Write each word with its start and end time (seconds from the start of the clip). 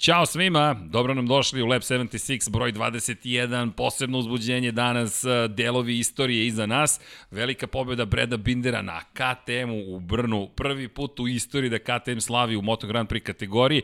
Ćao 0.00 0.26
svima, 0.26 0.76
dobro 0.90 1.14
nam 1.14 1.26
došli 1.26 1.62
u 1.62 1.66
Lab 1.66 1.82
76, 1.82 2.50
broj 2.50 2.72
21, 2.72 3.70
posebno 3.70 4.18
uzbuđenje 4.18 4.72
danas, 4.72 5.24
e, 5.24 5.48
delovi 5.48 5.98
istorije 5.98 6.46
iza 6.46 6.66
nas, 6.66 7.00
velika 7.30 7.66
pobjeda 7.66 8.04
Breda 8.04 8.36
Bindera 8.36 8.82
na 8.82 9.00
KTM-u 9.00 9.96
u 9.96 10.00
Brnu, 10.00 10.48
prvi 10.56 10.88
put 10.88 11.20
u 11.20 11.28
istoriji 11.28 11.70
da 11.70 11.78
KTM 11.78 12.18
slavi 12.18 12.56
u 12.56 12.62
Moto 12.62 12.86
Grand 12.86 13.08
Prix 13.08 13.22
kategoriji, 13.22 13.82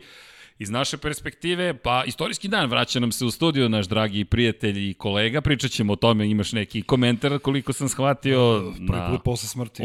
Iz 0.59 0.69
naše 0.69 0.97
perspektive, 0.97 1.73
pa 1.73 2.03
istorijski 2.03 2.47
dan 2.47 2.69
vraća 2.69 2.99
nam 2.99 3.11
se 3.11 3.25
u 3.25 3.31
studio 3.31 3.69
naš 3.69 3.87
dragi 3.87 4.25
prijatelj 4.25 4.89
i 4.89 4.93
kolega. 4.93 5.41
Pričat 5.41 5.71
ćemo 5.71 5.93
o 5.93 5.95
tome, 5.95 6.29
imaš 6.29 6.51
neki 6.51 6.81
komentar 6.81 7.39
koliko 7.39 7.73
sam 7.73 7.89
shvatio. 7.89 8.73
Prvi 8.87 9.01
put 9.09 9.23
posle 9.23 9.49
smrti. 9.49 9.83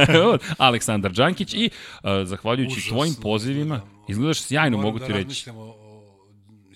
Aleksandar 0.58 1.12
Đankić 1.12 1.54
i 1.54 1.70
uh, 2.02 2.10
zahvaljujući 2.24 2.72
Užas, 2.72 2.88
tvojim 2.88 3.14
pozivima, 3.22 3.76
da, 3.76 3.93
izgledaš 4.08 4.42
sjajno, 4.42 4.78
mogu 4.78 4.98
ti 4.98 5.04
da 5.08 5.14
reći. 5.14 5.50
O 5.50 5.84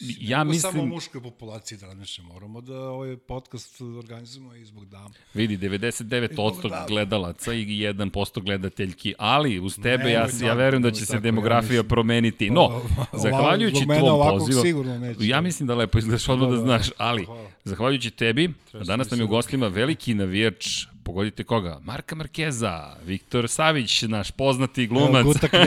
ja 0.00 0.45
mislim... 0.45 0.73
samo 0.73 0.82
o 0.82 0.86
muškoj 0.86 1.23
populaciji 1.23 1.78
da 1.78 1.86
razmišljamo. 1.86 2.32
Moramo 2.32 2.60
da 2.60 2.80
ovaj 2.80 3.16
podcast 3.16 3.80
organizujemo 3.80 4.55
i 4.55 4.64
zbog 4.64 4.86
dama. 4.86 5.10
Vidi, 5.34 5.59
99% 5.59 6.86
gledalaca 6.88 7.52
i 7.52 7.64
1% 7.64 8.42
gledateljki, 8.42 9.14
ali 9.19 9.60
uz 9.60 9.78
tebe 9.83 10.05
ne, 10.05 10.12
ja, 10.12 10.27
tako, 10.27 10.45
ja 10.45 10.55
verujem 10.55 10.83
da 10.83 10.91
će 10.91 11.06
se 11.06 11.20
demografija 11.20 11.77
ja 11.77 11.83
promeniti. 11.83 12.50
No, 12.50 12.83
zahvaljujući 13.22 13.84
tvom 13.84 14.38
pozivu, 14.38 14.84
ja 15.20 15.41
mislim 15.41 15.66
da 15.66 15.75
lepo 15.75 15.98
izgledaš 15.98 16.28
odmah 16.28 16.48
da, 16.48 16.56
da, 16.56 16.60
da 16.60 16.66
znaš, 16.66 16.91
ali 16.97 17.27
zahvaljujući 17.64 18.10
tebi, 18.10 18.50
danas 18.86 19.10
nam 19.10 19.20
je 19.20 19.25
u 19.25 19.28
gostima 19.28 19.69
veliki 19.69 20.14
navijač 20.14 20.86
pogodite 21.09 21.45
koga? 21.45 21.78
Marka 21.84 22.17
Markeza, 22.17 22.97
Viktor 23.05 23.48
Savić, 23.48 24.03
naš 24.03 24.31
poznati 24.31 24.87
glumac. 24.87 25.20
Evo, 25.20 25.33
gutak. 25.33 25.50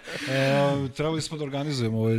e, 0.29 0.89
trebali 0.95 1.21
smo 1.21 1.37
da 1.37 1.43
organizujemo 1.43 1.97
ovaj, 1.97 2.17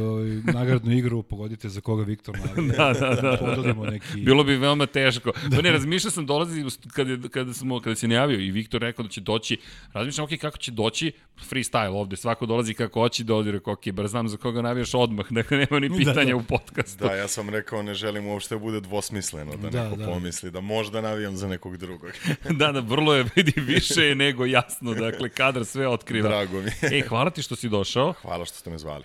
ovaj, 0.00 0.28
nagradnu 0.54 0.92
igru, 0.92 1.22
pogodite 1.22 1.68
za 1.68 1.80
koga 1.80 2.02
Viktor 2.02 2.38
navije. 2.46 2.72
da, 2.76 2.92
da, 2.92 3.14
da. 3.14 3.72
da. 3.74 3.90
neki... 3.90 4.20
Bilo 4.20 4.44
bi 4.44 4.56
veoma 4.56 4.86
teško. 4.86 5.32
Da. 5.52 5.56
Pa 5.56 5.62
ne, 5.62 5.72
razmišljao 5.72 6.10
sam 6.10 6.26
dolazi 6.26 6.64
kada, 6.92 7.28
kada, 7.28 7.52
smo, 7.52 7.80
kada 7.80 7.96
se 7.96 8.08
najavio 8.08 8.40
i 8.40 8.50
Viktor 8.50 8.80
rekao 8.80 9.02
da 9.02 9.08
će 9.08 9.20
doći, 9.20 9.56
razmišljam, 9.92 10.24
ok, 10.24 10.30
kako 10.40 10.58
će 10.58 10.70
doći, 10.70 11.12
freestyle 11.50 11.94
ovde, 11.94 12.16
svako 12.16 12.46
dolazi 12.46 12.74
kako 12.74 13.00
hoće, 13.00 13.24
dođe, 13.24 13.52
rekao, 13.52 13.72
ok, 13.72 13.90
bar 13.92 14.08
znam 14.08 14.28
za 14.28 14.36
koga 14.36 14.62
navijaš 14.62 14.94
odmah, 14.94 15.26
dakle 15.38 15.58
nema 15.58 15.80
ni 15.80 15.96
pitanja 15.96 16.24
da, 16.24 16.30
da. 16.30 16.36
u 16.36 16.42
podcastu. 16.42 17.04
Da, 17.04 17.14
ja 17.14 17.28
sam 17.28 17.48
rekao, 17.48 17.82
ne 17.82 17.94
želim 17.94 18.26
uopšte 18.26 18.54
da 18.54 18.58
bude 18.58 18.80
dvosmisleno, 18.80 19.56
da, 19.56 19.70
da 19.70 19.84
neko 19.84 19.96
da. 19.96 20.06
pomisli 20.06 20.50
da 20.50 20.60
možda 20.60 21.00
navijam 21.00 21.36
za 21.36 21.48
nekog 21.48 21.76
drugog. 21.76 22.12
da, 22.50 22.72
da, 22.72 22.80
vrlo 22.80 23.14
je, 23.14 23.24
vidi, 23.36 23.52
više 23.60 24.02
je 24.02 24.14
nego 24.14 24.46
jasno, 24.46 24.94
dakle, 24.94 25.28
kadar 25.28 25.64
sve 25.64 25.88
otkriva. 25.88 26.28
Drago 26.28 26.60
mi. 26.60 26.70
Ej, 26.92 27.02
hvala 27.08 27.30
ti 27.32 27.42
što 27.42 27.56
si 27.56 27.68
došao. 27.68 28.12
Hvala 28.22 28.44
što 28.44 28.56
ste 28.56 28.70
me 28.70 28.78
zvali. 28.78 29.04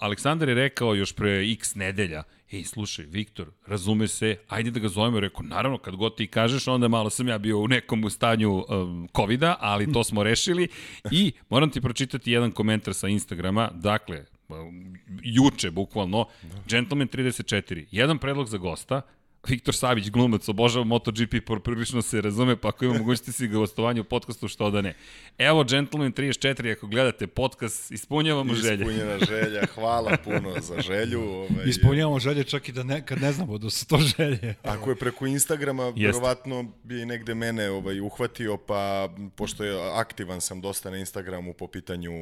Aleksandar 0.00 0.48
je 0.48 0.54
rekao 0.54 0.94
još 0.94 1.12
pre 1.12 1.52
x 1.52 1.74
nedelja, 1.74 2.22
ej, 2.52 2.64
slušaj, 2.64 3.04
Viktor, 3.04 3.48
razume 3.66 4.08
se, 4.08 4.36
ajde 4.48 4.70
da 4.70 4.80
ga 4.80 4.88
zovemo. 4.88 5.20
Rekao, 5.20 5.42
naravno, 5.42 5.78
kad 5.78 5.96
god 5.96 6.16
ti 6.16 6.26
kažeš, 6.26 6.68
onda 6.68 6.88
malo 6.88 7.10
sam 7.10 7.28
ja 7.28 7.38
bio 7.38 7.58
u 7.58 7.68
nekom 7.68 8.10
stanju 8.10 8.64
um, 8.68 9.08
COVID-a, 9.16 9.56
ali 9.60 9.92
to 9.92 10.04
smo 10.04 10.22
rešili. 10.22 10.68
I 11.10 11.32
moram 11.48 11.70
ti 11.70 11.80
pročitati 11.80 12.32
jedan 12.32 12.52
komentar 12.52 12.94
sa 12.94 13.08
Instagrama. 13.08 13.70
Dakle, 13.74 14.24
um, 14.48 14.98
juče, 15.22 15.70
bukvalno, 15.70 16.26
Gentleman 16.68 17.08
34, 17.08 17.84
jedan 17.90 18.18
predlog 18.18 18.48
za 18.48 18.58
gosta, 18.58 19.02
Viktor 19.46 19.74
Savić, 19.74 20.10
glumac, 20.10 20.48
obožava 20.48 20.84
MotoGP, 20.84 21.34
prilično 21.64 22.02
se 22.02 22.20
razume, 22.20 22.56
pa 22.56 22.68
ako 22.68 22.84
ima 22.84 22.94
mogućnosti 22.94 23.32
si 23.32 23.48
ga 23.48 23.58
gostovanje 23.58 24.00
u 24.00 24.04
podcastu, 24.04 24.48
što 24.48 24.70
da 24.70 24.80
ne. 24.80 24.94
Evo, 25.38 25.64
Gentleman 25.64 26.12
34, 26.12 26.72
ako 26.72 26.86
gledate 26.86 27.26
podcast, 27.26 27.92
ispunjavamo 27.92 28.54
želje. 28.54 28.74
Ispunjena 28.74 29.18
želja, 29.28 29.66
hvala 29.74 30.16
puno 30.24 30.54
za 30.60 30.80
želju. 30.80 31.20
Ovaj, 31.22 31.64
Ispunjavamo 31.66 32.18
želje 32.18 32.44
čak 32.44 32.68
i 32.68 32.72
da 32.72 32.82
ne, 32.82 33.06
kad 33.06 33.20
ne 33.22 33.32
znamo 33.32 33.58
da 33.58 33.70
su 33.70 33.86
to 33.86 33.98
želje. 33.98 34.54
Ako 34.62 34.90
je 34.90 34.96
preko 34.96 35.26
Instagrama, 35.26 35.82
Jest. 35.82 35.98
verovatno 35.98 36.72
bi 36.84 37.04
negde 37.04 37.34
mene 37.34 37.70
ovaj, 37.70 38.00
uhvatio, 38.00 38.56
pa 38.56 39.08
pošto 39.36 39.64
je 39.64 39.90
aktivan 39.94 40.40
sam 40.40 40.60
dosta 40.60 40.90
na 40.90 40.96
Instagramu 40.96 41.52
po 41.52 41.66
pitanju 41.66 42.12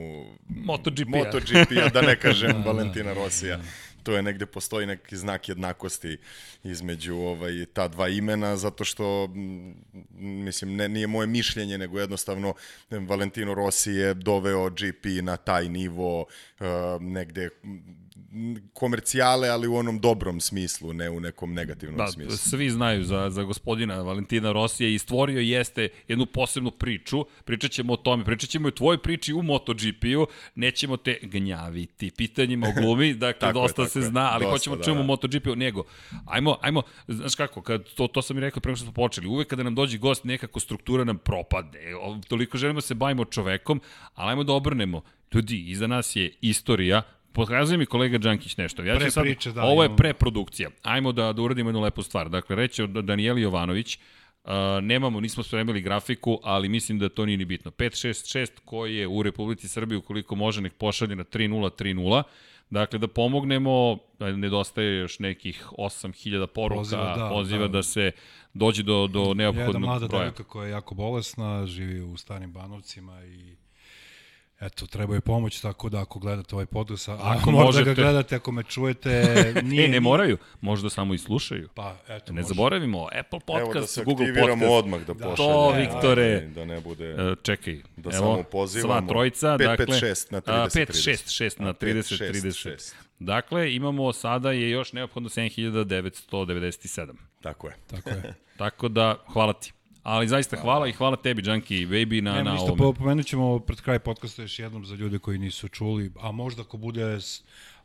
MotoGP-a, 0.49 1.19
MotoGP 1.19 1.93
da 1.93 2.03
ne 2.03 2.16
kažem 2.16 2.53
da, 2.62 2.71
Valentina 2.71 3.12
Rosija 3.12 3.60
to 4.06 4.17
je 4.17 4.22
negde 4.22 4.47
postoji 4.47 4.87
neki 4.87 5.17
znak 5.17 5.49
jednakosti 5.49 6.19
između 6.65 7.17
ovaj 7.17 7.67
ta 7.72 7.89
dva 7.89 8.09
imena 8.09 8.56
zato 8.56 8.84
što 8.84 9.28
mislim 10.15 10.77
ne 10.77 10.89
nije 10.89 11.06
moje 11.06 11.27
mišljenje 11.27 11.78
nego 11.78 12.00
jednostavno 12.00 12.55
Valentino 12.91 13.55
Rossi 13.55 13.91
je 13.91 14.15
doveo 14.15 14.71
GP 14.71 15.06
na 15.22 15.37
taj 15.37 15.69
nivo 15.69 16.21
uh, 16.21 16.67
negde 17.00 17.49
komercijale, 18.72 19.48
ali 19.48 19.69
u 19.69 19.76
onom 19.76 20.00
dobrom 20.00 20.41
smislu, 20.41 20.92
ne 20.92 21.10
u 21.10 21.20
nekom 21.20 21.54
negativnom 21.54 21.97
da, 21.97 22.06
smislu. 22.06 22.36
Svi 22.36 22.70
znaju 22.70 23.04
za, 23.04 23.30
za 23.30 23.42
gospodina 23.42 24.02
Valentina 24.02 24.52
Rosija 24.52 24.88
i 24.88 24.98
stvorio 24.98 25.41
jeste 25.41 25.88
jednu 26.08 26.26
posebnu 26.26 26.70
priču. 26.70 27.25
Pričat 27.44 27.70
ćemo 27.70 27.92
o 27.92 27.96
tome, 27.96 28.25
pričat 28.25 28.50
ćemo 28.50 28.69
i 28.69 28.70
o 28.70 28.72
tvojoj 28.72 29.02
priči 29.02 29.32
u 29.32 29.42
MotoGP-u, 29.42 30.26
nećemo 30.54 30.96
te 30.96 31.19
gnjaviti 31.22 32.10
pitanjima 32.10 32.66
o 32.69 32.80
glumi, 32.80 33.14
dakle 33.26 33.52
dosta 33.52 33.88
se 33.88 34.00
zna, 34.00 34.30
ali 34.32 34.42
dosta, 34.42 34.52
hoćemo 34.52 34.76
da, 34.76 34.82
čujemo 34.82 35.00
da. 35.00 35.06
MotoGP-u, 35.06 35.56
nego, 35.56 35.84
ajmo, 36.26 36.58
ajmo, 36.60 36.82
znaš 37.08 37.34
kako, 37.34 37.62
kad, 37.62 37.84
to, 37.94 38.06
to 38.06 38.22
sam 38.22 38.36
i 38.36 38.41
rekao 38.41 38.60
pre 38.60 38.76
što 38.76 38.84
smo 38.84 38.92
počeli, 38.92 39.26
uvek 39.26 39.48
kada 39.48 39.62
nam 39.62 39.75
dođe 39.75 39.98
gost, 39.98 40.25
nekako 40.25 40.60
struktura 40.60 41.04
nam 41.04 41.19
propade, 41.19 41.78
toliko 42.28 42.58
želimo 42.58 42.76
da 42.76 42.86
se 42.86 42.94
bavimo 42.94 43.25
čovekom, 43.25 43.80
ali 44.14 44.30
ajmo 44.30 44.44
da 44.44 44.52
obrnemo, 44.52 45.02
ljudi, 45.34 45.64
iza 45.70 45.86
nas 45.86 46.16
je 46.16 46.32
istorija, 46.41 47.02
Pokazuje 47.36 47.78
mi 47.78 47.86
kolega 47.86 48.19
Đankić 48.19 48.56
nešto. 48.56 48.82
Ja 48.82 49.00
ću 49.00 49.10
sad, 49.10 49.24
priče, 49.24 49.52
da, 49.52 49.62
ovo 49.62 49.82
je 49.82 49.97
preprodukcija. 49.97 50.70
Ajmo 50.82 51.12
da, 51.12 51.32
da 51.32 51.42
uradimo 51.42 51.69
jednu 51.69 51.80
lepu 51.80 52.02
stvar. 52.02 52.28
Dakle, 52.28 52.56
reći 52.56 52.86
Danijeli 52.86 53.42
Jovanović, 53.42 53.98
Uh, 54.47 54.52
nemamo, 54.82 55.20
nismo 55.20 55.42
spremili 55.42 55.80
grafiku, 55.80 56.41
ali 56.42 56.69
mislim 56.69 56.98
da 56.98 57.08
to 57.08 57.26
nije 57.26 57.38
ni 57.38 57.44
bitno. 57.44 57.70
566 57.70 58.50
koji 58.64 58.96
je 58.96 59.06
u 59.06 59.22
Republici 59.22 59.69
Srbiji, 59.69 59.98
ukoliko 59.98 60.34
može, 60.34 60.60
nek 60.60 60.75
pošalje 60.75 61.16
na 61.16 61.25
3030. 61.25 62.22
Dakle, 62.70 62.98
da 62.98 63.08
pomognemo, 63.08 63.98
nedostaje 64.19 64.98
još 64.98 65.19
nekih 65.19 65.66
8000 65.78 66.46
poruka, 66.46 66.78
poziva, 66.78 67.16
da, 67.16 67.28
poziva 67.28 67.66
da. 67.66 67.69
da 67.69 67.82
se 67.82 68.12
dođe 68.54 68.82
do, 68.82 69.06
do 69.06 69.34
neophodnog 69.34 69.56
broja. 69.56 69.66
Jedna 69.66 69.86
mlada 69.86 70.06
devojka 70.06 70.44
koja 70.44 70.66
je 70.66 70.70
jako 70.70 70.94
bolesna, 70.94 71.66
živi 71.66 72.00
u 72.00 72.16
starim 72.16 72.52
banovcima 72.52 73.25
i 73.25 73.56
Eto, 74.61 74.87
treba 74.87 75.15
je 75.15 75.21
pomoć, 75.21 75.61
tako 75.61 75.89
da 75.89 76.00
ako 76.00 76.19
gledate 76.19 76.55
ovaj 76.55 76.67
podcast, 76.67 77.09
ako, 77.09 77.22
ako 77.22 77.50
možete 77.50 77.84
da 77.84 77.94
ga 77.94 78.03
gledate, 78.03 78.37
ako 78.37 78.53
me 78.53 78.62
čujete, 78.62 79.11
nije... 79.62 79.84
e, 79.84 79.89
ne 79.89 80.00
moraju, 80.00 80.39
možda 80.61 80.91
samo 80.91 81.15
i 81.15 81.19
slušaju. 81.19 81.69
Pa, 81.75 81.97
eto, 82.09 82.33
ne 82.33 82.41
može. 82.41 82.49
zaboravimo, 82.49 83.06
Apple 83.21 83.41
Podcast, 83.41 83.75
Evo 83.77 83.81
da 83.81 83.87
se 83.87 84.05
Google 84.05 84.27
Podcast. 84.34 84.62
odmah 84.71 85.00
da, 85.00 85.15
da 85.15 85.25
pošalje. 85.25 85.37
To, 85.37 85.71
Viktore. 85.71 86.41
Da 86.41 86.65
ne 86.65 86.81
bude... 86.81 87.15
Uh, 87.15 87.39
čekaj, 87.43 87.81
da 87.97 88.11
evo, 88.11 88.12
samo 88.12 88.43
pozivamo. 88.43 89.00
Sva 89.00 89.09
trojica, 89.09 89.47
5, 89.47 89.59
dakle... 89.59 89.87
5, 89.87 90.06
6 90.06 90.33
na 90.33 90.41
30, 90.41 90.87
5, 90.87 90.87
6, 91.11 91.44
6 91.44 91.61
na 91.61 91.73
30, 91.75 92.33
30. 92.33 92.94
Dakle, 93.19 93.75
imamo 93.75 94.12
sada 94.12 94.53
je 94.53 94.71
još 94.71 94.93
neophodno 94.93 95.28
7997. 95.28 97.12
Tako 97.41 97.69
je. 97.69 97.75
Tako 97.87 98.11
je. 98.11 98.34
Tako 98.59 98.88
da, 98.88 99.17
hvala 99.33 99.53
ti. 99.53 99.73
Ali 100.06 100.28
zaista 100.28 100.56
hvala 100.56 100.89
i 100.89 100.93
hvala 100.93 101.17
tebi, 101.17 101.43
Junkie 101.44 101.87
Baby, 101.87 102.22
na, 102.22 102.43
na 102.43 102.55
ovome. 102.55 102.94
Pomenut 102.99 103.27
ćemo 103.27 103.59
pred 103.59 103.81
kraj 103.81 103.99
podcasta 103.99 104.43
još 104.43 104.59
jednom 104.59 104.85
za 104.87 104.94
ljude 104.94 105.19
koji 105.19 105.38
nisu 105.38 105.69
čuli, 105.69 106.12
a 106.20 106.32
možda 106.32 106.62
ako 106.62 106.76
bude 106.76 107.19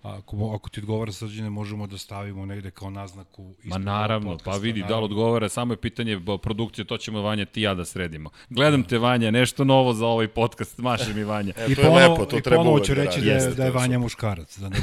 ako, 0.04 0.54
ako 0.56 0.70
ti 0.70 0.80
odgovara 0.80 1.12
srđene, 1.12 1.50
možemo 1.50 1.88
da 1.88 1.98
stavimo 1.98 2.46
negde 2.46 2.72
kao 2.72 2.90
naznaku. 2.90 3.54
Ma 3.64 3.78
naravno, 3.78 4.32
podcasta, 4.32 4.52
pa 4.52 4.58
vidi, 4.58 4.80
naravno. 4.80 4.96
da 4.96 5.00
li 5.00 5.06
odgovara, 5.06 5.50
samo 5.50 5.74
je 5.74 5.78
pitanje 5.78 6.22
produkcije, 6.44 6.86
to 6.86 6.98
ćemo 6.98 7.22
Vanja 7.22 7.46
ti 7.46 7.62
ja 7.62 7.74
da 7.74 7.86
sredimo. 7.86 8.30
Gledam 8.50 8.84
te 8.84 8.98
Vanja, 8.98 9.32
nešto 9.32 9.64
novo 9.64 9.94
za 9.94 10.06
ovaj 10.06 10.28
podcast, 10.28 10.78
maše 10.78 11.14
mi 11.14 11.24
Vanja. 11.24 11.54
E, 11.58 11.66
I 11.70 11.76
to 11.76 11.82
je 11.82 11.88
ponovo, 11.88 12.14
lepo, 12.14 12.26
to 12.26 12.38
i 12.38 12.42
treba 12.42 12.80
ću 12.84 12.96
da 12.96 13.04
reći 13.04 13.22
da, 13.22 13.32
je, 13.32 13.50
da 13.50 13.66
je 13.66 13.72
Vanja 13.72 14.00
muškarac. 14.00 14.58
Da 14.58 14.70
ne 14.70 14.78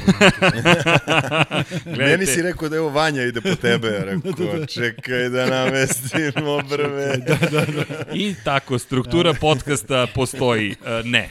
Meni 1.97 2.25
si 2.25 2.41
rekao 2.41 2.69
da 2.69 2.75
evo 2.75 2.89
Vanja 2.89 3.23
ide 3.23 3.41
po 3.41 3.55
tebe, 3.55 3.89
rekao, 4.05 4.31
da, 4.31 4.51
da, 4.51 4.59
da. 4.59 4.65
čekaj 4.65 5.29
da 5.29 5.45
namestimo 5.45 6.61
brve. 6.69 7.17
da, 7.17 7.35
da, 7.51 7.65
da. 7.65 7.85
I 8.13 8.35
tako, 8.43 8.79
struktura 8.79 9.33
da. 9.33 9.39
podcasta 9.39 10.07
postoji. 10.15 10.75
Uh, 10.81 11.05
ne. 11.05 11.29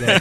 da. 0.00 0.20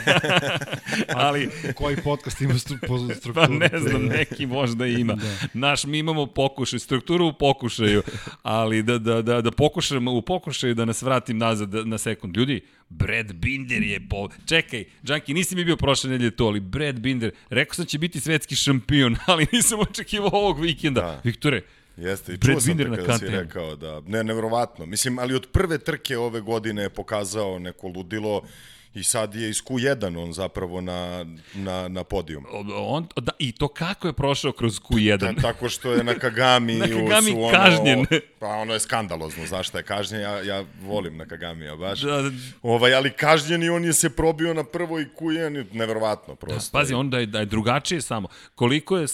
Ali, 1.16 1.50
koji 1.76 1.98
podcast 2.04 2.42
ima 2.42 2.58
stru, 2.60 2.78
po 2.88 2.98
strukturu. 2.98 3.34
Pa 3.34 3.48
ne 3.48 3.80
znam, 3.80 4.06
neki 4.06 4.46
možda 4.46 4.88
ima. 5.02 5.14
da. 5.14 5.38
Naš, 5.54 5.84
mi 5.84 6.00
imamo 6.00 6.26
pokušaj, 6.26 6.80
strukturu 6.80 7.28
u 7.28 7.34
pokušaju, 7.34 8.04
ali 8.44 8.84
da, 8.84 8.98
da, 8.98 9.22
da, 9.22 9.42
da 9.42 9.52
pokušam 9.52 10.08
u 10.08 10.22
pokušaju 10.22 10.76
da 10.76 10.86
nas 10.86 11.02
vratim 11.02 11.38
nazad 11.38 11.88
na 11.88 11.98
sekund. 11.98 12.38
Ljudi, 12.38 12.62
Brad 12.90 13.34
Binder 13.34 13.84
je 13.84 14.08
po... 14.10 14.30
Čekaj, 14.46 14.84
Džanki, 15.04 15.34
nisi 15.34 15.56
mi 15.56 15.66
bio 15.66 15.78
prošle 15.78 16.10
nedelje 16.10 16.32
to, 16.32 16.46
ali 16.46 16.60
Brad 16.60 17.00
Binder, 17.00 17.32
rekao 17.50 17.74
sam 17.74 17.86
da 17.86 17.90
će 17.90 17.98
biti 17.98 18.20
svetski 18.20 18.56
šampion, 18.56 19.16
ali 19.28 19.48
nisam 19.52 19.80
očekivao 19.80 20.32
ovog 20.34 20.60
vikenda. 20.60 21.02
Da. 21.02 21.22
Viktore, 21.24 21.62
Jeste, 21.98 22.34
i 22.34 22.38
čuo 22.38 22.60
sam 22.60 22.78
te 22.78 22.84
kada 22.96 23.18
si 23.18 23.28
rekao 23.28 23.76
da, 23.76 24.02
ne, 24.08 24.24
nevrovatno. 24.24 24.86
Mislim, 24.86 25.20
ali 25.20 25.36
od 25.36 25.48
prve 25.52 25.78
trke 25.78 26.18
ove 26.18 26.42
godine 26.42 26.82
je 26.82 26.90
pokazao 26.90 27.60
neko 27.60 27.88
ludilo 27.88 28.42
I 28.96 29.04
sad 29.04 29.36
je 29.36 29.50
iz 29.50 29.64
Q1 29.64 30.24
on 30.24 30.34
zapravo 30.34 30.82
na, 30.82 31.26
na, 31.54 31.88
na 31.88 32.04
podijum. 32.04 32.46
On, 32.76 33.08
da, 33.16 33.32
I 33.40 33.52
to 33.52 33.68
kako 33.68 34.08
je 34.08 34.14
prošao 34.14 34.52
kroz 34.52 34.80
Q1? 34.80 35.18
Da, 35.18 35.42
tako 35.42 35.70
što 35.70 35.92
je 35.92 36.04
na 36.04 36.14
Kagami, 36.14 36.76
na 36.84 36.88
Kagami 36.88 37.32
su 37.32 37.44
ono, 37.44 37.52
kažnjen. 37.52 38.06
Pa 38.40 38.48
ono 38.48 38.74
je 38.74 38.80
skandalozno, 38.80 39.46
zašto 39.46 39.78
je 39.78 39.84
kažnjen, 39.84 40.22
ja, 40.22 40.42
ja 40.42 40.64
volim 40.82 41.18
na 41.18 41.26
Kagamija 41.26 41.76
baš. 41.76 42.02
Da, 42.02 42.22
da. 42.22 42.30
Ovaj, 42.62 42.94
ali 42.94 43.12
kažnjen 43.12 43.64
i 43.64 43.70
on 43.70 43.86
je 43.86 43.94
se 43.94 44.10
probio 44.10 44.54
na 44.54 44.64
prvo 44.64 45.00
i 45.00 45.06
Q1, 45.20 45.66
neverovatno 45.74 46.36
prosto. 46.36 46.78
Da, 46.78 46.80
pazi, 46.80 46.94
on 46.94 47.10
da 47.10 47.20
je, 47.20 47.26
da 47.26 47.40
je 47.40 47.46
drugačije 47.46 48.02
samo. 48.02 48.28
Koliko 48.56 48.98
je, 48.98 49.08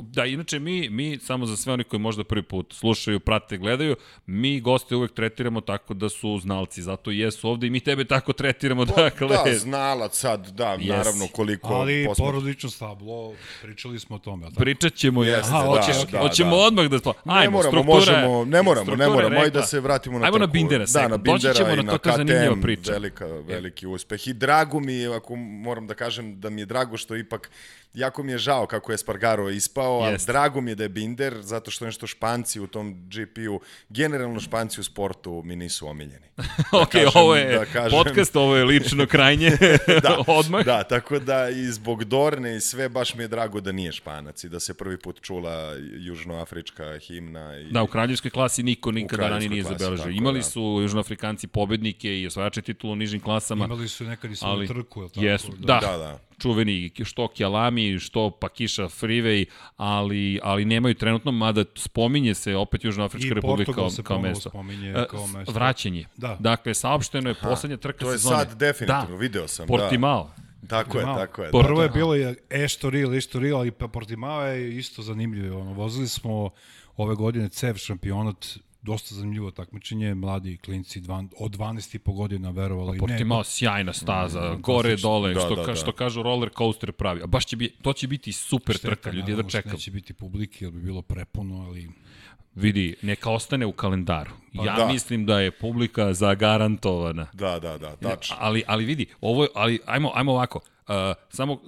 da 0.00 0.24
inače 0.24 0.58
mi, 0.58 0.90
mi 0.90 1.18
samo 1.18 1.46
za 1.46 1.56
sve 1.56 1.72
oni 1.72 1.84
koji 1.84 2.00
možda 2.00 2.24
prvi 2.24 2.42
put 2.42 2.74
slušaju, 2.74 3.20
prate, 3.20 3.58
gledaju, 3.58 3.96
mi 4.26 4.60
goste 4.60 4.96
uvek 4.96 5.12
tretiramo 5.12 5.60
tako 5.60 5.94
da 5.94 6.08
su 6.08 6.38
znalci, 6.38 6.82
zato 6.82 7.10
jesu 7.10 7.48
ovde 7.48 7.66
i 7.66 7.70
mi 7.70 7.80
tebe 7.80 8.04
tako 8.04 8.32
tretiramo, 8.32 8.84
dakle. 9.18 9.52
Da, 9.52 9.58
znalac 9.58 10.18
sad, 10.18 10.48
da, 10.50 10.76
yes. 10.76 10.88
naravno 10.88 11.28
koliko... 11.32 11.74
Ali 11.74 12.04
posmet... 12.06 12.26
porodično 12.26 12.70
stablo, 12.70 13.34
pričali 13.62 13.98
smo 13.98 14.16
o 14.16 14.18
tome. 14.18 14.44
Tako? 14.44 14.56
Pričat 14.56 14.94
ćemo, 14.94 15.24
Jeste, 15.24 15.50
Aha, 15.54 15.62
da, 15.62 15.66
hoćeš, 15.66 15.96
da, 16.12 16.18
hoćemo 16.18 16.50
da. 16.50 16.62
odmah 16.62 16.86
da... 16.86 17.12
Ajmo, 17.24 17.42
ne 17.42 17.50
moramo, 17.50 17.82
možemo, 17.82 18.44
ne 18.44 18.62
moramo, 18.62 18.96
ne 18.96 19.08
moramo, 19.08 19.40
ajde 19.40 19.50
da 19.50 19.66
se 19.66 19.80
vratimo 19.80 20.18
na 20.18 20.26
Ajmo 20.26 20.38
na 20.38 20.46
Bindera, 20.46 20.84
da, 20.92 21.08
na 21.08 21.16
Bindera 21.16 21.54
ćemo 21.54 21.72
i 21.72 21.76
na, 21.76 21.82
na 21.82 21.98
KTM, 21.98 22.60
priča. 22.62 22.92
velika, 22.92 23.26
veliki 23.26 23.86
uspeh. 23.86 24.26
I 24.26 24.32
drago 24.32 24.80
mi 24.80 24.92
je, 24.92 25.16
ako 25.16 25.36
moram 25.36 25.86
da 25.86 25.94
kažem, 25.94 26.40
da 26.40 26.50
mi 26.50 26.60
je 26.60 26.66
drago 26.66 26.96
što 26.96 27.16
ipak 27.16 27.50
jako 27.94 28.22
mi 28.22 28.32
je 28.32 28.38
žao 28.38 28.66
kako 28.66 28.92
je 28.92 28.98
Spargaro 28.98 29.50
ispao, 29.50 30.00
ali 30.00 30.18
drago 30.26 30.60
mi 30.60 30.70
je 30.70 30.74
da 30.74 30.82
je 30.82 30.88
Binder, 30.88 31.42
zato 31.42 31.70
što 31.70 31.84
nešto 31.84 32.06
Španci 32.06 32.60
u 32.60 32.66
tom 32.66 33.08
GP-u, 33.08 33.60
generalno 33.88 34.40
Španci 34.40 34.80
u 34.80 34.84
sportu 34.84 35.42
mi 35.44 35.56
nisu 35.56 35.88
omiljeni. 35.88 36.26
Da 36.72 36.78
ok, 36.78 36.90
kažem, 36.90 37.10
ovo 37.14 37.36
je 37.36 37.58
da 37.58 37.64
kažem, 37.64 37.98
podcast, 37.98 38.36
ovo 38.36 38.56
je 38.56 38.64
lično 38.64 39.06
krajnje, 39.06 39.50
da, 40.02 40.18
odmah. 40.26 40.64
Da, 40.64 40.84
tako 40.84 41.18
da 41.18 41.48
i 41.48 41.64
zbog 41.64 42.04
Dorne 42.04 42.56
i 42.56 42.60
sve, 42.60 42.88
baš 42.88 43.14
mi 43.14 43.24
je 43.24 43.28
drago 43.28 43.60
da 43.60 43.72
nije 43.72 43.92
Španac 43.92 44.44
i 44.44 44.48
da 44.48 44.60
se 44.60 44.74
prvi 44.74 44.98
put 44.98 45.20
čula 45.20 45.74
južnoafrička 45.98 46.98
himna. 46.98 47.58
I... 47.58 47.72
Da, 47.72 47.82
u 47.82 47.86
kraljevskoj 47.86 48.30
klasi 48.30 48.62
niko 48.62 48.92
nikada 48.92 49.28
ranije 49.28 49.48
nije 49.48 49.62
zabeležio. 49.62 50.10
Imali 50.10 50.38
da. 50.38 50.42
su 50.42 50.78
južnoafrikanci 50.82 51.46
pobednike 51.46 52.20
i 52.20 52.26
osvajače 52.26 52.62
titulu 52.62 52.92
u 52.92 52.96
nižim 52.96 53.20
klasama. 53.20 53.64
Imali 53.64 53.88
su 53.88 54.04
nekad 54.04 54.30
i 54.30 54.36
svoju 54.36 54.68
trku, 54.68 55.02
je 55.02 55.08
tako? 55.08 55.26
Jesu, 55.26 55.52
da, 55.58 55.78
da, 55.82 55.96
da 55.96 56.18
čuveni 56.38 56.90
što 57.04 57.28
Kjalami, 57.28 57.98
što 57.98 58.30
Pakiša 58.30 58.82
Freeway, 58.82 59.44
ali, 59.76 60.40
ali 60.42 60.64
nemaju 60.64 60.94
trenutno, 60.94 61.32
mada 61.32 61.64
spominje 61.74 62.34
se 62.34 62.56
opet 62.56 62.84
Južnoafrička 62.84 63.34
republika 63.34 63.72
kao, 63.72 63.90
kao 64.04 64.20
mesto. 64.20 64.48
Spominje 64.50 64.90
e, 64.90 65.06
kao 65.10 65.26
mesto. 65.26 65.52
Vraćanje. 65.52 66.06
Da. 66.16 66.36
Dakle, 66.40 66.74
saopšteno 66.74 67.30
je 67.30 67.34
poslednja 67.34 67.76
trka 67.76 68.06
sezone. 68.06 68.36
To 68.36 68.40
je 68.40 68.46
sad 68.46 68.58
definitivno, 68.58 69.06
da. 69.08 69.16
video 69.16 69.48
sam. 69.48 69.66
Portimao. 69.66 70.24
Da. 70.24 70.46
Tako 70.68 70.98
je, 70.98 71.04
tako 71.04 71.42
je. 71.42 71.50
Prvo 71.50 71.78
da, 71.78 71.82
je 71.82 71.88
bilo 71.88 72.14
je 72.14 72.34
Estoril, 72.50 73.14
Estoril, 73.14 73.56
ali 73.56 73.70
Portimao 73.70 74.46
je 74.46 74.76
isto 74.76 75.02
zanimljivo. 75.02 75.60
Ono, 75.60 75.72
vozili 75.72 76.08
smo 76.08 76.50
ove 76.96 77.14
godine 77.14 77.48
CEV 77.48 77.76
šampionat 77.76 78.46
dosta 78.86 79.14
zanimljivo 79.14 79.50
takmičenje, 79.50 80.14
mladi 80.14 80.56
klinci 80.56 81.00
dva, 81.00 81.24
od 81.38 81.56
12 81.56 81.96
i 81.96 81.98
po 81.98 82.12
godina 82.12 82.50
verovali. 82.50 82.98
Pa, 82.98 83.16
imao 83.16 83.44
sjajna 83.44 83.92
staza, 83.92 84.52
mm, 84.52 84.62
gore, 84.62 84.96
dole, 84.96 85.34
da, 85.34 85.40
što, 85.40 85.54
da, 85.54 85.64
ka, 85.64 85.70
da. 85.70 85.76
što 85.76 85.92
kažu 85.92 86.22
roller 86.22 86.50
coaster 86.58 86.92
pravi. 86.92 87.22
A 87.22 87.26
baš 87.26 87.46
će 87.46 87.56
biti, 87.56 87.76
to 87.82 87.92
će 87.92 88.06
biti 88.06 88.32
super 88.32 88.76
Šteta, 88.76 88.94
trka, 88.94 89.10
ljudi 89.10 89.36
da 89.36 89.42
čekam. 89.42 89.72
Neće 89.72 89.90
biti 89.90 90.12
publike, 90.12 90.64
jer 90.64 90.72
bi 90.72 90.80
bilo 90.80 91.02
prepuno, 91.02 91.66
ali... 91.66 91.88
Vidi, 92.54 92.94
neka 93.02 93.30
ostane 93.30 93.66
u 93.66 93.72
kalendaru. 93.72 94.30
Pa, 94.56 94.64
ja 94.64 94.76
da. 94.76 94.88
mislim 94.92 95.26
da 95.26 95.40
je 95.40 95.50
publika 95.50 96.12
zagarantovana. 96.12 97.26
Da, 97.32 97.58
da, 97.58 97.78
da, 97.78 97.96
tačno. 97.96 98.36
Ali, 98.38 98.62
ali 98.66 98.84
vidi, 98.84 99.06
ovo, 99.20 99.46
ali 99.54 99.78
ajmo, 99.86 100.10
ajmo 100.14 100.32
ovako. 100.32 100.60
Uh, 100.88 100.94
samo 101.28 101.60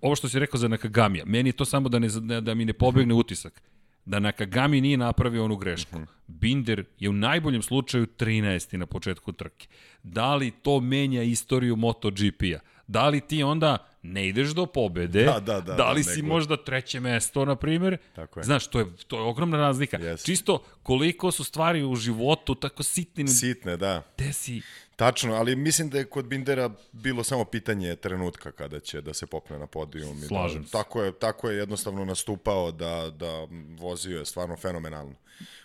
ovo 0.00 0.16
što 0.16 0.28
si 0.28 0.38
rekao 0.38 0.58
za 0.58 0.68
Nakagamija, 0.68 1.24
meni 1.26 1.48
je 1.48 1.52
to 1.52 1.64
samo 1.64 1.88
da, 1.88 1.98
ne, 1.98 2.08
da 2.40 2.54
mi 2.54 2.64
ne 2.64 2.72
pobegne 2.72 3.14
utisak 3.14 3.62
da 4.04 4.18
Nakagami 4.18 4.80
nije 4.80 4.96
napravio 4.96 5.44
onu 5.44 5.56
grešku. 5.56 5.98
Mm 5.98 6.02
-hmm. 6.02 6.06
Binder 6.26 6.84
je 6.98 7.08
u 7.08 7.12
najboljem 7.12 7.62
slučaju 7.62 8.06
13. 8.06 8.76
na 8.76 8.86
početku 8.86 9.32
trke. 9.32 9.66
Da 10.02 10.34
li 10.34 10.50
to 10.50 10.80
menja 10.80 11.22
istoriju 11.22 11.76
MotoGP-a? 11.76 12.58
Da 12.86 13.08
li 13.08 13.20
ti 13.20 13.42
onda 13.42 13.78
ne 14.02 14.28
ideš 14.28 14.48
do 14.48 14.66
pobede, 14.66 15.24
da, 15.24 15.40
da, 15.40 15.60
da, 15.60 15.74
da 15.74 15.92
li 15.92 16.02
da, 16.02 16.10
si 16.10 16.22
nego... 16.22 16.34
možda 16.34 16.56
treće 16.56 17.00
mesto, 17.00 17.44
na 17.44 17.56
primjer? 17.56 17.96
Tako 18.14 18.40
je. 18.40 18.44
Znaš, 18.44 18.66
to 18.66 18.78
je, 18.78 18.86
to 19.06 19.16
je 19.16 19.22
ogromna 19.22 19.56
razlika. 19.56 19.98
Yes. 19.98 20.26
Čisto 20.26 20.62
koliko 20.82 21.30
su 21.30 21.44
stvari 21.44 21.84
u 21.84 21.96
životu 21.96 22.54
tako 22.54 22.82
sitne. 22.82 23.26
Sitne, 23.28 23.76
da. 23.76 24.02
Gde 24.16 24.32
si 24.32 24.62
Tačno, 24.96 25.34
ali 25.34 25.56
mislim 25.56 25.90
da 25.90 25.98
je 25.98 26.04
kod 26.04 26.24
Bindera 26.24 26.70
bilo 26.92 27.24
samo 27.24 27.44
pitanje 27.44 27.96
trenutka 27.96 28.52
kada 28.52 28.80
će 28.80 29.00
da 29.00 29.14
se 29.14 29.26
popne 29.26 29.58
na 29.58 29.66
podijum. 29.66 30.20
Da 30.20 30.26
Slažem 30.26 30.62
da, 30.62 30.66
se. 30.66 30.72
Tako 30.72 31.02
je, 31.02 31.12
tako 31.12 31.50
je 31.50 31.58
jednostavno 31.58 32.04
nastupao 32.04 32.72
da, 32.72 33.10
da 33.16 33.46
vozio 33.78 34.18
je 34.18 34.24
stvarno 34.24 34.56
fenomenalno. 34.56 35.14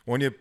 On 0.06 0.22
je 0.22 0.28
uh, 0.28 0.34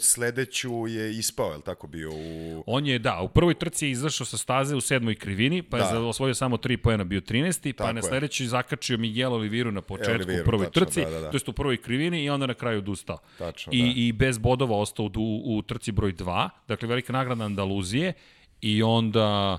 sledeću 0.00 0.86
je 0.88 1.18
ispao, 1.18 1.50
je 1.50 1.56
li 1.56 1.62
tako 1.62 1.86
bio? 1.86 2.10
U... 2.12 2.64
On 2.66 2.86
je, 2.86 2.98
da, 2.98 3.20
u 3.20 3.28
prvoj 3.28 3.54
trci 3.54 3.86
je 3.86 3.90
izašao 3.90 4.26
sa 4.26 4.36
staze 4.36 4.76
u 4.76 4.80
sedmoj 4.80 5.14
krivini, 5.14 5.62
pa 5.62 5.78
da. 5.78 5.84
je 5.84 5.98
osvojio 5.98 6.34
samo 6.34 6.56
3 6.56 6.76
pojena, 6.76 7.04
bio 7.04 7.20
13. 7.20 7.72
pa 7.72 7.92
na 7.92 8.02
sledećoj 8.02 8.46
zakačio 8.46 8.98
Miguel 8.98 9.32
Oliviru 9.32 9.72
na 9.72 9.82
početku 9.82 10.12
Oliviru, 10.12 10.42
u 10.42 10.44
prvoj 10.44 10.66
tačno, 10.66 10.84
trci, 10.84 11.00
da, 11.04 11.10
da, 11.10 11.20
da. 11.20 11.30
to 11.30 11.36
jest 11.36 11.48
u 11.48 11.52
prvoj 11.52 11.76
krivini 11.76 12.24
i 12.24 12.30
onda 12.30 12.46
na 12.46 12.54
kraju 12.54 12.78
odustao. 12.78 13.18
Tačno, 13.38 13.72
I, 13.72 13.82
da. 13.82 13.92
I 13.96 14.12
bez 14.12 14.38
bodova 14.38 14.76
ostao 14.76 15.10
u, 15.16 15.56
u 15.56 15.62
trci 15.62 15.92
broj 15.92 16.12
2, 16.12 16.48
dakle 16.68 16.88
velika 16.88 17.12
nagrada 17.12 17.44
Andaluzije 17.44 18.12
i 18.60 18.82
onda 18.82 19.58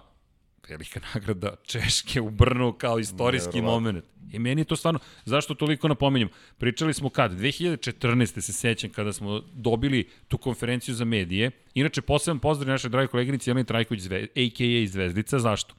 velika 0.69 0.99
nagrada 1.13 1.55
Češke 1.63 2.21
u 2.21 2.29
Brnu 2.29 2.73
kao 2.73 2.99
istorijski 2.99 3.61
moment. 3.61 4.05
I 4.31 4.39
meni 4.39 4.61
je 4.61 4.65
to 4.65 4.75
stvarno, 4.75 4.99
zašto 5.25 5.53
toliko 5.53 5.87
napominjem? 5.87 6.29
Pričali 6.57 6.93
smo 6.93 7.09
kad? 7.09 7.31
2014. 7.31 8.41
se 8.41 8.53
sećam 8.53 8.89
kada 8.89 9.13
smo 9.13 9.41
dobili 9.53 10.09
tu 10.27 10.37
konferenciju 10.37 10.95
za 10.95 11.05
medije. 11.05 11.51
Inače, 11.73 12.01
poseban 12.01 12.39
pozdrav 12.39 12.67
našoj 12.67 12.89
dragi 12.89 13.07
koleginici 13.07 13.49
Jeleni 13.49 13.65
Trajković, 13.65 14.05
a.k.a. 14.05 14.87
Zvezdica. 14.87 15.39
Zašto? 15.39 15.75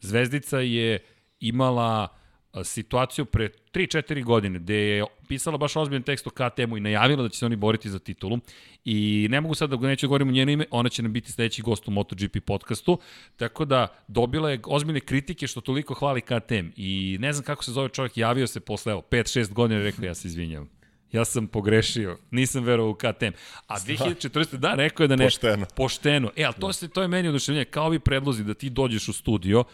Zvezdica 0.00 0.58
je 0.58 0.98
imala 1.40 2.21
situaciju 2.64 3.24
pre 3.24 3.48
3-4 3.72 4.24
godine 4.24 4.58
gde 4.58 4.74
je 4.74 5.04
pisala 5.28 5.58
baš 5.58 5.76
ozbiljan 5.76 6.02
tekst 6.02 6.26
o 6.26 6.30
KTM-u 6.30 6.76
i 6.76 6.80
najavila 6.80 7.22
da 7.22 7.28
će 7.28 7.38
se 7.38 7.46
oni 7.46 7.56
boriti 7.56 7.90
za 7.90 7.98
titulu 7.98 8.38
i 8.84 9.28
ne 9.30 9.40
mogu 9.40 9.54
sad 9.54 9.70
da 9.70 9.76
neću 9.76 10.06
da 10.06 10.08
govorim 10.08 10.28
u 10.28 10.32
njeno 10.32 10.52
ime, 10.52 10.64
ona 10.70 10.88
će 10.88 11.02
nam 11.02 11.12
biti 11.12 11.32
sledeći 11.32 11.62
gost 11.62 11.88
u 11.88 11.90
MotoGP 11.90 12.36
podcastu, 12.46 12.98
tako 13.36 13.64
da 13.64 14.04
dobila 14.08 14.50
je 14.50 14.60
ozbiljne 14.64 15.00
kritike 15.00 15.46
što 15.46 15.60
toliko 15.60 15.94
hvali 15.94 16.20
KTM 16.20 16.66
i 16.76 17.16
ne 17.20 17.32
znam 17.32 17.44
kako 17.44 17.64
se 17.64 17.72
zove 17.72 17.88
čovjek, 17.88 18.16
javio 18.16 18.46
se 18.46 18.60
posle 18.60 18.92
evo 18.92 19.02
5-6 19.10 19.52
godina 19.52 19.80
i 19.80 19.84
rekao 19.84 20.04
ja 20.04 20.14
se 20.14 20.28
izvinjam. 20.28 20.68
Ja 21.12 21.24
sam 21.24 21.46
pogrešio, 21.46 22.18
nisam 22.30 22.64
verovao 22.64 22.90
u 22.90 22.94
KTM. 22.94 23.34
A 23.66 23.78
2014. 23.78 24.56
da, 24.56 24.74
rekao 24.74 25.04
je 25.04 25.08
da 25.08 25.16
ne... 25.16 25.24
Pošteno. 25.24 25.66
Pošteno. 25.76 26.30
E, 26.36 26.44
ali 26.44 26.54
to, 26.60 26.72
se, 26.72 26.88
to 26.88 27.02
je 27.02 27.08
meni 27.08 27.28
oduševljenje, 27.28 27.64
kao 27.64 27.86
ovi 27.86 27.98
predlozi 27.98 28.44
da 28.44 28.54
ti 28.54 28.70
dođeš 28.70 29.08
u 29.08 29.12
studio 29.12 29.64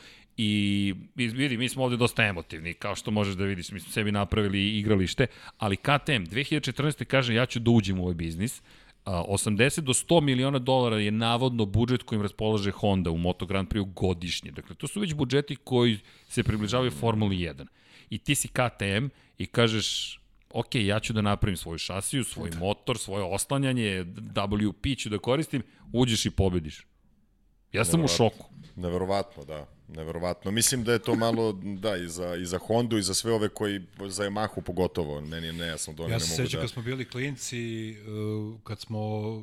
I 0.41 0.95
vidi, 1.15 1.57
mi 1.57 1.69
smo 1.69 1.85
ovde 1.85 1.97
dosta 1.97 2.25
emotivni, 2.25 2.75
kao 2.75 2.95
što 2.95 3.11
možeš 3.11 3.35
da 3.35 3.45
vidiš, 3.45 3.71
mi 3.71 3.81
smo 3.81 3.93
sebi 3.93 4.13
napravili 4.13 4.79
igralište, 4.79 5.27
ali 5.59 5.77
KTM 5.77 6.25
2014. 6.31 7.05
kaže 7.05 7.35
ja 7.35 7.47
ću 7.47 7.59
da 7.59 7.71
uđem 7.71 8.01
u 8.01 8.03
ovaj 8.03 8.15
biznis, 8.15 8.63
80 9.05 9.81
do 9.81 9.93
100 9.93 10.21
miliona 10.21 10.59
dolara 10.59 10.97
je 10.97 11.11
navodno 11.11 11.65
budžet 11.65 12.03
kojim 12.03 12.23
raspolaže 12.23 12.71
Honda 12.71 13.11
u 13.11 13.19
Moto 13.19 13.47
Grand 13.47 13.69
Prix 13.69 13.93
godišnje. 13.95 14.51
Dakle, 14.51 14.77
to 14.77 14.89
su 14.89 15.01
već 15.01 15.15
budžeti 15.15 15.57
koji 15.57 15.99
se 16.29 16.43
približavaju 16.43 16.91
Formuli 16.91 17.37
1. 17.37 17.67
I 18.11 18.19
ti 18.19 18.35
si 18.35 18.49
KTM 18.49 19.09
i 19.39 19.47
kažeš, 19.47 20.21
ok, 20.51 20.75
ja 20.75 21.01
ću 21.01 21.13
da 21.13 21.23
napravim 21.23 21.57
svoju 21.57 21.79
šasiju, 21.79 22.25
svoj 22.25 22.51
motor, 22.59 22.99
svoje 22.99 23.25
oslanjanje, 23.25 24.05
WP 24.35 24.99
ću 24.99 25.09
da 25.09 25.19
koristim, 25.19 25.63
uđeš 25.93 26.27
i 26.27 26.31
pobediš. 26.31 26.87
Ja 27.73 27.85
sam 27.85 28.05
u 28.05 28.09
šoku. 28.09 28.51
Neverovatno, 28.77 29.45
da. 29.45 29.78
Neverovatno. 29.89 30.51
Mislim 30.51 30.85
da 30.85 30.93
je 30.93 30.99
to 30.99 31.15
malo, 31.15 31.53
da, 31.53 31.97
i 31.97 32.09
za, 32.09 32.37
i 32.37 32.47
za 32.47 32.59
Hondu 32.59 32.99
i 32.99 33.03
za 33.03 33.15
sve 33.15 33.33
ove 33.33 33.49
koji, 33.49 33.81
za 34.09 34.25
Yamahu 34.25 34.61
pogotovo, 34.61 35.21
meni 35.21 35.47
je 35.47 35.53
nejasno 35.53 35.93
da 35.93 36.03
oni 36.03 36.13
ja 36.13 36.19
ne 36.19 36.25
mogu 36.25 36.29
da... 36.29 36.33
Ja 36.33 36.37
se 36.37 36.45
sećam 36.45 36.61
kad 36.61 36.71
smo 36.71 36.83
bili 36.83 37.05
klinci, 37.05 37.97
uh, 38.01 38.61
kad 38.65 38.81
smo, 38.81 39.01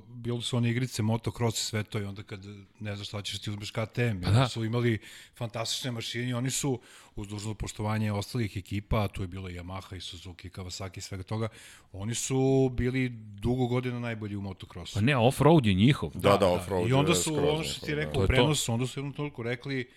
bili 0.07 0.41
su 0.41 0.57
one 0.57 0.69
igrice 0.69 1.01
motocross 1.01 1.61
i 1.61 1.65
sve 1.65 1.83
to 1.83 1.99
i 1.99 2.03
onda 2.03 2.23
kad 2.23 2.45
ne 2.79 2.95
znaš 2.95 3.07
šta 3.07 3.21
ćeš 3.21 3.39
ti 3.39 3.49
uzmeš 3.49 3.71
KTM, 3.71 4.21
pa 4.23 4.31
da. 4.31 4.47
su 4.47 4.65
imali 4.65 4.97
fantastične 5.35 5.91
mašine 5.91 6.35
oni 6.35 6.51
su 6.51 6.79
uz 7.15 7.27
dužno 7.27 7.53
poštovanje 7.53 8.11
ostalih 8.11 8.57
ekipa, 8.57 9.07
tu 9.07 9.21
je 9.21 9.27
bilo 9.27 9.49
Yamaha 9.49 9.95
i 9.95 10.01
Suzuki, 10.01 10.49
Kawasaki, 10.49 10.99
svega 10.99 11.23
toga, 11.23 11.47
oni 11.91 12.15
su 12.15 12.69
bili 12.73 13.09
dugo 13.41 13.67
godina 13.67 13.99
najbolji 13.99 14.35
u 14.35 14.41
motocrossu. 14.41 14.93
Pa 14.93 15.01
ne, 15.01 15.17
off-road 15.17 15.65
je 15.65 15.73
njihov. 15.73 16.11
Da, 16.13 16.29
da, 16.29 16.37
da 16.37 16.45
off-road 16.45 16.89
I 16.89 16.93
onda 16.93 17.15
su, 17.15 17.35
ono 17.35 17.63
što 17.63 17.85
ti 17.85 17.95
rekao, 17.95 18.13
da. 18.13 18.23
u 18.23 18.27
prenosu, 18.27 18.73
onda 18.73 18.87
su 18.87 18.99
jednom 18.99 19.13
toliko 19.13 19.43
rekli, 19.43 19.89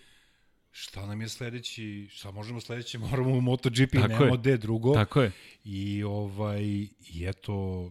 šta 0.71 1.07
nam 1.07 1.21
je 1.21 1.29
sledeći, 1.29 2.09
šta 2.11 2.31
možemo 2.31 2.61
sledeći, 2.61 2.99
moramo 3.11 3.31
u 3.31 3.41
MotoGP, 3.41 3.93
Tako 3.93 4.09
nemamo 4.09 4.37
gde 4.37 4.57
drugo. 4.57 4.95
Tako 4.95 5.23
je. 5.23 5.33
I, 5.65 6.03
ovaj, 6.03 6.63
i 6.63 7.25
eto, 7.27 7.91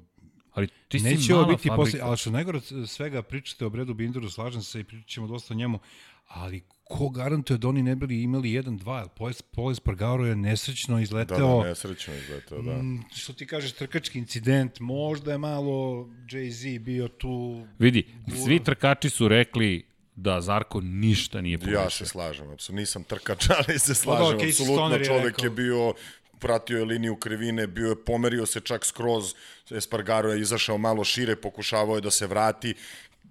Ali 0.58 0.68
ti 0.88 1.00
Neće 1.00 1.22
si 1.22 1.32
mala 1.32 1.48
biti 1.48 1.70
posle, 1.76 2.00
ali 2.04 2.18
što 2.18 2.32
najgore 2.32 2.60
svega 2.88 3.22
pričate 3.22 3.66
o 3.66 3.70
Bredu 3.70 3.94
Binderu, 3.94 4.30
slažem 4.30 4.62
se 4.62 4.80
i 4.80 4.84
pričat 4.84 5.10
ćemo 5.10 5.28
dosta 5.28 5.54
o 5.54 5.58
njemu, 5.58 5.80
ali 6.28 6.62
ko 6.84 7.10
garantuje 7.10 7.58
da 7.58 7.68
oni 7.68 7.84
ne 7.84 7.96
bili 7.96 8.22
imali 8.24 8.50
1-2, 8.50 9.08
Poles, 9.08 9.42
Poles 9.42 9.80
Pargaro 9.80 10.26
je 10.26 10.36
nesrećno 10.36 11.00
izleteo. 11.00 11.38
Da, 11.38 11.64
da, 11.64 11.70
nesrećno 11.70 12.14
izleteo, 12.14 12.62
da. 12.62 12.74
Mm, 12.78 13.04
što 13.16 13.34
ti 13.34 13.48
kažeš, 13.48 13.72
trkački 13.72 14.20
incident, 14.20 14.80
možda 14.80 15.32
je 15.32 15.38
malo 15.38 16.06
Jay-Z 16.30 16.80
bio 16.80 17.08
tu... 17.08 17.66
Vidi, 17.80 18.08
svi 18.46 18.64
trkači 18.64 19.10
su 19.10 19.28
rekli 19.28 19.84
da 20.18 20.42
Zarko 20.42 20.82
ništa 20.82 21.42
nije 21.42 21.58
pogrešio. 21.58 21.80
Ja 21.80 21.90
se 21.90 22.06
slažem, 22.06 22.50
apsolutno. 22.50 22.80
Nisam 22.80 23.04
trkač, 23.04 23.48
ali 23.58 23.80
se 23.80 23.96
slažem, 23.96 24.38
da, 24.38 24.46
apsolutno. 24.46 25.06
Čovek 25.06 25.44
je, 25.44 25.46
je 25.46 25.50
bio 25.50 25.94
pratio 26.40 26.78
je 26.78 26.86
liniju 26.86 27.16
krivine, 27.16 27.68
bio 27.68 27.90
je 27.90 28.04
pomerio 28.06 28.46
se 28.46 28.60
čak 28.60 28.86
skroz, 28.86 29.34
Espargaro 29.72 30.34
je 30.34 30.42
izašao 30.42 30.78
malo 30.78 31.04
šire, 31.04 31.36
pokušavao 31.36 31.96
je 31.96 32.02
da 32.02 32.12
se 32.12 32.28
vrati, 32.28 32.74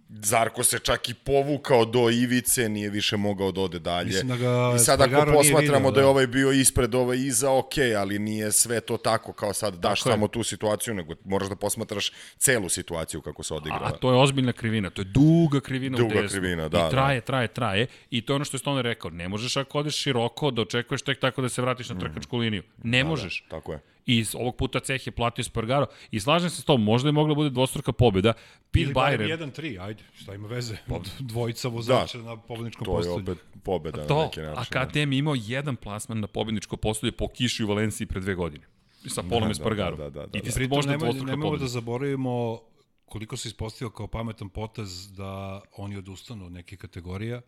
Zarko 0.09 0.65
se 0.65 0.79
čak 0.79 1.09
i 1.09 1.15
povukao 1.15 1.85
do 1.85 2.11
ivice, 2.11 2.69
nije 2.69 2.91
više 2.91 3.17
mogao 3.17 3.53
da 3.53 3.61
ode 3.61 3.79
dalje. 3.79 4.23
Da 4.23 4.37
ga 4.37 4.73
I 4.77 4.79
sad 4.79 5.01
ako 5.01 5.33
posmatramo 5.33 5.63
vidio, 5.63 5.91
da. 5.91 5.95
da 5.95 6.01
je 6.01 6.07
ovaj 6.07 6.27
bio 6.27 6.53
ispred, 6.53 6.95
ovaj 6.95 7.19
iza, 7.19 7.53
ok, 7.53 7.73
ali 7.99 8.19
nije 8.19 8.53
sve 8.53 8.81
to 8.81 8.97
tako 8.97 9.33
kao 9.33 9.53
sad 9.53 9.75
daš 9.75 10.01
tako 10.01 10.11
samo 10.11 10.27
je. 10.27 10.31
tu 10.31 10.43
situaciju, 10.43 10.95
nego 10.95 11.15
moraš 11.25 11.49
da 11.49 11.57
posmatraš 11.57 12.13
celu 12.39 12.69
situaciju 12.69 13.21
kako 13.21 13.43
se 13.43 13.55
odigrava. 13.55 13.87
A, 13.87 13.89
a 13.89 13.93
to 13.93 14.11
je 14.11 14.19
ozbiljna 14.19 14.53
krivina, 14.53 14.91
to 14.91 15.01
je 15.01 15.05
duga 15.05 15.61
krivina 15.61 15.99
duga 15.99 16.19
u 16.19 16.23
desnu. 16.23 16.41
krivina, 16.41 16.69
da. 16.69 16.87
I 16.87 16.91
traje, 16.91 17.21
da. 17.21 17.25
traje, 17.25 17.49
traje. 17.49 17.87
I 18.11 18.27
to 18.27 18.33
je 18.33 18.35
ono 18.35 18.45
što 18.45 18.55
je 18.55 18.59
Stoner 18.59 18.85
rekao, 18.85 19.11
ne 19.11 19.29
možeš 19.29 19.57
ako 19.57 19.79
odeš 19.79 19.97
široko 19.97 20.51
da 20.51 20.63
očekuješ 20.63 21.03
tek 21.03 21.21
tako 21.21 21.43
da 21.43 21.49
se 21.49 21.63
vratiš 21.63 21.89
na 21.89 21.95
mhm. 21.95 22.05
trkačku 22.05 22.37
liniju. 22.37 22.63
Ne 22.83 23.03
da, 23.03 23.09
možeš. 23.09 23.45
Da, 23.51 23.57
tako 23.57 23.73
je 23.73 23.81
i 24.07 24.25
ovog 24.35 24.57
puta 24.57 24.81
ceh 24.81 25.07
je 25.07 25.11
platio 25.11 25.45
Spargaro 25.45 25.87
i 26.11 26.21
slažem 26.21 26.51
se 26.51 26.63
s 26.63 26.65
tom, 26.65 26.83
možda 26.83 27.09
je 27.09 27.13
mogla 27.13 27.29
da 27.29 27.35
bude 27.35 27.51
dvostruka 27.51 27.93
pobjeda. 27.93 28.33
Pete 28.71 28.93
Byron... 28.93 29.51
1-3, 29.53 29.83
ajde, 29.83 30.05
šta 30.15 30.35
ima 30.35 30.49
veze? 30.49 30.77
Pa, 30.89 31.01
dvojica 31.19 31.69
vozača 31.69 32.19
da, 32.19 32.25
na 32.25 32.37
pobedničkom 32.37 32.85
postolju. 32.85 33.25
To 33.25 33.31
je 33.31 33.37
opet 33.37 33.63
pobeda 33.63 34.07
to, 34.07 34.19
na 34.19 34.25
neki 34.25 34.41
način. 34.41 34.79
A 34.79 34.87
KTM 34.87 35.13
imao 35.13 35.35
jedan 35.39 35.77
plasman 35.77 36.21
na 36.21 36.27
pobedničko 36.27 36.77
postolje 36.77 37.13
po 37.13 37.29
kiši 37.29 37.65
u 37.65 37.67
Valenciji 37.67 38.07
pre 38.07 38.21
dve 38.21 38.35
godine. 38.35 38.65
Sa 39.07 39.23
Polom 39.23 39.45
da, 39.45 39.51
Espargaro. 39.51 39.97
Da, 39.97 40.11
da, 40.11 40.11
da, 40.11 40.27
da, 40.27 40.39
I 40.39 40.43
ti 40.43 40.67
da. 40.67 40.75
možda 40.75 40.91
nemoj, 40.91 41.13
nemoj 41.13 41.59
da 41.59 41.67
zaboravimo 41.67 42.61
koliko 43.05 43.37
se 43.37 43.49
ispostavio 43.49 43.91
kao 43.91 44.07
pametan 44.07 44.49
potez 44.49 45.13
da 45.13 45.61
oni 45.77 45.97
odustanu 45.97 46.47
od 46.47 46.53
neke 46.53 46.77
kategorija. 46.77 47.41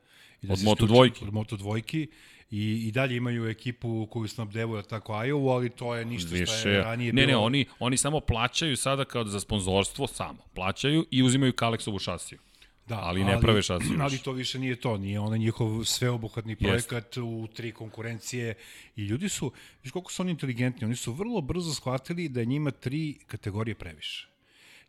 I 0.42 0.46
da 0.46 0.52
od 0.52 0.62
moto 0.62 0.86
dvojki. 0.86 1.24
Od 1.24 1.32
moto 1.32 1.56
dvojki 1.56 2.08
i, 2.50 2.88
i 2.88 2.93
dalje 2.93 3.17
imaju 3.17 3.49
ekipu 3.49 4.07
koju 4.11 4.28
snabdevuju 4.28 4.83
tako 4.83 5.12
Iowa, 5.12 5.55
ali 5.55 5.71
to 5.71 5.95
je 5.95 6.05
ništa 6.05 6.31
Više. 6.35 6.52
što 6.52 6.69
je 6.69 6.83
ranije 6.83 7.12
ne, 7.12 7.26
bilo. 7.26 7.26
Ne, 7.26 7.33
ne, 7.33 7.37
oni, 7.37 7.67
oni 7.78 7.97
samo 7.97 8.21
plaćaju 8.21 8.76
sada 8.76 9.05
kao 9.05 9.25
za 9.25 9.40
sponzorstvo, 9.40 10.07
samo 10.07 10.38
plaćaju 10.55 11.07
i 11.11 11.23
uzimaju 11.23 11.52
Kalexovu 11.52 12.02
šasiju. 12.02 12.38
Da, 12.87 12.99
ali 12.99 13.25
ne 13.25 13.33
ali, 13.33 13.40
prave 13.40 13.62
šasiju. 13.62 13.99
Ali 14.05 14.19
to 14.19 14.33
više 14.33 14.59
nije 14.59 14.76
to, 14.76 14.99
nije 14.99 15.21
onaj 15.21 15.38
njihov 15.38 15.85
sveobuhvatni 15.85 16.57
projekat 16.57 17.05
Jest. 17.05 17.17
u 17.17 17.49
tri 17.55 17.73
konkurencije 17.73 18.55
i 18.97 19.02
ljudi 19.02 19.28
su, 19.28 19.52
viš 19.83 19.93
koliko 19.93 20.12
su 20.12 20.23
oni 20.23 20.31
inteligentni, 20.31 20.85
oni 20.85 20.97
su 20.97 21.12
vrlo 21.12 21.40
brzo 21.40 21.75
shvatili 21.75 22.28
da 22.28 22.40
je 22.40 22.47
njima 22.47 22.71
tri 22.71 23.19
kategorije 23.26 23.75
previše. 23.75 24.28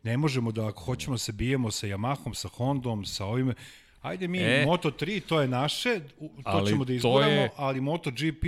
Ne 0.02 0.16
možemo 0.16 0.52
da 0.52 0.68
ako 0.68 0.84
hoćemo 0.84 1.14
da 1.14 1.18
se 1.18 1.32
bijemo 1.32 1.70
sa 1.70 1.86
Yamahom, 1.86 2.34
sa 2.34 2.48
Hondom, 2.48 3.04
sa 3.04 3.24
ovim, 3.24 3.54
Ajde 4.02 4.28
mi 4.28 4.38
e, 4.38 4.64
Moto3, 4.66 5.20
to 5.20 5.40
je 5.40 5.48
naše, 5.48 6.00
to 6.44 6.64
ćemo 6.68 6.84
da 6.84 6.92
izguramo, 6.92 7.32
je... 7.32 7.50
ali 7.56 7.80
MotoGP 7.80 8.44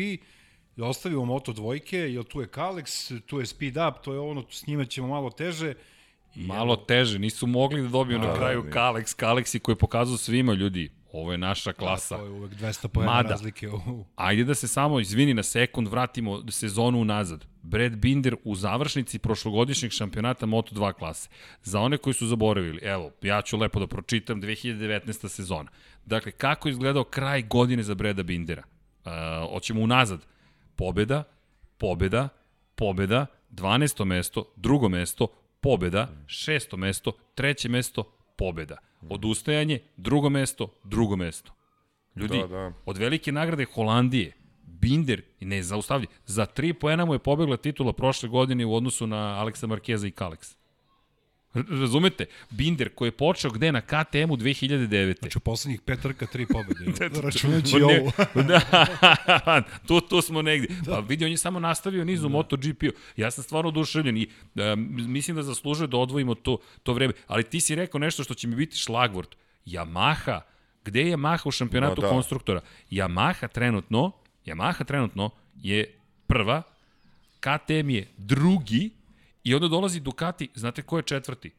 da 0.76 0.84
ostavimo 0.84 1.24
Moto 1.24 1.52
dvojke, 1.52 1.98
jer 1.98 2.24
tu 2.24 2.40
je 2.40 2.46
Kalex, 2.46 3.20
tu 3.26 3.40
je 3.40 3.46
Speed 3.46 3.76
Up, 3.76 4.04
to 4.04 4.12
je 4.12 4.18
ono, 4.18 4.44
s 4.50 4.66
njime 4.66 4.86
ćemo 4.86 5.08
malo 5.08 5.30
teže. 5.30 5.74
I 6.34 6.46
malo 6.46 6.76
teže, 6.76 7.18
nisu 7.18 7.46
mogli 7.46 7.82
da 7.82 7.88
dobiju 7.88 8.18
A, 8.18 8.20
na 8.20 8.34
kraju 8.34 8.62
da, 8.62 8.70
Kalex, 8.70 9.16
Kalexi 9.16 9.58
koji 9.58 9.72
je 9.72 9.78
pokazao 9.78 10.16
svima 10.16 10.52
ljudi, 10.52 10.90
Ovo 11.12 11.32
je 11.32 11.38
naša 11.38 11.72
klasa. 11.72 12.16
To 12.16 12.24
je 12.24 12.30
uvek 12.30 12.52
200 12.52 12.88
pojena 12.88 13.20
razlike. 13.20 13.68
U... 13.68 14.04
Ajde 14.16 14.44
da 14.44 14.54
se 14.54 14.68
samo, 14.68 15.00
izvini, 15.00 15.34
na 15.34 15.42
sekund 15.42 15.88
vratimo 15.88 16.42
sezonu 16.50 17.00
unazad. 17.00 17.44
Brad 17.62 17.96
Binder 17.96 18.36
u 18.44 18.54
završnici 18.54 19.18
prošlogodišnjeg 19.18 19.92
šampionata 19.92 20.46
Moto2 20.46 20.92
klase. 20.92 21.28
Za 21.62 21.80
one 21.80 21.98
koji 21.98 22.14
su 22.14 22.26
zaboravili, 22.26 22.80
evo, 22.82 23.10
ja 23.22 23.42
ću 23.42 23.56
lepo 23.56 23.80
da 23.80 23.86
pročitam 23.86 24.42
2019. 24.42 25.28
sezona. 25.28 25.70
Dakle, 26.06 26.32
kako 26.32 26.68
je 26.68 26.72
izgledao 26.72 27.04
kraj 27.04 27.42
godine 27.42 27.82
za 27.82 27.94
Breda 27.94 28.22
Bindera? 28.22 28.62
Uh, 29.04 29.12
hoćemo 29.52 29.80
unazad. 29.80 30.26
Pobeda, 30.76 31.24
pobeda, 31.78 32.28
pobeda, 32.74 33.26
12. 33.50 34.04
mesto, 34.04 34.52
drugo 34.56 34.88
mesto, 34.88 35.26
pobeda, 35.60 36.08
šesto 36.26 36.76
mesto, 36.76 37.12
treće 37.34 37.68
mesto, 37.68 38.04
pobeda. 38.36 38.76
Odustajanje, 39.08 39.78
drugo 39.96 40.28
mesto, 40.28 40.74
drugo 40.84 41.16
mesto. 41.16 41.52
Ljudi, 42.16 42.38
da, 42.38 42.46
da. 42.46 42.72
od 42.86 42.98
velike 42.98 43.32
nagrade 43.32 43.64
Holandije, 43.64 44.32
Binder, 44.62 45.22
ne 45.40 45.62
zaustavlja, 45.62 46.06
za 46.26 46.46
tri 46.46 46.72
poena 46.72 47.04
mu 47.04 47.14
je 47.14 47.18
pobegla 47.18 47.56
titula 47.56 47.92
prošle 47.92 48.28
godine 48.28 48.66
u 48.66 48.74
odnosu 48.74 49.06
na 49.06 49.16
Aleksa 49.16 49.66
Markeza 49.66 50.06
i 50.06 50.10
Kalex. 50.10 50.56
Razumete? 51.54 52.26
Binder 52.50 52.94
koji 52.94 53.08
je 53.08 53.12
počeo 53.12 53.50
gde 53.50 53.72
na 53.72 53.80
KTM-u 53.80 54.36
2009. 54.36 55.18
Znači 55.18 55.38
u 55.38 55.40
poslednjih 55.40 55.80
pet 55.80 56.00
trka 56.00 56.26
tri 56.26 56.46
pobede. 56.46 56.84
Računajući 57.24 57.82
ovu. 57.82 58.12
da, 58.48 58.60
tu, 59.86 60.00
tu 60.00 60.22
smo 60.22 60.42
negdje. 60.42 60.76
Da. 60.82 60.92
Pa 60.92 61.00
vidi, 61.00 61.24
on 61.24 61.30
je 61.30 61.36
samo 61.36 61.60
nastavio 61.60 62.04
nizu 62.04 62.22
da. 62.22 62.28
MotoGP-u. 62.28 62.92
Ja 63.16 63.30
sam 63.30 63.44
stvarno 63.44 63.68
oduševljen 63.68 64.16
i 64.16 64.26
uh, 64.54 64.62
mislim 65.08 65.36
da 65.36 65.42
zaslužuje 65.42 65.88
da 65.88 65.96
odvojimo 65.96 66.34
to, 66.34 66.58
to 66.82 66.92
vreme. 66.92 67.12
Ali 67.26 67.44
ti 67.44 67.60
si 67.60 67.74
rekao 67.74 67.98
nešto 67.98 68.24
što 68.24 68.34
će 68.34 68.48
mi 68.48 68.56
biti 68.56 68.76
šlagvort. 68.76 69.36
Yamaha, 69.66 70.40
gde 70.84 71.00
je 71.00 71.16
Yamaha 71.16 71.48
u 71.48 71.50
šampionatu 71.50 72.00
da, 72.00 72.06
da. 72.06 72.12
konstruktora? 72.12 72.60
Yamaha 72.90 73.48
trenutno, 73.48 74.12
Yamaha 74.46 74.84
trenutno 74.84 75.30
je 75.62 75.98
prva, 76.26 76.62
KTM 77.40 77.90
je 77.90 78.08
drugi, 78.16 78.90
I 79.44 79.54
onda 79.54 79.68
dolazi 79.68 80.00
Ducati, 80.00 80.48
znate 80.54 80.82
ko 80.82 80.96
je 80.96 81.02
četvrti? 81.02 81.50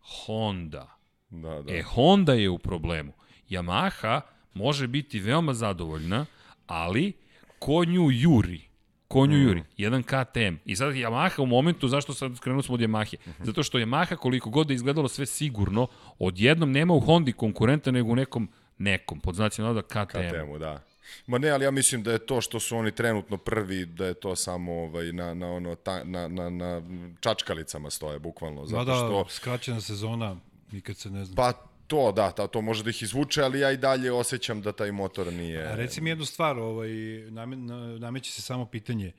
Honda. 0.00 0.96
Da, 1.30 1.62
da. 1.62 1.74
E, 1.74 1.82
Honda 1.82 2.32
je 2.32 2.50
u 2.50 2.58
problemu. 2.58 3.12
Yamaha 3.50 4.20
može 4.54 4.86
biti 4.86 5.20
veoma 5.20 5.54
zadovoljna, 5.54 6.26
ali 6.66 7.12
ko 7.58 7.84
nju 7.84 8.10
juri? 8.10 8.60
Ko 9.08 9.26
nju 9.26 9.36
mm. 9.36 9.42
juri? 9.42 9.64
Jedan 9.76 10.02
KTM. 10.02 10.54
I 10.64 10.76
sad 10.76 10.94
Yamaha 10.94 11.42
u 11.42 11.46
momentu, 11.46 11.88
zašto 11.88 12.14
sad 12.14 12.36
skrenuli 12.36 12.62
smo 12.62 12.74
od 12.74 12.80
Yamahe? 12.80 13.16
Mm 13.26 13.30
-hmm. 13.30 13.44
Zato 13.44 13.62
što 13.62 13.78
Yamaha 13.78 14.16
koliko 14.16 14.50
god 14.50 14.66
da 14.66 14.74
izgledalo 14.74 15.08
sve 15.08 15.26
sigurno, 15.26 15.86
odjednom 16.18 16.72
nema 16.72 16.94
u 16.94 17.00
Hondi 17.00 17.32
konkurenta 17.32 17.90
nego 17.90 18.12
u 18.12 18.16
nekom 18.16 18.48
nekom, 18.80 19.20
pod 19.20 19.34
znacima 19.34 19.68
navoda 19.68 19.82
KTM. 19.82 20.28
KTM-u, 20.28 20.58
da. 20.58 20.82
Ma 21.26 21.38
ne, 21.38 21.50
ali 21.50 21.64
ja 21.64 21.70
mislim 21.70 22.02
da 22.02 22.12
je 22.12 22.18
to 22.18 22.40
što 22.40 22.60
su 22.60 22.76
oni 22.76 22.90
trenutno 22.92 23.36
prvi, 23.36 23.86
da 23.86 24.06
je 24.06 24.14
to 24.14 24.36
samo 24.36 24.72
ovaj, 24.72 25.12
na, 25.12 25.34
na, 25.34 25.52
ono, 25.52 25.74
ta, 25.74 26.04
na, 26.04 26.28
na, 26.28 26.50
na 26.50 26.82
čačkalicama 27.20 27.90
stoje, 27.90 28.18
bukvalno. 28.18 28.66
Zato 28.66 28.84
da, 28.84 28.94
što, 28.94 29.26
skraćena 29.28 29.80
sezona, 29.80 30.36
nikad 30.72 30.96
se 30.96 31.10
ne 31.10 31.24
zna. 31.24 31.36
Pa 31.36 31.52
to, 31.86 32.12
da, 32.12 32.30
ta, 32.30 32.46
to 32.46 32.60
može 32.60 32.84
da 32.84 32.90
ih 32.90 33.02
izvuče, 33.02 33.42
ali 33.42 33.60
ja 33.60 33.72
i 33.72 33.76
dalje 33.76 34.12
osjećam 34.12 34.62
da 34.62 34.72
taj 34.72 34.92
motor 34.92 35.32
nije... 35.32 35.66
A 35.66 35.74
reci 35.74 36.00
mi 36.00 36.10
jednu 36.10 36.24
stvar, 36.24 36.58
ovaj, 36.58 36.90
name, 37.30 37.56
nameće 37.98 38.32
se 38.32 38.42
samo 38.42 38.66
pitanje. 38.66 39.12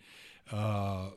A, 0.52 1.12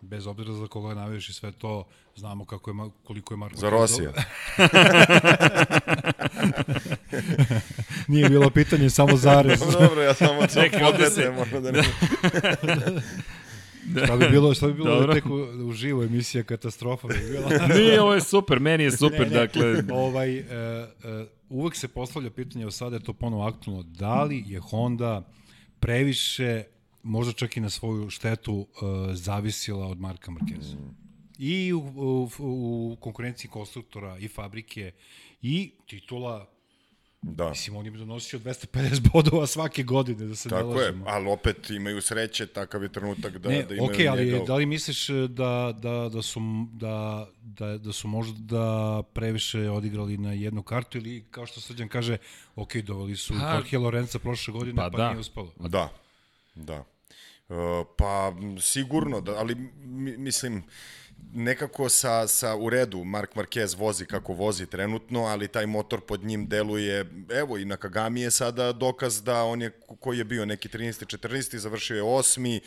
bez 0.00 0.26
obzira 0.26 0.52
za 0.52 0.66
koga 0.66 0.94
navijaš 0.94 1.28
i 1.28 1.32
sve 1.32 1.52
to, 1.52 1.84
znamo 2.16 2.44
kako 2.44 2.70
je, 2.70 2.76
koliko 3.04 3.34
je 3.34 3.38
Marko... 3.38 3.56
Za 3.56 3.70
Rosija. 3.70 4.12
Nije 8.08 8.28
bilo 8.28 8.50
pitanje, 8.50 8.90
samo 8.90 9.16
zarez. 9.16 9.60
Dobro, 9.80 10.02
ja 10.02 10.14
samo 10.14 10.46
to 10.46 10.60
podnetem, 10.80 11.38
ono 11.38 11.60
da 11.60 11.70
ne... 11.72 11.82
Da. 13.84 14.04
Šta 14.04 14.16
bi 14.16 14.28
bilo, 14.28 14.54
šta 14.54 14.66
bi 14.66 14.72
bilo 14.72 14.90
Dobro. 14.90 15.06
da 15.06 15.12
tek 15.12 15.24
u, 15.66 15.72
živo 15.72 16.02
emisija 16.02 16.44
katastrofa 16.44 17.08
bi 17.08 17.14
bila? 17.30 17.66
Nije, 17.76 18.00
ovo 18.00 18.14
je 18.14 18.20
super, 18.20 18.60
meni 18.60 18.84
je 18.84 18.90
super, 18.90 19.20
ne, 19.20 19.26
ne, 19.26 19.30
dakle... 19.30 19.82
Ovaj, 19.92 20.38
uh, 20.38 20.44
uh, 20.46 21.26
uvek 21.48 21.76
se 21.76 21.88
postavlja 21.88 22.30
pitanje, 22.30 22.62
evo 22.62 22.70
sada 22.70 22.96
je 22.96 23.02
to 23.02 23.12
ponovo 23.12 23.46
aktualno, 23.46 23.82
da 23.82 24.24
li 24.24 24.44
je 24.46 24.60
Honda 24.60 25.22
previše 25.80 26.64
možda 27.02 27.32
čak 27.32 27.56
i 27.56 27.60
na 27.60 27.70
svoju 27.70 28.10
štetu 28.10 28.54
uh, 28.54 28.66
zavisila 29.14 29.86
od 29.86 30.00
Marka 30.00 30.30
Markeza. 30.30 30.76
Mm. 30.76 30.96
I 31.38 31.72
u, 31.72 31.78
u, 31.78 32.28
u 32.38 32.96
konkurenciji 33.00 33.50
konstruktora 33.50 34.18
i 34.18 34.28
fabrike 34.28 34.92
i 35.42 35.72
titula 35.86 36.46
Da. 37.22 37.48
Mislim, 37.48 37.76
on 37.76 37.86
im 37.86 37.98
donosio 37.98 38.38
250 38.38 39.10
bodova 39.12 39.46
svake 39.46 39.82
godine, 39.82 40.26
da 40.26 40.36
se 40.36 40.48
Tako 40.48 40.68
ne 40.68 40.74
lažemo. 40.74 41.06
je, 41.06 41.12
ali 41.12 41.28
opet 41.28 41.70
imaju 41.70 42.02
sreće, 42.02 42.46
takav 42.46 42.82
je 42.82 42.88
trenutak 42.92 43.38
da, 43.38 43.48
ne, 43.48 43.62
da 43.62 43.74
imaju 43.74 43.90
okay, 43.90 44.10
ali 44.10 44.24
njega... 44.24 44.44
da 44.44 44.54
li 44.54 44.66
misliš 44.66 45.08
da, 45.08 45.74
da, 45.78 46.08
da, 46.12 46.22
su, 46.22 46.40
da, 46.72 47.28
da, 47.42 47.78
da 47.78 47.92
su 47.92 48.08
možda 48.08 49.02
previše 49.12 49.70
odigrali 49.70 50.18
na 50.18 50.32
jednu 50.32 50.62
kartu 50.62 50.98
ili, 50.98 51.24
kao 51.30 51.46
što 51.46 51.60
Srđan 51.60 51.88
kaže, 51.88 52.16
ok, 52.56 52.76
doveli 52.76 53.16
su 53.16 53.34
pa, 53.40 53.54
Jorge 53.54 53.78
Lorenza 53.78 54.18
prošle 54.18 54.52
godine, 54.52 54.76
pa, 54.76 54.90
pa 54.90 54.96
da. 54.96 55.08
nije 55.08 55.20
uspalo. 55.20 55.52
Da, 55.58 55.88
da. 56.54 56.84
Pa 57.96 58.32
sigurno, 58.60 59.20
da, 59.20 59.32
ali 59.32 59.54
mislim, 60.18 60.62
nekako 61.32 61.88
sa, 61.88 62.26
sa 62.26 62.56
u 62.56 62.70
redu 62.70 63.04
Mark 63.04 63.34
Marquez 63.34 63.78
vozi 63.78 64.06
kako 64.06 64.32
vozi 64.32 64.66
trenutno, 64.66 65.20
ali 65.20 65.48
taj 65.48 65.66
motor 65.66 66.00
pod 66.00 66.24
njim 66.24 66.46
deluje, 66.46 67.06
evo 67.30 67.58
i 67.58 67.64
na 67.64 67.76
Kagami 67.76 68.20
je 68.20 68.30
sada 68.30 68.72
dokaz 68.72 69.22
da 69.22 69.44
on 69.44 69.62
je, 69.62 69.70
koji 70.00 70.18
je 70.18 70.24
bio 70.24 70.44
neki 70.46 70.68
13. 70.68 71.18
14. 71.18 71.56
završio 71.56 71.96
je 71.96 72.02
8 72.02 72.60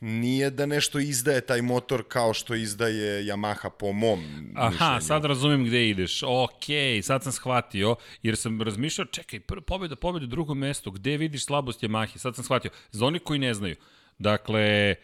nije 0.00 0.50
da 0.50 0.66
nešto 0.66 0.98
izdaje 0.98 1.40
taj 1.40 1.62
motor 1.62 2.02
kao 2.08 2.34
što 2.34 2.54
izdaje 2.54 3.24
Yamaha 3.24 3.70
po 3.70 3.92
mom 3.92 4.20
Aha, 4.56 4.70
mišljenju. 4.70 5.00
sad 5.00 5.24
razumem 5.24 5.64
gde 5.64 5.88
ideš. 5.88 6.22
Ok, 6.22 6.64
sad 7.02 7.22
sam 7.22 7.32
shvatio, 7.32 7.96
jer 8.22 8.36
sam 8.36 8.62
razmišljao, 8.62 9.06
čekaj, 9.06 9.40
prvo 9.40 9.62
pobjeda, 9.62 9.96
pobjeda, 9.96 10.26
drugo 10.26 10.54
mesto, 10.54 10.90
gde 10.90 11.16
vidiš 11.16 11.44
slabost 11.44 11.82
Yamahe? 11.82 12.18
Sad 12.18 12.34
sam 12.34 12.44
shvatio. 12.44 12.70
Za 12.90 13.06
oni 13.06 13.18
koji 13.18 13.38
ne 13.38 13.54
znaju, 13.54 13.76
dakle, 14.20 14.94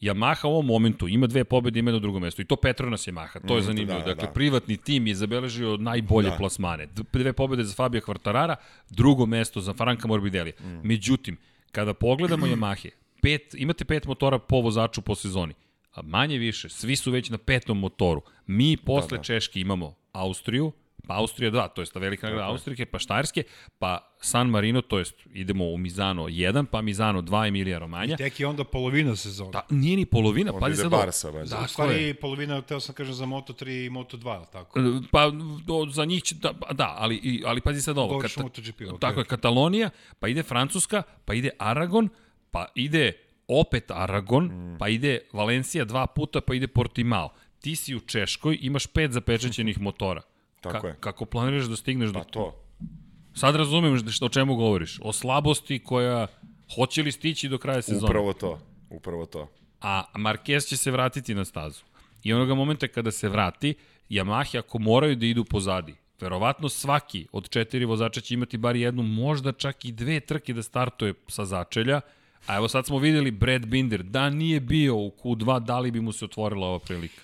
Yamaha 0.00 0.46
u 0.46 0.50
ovom 0.50 0.66
momentu 0.66 1.08
ima 1.08 1.26
dve 1.26 1.44
pobede, 1.44 1.78
ima 1.78 1.90
jedno 1.90 2.00
drugo 2.00 2.18
mesto. 2.18 2.42
I 2.42 2.44
to 2.44 2.56
Petronas 2.56 3.08
Yamaha, 3.08 3.48
to 3.48 3.54
je 3.54 3.60
mm, 3.60 3.64
zanimljivo. 3.64 3.98
Da, 3.98 4.04
dakle, 4.04 4.26
da. 4.26 4.32
privatni 4.32 4.76
tim 4.76 5.06
je 5.06 5.14
zabeležio 5.14 5.76
najbolje 5.76 6.30
da. 6.30 6.36
plasmane. 6.36 6.86
Dve 7.12 7.32
pobede 7.32 7.64
za 7.64 7.74
Fabio 7.74 8.00
Quartarara, 8.00 8.56
drugo 8.90 9.26
mesto 9.26 9.60
za 9.60 9.72
Franka 9.72 10.08
Morbidelli. 10.08 10.52
Mm. 10.60 10.88
Međutim, 10.88 11.36
kada 11.72 11.94
pogledamo 11.94 12.46
Yamahe, 12.46 12.90
pet, 13.22 13.54
imate 13.54 13.84
pet 13.84 14.06
motora 14.06 14.38
po 14.38 14.60
vozaču 14.60 15.02
po 15.02 15.14
sezoni. 15.14 15.54
A 15.94 16.02
manje 16.02 16.38
više, 16.38 16.68
svi 16.68 16.96
su 16.96 17.10
već 17.10 17.30
na 17.30 17.38
petom 17.38 17.78
motoru. 17.78 18.22
Mi 18.46 18.76
posle 18.76 19.10
da, 19.10 19.16
da. 19.16 19.22
Češke 19.22 19.60
imamo 19.60 19.94
Austriju, 20.12 20.72
Austrija 21.14 21.50
2, 21.50 21.68
to 21.74 21.82
je 21.82 21.86
ta 21.86 21.98
velika 21.98 22.26
nagrada 22.26 22.48
Austrije, 22.48 22.86
pa 22.86 22.98
Štajerske, 22.98 23.42
pa 23.78 24.12
San 24.20 24.48
Marino, 24.48 24.82
to 24.82 24.98
jest 24.98 25.14
idemo 25.32 25.64
u 25.64 25.78
Mizano 25.78 26.22
1, 26.22 26.66
pa 26.70 26.82
Mizano 26.82 27.22
2 27.22 27.48
Emilija 27.48 27.78
Romanja. 27.78 28.14
I 28.14 28.16
tek 28.16 28.40
je 28.40 28.46
onda 28.46 28.64
polovina 28.64 29.16
sezona. 29.16 29.50
Da, 29.50 29.66
nije 29.70 29.96
ni 29.96 30.06
polovina, 30.06 30.52
pa 30.60 30.74
sad 30.74 30.90
Barsa, 30.90 31.30
Da, 31.30 31.60
u 31.64 31.68
stvari 31.68 32.14
polovina, 32.14 32.62
teo 32.62 32.80
sam 32.80 32.94
kažem 32.94 33.14
za 33.14 33.24
Moto3 33.26 33.86
i 33.86 33.90
Moto2, 33.90 34.44
tako? 34.52 34.80
Pa 35.12 35.30
do, 35.66 35.86
za 35.90 36.04
njih 36.04 36.22
će, 36.22 36.34
da, 36.34 36.52
da 36.72 36.94
ali, 36.98 37.42
ali 37.46 37.60
pazi 37.60 37.82
sad 37.82 37.98
ovo. 37.98 38.18
Kata, 38.18 38.42
MotoGP, 38.42 38.80
okay. 38.80 39.00
Tako 39.00 39.20
je, 39.20 39.24
Katalonija, 39.24 39.90
pa 40.20 40.28
ide 40.28 40.42
Francuska, 40.42 41.02
pa 41.24 41.34
ide 41.34 41.50
Aragon, 41.58 42.08
pa 42.50 42.66
ide 42.74 43.12
opet 43.48 43.90
Aragon, 43.90 44.44
mm. 44.44 44.78
pa 44.78 44.88
ide 44.88 45.20
Valencija 45.32 45.84
dva 45.84 46.06
puta, 46.06 46.40
pa 46.40 46.54
ide 46.54 46.66
Portimao. 46.66 47.32
Ti 47.60 47.76
si 47.76 47.94
u 47.94 48.00
Češkoj, 48.00 48.58
imaš 48.60 48.86
pet 48.86 49.12
zapečećenih 49.12 49.80
motora. 49.80 50.22
Tako 50.72 50.80
Ka 50.80 50.88
je. 50.88 50.96
Kako 51.00 51.24
planiraš 51.24 51.64
da 51.64 51.76
stigneš 51.76 52.12
pa 52.12 52.18
do... 52.18 52.24
to. 52.24 52.62
Sad 53.34 53.56
razumem 53.56 54.10
što, 54.10 54.26
o 54.26 54.28
čemu 54.28 54.56
govoriš. 54.56 54.98
O 55.02 55.12
slabosti 55.12 55.78
koja... 55.78 56.26
Hoće 56.74 57.02
li 57.02 57.12
stići 57.12 57.48
do 57.48 57.58
kraja 57.58 57.82
sezona? 57.82 58.06
Upravo 58.06 58.32
to. 58.32 58.58
Upravo 58.90 59.26
to. 59.26 59.48
A 59.80 60.04
Marquez 60.14 60.68
će 60.68 60.76
se 60.76 60.90
vratiti 60.90 61.34
na 61.34 61.44
stazu. 61.44 61.82
I 62.22 62.32
onoga 62.32 62.54
momenta 62.54 62.88
kada 62.88 63.10
se 63.10 63.28
vrati, 63.28 63.74
Yamaha 64.10 64.58
ako 64.58 64.78
moraju 64.78 65.16
da 65.16 65.26
idu 65.26 65.44
pozadi, 65.44 65.94
verovatno 66.20 66.68
svaki 66.68 67.26
od 67.32 67.48
četiri 67.48 67.84
vozača 67.84 68.20
će 68.20 68.34
imati 68.34 68.56
bar 68.56 68.76
jednu, 68.76 69.02
možda 69.02 69.52
čak 69.52 69.84
i 69.84 69.92
dve 69.92 70.20
trke 70.20 70.52
da 70.52 70.62
startuje 70.62 71.14
sa 71.28 71.44
začelja, 71.44 72.00
A 72.46 72.56
evo 72.56 72.68
sad 72.68 72.86
smo 72.86 72.98
videli 72.98 73.30
Brad 73.30 73.66
Binder, 73.66 74.02
da 74.02 74.30
nije 74.30 74.60
bio 74.60 74.96
u 74.96 75.12
Q2, 75.22 75.64
da 75.64 75.78
li 75.78 75.90
bi 75.90 76.00
mu 76.00 76.12
se 76.12 76.24
otvorila 76.24 76.66
ova 76.66 76.78
prilika? 76.78 77.22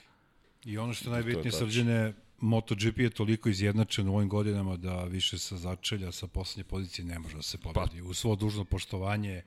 I 0.64 0.78
ono 0.78 0.94
što 0.94 1.08
je 1.08 1.12
najbitnije, 1.12 1.52
srđene, 1.52 2.12
MotoGP 2.42 2.98
je 2.98 3.10
toliko 3.10 3.48
izjednačen 3.48 4.08
u 4.08 4.16
ovim 4.16 4.28
godinama 4.28 4.76
da 4.76 5.04
više 5.04 5.38
sa 5.38 5.56
začelja, 5.56 6.12
sa 6.12 6.26
poslednje 6.26 6.64
pozicije 6.64 7.04
ne 7.04 7.18
može 7.18 7.36
da 7.36 7.42
se 7.42 7.58
pobedi. 7.58 8.02
Pa. 8.02 8.08
U 8.08 8.14
svo 8.14 8.36
dužno 8.36 8.64
poštovanje, 8.64 9.42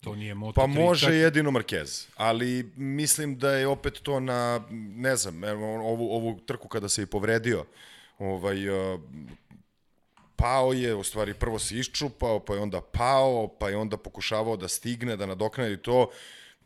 to 0.00 0.16
nije 0.16 0.34
Moto3. 0.34 0.54
Pa 0.54 0.66
može 0.66 1.06
čak... 1.06 1.14
jedino 1.14 1.50
Marquez, 1.50 2.08
ali 2.16 2.72
mislim 2.76 3.38
da 3.38 3.50
je 3.50 3.66
opet 3.66 4.00
to 4.02 4.20
na, 4.20 4.60
ne 4.96 5.16
znam, 5.16 5.44
ovu, 5.44 6.10
ovu 6.10 6.40
trku 6.40 6.68
kada 6.68 6.88
se 6.88 7.02
i 7.02 7.06
povredio, 7.06 7.64
ovaj, 8.18 8.56
pao 10.36 10.72
je, 10.72 10.94
u 10.94 11.04
stvari 11.04 11.34
prvo 11.34 11.58
se 11.58 11.78
iščupao, 11.78 12.40
pa 12.40 12.54
je 12.54 12.60
onda 12.60 12.80
pao, 12.80 13.48
pa 13.60 13.68
je 13.68 13.76
onda 13.76 13.96
pokušavao 13.96 14.56
da 14.56 14.68
stigne, 14.68 15.16
da 15.16 15.26
nadoknadi 15.26 15.76
to. 15.76 16.10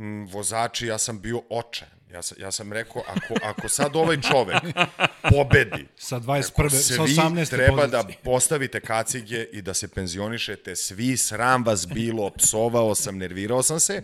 Mm, 0.01 0.25
vozači, 0.25 0.87
ja 0.87 0.99
sam 0.99 1.21
bio 1.21 1.43
očajan. 1.51 2.01
Ja 2.13 2.23
sam, 2.23 2.37
ja 2.41 2.51
sam 2.51 2.73
rekao, 2.73 3.03
ako, 3.09 3.35
ako 3.43 3.69
sad 3.69 3.97
ovaj 3.97 4.21
čovek 4.21 4.57
pobedi, 5.31 5.87
sa 5.97 6.21
21. 6.21 6.69
sa 6.69 7.03
18. 7.03 7.51
treba 7.51 7.77
pozicije. 7.77 7.89
da 7.89 8.05
postavite 8.25 8.81
kacige 8.81 9.45
i 9.53 9.63
da 9.63 9.75
se 9.75 9.89
penzionišete, 9.89 10.77
svi, 10.77 11.17
sram 11.17 11.65
vas 11.65 11.87
bilo, 11.87 12.31
psovao 12.31 12.95
sam, 12.95 13.19
nervirao 13.19 13.63
sam 13.63 13.81
se. 13.81 14.03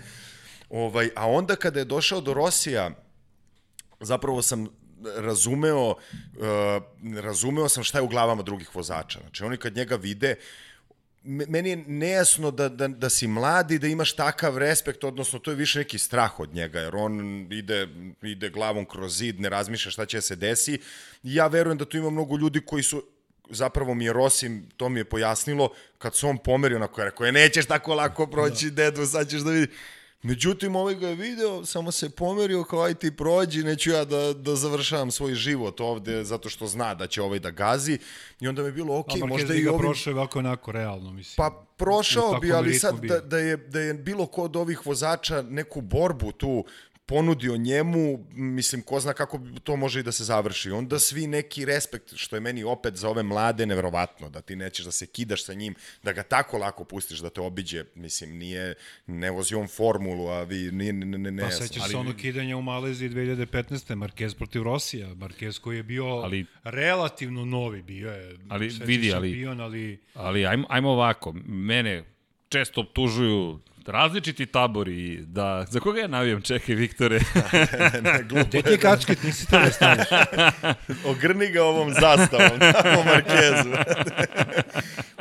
Ovaj, 0.71 1.11
a 1.17 1.31
onda 1.31 1.57
kada 1.57 1.79
je 1.79 1.85
došao 1.85 2.21
do 2.21 2.35
Rosija, 2.35 2.91
zapravo 4.01 4.43
sam 4.43 4.69
razumeo, 5.17 5.91
uh, 5.91 5.97
razumeo 7.23 7.69
sam 7.69 7.85
šta 7.85 7.99
je 7.99 8.03
u 8.03 8.09
glavama 8.09 8.43
drugih 8.43 8.75
vozača. 8.75 9.19
Znači, 9.21 9.45
oni 9.45 9.57
kad 9.57 9.77
njega 9.77 9.97
vide, 9.97 10.35
meni 11.27 11.71
je 11.71 11.77
nejasno 11.87 12.51
da, 12.51 12.69
da, 12.69 12.89
da 12.89 13.11
si 13.11 13.27
mladi, 13.27 13.79
da 13.79 13.87
imaš 13.87 14.13
takav 14.13 14.59
respekt, 14.59 15.05
odnosno 15.05 15.39
to 15.39 15.51
je 15.51 15.57
više 15.57 15.79
neki 15.79 15.99
strah 15.99 16.41
od 16.41 16.55
njega, 16.55 16.81
jer 16.81 16.97
on 16.97 17.47
ide, 17.53 17.89
ide 18.23 18.51
glavom 18.51 18.85
kroz 18.85 19.17
zid, 19.19 19.41
ne 19.41 19.49
razmišlja 19.49 19.91
šta 19.91 20.07
će 20.07 20.21
se 20.21 20.37
desi. 20.37 20.79
Ja 21.23 21.47
verujem 21.47 21.79
da 21.79 21.85
tu 21.85 21.97
ima 21.97 22.11
mnogo 22.11 22.37
ljudi 22.37 22.61
koji 22.61 22.83
su 22.83 23.03
zapravo 23.51 23.95
mi 23.95 24.05
je 24.05 24.13
Rosim, 24.13 24.69
to 24.77 24.89
mi 24.89 25.01
je 25.01 25.05
pojasnilo, 25.05 25.71
kad 25.99 26.17
se 26.17 26.27
on 26.27 26.39
pomerio, 26.39 26.77
onako 26.77 27.01
je 27.01 27.05
rekao, 27.05 27.27
je, 27.27 27.33
nećeš 27.33 27.67
tako 27.67 27.95
lako 27.95 28.27
proći, 28.27 28.71
da. 28.71 28.85
dedu, 28.85 29.07
sad 29.07 29.31
ćeš 29.31 29.41
da 29.41 29.51
vidi. 29.51 29.73
Međutim, 30.27 30.77
ovaj 30.77 30.95
ga 30.95 31.09
je 31.09 31.15
video, 31.15 31.65
samo 31.65 31.93
se 31.93 32.11
pomerio 32.11 32.65
kao 32.65 32.83
aj 32.83 32.95
ti 32.95 33.11
prođi, 33.11 33.63
neću 33.63 33.91
ja 33.91 34.05
da, 34.05 34.33
da 34.33 34.57
završavam 34.57 35.11
svoj 35.11 35.35
život 35.35 35.81
ovde 35.81 36.25
zato 36.25 36.49
što 36.49 36.67
zna 36.67 36.95
da 36.95 37.07
će 37.07 37.23
ovaj 37.23 37.39
da 37.39 37.51
gazi. 37.51 37.99
I 38.41 38.49
onda 38.49 38.63
mi 38.63 38.69
je 38.69 38.73
bilo, 38.73 38.99
ok, 38.99 39.09
A, 39.23 39.27
možda 39.27 39.55
i 39.55 39.67
ovim... 39.67 39.81
prošao 39.81 40.11
je 40.11 40.15
ovako 40.15 40.39
onako, 40.39 40.73
realno, 40.73 41.13
mislim. 41.13 41.35
Pa 41.37 41.67
prošao 41.77 42.39
bi, 42.41 42.53
ali 42.53 42.75
sad 42.75 43.01
da, 43.01 43.21
da, 43.21 43.39
je, 43.39 43.57
da 43.57 43.81
je 43.81 43.95
bilo 43.95 44.27
ko 44.27 44.43
od 44.43 44.57
ovih 44.57 44.87
vozača 44.87 45.43
neku 45.43 45.81
borbu 45.81 46.33
tu 46.33 46.65
ponudio 47.07 47.57
njemu, 47.57 48.27
mislim, 48.33 48.83
ko 48.83 49.01
zna 49.01 49.13
kako 49.13 49.41
to 49.65 49.77
može 49.77 50.01
i 50.01 50.03
da 50.03 50.13
se 50.13 50.25
završi. 50.25 50.71
Onda 50.71 50.99
svi 50.99 51.27
neki 51.27 51.65
respekt, 51.65 52.15
što 52.15 52.37
je 52.37 52.41
meni 52.41 52.65
opet 52.65 52.95
za 52.95 53.09
ove 53.09 53.23
mlade 53.23 53.67
nevrovatno, 53.67 54.29
da 54.29 54.41
ti 54.41 54.57
nećeš 54.57 54.85
da 54.85 54.91
se 54.91 55.07
kidaš 55.07 55.45
sa 55.45 55.55
njim, 55.55 55.75
da 56.03 56.13
ga 56.13 56.23
tako 56.23 56.59
lako 56.59 56.85
pustiš 56.85 57.19
da 57.19 57.31
te 57.31 57.41
obiđe, 57.41 57.85
mislim, 57.95 58.39
nije, 58.39 58.75
ne 59.07 59.31
vozi 59.31 59.55
on 59.55 59.69
formulu, 59.69 60.29
a 60.29 60.43
vi, 60.43 60.73
nije, 60.73 60.93
ne, 60.93 61.19
ne, 61.19 61.31
ne. 61.31 61.43
Pa 61.43 61.51
sećaš 61.51 61.83
ali... 61.83 61.91
se 61.91 61.97
ono 61.97 62.17
kidanja 62.17 62.57
u 62.57 62.63
Maleziji 62.63 63.11
2015. 63.11 63.95
Marquez 63.95 64.35
protiv 64.35 64.63
Rosija, 64.63 65.09
Marquez 65.09 65.61
koji 65.61 65.77
je 65.77 65.83
bio 65.83 66.05
ali, 66.05 66.47
relativno 66.65 67.45
novi, 67.45 67.83
bio 67.83 68.11
je 68.11 68.39
ali, 68.49 68.69
vidi, 68.69 69.13
ali, 69.13 69.31
šampion, 69.31 69.61
ali... 69.61 70.01
Ali 70.15 70.47
ajmo, 70.47 70.67
ajmo 70.71 70.91
ovako, 70.91 71.33
mene 71.47 72.16
često 72.57 72.81
optužuju 72.81 73.59
različiti 73.87 74.47
tabori, 74.47 75.17
da, 75.17 75.65
za 75.69 75.81
koga 75.81 76.01
ja 76.01 76.09
navijam, 76.09 76.43
čekaj, 76.43 76.75
Viktore? 76.75 77.21
ne, 77.93 78.01
ne, 78.03 78.25
glupo. 78.29 78.49
Gde 78.49 78.63
ti 78.63 78.71
je 78.71 78.79
kačket, 78.79 79.23
nisi 79.23 79.47
to 79.51 79.59
da 79.59 79.71
staneš. 79.71 80.09
Ogrni 81.11 81.51
ga 81.53 81.65
ovom 81.65 81.93
zastavom, 81.93 82.59
tamo 82.83 83.05
Markezu. 83.05 83.71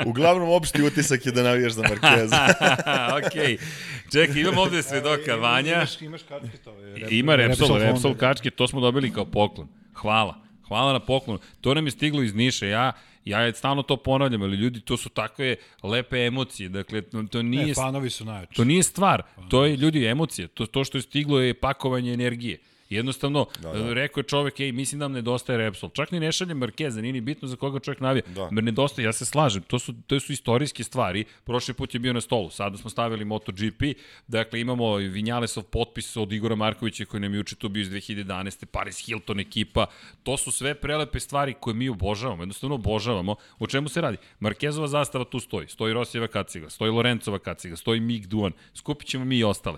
Uglavnom, 0.06 0.50
opšti 0.50 0.84
utisak 0.84 1.26
je 1.26 1.32
da 1.32 1.44
navijaš 1.44 1.74
za 1.74 1.82
Markezu. 1.82 2.36
ok. 3.18 3.60
Čekaj, 4.12 4.42
imam 4.42 4.58
ovde 4.58 4.84
svedoka, 4.84 5.36
Vanja. 5.36 5.76
Imaš, 5.76 6.02
imaš 6.02 6.22
kačket 6.24 6.68
ove. 6.68 7.08
Ima 7.10 7.36
Repsol, 7.36 7.78
Repsol 7.78 8.16
kačket, 8.16 8.56
to 8.56 8.68
smo 8.68 8.82
dobili 8.82 9.14
kao 9.14 9.26
poklon. 9.26 9.68
Hvala. 9.94 10.42
Hvala 10.68 10.94
na 10.94 11.00
poklonu. 11.00 11.40
To 11.62 11.74
nam 11.74 11.86
je 11.86 11.92
stiglo 11.92 12.24
iz 12.24 12.34
Niša. 12.34 12.66
Ja, 12.66 12.92
Ja 13.26 13.54
stalno 13.54 13.84
to 13.84 13.98
ponavljam, 13.98 14.42
ali 14.42 14.58
ljudi, 14.58 14.82
to 14.82 14.98
su 14.98 15.10
takve 15.10 15.56
lepe 15.84 16.18
emocije. 16.18 16.70
Dakle, 16.70 17.02
to 17.32 17.42
nije... 17.42 17.66
Ne, 17.66 17.74
fanovi 17.74 18.10
su 18.10 18.26
najveći. 18.26 18.54
To 18.54 18.64
nije 18.64 18.84
stvar. 18.84 19.24
To 19.50 19.66
je, 19.66 19.78
ljudi, 19.78 20.06
emocije. 20.06 20.48
To, 20.48 20.66
to 20.66 20.84
što 20.84 20.98
je 20.98 21.02
stiglo 21.02 21.40
je 21.40 21.54
pakovanje 21.54 22.14
energije. 22.14 22.60
Jednostavno, 22.90 23.46
da, 23.62 23.72
da. 23.74 23.94
rekao 23.94 24.22
je 24.22 24.24
čovek, 24.24 24.60
ej, 24.60 24.72
mislim 24.72 25.00
da 25.00 25.06
nam 25.06 25.12
nedostaje 25.12 25.58
Repsol. 25.58 25.90
Čak 25.90 26.12
ni 26.12 26.20
ne 26.20 26.32
šalje 26.32 26.54
Markeza, 26.54 27.02
nije 27.02 27.14
ni 27.14 27.22
bitno 27.22 27.48
za 27.48 27.56
koga 27.56 27.80
čovjek 27.80 28.00
navija. 28.00 28.24
Da. 28.28 28.50
Nedostaje, 28.52 29.06
ja 29.06 29.14
se 29.14 29.26
slažem, 29.26 29.64
to 29.64 29.80
su, 29.80 29.94
to 30.08 30.20
su 30.20 30.34
istorijske 30.34 30.84
stvari. 30.84 31.26
Prošli 31.44 31.74
put 31.74 31.94
je 31.94 32.00
bio 32.00 32.14
na 32.14 32.22
stolu, 32.22 32.50
sada 32.50 32.78
smo 32.78 32.90
stavili 32.90 33.26
MotoGP, 33.26 33.84
dakle 34.28 34.62
imamo 34.62 34.96
Vinjalesov 34.96 35.64
potpis 35.64 36.18
od 36.18 36.32
Igora 36.32 36.56
Markovića 36.56 37.06
koji 37.06 37.22
nam 37.22 37.34
je 37.34 37.40
uče 37.40 37.56
tu 37.56 37.70
bio 37.70 37.82
iz 37.82 37.90
2011. 37.90 38.66
Paris 38.66 39.06
Hilton 39.06 39.40
ekipa. 39.40 39.86
To 40.24 40.38
su 40.38 40.52
sve 40.52 40.76
prelepe 40.76 41.20
stvari 41.20 41.54
koje 41.60 41.74
mi 41.74 41.90
obožavamo, 41.90 42.42
jednostavno 42.42 42.76
obožavamo. 42.76 43.36
O 43.60 43.68
čemu 43.68 43.90
se 43.90 44.02
radi? 44.02 44.18
Markezova 44.40 44.88
zastava 44.88 45.26
tu 45.26 45.40
stoji, 45.40 45.68
stoji 45.68 45.94
Rosijeva 45.94 46.28
kaciga, 46.28 46.70
stoji 46.70 46.92
Lorencova 46.92 47.40
kaciga, 47.40 47.76
stoji 47.76 48.00
Mig 48.00 48.26
Duan, 48.26 48.52
skupit 48.74 49.08
ćemo 49.08 49.26
mi 49.26 49.38
i 49.38 49.44
ostale. 49.44 49.78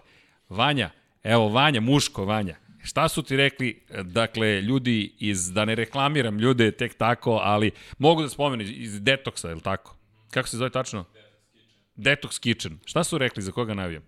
Vanja, 0.50 0.89
evo 1.24 1.50
Vanja, 1.50 1.82
muško 1.82 2.26
Vanja, 2.26 2.56
Šta 2.88 3.10
su 3.10 3.23
ti 3.23 3.38
rekli, 3.38 3.82
dakle, 4.04 4.62
ljudi 4.62 5.15
iz, 5.19 5.52
da 5.54 5.65
ne 5.65 5.76
reklamiram 5.76 6.39
ljude 6.39 6.71
tek 6.71 6.97
tako, 6.97 7.39
ali 7.43 7.71
mogu 7.97 8.21
da 8.21 8.30
spomenu 8.30 8.63
iz 8.63 9.02
Detoxa, 9.02 9.47
je 9.47 9.56
li 9.56 9.62
tako? 9.62 9.97
Kako 10.32 10.47
se 10.47 10.58
zove 10.58 10.69
tačno? 10.69 11.06
Detox 11.95 12.39
Kitchen. 12.39 12.80
Šta 12.86 13.04
su 13.04 13.17
rekli, 13.17 13.43
za 13.43 13.52
koga 13.52 13.73
navijam? 13.73 14.04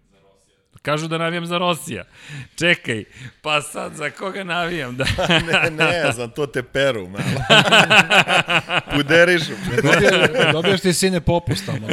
Kažu 0.82 1.08
da 1.08 1.18
navijam 1.18 1.46
za 1.46 1.58
Rosija. 1.58 2.04
Čekaj, 2.56 3.04
pa 3.42 3.62
sad 3.62 3.96
za 3.96 4.10
koga 4.10 4.44
navijam? 4.44 4.98
Da... 4.98 5.06
ne, 5.52 5.72
ne, 5.72 6.12
za 6.12 6.28
to 6.28 6.46
te 6.46 6.64
peru, 6.64 7.08
malo. 7.08 7.24
Puderišu. 8.96 9.52
Dobiješ, 9.84 10.12
dobiješ 10.52 10.82
ti 10.82 10.94
sine 10.94 11.22
popust 11.22 11.66
tamo. 11.66 11.88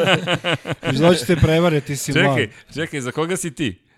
Izdoći 0.92 1.26
te 1.26 1.36
prevare, 1.36 1.80
ti 1.80 1.96
si 1.96 2.12
čekaj, 2.12 2.26
mlad. 2.26 2.48
Čekaj, 2.74 3.00
za 3.00 3.12
koga 3.12 3.36
si 3.36 3.54
ti? 3.54 3.89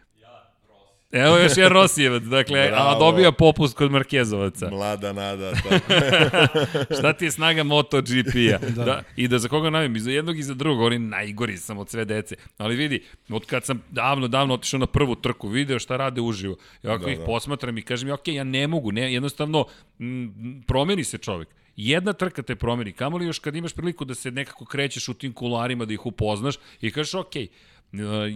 Evo 1.13 1.37
još 1.37 1.57
jedan 1.57 1.73
Rosijevac, 1.73 2.23
dakle, 2.23 2.69
Bravo. 2.69 2.91
a 2.91 2.99
dobija 2.99 3.33
popust 3.33 3.77
kod 3.77 3.91
Markezovaca. 3.91 4.71
Mlada 4.71 5.13
nada. 5.13 5.53
Tako. 5.53 5.85
Šta 6.99 7.13
ti 7.13 7.25
je 7.25 7.31
snaga 7.31 7.63
MotoGP-a? 7.63 8.59
da. 8.59 8.85
da. 8.85 9.03
I 9.17 9.29
da 9.29 9.39
za 9.39 9.49
koga 9.49 9.71
navijam, 9.71 9.97
i 9.97 10.01
za 10.01 10.11
jednog 10.11 10.39
i 10.39 10.43
za 10.43 10.55
drugog, 10.55 10.81
oni 10.87 10.99
najgori 10.99 11.57
sam 11.57 11.79
od 11.79 11.91
sve 11.91 12.05
dece. 12.05 12.35
Ali 12.59 12.77
vidi, 12.77 13.03
od 13.29 13.47
kad 13.47 13.65
sam 13.65 13.83
davno, 13.91 14.29
davno 14.29 14.55
otišao 14.55 14.81
na 14.81 14.87
prvu 14.87 15.15
trku, 15.15 15.49
video 15.49 15.79
šta 15.79 15.97
rade 15.97 16.21
uživo. 16.21 16.57
I 16.83 16.89
ako 16.89 17.05
Da, 17.05 17.11
ih 17.11 17.19
da. 17.19 17.25
posmatram 17.25 17.79
i 17.79 17.83
kažem, 17.83 18.11
ok, 18.11 18.29
ja 18.29 18.45
ne 18.45 18.67
mogu, 18.67 18.93
ne, 18.93 19.13
jednostavno, 19.13 19.67
m, 20.01 20.63
promeni 20.67 21.05
se 21.05 21.19
čovek. 21.19 21.49
Jedna 21.77 22.13
trka 22.13 22.43
te 22.43 22.57
promeni, 22.57 22.93
kamoli 22.93 23.27
još 23.27 23.39
kad 23.39 23.57
imaš 23.57 23.73
priliku 23.73 24.05
da 24.05 24.15
se 24.15 24.31
nekako 24.31 24.65
krećeš 24.65 25.09
u 25.09 25.15
tim 25.15 25.33
kularima, 25.33 25.85
da 25.85 25.93
ih 25.95 26.07
upoznaš 26.07 26.55
i 26.81 26.91
kažeš, 26.91 27.15
ok, 27.15 27.33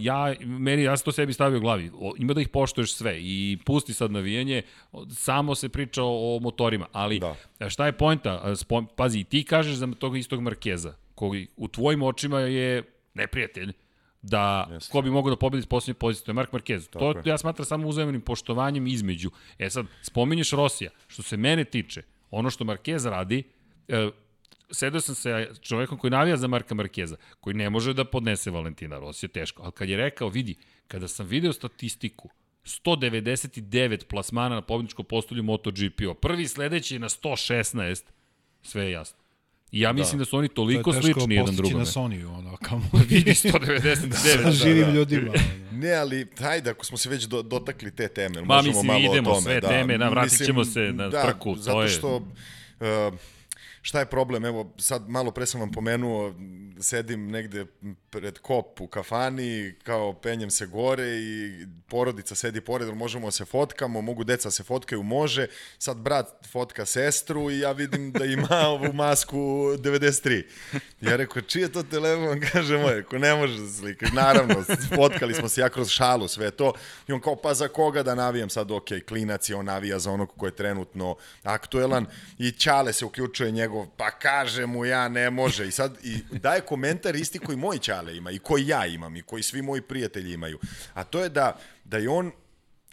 ja, 0.01 0.33
meni, 0.45 0.83
ja 0.83 0.97
sam 0.97 1.05
to 1.05 1.11
sebi 1.11 1.33
stavio 1.33 1.57
u 1.57 1.61
glavi, 1.61 1.91
o, 1.93 2.13
ima 2.17 2.33
da 2.33 2.41
ih 2.41 2.49
poštuješ 2.49 2.93
sve 2.93 3.19
i 3.21 3.57
pusti 3.65 3.93
sad 3.93 4.11
navijanje, 4.11 4.61
samo 5.09 5.55
se 5.55 5.69
priča 5.69 6.03
o, 6.03 6.35
o 6.35 6.39
motorima, 6.39 6.87
ali 6.91 7.19
Da. 7.19 7.35
da. 7.59 7.69
šta 7.69 7.85
je 7.85 7.91
pojnta? 7.91 8.55
Spom, 8.55 8.87
pazi, 8.95 9.23
ti 9.23 9.43
kažeš 9.43 9.75
za 9.75 9.87
tog 9.99 10.17
istog 10.17 10.41
Markeza, 10.41 10.93
koji 11.15 11.47
u 11.57 11.67
tvojim 11.67 12.03
očima 12.03 12.39
je 12.39 12.83
neprijatelj, 13.13 13.73
da 14.21 14.67
Jeste. 14.71 14.91
ko 14.91 15.01
bi 15.01 15.09
mogao 15.09 15.29
da 15.29 15.35
pobedi 15.35 15.63
s 15.63 15.65
posljednje 15.65 15.93
pozicije, 15.93 16.25
to 16.25 16.31
je 16.31 16.35
Mark 16.35 16.51
Marquez. 16.51 16.89
To 16.89 17.09
je. 17.09 17.21
ja 17.25 17.37
smatram 17.37 17.65
samo 17.65 17.87
uzajemnim 17.87 18.21
poštovanjem 18.21 18.87
između. 18.87 19.31
E 19.59 19.69
sad, 19.69 19.85
spominješ 20.01 20.51
Rosija, 20.51 20.91
što 21.07 21.23
se 21.23 21.37
mene 21.37 21.63
tiče, 21.63 22.01
ono 22.31 22.49
što 22.49 22.63
Marquez 22.63 23.09
radi, 23.09 23.43
e, 23.87 24.09
sedeo 24.71 25.01
sam 25.01 25.15
sa 25.15 25.29
čovekom 25.61 25.97
koji 25.97 26.11
navija 26.11 26.37
za 26.37 26.47
Marka 26.47 26.75
Markeza, 26.75 27.15
koji 27.39 27.53
ne 27.53 27.69
može 27.69 27.93
da 27.93 28.05
podnese 28.05 28.51
Valentina 28.51 28.99
Rosija, 28.99 29.29
teško, 29.29 29.63
ali 29.63 29.71
kad 29.71 29.89
je 29.89 29.97
rekao, 29.97 30.29
vidi, 30.29 30.55
kada 30.87 31.07
sam 31.07 31.25
video 31.25 31.53
statistiku, 31.53 32.29
199 32.65 34.03
plasmana 34.03 34.55
na 34.55 34.61
pobedničko 34.61 35.03
postolju 35.03 35.43
MotoGP-o, 35.43 36.13
prvi 36.13 36.47
sledeći 36.47 36.95
je 36.95 36.99
na 36.99 37.09
116, 37.09 38.03
sve 38.61 38.83
je 38.83 38.91
jasno. 38.91 39.17
I 39.71 39.79
ja 39.79 39.93
mislim 39.93 40.19
da, 40.19 40.25
su 40.25 40.37
oni 40.37 40.47
toliko 40.47 40.91
to 40.91 40.97
je 40.97 41.01
teško 41.01 41.19
slični 41.19 41.35
jedan 41.35 41.45
postići 41.45 41.61
drugome. 41.61 41.79
na 41.79 41.85
Sony, 41.85 42.37
ono, 42.37 42.57
kamo 42.57 42.89
Vidi 43.09 43.35
sa 43.35 43.49
199. 43.49 44.51
živim 44.53 44.85
da. 44.85 44.91
ljudima. 44.91 45.31
ono. 45.31 45.79
Ne, 45.79 45.93
ali 45.93 46.27
hajde, 46.39 46.69
ako 46.69 46.85
smo 46.85 46.97
se 46.97 47.09
već 47.09 47.23
do, 47.23 47.41
dotakli 47.41 47.91
te 47.91 48.07
teme, 48.07 48.41
Ma, 48.41 48.55
možemo 48.55 48.67
mislim, 48.67 48.85
malo 48.87 49.13
idemo 49.13 49.29
o 49.29 49.33
tome. 49.33 49.43
sve 49.43 49.59
da. 49.61 49.67
teme, 49.67 49.97
da, 49.97 50.09
vratit 50.09 50.31
Mislim, 50.31 50.45
ćemo 50.47 50.65
se 50.65 50.79
na 50.93 51.09
da, 51.09 51.21
trku, 51.23 51.55
to 51.55 51.61
zato 51.61 51.81
je- 51.81 51.89
što... 51.89 52.15
Uh, 52.15 53.13
šta 53.81 53.99
je 53.99 54.05
problem? 54.05 54.45
Evo, 54.45 54.73
sad 54.77 55.09
malo 55.09 55.31
pre 55.31 55.45
sam 55.45 55.61
vam 55.61 55.71
pomenuo, 55.71 56.33
sedim 56.79 57.31
negde 57.31 57.65
pred 58.09 58.39
kop 58.39 58.81
u 58.81 58.87
kafani, 58.87 59.75
kao 59.83 60.13
penjem 60.13 60.49
se 60.49 60.65
gore 60.65 61.07
i 61.07 61.65
porodica 61.87 62.35
sedi 62.35 62.61
pored, 62.61 62.95
možemo 62.95 63.27
da 63.27 63.31
se 63.31 63.45
fotkamo, 63.45 64.01
mogu 64.01 64.23
deca 64.23 64.51
se 64.51 64.63
fotkaju, 64.63 65.03
može. 65.03 65.47
Sad 65.79 65.97
brat 65.97 66.47
fotka 66.51 66.85
sestru 66.85 67.51
i 67.51 67.59
ja 67.59 67.71
vidim 67.71 68.11
da 68.11 68.25
ima 68.25 68.67
ovu 68.75 68.93
masku 68.93 69.37
93. 69.37 70.43
Ja 71.01 71.15
rekao, 71.15 71.41
čiji 71.41 71.61
je 71.61 71.71
to 71.71 71.83
telefon? 71.83 72.41
Kaže 72.51 72.77
moj, 72.77 73.03
ko 73.03 73.17
ne 73.17 73.35
može 73.35 73.59
da 73.59 73.67
se 73.67 73.73
slikaš. 73.73 74.11
Naravno, 74.11 74.55
fotkali 74.95 75.33
smo 75.33 75.49
se 75.49 75.61
ja 75.61 75.69
kroz 75.69 75.89
šalu, 75.89 76.27
sve 76.27 76.51
to. 76.51 76.73
I 77.07 77.11
on 77.11 77.21
kao, 77.21 77.35
pa 77.35 77.53
za 77.53 77.67
koga 77.67 78.03
da 78.03 78.15
navijam 78.15 78.49
sad? 78.49 78.71
Ok, 78.71 78.87
klinac 79.07 79.49
je, 79.49 79.55
on 79.55 79.65
navija 79.65 79.99
za 79.99 80.11
onog 80.11 80.33
ko 80.37 80.45
je 80.45 80.55
trenutno 80.55 81.15
aktuelan. 81.43 82.05
I 82.37 82.51
Ćale 82.51 82.93
se 82.93 83.05
uključuje 83.05 83.51
njegov, 83.51 83.66
pa 83.97 84.11
kaže 84.11 84.65
mu 84.65 84.85
ja, 84.85 85.07
ne 85.07 85.29
može. 85.29 85.67
I 85.67 85.71
sad 85.71 85.97
i 86.03 86.23
daje 86.31 86.61
komentar 86.61 87.15
isti 87.15 87.39
koji 87.39 87.57
moj 87.57 87.77
Ćale 87.77 88.17
ima 88.17 88.31
i 88.31 88.39
koji 88.39 88.67
ja 88.67 88.85
imam 88.85 89.15
i 89.15 89.21
koji 89.21 89.43
svi 89.43 89.61
moji 89.61 89.81
prijatelji 89.81 90.33
imaju. 90.33 90.59
A 90.93 91.03
to 91.03 91.23
je 91.23 91.29
da, 91.29 91.59
da 91.83 91.97
je 91.97 92.09
on 92.09 92.31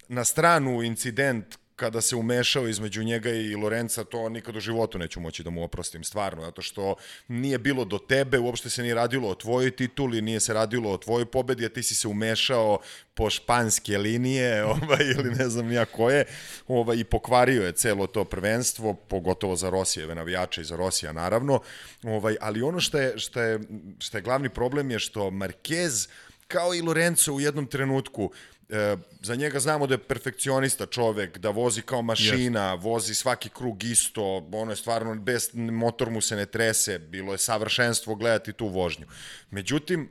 na 0.09 0.25
stranu 0.25 0.83
incident 0.83 1.59
kada 1.77 2.01
se 2.01 2.17
umešao 2.17 2.69
između 2.69 3.05
njega 3.05 3.31
i 3.31 3.55
Lorenca, 3.55 4.05
to 4.05 4.29
nikad 4.29 4.57
u 4.57 4.61
životu 4.61 4.99
neću 4.99 5.21
moći 5.21 5.43
da 5.43 5.51
mu 5.51 5.65
oprostim, 5.65 6.05
stvarno, 6.05 6.43
zato 6.43 6.63
što 6.63 6.95
nije 7.29 7.59
bilo 7.59 7.85
do 7.85 7.99
tebe, 7.99 8.39
uopšte 8.39 8.71
se 8.71 8.83
nije 8.83 8.95
radilo 8.95 9.29
o 9.29 9.35
tvojoj 9.35 9.71
tituli, 9.71 10.23
nije 10.23 10.41
se 10.41 10.55
radilo 10.55 10.93
o 10.93 10.99
tvojoj 10.99 11.27
pobedi, 11.27 11.67
a 11.67 11.69
ti 11.69 11.83
si 11.83 11.95
se 11.95 12.09
umešao 12.09 12.79
po 13.15 13.31
španske 13.31 13.99
linije, 13.99 14.65
ovaj, 14.75 15.05
ili 15.17 15.35
ne 15.35 15.49
znam 15.49 15.73
ja 15.73 15.85
koje, 15.85 16.25
ovaj, 16.69 16.97
i 16.97 17.05
pokvario 17.05 17.63
je 17.63 17.73
celo 17.73 18.07
to 18.07 18.25
prvenstvo, 18.25 18.95
pogotovo 18.95 19.57
za 19.57 19.71
Rosijeve 19.71 20.15
navijače 20.15 20.61
i 20.61 20.65
za 20.65 20.77
Rosija, 20.77 21.13
naravno, 21.13 21.61
ovaj, 22.03 22.37
ali 22.41 22.63
ono 22.63 22.81
što 22.81 22.99
je, 22.99 23.19
što 23.19 23.41
je, 23.41 23.61
što 23.99 24.19
je 24.19 24.23
glavni 24.23 24.49
problem 24.49 24.91
je 24.91 24.99
što 24.99 25.21
Marquez, 25.31 26.09
kao 26.49 26.75
i 26.75 26.83
Lorenzo 26.83 27.33
u 27.33 27.41
jednom 27.41 27.67
trenutku, 27.67 28.31
E, 28.75 28.97
za 29.21 29.35
njega 29.35 29.61
znamo 29.61 29.87
da 29.87 29.95
je 29.95 29.99
perfekcionista 29.99 30.87
čovek, 30.87 31.39
da 31.39 31.51
vozi 31.51 31.83
kao 31.83 32.03
mašina, 32.03 32.77
yes. 32.77 32.83
vozi 32.83 33.15
svaki 33.15 33.49
krug 33.49 33.85
isto, 33.85 34.49
ono 34.53 34.73
je 34.73 34.77
stvarno, 34.77 35.15
bez 35.15 35.51
motor 35.55 36.11
mu 36.11 36.21
se 36.21 36.37
ne 36.37 36.47
trese, 36.47 36.99
bilo 36.99 37.33
je 37.33 37.39
savršenstvo 37.39 38.15
gledati 38.15 38.53
tu 38.53 38.67
vožnju. 38.67 39.07
Međutim, 39.51 40.11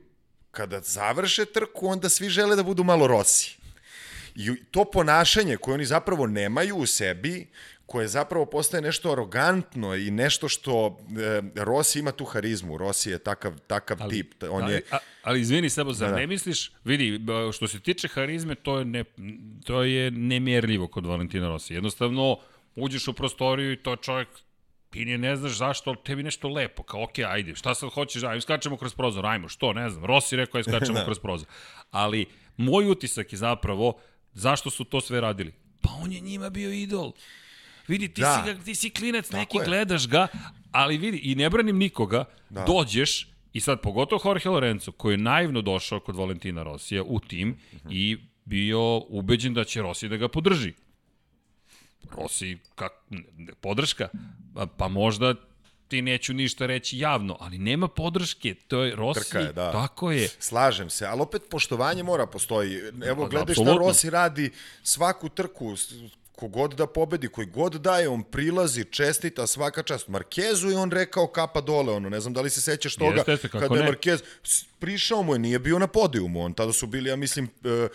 kada 0.51 0.79
završe 0.81 1.45
trku, 1.45 1.87
onda 1.87 2.09
svi 2.09 2.29
žele 2.29 2.55
da 2.55 2.63
budu 2.63 2.83
malo 2.83 3.07
Rossi. 3.07 3.57
I 4.35 4.55
to 4.71 4.85
ponašanje 4.85 5.57
koje 5.57 5.73
oni 5.75 5.85
zapravo 5.85 6.27
nemaju 6.27 6.77
u 6.77 6.85
sebi, 6.85 7.47
koje 7.85 8.07
zapravo 8.07 8.45
postaje 8.45 8.81
nešto 8.81 9.11
arogantno 9.11 9.95
i 9.95 10.11
nešto 10.11 10.49
što 10.49 10.97
e, 11.19 11.41
Rossi 11.55 11.99
ima 11.99 12.11
tu 12.11 12.25
harizmu. 12.25 12.77
Rossi 12.77 13.09
je 13.09 13.19
takav, 13.19 13.59
takav 13.67 13.97
ali, 14.01 14.15
tip. 14.15 14.43
On 14.49 14.63
ali, 14.63 14.73
je, 14.73 14.81
a, 14.91 14.97
ali 15.23 15.41
izvini 15.41 15.69
Sebo, 15.69 15.93
zar 15.93 16.09
Da, 16.09 16.13
da. 16.13 16.19
ne 16.19 16.27
misliš, 16.27 16.71
vidi, 16.83 17.19
što 17.53 17.67
se 17.67 17.79
tiče 17.79 18.07
harizme, 18.07 18.55
to 18.55 18.79
je, 18.79 18.85
ne, 18.85 19.03
to 19.65 19.83
je 19.83 20.11
nemjerljivo 20.11 20.87
kod 20.87 21.05
Valentina 21.05 21.47
Rossi. 21.47 21.73
Jednostavno, 21.73 22.37
uđeš 22.75 23.07
u 23.07 23.13
prostoriju 23.13 23.71
i 23.71 23.83
to 23.83 23.95
čovjek 23.95 24.27
ti 24.89 25.05
nije 25.05 25.17
ne 25.17 25.35
znaš 25.35 25.57
zašto, 25.57 25.89
ali 25.89 25.99
tebi 26.03 26.23
nešto 26.23 26.49
lepo, 26.49 26.83
kao 26.83 27.03
ok, 27.03 27.19
ajde, 27.19 27.55
šta 27.55 27.75
sad 27.75 27.89
hoćeš, 27.89 28.23
ajde, 28.23 28.41
skačemo 28.41 28.77
kroz 28.77 28.95
prozor, 28.95 29.25
ajmo, 29.25 29.49
što, 29.49 29.73
ne 29.73 29.89
znam, 29.89 30.05
Rossi 30.05 30.35
rekao 30.35 30.59
je 30.59 30.63
skačemo 30.63 30.99
Da. 30.99 31.05
kroz 31.09 31.19
prozor. 31.19 31.47
Ali, 31.91 32.25
moj 32.57 32.89
utisak 32.89 33.33
je 33.33 33.37
zapravo, 33.37 33.93
zašto 34.33 34.69
su 34.69 34.83
to 34.83 35.01
sve 35.01 35.21
radili? 35.21 35.53
Pa 35.81 35.89
on 36.03 36.11
je 36.11 36.19
njima 36.19 36.49
bio 36.49 36.71
idol. 36.71 37.11
Vidi, 37.87 38.13
ti, 38.13 38.21
Da. 38.21 38.45
si, 38.45 38.65
ti 38.65 38.75
si 38.75 38.89
klinac, 38.89 39.27
Tako 39.27 39.37
neki 39.37 39.57
je. 39.57 39.65
gledaš 39.65 40.07
ga, 40.07 40.27
ali 40.71 40.97
vidi, 40.97 41.17
i 41.17 41.35
ne 41.35 41.49
branim 41.49 41.77
nikoga, 41.77 42.25
da. 42.49 42.63
dođeš, 42.63 43.27
i 43.53 43.59
sad 43.59 43.81
pogotovo 43.81 44.21
Jorge 44.25 44.49
Lorenzo, 44.49 44.91
koji 44.91 45.13
je 45.13 45.17
naivno 45.17 45.61
došao 45.61 45.99
kod 45.99 46.15
Valentina 46.15 46.63
Rosija 46.63 47.03
u 47.03 47.19
tim 47.19 47.49
uh 47.49 47.79
-huh. 47.79 47.87
i 47.91 48.17
bio 48.45 48.97
ubeđen 48.97 49.53
da 49.53 49.63
će 49.63 49.81
Rossi 49.81 50.09
da 50.09 50.17
ga 50.17 50.27
podrži. 50.27 50.73
Rossi, 52.17 52.57
kak, 52.75 52.91
podrška, 53.61 54.09
pa, 54.55 54.65
pa 54.77 54.87
možda 54.87 55.35
ti 55.87 56.01
neću 56.01 56.33
ništa 56.33 56.65
reći 56.65 56.99
javno, 56.99 57.37
ali 57.39 57.57
nema 57.57 57.87
podrške, 57.87 58.55
to 58.67 58.83
je 58.83 58.95
Rossi, 58.95 59.29
Trka 59.29 59.39
je, 59.39 59.53
da. 59.53 59.71
tako 59.71 60.11
je. 60.11 60.27
Slažem 60.27 60.89
se, 60.89 61.05
ali 61.05 61.21
opet 61.21 61.41
poštovanje 61.49 62.03
mora 62.03 62.25
postoji. 62.27 62.79
Evo, 63.05 63.23
Pa, 63.23 63.29
gledaj 63.29 63.55
šta. 63.55 63.75
Rossi 63.79 64.09
radi 64.09 64.51
svaku 64.83 65.29
trku, 65.29 65.75
kogod 66.35 66.73
da 66.73 66.87
pobedi, 66.87 67.27
koji 67.27 67.47
god 67.47 67.73
daje, 67.73 68.09
on 68.09 68.23
prilazi, 68.23 68.85
čestita, 68.85 69.47
svaka 69.47 69.83
čast 69.83 70.07
Markezu 70.07 70.71
i 70.71 70.75
on 70.75 70.91
rekao 70.91 71.27
kapa 71.27 71.61
dole, 71.61 71.93
ono, 71.93 72.09
ne 72.09 72.19
znam 72.19 72.33
da 72.33 72.41
li 72.41 72.49
se 72.49 72.61
sećaš 72.61 72.95
toga, 72.95 73.15
Jeste, 73.15 73.31
jeste, 73.31 73.49
kada 73.49 73.75
je. 73.75 73.83
Markez, 73.83 74.23
prišao 74.83 75.23
mu 75.23 75.35
je, 75.35 75.39
nije 75.39 75.59
bio 75.59 75.79
na 75.79 75.87
podijumu, 75.87 76.43
on 76.45 76.53
tada 76.53 76.73
su 76.73 76.87
bili, 76.87 77.09
ja 77.09 77.15
mislim, 77.15 77.45
e, 77.45 77.69
e, 77.69 77.87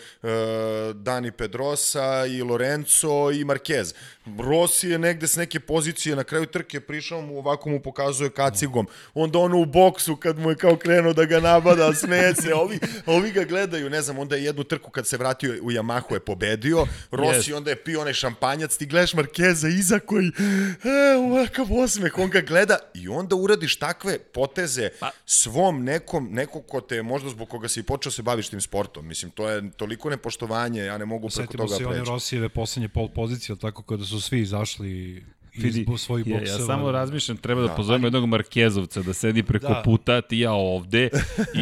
Dani 0.94 1.30
Pedrosa 1.32 2.26
i 2.26 2.42
Lorenzo 2.42 3.30
i 3.30 3.44
Marquez. 3.44 3.94
Rossi 4.38 4.88
je 4.88 4.98
negde 4.98 5.28
s 5.28 5.36
neke 5.36 5.60
pozicije 5.60 6.16
na 6.16 6.24
kraju 6.24 6.46
trke 6.46 6.80
prišao 6.80 7.20
mu, 7.20 7.38
ovako 7.38 7.68
mu 7.68 7.80
pokazuje 7.82 8.30
kacigom, 8.30 8.86
onda 9.14 9.38
ono 9.38 9.58
u 9.58 9.64
boksu 9.64 10.16
kad 10.16 10.38
mu 10.38 10.50
je 10.50 10.56
kao 10.56 10.76
krenuo 10.76 11.12
da 11.12 11.24
ga 11.24 11.40
nabada, 11.40 11.94
smeje 12.00 12.34
se, 12.34 12.54
ovi, 12.54 12.78
ovi 13.06 13.32
ga 13.32 13.44
gledaju, 13.44 13.90
ne 13.90 14.02
znam, 14.02 14.18
onda 14.18 14.36
je 14.36 14.44
jednu 14.44 14.64
trku 14.64 14.90
kad 14.90 15.06
se 15.06 15.16
vratio 15.16 15.58
u 15.62 15.70
Yamahu 15.70 16.14
je 16.14 16.20
pobedio, 16.20 16.86
Rossi 17.10 17.52
Yes. 17.52 17.56
onda 17.56 17.70
je 17.70 17.76
pio 17.76 18.00
onaj 18.00 18.12
šampanjac, 18.12 18.76
ti 18.76 18.86
gledaš 18.86 19.14
Markeza 19.14 19.68
iza 19.68 19.98
koji, 19.98 20.26
e, 20.28 21.16
ovakav 21.16 21.66
osmeh, 21.72 22.18
on 22.18 22.30
ga 22.30 22.40
gleda 22.40 22.78
i 22.94 23.08
onda 23.08 23.36
uradiš 23.36 23.76
takve 23.76 24.18
poteze 24.18 24.90
Pa- 25.00 25.10
svom 25.26 25.84
nekom, 25.84 26.28
neko 26.32 26.60
ko 26.62 26.77
te 26.80 27.02
možda 27.02 27.30
zbog 27.30 27.48
koga 27.48 27.68
si 27.68 27.80
i 27.80 27.82
počeo 27.82 28.12
se 28.12 28.22
baviš 28.22 28.48
tim 28.48 28.60
sportom. 28.60 29.06
Mislim, 29.06 29.30
to 29.30 29.48
je 29.48 29.70
toliko 29.70 30.10
nepoštovanje, 30.10 30.84
ja 30.84 30.98
ne 30.98 31.04
mogu 31.04 31.28
preko 31.28 31.42
Setimo 31.42 31.64
toga 31.64 31.76
se 31.76 31.82
i 31.82 31.86
one 31.86 31.96
preći. 31.96 32.10
Rosijeve 32.10 32.48
poslednje 32.48 32.88
pol 32.88 33.08
pozicije, 33.08 33.56
tako 33.56 33.82
kada 33.82 34.04
su 34.04 34.20
svi 34.20 34.40
izašli 34.40 35.24
iz 35.64 35.86
svojih 35.96 36.26
ja, 36.26 36.38
bokseva. 36.38 36.58
Ja 36.58 36.66
samo 36.66 36.92
razmišljam, 36.92 37.36
treba 37.36 37.60
da, 37.60 37.68
da 37.68 37.74
pozovemo 37.74 38.06
jednog 38.06 38.26
Markezovca 38.26 39.02
da 39.02 39.12
sedi 39.14 39.42
preko 39.42 39.68
da. 39.68 39.82
puta, 39.84 40.20
ti 40.20 40.38
ja 40.38 40.52
ovde 40.52 41.08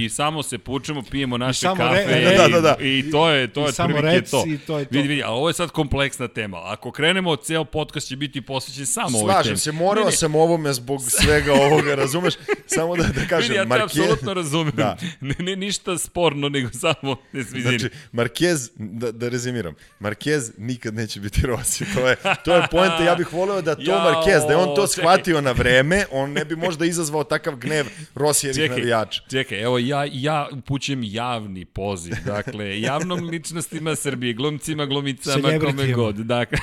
i 0.00 0.08
samo 0.08 0.42
se 0.42 0.58
pučemo, 0.58 1.02
pijemo 1.10 1.38
naše 1.38 1.66
kafe 1.66 2.04
re, 2.06 2.34
i, 2.34 2.36
da, 2.36 2.48
da, 2.48 2.60
da. 2.60 2.76
i 2.80 3.10
to 3.10 3.30
je 3.30 3.52
to 3.52 3.60
je 3.60 3.68
otprilike 3.68 4.22
to. 4.30 4.44
I 4.46 4.58
to 4.58 4.78
je 4.78 4.84
to. 4.84 4.90
Vidi, 4.90 5.08
vidi, 5.08 5.22
a 5.22 5.30
ovo 5.30 5.48
je 5.48 5.54
sad 5.54 5.70
kompleksna 5.70 6.28
tema. 6.28 6.60
Ako 6.64 6.90
krenemo, 6.90 7.36
ceo 7.36 7.64
podcast 7.64 8.08
će 8.08 8.16
biti 8.16 8.40
posvećen 8.40 8.86
samo 8.86 9.18
ovoj 9.18 9.32
temi. 9.32 9.32
Slažem 9.32 9.56
se, 9.56 9.72
morao 9.72 10.04
ne, 10.04 10.10
ne. 10.10 10.16
sam 10.16 10.34
ovome 10.34 10.72
zbog 10.72 11.00
svega 11.08 11.52
ovoga, 11.52 11.94
razumeš? 11.94 12.34
Samo 12.66 12.96
da, 12.96 13.02
da 13.02 13.26
kažem, 13.28 13.48
vidi, 13.48 13.54
ja 13.54 13.64
Marquez... 13.64 13.82
apsolutno 13.82 14.34
razumem. 14.34 14.72
Da. 14.76 14.96
Ne, 15.20 15.34
ne, 15.38 15.56
ništa 15.56 15.98
sporno, 15.98 16.48
nego 16.48 16.68
samo 16.72 17.16
ne 17.32 17.44
svizini. 17.44 17.78
Znači, 17.78 17.94
Marquez, 18.12 18.70
da, 18.76 19.12
da 19.12 19.28
rezimiram, 19.28 19.74
Marquez 20.00 20.50
nikad 20.58 20.94
neće 20.94 21.20
biti 21.20 21.46
Rossi. 21.46 21.84
To 21.94 22.08
je, 22.08 22.16
to 22.44 22.56
je 22.56 22.62
poenta, 22.70 23.02
ja 23.02 23.14
bih 23.14 23.32
voleo 23.32 23.62
da 23.62 23.74
to 23.74 23.85
ja, 23.92 24.04
Marquez, 24.04 24.46
da 24.46 24.52
je 24.52 24.56
on 24.56 24.74
to 24.74 24.86
shvatio 24.86 25.40
na 25.40 25.52
vreme, 25.52 26.04
on 26.12 26.32
ne 26.32 26.44
bi 26.44 26.56
možda 26.56 26.84
izazvao 26.84 27.24
takav 27.24 27.56
gnev 27.56 27.86
Rosijevih 28.14 28.56
čekaj, 28.56 28.78
navijača. 28.78 29.22
Čekaj, 29.30 29.62
evo 29.62 29.78
ja, 29.78 30.06
ja 30.12 30.48
upućujem 30.52 31.00
javni 31.04 31.64
poziv, 31.64 32.14
dakle, 32.24 32.80
javnom 32.80 33.24
ličnostima 33.24 33.96
Srbije, 33.96 34.32
glumcima, 34.32 34.86
glumicama, 34.86 35.48
kome 35.60 35.92
god. 35.92 36.16
Dakle, 36.16 36.58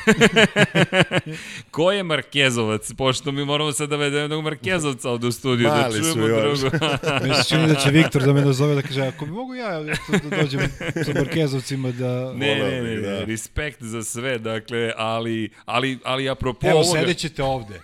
ko 1.72 1.92
je 1.92 2.04
Markezovac? 2.04 2.92
Pošto 2.98 3.32
mi 3.32 3.46
moramo 3.46 3.72
sad 3.72 3.90
da 3.90 3.96
vedemo 3.96 4.22
jednog 4.22 4.44
Markezovca 4.44 5.10
ovde 5.10 5.28
u 5.28 5.32
studiju, 5.32 5.70
da 5.70 5.76
Mali 5.76 6.00
da 6.00 6.14
čujemo 6.14 6.28
drugo. 6.28 6.78
Mi 7.28 7.34
se 7.34 7.50
čini 7.50 7.68
da 7.68 7.76
će 7.76 7.90
Viktor 7.90 8.24
da 8.24 8.34
me 8.34 8.42
nazove 8.42 8.76
da 8.76 8.82
kaže, 8.82 9.02
ako 9.02 9.26
bi 9.26 9.32
mogu 9.32 9.56
ja 9.56 9.80
da 9.80 9.94
dođem 10.38 10.60
sa 11.06 11.14
Markezovcima 11.14 11.92
da... 11.92 12.34
Ne, 12.34 12.56
ne, 12.56 12.82
ne, 12.82 12.82
ne, 12.82 12.96
da. 12.96 13.24
respekt 13.24 13.84
za 13.84 14.04
sve, 14.04 14.38
dakle, 14.38 14.94
ali, 14.98 15.50
ali, 15.66 16.00
ali 16.04 16.30
apropo 16.30 16.68
Evo, 16.68 16.80
ovoga... 16.80 17.00
sedećete 17.04 17.44
ovde. 17.44 17.82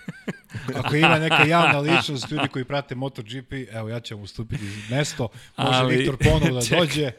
Ako 0.75 0.95
ima 0.95 1.19
neka 1.19 1.43
javna 1.43 1.79
ličnost, 1.79 2.32
ljudi 2.32 2.47
koji 2.47 2.65
prate 2.65 2.95
MotoGP, 2.95 3.53
evo 3.71 3.89
ja 3.89 3.99
ću 3.99 4.15
vam 4.15 4.23
ustupiti 4.23 4.63
mesto, 4.89 5.27
može 5.58 5.79
ali, 5.79 5.95
Viktor 5.95 6.17
ponovo 6.17 6.60
da 6.60 6.65
ček. 6.67 6.79
dođe. 6.79 7.12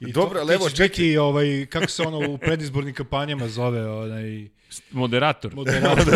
I 0.00 0.12
Dobro, 0.12 0.40
to, 0.40 0.46
levo, 0.46 0.70
čekaj. 0.70 1.16
ovaj, 1.16 1.66
kako 1.70 1.86
se 1.86 2.02
ono 2.02 2.30
u 2.30 2.38
predizbornim 2.38 2.94
kampanjama 2.94 3.48
zove, 3.48 3.90
onaj... 3.90 4.48
Moderator. 4.90 5.54
Moderator, 5.54 6.04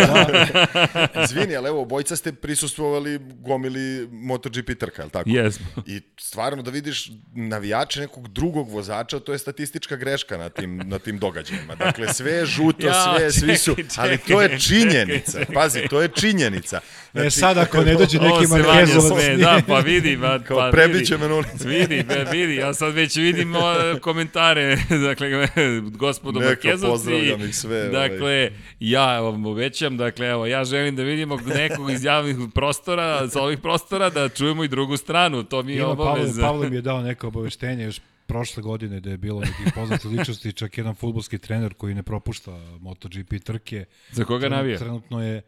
da. 1.14 1.22
Izvini, 1.24 1.56
ali 1.56 1.68
evo, 1.68 1.82
obojca 1.82 2.16
ste 2.16 2.32
prisustvovali 2.32 3.18
gomili 3.18 4.08
MotoGP 4.12 4.78
trka, 4.78 5.02
je 5.02 5.04
li 5.04 5.10
tako? 5.10 5.30
Jesmo. 5.30 5.66
I 5.86 6.00
stvarno 6.18 6.62
da 6.62 6.70
vidiš 6.70 7.10
navijače 7.34 8.00
nekog 8.00 8.28
drugog 8.28 8.70
vozača, 8.70 9.20
to 9.20 9.32
je 9.32 9.38
statistička 9.38 9.96
greška 9.96 10.36
na 10.36 10.48
tim, 10.48 10.82
na 10.84 10.98
tim 10.98 11.18
događajima. 11.18 11.74
Dakle, 11.74 12.14
sve 12.14 12.32
je 12.32 12.46
žuto, 12.46 12.86
ja, 12.86 13.16
sve, 13.18 13.32
svi 13.32 13.56
su, 13.56 13.74
čekaj, 13.74 13.88
ali 13.96 14.18
to 14.18 14.42
je 14.42 14.60
činjenica. 14.60 15.38
Čekaj, 15.38 15.54
Pazi, 15.54 15.80
to 15.90 16.02
je 16.02 16.08
činjenica. 16.08 16.80
Znači, 17.12 17.26
e 17.26 17.30
sad 17.30 17.58
ako 17.58 17.82
ne 17.84 17.94
dođe 17.94 18.18
neki 18.18 18.46
Markezovac. 18.48 19.38
Da, 19.38 19.60
pa 19.66 19.78
vidi, 19.78 20.18
pa, 20.22 20.38
Kao 20.38 20.56
pa 20.56 20.70
prebiće 20.72 21.18
me 21.18 21.26
ulici. 21.32 21.68
Vidi, 21.68 22.04
vidi, 22.32 22.56
ja 22.56 22.74
sad 22.74 22.94
već 22.94 23.16
vidim 23.16 23.54
komentare, 24.00 24.76
dakle, 25.08 25.48
gospodo 25.90 26.40
Markezovci. 26.40 26.86
pozdravljam 26.86 27.42
ih 27.48 27.56
sve. 27.56 27.88
Dakle, 27.88 28.20
ovaj 28.22 28.51
ja 28.80 29.20
vam 29.20 29.46
obećam, 29.46 29.96
dakle, 29.96 30.26
evo, 30.26 30.46
ja 30.46 30.64
želim 30.64 30.96
da 30.96 31.02
vidimo 31.02 31.36
nekog 31.46 31.90
iz 31.90 32.04
javnih 32.04 32.36
prostora, 32.54 33.28
sa 33.28 33.42
ovih 33.42 33.58
prostora, 33.58 34.10
da 34.10 34.28
čujemo 34.28 34.64
i 34.64 34.68
drugu 34.68 34.96
stranu, 34.96 35.44
to 35.44 35.62
mi 35.62 35.72
je 35.72 35.84
obaveza. 35.84 36.40
Pavle, 36.40 36.52
Pavle 36.52 36.70
mi 36.70 36.76
je 36.76 36.82
dao 36.82 37.02
neko 37.02 37.28
obaveštenje 37.28 37.84
još 37.84 38.00
prošle 38.26 38.62
godine 38.62 39.00
da 39.00 39.10
je 39.10 39.16
bilo 39.16 39.40
nekih 39.40 39.72
poznatih 39.74 40.10
ličnosti, 40.10 40.52
čak 40.52 40.78
jedan 40.78 40.94
futbolski 40.94 41.38
trener 41.38 41.74
koji 41.74 41.94
ne 41.94 42.02
propušta 42.02 42.50
MotoGP 42.80 43.44
trke. 43.44 43.84
Za 44.10 44.24
koga 44.24 44.48
navija? 44.48 44.78
Trenutno 44.78 45.24
je 45.24 45.42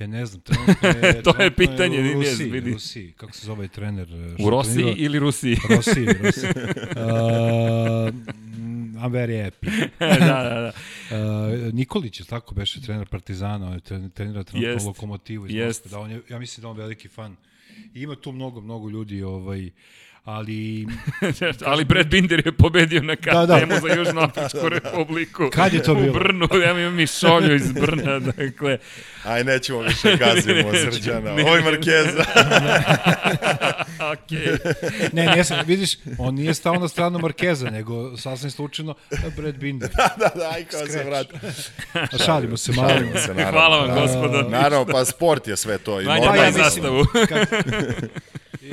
Ja 0.00 0.06
ne 0.06 0.26
znam, 0.26 0.40
trenutno 0.40 0.88
je... 0.88 1.22
to 1.26 1.42
je 1.42 1.50
pitanje, 1.50 1.98
je 1.98 2.16
u 2.16 2.22
Rusiji, 2.22 2.50
vidi. 2.50 2.72
Rusiji, 2.72 3.12
kako 3.12 3.32
se 3.32 3.46
zove 3.46 3.68
trener? 3.68 4.08
U 4.38 4.50
Rosiji 4.50 4.74
trenira? 4.74 4.96
ili 4.98 5.18
Rusiji? 5.18 5.56
Rusiji, 5.76 6.06
Rusiji. 6.22 6.50
Uh, 6.50 8.14
I'm 9.00 9.10
very 9.10 9.42
happy. 9.44 9.88
da, 9.98 10.18
da, 10.18 10.60
da. 10.60 10.72
Uh, 11.10 11.74
Nikolić 11.74 12.20
je 12.20 12.26
tako 12.26 12.54
beše 12.54 12.80
trener 12.80 13.06
Partizana, 13.08 13.66
on 13.66 13.74
je 13.74 13.80
trenira 14.10 14.42
trenutno 14.44 14.86
lokomotivu 14.86 15.46
iz 15.46 15.66
Moskve. 15.66 15.90
Da, 15.90 15.98
on 15.98 16.10
je, 16.10 16.22
ja 16.28 16.38
mislim 16.38 16.62
da 16.62 16.68
on 16.68 16.76
veliki 16.76 17.08
fan. 17.08 17.36
I 17.94 18.02
ima 18.02 18.16
tu 18.16 18.32
mnogo, 18.32 18.60
mnogo 18.60 18.90
ljudi 18.90 19.22
ovaj, 19.22 19.70
ali... 20.24 20.86
ali 21.70 21.84
Brad 21.84 22.06
Binder 22.06 22.42
je 22.46 22.52
pobedio 22.52 23.02
na 23.02 23.16
KTM-u 23.16 23.46
da, 23.46 23.66
da. 23.66 23.80
za 23.80 23.88
Južnoafričku 23.88 24.68
republiku. 24.78 25.50
Kad 25.52 25.72
je 25.74 25.82
to 25.82 25.94
bilo? 25.94 26.10
U 26.10 26.12
Brnu, 26.12 26.48
ja 26.64 26.80
imam 26.80 26.94
mi 26.94 27.06
šolju 27.06 27.54
iz 27.54 27.72
Brna, 27.72 28.18
dakle... 28.36 28.78
Aj, 29.24 29.44
nećemo 29.44 29.80
više 29.80 30.16
gazimo 30.16 30.72
Srđana. 30.74 31.34
Ne, 31.34 31.42
Ovo 31.42 31.60
Markeza. 31.60 32.24
okay. 33.98 34.58
ne, 35.12 35.26
ne, 35.26 35.44
sam, 35.44 35.58
vidiš, 35.66 35.90
on 36.18 36.34
nije 36.34 36.54
stao 36.54 36.74
na 36.74 36.88
stranu 36.88 37.18
Markeza, 37.18 37.70
nego 37.70 38.16
sasvim 38.16 38.50
slučajno 38.50 38.94
Brad 39.36 39.56
Binder. 39.56 39.90
da, 39.96 40.14
da, 40.18 40.30
da, 40.34 40.50
aj 40.50 40.64
kao 40.64 40.86
se 40.86 41.04
vrati. 41.04 41.34
Šalimo 42.24 42.56
se, 42.56 42.72
malimo 42.72 43.16
se, 43.16 43.34
naravno. 43.34 43.60
Hvala 43.60 43.76
vam, 43.76 44.00
gospodo. 44.00 44.42
Naravno, 44.42 44.92
pa 44.92 45.04
sport 45.04 45.48
je 45.48 45.56
sve 45.56 45.78
to. 45.78 46.00
I 46.00 46.04
Manja, 46.04 46.34
ja 46.34 46.52
zastavu. 46.52 47.04
Kad, 47.28 47.48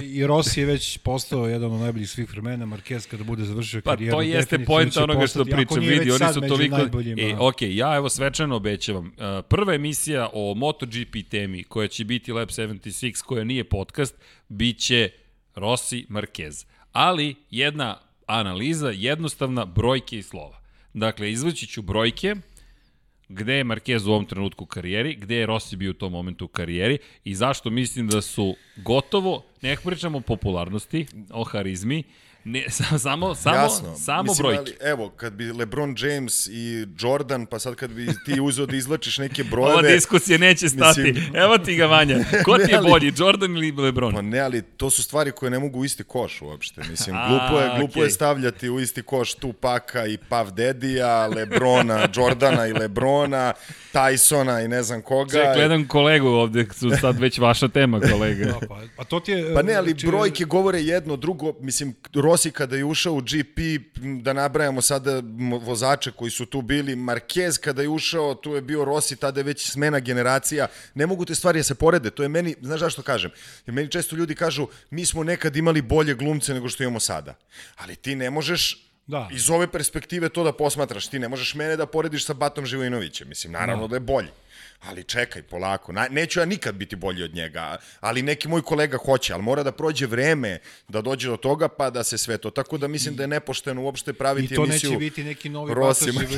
I 0.04 0.28
Rossi 0.28 0.60
je 0.60 0.66
već 0.66 0.98
postao 0.98 1.48
jedan 1.48 1.72
od 1.72 1.80
najboljih 1.80 2.10
svih 2.10 2.32
vremena, 2.32 2.66
Marquez 2.66 3.10
kada 3.10 3.24
bude 3.24 3.44
završio 3.44 3.82
pa, 3.82 3.92
karijeru. 3.92 4.12
Pa 4.12 4.18
to 4.18 4.22
jeste 4.22 4.66
pojenta 4.66 5.04
onoga 5.04 5.28
što 5.28 5.46
pričam, 5.46 5.80
vidi, 5.80 6.12
oni 6.12 6.34
su 6.34 6.42
toliko... 6.42 6.78
E, 7.18 7.36
ok, 7.40 7.62
ja 7.62 7.96
evo 7.96 8.10
svečano 8.10 8.56
obećavam. 8.56 9.06
Uh, 9.06 9.46
prva 9.50 9.74
emisija 9.74 10.30
o 10.34 10.54
MotoGP 10.54 11.30
temi, 11.30 11.64
koja 11.64 11.88
će 11.88 12.06
biti 12.06 12.32
Lab 12.32 12.50
76, 12.50 13.24
koja 13.24 13.44
nije 13.44 13.64
podcast, 13.64 14.16
bit 14.50 14.80
će 14.80 15.10
Rossi 15.56 16.06
Marquez. 16.10 16.66
Ali 16.92 17.36
jedna 17.52 17.98
analiza, 18.26 18.90
jednostavna 18.90 19.66
brojke 19.66 20.18
i 20.18 20.24
slova. 20.24 20.62
Dakle, 20.94 21.32
izvući 21.32 21.68
ću 21.68 21.82
brojke, 21.82 22.36
gde 23.30 23.54
je 23.54 23.64
Marquez 23.64 24.08
u 24.08 24.12
ovom 24.12 24.26
trenutku 24.26 24.64
u 24.64 24.68
karijeri, 24.68 25.16
gde 25.16 25.36
je 25.36 25.46
Rossi 25.46 25.76
bio 25.76 25.92
u 25.92 25.94
tom 25.94 26.12
momentu 26.12 26.46
u 26.46 26.48
karijeri 26.48 26.98
i 27.24 27.36
zašto 27.36 27.70
mislim 27.70 28.08
da 28.08 28.22
su 28.22 28.56
gotovo, 28.76 29.44
ne 29.62 29.78
pričamo 29.84 30.18
o 30.18 30.22
popularnosti, 30.22 31.06
o 31.32 31.44
harizmi, 31.44 32.04
Ne, 32.48 32.66
samo, 33.00 33.36
samo, 33.36 33.56
Jasno. 33.56 33.96
samo 33.96 34.24
Mislim, 34.24 34.38
brojke. 34.38 34.60
Ali, 34.60 34.92
evo, 34.92 35.10
kad 35.10 35.34
bi 35.34 35.52
LeBron 35.52 35.96
James 36.00 36.48
i 36.48 36.88
Jordan, 37.00 37.46
pa 37.46 37.60
sad 37.60 37.76
kad 37.76 37.92
bi 37.92 38.08
ti 38.26 38.42
uzeo 38.42 38.66
da 38.66 38.76
izlačiš 38.76 39.18
neke 39.18 39.44
brojeve... 39.52 39.74
Ova 39.74 39.82
diskusija 39.82 40.38
neće 40.38 40.70
stati. 40.70 41.02
Mislim, 41.02 41.36
Evo 41.44 41.58
ti 41.58 41.76
ga, 41.76 41.86
Vanja. 41.86 42.18
Ko 42.46 42.58
ti 42.58 42.72
je 42.72 42.82
bolji, 42.82 43.14
Jordan 43.18 43.58
ili 43.58 43.72
LeBron? 43.72 44.14
Pa 44.14 44.22
ne, 44.22 44.40
ali 44.40 44.62
to 44.62 44.90
su 44.90 45.04
stvari 45.04 45.32
koje 45.32 45.50
ne 45.50 45.60
mogu 45.60 45.80
u 45.80 45.86
isti 45.86 46.04
koš 46.04 46.42
uopšte. 46.42 46.82
Mislim, 46.90 47.16
glupo 47.30 47.60
je, 47.62 47.72
glupo 47.78 48.00
okay. 48.00 48.04
je 48.04 48.10
stavljati 48.10 48.70
u 48.70 48.80
isti 48.80 49.02
koš 49.02 49.34
Tupaka 49.34 50.06
i 50.06 50.18
Pav 50.18 50.52
Dedija, 50.52 51.28
Lebrona, 51.28 52.08
Jordana 52.16 52.68
i 52.68 52.74
Lebrona, 52.74 53.54
Tysona 53.94 54.66
i 54.66 54.68
ne 54.68 54.84
znam 54.84 55.02
koga. 55.02 55.32
Ček, 55.32 55.56
gledam 55.56 55.88
kolegu 55.88 56.28
ovde, 56.28 56.66
su 56.74 56.90
sad 57.02 57.20
već 57.20 57.40
vaša 57.40 57.68
tema, 57.68 58.00
kolega. 58.00 58.46
Da, 58.46 58.68
pa, 58.68 58.82
pa 58.98 59.04
to 59.04 59.20
ti 59.20 59.32
je... 59.32 59.54
Pa 59.54 59.62
ne, 59.62 59.76
ali 59.76 60.00
či... 60.00 60.08
brojke 60.08 60.46
govore 60.46 60.82
jedno, 60.82 61.16
drugo, 61.16 61.54
mislim, 61.60 61.96
Rossi 62.38 62.52
kada 62.52 62.76
je 62.76 62.86
ušao 62.86 63.14
u 63.14 63.22
GP, 63.22 63.60
da 64.22 64.34
nabrajamo 64.34 64.82
sada 64.82 65.22
vozače 65.62 66.12
koji 66.12 66.32
su 66.32 66.46
tu 66.46 66.62
bili, 66.62 66.96
Marquez 66.96 67.60
kada 67.60 67.82
je 67.82 67.90
ušao, 67.90 68.36
tu 68.36 68.54
je 68.56 68.62
bio 68.62 68.86
Rossi, 68.86 69.16
tada 69.16 69.40
je 69.40 69.44
već 69.44 69.72
smena 69.72 70.00
generacija, 70.00 70.68
ne 70.94 71.08
mogu 71.08 71.26
te 71.26 71.36
stvari 71.36 71.60
da 71.60 71.64
se 71.64 71.76
porede, 71.76 72.10
to 72.10 72.24
je 72.24 72.30
meni, 72.30 72.56
znaš 72.62 72.80
zašto 72.80 73.02
kažem, 73.02 73.32
jer 73.66 73.74
meni 73.74 73.92
često 73.92 74.16
ljudi 74.16 74.36
kažu, 74.36 74.68
mi 74.90 75.06
smo 75.06 75.24
nekad 75.24 75.56
imali 75.56 75.82
bolje 75.82 76.14
glumce 76.14 76.54
nego 76.54 76.70
što 76.70 76.84
imamo 76.84 77.00
sada, 77.00 77.34
ali 77.76 77.96
ti 77.96 78.16
ne 78.16 78.30
možeš 78.30 78.84
Da. 79.08 79.30
Iz 79.32 79.50
ove 79.50 79.70
perspektive 79.72 80.28
to 80.30 80.44
da 80.44 80.52
posmatraš, 80.52 81.08
ti 81.08 81.20
ne 81.20 81.30
možeš 81.32 81.54
mene 81.56 81.78
da 81.80 81.86
porediš 81.86 82.26
sa 82.26 82.34
Batom 82.34 82.66
Živojinovićem, 82.66 83.30
mislim, 83.30 83.54
naravno 83.54 83.88
da, 83.88 83.92
da 83.92 83.96
je 83.96 84.00
bolji 84.00 84.28
ali 84.82 85.04
čekaj, 85.04 85.44
polako, 85.44 85.92
Na, 85.92 86.08
neću 86.12 86.40
ja 86.40 86.46
nikad 86.46 86.76
biti 86.76 86.96
bolji 86.96 87.24
od 87.24 87.36
njega, 87.36 87.78
ali 88.00 88.22
neki 88.22 88.48
moj 88.48 88.62
kolega 88.62 88.98
hoće, 88.98 89.34
ali 89.34 89.44
mora 89.44 89.64
da 89.64 89.72
prođe 89.72 90.06
vreme 90.06 90.60
da 90.88 91.02
dođe 91.02 91.30
do 91.30 91.38
toga, 91.38 91.68
pa 91.68 91.90
da 91.90 92.04
se 92.04 92.18
sve 92.18 92.38
to, 92.38 92.50
tako 92.50 92.78
da 92.78 92.88
mislim 92.88 93.14
I, 93.14 93.18
da 93.18 93.24
je 93.24 93.28
nepošteno 93.28 93.82
uopšte 93.82 94.14
praviti 94.14 94.56
emisiju 94.56 94.64
I 94.64 94.82
to 94.82 94.90
neće 94.90 94.98
biti 94.98 95.24
neki 95.24 95.50
novi 95.50 95.74
Rosima. 95.74 96.22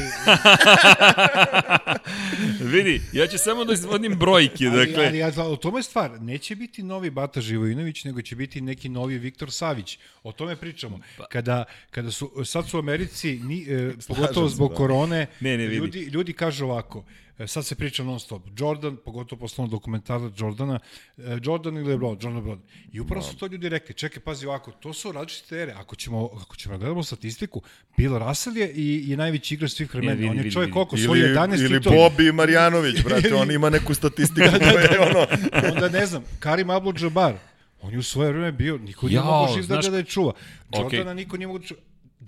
Vidi, 2.73 3.01
ja 3.13 3.27
ću 3.27 3.37
samo 3.37 3.65
da 3.65 3.73
izvodim 3.73 4.15
brojke, 4.15 4.67
ali, 4.67 4.85
dakle. 4.87 5.07
Ali, 5.07 5.23
ali, 5.23 5.33
ali 5.37 5.53
o 5.53 5.55
tome 5.55 5.79
je 5.79 5.83
stvar, 5.83 6.21
neće 6.21 6.55
biti 6.55 6.83
novi 6.83 7.09
Bata 7.09 7.41
Živojinović, 7.41 8.03
nego 8.03 8.21
će 8.21 8.35
biti 8.35 8.61
neki 8.61 8.89
novi 8.89 9.17
Viktor 9.17 9.51
Savić. 9.51 9.99
O 10.23 10.31
tome 10.31 10.55
pričamo. 10.55 10.99
Pa- 11.17 11.25
kada, 11.25 11.65
kada 11.91 12.11
su, 12.11 12.31
sad 12.45 12.69
su 12.69 12.77
u 12.77 12.79
Americi, 12.79 13.39
ni, 13.43 13.65
e, 13.69 13.91
pogotovo 14.07 14.49
zbog 14.49 14.71
da. 14.71 14.75
korone, 14.75 15.27
ne, 15.39 15.57
ne, 15.57 15.67
ljudi, 15.67 15.99
ljudi 15.99 16.33
kažu 16.33 16.65
ovako, 16.65 17.05
E, 17.39 17.47
sad 17.47 17.65
se 17.65 17.75
priča 17.75 18.03
non 18.03 18.19
stop. 18.19 18.41
Jordan, 18.57 18.97
pogotovo 19.05 19.39
posle 19.39 19.61
onog 19.61 19.71
dokumentara 19.71 20.31
Jordana, 20.37 20.79
e, 21.17 21.37
Jordan 21.43 21.77
ili 21.77 21.87
LeBron, 21.87 22.17
Jordan 22.21 22.35
LeBron. 22.35 22.61
I 22.93 22.99
upravo 22.99 23.21
su 23.21 23.37
to 23.37 23.47
ljudi 23.47 23.69
rekli, 23.69 23.95
čekaj, 23.95 24.23
pazi 24.23 24.45
ovako, 24.45 24.71
to 24.71 24.93
su 24.93 25.11
različite 25.11 25.61
ere. 25.61 25.71
Ako 25.71 25.95
ćemo, 25.95 26.29
ako 26.41 26.55
ćemo 26.55 26.73
da 26.73 26.79
gledamo 26.79 27.03
statistiku, 27.03 27.61
Bill 27.97 28.17
Russell 28.17 28.57
je 28.57 28.71
i, 28.71 29.13
i 29.13 29.15
najveći 29.15 29.53
igrač 29.53 29.71
svih 29.71 29.93
vremena. 29.93 30.31
On 30.31 30.37
je 30.37 30.51
čovjek 30.51 30.73
koliko, 30.73 30.97
svoj 30.97 31.19
Ili, 31.19 31.29
11 31.29 31.65
ili 31.65 31.77
titula. 31.79 31.95
Bobby 31.95 32.33
Marjanović, 32.33 33.03
brate, 33.03 33.35
on 33.35 33.51
ima 33.51 33.69
neku 33.69 33.93
statistiku 33.93 34.49
koja 34.71 34.79
je 34.79 34.99
ono... 34.99 35.27
Onda 35.73 35.89
ne 35.89 36.05
znam, 36.05 36.23
Karim 36.39 36.67
Abdul-Jabbar, 36.67 37.33
on 37.81 37.91
je 37.91 37.99
u 37.99 38.03
svoje 38.03 38.31
vreme 38.31 38.51
bio, 38.51 38.77
niko 38.77 39.07
nije 39.07 39.15
Jao, 39.15 39.25
mogao 39.25 39.55
živ 39.55 39.67
da 39.67 39.81
ga 39.81 39.89
da 39.89 39.97
je 39.97 40.03
čuva. 40.03 40.33
Jordana 40.73 41.13
niko 41.13 41.37
nije 41.37 41.47
mogao 41.47 41.59
da 41.59 41.65
čuva. 41.65 41.79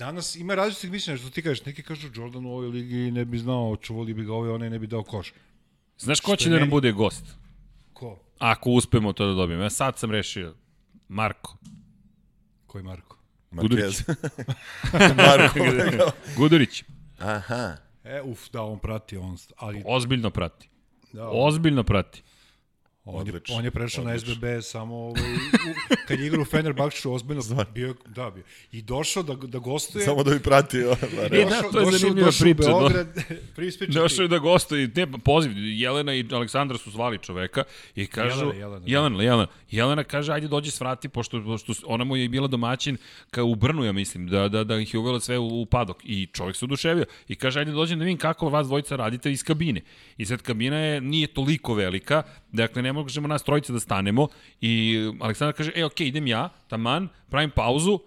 Danas 0.01 0.35
ima 0.35 0.55
različitih 0.55 0.91
mišljenja, 0.91 1.17
što 1.17 1.29
ti 1.29 1.41
kažeš, 1.41 1.65
neki 1.65 1.83
kažu 1.83 2.09
Jordan 2.15 2.45
u 2.45 2.49
ovoj 2.49 2.67
ligi 2.67 3.11
ne 3.11 3.25
bi 3.25 3.37
znao, 3.37 3.75
čuvali 3.75 4.13
bi 4.13 4.23
ga 4.23 4.33
ovaj, 4.33 4.49
onaj 4.49 4.69
ne 4.69 4.79
bi 4.79 4.87
dao 4.87 5.03
koš. 5.03 5.33
Znaš 5.97 6.19
ko 6.19 6.35
će 6.35 6.49
da 6.49 6.55
nam 6.55 6.59
meni- 6.59 6.69
bude 6.69 6.91
gost? 6.91 7.23
Ko? 7.93 8.19
Ako 8.39 8.69
uspemo 8.69 9.13
to 9.13 9.27
da 9.27 9.33
dobijemo. 9.33 9.63
Ja 9.63 9.69
sad 9.69 9.97
sam 9.97 10.11
rešio. 10.11 10.55
Marko. 11.07 11.57
Koji 12.67 12.83
Marko? 12.83 13.17
Marquez. 13.51 14.15
Marko. 15.17 15.59
Gudurić. 16.37 16.83
Aha. 17.19 17.77
E, 18.03 18.21
uf, 18.21 18.49
da, 18.53 18.61
on 18.61 18.79
prati, 18.79 19.17
on, 19.17 19.37
ali 19.57 19.83
Ozbiljno 19.85 20.29
prati. 20.29 20.69
da, 21.13 21.29
Ozbiljno 21.29 21.83
prati. 21.83 22.23
On, 23.11 23.27
je, 23.27 23.33
Odlično, 23.33 23.55
on 23.55 23.65
je 23.65 23.71
prešao 23.71 24.03
na 24.03 24.09
odlično. 24.11 24.33
SBB 24.35 24.43
samo 24.61 24.95
ovaj, 24.95 25.21
u, 25.21 25.73
kad 26.07 26.19
je 26.19 26.27
igrao 26.27 26.41
u 26.41 26.45
Fenerbahču, 26.45 27.13
ozbiljno 27.13 27.41
bio, 27.73 27.87
je- 27.87 27.93
da, 28.05 28.31
bio. 28.31 28.43
I 28.71 28.81
došao 28.81 29.23
da, 29.23 29.33
da 29.35 29.59
gostuje. 29.59 30.05
Samo 30.05 30.23
da 30.23 30.31
bi 30.31 30.39
pratio. 30.39 30.95
E, 31.31 31.45
da, 31.45 31.61
to 31.71 31.79
je 31.79 31.97
zanimljiva 31.97 32.29
priča, 32.39 32.53
Došao 32.53 32.79
da. 32.79 32.89
Beograd, 32.89 33.07
prispičati. 33.55 33.97
Došao 33.97 34.23
je 34.23 34.27
da 34.27 34.37
gostuje, 34.37 34.89
ne, 34.95 35.07
poziv, 35.19 35.51
Jelena 35.57 36.13
i 36.13 36.25
Aleksandra 36.31 36.77
su 36.77 36.91
zvali 36.91 37.17
čoveka 37.17 37.63
i 37.95 38.07
kažu, 38.07 38.39
Jelena, 38.39 38.59
Jelena, 38.59 38.79
da. 38.79 38.91
Jelena, 38.91 39.23
Jelena, 39.23 39.47
Jelena 39.71 40.03
kaže, 40.03 40.33
ajde 40.33 40.47
dođi 40.47 40.71
svrati, 40.71 41.09
pošto, 41.09 41.43
pošto 41.43 41.73
ona 41.85 42.03
mu 42.03 42.17
je 42.17 42.29
bila 42.29 42.47
domaćin 42.47 42.97
kao 43.31 43.45
u 43.45 43.55
Brnu, 43.55 43.83
ja 43.85 43.91
mislim, 43.91 44.27
da, 44.27 44.47
da, 44.47 44.63
da 44.63 44.75
ih 44.77 44.93
je 44.93 44.99
uvela 44.99 45.19
sve 45.19 45.37
u, 45.37 45.61
u 45.61 45.65
padok. 45.65 45.97
I 46.03 46.25
čovjek 46.33 46.55
se 46.55 46.65
oduševio 46.65 47.05
i 47.27 47.35
kaže, 47.35 47.59
ajde 47.59 47.71
dođem 47.71 47.99
da 47.99 48.05
vidim 48.05 48.17
kako 48.17 48.49
vas 48.49 48.67
dvojica 48.67 48.95
radite 48.95 49.31
iz 49.31 49.43
kabine. 49.43 49.81
I 50.17 50.25
sad 50.25 50.41
kabina 50.41 50.77
je, 50.77 51.01
nije 51.01 51.27
toliko 51.27 51.73
velika, 51.73 52.23
dakle 52.51 52.81
ne 52.81 52.93
možemo 53.03 53.27
nas 53.27 53.43
trojica 53.43 53.73
da 53.73 53.79
stanemo 53.79 54.27
i 54.61 54.97
Aleksandar 55.19 55.55
kaže, 55.55 55.71
e, 55.75 55.85
okej, 55.85 56.07
idem 56.07 56.27
ja, 56.27 56.49
taman, 56.67 57.09
pravim 57.29 57.51
pauzu, 57.51 57.99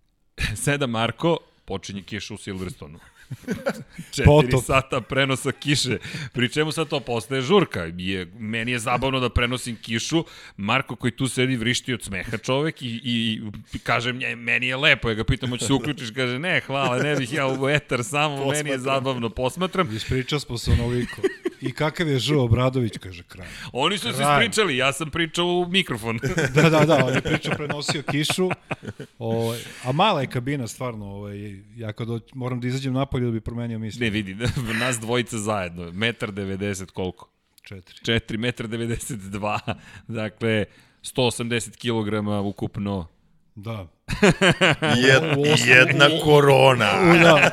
seda 0.64 0.86
Marko, 0.86 1.38
počinje 1.64 2.02
kiša 2.02 2.34
u 2.34 2.38
Silverstonu. 2.38 2.98
Četiri 4.14 4.24
Potop. 4.24 4.64
sata 4.64 5.00
prenosa 5.00 5.52
kiše, 5.52 5.98
pri 6.32 6.48
čemu 6.48 6.72
sad 6.72 6.88
to 6.88 7.00
postaje 7.00 7.42
žurka. 7.42 7.86
Je, 7.96 8.26
meni 8.38 8.72
je 8.72 8.78
zabavno 8.78 9.20
da 9.20 9.28
prenosim 9.28 9.76
kišu, 9.76 10.24
Marko 10.56 10.96
koji 10.96 11.10
tu 11.10 11.28
sedi 11.28 11.56
vrišti 11.56 11.94
od 11.94 12.02
smeha 12.02 12.38
čovek 12.38 12.82
i, 12.82 13.00
i, 13.04 13.40
i 13.72 13.78
kažem, 13.78 14.18
nje, 14.18 14.36
meni 14.36 14.66
je 14.66 14.76
lepo, 14.76 15.08
ja 15.08 15.14
ga 15.14 15.24
pitam, 15.24 15.50
hoće 15.50 15.66
se 15.66 15.72
uključiš, 15.72 16.10
kaže, 16.10 16.38
ne, 16.38 16.60
hvala, 16.60 16.98
ne 17.02 17.16
bih 17.16 17.32
ja 17.32 17.46
u 17.46 17.68
etar, 17.68 18.04
samo 18.04 18.50
meni 18.50 18.70
je 18.70 18.78
zabavno, 18.78 19.30
posmatram. 19.30 19.96
Ispričao 19.96 20.40
smo 20.40 20.58
se 20.58 20.70
onoliko. 20.70 21.22
I 21.60 21.72
kakav 21.72 22.08
je 22.08 22.18
Žo 22.18 22.40
Obradović, 22.40 22.98
kaže 22.98 23.22
kraj. 23.22 23.48
Oni 23.72 23.98
su 23.98 24.12
se 24.12 24.22
ispričali, 24.22 24.76
ja 24.76 24.92
sam 24.92 25.10
pričao 25.10 25.46
u 25.46 25.66
mikrofon. 25.68 26.18
Da, 26.54 26.70
da, 26.70 26.80
da, 26.80 27.04
on 27.06 27.14
je 27.14 27.22
pričao, 27.22 27.54
prenosio 27.56 28.02
kišu. 28.02 28.50
Ovaj, 29.18 29.58
a 29.84 29.92
mala 29.92 30.20
je 30.20 30.26
kabina, 30.26 30.66
stvarno. 30.66 31.06
Ovaj, 31.06 31.36
ja 31.76 31.92
kad 31.92 32.08
doć- 32.08 32.34
moram 32.34 32.60
da 32.60 32.68
izađem 32.68 32.92
napolje 32.92 33.26
da 33.26 33.32
bi 33.32 33.40
promenio 33.40 33.78
misli. 33.78 34.00
ne 34.00 34.10
vidi, 34.10 34.36
nas 34.80 35.00
dvojica 35.00 35.38
zajedno, 35.38 35.92
metar 35.92 36.32
90 36.32 36.86
koliko? 36.86 37.30
Četiri. 37.62 37.96
4 37.96 38.38
metra 38.38 38.68
92, 38.68 39.74
dakle 40.08 40.64
180 41.02 41.76
kg 41.76 42.46
ukupno. 42.46 43.06
Da. 43.54 43.86
Jed, 44.96 45.22
jedna 45.66 46.08
korona. 46.24 46.90
U, 47.10 47.18
da. 47.18 47.50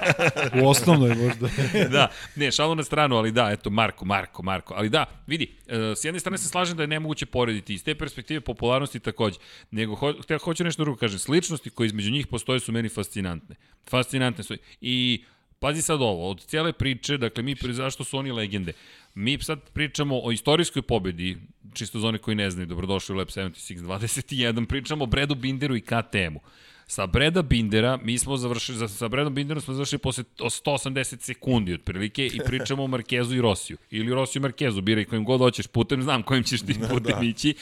U 0.61 0.67
osnovnoj 0.67 1.15
možda. 1.15 1.49
da, 1.97 2.07
ne, 2.35 2.51
šalu 2.51 2.75
na 2.75 2.83
stranu, 2.83 3.15
ali 3.15 3.31
da, 3.31 3.49
eto, 3.51 3.69
Marko, 3.69 4.05
Marko, 4.05 4.43
Marko. 4.43 4.73
Ali 4.77 4.89
da, 4.89 5.05
vidi, 5.27 5.55
e, 5.67 5.93
s 5.95 6.03
jedne 6.03 6.19
strane 6.19 6.37
se 6.37 6.49
slažem 6.49 6.77
da 6.77 6.83
je 6.83 6.87
nemoguće 6.87 7.25
porediti, 7.25 7.73
iz 7.73 7.83
te 7.83 7.95
perspektive 7.95 8.41
popularnosti 8.41 8.99
takođe, 8.99 9.39
nego 9.71 9.95
ho, 9.95 10.13
htio, 10.23 10.37
hoću 10.37 10.63
nešto 10.63 10.83
drugo 10.83 10.99
kažem, 10.99 11.19
sličnosti 11.19 11.69
koje 11.69 11.85
između 11.85 12.11
njih 12.11 12.27
postoje 12.27 12.59
su 12.59 12.71
meni 12.71 12.89
fascinantne. 12.89 13.55
Fascinantne 13.89 14.43
su. 14.43 14.55
I 14.81 15.23
pazi 15.59 15.81
sad 15.81 16.01
ovo, 16.01 16.29
od 16.29 16.45
cijele 16.45 16.73
priče, 16.73 17.17
dakle, 17.17 17.43
mi, 17.43 17.55
zašto 17.61 18.03
su 18.03 18.17
oni 18.17 18.31
legende? 18.31 18.73
Mi 19.17 19.37
sad 19.41 19.69
pričamo 19.73 20.19
o 20.23 20.31
istorijskoj 20.31 20.81
pobedi, 20.81 21.37
čisto 21.73 21.99
za 21.99 22.07
one 22.07 22.17
koji 22.17 22.35
ne 22.35 22.51
znaju, 22.51 22.67
dobrodošli 22.67 23.15
u 23.15 23.17
Lab 23.17 23.27
76 23.27 23.79
21, 23.79 24.65
pričamo 24.65 25.03
o 25.03 25.07
Bredu 25.07 25.35
Binderu 25.35 25.75
i 25.75 25.81
KTM-u. 25.81 26.39
Sa 26.87 27.07
Breda 27.07 27.41
Bindera, 27.41 27.97
mi 28.03 28.17
smo 28.17 28.37
završili, 28.37 28.77
za- 28.77 28.87
sa 28.87 29.07
Bredom 29.07 29.33
Binderom 29.35 29.61
smo 29.61 29.73
završili 29.73 29.99
posle 29.99 30.23
o 30.39 30.49
180 30.49 31.21
sekundi 31.21 31.73
otprilike 31.73 32.25
i 32.25 32.39
pričamo 32.45 32.83
o 32.83 32.87
Markezu 32.87 33.35
i 33.35 33.41
Rosiju. 33.41 33.77
Ili 33.91 34.13
Rosiju 34.13 34.39
i 34.39 34.41
Markezu, 34.41 34.81
biraj 34.81 35.05
kojim 35.05 35.25
god 35.25 35.39
hoćeš 35.39 35.67
putem, 35.67 36.03
znam 36.03 36.23
kojim 36.23 36.43
ćeš 36.43 36.61
ti 36.61 36.75
putem 36.91 37.19
da. 37.19 37.25
ići. 37.25 37.53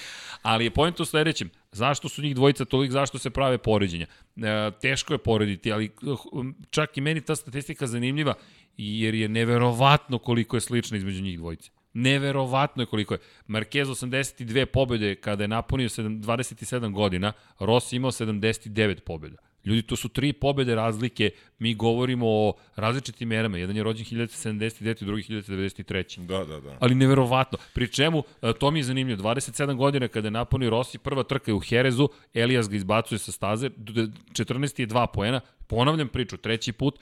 Ali 0.41 0.63
je 0.63 0.71
point 0.71 0.99
u 0.99 1.05
sledećem, 1.05 1.49
zašto 1.71 2.09
su 2.09 2.21
njih 2.21 2.35
dvojica 2.35 2.65
toliko, 2.65 2.91
zašto 2.91 3.17
se 3.19 3.29
prave 3.29 3.57
poređenja? 3.57 4.05
E, 4.35 4.71
teško 4.81 5.13
je 5.13 5.17
porediti, 5.17 5.71
ali 5.71 5.89
uh, 6.01 6.45
čak 6.69 6.97
i 6.97 7.01
meni 7.01 7.21
ta 7.21 7.35
statistika 7.35 7.87
zanimljiva, 7.87 8.33
jer 8.77 9.15
je 9.15 9.27
neverovatno 9.29 10.17
koliko 10.17 10.57
je 10.57 10.61
slična 10.61 10.97
između 10.97 11.23
njih 11.23 11.37
dvojice. 11.37 11.71
Neverovatno 11.93 12.83
je 12.83 12.85
koliko 12.85 13.13
je. 13.13 13.19
Marquez 13.47 13.85
82 13.85 14.65
pobjede 14.65 15.15
kada 15.15 15.43
je 15.43 15.47
napunio 15.47 15.89
7, 15.89 16.21
27 16.21 16.91
godina, 16.91 17.33
Rossi 17.59 17.95
imao 17.95 18.11
79 18.11 18.99
pobjeda. 18.99 19.37
Ljudi, 19.65 19.81
to 19.81 19.95
su 19.95 20.09
tri 20.09 20.33
pobjede 20.33 20.75
razlike, 20.75 21.29
mi 21.59 21.75
govorimo 21.75 22.25
o 22.27 22.53
različitim 22.75 23.29
merama. 23.29 23.57
Jedan 23.57 23.77
je 23.77 23.83
rođen 23.83 24.05
1979, 24.05 25.05
drugi 25.05 25.23
1993. 25.23 26.25
Da, 26.25 26.45
da, 26.45 26.59
da. 26.59 26.77
Ali 26.79 26.95
neverovatno. 26.95 27.57
Pri 27.73 27.87
čemu, 27.87 28.23
e, 28.41 28.53
to 28.59 28.71
mi 28.71 28.79
je 28.79 28.83
zanimljivo, 28.83 29.23
27 29.23 29.75
godina 29.75 30.07
kada 30.07 30.27
je 30.27 30.31
napunio 30.31 30.69
Rossi, 30.69 30.97
prva 30.97 31.23
trka 31.23 31.51
je 31.51 31.55
u 31.55 31.59
Herezu, 31.59 32.09
Elijas 32.33 32.69
ga 32.69 32.75
izbacuje 32.75 33.19
sa 33.19 33.31
staze, 33.31 33.69
d- 33.69 34.07
14 34.31 34.79
je 34.79 34.87
2 34.87 35.07
poena, 35.13 35.41
ponavljam 35.67 36.07
priču, 36.07 36.37
treći 36.37 36.71
put, 36.71 36.99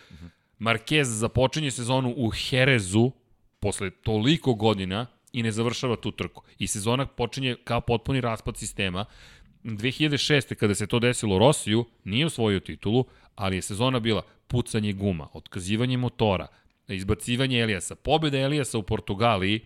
Marquez 0.63 1.03
započinje 1.03 1.71
sezonu 1.71 2.13
u 2.17 2.29
Herezu, 2.29 3.11
posle 3.59 3.89
toliko 3.91 4.53
godina, 4.53 5.05
i 5.33 5.43
ne 5.43 5.51
završava 5.51 5.95
tu 5.95 6.11
trku. 6.11 6.43
I 6.59 6.67
sezona 6.67 7.05
počinje 7.05 7.55
kao 7.63 7.81
potpuni 7.81 8.21
raspad 8.21 8.57
sistema. 8.57 9.05
2006. 9.63 10.55
kada 10.55 10.75
se 10.75 10.87
to 10.87 10.99
desilo 10.99 11.39
Rosiju, 11.39 11.85
nije 12.03 12.25
osvojio 12.25 12.59
titulu, 12.59 13.05
ali 13.35 13.55
je 13.55 13.61
sezona 13.61 13.99
bila 13.99 14.21
pucanje 14.47 14.93
guma, 14.93 15.27
otkazivanje 15.33 15.97
motora, 15.97 16.47
izbacivanje 16.87 17.59
Elijasa, 17.59 17.95
pobjeda 17.95 18.39
Elijasa 18.39 18.77
u 18.77 18.83
Portugaliji 18.83 19.59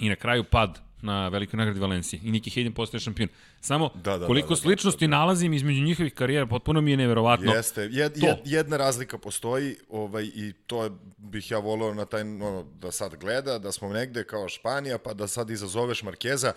i 0.00 0.08
na 0.08 0.16
kraju 0.16 0.44
pad 0.44 0.89
na 1.02 1.28
velikoj 1.28 1.58
nagradi 1.58 1.80
Valencije. 1.80 2.20
I 2.24 2.30
Niki 2.30 2.50
Hayden 2.50 2.72
postaje 2.72 3.00
šampion. 3.00 3.28
Samo 3.60 3.90
Da, 3.94 4.18
da, 4.18 4.26
koliko 4.26 4.48
da, 4.48 4.54
da, 4.54 4.58
da, 4.58 4.62
sličnosti 4.62 5.08
nalazim 5.08 5.52
između 5.52 5.82
njihovih 5.82 6.14
karijera, 6.14 6.46
potpuno 6.46 6.80
mi 6.80 6.90
je 6.90 6.96
neverovatno. 6.96 7.52
Jeste, 7.52 7.80
jed, 7.80 8.12
jed, 8.16 8.36
jedna 8.44 8.76
razlika 8.76 9.18
postoji 9.18 9.76
ovaj, 9.88 10.24
i 10.24 10.52
to 10.66 10.84
je, 10.84 10.90
bih 11.16 11.50
ja 11.50 11.58
voleo 11.58 11.94
na 11.94 12.04
taj, 12.04 12.24
no, 12.24 12.66
da 12.80 12.92
sad 12.92 13.16
gleda, 13.16 13.58
da 13.58 13.72
smo 13.72 13.88
negde 13.88 14.24
kao 14.24 14.48
Španija, 14.48 14.98
pa 14.98 15.14
da 15.14 15.28
sad 15.28 15.50
izazoveš 15.50 16.02
Markeza, 16.02 16.52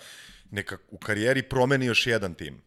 neka 0.52 0.78
u 0.92 0.98
karijeri 0.98 1.44
promeni 1.44 1.86
još 1.86 2.08
jedan 2.08 2.34
tim 2.34 2.62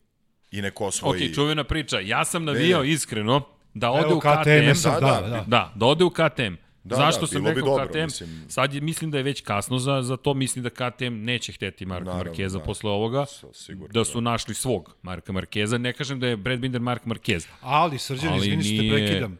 i 0.50 0.62
neko 0.62 0.86
osvoji. 0.86 1.28
Ok, 1.28 1.34
čuvena 1.34 1.64
priča. 1.64 2.00
Ja 2.00 2.24
sam 2.24 2.44
navijao 2.44 2.84
iskreno 2.84 3.42
da 3.74 3.90
ode 3.90 4.06
Evo 4.06 4.16
u 4.16 4.20
KTM 4.20 4.72
KTM. 4.72 4.82
Da, 4.82 5.00
da, 5.00 5.20
da. 5.20 5.28
da. 5.28 5.44
Da, 5.46 5.72
da 5.74 5.86
ode 5.86 6.04
u 6.04 6.10
KTM. 6.10 6.65
Da, 6.86 6.96
Zašto 6.96 7.20
da, 7.20 7.26
sam 7.26 7.46
rekao 7.46 7.62
dobro, 7.64 7.86
KTM? 7.86 7.98
mislim. 8.00 8.44
Sad 8.48 8.74
je, 8.74 8.80
mislim 8.80 9.10
da 9.10 9.16
je 9.16 9.22
već 9.22 9.40
kasno 9.40 9.78
za, 9.78 10.02
za 10.02 10.16
to. 10.16 10.34
Mislim 10.34 10.62
da 10.62 10.70
KTM 10.70 11.14
neće 11.14 11.52
hteti 11.52 11.86
Marka 11.86 12.04
Naravno, 12.04 12.24
Markeza 12.24 12.58
da. 12.58 12.64
posle 12.64 12.90
ovoga. 12.90 13.26
S- 13.26 13.44
sigurno, 13.54 13.92
da 13.92 14.04
su 14.04 14.20
našli 14.20 14.54
svog 14.54 14.96
Marka 15.02 15.32
Markeza. 15.32 15.78
Ne 15.78 15.92
kažem 15.92 16.20
da 16.20 16.26
je 16.26 16.36
Brad 16.36 16.58
Binder 16.58 16.80
Mark 16.80 17.04
Markez. 17.04 17.46
Ali, 17.60 17.98
Srđan, 17.98 18.36
izvini 18.36 18.62
što 18.62 18.70
te 18.70 18.76
nije- 18.78 18.92
prekidam. 18.98 19.38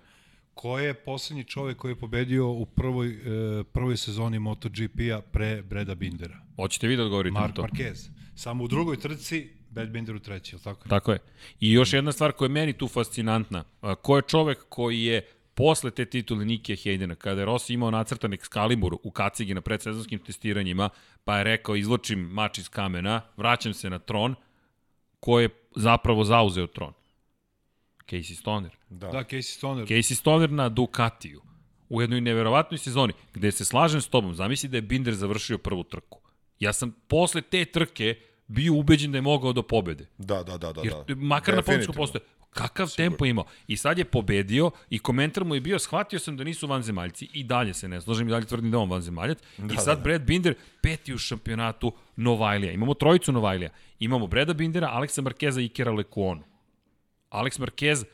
Ko 0.55 0.79
je 0.79 0.95
poslednji 0.95 1.45
čovek 1.45 1.77
koji 1.77 1.93
je 1.93 1.97
pobedio 1.97 2.49
u 2.49 2.67
prvoj, 2.67 3.09
e, 3.09 3.19
prvoj 3.65 3.97
sezoni 3.97 4.39
MotoGP-a 4.39 5.21
pre 5.23 5.63
Breda 5.63 5.95
Bindera? 5.95 6.37
Hoćete 6.57 6.87
vi 6.87 6.97
da 6.97 7.03
odgovorite 7.03 7.35
na 7.35 7.41
Mark 7.41 7.55
to? 7.55 7.63
Marquez. 7.63 8.09
Samo 8.35 8.65
u 8.65 8.69
drugoj 8.69 8.97
trci, 8.99 9.51
Brad 9.71 9.89
Binder 9.89 10.15
u 10.15 10.21
treći, 10.21 10.55
je 10.55 10.57
li 10.57 10.63
tako? 10.63 10.89
Tako 10.89 11.13
je. 11.13 11.19
I 11.61 11.73
još 11.73 11.93
jedna 11.93 12.13
stvar 12.13 12.33
koja 12.33 12.47
je 12.47 12.51
meni 12.51 12.73
tu 12.73 12.89
fascinantna. 12.89 13.65
Ko 14.03 14.17
je 14.17 14.23
čovek 14.23 14.59
koji 14.69 15.03
je 15.03 15.27
posle 15.57 15.91
te 15.91 16.05
titule 16.05 16.45
Nikija 16.45 16.77
Hejdena, 16.77 17.15
kada 17.15 17.41
je 17.41 17.45
Rossi 17.45 17.75
imao 17.75 17.91
nacrtan 17.91 18.33
Excalibur 18.33 18.97
u 19.03 19.11
kacigi 19.11 19.55
na 19.55 19.61
predsezonskim 19.61 20.19
testiranjima, 20.19 20.89
pa 21.25 21.39
je 21.39 21.45
rekao 21.45 21.77
izločim 21.77 22.19
mač 22.21 22.59
iz 22.59 22.69
kamena, 22.69 23.21
vraćam 23.37 23.75
se 23.75 23.91
na 23.91 23.99
tron, 23.99 24.35
ko 25.21 25.41
je 25.41 25.49
zapravo 25.77 26.25
zauzeo 26.25 26.67
tron? 26.67 26.93
Casey 28.07 28.35
Stoner. 28.39 28.77
Da. 28.89 29.09
Da, 29.09 29.25
Casey 29.25 29.57
Stoner. 29.57 29.87
Casey 29.87 30.15
Stoner 30.15 30.51
na 30.51 30.69
Ducatiju. 30.69 31.43
u 31.89 32.01
jednoj 32.01 32.21
neverovatnoj 32.21 32.79
sezoni, 32.79 33.13
gde 33.35 33.53
se 33.53 33.65
slažem 33.65 34.01
s 34.01 34.09
tobom, 34.09 34.35
zamisli 34.35 34.69
da 34.69 34.77
je 34.77 34.83
Binder 34.83 35.15
završio 35.15 35.59
prvu 35.59 35.85
trku. 35.85 36.21
Ja 36.59 36.73
sam 36.73 36.95
posle 37.09 37.43
te 37.43 37.65
trke 37.65 38.15
bio 38.47 38.75
ubeđen 38.75 39.13
da 39.13 39.19
je 39.19 39.23
mogao 39.23 39.53
do 39.53 39.63
pobede. 39.63 40.07
Da, 40.19 40.43
da, 40.43 40.59
da. 40.59 40.73
da 40.73 40.81
Jer 40.85 40.95
da. 41.09 41.15
makar 41.15 41.55
na 41.55 41.63
pobjedičkom 41.63 41.95
postoje. 41.95 42.23
Kakav 42.57 42.87
Sigur. 42.87 42.97
tempo 42.97 43.27
imao. 43.27 43.45
I 43.67 43.77
sad 43.77 43.99
je 43.99 44.05
pobedio 44.05 44.71
i 44.91 44.99
komentar 44.99 45.45
mu 45.45 45.55
je 45.55 45.61
bio, 45.61 45.79
shvatio 45.79 46.19
sam 46.19 46.37
da 46.37 46.45
nisu 46.45 46.67
vanzemaljci 46.67 47.29
i 47.33 47.45
dalje 47.45 47.75
se 47.75 47.89
ne 47.89 48.01
slažem 48.01 48.29
i 48.29 48.31
dalje 48.31 48.47
tvrdim 48.47 48.71
da 48.71 48.79
on 48.79 48.91
vanzemaljac. 48.91 49.39
Da, 49.59 49.75
I 49.75 49.77
sad 49.77 49.99
da. 49.99 50.03
Brad 50.03 50.23
Binder 50.23 50.55
peti 50.81 51.15
u 51.15 51.19
šampionatu 51.19 51.93
Novajlija. 52.17 52.73
Imamo 52.73 52.95
trojicu 52.95 53.33
Novajlija. 53.33 53.71
Imamo 53.99 54.27
Breda 54.27 54.53
Bindera, 54.53 54.89
Aleksa 54.89 55.23
Markeza 55.23 55.61
i 55.61 55.65
Ikera 55.65 55.93
Lekuonu. 55.93 56.43
Alex 57.31 57.61
Marquez 57.61 58.05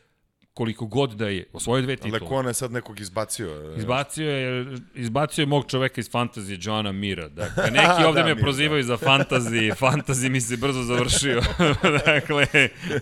koliko 0.53 0.85
god 0.85 1.13
da 1.13 1.27
je 1.27 1.47
osvojio 1.53 1.81
dve 1.81 1.95
titule. 1.95 2.19
Lekona 2.19 2.49
je 2.49 2.53
sad 2.53 2.71
nekog 2.71 2.99
izbacio. 2.99 3.75
Izbacio 3.77 4.29
je, 4.29 4.77
izbacio 4.95 5.41
je 5.41 5.45
mog 5.45 5.65
čoveka 5.67 6.01
iz 6.01 6.11
fantazije, 6.11 6.59
Johna 6.61 6.91
Mira. 6.91 7.27
Dakle, 7.27 7.71
neki 7.81 8.03
ovde 8.07 8.21
da, 8.21 8.27
me 8.27 8.35
prozivaju 8.35 8.83
da. 8.83 8.87
za 8.87 8.97
fantaziji, 8.97 9.71
fantaziji 9.71 10.29
mi 10.29 10.41
se 10.41 10.57
brzo 10.57 10.83
završio. 10.83 11.41
dakle, 12.05 12.47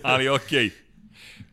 ali 0.02 0.28
okej. 0.28 0.64
Okay. 0.64 0.70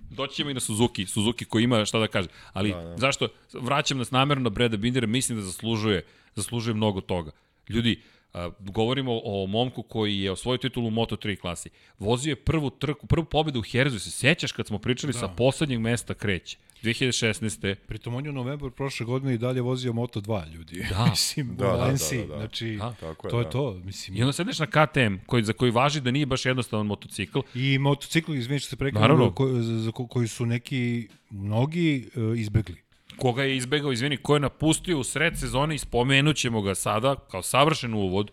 Doći 0.09 0.35
ćemo 0.35 0.49
i 0.49 0.53
na 0.53 0.59
Suzuki, 0.59 1.05
Suzuki 1.05 1.45
koji 1.45 1.63
ima 1.63 1.85
šta 1.85 1.99
da 1.99 2.07
kaže. 2.07 2.27
Ali 2.53 2.69
da, 2.71 2.81
da. 2.81 2.97
zašto? 2.97 3.27
Vraćam 3.53 3.97
nas 3.97 4.11
namerno 4.11 4.43
na 4.43 4.49
Breda 4.49 4.77
Bindera, 4.77 5.07
mislim 5.07 5.37
da 5.37 5.43
zaslužuje, 5.43 6.05
zaslužuje 6.35 6.73
mnogo 6.73 7.01
toga. 7.01 7.31
Ljudi, 7.69 8.01
A, 8.33 8.51
govorimo 8.59 9.21
o 9.23 9.47
momku 9.47 9.83
koji 9.83 10.19
je 10.19 10.31
osvojio 10.31 10.57
titulu 10.57 10.87
u 10.87 10.91
Moto3 10.91 11.35
klasi. 11.39 11.69
Vozio 11.99 12.31
je 12.31 12.35
prvu 12.35 12.69
trku, 12.69 13.07
prvu 13.07 13.25
pobedu 13.25 13.59
u 13.59 13.63
Herzu. 13.63 13.99
Se 13.99 14.11
sećaš 14.11 14.51
kad 14.51 14.67
smo 14.67 14.79
pričali 14.79 15.13
da. 15.13 15.19
sa 15.19 15.27
poslednjeg 15.27 15.79
mesta 15.79 16.13
kreće? 16.13 16.57
2016. 16.83 17.75
Pritom 17.87 18.15
on 18.15 18.25
je 18.25 18.29
u 18.29 18.33
novembru 18.33 18.71
prošle 18.71 19.05
godine 19.05 19.33
i 19.33 19.37
dalje 19.37 19.61
vozio 19.61 19.93
Moto2 19.93 20.53
ljudi. 20.53 20.85
Da. 20.89 21.05
mislim, 21.09 21.55
da, 21.55 21.65
da, 21.65 21.71
da, 21.71 21.77
da, 21.77 21.87
da. 22.27 22.37
Znači, 22.37 22.75
da. 22.79 22.95
Tako 22.99 23.27
je, 23.27 23.31
to 23.31 23.39
je 23.39 23.43
da. 23.43 23.49
to. 23.49 23.73
Mislim. 23.83 24.17
I 24.17 24.21
onda 24.21 24.33
sedneš 24.33 24.59
na 24.59 24.65
KTM, 24.65 25.15
koji, 25.25 25.43
za 25.43 25.53
koji 25.53 25.71
važi 25.71 26.01
da 26.01 26.11
nije 26.11 26.25
baš 26.25 26.45
jednostavan 26.45 26.85
motocikl. 26.85 27.39
I 27.55 27.77
motocikl, 27.77 28.33
izvinite 28.33 28.65
se 28.65 28.75
prekladno, 28.75 29.31
koji, 29.31 29.63
za, 29.63 29.91
koji 29.91 30.27
su 30.27 30.45
neki, 30.45 31.07
mnogi 31.29 32.09
uh, 32.15 32.39
izbegli 32.39 32.89
koga 33.19 33.43
je 33.43 33.57
izbegao, 33.57 33.91
izvini, 33.91 34.17
ko 34.17 34.35
je 34.35 34.39
napustio 34.39 34.99
u 34.99 35.03
sred 35.03 35.39
sezone 35.39 35.75
i 35.75 35.77
spomenut 35.77 36.35
ćemo 36.35 36.61
ga 36.61 36.75
sada 36.75 37.15
kao 37.15 37.41
savršen 37.41 37.93
uvod, 37.93 38.31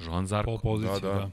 Joan 0.00 0.26
Zarko. 0.26 0.50
Pol 0.50 0.58
pozicije, 0.58 1.00
da. 1.00 1.14
da. 1.14 1.30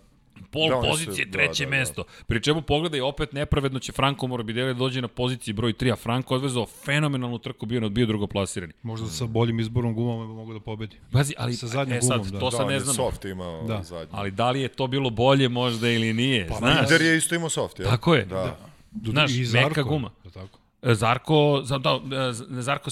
Pol 0.51 0.69
da, 0.69 0.89
pozicije, 0.89 1.25
se, 1.25 1.31
treće 1.31 1.65
da, 1.65 1.69
da, 1.69 1.77
mesto. 1.77 2.03
Da. 2.03 2.23
Pri 2.27 2.41
čemu 2.43 2.61
pogledaj, 2.61 3.01
opet 3.01 3.33
nepravedno 3.33 3.79
će 3.79 3.91
Franco 3.91 4.27
Morbidelli 4.27 4.73
da 4.73 4.77
dođe 4.77 5.01
na 5.01 5.07
poziciji 5.07 5.53
broj 5.53 5.73
3, 5.73 5.93
a 5.93 5.95
Franco 5.95 6.35
odvezao 6.35 6.65
fenomenalnu 6.65 7.37
trku, 7.37 7.65
bio 7.65 7.81
na 7.81 7.89
bio 7.89 8.05
drugoplasirani. 8.05 8.73
Možda 8.83 9.07
sa 9.07 9.25
boljim 9.25 9.59
izborom 9.59 9.93
gumama 9.93 10.33
mogu 10.33 10.53
da 10.53 10.59
pobedi. 10.59 10.95
Bazi, 11.11 11.33
ali 11.37 11.53
sa 11.53 11.67
zadnjim 11.67 11.97
e, 11.97 12.01
sad, 12.01 12.17
gumom, 12.17 12.31
da. 12.31 12.39
to 12.39 12.51
sad 12.51 12.67
da, 12.67 12.73
ne 12.73 12.79
znam. 12.79 12.95
soft 12.95 13.25
imao 13.25 13.63
da. 13.63 13.83
zadnji. 13.83 14.07
Ali 14.11 14.31
da 14.31 14.51
li 14.51 14.61
je 14.61 14.67
to 14.67 14.87
bilo 14.87 15.09
bolje 15.09 15.49
možda 15.49 15.89
ili 15.89 16.13
nije, 16.13 16.47
pa, 16.47 16.55
znaš? 16.55 16.79
Binder 16.79 17.01
je 17.01 17.17
isto 17.17 17.35
imao 17.35 17.49
soft, 17.49 17.79
ja? 17.79 17.85
Tako 17.85 18.15
je. 18.15 18.25
Da. 18.25 18.57
da. 18.91 19.11
Znaš, 19.11 19.31
meka 19.53 19.83
guma. 19.83 20.11
Da, 20.23 20.29
tako. 20.29 20.59
Zarko, 20.81 21.63
da, 21.79 22.33
Zarko 22.61 22.89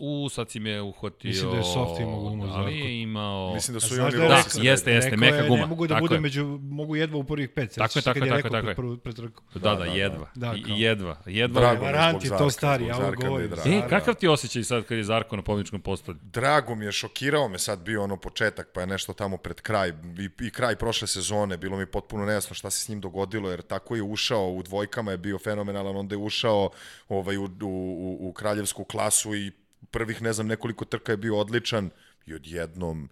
u, 0.00 0.28
sad 0.28 0.50
si 0.50 0.60
me 0.60 0.82
uhvatio. 0.82 1.28
Mislim 1.28 1.50
da 1.50 1.56
je 1.56 1.64
soft 1.64 2.00
imao 2.00 2.20
gumu. 2.20 2.46
Da 2.46 2.60
li 2.60 2.78
je 2.78 3.02
imao... 3.02 3.54
Mislim 3.54 3.74
da 3.74 3.80
su 3.80 3.96
i 3.96 4.00
oni 4.00 4.16
da, 4.16 4.28
da, 4.28 4.42
jeste, 4.62 4.92
jeste, 4.92 5.16
meka 5.16 5.42
guma. 5.48 5.60
Ne 5.60 5.66
mogu 5.66 5.86
da 5.86 5.96
bude 6.00 6.20
među, 6.20 6.44
mogu 6.62 6.96
jedva 6.96 7.18
u 7.18 7.24
prvih 7.24 7.48
pet. 7.48 7.74
Tako 7.74 7.98
je, 7.98 8.02
tako 8.02 8.18
je, 8.18 8.30
tako 8.30 8.56
je. 8.56 8.64
Tako 8.64 8.82
je. 8.82 8.98
Pred, 8.98 9.14
da, 9.54 9.60
da, 9.60 9.74
da, 9.74 9.84
jedva. 9.84 10.30
Da, 10.34 10.54
I, 10.56 10.80
jedva. 10.80 11.16
jedva. 11.26 11.60
Drago 11.60 11.84
Varanti, 11.84 12.28
to 12.28 12.50
stari, 12.50 12.86
ja 12.86 12.96
ovo 12.96 13.12
govorim. 13.12 13.52
E, 13.66 13.82
kakav 13.88 14.14
ti 14.14 14.28
osjećaj 14.28 14.62
sad 14.62 14.84
kad 14.84 14.98
je 14.98 15.04
Zarko 15.04 15.36
na 15.36 15.42
pobjedičkom 15.42 15.80
postolju? 15.80 16.18
Drago 16.22 16.74
mi 16.74 16.84
je, 16.84 16.92
šokirao 16.92 17.48
me 17.48 17.58
sad 17.58 17.82
bio 17.82 18.02
ono 18.02 18.16
početak, 18.16 18.68
pa 18.74 18.80
je 18.80 18.86
nešto 18.86 19.12
tamo 19.12 19.36
pred 19.36 19.60
kraj, 19.60 19.88
i, 20.18 20.46
i 20.46 20.50
kraj 20.50 20.76
prošle 20.76 21.08
sezone, 21.08 21.56
bilo 21.56 21.76
mi 21.76 21.86
potpuno 21.86 22.26
nejasno 22.26 22.54
šta 22.54 22.70
se 22.70 22.84
s 22.84 22.88
njim 22.88 23.00
dogodilo, 23.00 23.50
jer 23.50 23.62
tako 23.62 23.96
je 23.96 24.02
ušao, 24.02 24.50
u 24.50 24.62
dvojkama 24.62 25.10
je 25.10 25.16
bio 25.16 25.38
fenomenalan, 25.38 25.96
onda 25.96 26.14
je 26.14 26.18
ušao 26.18 26.70
ovaj, 27.08 27.36
u, 27.36 27.44
u, 27.44 27.48
u, 27.62 28.28
u 28.28 28.32
kraljevsku 28.32 28.84
klasu 28.84 29.34
i 29.34 29.52
prvih, 29.90 30.22
ne 30.22 30.32
znam, 30.32 30.46
nekoliko 30.46 30.84
trka 30.84 31.12
je 31.12 31.16
bio 31.16 31.38
odličan 31.38 31.90
i 32.26 32.34
odjednom 32.34 33.08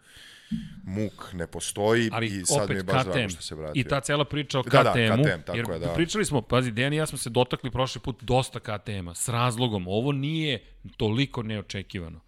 muk 0.85 1.33
ne 1.33 1.47
postoji 1.47 2.11
Ali 2.13 2.27
i 2.27 2.45
sad 2.45 2.71
mi 2.71 2.77
je 2.77 2.83
baš 2.83 3.03
KTM, 3.03 3.11
drago 3.13 3.29
što 3.29 3.43
se 3.43 3.55
vratio. 3.55 3.81
I 3.81 3.85
ta 3.85 4.01
cela 4.01 4.25
priča 4.25 4.59
o 4.59 4.63
KTM-u, 4.63 4.83
da, 4.83 4.93
da, 4.93 5.17
KTM, 5.17 5.43
tako 5.47 5.57
jer 5.57 5.67
je, 5.71 5.79
da. 5.79 5.95
pričali 5.95 6.25
smo, 6.25 6.43
pazi, 6.43 6.71
Dejan 6.71 6.93
i 6.93 6.97
ja 6.97 7.07
smo 7.07 7.19
se 7.19 7.31
dotakli 7.31 7.71
prošli 7.71 8.01
put 8.01 8.23
dosta 8.23 8.61
KTM-a, 8.61 9.15
s 9.15 9.29
razlogom, 9.29 9.89
ovo 9.89 10.13
nije 10.13 10.63
toliko 10.97 11.43
neočekivano. 11.43 12.21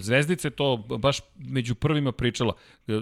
Zvezdica 0.00 0.48
je 0.48 0.52
to 0.52 0.76
baš 0.76 1.20
među 1.36 1.74
prvima 1.74 2.12
pričala. 2.12 2.52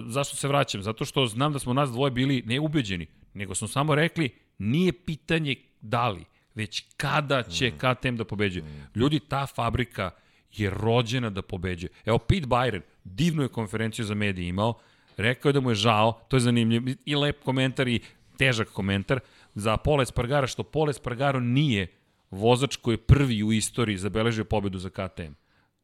Zašto 0.07 0.35
se 0.35 0.47
vraćam? 0.47 0.83
Zato 0.83 1.05
što 1.05 1.25
znam 1.25 1.53
da 1.53 1.59
smo 1.59 1.73
nas 1.73 1.89
dvoje 1.89 2.11
bili 2.11 2.43
neubeđeni, 2.45 3.07
nego 3.33 3.55
smo 3.55 3.67
samo 3.67 3.95
rekli, 3.95 4.29
nije 4.57 4.91
pitanje 4.91 5.55
da 5.81 6.09
li, 6.09 6.25
već 6.55 6.83
kada 6.97 7.43
će 7.43 7.67
mm. 7.69 7.77
KTM 7.77 8.15
da 8.15 8.25
pobeđuje. 8.25 8.63
Mm. 8.63 8.99
Ljudi, 8.99 9.19
ta 9.19 9.45
fabrika 9.45 10.11
je 10.51 10.69
rođena 10.69 11.29
da 11.29 11.41
pobeđuje. 11.41 11.89
Evo, 12.05 12.17
Pete 12.17 12.47
Byron, 12.47 12.81
divnu 13.03 13.43
je 13.43 13.47
konferenciju 13.47 14.05
za 14.05 14.15
medije 14.15 14.47
imao, 14.47 14.73
rekao 15.17 15.49
je 15.49 15.53
da 15.53 15.59
mu 15.59 15.71
je 15.71 15.75
žao, 15.75 16.21
to 16.27 16.35
je 16.35 16.39
zanimljivo, 16.39 16.93
i 17.05 17.15
lep 17.15 17.43
komentar 17.43 17.87
i 17.87 17.99
težak 18.37 18.67
komentar, 18.67 19.19
za 19.55 19.77
Pola 19.77 20.03
Espargara, 20.03 20.47
što 20.47 20.63
Pola 20.63 20.89
Espargaro 20.89 21.39
nije 21.39 21.87
vozač 22.31 22.75
koji 22.75 22.93
je 22.93 22.97
prvi 22.97 23.43
u 23.43 23.51
istoriji 23.51 23.97
zabeležio 23.97 24.45
pobedu 24.45 24.79
za 24.79 24.89
KTM. 24.89 25.33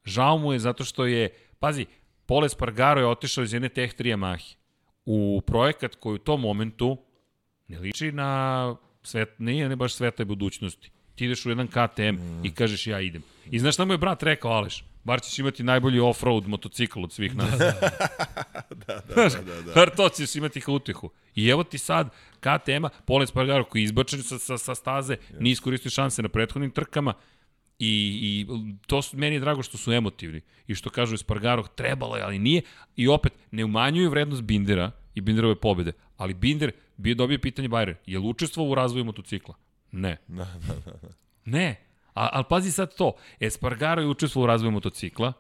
Žao 0.05 0.37
mu 0.37 0.53
je 0.53 0.59
zato 0.59 0.83
što 0.83 1.05
je, 1.05 1.29
pazi, 1.59 1.85
Pola 2.25 2.45
Espargaro 2.45 3.01
je 3.01 3.07
otišao 3.07 3.43
iz 3.43 3.53
jedne 3.53 3.69
Tech 3.69 3.95
3 3.95 4.15
Yamahe 4.15 4.55
u 5.05 5.41
projekat 5.47 5.95
koji 5.95 6.15
u 6.15 6.17
tom 6.17 6.41
momentu 6.41 6.97
ne 7.67 7.79
liči 7.79 8.11
na 8.11 8.75
svet, 9.03 9.29
nije 9.39 9.69
ne 9.69 9.75
baš 9.75 9.93
sveta 9.93 10.25
budućnosti. 10.25 10.91
Ti 11.15 11.25
ideš 11.25 11.45
u 11.45 11.49
jedan 11.49 11.67
KTM 11.67 12.15
mm. 12.15 12.45
i 12.45 12.51
kažeš 12.51 12.87
ja 12.87 13.01
idem. 13.01 13.23
I 13.51 13.59
znaš 13.59 13.73
šta 13.73 13.85
mu 13.85 13.93
je 13.93 13.97
brat 13.97 14.23
rekao, 14.23 14.51
Aleš? 14.51 14.83
Bar 15.03 15.21
ćeš 15.21 15.39
imati 15.39 15.63
najbolji 15.63 15.99
off-road 15.99 16.47
motocikl 16.47 17.03
od 17.03 17.11
svih 17.11 17.35
nas. 17.37 17.59
da, 17.59 17.73
da, 18.87 19.01
da, 19.15 19.29
da, 19.29 19.61
da. 19.61 19.73
Bar 19.75 19.89
to 19.95 20.09
ćeš 20.09 20.35
imati 20.35 20.61
kao 20.61 20.75
utehu. 20.75 21.09
I 21.35 21.47
evo 21.47 21.63
ti 21.63 21.77
sad 21.77 22.09
KTM-a, 22.39 22.89
Polen 23.05 23.27
Spargaro 23.27 23.63
koji 23.63 23.81
je 23.81 23.83
izbačen 23.83 24.23
sa, 24.23 24.39
sa, 24.39 24.57
sa 24.57 24.75
staze, 24.75 25.13
yes. 25.13 25.39
nije 25.39 25.51
iskoristio 25.51 25.91
šanse 25.91 26.21
na 26.21 26.29
prethodnim 26.29 26.71
trkama, 26.71 27.13
I, 27.79 28.19
i 28.21 28.45
to 28.87 29.01
su, 29.01 29.17
meni 29.17 29.35
je 29.35 29.39
drago 29.39 29.63
što 29.63 29.77
su 29.77 29.91
emotivni 29.91 30.41
i 30.67 30.75
što 30.75 30.89
kažu 30.89 31.17
Spargaro 31.17 31.63
trebalo 31.75 32.15
je, 32.15 32.23
ali 32.23 32.39
nije. 32.39 32.61
I 32.95 33.07
opet, 33.07 33.33
ne 33.51 33.65
umanjuju 33.65 34.09
vrednost 34.09 34.41
Bindera 34.41 34.91
i 35.15 35.21
Binderove 35.21 35.55
pobede, 35.55 35.91
ali 36.17 36.33
Binder 36.33 36.71
bi 36.97 37.15
dobio 37.15 37.39
pitanje 37.39 37.69
Bayer, 37.69 37.95
je 38.05 38.19
li 38.19 38.27
učestvovao 38.27 38.71
u 38.71 38.75
razvoju 38.75 39.05
motocikla? 39.05 39.55
Ne. 39.93 40.17
Da, 40.27 40.45
da, 40.67 40.73
da. 40.85 40.91
da. 41.01 41.07
Ne. 41.45 41.75
A, 42.13 42.29
ali 42.31 42.45
pazi 42.49 42.71
sad 42.71 42.95
to, 42.95 43.13
Espargaro 43.39 44.01
je 44.01 44.07
učestvovao 44.07 44.43
u 44.43 44.47
razvoju 44.47 44.71
motocikla, 44.71 45.33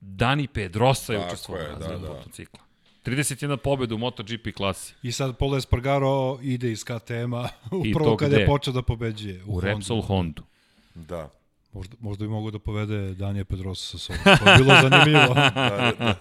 Dani 0.00 0.46
Pedrosa 0.46 1.12
je 1.12 1.26
učestvovao 1.26 1.64
u 1.64 1.68
razvoju 1.68 1.98
da, 1.98 2.08
da. 2.08 2.14
motocikla. 2.14 2.60
31 3.04 3.56
pobjeda 3.56 3.94
u 3.94 3.98
MotoGP 3.98 4.54
klasi. 4.56 4.94
I 5.02 5.12
sad 5.12 5.36
Polo 5.36 5.56
Espargaro 5.56 6.38
ide 6.42 6.72
iz 6.72 6.84
KTM-a 6.84 7.48
upravo 7.90 8.16
kada 8.16 8.36
je 8.36 8.46
počeo 8.46 8.72
da 8.72 8.82
pobeđuje. 8.82 9.44
U, 9.46 9.56
u 9.56 9.60
Repsol 9.60 10.00
Hondu. 10.00 10.42
Da. 10.94 11.30
Možda, 11.72 11.96
možda 12.00 12.24
bi 12.24 12.28
mogo 12.28 12.50
da 12.50 12.58
povede 12.58 13.14
Danije 13.14 13.44
Pedrosa 13.44 13.82
sa 13.82 13.98
sobom. 13.98 14.22
To 14.24 14.50
je 14.50 14.56
bilo 14.58 14.74
zanimljivo. 14.82 15.34
da, 15.34 15.50
da, 15.54 15.92
da. 15.98 16.14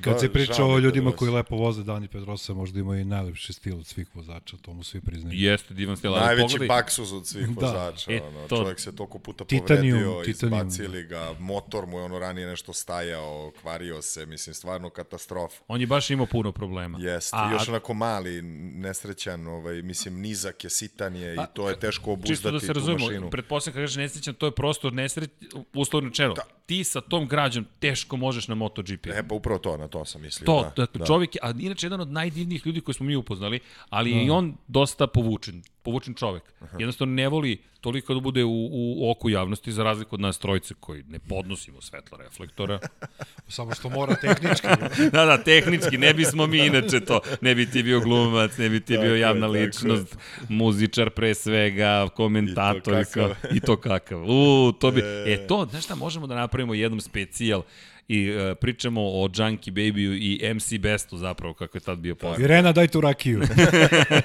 Kad 0.00 0.12
da, 0.12 0.18
se 0.18 0.32
priča 0.32 0.64
o 0.64 0.78
ljudima 0.78 1.12
koji 1.12 1.30
lepo 1.30 1.56
voze, 1.56 1.82
Dani 1.82 2.08
Pedrosa 2.08 2.54
možda 2.54 2.80
ima 2.80 2.96
i 2.96 3.04
najlepši 3.04 3.52
stil 3.52 3.78
od 3.78 3.86
svih 3.86 4.16
vozača, 4.16 4.56
to 4.56 4.72
mu 4.72 4.82
svi 4.82 5.00
priznaju. 5.00 5.38
Jeste, 5.40 5.74
divan 5.74 5.96
stil. 5.96 6.12
Najveći 6.12 6.42
pogledaj... 6.42 6.68
baksuz 6.68 7.12
od 7.12 7.26
svih 7.26 7.48
da. 7.60 7.66
vozača. 7.66 8.12
E, 8.12 8.20
ono, 8.22 8.48
to... 8.48 8.56
Čovjek 8.56 8.80
se 8.80 8.96
toliko 8.96 9.18
puta 9.18 9.44
titanium, 9.44 9.98
povredio, 9.98 10.24
titanium. 10.24 10.68
izbacili 10.68 11.04
ga, 11.04 11.34
motor 11.38 11.86
mu 11.86 11.98
je 11.98 12.04
ono 12.04 12.18
ranije 12.18 12.46
nešto 12.46 12.72
stajao, 12.72 13.52
kvario 13.60 14.02
se, 14.02 14.26
mislim, 14.26 14.54
stvarno 14.54 14.90
katastrofa. 14.90 15.62
On 15.68 15.80
je 15.80 15.86
baš 15.86 16.10
imao 16.10 16.26
puno 16.26 16.52
problema. 16.52 16.98
Jeste, 17.00 17.36
a, 17.36 17.52
još 17.52 17.68
onako 17.68 17.94
mali, 17.94 18.42
nesrećan, 18.42 19.46
ovaj, 19.46 19.82
mislim, 19.82 20.20
nizak 20.20 20.64
je, 20.64 20.70
sitan 20.70 21.16
je 21.16 21.34
i 21.34 21.38
to 21.54 21.68
je 21.68 21.80
teško 21.80 22.12
obuzdati 22.12 22.34
čisto 22.34 22.50
da 22.50 22.60
se 22.60 22.72
razumemo, 22.72 23.30
Pretpostavljam 23.30 23.74
kada 23.74 23.82
kažeš 23.82 23.96
nesrećan, 23.96 24.34
to 24.34 24.46
je 24.46 24.52
prosto 24.52 24.90
nesreć, 24.90 25.30
uslovno 25.74 26.10
čelo. 26.10 26.34
Da. 26.34 26.42
Ti 26.66 26.84
sa 26.84 27.00
tom 27.00 27.28
građom 27.28 27.66
teško 27.78 28.16
možeš 28.16 28.48
na 28.48 28.54
MotoGP. 28.54 29.06
E, 29.06 29.28
pa 29.28 29.34
upravo 29.34 29.58
to, 29.58 29.76
na 29.76 29.88
to 29.88 30.04
sam 30.04 30.22
mislio. 30.22 30.46
To, 30.46 30.72
da, 30.76 30.86
da. 30.94 31.06
čovjek 31.06 31.34
je, 31.34 31.38
a 31.42 31.52
inače 31.58 31.86
jedan 31.86 32.00
od 32.00 32.10
najdivnijih 32.12 32.66
ljudi 32.66 32.80
koji 32.80 32.94
smo 32.94 33.06
mi 33.06 33.16
upoznali, 33.16 33.60
ali 33.88 34.14
da. 34.14 34.20
i 34.20 34.30
on 34.30 34.56
dosta 34.68 35.06
povučen. 35.06 35.62
Povučen 35.84 36.14
čovek. 36.14 36.42
Aha. 36.60 36.76
Jednostavno 36.80 37.14
ne 37.14 37.28
voli 37.28 37.58
toliko 37.80 38.14
da 38.14 38.20
bude 38.20 38.44
u, 38.44 38.68
u 38.72 39.10
oku 39.10 39.30
javnosti 39.30 39.72
za 39.72 39.84
razliku 39.84 40.14
od 40.14 40.20
nas 40.20 40.38
trojice 40.38 40.74
koji 40.80 41.02
ne 41.08 41.18
podnosimo 41.18 41.80
svetla 41.80 42.18
reflektora. 42.18 42.78
Samo 43.48 43.74
što 43.74 43.88
mora 43.88 44.14
tehnički. 44.14 44.66
da, 45.12 45.24
da, 45.24 45.38
tehnički, 45.42 45.98
ne 45.98 46.14
bismo 46.14 46.46
mi 46.46 46.66
inače 46.66 47.00
to. 47.00 47.20
Ne 47.40 47.54
bi 47.54 47.70
ti 47.70 47.82
bio 47.82 48.00
glumac, 48.00 48.58
ne 48.58 48.68
bi 48.68 48.80
ti 48.80 48.98
bio 48.98 49.16
javna 49.16 49.46
ličnost, 49.46 50.16
muzičar 50.48 51.10
pre 51.10 51.34
svega, 51.34 52.08
komentator 52.16 53.00
i, 53.00 53.04
to 53.14 53.34
i 53.52 53.60
to 53.60 53.76
kakav. 53.76 54.24
U, 54.26 54.72
to 54.72 54.90
bi, 54.90 55.00
e, 55.00 55.32
e 55.32 55.46
to, 55.46 55.66
znaš 55.70 55.84
šta, 55.84 55.94
možemo 55.94 56.26
da 56.26 56.34
napravimo 56.34 56.74
jednom 56.74 57.00
specijal 57.00 57.62
i 58.08 58.30
uh, 58.30 58.56
pričamo 58.60 59.00
o 59.02 59.28
Junkie 59.34 59.72
Babyu 59.72 60.14
i 60.14 60.54
MC 60.54 60.78
Bestu 60.78 61.18
zapravo, 61.18 61.54
kako 61.54 61.76
je 61.76 61.82
tad 61.82 61.98
bio 61.98 62.14
poznat. 62.14 62.38
Irena, 62.38 62.72
daj 62.72 62.88
tu 62.88 63.00
rakiju. 63.00 63.42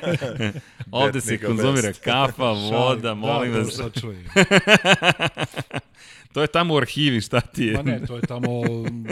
Ovde 0.91 1.21
se 1.21 1.37
konzumira 1.37 1.87
best. 1.87 2.03
kafa, 2.03 2.51
voda, 2.51 3.01
da, 3.01 3.13
molim 3.13 3.53
da, 3.53 3.59
vas. 3.59 3.77
Da, 3.77 3.89
to 6.33 6.41
je 6.41 6.47
tamo 6.47 6.73
u 6.73 6.77
arhivi, 6.77 7.21
šta 7.21 7.41
ti 7.41 7.65
je? 7.65 7.73
Ma 7.73 7.81
ne, 7.81 8.05
to 8.05 8.15
je 8.15 8.21
tamo 8.21 8.49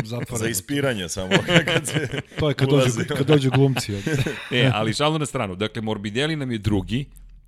zatvoreno. 0.03 0.38
Za 0.38 0.49
ispiranje 0.49 1.09
samo. 1.09 1.32
kad 1.74 1.88
se 1.88 2.22
to 2.39 2.49
je 2.49 2.53
kad 2.53 2.70
dođu, 2.70 2.91
kad 3.18 3.28
dođu 3.28 3.51
glumci. 3.51 3.93
e, 4.51 4.72
ali 4.74 4.93
šalno 4.93 5.18
na 5.18 5.26
stranu. 5.26 5.55
Dakle, 5.55 5.82
Morbidelli 5.82 6.36
nam 6.36 6.51
je 6.51 6.57
drugi, 6.57 7.05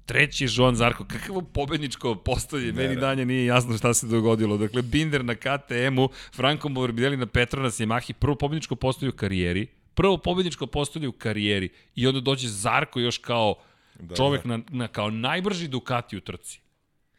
Treći 0.10 0.44
je 0.44 0.50
Joan 0.54 0.76
Zarko. 0.76 1.06
Kakvo 1.06 1.42
pobedničko 1.42 2.16
postavlje. 2.16 2.72
Meni 2.74 2.96
danje 2.96 3.26
nije 3.26 3.46
jasno 3.46 3.78
šta 3.78 3.94
se 3.94 4.08
dogodilo. 4.08 4.58
Dakle, 4.58 4.82
Binder 4.82 5.26
na 5.26 5.36
KTM-u, 5.36 6.10
Franko 6.34 6.70
Morbidelli 6.70 7.18
na 7.18 7.26
Petronas 7.26 7.80
Yamahi. 7.80 8.14
Prvo 8.14 8.36
pobedničko 8.36 8.76
postavlje 8.76 9.10
u 9.10 9.16
karijeri. 9.16 9.68
Prvo 9.94 10.18
pobedničko 10.18 10.68
postavlje 10.68 11.08
u 11.08 11.12
karijeri. 11.12 11.70
I 11.96 12.08
onda 12.08 12.20
dođe 12.20 12.48
Zarko 12.48 13.00
još 13.00 13.18
kao 13.18 13.56
da, 14.00 14.16
čovek 14.16 14.46
da. 14.46 14.58
Na, 14.58 14.64
na, 14.70 14.88
kao 14.88 15.10
najbrži 15.10 15.68
Ducati 15.68 16.18
u 16.18 16.22
trci. 16.22 16.60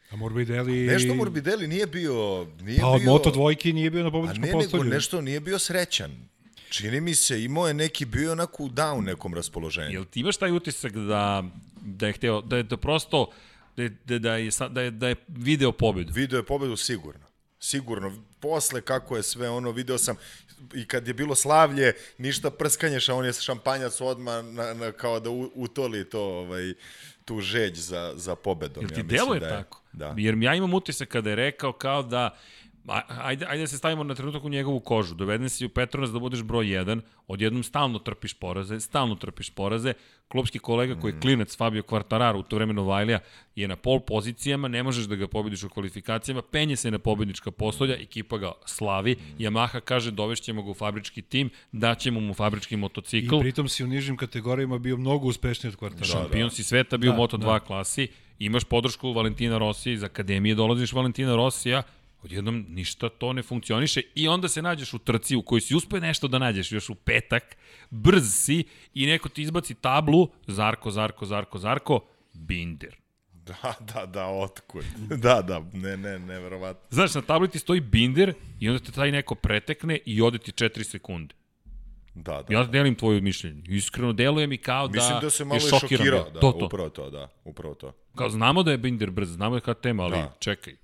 A 0.09 0.15
Morbidelli... 0.15 0.87
Nešto 0.87 1.15
Morbidelli 1.15 1.67
nije 1.67 1.87
bio... 1.87 2.47
Nije 2.61 2.79
pa 2.79 2.87
od 2.87 3.01
bio... 3.01 3.11
Moto 3.11 3.31
dvojke 3.31 3.73
nije 3.73 3.91
bio 3.91 4.03
na 4.03 4.11
pobedničkom 4.11 4.51
postavlju. 4.51 4.81
A 4.81 4.83
ne, 4.83 4.89
nego 4.89 4.95
nešto 4.95 5.21
nije 5.21 5.39
bio 5.39 5.59
srećan. 5.59 6.11
Čini 6.71 7.01
mi 7.01 7.15
se, 7.15 7.43
imao 7.43 7.67
je 7.67 7.73
neki, 7.73 8.05
bio 8.05 8.31
onako 8.31 8.63
u 8.63 8.69
down 8.69 9.03
nekom 9.05 9.33
raspoloženju. 9.33 9.91
Jel 9.91 10.05
ti 10.05 10.19
imaš 10.19 10.37
taj 10.37 10.51
utisak 10.51 10.91
da 10.91 11.43
da 11.81 12.07
je 12.07 12.13
hteo, 12.13 12.41
da 12.41 12.57
je 12.57 12.63
da 12.63 12.77
prosto, 12.77 13.29
da 13.75 13.83
je, 13.83 13.89
da, 14.05 14.19
da 14.19 14.35
je, 14.35 14.49
da 14.69 14.81
je, 14.81 14.91
da 14.91 15.07
je 15.07 15.15
video 15.27 15.71
pobedu. 15.71 16.13
Video 16.13 16.37
je 16.37 16.45
pobedu 16.45 16.77
sigurno. 16.77 17.25
Sigurno. 17.59 18.13
Posle 18.39 18.81
kako 18.81 19.17
je 19.17 19.23
sve 19.23 19.49
ono, 19.49 19.71
video 19.71 19.97
sam 19.97 20.15
i 20.73 20.85
kad 20.85 21.07
je 21.07 21.13
bilo 21.13 21.35
slavlje, 21.35 21.93
ništa 22.17 22.49
prskanje, 22.51 22.99
a 23.07 23.13
on 23.13 23.25
je 23.25 23.33
šampanjac 23.33 24.01
odmah 24.01 24.45
na, 24.45 24.73
na, 24.73 24.91
kao 24.91 25.19
da 25.19 25.29
utoli 25.55 26.09
to, 26.09 26.21
ovaj, 26.21 26.73
tu 27.25 27.41
žeđ 27.41 27.77
za, 27.77 28.13
za 28.15 28.35
pobedom. 28.35 28.83
Jel 28.83 28.89
ti 28.89 28.99
ja 28.99 29.03
deluje 29.03 29.39
da 29.39 29.45
je, 29.45 29.51
tako? 29.51 29.81
Da. 29.93 30.15
Jer 30.17 30.37
ja 30.37 30.55
imam 30.55 30.73
utisak 30.73 31.09
kada 31.09 31.29
je 31.29 31.35
rekao 31.35 31.73
kao 31.73 32.03
da 32.03 32.37
ajde, 32.87 33.45
ajde 33.49 33.63
da 33.63 33.67
se 33.67 33.77
stavimo 33.77 34.03
na 34.03 34.15
trenutak 34.15 34.43
u 34.43 34.49
njegovu 34.49 34.79
kožu. 34.79 35.15
Doveden 35.15 35.49
si 35.49 35.65
u 35.65 35.69
Petronas 35.69 36.11
da 36.11 36.19
budeš 36.19 36.43
broj 36.43 36.65
1, 36.65 37.01
odjednom 37.27 37.63
stalno 37.63 37.99
trpiš 37.99 38.33
poraze, 38.33 38.79
stalno 38.79 39.15
trpiš 39.15 39.49
poraze. 39.49 39.93
Klubski 40.27 40.59
kolega 40.59 40.95
koji 40.95 41.11
je 41.11 41.15
mm. 41.15 41.21
klinac 41.21 41.57
Fabio 41.57 41.81
Quartararo, 41.81 42.39
u 42.39 42.43
to 42.43 42.55
vremenu 42.55 42.83
Vajlija, 42.83 43.19
je 43.55 43.67
na 43.67 43.75
pol 43.75 43.99
pozicijama, 43.99 44.67
ne 44.67 44.83
možeš 44.83 45.05
da 45.05 45.15
ga 45.15 45.27
pobediš 45.27 45.63
u 45.63 45.69
kvalifikacijama, 45.69 46.41
penje 46.41 46.75
se 46.75 46.91
na 46.91 46.99
pobednička 46.99 47.51
postolja, 47.51 47.95
ekipa 47.99 48.37
ga 48.37 48.51
slavi, 48.65 49.11
mm. 49.15 49.43
Yamaha 49.43 49.79
kaže 49.79 50.11
dovešćemo 50.11 50.63
ga 50.63 50.71
u 50.71 50.73
fabrički 50.73 51.21
tim, 51.21 51.49
daćemo 51.71 52.19
mu 52.19 52.33
fabrički 52.33 52.77
motocikl. 52.77 53.35
I 53.35 53.39
pritom 53.39 53.69
si 53.69 53.83
u 53.83 53.87
nižim 53.87 54.17
kategorijama 54.17 54.77
bio 54.77 54.97
mnogo 54.97 55.27
uspešniji 55.27 55.73
od 55.73 55.79
Quartararo. 55.79 56.11
Šampion 56.11 56.49
si 56.49 56.63
sveta 56.63 56.97
bio 56.97 57.11
da, 57.11 57.17
u 57.17 57.21
Moto2 57.21 57.39
da. 57.39 57.59
klasi, 57.59 58.07
imaš 58.39 58.63
podršku 58.63 59.13
Valentina 59.13 59.57
Rosija 59.57 59.93
iz 59.93 60.03
Akademije, 60.03 60.55
dolaziš 60.55 60.93
Valentina 60.93 61.35
Rosija, 61.35 61.83
odjednom 62.23 62.65
ništa 62.69 63.09
to 63.09 63.33
ne 63.33 63.43
funkcioniše 63.43 64.01
i 64.15 64.27
onda 64.27 64.47
se 64.47 64.61
nađeš 64.61 64.93
u 64.93 64.99
trci 64.99 65.35
u 65.35 65.41
kojoj 65.41 65.61
si 65.61 65.75
uspio 65.75 65.99
nešto 65.99 66.27
da 66.27 66.39
nađeš 66.39 66.71
još 66.71 66.89
u 66.89 66.95
petak, 66.95 67.57
brz 67.89 68.33
si 68.33 68.63
i 68.93 69.05
neko 69.05 69.29
ti 69.29 69.41
izbaci 69.41 69.73
tablu, 69.73 70.27
Zarko, 70.47 70.91
Zarko, 70.91 71.25
Zarko, 71.25 71.57
Zarko, 71.57 71.99
Binder. 72.33 72.95
Da, 73.45 73.73
da, 73.93 74.05
da, 74.05 74.25
otkud. 74.27 74.85
Da, 75.23 75.41
da, 75.41 75.63
ne, 75.73 75.97
ne, 75.97 76.19
neverovatno. 76.19 76.87
Znaš, 76.89 77.15
na 77.15 77.21
tabli 77.21 77.49
ti 77.49 77.59
stoji 77.59 77.79
Binder 77.79 78.33
i 78.59 78.69
onda 78.69 78.83
te 78.83 78.91
taj 78.91 79.11
neko 79.11 79.35
pretekne 79.35 79.99
i 80.05 80.21
ode 80.21 80.37
ti 80.37 80.51
4 80.51 80.83
sekunde. 80.83 81.35
Da, 82.15 82.43
da. 82.47 82.53
Ja 82.53 82.63
da. 82.63 82.71
delim 82.71 82.95
tvoje 82.95 83.21
mišljenje. 83.21 83.61
Iskreno 83.67 84.13
deluje 84.13 84.47
mi 84.47 84.57
kao 84.57 84.87
da 84.87 84.99
Mislim 84.99 85.19
da 85.21 85.29
se 85.29 85.45
malo 85.45 85.55
je 85.55 85.79
šokirao. 85.79 86.29
Da, 86.29 86.39
to, 86.39 86.51
to. 86.51 86.65
Upravo 86.65 86.89
to, 86.89 87.09
da. 87.09 87.27
Upravo 87.43 87.75
to. 87.75 87.93
Kao 88.15 88.29
znamo 88.29 88.63
da 88.63 88.71
je 88.71 88.77
Binder 88.77 89.11
brz, 89.11 89.29
znamo 89.29 89.59
da 89.59 89.71
je 89.71 89.75
tema, 89.81 90.03
ali 90.03 90.17
da. 90.17 90.33
čekaj 90.39 90.75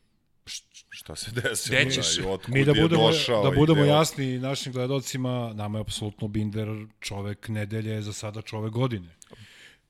šta 0.97 1.15
se 1.15 1.31
desilo, 1.31 1.79
Gde 1.81 1.91
ćeš? 1.91 2.17
Da, 2.17 2.37
Mi 2.47 2.65
da 2.65 2.73
budemo, 2.73 3.09
da 3.43 3.51
budemo 3.55 3.83
jasni 3.83 4.39
našim 4.39 4.73
gledalcima, 4.73 5.53
nama 5.53 5.77
je 5.77 5.81
apsolutno 5.81 6.27
Binder 6.27 6.67
čovek 6.99 7.47
nedelje, 7.47 8.01
za 8.01 8.13
sada 8.13 8.41
čovek 8.41 8.73
godine. 8.73 9.15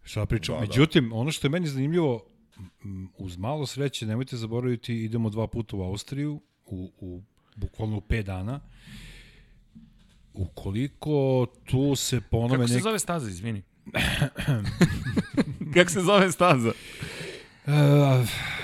Šta 0.04 0.26
pričamo? 0.26 0.60
Da, 0.60 0.66
da. 0.66 0.70
Međutim, 0.70 1.10
da. 1.10 1.16
ono 1.16 1.32
što 1.32 1.48
je 1.48 1.52
meni 1.52 1.68
zanimljivo, 1.68 2.26
uz 3.18 3.38
malo 3.38 3.66
sreće, 3.66 4.06
nemojte 4.06 4.38
zaboraviti, 4.38 4.96
idemo 4.96 5.30
dva 5.30 5.48
puta 5.48 5.76
u 5.78 5.82
Austriju, 5.82 6.42
u, 6.66 6.92
u 7.00 7.22
bukvalno 7.56 7.98
u 7.98 8.02
5 8.02 8.24
dana. 8.24 8.60
Ukoliko 10.34 11.46
tu 11.66 11.96
se 11.96 12.22
ponove... 12.22 12.56
Kako 12.56 12.68
se 12.68 12.74
nek... 12.74 12.84
zove 12.84 13.00
staza, 13.00 13.30
izvini? 13.30 13.64
Kako 15.74 15.92
se 15.92 16.02
zove 16.02 16.32
staza? 16.32 16.72
Uh, 17.66 17.74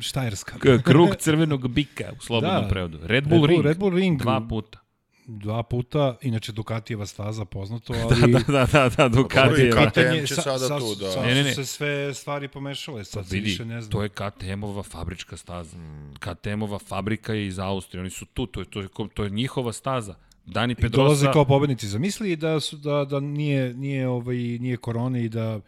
Štajerska. 0.00 0.58
Krug 0.84 1.16
crvenog 1.16 1.68
bika 1.68 2.12
u 2.18 2.22
slobodnom 2.22 2.62
da, 2.62 2.68
prevodu. 2.68 2.98
Red 3.02 3.28
Bull, 3.28 3.46
Red 3.46 3.46
Bull 3.46 3.46
Ring. 3.46 3.64
Red 3.64 3.78
Bull 3.78 3.94
Ring. 3.94 4.20
Dva 4.20 4.40
puta. 4.48 4.78
Dva 5.26 5.62
puta, 5.62 6.16
inače 6.22 6.52
Ducatijeva 6.52 7.06
staza 7.06 7.44
poznato, 7.44 7.94
ali... 8.02 8.32
da, 8.32 8.38
da, 8.38 8.66
da, 8.72 8.88
da, 8.88 9.08
Ducatijeva. 9.08 9.90
KTM 9.90 10.24
će 10.26 10.34
sada 10.34 10.58
sa, 10.58 10.78
tu, 10.78 10.94
da. 10.94 11.10
Sa, 11.10 11.22
ne, 11.22 11.34
ne, 11.34 11.42
ne. 11.42 11.54
se 11.54 11.64
sve 11.64 12.14
stvari 12.14 12.48
pomešale, 12.48 13.04
sad 13.04 13.24
pa, 13.24 13.34
vidi, 13.34 13.50
više 13.50 13.64
ne 13.64 13.80
znam. 13.80 13.92
To 13.92 14.02
je 14.02 14.08
KTM-ova 14.08 14.82
fabrička 14.82 15.36
staza. 15.36 15.76
KTM-ova 16.18 16.78
fabrika 16.78 17.34
je 17.34 17.46
iz 17.46 17.58
Austrije, 17.58 18.00
oni 18.00 18.10
su 18.10 18.26
tu, 18.26 18.46
to 18.46 18.60
je, 18.60 18.64
to 18.64 18.80
je, 18.80 18.88
to 19.14 19.24
je 19.24 19.30
njihova 19.30 19.72
staza. 19.72 20.14
Dani 20.46 20.74
Pedrosa... 20.74 21.02
I 21.02 21.04
dolaze 21.04 21.32
kao 21.32 21.44
pobednici. 21.44 21.88
Zamisli 21.88 22.36
da, 22.36 22.60
su, 22.60 22.76
da, 22.76 23.04
da 23.04 23.20
nije, 23.20 23.74
nije, 23.74 24.08
ovaj, 24.08 24.36
nije 24.36 24.76
korona 24.76 25.18
i 25.18 25.28
da 25.28 25.60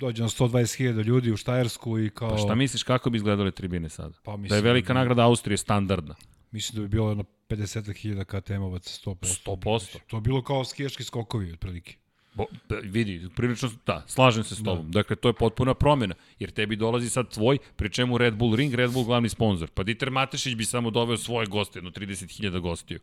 dođe 0.00 0.22
na 0.22 0.28
120.000 0.28 1.04
ljudi 1.04 1.32
u 1.32 1.36
Štajersku 1.36 1.98
i 1.98 2.10
kao... 2.10 2.30
Pa 2.30 2.36
šta 2.36 2.54
misliš 2.54 2.82
kako 2.82 3.10
bi 3.10 3.16
izgledale 3.16 3.50
tribine 3.50 3.88
sada? 3.88 4.14
Pa 4.22 4.36
mislim, 4.36 4.48
da 4.48 4.56
je 4.56 4.62
velika 4.62 4.92
da 4.92 4.98
nagrada 4.98 5.24
Austrije 5.24 5.56
standardna. 5.56 6.14
Mislim 6.50 6.76
da 6.76 6.82
bi 6.82 6.88
bilo 6.88 7.14
na 7.14 7.24
50.000 7.48 8.24
KTM-ovaca 8.24 9.06
100%. 9.06 9.42
100%. 9.44 9.98
To 10.06 10.16
je 10.16 10.20
bilo 10.20 10.42
kao 10.42 10.64
skijaški 10.64 11.04
skokovi 11.04 11.52
otprilike. 11.52 11.94
Bo, 12.34 12.44
da, 12.68 12.76
vidi, 12.82 13.28
prilično, 13.36 13.70
da, 13.86 14.04
slažem 14.06 14.44
se 14.44 14.54
s 14.54 14.58
da. 14.58 14.64
tobom. 14.64 14.90
Da. 14.90 14.98
Dakle, 14.98 15.16
to 15.16 15.28
je 15.28 15.34
potpuna 15.34 15.74
promjena, 15.74 16.14
jer 16.38 16.50
tebi 16.50 16.76
dolazi 16.76 17.10
sad 17.10 17.28
tvoj, 17.28 17.58
pri 17.76 17.90
čemu 17.90 18.18
Red 18.18 18.34
Bull 18.34 18.56
Ring, 18.56 18.74
Red 18.74 18.92
Bull 18.92 19.04
glavni 19.04 19.28
sponsor. 19.28 19.70
Pa 19.70 19.82
Dieter 19.82 20.10
Matešić 20.10 20.54
bi 20.54 20.64
samo 20.64 20.90
doveo 20.90 21.16
svoje 21.16 21.46
goste, 21.46 21.78
jedno 21.78 21.90
30.000 21.90 22.60
gostiju. 22.60 23.00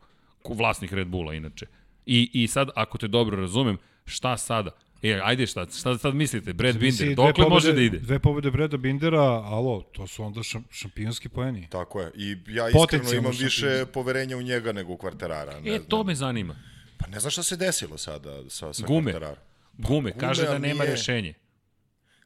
Vlasnih 0.49 0.93
Red 0.93 1.07
Bulla, 1.07 1.33
inače. 1.33 1.65
I, 2.05 2.29
I 2.33 2.47
sad, 2.47 2.69
ako 2.75 2.97
te 2.97 3.07
dobro 3.07 3.37
razumem, 3.37 3.77
šta 4.05 4.37
sada? 4.37 4.71
E, 5.03 5.19
ajde 5.23 5.47
šta, 5.47 5.65
šta 5.79 5.97
sad 5.97 6.15
mislite, 6.15 6.53
Brad 6.53 6.77
Binder, 6.77 7.15
dokle 7.15 7.33
pobede, 7.33 7.49
može 7.49 7.73
da 7.73 7.81
ide? 7.81 7.99
Dve 7.99 8.19
pobede 8.19 8.51
Brada 8.51 8.77
Bindera, 8.77 9.21
alo, 9.23 9.81
to 9.81 10.07
su 10.07 10.23
onda 10.23 10.43
šam, 10.43 10.63
šampionski 10.71 11.29
poeni. 11.29 11.67
Tako 11.69 12.01
je, 12.01 12.11
i 12.15 12.37
ja 12.47 12.69
iskreno 12.69 13.13
imam 13.13 13.33
više 13.39 13.85
poverenja 13.93 14.37
u 14.37 14.41
njega 14.41 14.71
nego 14.71 14.93
u 14.93 14.97
kvarterara. 14.97 15.59
Ne 15.59 15.71
e, 15.71 15.77
znam. 15.77 15.89
to 15.89 16.03
me 16.03 16.15
zanima. 16.15 16.55
Pa 16.97 17.07
ne 17.07 17.19
znam 17.19 17.31
šta 17.31 17.43
se 17.43 17.57
desilo 17.57 17.97
sada 17.97 18.49
sa, 18.49 18.73
sa 18.73 18.85
Gume. 18.87 19.11
kvarterara. 19.11 19.41
Pa, 19.81 19.87
gume, 19.87 20.11
gume, 20.11 20.19
kaže 20.19 20.43
da 20.45 20.57
nema 20.57 20.83
nije... 20.83 20.91
rešenje. 20.91 21.33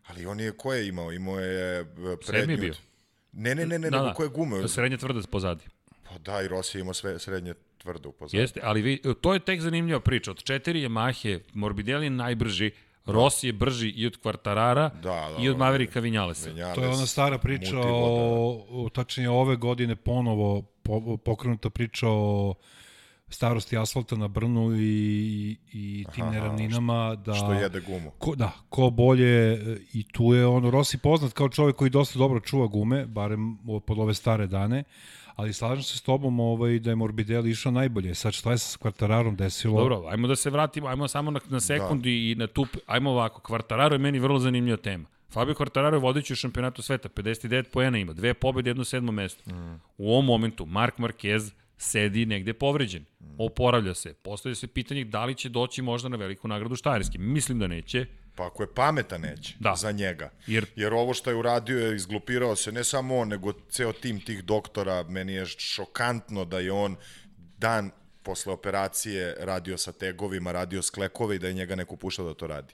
Ali 0.07 0.25
on 0.25 0.39
je, 0.39 0.51
ko 0.51 0.73
je 0.73 0.87
imao? 0.87 1.11
Imao 1.11 1.39
je 1.39 1.79
e, 1.79 1.85
prednju. 1.85 2.17
Sedmi 2.23 2.53
je 2.53 2.57
bio. 2.57 2.73
Ne, 3.31 3.55
ne, 3.55 3.65
ne, 3.65 3.79
ne, 3.79 3.89
da, 3.89 3.97
nego 3.97 4.09
da. 4.09 4.13
ko 4.13 4.23
je 4.23 4.29
gume? 4.29 4.67
Srednje 4.67 4.97
tvrde 4.97 5.21
pozadi. 5.31 5.63
Pa 6.11 6.17
da, 6.17 6.41
i 6.41 6.47
Rossi 6.47 6.79
imao 6.79 6.93
sve 6.93 7.19
srednje 7.19 7.53
tvrdo 7.77 8.09
u 8.09 8.11
pozadnju. 8.11 8.41
Jeste, 8.41 8.59
ali 8.63 8.81
vi, 8.81 9.01
to 9.21 9.33
je 9.33 9.39
tek 9.39 9.61
zanimljiva 9.61 9.99
priča. 9.99 10.31
Od 10.31 10.43
četiri 10.43 10.81
je 10.81 10.89
Mahe, 10.89 11.39
Morbidelli 11.53 12.05
je 12.05 12.09
najbrži, 12.09 12.71
Rossi 13.05 13.47
je 13.47 13.53
brži 13.53 13.89
i 13.89 14.07
od 14.07 14.17
Kvartarara 14.21 14.89
da, 14.89 15.01
da, 15.01 15.35
i 15.39 15.49
od 15.49 15.55
da, 15.55 15.65
Maverika 15.65 15.99
Vinjalesa. 15.99 16.49
Vinjales, 16.49 16.75
to 16.75 16.83
je 16.83 16.89
ona 16.89 17.05
stara 17.05 17.37
priča 17.37 17.79
o, 17.79 18.65
o, 18.69 18.89
tačnije 18.89 19.29
ove 19.29 19.55
godine 19.55 19.95
ponovo 19.95 20.61
po, 20.61 21.17
pokrenuta 21.17 21.69
priča 21.69 22.07
o 22.09 22.53
starosti 23.29 23.77
asfalta 23.77 24.15
na 24.15 24.27
Brnu 24.27 24.75
i, 24.75 25.57
i 25.73 26.05
tim 26.15 26.23
Aha, 26.23 26.31
neravninama 26.31 27.15
da 27.15 27.33
što 27.33 27.53
jede 27.53 27.81
gumu. 27.81 28.11
Ko, 28.17 28.35
da, 28.35 28.51
ko 28.69 28.89
bolje 28.89 29.59
i 29.93 30.03
tu 30.11 30.33
je 30.33 30.45
ono 30.45 30.71
Rossi 30.71 30.97
poznat 30.97 31.33
kao 31.33 31.49
čovjek 31.49 31.75
koji 31.75 31.89
dosta 31.89 32.19
dobro 32.19 32.39
čuva 32.39 32.67
gume, 32.67 33.05
barem 33.05 33.57
pod 33.87 33.99
ove 33.99 34.13
stare 34.13 34.47
dane 34.47 34.83
ali 35.41 35.53
slažem 35.53 35.83
se 35.83 35.97
s 35.97 36.01
tobom 36.01 36.39
ovaj, 36.39 36.79
da 36.79 36.89
je 36.89 36.95
Morbidelli 36.95 37.51
išao 37.51 37.71
najbolje. 37.71 38.15
Sad 38.15 38.33
šta 38.33 38.51
je 38.51 38.57
sa 38.57 38.77
Kvartararom 38.77 39.35
desilo? 39.35 39.79
Dobro, 39.79 40.03
ajmo 40.09 40.27
da 40.27 40.35
se 40.35 40.49
vratimo, 40.49 40.87
ajmo 40.87 41.07
samo 41.07 41.31
na, 41.31 41.39
na 41.49 41.59
sekund 41.59 42.03
da. 42.03 42.09
i 42.09 42.35
na 42.37 42.47
tu, 42.47 42.65
ajmo 42.85 43.09
ovako, 43.11 43.41
Kvartararo 43.41 43.95
je 43.95 43.99
meni 43.99 44.19
vrlo 44.19 44.39
zanimljiva 44.39 44.77
tema. 44.77 45.05
Fabio 45.33 45.55
Quartararo 45.55 45.93
je 45.93 45.99
vodeći 45.99 46.33
u 46.33 46.35
šampionatu 46.35 46.81
sveta, 46.81 47.09
59 47.09 47.63
poena 47.71 47.97
ima, 47.97 48.13
dve 48.13 48.33
pobjede, 48.33 48.69
jedno 48.69 48.83
sedmo 48.83 49.11
mesto. 49.11 49.55
Mm. 49.55 49.79
U 49.97 50.11
ovom 50.11 50.25
momentu 50.25 50.65
Mark 50.65 50.97
Marquez 50.97 51.51
sedi 51.77 52.25
negde 52.25 52.53
povređen. 52.53 53.05
Oporavlja 53.37 53.93
se. 53.93 54.13
Postavlja 54.13 54.55
se 54.55 54.67
pitanje 54.67 55.03
da 55.03 55.25
li 55.25 55.35
će 55.35 55.49
doći 55.49 55.81
možda 55.81 56.09
na 56.09 56.17
veliku 56.17 56.47
nagradu 56.47 56.75
Štajerski. 56.75 57.17
Mislim 57.17 57.59
da 57.59 57.67
neće. 57.67 58.05
Pa 58.35 58.47
ako 58.47 58.63
je 58.63 58.73
pametan 58.73 59.21
neće 59.21 59.55
da. 59.59 59.75
za 59.77 59.91
njega. 59.91 60.29
Jer... 60.47 60.65
Jer 60.75 60.93
ovo 60.93 61.13
što 61.13 61.29
je 61.29 61.35
uradio 61.35 61.87
je 61.87 61.95
izglupirao 61.95 62.55
se 62.55 62.71
ne 62.71 62.83
samo 62.83 63.17
on, 63.17 63.27
nego 63.27 63.53
ceo 63.69 63.93
tim 63.93 64.21
tih 64.25 64.43
doktora. 64.43 65.03
Meni 65.03 65.33
je 65.33 65.45
šokantno 65.45 66.45
da 66.45 66.59
je 66.59 66.71
on 66.71 66.95
dan 67.57 67.91
posle 68.23 68.53
operacije 68.53 69.35
radio 69.39 69.77
sa 69.77 69.91
tegovima, 69.91 70.51
radio 70.51 70.81
sklekove 70.81 71.35
i 71.35 71.39
da 71.39 71.47
je 71.47 71.53
njega 71.53 71.75
neko 71.75 71.95
puštao 71.95 72.27
da 72.27 72.33
to 72.33 72.47
radi. 72.47 72.73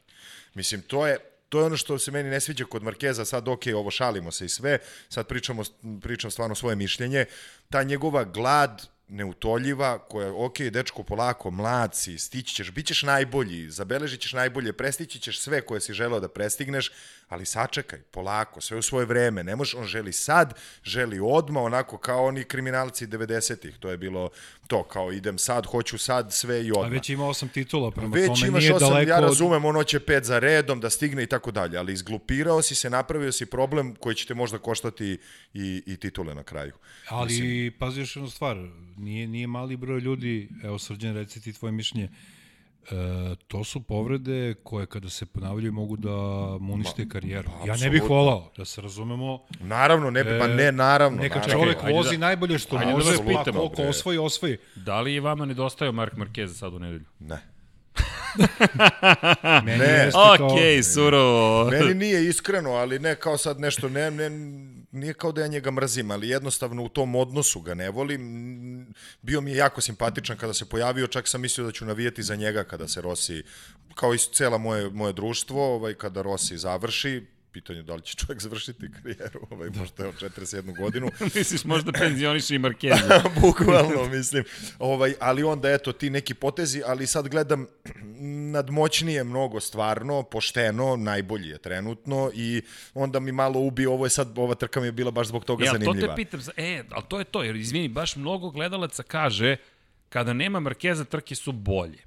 Mislim, 0.53 0.82
to 0.82 1.08
je, 1.08 1.18
to 1.49 1.60
je 1.60 1.66
ono 1.66 1.78
što 1.78 1.99
se 1.99 2.12
meni 2.12 2.30
ne 2.30 2.39
sviđa 2.39 2.66
kod 2.66 2.84
Markeza, 2.84 3.26
sad 3.26 3.47
ok, 3.47 3.62
ovo 3.76 3.91
šalimo 3.91 4.32
se 4.32 4.45
i 4.45 4.49
sve, 4.49 4.80
sad 5.10 5.28
pričamo, 5.28 5.64
pričam 6.01 6.32
stvarno 6.32 6.55
svoje 6.55 6.76
mišljenje, 6.76 7.26
ta 7.70 7.84
njegova 7.84 8.24
glad 8.24 8.88
neutoljiva, 9.08 9.99
koja, 9.99 10.34
ok, 10.34 10.60
dečko, 10.60 11.03
polako, 11.03 11.51
mlad 11.51 11.95
si, 11.95 12.18
stići 12.18 12.55
ćeš, 12.55 12.72
bit 12.72 12.86
ćeš 12.86 13.03
najbolji, 13.03 13.70
zabeležit 13.70 14.22
ćeš 14.22 14.34
najbolje, 14.34 14.74
prestići 14.74 15.20
ćeš 15.20 15.39
sve 15.39 15.62
koje 15.62 15.82
si 15.82 15.93
želeo 15.93 16.20
da 16.20 16.28
prestigneš, 16.28 16.91
ali 17.30 17.45
sačekaj, 17.45 17.99
polako, 17.99 18.61
sve 18.61 18.78
u 18.78 18.82
svoje 18.82 19.05
vreme, 19.05 19.43
ne 19.43 19.55
može, 19.55 19.78
on 19.78 19.86
želi 19.86 20.13
sad, 20.13 20.53
želi 20.84 21.19
odma, 21.23 21.61
onako 21.61 21.97
kao 21.97 22.25
oni 22.25 22.43
kriminalci 22.43 23.07
90-ih, 23.07 23.78
to 23.80 23.89
je 23.89 23.97
bilo 23.97 24.30
to, 24.67 24.84
kao 24.84 25.11
idem 25.11 25.38
sad, 25.38 25.65
hoću 25.65 25.97
sad, 25.97 26.34
sve 26.34 26.65
i 26.65 26.71
odma. 26.71 26.86
A 26.86 26.89
već 26.89 27.09
ima 27.09 27.28
osam 27.28 27.49
titula, 27.49 27.91
prema 27.91 28.15
već 28.15 28.28
tome 28.28 28.47
imaš 28.47 28.63
nije 28.63 28.73
osam, 28.73 28.89
daleko... 28.89 29.09
Ja 29.09 29.19
razumem, 29.19 29.65
ono 29.65 29.84
će 29.84 29.99
pet 29.99 30.23
za 30.23 30.39
redom, 30.39 30.80
da 30.80 30.89
stigne 30.89 31.23
i 31.23 31.28
tako 31.28 31.51
dalje, 31.51 31.78
ali 31.78 31.93
izglupirao 31.93 32.61
si 32.61 32.75
se, 32.75 32.89
napravio 32.89 33.32
si 33.32 33.45
problem 33.45 33.95
koji 33.95 34.15
će 34.15 34.28
te 34.28 34.34
možda 34.34 34.57
koštati 34.57 35.17
i, 35.53 35.84
i 35.86 35.97
titule 35.97 36.36
na 36.36 36.43
kraju. 36.43 36.73
Ali, 37.07 37.28
Mislim... 37.28 37.73
pazi 37.80 37.99
još 37.99 38.15
jednu 38.15 38.30
stvar, 38.30 38.57
nije, 38.97 39.28
nije 39.28 39.47
mali 39.47 39.78
broj 39.78 39.99
ljudi, 39.99 40.49
evo 40.63 40.80
srđan, 40.80 41.15
reci 41.15 41.41
ti 41.41 41.53
tvoje 41.53 41.71
mišljenje, 41.71 42.09
E, 42.91 43.35
to 43.47 43.63
su 43.63 43.81
povrede 43.81 44.53
koje 44.63 44.85
kada 44.85 45.09
se 45.09 45.25
ponavljaju 45.25 45.73
mogu 45.73 45.97
da 45.97 46.09
munište 46.59 47.05
Ma, 47.05 47.09
karijeru. 47.09 47.49
Pa, 47.59 47.67
ja 47.67 47.77
ne 47.77 47.89
bih 47.89 48.03
volao, 48.09 48.51
da 48.57 48.65
se 48.65 48.81
razumemo. 48.81 49.45
Naravno, 49.59 50.09
ne, 50.09 50.19
e, 50.19 50.39
pa 50.39 50.47
ne, 50.47 50.71
naravno. 50.71 51.21
Neka 51.21 51.39
naravno. 51.39 51.63
čovek 51.63 51.83
ajde, 51.83 51.97
vozi 51.97 52.17
da, 52.17 52.25
najbolje 52.25 52.59
što 52.59 52.77
ajde 52.77 52.91
može, 52.91 53.11
da 53.11 53.43
pa 53.43 53.51
koliko 53.51 53.81
osvoji, 53.81 54.17
osvoji. 54.17 54.57
Da 54.75 55.01
li 55.01 55.13
je 55.13 55.21
vama 55.21 55.45
nedostajao 55.45 55.91
Mark 55.91 56.13
Marquez 56.13 56.47
sad 56.47 56.73
u 56.73 56.79
nedelju? 56.79 57.05
Ne. 57.19 57.38
meni 59.65 59.77
ne. 59.77 60.07
Ok, 60.07 60.38
kao... 60.38 60.49
surovo. 60.93 61.69
Meni 61.69 61.93
nije 61.93 62.27
iskreno, 62.27 62.71
ali 62.71 62.99
ne 62.99 63.15
kao 63.15 63.38
sad 63.38 63.59
nešto, 63.59 63.89
ne, 63.89 64.11
ne, 64.11 64.29
nije 64.97 65.13
kao 65.13 65.31
da 65.31 65.41
ja 65.41 65.47
njega 65.47 65.71
mrzim, 65.71 66.11
ali 66.11 66.29
jednostavno 66.29 66.83
u 66.83 66.89
tom 66.89 67.15
odnosu 67.15 67.61
ga 67.61 67.73
ne 67.73 67.89
volim. 67.89 68.93
Bio 69.21 69.41
mi 69.41 69.51
je 69.51 69.57
jako 69.57 69.81
simpatičan 69.81 70.37
kada 70.37 70.53
se 70.53 70.65
pojavio, 70.65 71.07
čak 71.07 71.27
sam 71.27 71.41
mislio 71.41 71.65
da 71.65 71.71
ću 71.71 71.85
navijeti 71.85 72.23
za 72.23 72.35
njega 72.35 72.63
kada 72.63 72.87
se 72.87 73.01
Rossi, 73.01 73.43
kao 73.95 74.13
i 74.13 74.17
cela 74.17 74.57
moje, 74.57 74.89
moje 74.89 75.13
društvo, 75.13 75.75
ovaj, 75.75 75.93
kada 75.93 76.21
Rossi 76.21 76.57
završi, 76.57 77.36
pitanje 77.58 77.84
da 77.84 77.95
li 77.95 78.01
će 78.01 78.16
čovjek 78.16 78.41
završiti 78.41 78.91
karijeru, 78.91 79.47
ovaj, 79.49 79.70
možda 79.70 80.03
je 80.03 80.10
od 80.10 80.16
41 80.16 80.78
godinu. 80.78 81.12
Misliš 81.36 81.64
možda 81.64 81.91
penzioniši 81.91 82.55
i 82.55 82.60
Markeza. 82.60 83.22
Bukvalno, 83.41 84.08
mislim. 84.10 84.43
Ovaj, 84.80 85.14
ali 85.20 85.43
onda, 85.43 85.70
eto, 85.70 85.91
ti 85.91 86.10
neki 86.10 86.34
potezi, 86.34 86.82
ali 86.86 87.08
sad 87.08 87.28
gledam 87.28 87.66
nadmoćnije 88.55 89.24
mnogo 89.24 89.60
stvarno, 89.60 90.24
pošteno, 90.24 90.95
najbolji 90.95 91.49
je 91.49 91.58
trenutno 91.58 92.32
i 92.34 92.62
onda 92.93 93.20
mi 93.20 93.32
malo 93.32 93.60
ubi, 93.60 93.86
ovo 93.86 94.05
je 94.05 94.10
sad, 94.10 94.38
ova 94.38 94.55
trka 94.55 94.80
mi 94.80 94.88
je 94.88 94.91
bila 94.91 95.12
baš 95.12 95.28
zbog 95.28 95.45
toga 95.45 95.66
ja, 95.66 95.72
zanimljiva. 95.72 96.05
Ja, 96.05 96.16
to 96.16 96.16
te 96.16 96.16
pitam, 96.16 96.39
e, 96.58 96.84
ali 96.91 97.03
to 97.08 97.20
je 97.20 97.26
to, 97.26 97.43
jer 97.43 97.55
izvini, 97.55 97.88
baš 97.88 98.16
mnogo 98.16 98.49
gledalaca 98.49 99.03
kaže 99.03 99.55
kada 100.10 100.34
nema 100.34 100.60
Markeza, 100.60 101.05
trke 101.05 101.36
su 101.36 101.51
bolje. 101.51 102.07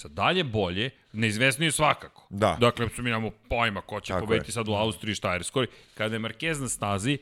Sad 0.00 0.10
dalje 0.10 0.44
bolje, 0.44 0.90
neizvesnije 1.12 1.72
svakako. 1.72 2.26
Da. 2.30 2.56
Dakle, 2.60 2.88
su 2.88 3.02
mi 3.02 3.10
namo 3.10 3.30
pojma 3.48 3.80
ko 3.80 4.00
će 4.00 4.12
Tako 4.12 4.26
pobediti 4.26 4.48
je. 4.48 4.52
sad 4.52 4.68
u 4.68 4.72
Austriji 4.72 5.14
Štajerskoj. 5.14 5.66
Kada 5.94 6.14
je 6.14 6.20
Marquez 6.20 6.60
na 6.60 6.68
stazi, 6.68 7.18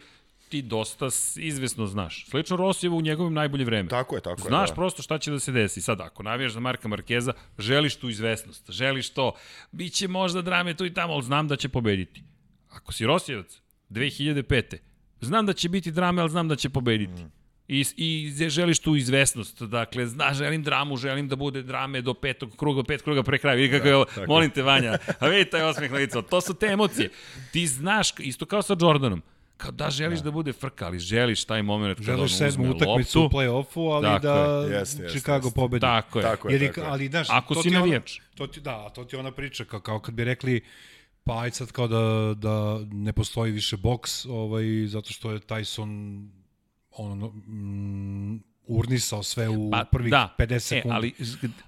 ti 0.49 0.63
dosta 0.63 1.09
izvesno 1.37 1.87
znaš. 1.87 2.27
Slično 2.27 2.57
Rosijevo 2.57 2.97
u 2.97 3.01
njegovim 3.01 3.35
najbolje 3.35 3.65
vreme. 3.65 3.89
Tako 3.89 4.15
je, 4.15 4.21
tako 4.21 4.41
znaš 4.41 4.47
je. 4.47 4.51
Znaš 4.51 4.69
da. 4.69 4.75
prosto 4.75 5.03
šta 5.03 5.19
će 5.19 5.31
da 5.31 5.41
se 5.41 5.53
desi. 5.53 5.81
Sad, 5.81 6.01
ako 6.01 6.23
navijaš 6.23 6.53
za 6.53 6.61
Marka 6.61 6.89
Markeza, 6.89 7.33
želiš 7.59 7.97
tu 7.97 8.09
izvesnost, 8.09 8.71
želiš 8.71 9.11
to. 9.11 9.33
Biće 9.73 10.09
možda 10.09 10.43
drame 10.43 10.75
tu 10.75 10.87
i 10.87 10.95
tamo, 10.95 11.13
ali 11.13 11.23
znam 11.23 11.49
da 11.49 11.57
će 11.57 11.69
pobediti. 11.69 12.23
Ako 12.71 12.93
si 12.93 13.07
Rosijevac, 13.07 13.61
2005. 13.91 14.77
Znam 15.21 15.47
da 15.47 15.53
će 15.53 15.69
biti 15.69 15.91
drame, 15.91 16.21
ali 16.23 16.31
znam 16.31 16.49
da 16.49 16.57
će 16.57 16.69
pobediti. 16.69 17.23
Mm 17.23 17.38
i, 17.69 17.85
i 17.97 18.33
želiš 18.49 18.79
tu 18.79 18.97
izvesnost. 18.97 19.63
Dakle, 19.63 20.07
zna, 20.07 20.35
želim 20.35 20.63
dramu, 20.63 20.97
želim 20.97 21.29
da 21.29 21.37
bude 21.37 21.63
drame 21.63 22.01
do 22.01 22.15
petog 22.15 22.57
kruga, 22.57 22.83
pet 22.83 23.03
kruga 23.03 23.23
pre 23.23 23.39
kraja. 23.39 23.57
Vidi 23.57 23.71
kako 23.71 23.85
da, 23.85 23.89
je 23.89 23.97
ovo, 23.97 24.07
molim 24.29 24.51
te 24.51 24.63
Vanja, 24.63 24.99
a 25.19 25.29
vidi 25.29 25.51
taj 25.51 25.63
osmeh 25.63 25.91
na 25.91 25.97
licu. 25.97 26.23
To 26.23 26.41
su 26.41 26.55
te 26.55 26.67
emocije. 26.67 27.11
Ti 27.53 27.67
znaš, 27.67 28.13
isto 28.19 28.47
kao 28.47 28.63
sa 28.63 28.77
Jordanom, 28.81 29.23
kao 29.57 29.71
da 29.71 29.91
želiš 29.91 30.19
da, 30.19 30.25
da 30.25 30.31
bude 30.31 30.53
frka, 30.53 30.87
ali 30.87 30.99
želiš 30.99 31.45
taj 31.45 31.63
moment 31.63 31.99
kada 31.99 32.17
želiš 32.17 32.41
on 32.41 32.47
uzme 32.47 32.71
utakmicu 32.71 33.21
u 33.21 33.29
play-offu, 33.29 33.95
ali 33.95 34.05
tako 34.05 34.27
da 34.27 34.77
jest, 34.77 35.01
jest, 35.01 35.11
Chicago 35.11 35.51
pobedi. 35.51 35.81
Tako 35.81 36.19
je. 36.19 36.23
Tako 36.23 36.49
je, 36.49 36.61
Jer, 36.61 36.75
tako 36.75 36.91
ali, 36.91 37.09
znaš, 37.09 37.27
Ako 37.31 37.55
to 37.55 37.63
si 37.63 37.71
navijač. 37.71 38.21
To 38.35 38.47
ti, 38.47 38.61
da, 38.61 38.91
to 38.91 39.05
ti 39.05 39.17
ona 39.17 39.31
priča, 39.31 39.65
kao, 39.65 39.81
kao 39.81 40.01
kad 40.01 40.15
bi 40.15 40.25
rekli, 40.25 40.61
pa 41.25 41.41
aj 41.41 41.51
sad 41.51 41.73
kao 41.73 41.89
da, 41.89 42.35
da 42.35 42.79
ne 42.93 43.13
postoji 43.13 43.53
više 43.53 43.77
boks, 43.77 44.27
ovaj, 44.27 44.65
zato 44.87 45.13
što 45.13 45.31
je 45.31 45.39
Tyson 45.39 46.29
ono, 46.99 47.29
mm, 47.29 48.43
urnisao 48.69 49.23
sve 49.23 49.49
u 49.49 49.71
pa, 49.71 49.85
prvih 49.93 50.11
da. 50.11 50.35
50 50.39 50.55
e, 50.55 50.61
sekundi. 50.61 50.89
E, 50.89 50.95
ali, 50.95 51.13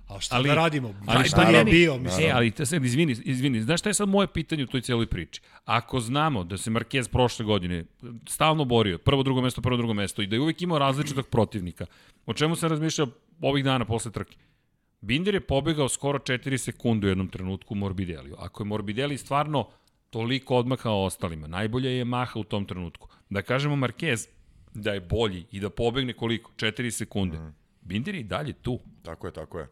A 0.08 0.20
šta 0.20 0.36
ali, 0.36 0.48
da 0.48 0.54
radimo? 0.54 0.94
Ali 1.06 1.28
šta 1.28 1.42
je 1.42 1.64
bio, 1.64 1.98
mislim. 1.98 2.26
E, 2.26 2.30
ali, 2.32 2.52
sad, 2.64 2.84
izvini, 2.84 3.16
izvini, 3.24 3.62
znaš 3.62 3.80
šta 3.80 3.90
je 3.90 3.94
sad 3.94 4.08
moje 4.08 4.26
pitanje 4.26 4.64
u 4.64 4.66
toj 4.66 4.80
cijeloj 4.80 5.06
priči? 5.06 5.40
Ako 5.64 6.00
znamo 6.00 6.44
da 6.44 6.56
se 6.56 6.70
Marquez 6.70 7.08
prošle 7.08 7.44
godine 7.44 7.84
stalno 8.28 8.64
borio, 8.64 8.98
prvo, 8.98 9.22
drugo 9.22 9.40
mesto, 9.40 9.60
prvo, 9.60 9.76
drugo 9.76 9.94
mesto, 9.94 10.22
i 10.22 10.26
da 10.26 10.36
je 10.36 10.40
uvijek 10.40 10.62
imao 10.62 10.78
različitog 10.78 11.26
protivnika, 11.26 11.86
o 12.26 12.34
čemu 12.34 12.56
sam 12.56 12.70
razmišljao 12.70 13.08
ovih 13.40 13.64
dana 13.64 13.84
posle 13.84 14.12
trke? 14.12 14.36
Binder 15.00 15.34
je 15.34 15.40
pobegao 15.40 15.88
skoro 15.88 16.18
4 16.18 16.56
sekunde 16.56 17.06
u 17.06 17.10
jednom 17.10 17.28
trenutku 17.28 17.74
Morbideliju. 17.74 18.36
Ako 18.38 18.62
je 18.62 18.66
Morbidelli 18.66 19.18
stvarno 19.18 19.68
toliko 20.10 20.56
odmakao 20.56 21.04
ostalima, 21.04 21.46
najbolja 21.46 21.90
je 21.90 22.04
Maha 22.04 22.40
u 22.40 22.44
tom 22.44 22.64
trenutku. 22.64 23.08
Da 23.30 23.42
kažemo 23.42 23.76
Marquez, 23.76 24.28
da 24.74 24.92
je 24.92 25.00
bolji 25.00 25.44
i 25.50 25.60
da 25.60 25.70
pobegne 25.70 26.12
koliko? 26.12 26.52
4 26.56 26.90
sekunde. 26.90 27.38
Mm. 27.38 27.54
Binder 27.82 28.14
je 28.14 28.20
i 28.20 28.24
dalje 28.24 28.52
tu. 28.52 28.80
Tako 29.02 29.26
je, 29.26 29.32
tako 29.32 29.58
je. 29.58 29.68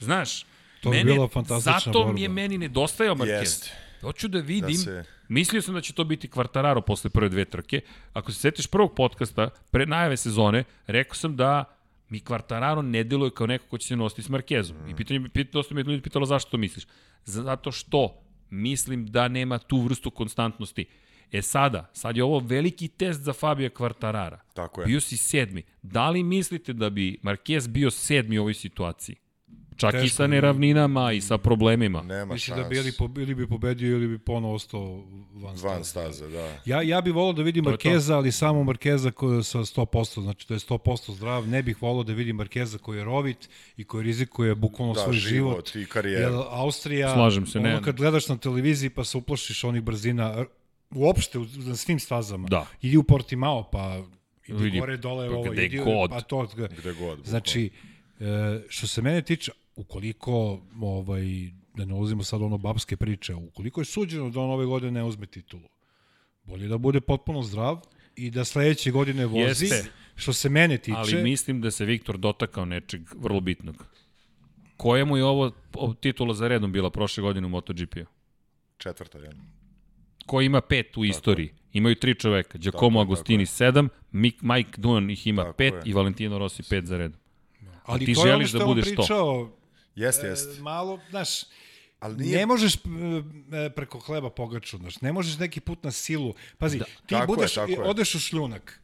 Znaš, 0.00 0.46
to 0.80 0.90
mene, 0.90 1.10
je 1.10 1.14
bila 1.14 1.28
fantastična 1.28 1.78
zato 1.78 1.98
borba. 1.98 2.12
mi 2.12 2.22
je 2.22 2.28
meni 2.28 2.58
nedostajao 2.58 3.14
Marquez. 3.14 3.40
Jest. 3.40 3.70
Hoću 4.00 4.28
da 4.28 4.38
vidim, 4.38 4.76
da 4.76 4.82
se... 4.82 5.04
mislio 5.28 5.62
sam 5.62 5.74
da 5.74 5.80
će 5.80 5.92
to 5.92 6.04
biti 6.04 6.28
Kvartararo 6.28 6.80
posle 6.80 7.10
prve 7.10 7.28
dve 7.28 7.44
trke. 7.44 7.80
Ako 8.12 8.32
se 8.32 8.40
setiš 8.40 8.66
prvog 8.66 8.94
podcasta, 8.94 9.50
pre 9.70 9.86
najave 9.86 10.16
sezone, 10.16 10.64
rekao 10.86 11.14
sam 11.14 11.36
da 11.36 11.64
mi 12.08 12.20
Kvartararo 12.20 12.82
ne 12.82 13.04
deluje 13.04 13.30
kao 13.30 13.46
neko 13.46 13.66
ko 13.66 13.78
će 13.78 13.86
se 13.86 13.96
nositi 13.96 14.22
s 14.22 14.28
Markezom. 14.28 14.76
Mm. 14.76 14.90
I 14.90 14.96
pitanje, 14.96 15.28
pitanje, 15.28 15.52
dosta 15.52 15.74
mi 15.74 15.80
je 15.80 15.84
ljudi 15.84 16.02
pitalo 16.02 16.26
zašto 16.26 16.50
to 16.50 16.56
misliš. 16.56 16.86
Zato 17.24 17.72
što 17.72 18.22
mislim 18.50 19.06
da 19.06 19.28
nema 19.28 19.58
tu 19.58 19.80
vrstu 19.80 20.10
konstantnosti. 20.10 20.86
E 21.32 21.42
sada, 21.42 21.90
sad 21.92 22.16
je 22.16 22.24
ovo 22.24 22.38
veliki 22.38 22.88
test 22.88 23.20
za 23.20 23.32
Fabio 23.32 23.68
Quartarara. 23.68 24.38
Tako 24.54 24.80
je. 24.80 24.86
Bio 24.86 25.00
si 25.00 25.16
sedmi. 25.16 25.62
Da 25.82 26.10
li 26.10 26.22
mislite 26.22 26.72
da 26.72 26.90
bi 26.90 27.18
Marquez 27.22 27.68
bio 27.68 27.90
sedmi 27.90 28.38
u 28.38 28.42
ovoj 28.42 28.54
situaciji? 28.54 29.16
Čak 29.76 29.92
Teško, 29.92 30.06
i 30.06 30.08
sa 30.08 30.26
neravninama 30.26 31.12
i 31.12 31.20
sa 31.20 31.38
problemima. 31.38 32.02
Nema 32.02 32.34
Mislim 32.34 32.56
da 32.56 32.68
bi 32.68 32.76
ili, 32.76 32.92
po, 32.92 33.10
ili 33.16 33.34
bi 33.34 33.48
pobedio 33.48 33.96
ili 33.96 34.08
bi 34.08 34.18
ponovo 34.18 34.54
ostao 34.54 35.04
van 35.34 35.56
staze. 35.56 35.68
Van 35.68 35.84
staze, 35.84 36.28
da. 36.28 36.58
Ja, 36.64 36.82
ja 36.82 37.00
bih 37.00 37.14
volao 37.14 37.32
da 37.32 37.42
vidim 37.42 37.64
Markeza, 37.64 38.16
ali 38.16 38.32
samo 38.32 38.64
Markeza 38.64 39.10
koji 39.10 39.36
je 39.36 39.42
sa 39.42 39.58
100%, 39.58 40.22
znači 40.22 40.48
to 40.48 40.54
je 40.54 40.60
100% 40.60 41.14
zdrav. 41.14 41.48
Ne 41.48 41.62
bih 41.62 41.82
volao 41.82 42.02
da 42.02 42.12
vidim 42.12 42.36
Markeza 42.36 42.78
koji 42.78 42.98
je 42.98 43.04
rovit 43.04 43.48
i 43.76 43.84
koji 43.84 44.04
rizikuje 44.04 44.54
bukvalno 44.54 44.94
da, 44.94 45.00
svoj 45.00 45.14
život. 45.14 45.52
život 45.52 45.86
i 45.86 45.90
karijeru. 45.90 46.34
Jer 46.34 46.42
Austrija, 46.50 47.14
Slažem 47.14 47.46
se, 47.46 47.58
ono 47.58 47.68
ne. 47.68 47.82
kad 47.82 47.96
gledaš 47.96 48.28
na 48.28 48.36
televiziji 48.36 48.90
pa 48.90 49.04
se 49.04 49.18
uplašiš 49.18 49.64
onih 49.64 49.82
brzina, 49.82 50.44
uopšte 50.94 51.38
na 51.38 51.76
svim 51.76 52.00
stazama. 52.00 52.48
Da. 52.48 52.66
Idi 52.82 52.96
u 52.96 53.02
Portimao, 53.02 53.70
pa 53.70 54.02
idi 54.46 54.62
Vidi, 54.64 54.78
gore, 54.78 54.96
dole, 54.96 55.30
ovo, 55.30 55.50
gde 55.50 55.64
idi, 55.64 55.78
god. 55.78 56.10
pa 56.10 56.20
to. 56.20 56.48
Gde 56.78 56.92
god. 56.92 57.18
Znači, 57.24 57.70
e, 58.20 58.60
što 58.68 58.86
se 58.86 59.02
mene 59.02 59.22
tiče, 59.22 59.52
ukoliko, 59.76 60.60
ovaj, 60.80 61.24
da 61.74 61.84
ne 61.84 61.94
ulazimo 61.94 62.24
sad 62.24 62.42
ono 62.42 62.58
babske 62.58 62.96
priče, 62.96 63.34
ukoliko 63.34 63.80
je 63.80 63.84
suđeno 63.84 64.30
da 64.30 64.40
on 64.40 64.50
ove 64.50 64.66
godine 64.66 64.92
ne 64.92 65.04
uzme 65.04 65.26
titulu, 65.26 65.68
bolje 66.44 66.68
da 66.68 66.78
bude 66.78 67.00
potpuno 67.00 67.42
zdrav 67.42 67.80
i 68.16 68.30
da 68.30 68.44
sledeće 68.44 68.90
godine 68.90 69.26
vozi, 69.26 69.64
Jeste. 69.64 69.90
što 70.14 70.32
se 70.32 70.48
mene 70.48 70.78
tiče. 70.78 70.96
Ali 70.96 71.22
mislim 71.22 71.60
da 71.60 71.70
se 71.70 71.84
Viktor 71.84 72.18
dotakao 72.18 72.64
nečeg 72.64 73.02
vrlo 73.14 73.40
bitnog. 73.40 73.86
Koja 74.76 75.04
mu 75.04 75.16
je 75.16 75.24
ovo 75.24 75.52
titula 76.00 76.34
za 76.34 76.48
redom 76.48 76.72
bila 76.72 76.90
prošle 76.90 77.22
godine 77.22 77.46
u 77.46 77.50
MotoGP-u? 77.50 78.04
Četvrta, 78.78 79.18
jedno. 79.18 79.55
Ko 80.26 80.40
ima 80.40 80.60
pet 80.60 80.96
u 80.96 81.04
istoriji. 81.04 81.52
Imaju 81.72 81.94
tri 81.94 82.14
čoveka. 82.14 82.58
Giacomo 82.58 83.00
je, 83.00 83.02
Agostini 83.02 83.46
sedam, 83.46 83.88
Mike, 84.12 84.38
Mike 84.42 84.80
Duan 84.80 85.10
ih 85.10 85.26
ima 85.26 85.42
Tako 85.42 85.56
pet 85.56 85.74
je. 85.74 85.82
i 85.84 85.92
Valentino 85.92 86.38
Rossi 86.38 86.62
pet 86.62 86.84
za 86.86 86.96
redom. 86.98 87.20
Ali 87.84 88.06
ti 88.06 88.14
to 88.14 88.26
je 88.26 88.32
ono 88.32 88.32
želiš 88.32 88.48
što 88.48 88.58
da 88.58 88.64
budeš 88.64 88.84
to. 88.84 88.90
pričao, 88.90 89.52
Jeste, 89.94 90.26
e, 90.26 90.30
jeste. 90.30 90.62
malo, 90.62 91.00
znaš, 91.10 91.28
Ali 92.00 92.16
nije... 92.16 92.38
Ne 92.38 92.46
možeš 92.46 92.74
e, 92.74 92.78
e, 93.66 93.70
preko 93.70 93.98
hleba 93.98 94.30
pogaču, 94.30 94.76
znaš, 94.76 95.00
ne 95.00 95.12
možeš 95.12 95.38
neki 95.38 95.60
put 95.60 95.84
na 95.84 95.90
silu. 95.90 96.34
Pazi, 96.58 96.78
da, 96.78 96.84
ti 96.84 96.92
Tako 97.08 97.34
budeš, 97.34 97.54
tako 97.54 97.70
je. 97.70 97.82
odeš 97.82 98.14
u 98.14 98.18
šljunak, 98.18 98.80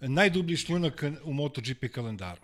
najdublji 0.00 0.56
šljunak 0.56 1.04
u 1.24 1.32
MotoGP 1.32 1.84
kalendaru. 1.92 2.40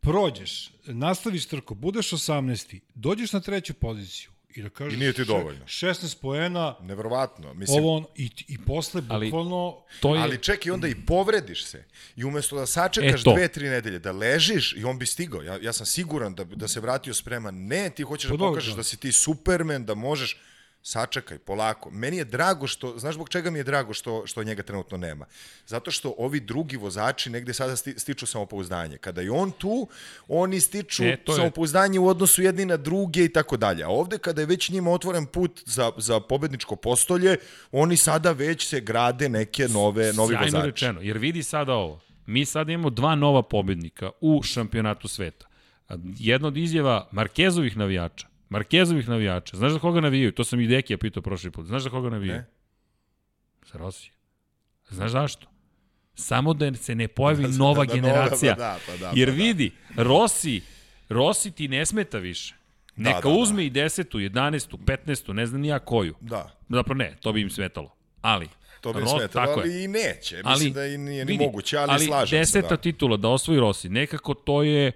Prođeš, 0.00 0.70
nastaviš 0.86 1.46
trku, 1.46 1.74
budeš 1.74 2.10
18. 2.10 2.80
Dođeš 2.94 3.32
na 3.32 3.40
treću 3.40 3.74
poziciju 3.74 4.30
i 4.54 4.62
da 4.62 4.68
kažeš... 4.68 4.94
I 4.94 4.98
nije 4.98 5.12
ti 5.12 5.24
dovoljno. 5.24 5.64
16 5.64 6.16
poena, 6.16 6.76
Neverovatno. 6.80 7.54
Mislim, 7.54 7.78
ovo 7.78 7.96
on, 7.96 8.04
i, 8.16 8.30
i 8.48 8.58
posle 8.58 9.02
Ali- 9.08 9.26
bukvalno... 9.26 9.76
To 10.00 10.14
je, 10.14 10.22
Ali 10.22 10.38
čekaj, 10.38 10.72
onda 10.72 10.88
i 10.88 10.94
povrediš 10.96 11.64
se. 11.64 11.84
I 12.16 12.24
umesto 12.24 12.56
da 12.56 12.66
sačekaš 12.66 13.20
E, 13.20 13.24
to. 13.24 13.32
dve, 13.32 13.48
tri 13.48 13.68
nedelje, 13.68 13.98
da 13.98 14.12
ležiš 14.12 14.74
i 14.76 14.84
on 14.84 14.98
bi 14.98 15.06
stigao. 15.06 15.42
Ja, 15.42 15.58
ja 15.58 15.72
sam 15.72 15.86
siguran 15.86 16.34
da, 16.34 16.44
da 16.44 16.68
se 16.68 16.80
vratio 16.80 17.14
spreman. 17.14 17.54
Ne, 17.56 17.90
ti 17.90 18.02
hoćeš 18.02 18.28
Pa 18.28 18.34
da 18.34 18.38
dobro, 18.38 18.50
pokažeš 18.50 18.70
da. 18.70 18.76
da 18.76 18.82
si 18.82 18.96
ti 18.96 19.12
supermen, 19.12 19.84
da 19.84 19.94
možeš 19.94 20.40
sačekaj, 20.82 21.38
polako. 21.38 21.90
Meni 21.90 22.16
je 22.16 22.24
drago 22.24 22.66
što, 22.66 22.98
znaš 22.98 23.14
zbog 23.14 23.28
čega 23.28 23.50
mi 23.50 23.58
je 23.58 23.64
drago 23.64 23.94
što, 23.94 24.26
što 24.26 24.42
njega 24.42 24.62
trenutno 24.62 24.96
nema? 24.98 25.26
Zato 25.66 25.90
što 25.90 26.14
ovi 26.18 26.40
drugi 26.40 26.76
vozači 26.76 27.30
negde 27.30 27.54
sada 27.54 27.76
sti, 27.76 27.94
stiču 27.96 28.26
samopouzdanje. 28.26 28.98
Kada 28.98 29.20
je 29.20 29.30
on 29.30 29.50
tu, 29.50 29.88
oni 30.28 30.60
stiču 30.60 31.04
E, 31.04 31.16
to 31.16 31.32
je- 31.32 31.36
samopouzdanje 31.36 31.98
u 31.98 32.08
odnosu 32.08 32.42
jedni 32.42 32.64
na 32.64 32.76
druge 32.76 33.24
i 33.24 33.28
tako 33.28 33.56
dalje. 33.56 33.84
A 33.84 33.88
ovde 33.88 34.18
kada 34.18 34.40
je 34.40 34.46
već 34.46 34.70
njima 34.70 34.90
otvoren 34.90 35.26
put 35.26 35.62
za, 35.66 35.92
za 35.96 36.20
pobedničko 36.20 36.76
postolje, 36.76 37.36
oni 37.72 37.96
sada 37.96 38.32
već 38.32 38.68
se 38.68 38.80
grade 38.80 39.28
neke 39.28 39.68
nove, 39.68 40.12
novi 40.12 40.28
sjajno 40.28 40.44
vozači. 40.46 40.66
rečeno, 40.66 41.00
jer 41.00 41.18
vidi 41.18 41.42
sada 41.42 41.72
ovo. 41.72 42.00
Mi 42.26 42.44
sada 42.44 42.72
imamo 42.72 42.90
dva 42.90 43.14
nova 43.14 43.42
pobednika 43.42 44.10
u 44.20 44.42
šampionatu 44.42 45.08
sveta. 45.08 45.46
Jedna 46.18 46.48
od 46.48 46.56
izjava 46.56 47.08
Markezovih 47.12 47.76
navijača. 47.76 48.29
Markezovih 48.50 49.08
navijača. 49.08 49.56
Znaš 49.56 49.72
za 49.72 49.78
koga 49.78 50.00
navijaju? 50.00 50.32
To 50.32 50.44
sam 50.44 50.60
i 50.60 50.66
Dekija 50.66 50.98
pitao 50.98 51.22
prošli 51.22 51.50
put. 51.50 51.66
Znaš 51.66 51.82
za 51.82 51.90
koga 51.90 52.10
navijaju? 52.10 52.38
Ne. 52.38 52.46
Za 53.72 53.78
Rosija. 53.78 54.12
Znaš 54.88 55.10
zašto? 55.10 55.46
Samo 56.14 56.54
da 56.54 56.74
se 56.74 56.94
ne 56.94 57.08
pojavi 57.08 57.42
Da, 57.48 57.48
nova 57.48 57.84
da, 57.84 57.88
da, 57.88 57.94
generacija. 57.94 58.54
da, 58.54 58.78
pa 58.86 58.96
da, 58.96 59.12
Jer 59.14 59.28
pa 59.28 59.32
da. 59.32 59.36
vidi, 59.36 59.72
Rossi, 59.96 60.60
Rossi 61.08 61.50
ti 61.50 61.68
ne 61.68 61.86
smeta 61.86 62.18
više. 62.18 62.54
Neka 62.96 63.20
da, 63.20 63.28
da. 63.28 63.28
uzme 63.30 63.66
i 63.66 63.70
desetu, 63.70 64.18
11. 64.18 64.76
15. 64.78 65.32
ne 65.32 65.46
znam 65.46 65.60
ni 65.60 65.68
ja 65.68 65.78
koju. 65.78 66.14
Da, 66.20 66.50
Zapravo 66.68 66.98
ne, 66.98 67.16
to 67.20 67.32
bi 67.32 67.40
im 67.40 67.50
smetalo. 67.50 67.94
Ali, 68.20 68.48
to 68.80 68.92
bi 68.92 69.00
Ro- 69.00 69.06
smetalo, 69.08 69.46
tako 69.46 69.60
je. 69.60 69.64
ali 69.64 69.84
i 69.84 69.88
neće. 69.88 70.36
Mislim 70.36 70.46
ali, 70.46 70.70
da 70.70 70.86
i 70.86 70.98
nije 70.98 71.24
ni 71.24 71.32
vidi, 71.32 71.44
moguće, 71.44 71.76
ali, 71.76 71.90
ali 71.90 72.04
slažem 72.06 72.38
deseta 72.38 72.68
se. 72.68 72.70
Da. 72.70 72.76
titula 72.76 73.16
da 73.16 73.28
osvoji 73.28 73.60
Rossi, 73.60 73.88
nekako 73.88 74.34
to 74.34 74.62
je 74.62 74.92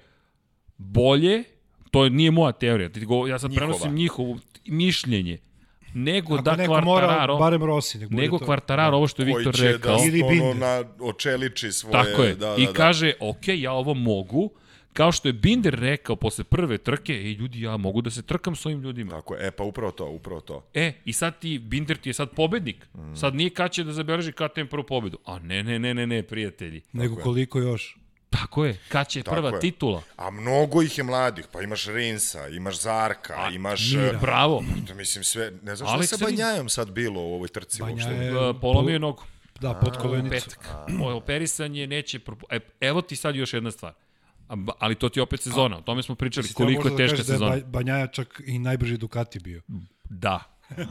bolje, 0.77 1.45
to 1.95 2.09
nije 2.09 2.31
moja 2.31 2.53
teorija, 2.53 2.89
ti 2.89 3.05
go, 3.05 3.27
ja 3.27 3.39
sad 3.39 3.51
Njihova. 3.51 3.67
prenosim 3.67 3.95
njihovo 3.95 4.39
mišljenje, 4.67 5.39
nego 5.95 6.35
Ako 6.35 6.43
da 6.43 6.57
neko 6.57 6.81
mora, 6.81 7.07
Kvartararo, 7.07 7.37
barem 7.37 7.65
Rossi. 7.65 7.99
Nek 7.99 8.11
nego 8.11 8.39
to. 8.39 8.45
Kvartararo, 8.45 8.97
ovo 8.97 9.07
što 9.07 9.23
je 9.23 9.33
Koji 9.33 9.45
Viktor 9.45 9.55
će 9.55 9.73
rekao, 9.73 9.97
da 9.97 10.05
Ili 10.05 10.23
ono, 10.23 10.31
Binder. 10.31 10.57
na, 10.57 10.85
očeliči 11.01 11.73
svoje... 11.73 11.93
tako 11.93 12.23
je, 12.23 12.35
Da, 12.35 12.57
i 12.59 12.67
da, 12.67 12.73
kaže, 12.73 13.13
ok, 13.21 13.49
ja 13.49 13.73
ovo 13.73 13.95
mogu, 13.95 14.51
kao 14.93 15.13
što 15.13 15.29
je 15.29 15.33
Binder 15.33 15.75
rekao 15.75 16.17
posle 16.17 16.45
prve 16.45 16.79
trke, 16.79 17.13
ej 17.13 17.33
ljudi, 17.33 17.61
ja 17.61 17.77
mogu 17.77 18.01
da 18.01 18.11
se 18.11 18.23
trkam 18.23 18.57
s 18.57 18.67
ovim 18.67 18.83
ljudima. 18.83 19.11
Da. 19.11 19.17
Tako 19.17 19.35
je, 19.35 19.47
e 19.47 19.51
pa 19.51 19.65
upravo 19.65 19.91
to, 19.91 20.09
upravo 20.09 20.41
to. 20.41 20.67
E, 20.75 20.93
i 21.05 21.13
sad 21.13 21.39
ti, 21.39 21.59
Binder 21.59 21.97
ti 21.97 22.09
je 22.09 22.13
sad 22.13 22.31
pobednik. 22.31 22.87
Sad 23.15 23.35
nije 23.35 23.51
kad 23.51 23.71
će 23.71 23.85
da 23.85 23.93
zabeleži 23.93 24.33
KTM 24.33 24.67
prvu 24.71 24.85
pobedu. 24.85 25.19
A 25.25 25.39
ne, 25.39 25.63
ne, 25.63 25.79
ne, 25.79 25.95
ne, 25.95 26.07
ne, 26.07 26.23
prijatelji. 26.23 26.83
Nego 26.93 27.17
koliko 27.17 27.59
još. 27.59 27.97
Tako 28.35 28.65
je, 28.65 28.79
kad 28.89 29.09
će 29.09 29.23
Tako 29.23 29.35
prva 29.37 29.49
je. 29.49 29.61
titula. 29.61 30.03
A 30.17 30.31
mnogo 30.31 30.83
ih 30.83 30.99
je 30.99 31.05
mladih, 31.05 31.47
pa 31.53 31.63
imaš 31.63 31.87
Rinsa, 31.87 32.49
imaš 32.49 32.81
Zarka, 32.81 33.49
imaš... 33.51 33.93
Mira. 33.93 34.19
Bravo. 34.19 34.65
e, 34.91 34.95
Mislim 34.95 35.25
sve, 35.25 35.53
ne 35.63 35.77
znam 35.77 35.87
šta 35.89 35.97
je 35.97 35.99
Alex 35.99 36.07
sa 36.09 36.17
Rins. 36.17 36.31
Banjajom 36.33 36.69
sad 36.69 36.91
bilo 36.91 37.21
u 37.21 37.35
ovoj 37.35 37.49
trci 37.49 37.81
Banja 37.81 37.93
uopšte. 37.95 38.11
je- 38.15 38.39
Uh, 38.41 38.57
polomio 38.61 38.93
je 38.93 38.99
nogu. 38.99 39.23
Da, 39.61 39.75
pod 39.75 39.97
kolenicu. 39.97 40.31
Petak. 40.51 40.69
Operisan 41.15 41.75
je, 41.75 41.87
neće... 41.87 42.21
E, 42.51 42.59
evo 42.81 43.03
ti 43.03 43.17
sad 43.17 43.37
još 43.37 43.53
jedna 43.53 43.71
stvar. 43.71 43.93
A, 44.49 44.55
ali 44.79 44.95
to 44.95 45.09
ti 45.09 45.19
je 45.19 45.23
opet 45.23 45.41
sezona. 45.41 45.79
O 45.79 45.83
tome 45.83 46.03
smo 46.03 46.15
pričali. 46.15 46.49
Koliko 46.49 46.89
je 46.89 46.91
da 46.91 46.97
teška 46.97 47.17
da 47.17 47.21
je 47.23 47.25
sezona. 47.27 47.51
Ba- 47.53 47.67
Banjaja 47.67 48.07
čak 48.07 48.43
i 48.47 48.59
najbrži 48.59 48.97
Ducati 48.97 49.39
bio. 49.39 49.63
Da. 50.05 50.41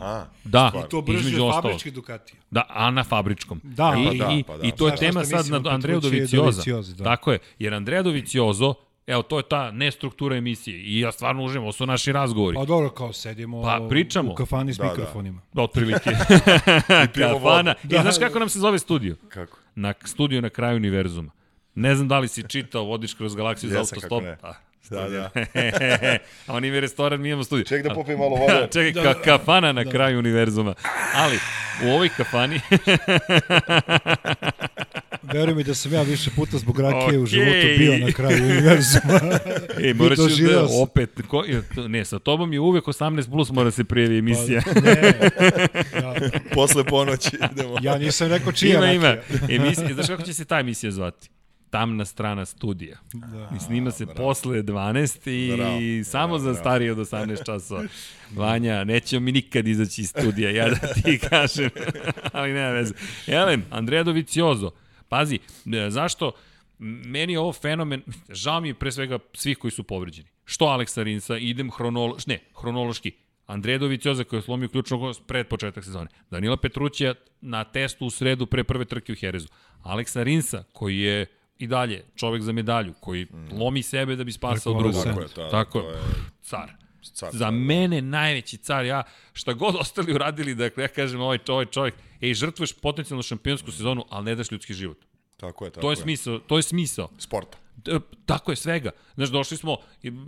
A, 0.01 0.25
Da, 0.43 0.71
To 0.89 1.01
brže 1.01 1.19
između 1.19 1.35
od 1.37 1.41
ostalog. 1.43 1.63
fabrički 1.63 1.91
Ducati. 1.91 2.33
Da, 2.51 2.65
a 2.69 2.91
na 2.91 3.03
fabričkom. 3.03 3.61
Da, 3.63 3.93
I, 4.03 4.17
pa 4.19 4.25
da, 4.25 4.31
i, 4.31 4.43
pa 4.43 4.57
da. 4.57 4.63
I 4.63 4.71
to 4.71 4.85
je 4.85 4.89
Znaš 4.89 4.99
tema 4.99 5.25
sad 5.25 5.63
na 5.63 5.69
Andreju 5.69 5.97
i 5.97 6.01
Dovicioza. 6.01 6.35
Dovizioso, 6.63 6.93
da. 6.93 7.03
Tako 7.05 7.31
je, 7.31 7.39
jer 7.59 7.73
Andreja 7.73 8.01
Doviciozo, 8.01 8.73
evo, 9.07 9.21
to 9.21 9.37
je 9.37 9.43
ta 9.43 9.71
nestruktura 9.71 10.35
emisije. 10.35 10.77
I 10.77 10.99
ja 10.99 11.11
stvarno 11.11 11.43
uživam, 11.43 11.63
ovo 11.63 11.71
su 11.71 11.85
naši 11.85 12.11
razgovori. 12.11 12.55
Pa 12.55 12.65
dobro, 12.65 12.89
kao 12.89 13.13
sedimo 13.13 13.61
Pa, 13.61 13.85
pričamo. 13.89 14.31
u 14.31 14.35
kafani 14.35 14.73
s 14.73 14.77
Da, 14.77 14.83
da. 14.83 14.89
mikrofonima. 14.89 15.41
Otprilike. 15.55 16.09
pijemo 17.13 17.33
Kafana. 17.33 17.75
vodu. 17.83 17.95
I 17.95 18.01
znaš 18.01 18.17
kako 18.17 18.39
nam 18.39 18.49
se 18.49 18.59
zove 18.59 18.79
studio? 18.79 19.15
kako? 19.29 19.57
Na 19.75 19.93
studio 20.05 20.41
na 20.41 20.49
kraju 20.49 20.75
univerzuma. 20.77 21.31
Ne 21.75 21.95
znam 21.95 22.07
da 22.07 22.19
li 22.19 22.27
si 22.27 22.43
čitao, 22.43 22.83
vodiš 22.83 23.13
kroz 23.13 23.35
galaksiju 23.35 23.69
za 23.69 23.77
Jesam, 23.77 23.99
kako 23.99 24.15
autostop. 24.15 24.23
ne. 24.23 24.37
Pa, 24.41 24.53
Da, 24.89 25.09
da. 25.09 25.29
A 26.47 26.53
on 26.55 26.65
ima 26.65 26.79
restoran, 26.79 27.21
mi 27.21 27.29
imamo 27.29 27.43
studio. 27.43 27.65
Ček 27.65 27.83
da 27.83 27.93
popijem 27.93 28.19
malo 28.19 28.35
vode. 28.35 28.67
Čekaj, 28.73 29.03
ka, 29.03 29.21
kafana 29.21 29.71
na 29.71 29.91
kraju 29.91 30.19
univerzuma. 30.19 30.73
Ali, 31.15 31.39
u 31.85 31.89
ovoj 31.89 32.09
kafani, 32.17 32.59
Veruj 35.33 35.55
mi 35.55 35.63
da 35.63 35.73
sam 35.73 35.93
ja 35.93 36.01
više 36.01 36.29
puta 36.35 36.57
zbog 36.57 36.79
rakije 36.79 37.03
Okej. 37.03 37.17
u 37.17 37.25
životu 37.25 37.67
bio 37.77 37.97
na 37.97 38.11
kraju 38.11 38.43
univerzuma. 38.43 39.19
ćeš 40.09 40.17
doživeo 40.17 40.61
da, 40.61 40.67
sam. 40.67 40.81
opet, 40.81 41.09
ko, 41.27 41.43
ne, 41.87 42.05
sa 42.05 42.19
tobom 42.19 42.53
je 42.53 42.59
uvek 42.59 42.85
18 42.85 43.29
plus 43.31 43.51
mora 43.51 43.71
se 43.71 43.83
prijavi 43.83 44.17
emisija. 44.17 44.61
Pa, 44.73 44.79
ne, 44.81 45.13
ja, 46.01 46.13
Posle 46.53 46.83
ponoći 46.83 47.37
idemo. 47.51 47.77
ja 47.81 47.97
nisam 47.97 48.27
rekao 48.27 48.51
čija 48.51 48.93
ima, 48.93 49.09
rakija. 49.11 49.21
ima. 49.41 49.63
Emisija, 49.65 49.93
znaš 49.93 50.07
kako 50.07 50.23
će 50.23 50.33
se 50.33 50.45
ta 50.45 50.59
emisija 50.59 50.91
zvati? 50.91 51.29
Tamna 51.73 52.05
strana 52.05 52.45
studija. 52.45 52.97
Da. 53.13 53.49
I 53.55 53.59
snima 53.59 53.91
se 53.91 54.05
posle 54.05 54.63
12 54.63 55.31
i 55.31 55.57
Bravo, 55.57 55.79
samo 56.03 56.39
za 56.39 56.53
starije 56.53 56.91
od 56.91 56.97
18 56.97 57.45
časova. 57.45 57.83
Vanja, 58.37 58.83
nećemo 58.83 59.25
mi 59.25 59.31
nikad 59.31 59.67
izaći 59.67 60.01
iz 60.01 60.09
studija, 60.09 60.49
ja 60.49 60.69
da 60.69 60.93
ti 60.93 61.19
kažem. 61.29 61.69
Ali 62.33 62.53
nema 62.53 62.69
veze. 62.69 62.93
Elem, 63.27 63.65
Andrea 63.69 64.03
Doviciozo. 64.03 64.71
Pazi, 65.09 65.39
e, 65.65 65.89
zašto? 65.89 66.31
Meni 66.79 67.33
je 67.33 67.39
ovo 67.39 67.53
fenomen, 67.53 68.01
žao 68.29 68.61
mi 68.61 68.67
je 68.67 68.73
pre 68.73 68.91
svega 68.91 69.19
svih 69.33 69.57
koji 69.57 69.71
su 69.71 69.83
povređeni. 69.83 70.29
Što 70.45 70.65
Aleksa 70.65 71.03
Rinsa, 71.03 71.37
idem 71.37 71.71
hronološki, 71.71 72.29
ne, 72.29 72.39
hronološki. 72.61 73.11
Andreja 73.45 73.77
Dovicioza 73.77 74.23
koji 74.23 74.37
je 74.37 74.41
slomio 74.41 74.69
ključnog 74.69 74.99
gol 74.99 75.13
pred 75.27 75.47
početak 75.47 75.83
sezone. 75.83 76.09
Danila 76.31 76.57
Petrućija 76.57 77.13
na 77.41 77.63
testu 77.63 78.05
u 78.05 78.09
sredu 78.09 78.45
pre 78.45 78.63
prve 78.63 78.85
trke 78.85 79.13
u 79.13 79.15
Herezu. 79.15 79.47
Aleksa 79.81 80.23
Rinsa 80.23 80.63
koji 80.73 80.99
je 80.99 81.25
i 81.63 81.67
dalje 81.67 82.03
čovek 82.15 82.41
za 82.41 82.51
medalju, 82.51 82.93
koji 82.99 83.27
lomi 83.51 83.83
sebe 83.83 84.15
da 84.15 84.23
bi 84.23 84.31
spasao 84.31 84.73
drugog. 84.73 85.03
Tako 85.03 85.21
je, 85.21 85.27
to- 85.27 85.47
Tako 85.47 85.79
je. 85.79 85.85
je- 85.85 86.01
Car. 86.41 86.71
Car, 87.05 87.29
Za 87.31 87.39
da, 87.39 87.51
mene 87.51 88.01
najveći 88.01 88.57
car, 88.57 88.85
ja 88.85 89.03
šta 89.33 89.53
god 89.53 89.75
ostali 89.83 90.13
uradili, 90.13 90.55
dakle 90.55 90.83
ja 90.83 90.87
kažem 90.87 91.21
ovaj, 91.21 91.39
ovaj 91.47 91.65
čovjek, 91.65 91.93
ej, 92.21 92.33
žrtvuješ 92.33 92.73
potencijalno 92.73 93.23
šampionsku 93.23 93.71
sezonu, 93.71 94.05
ali 94.09 94.25
ne 94.25 94.35
daš 94.35 94.51
ljudski 94.51 94.73
život. 94.73 94.97
Tako 95.37 95.65
je, 95.65 95.71
tako 95.71 95.81
To 95.81 95.91
je 95.91 95.95
smisao, 95.97 96.39
to 96.39 96.57
je 96.57 96.63
smisao. 96.63 97.09
Sporta. 97.17 97.57
E, 97.87 97.99
Tako 98.25 98.51
je 98.51 98.55
svega. 98.55 98.91
Znaš, 99.15 99.29
došli 99.29 99.57
smo 99.57 99.77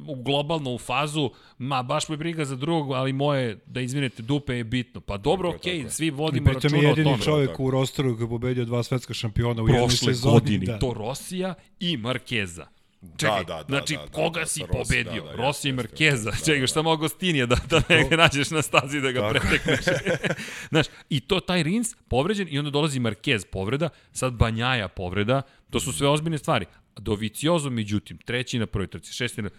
u 0.07 0.15
globalno 0.15 0.73
u 0.73 0.77
fazu, 0.77 1.29
ma 1.57 1.83
baš 1.83 2.09
me 2.09 2.17
briga 2.17 2.45
za 2.45 2.55
drugog, 2.55 2.91
ali 2.91 3.13
moje, 3.13 3.59
da 3.65 3.81
izvinete, 3.81 4.21
dupe 4.21 4.53
je 4.53 4.63
bitno. 4.63 5.01
Pa 5.01 5.17
dobro, 5.17 5.51
Tako 5.51 5.55
je, 5.57 5.71
okej, 5.71 5.73
tako 5.73 5.87
je. 5.87 5.91
svi 5.91 6.09
vodimo 6.09 6.45
pritom 6.45 6.61
je 6.61 6.63
računa 6.63 6.79
o 6.79 6.89
jedini 6.89 7.11
tome. 7.11 7.23
čovjek 7.23 7.49
tako. 7.49 7.63
u 7.63 7.71
rosteru 7.71 8.15
koji 8.15 8.25
je 8.25 8.29
pobedio 8.29 8.65
dva 8.65 8.83
svetska 8.83 9.13
šampiona 9.13 9.63
u 9.63 9.67
jednoj 9.67 9.81
Prošle 9.81 10.13
sezoni. 10.13 10.33
godine, 10.33 10.65
da. 10.65 10.79
to 10.79 10.93
Rosija 10.93 11.53
i 11.79 11.97
Markeza. 11.97 12.67
Čekaj, 13.17 13.43
da, 13.43 13.53
da, 13.53 13.63
znači, 13.67 13.95
da, 13.95 14.01
da, 14.01 14.11
koga 14.11 14.39
da, 14.39 14.45
si 14.45 14.59
Rossi, 14.59 14.71
pobedio? 14.77 15.23
da, 15.23 15.29
da, 15.29 15.35
Rossi 15.35 15.69
i 15.69 15.73
Markeza. 15.73 16.31
da, 16.31 16.37
Čekaj, 16.37 16.59
da, 16.59 16.67
šta 16.67 16.81
mogu 16.81 17.01
Gostinija 17.01 17.45
da, 17.45 17.55
da 17.69 17.81
ne 17.89 18.17
nađeš 18.17 18.51
na 18.51 18.61
stazi 18.61 19.01
da 19.01 19.11
ga 19.11 19.19
Tako. 19.19 19.33
pretekneš. 19.33 19.85
Znaš, 20.71 20.85
i 21.09 21.19
to 21.19 21.39
taj 21.39 21.63
Rins 21.63 21.95
povređen 22.07 22.47
i 22.51 22.59
onda 22.59 22.71
dolazi 22.71 22.99
Marquez 22.99 23.45
povreda, 23.51 23.89
sad 24.11 24.33
Banjaja 24.33 24.87
povreda, 24.87 25.41
to 25.69 25.79
su 25.79 25.93
sve 25.93 26.07
ozbiljne 26.07 26.37
stvari. 26.37 26.65
Doviciozo, 26.97 27.69
međutim, 27.69 28.17
treći 28.17 28.59
na 28.59 28.65
prvoj 28.65 28.87
trci, 28.87 29.13
šesti 29.13 29.41
na... 29.41 29.49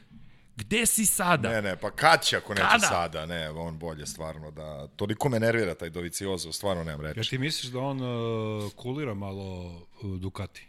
Gde 0.56 0.86
si 0.86 1.06
sada? 1.06 1.50
Ne, 1.50 1.62
ne, 1.62 1.76
pa 1.76 1.90
kad 1.90 2.24
će 2.24 2.36
ako 2.36 2.54
neće 2.54 2.66
Kada? 2.70 2.86
sada, 2.86 3.26
ne, 3.26 3.50
on 3.50 3.78
bolje 3.78 4.06
stvarno 4.06 4.50
da, 4.50 4.86
toliko 4.96 5.28
me 5.28 5.40
nervira 5.40 5.74
taj 5.74 5.90
Doviciozo, 5.90 6.52
stvarno 6.52 6.84
nemam 6.84 7.06
Ja 7.06 7.12
reći. 7.12 7.30
ti 7.30 7.38
misliš 7.38 7.72
da 7.72 7.78
on 7.78 8.00
uh, 8.00 8.72
kulira 8.72 9.14
malo 9.14 9.64
uh, 10.02 10.20
Ducati? 10.20 10.66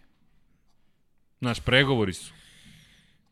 Znaš, 1.39 1.59
pregovori 1.59 2.13
su. 2.13 2.33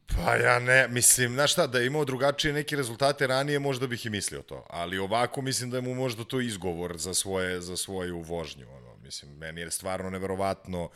Pa 0.08 0.36
ja 0.36 0.60
ne, 0.60 0.88
mislim, 0.88 1.34
znaš 1.34 1.52
šta, 1.52 1.68
da 1.68 1.80
je 1.80 1.88
imao 1.88 2.06
drugačije 2.06 2.54
neke 2.54 2.76
rezultate 2.76 3.28
ranije, 3.28 3.60
možda 3.60 3.88
bih 3.88 4.06
i 4.06 4.10
mislio 4.10 4.42
to. 4.42 4.66
Ali 4.70 4.98
ovako 4.98 5.42
mislim 5.42 5.70
da 5.70 5.78
je 5.78 5.82
mu 5.82 5.96
možda 5.96 6.24
to 6.24 6.42
izgovor 6.42 6.98
za, 6.98 7.14
svoje, 7.14 7.62
za 7.62 7.78
svoju 7.78 8.20
vožnju. 8.20 8.66
Ono. 8.78 8.96
Mislim, 9.04 9.32
meni 9.38 9.62
je 9.62 9.72
stvarno 9.72 10.10
neverovatno 10.10 10.90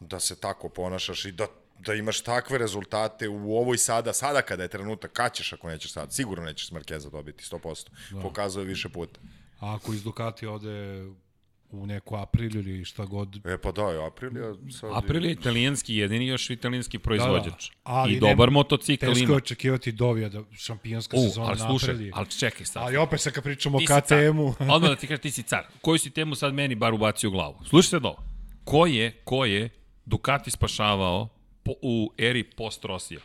da 0.00 0.20
se 0.20 0.40
tako 0.40 0.68
ponašaš 0.68 1.24
i 1.24 1.32
da 1.32 1.46
da 1.78 1.94
imaš 1.94 2.20
takve 2.20 2.58
rezultate 2.58 3.28
u 3.28 3.56
ovoj 3.56 3.78
sada, 3.78 4.12
sada 4.12 4.42
kada 4.42 4.62
je 4.62 4.68
trenutak, 4.68 5.12
kad 5.12 5.34
ćeš 5.34 5.52
ako 5.52 5.68
nećeš 5.68 5.92
sad, 5.92 6.12
sigurno 6.12 6.44
nećeš 6.44 6.70
Markeza 6.70 7.10
dobiti, 7.10 7.44
100%. 7.44 7.88
Da. 8.10 8.20
Pokazuje 8.20 8.64
više 8.64 8.88
puta. 8.88 9.20
A 9.60 9.74
ako 9.74 9.92
iz 9.92 10.02
Ducati 10.02 10.46
ode 10.46 11.06
u 11.78 11.86
neku 11.86 12.16
Apriliju 12.16 12.60
ili 12.60 12.84
šta 12.84 13.04
god. 13.04 13.46
E 13.46 13.58
pa 13.58 13.72
da, 13.72 13.82
je 13.82 14.06
Aprilija 14.06 14.54
sad... 14.80 14.90
Aprilija 14.94 15.28
je 15.28 15.32
italijanski, 15.32 15.96
jedini 15.96 16.26
još 16.26 16.50
italijanski 16.50 16.98
proizvođač. 16.98 17.68
Da, 17.68 17.74
da. 17.74 17.80
Ali 17.84 18.14
I 18.14 18.20
dobar 18.20 18.50
motocikl 18.50 19.04
ima. 19.04 19.14
Teško 19.14 19.32
je 19.32 19.36
očekivati 19.36 19.92
Dovija 19.92 20.28
da 20.28 20.42
šampionska 20.52 21.16
sezona 21.16 21.48
ali 21.48 21.58
slušaj, 21.58 21.90
Apriliji. 21.90 22.12
Ali 22.14 22.30
čekaj 22.30 22.66
sad. 22.66 22.82
Ali 22.82 22.96
opet 22.96 23.20
sad 23.20 23.32
kad 23.32 23.44
pričamo 23.44 23.78
o 23.78 23.80
KTM-u... 23.80 24.54
Odmah 24.74 24.90
da 24.90 24.96
ti 24.96 25.06
kažem, 25.06 25.22
ti 25.22 25.30
si 25.30 25.42
car. 25.42 25.66
Koju 25.80 25.98
si 25.98 26.10
temu 26.10 26.34
sad 26.34 26.54
meni 26.54 26.74
bar 26.74 26.94
ubacio 26.94 27.28
u 27.28 27.32
glavu? 27.32 27.56
Slušaj 27.68 27.90
sad 27.90 28.04
ovo. 28.04 28.24
Ko 28.64 28.86
je, 28.86 29.20
ko 29.24 29.44
je 29.44 29.70
Ducati 30.04 30.50
spašavao 30.50 31.28
po, 31.62 31.72
u 31.82 32.12
eri 32.18 32.44
post 32.44 32.84
Rosija? 32.84 33.20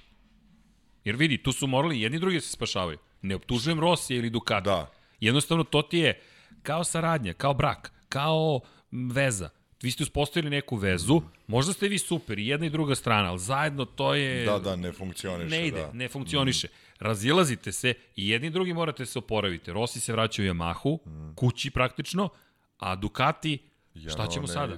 Jer 1.03 1.15
vidi, 1.15 1.37
tu 1.37 1.51
su 1.51 1.67
morali 1.67 2.01
jedni 2.01 2.19
drugi 2.19 2.37
da 2.37 2.41
se 2.41 2.51
spašavaju. 2.51 2.97
Ne 3.21 3.35
optužujem 3.35 3.79
Rosija 3.79 4.19
ili 4.19 4.29
Ducati. 4.29 4.65
Da. 4.65 4.91
Jednostavno, 5.19 5.63
to 5.63 5.81
ti 5.81 5.97
je 5.97 6.21
kao 6.63 6.83
saradnja, 6.83 7.33
kao 7.33 7.53
brak 7.53 7.91
kao 8.11 8.59
veza. 8.91 9.49
Vi 9.81 9.91
ste 9.91 10.03
uspostavili 10.03 10.49
neku 10.49 10.75
vezu, 10.75 11.21
možda 11.47 11.73
ste 11.73 11.87
vi 11.87 11.99
super 11.99 12.39
i 12.39 12.47
jedna 12.47 12.65
i 12.65 12.69
druga 12.69 12.95
strana, 12.95 13.29
ali 13.29 13.39
zajedno 13.39 13.85
to 13.85 14.15
je... 14.15 14.45
Da, 14.45 14.59
da, 14.59 14.75
ne 14.75 14.91
funkcioniše. 14.91 15.49
Ne 15.49 15.67
ide, 15.67 15.81
da. 15.81 15.91
ne 15.93 16.07
funkcioniše. 16.07 16.67
Mm. 16.67 16.71
Razilazite 16.99 17.71
se 17.71 17.93
i 18.15 18.29
jedni 18.29 18.47
i 18.47 18.51
drugi 18.51 18.73
morate 18.73 19.05
se 19.05 19.19
oporaviti. 19.19 19.71
Rossi 19.71 19.99
se 19.99 20.11
vraća 20.11 20.41
u 20.41 20.45
Yamahu, 20.45 20.99
mm. 21.07 21.35
kući 21.35 21.71
praktično, 21.71 22.29
a 22.77 22.95
Ducati, 22.95 23.57
ja, 23.93 24.09
šta 24.09 24.27
ćemo 24.27 24.47
sada? 24.47 24.77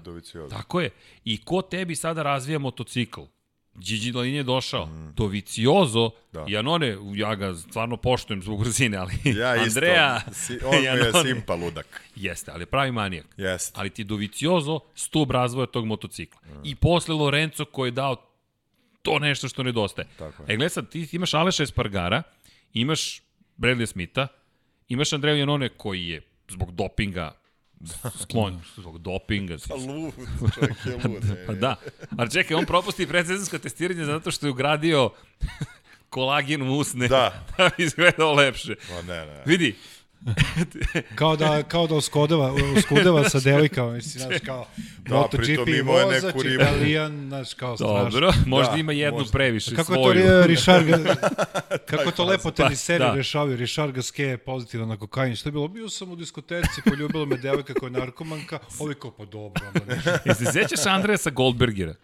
Tako 0.50 0.82
je. 0.82 0.90
I 1.26 1.38
ko 1.38 1.62
tebi 1.62 1.96
sada 1.96 2.24
razvija 2.24 2.60
motocikl? 2.60 3.22
Gigi 3.76 4.12
Dalin 4.12 4.36
je 4.36 4.44
došao. 4.44 4.86
Mm. 4.86 5.14
Viciozo, 5.30 6.10
da. 6.32 6.46
Janone, 6.48 6.98
ja 7.16 7.36
ga 7.36 7.56
stvarno 7.56 7.98
poštujem 7.98 8.42
zbog 8.42 8.60
brzine, 8.60 8.98
ali 8.98 9.14
ja 9.40 9.48
Andrea... 9.48 10.22
Si, 10.32 10.60
on 10.76 10.84
Janone, 10.84 11.06
je 11.06 11.24
simpa 11.24 11.56
ludak. 11.56 12.04
Jeste, 12.16 12.52
ali 12.52 12.66
pravi 12.66 12.92
manijak. 12.92 13.26
Jeste. 13.38 13.80
Ali 13.80 13.90
ti 13.90 14.04
Viciozo 14.04 14.80
stub 14.96 15.32
razvoja 15.32 15.66
tog 15.66 15.86
motocikla. 15.86 16.42
Mm. 16.46 16.62
I 16.64 16.76
posle 16.76 17.16
Lorenzo 17.16 17.66
koji 17.66 17.88
je 17.88 17.92
dao 17.92 18.16
to 19.02 19.20
nešto 19.20 19.48
što 19.48 19.64
nedostaje. 19.64 20.08
Tako 20.18 20.44
je. 20.44 20.54
E, 20.54 20.58
gled 20.58 20.72
sad, 20.72 20.90
ti 20.90 21.08
imaš 21.12 21.34
Aleša 21.34 21.64
Espargara, 21.64 22.24
imaš 22.74 23.22
Bradley 23.58 23.86
Smitha, 23.86 24.28
imaš 24.88 25.14
Andrea 25.14 25.36
Janone 25.36 25.70
koji 25.70 26.08
je 26.08 26.22
zbog 26.50 26.72
dopinga 26.72 27.43
sklon 28.22 28.62
zbog 28.76 28.98
dopinga. 29.00 29.58
Pa 29.68 29.76
lud, 29.76 30.14
čovjek 30.56 30.86
je 30.86 30.94
lud. 31.10 31.24
pa 31.48 31.54
da, 31.54 31.76
ali 32.18 32.32
čekaj, 32.32 32.58
on 32.58 32.66
propusti 32.66 33.08
predsezonsko 33.08 33.58
testiranje 33.58 34.06
zato 34.06 34.32
što 34.32 34.48
je 34.48 34.52
ugradio 34.52 35.10
kolagen 36.10 36.62
u 36.62 36.76
usne 36.78 37.08
da. 37.08 37.44
da 37.58 37.70
bi 37.78 37.84
izgledao 37.84 38.34
lepše. 38.34 38.76
Pa 38.90 39.02
ne, 39.02 39.26
ne. 39.26 39.44
Vidi, 39.46 39.76
kao 41.20 41.36
da 41.36 41.64
kao 41.64 41.88
da 41.88 41.96
uskudeva 41.96 42.54
uskudeva 42.78 43.30
sa 43.30 43.40
devojkama 43.40 43.92
mislim 43.92 44.24
znaš 44.24 44.40
kao 44.46 44.68
da, 44.98 45.16
MotoGP 45.16 45.86
vozač 45.86 46.36
Italijan 46.46 47.28
znaš 47.28 47.54
kao 47.54 47.78
strašno 47.78 48.10
dobro 48.10 48.34
možda 48.46 48.74
da, 48.74 48.80
ima 48.80 48.92
jednu 48.92 49.20
možda. 49.20 49.32
previše 49.32 49.76
kako 49.76 49.94
svoju. 49.94 50.26
to 50.26 50.48
Richard 50.48 50.88
kako 51.90 52.12
to 52.12 52.24
lepo 52.26 52.52
te 52.52 52.64
pa, 52.64 52.76
seri 52.76 53.00
da. 53.00 53.14
rešavaju 53.14 53.58
Richard 53.58 53.96
Gasquet 53.96 54.30
je 54.30 54.38
pozitivan 54.38 54.88
na 54.88 54.98
kokain. 54.98 55.36
Što 55.36 55.50
je 55.50 55.54
bilo? 55.54 55.68
Bio 55.68 55.90
sam 55.90 56.12
u 56.12 56.16
diskoteci 56.16 56.82
poljubila 56.86 57.26
me 57.26 57.38
devojka 57.38 57.74
koja 57.74 57.88
je 57.88 57.92
narkomanka 57.92 58.60
ovi 58.80 58.96
kao 58.96 59.12
pa 59.12 59.26
dobro 59.26 59.64
Jesi 60.26 60.46
se 60.46 60.52
sećaš 60.52 60.86
Andreasa 60.86 61.30
Goldbergera 61.30 61.96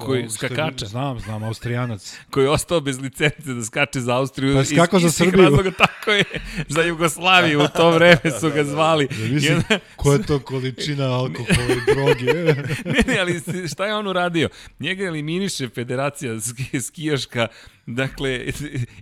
koji 0.00 0.26
o, 0.26 0.30
skakača. 0.30 0.86
Znam, 0.86 1.20
znam, 1.20 1.42
Austrijanac. 1.42 2.16
koji 2.30 2.44
je 2.44 2.50
ostao 2.50 2.80
bez 2.80 3.00
licence 3.00 3.54
da 3.54 3.64
skače 3.64 4.00
za 4.00 4.16
Austriju. 4.16 4.54
Pa 4.54 4.64
skako 4.64 4.98
za 4.98 5.10
Srbiju. 5.10 5.42
Razloga, 5.42 5.70
tako 5.70 6.10
je, 6.10 6.24
za 6.68 6.82
Jugoslaviju 6.82 7.60
u 7.60 7.68
to 7.76 7.90
vreme 7.90 8.30
su 8.40 8.50
ga 8.50 8.64
zvali. 8.64 9.08
Da, 9.08 9.34
mislim, 9.34 9.56
onda... 9.56 9.78
koja 9.96 10.16
je 10.16 10.22
to 10.22 10.38
količina 10.38 11.04
alkohola 11.04 11.74
i 11.76 11.94
droge? 11.94 12.32
ne, 12.92 13.04
ne, 13.06 13.18
ali 13.20 13.40
šta 13.72 13.86
je 13.86 13.94
on 13.94 14.06
uradio? 14.06 14.48
Njega 14.78 15.04
eliminiše 15.04 15.68
federacija 15.68 16.32
skijaška 16.80 17.48
Dakle, 17.86 18.44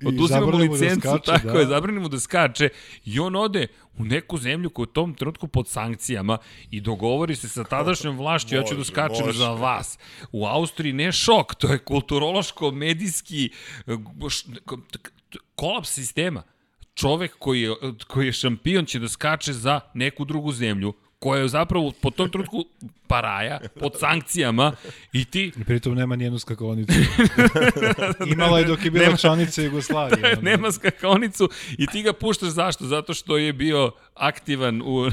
oduzima 0.07 0.41
mu 0.41 0.51
da 0.51 0.59
licencu, 0.59 1.09
da 1.09 1.19
skače, 1.19 1.25
tako 1.25 1.53
da. 1.53 1.59
je, 1.59 1.67
zabrani 1.67 2.01
mu 2.01 2.09
da 2.09 2.21
skače 2.21 2.69
i 3.05 3.21
on 3.21 3.37
ode 3.37 3.67
u 3.99 4.05
neku 4.05 4.39
zemlju 4.39 4.71
koja 4.71 4.85
je 4.85 4.89
u 4.89 4.93
tom 4.93 5.15
trenutku 5.15 5.49
pod 5.49 5.69
sankcijama 5.69 6.39
i 6.71 6.81
dogovori 6.81 7.37
se 7.37 7.49
sa 7.49 7.65
tadašnjom 7.65 8.19
vlašću, 8.19 8.55
ja 8.55 8.63
ću 8.63 8.75
da 8.75 8.85
skačem 8.85 9.27
može. 9.27 9.39
za 9.39 9.51
vas. 9.53 9.99
U 10.33 10.47
Austriji 10.47 10.93
ne 10.93 11.13
šok, 11.13 11.55
to 11.55 11.73
je 11.73 11.79
kulturološko-medijski 11.79 13.51
kolaps 15.55 15.91
sistema. 15.91 16.43
Čovek 16.95 17.37
koji 17.39 17.63
je, 17.63 17.75
koji 18.07 18.27
je 18.27 18.33
šampion 18.33 18.87
će 18.87 18.99
da 18.99 19.09
skače 19.09 19.53
za 19.53 19.81
neku 19.95 20.25
drugu 20.25 20.53
zemlju 20.53 20.93
koja 21.19 21.41
je 21.41 21.49
zapravo 21.49 21.93
po 22.01 22.11
tom 22.11 22.31
trenutku 22.31 22.65
paraja, 23.07 23.61
pod 23.81 23.93
sankcijama 23.99 24.73
i 25.13 25.25
ti... 25.25 25.53
I 25.61 25.65
pritom 25.65 25.95
nema 25.95 26.17
nijednu 26.17 26.39
skakonicu. 26.39 26.93
Imala 28.33 28.59
je 28.59 28.65
dok 28.65 28.85
je 28.85 28.91
bila 28.91 29.05
nema, 29.05 29.17
članica 29.17 29.63
Jugoslavije. 29.63 30.19
Da, 30.35 30.41
nema 30.41 30.73
skakonicu 30.73 31.49
i 31.79 31.87
ti 31.87 32.03
ga 32.03 32.13
puštaš 32.13 32.49
zašto? 32.49 32.85
Zato 32.85 33.15
što 33.15 33.37
je 33.37 33.53
bio 33.53 33.91
aktivan 34.15 34.83
u, 34.83 35.11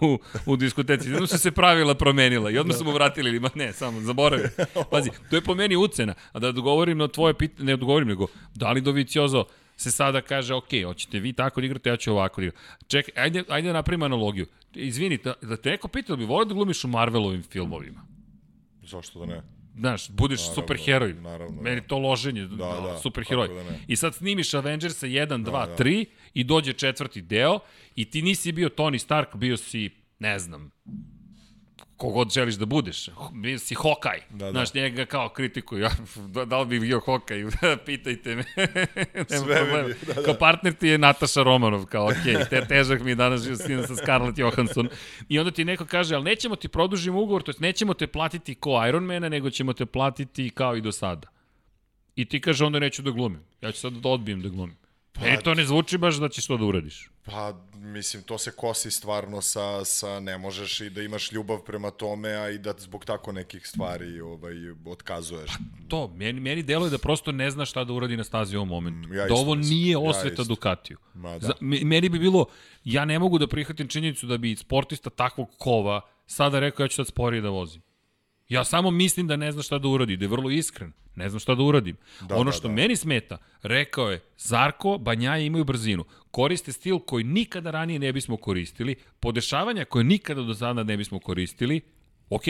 u, 0.00 0.18
u 0.46 0.56
diskoteci. 0.56 1.08
Jedno 1.08 1.26
su 1.26 1.38
se 1.38 1.50
pravila 1.50 1.94
promenila 1.94 2.50
i 2.50 2.58
odmah 2.58 2.76
su 2.76 2.84
mu 2.84 2.92
vratili 2.92 3.30
ili 3.30 3.40
ma 3.40 3.50
ne, 3.54 3.72
samo 3.72 4.00
zaboravim. 4.00 4.46
Pazi, 4.90 5.10
to 5.30 5.36
je 5.36 5.42
po 5.42 5.54
meni 5.54 5.76
ucena. 5.76 6.14
A 6.32 6.38
da 6.38 6.48
odgovorim 6.48 6.98
na 6.98 7.08
tvoje 7.08 7.34
pitanje, 7.34 7.66
ne 7.66 7.74
odgovorim 7.74 8.08
nego, 8.08 8.26
da 8.54 8.72
li 8.72 8.80
Doviciozo 8.80 9.44
se 9.76 9.90
sada 9.90 10.20
kaže, 10.20 10.54
ok, 10.54 10.68
hoćete 10.84 11.18
vi 11.18 11.32
tako 11.32 11.60
da 11.60 11.66
igrate, 11.66 11.88
ja 11.88 11.96
ću 11.96 12.12
ovako 12.12 12.40
da 12.40 12.46
igram. 12.46 12.62
Čekaj, 12.86 13.24
ajde, 13.24 13.44
ajde 13.48 13.68
da 13.68 13.72
napravimo 13.72 14.04
analogiju. 14.04 14.46
Izvini, 14.74 15.18
da, 15.24 15.34
da 15.42 15.56
te 15.56 15.70
neko 15.70 15.88
pita 15.88 16.12
da 16.12 16.16
bi 16.16 16.24
volio 16.24 16.44
da 16.44 16.54
glumiš 16.54 16.84
u 16.84 16.88
Marvelovim 16.88 17.42
filmovima. 17.42 18.06
Zašto 18.82 19.18
da 19.18 19.26
ne? 19.26 19.42
Znaš, 19.78 20.10
budeš 20.10 20.40
naravno, 20.40 20.54
superheroj. 20.54 21.14
Naravno, 21.14 21.62
Meni 21.62 21.80
to 21.80 21.98
loženje, 21.98 22.46
da, 22.46 22.56
da, 22.56 22.80
da 22.80 22.98
superheroj. 22.98 23.48
Da 23.48 23.76
I 23.86 23.96
sad 23.96 24.14
snimiš 24.14 24.54
Avengersa 24.54 25.06
1, 25.06 25.26
2, 25.28 25.44
da, 25.44 25.76
3 25.78 26.04
da. 26.04 26.10
i 26.34 26.44
dođe 26.44 26.72
četvrti 26.72 27.22
deo 27.22 27.58
i 27.94 28.10
ti 28.10 28.22
nisi 28.22 28.52
bio 28.52 28.68
Tony 28.68 28.98
Stark, 28.98 29.36
bio 29.36 29.56
si, 29.56 29.90
ne 30.18 30.38
znam, 30.38 30.70
kogod 31.96 32.30
želiš 32.32 32.54
da 32.54 32.66
budeš. 32.66 33.08
Bio 33.32 33.58
si 33.58 33.74
Hokaj. 33.74 34.20
Da, 34.30 34.44
da. 34.44 34.50
Znaš, 34.50 34.74
njega 34.74 35.04
kao 35.04 35.28
kritikuju. 35.28 35.82
Ja, 35.86 35.90
da, 36.26 36.44
da 36.44 36.60
li 36.60 36.66
bi 36.66 36.80
bio 36.80 37.00
Hokaj? 37.00 37.44
Pitajte 37.86 38.36
me. 38.36 38.44
Sve 39.38 39.84
bi 39.84 39.94
da, 40.06 40.14
da. 40.14 40.22
Kao 40.22 40.34
partner 40.34 40.72
ti 40.72 40.88
je 40.88 40.98
Nataša 40.98 41.42
Romanov. 41.42 41.86
Kao, 41.86 42.06
okej, 42.06 42.34
okay, 42.34 42.48
te, 42.48 42.66
težak 42.68 43.02
mi 43.02 43.10
je 43.10 43.14
danas 43.14 43.42
sina 43.66 43.86
sa 43.86 43.96
Scarlett 43.96 44.38
Johansson. 44.38 44.88
I 45.28 45.38
onda 45.38 45.50
ti 45.50 45.64
neko 45.64 45.84
kaže, 45.84 46.14
ali 46.14 46.24
nećemo 46.24 46.56
ti 46.56 46.68
produžimo 46.68 47.20
ugovor, 47.20 47.42
to 47.42 47.50
jest 47.50 47.60
nećemo 47.60 47.94
te 47.94 48.06
platiti 48.06 48.54
ko 48.54 48.86
Ironmana, 48.88 49.28
nego 49.28 49.50
ćemo 49.50 49.72
te 49.72 49.86
platiti 49.86 50.50
kao 50.50 50.76
i 50.76 50.80
do 50.80 50.92
sada. 50.92 51.28
I 52.16 52.24
ti 52.24 52.40
kaže, 52.40 52.64
onda 52.64 52.78
neću 52.78 53.02
da 53.02 53.10
glumim. 53.10 53.40
Ja 53.60 53.72
ću 53.72 53.80
sad 53.80 53.92
da 53.92 54.08
odbijem 54.08 54.42
da 54.42 54.48
glumim. 54.48 54.76
Pa, 55.18 55.24
Meni 55.24 55.42
to 55.42 55.54
ne 55.54 55.64
zvuči 55.64 55.98
baš 55.98 56.16
da 56.16 56.28
ćeš 56.28 56.46
to 56.46 56.56
da 56.56 56.64
uradiš. 56.64 57.10
Pa, 57.24 57.54
mislim, 57.74 58.22
to 58.22 58.38
se 58.38 58.50
kosi 58.50 58.90
stvarno 58.90 59.42
sa, 59.42 59.84
sa 59.84 60.20
ne 60.20 60.38
možeš 60.38 60.80
i 60.80 60.90
da 60.90 61.02
imaš 61.02 61.32
ljubav 61.32 61.58
prema 61.64 61.90
tome, 61.90 62.28
a 62.28 62.50
i 62.50 62.58
da 62.58 62.74
zbog 62.78 63.04
tako 63.04 63.32
nekih 63.32 63.66
stvari 63.66 64.20
ovaj, 64.20 64.54
otkazuješ. 64.86 65.50
Pa, 65.50 65.88
to, 65.88 66.08
meni, 66.08 66.40
meni 66.40 66.62
deluje 66.62 66.90
da 66.90 66.98
prosto 66.98 67.32
ne 67.32 67.50
zna 67.50 67.64
šta 67.64 67.84
da 67.84 67.92
uradi 67.92 68.16
na 68.16 68.24
stazi 68.24 68.56
u 68.56 68.58
ovom 68.58 68.68
momentu. 68.68 69.14
Ja 69.14 69.26
da 69.26 69.34
ovo 69.34 69.54
nije 69.54 69.96
osveta 69.96 70.42
ja 70.42 70.46
Ducatiju. 70.46 70.98
Ma, 71.14 71.38
da. 71.38 71.46
Za, 71.46 71.52
meni 71.60 72.08
bi 72.08 72.18
bilo, 72.18 72.46
ja 72.84 73.04
ne 73.04 73.18
mogu 73.18 73.38
da 73.38 73.46
prihvatim 73.46 73.88
činjenicu 73.88 74.26
da 74.26 74.38
bi 74.38 74.56
sportista 74.56 75.10
takvog 75.10 75.48
kova 75.58 76.00
sada 76.26 76.60
rekao 76.60 76.84
ja 76.84 76.88
ću 76.88 76.96
sad 76.96 77.06
sporije 77.06 77.40
da 77.42 77.48
vozim. 77.48 77.82
Ja 78.48 78.64
samo 78.64 78.90
mislim 78.90 79.26
da 79.26 79.36
ne 79.36 79.52
zna 79.52 79.62
šta 79.62 79.78
da 79.78 79.88
uradi, 79.88 80.16
da 80.16 80.24
je 80.24 80.28
vrlo 80.28 80.50
iskren. 80.50 80.92
Ne 81.14 81.28
znam 81.28 81.40
šta 81.40 81.54
da 81.54 81.62
uradim. 81.62 81.96
Da, 82.20 82.36
ono 82.36 82.50
da, 82.50 82.52
što 82.52 82.68
da, 82.68 82.74
da. 82.74 82.74
meni 82.74 82.96
smeta, 82.96 83.38
rekao 83.62 84.10
je, 84.10 84.20
Zarko, 84.38 84.98
Banjaja 84.98 85.38
imaju 85.38 85.64
brzinu. 85.64 86.04
Koriste 86.30 86.72
stil 86.72 86.98
koji 86.98 87.24
nikada 87.24 87.70
ranije 87.70 87.98
ne 87.98 88.12
bismo 88.12 88.36
koristili, 88.36 88.94
podešavanja 89.20 89.84
koje 89.84 90.04
nikada 90.04 90.42
do 90.42 90.54
sada 90.54 90.82
ne 90.82 90.96
bismo 90.96 91.18
koristili. 91.18 91.80
Ok, 92.30 92.42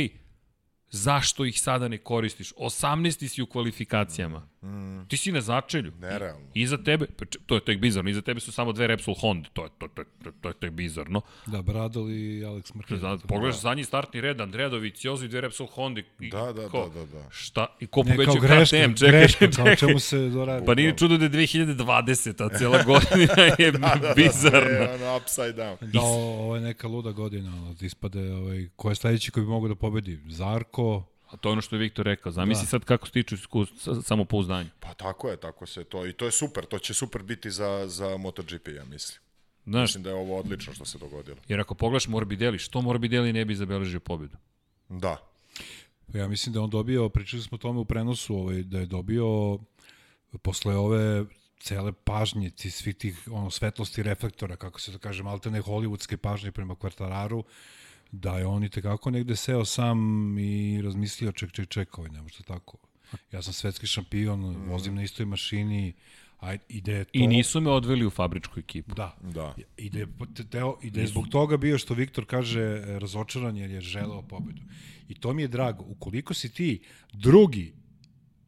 Zašto 0.91 1.45
ih 1.45 1.61
sada 1.61 1.89
ne 1.89 1.99
koristiš? 1.99 2.53
18. 2.55 3.29
si 3.29 3.43
u 3.43 3.47
kvalifikacijama. 3.47 4.49
Mm. 4.63 5.07
Ti 5.09 5.17
si 5.17 5.33
na 5.33 5.41
začelju. 5.41 5.93
Nerealno. 6.01 6.47
I, 6.55 6.61
iza 6.61 6.79
tebe, 6.79 7.07
pa 7.19 7.25
to 7.47 7.55
je 7.55 7.65
tek 7.65 7.79
bizarno, 7.79 8.11
iza 8.11 8.21
tebe 8.23 8.41
su 8.41 8.53
samo 8.53 8.73
dve 8.73 8.87
Repsol 8.87 9.15
Honda, 9.21 9.49
to 9.53 9.65
je, 9.65 9.71
to, 9.79 9.89
to, 9.89 10.05
to, 10.25 10.31
to 10.41 10.49
je 10.49 10.55
tek 10.55 10.71
bizarno. 10.71 11.21
Da, 11.47 11.63
Bradal 11.63 12.11
i 12.11 12.45
Alex 12.45 12.73
Marquez. 12.75 13.01
Da, 13.01 13.19
pogledaš 13.29 13.61
zadnji 13.61 13.85
startni 13.85 14.21
red, 14.21 14.41
Andrea 14.41 14.69
Doviciozo 14.69 15.25
i 15.25 15.29
dve 15.29 15.41
Repsol 15.41 15.67
Honda. 15.67 16.01
I 16.21 16.31
da, 16.31 16.53
da, 16.53 16.69
ko, 16.69 16.91
da, 16.95 17.01
da, 17.01 17.07
da. 17.07 17.31
Šta? 17.31 17.67
I 17.81 17.87
ko 17.87 18.03
pobeđuje 18.03 18.27
kao 18.27 18.35
greška, 18.35 18.77
KTM? 18.77 18.95
Čekaj, 18.95 19.11
greška, 19.21 19.47
čekaj. 19.47 19.65
kao 19.65 19.77
čemu 19.77 19.99
se 19.99 20.29
doradi. 20.29 20.67
Pa 20.67 20.75
nije 20.75 20.97
čudo 20.97 21.17
da 21.17 21.25
je 21.25 21.31
2020, 21.31 22.45
a 22.45 22.59
cijela 22.59 22.83
godina 22.91 23.43
je 23.59 23.73
Da, 23.77 23.79
da, 23.79 24.09
da, 24.09 24.15
bizarna. 24.15 24.61
sve 24.61 24.75
je 24.77 24.95
ono 24.95 25.17
upside 25.17 25.53
down. 25.53 25.77
Da, 25.93 26.01
ovo 26.01 26.55
je 26.57 26.61
neka 26.63 26.89
luda 26.89 27.13
godina, 27.13 27.51
ono, 27.57 27.75
da 27.75 27.87
ispade, 27.87 28.33
ovaj, 28.33 28.69
ko 28.77 28.89
je 28.89 28.95
sledeći 28.95 29.31
koji 29.31 29.47
bi 29.47 29.51
mogao 29.51 29.69
da 29.69 29.75
pobedi? 29.75 30.19
Zarko, 30.29 30.76
A 31.31 31.37
to 31.37 31.49
je 31.49 31.53
ono 31.53 31.61
što 31.63 31.77
je 31.77 31.81
Viktor 31.81 32.07
rekao. 32.07 32.33
Zamisli 32.33 32.63
Da. 32.63 32.69
sad 32.69 32.85
kako 32.85 33.07
stiču 33.07 33.37
samopouzdanje. 34.03 34.71
Pa 34.81 34.95
tako 34.95 35.29
je, 35.31 35.37
tako 35.37 35.67
se 35.67 35.85
to. 35.85 36.07
I 36.07 36.13
to 36.13 36.25
je 36.25 36.31
super, 36.31 36.65
to 36.65 36.79
će 36.79 36.95
super 36.95 37.23
biti 37.23 37.51
za, 37.51 37.85
za 37.89 38.17
MotoGP, 38.17 38.69
ja 38.69 38.85
mislim. 38.85 39.19
Znaš, 39.67 39.89
Mislim 39.89 40.03
da 40.03 40.11
je 40.11 40.17
ovo 40.17 40.39
odlično 40.39 40.73
što 40.75 40.85
se 40.85 40.99
dogodilo. 40.99 41.37
jer 41.49 41.61
ako 41.61 41.75
pogledaš 41.75 42.09
Morbidelli, 42.09 42.59
što 42.59 42.83
Morbidelli 42.83 43.33
ne 43.33 43.45
bi 43.45 43.55
zabeležio 43.55 44.01
pobedu? 44.01 44.37
Da. 44.89 45.17
Ja 46.15 46.29
mislim 46.29 46.53
da 46.53 46.61
on 46.61 46.71
dobio, 46.71 47.09
pričali 47.09 47.43
smo 47.43 47.55
o 47.55 47.59
tome 47.59 47.81
u 47.81 47.85
prenosu, 47.85 48.37
ovaj, 48.37 48.63
da 48.63 48.79
je 48.79 48.87
dobio 48.87 49.59
posle 50.43 50.77
ove 50.77 51.25
cele 51.61 51.93
pažnje, 51.93 52.51
ti, 52.51 52.71
svih 52.71 52.95
tih 52.97 53.29
ono, 53.31 53.51
svetlosti 53.51 54.03
reflektora, 54.03 54.57
kako 54.57 54.81
se 54.81 54.93
to 54.93 54.99
kaže, 54.99 55.23
maltene 55.23 55.63
hollywoodske 55.63 56.17
pažnje 56.17 56.53
prema 56.53 56.75
kvartararu, 56.77 57.45
da 58.21 58.39
je 58.39 58.47
on 58.47 58.65
i 58.65 58.69
tekako 58.69 59.11
negde 59.11 59.37
seo 59.37 59.65
sam 59.65 59.99
i 60.39 60.83
razmislio, 60.83 61.33
ček, 61.33 61.53
ček, 61.53 61.69
ček, 61.69 61.99
ovaj, 61.99 62.11
ne 62.11 62.23
može 62.23 62.43
tako. 62.43 62.79
Ja 63.33 63.43
sam 63.43 63.53
svetski 63.53 63.87
šampion, 63.87 64.57
vozim 64.69 64.95
na 64.95 65.03
istoj 65.03 65.27
mašini, 65.27 65.93
a 66.41 66.55
i 66.55 66.83
je 66.87 67.05
to... 67.05 67.11
I 67.13 67.27
nisu 67.27 67.61
me 67.61 67.71
odveli 67.71 68.07
u 68.07 68.11
fabričku 68.11 68.61
ekipu. 68.61 68.95
Da, 68.95 69.17
Da. 69.23 69.55
I 69.77 69.91
da 69.91 69.99
je, 69.99 70.07
teo, 70.51 70.79
i 70.83 70.91
da 70.91 71.01
je 71.01 71.07
zbog 71.07 71.29
toga 71.29 71.57
bio 71.57 71.79
što 71.79 71.95
Viktor 71.95 72.27
kaže 72.27 72.61
e, 72.61 72.99
razočaran 72.99 73.57
jer 73.57 73.71
je 73.71 73.81
želeo 73.81 74.23
pobedu. 74.23 74.63
I 75.09 75.15
to 75.15 75.33
mi 75.33 75.43
je 75.43 75.49
drago. 75.49 75.85
Ukoliko 75.85 76.35
si 76.35 76.53
ti 76.53 76.81
drugi 77.13 77.73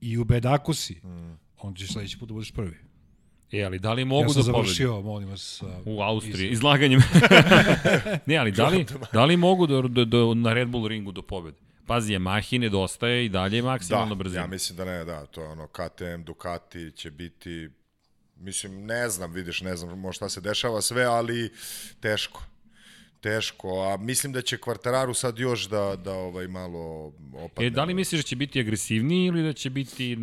i 0.01 0.19
u 0.19 0.25
bedaku 0.25 0.75
si, 0.75 0.95
mm. 0.95 1.39
onda 1.59 1.79
ćeš 1.79 1.93
sledeći 1.93 2.19
put 2.19 2.29
da 2.29 2.33
budeš 2.35 2.53
prvi. 2.53 2.77
E, 3.53 3.63
ali 3.63 3.79
da 3.79 3.93
li 3.93 4.03
Ja 4.03 4.07
mogu 4.07 4.33
sam 4.33 4.43
da 4.43 4.53
pobedu? 4.53 4.65
završio, 4.65 5.01
molim 5.03 5.29
vas. 5.29 5.41
sa- 5.55 5.81
U 5.87 6.03
Austriji, 6.03 6.51
izlaganjem. 6.51 7.01
ne, 8.27 8.37
ali 8.37 8.53
da 8.53 8.69
li, 8.69 8.87
da 9.13 9.25
li 9.25 9.37
mogu 9.37 9.67
da, 9.67 9.83
da, 9.83 10.05
da, 10.05 10.35
na 10.35 10.53
Red 10.53 10.69
Bull 10.69 10.87
ringu 10.87 11.13
do 11.13 11.23
pobede? 11.23 11.57
Pazi, 11.87 12.13
Yamahi 12.13 12.59
nedostaje 12.59 13.25
i 13.25 13.29
dalje 13.29 13.57
je 13.57 13.63
maksimalna 13.63 14.09
Da, 14.09 14.15
brzina. 14.15 14.41
ja 14.41 14.47
mislim 14.47 14.77
da 14.77 14.85
ne, 14.85 15.05
da, 15.05 15.27
to 15.27 15.43
je 15.43 15.49
ono 15.49 15.67
KTM, 15.69 16.23
Ducati 16.23 16.93
će 16.93 17.11
biti, 17.11 17.69
mislim, 18.37 18.87
ne 18.87 19.09
znam, 19.09 19.33
vidiš, 19.33 19.61
ne 19.61 19.77
znam 19.77 19.99
možda 19.99 20.17
šta 20.17 20.29
se 20.29 20.41
dešava 20.41 20.81
sve, 20.81 21.05
ali 21.05 21.53
teško. 22.01 22.43
Teško, 23.21 23.69
a 23.85 23.97
mislim 23.97 24.33
da 24.33 24.43
će 24.43 24.59
Kvartararu 24.59 25.15
sad 25.15 25.39
još 25.39 25.65
da, 25.65 25.97
da 25.97 26.13
ovaj 26.13 26.49
malo 26.49 27.07
opadne. 27.35 27.67
E, 27.67 27.71
da 27.71 27.85
li 27.85 27.95
misliš 27.95 28.19
da 28.19 28.27
će 28.27 28.37
biti 28.37 28.61
agresivniji 28.61 29.27
ili 29.27 29.43
da 29.43 29.53
će 29.53 29.71
biti... 29.71 30.17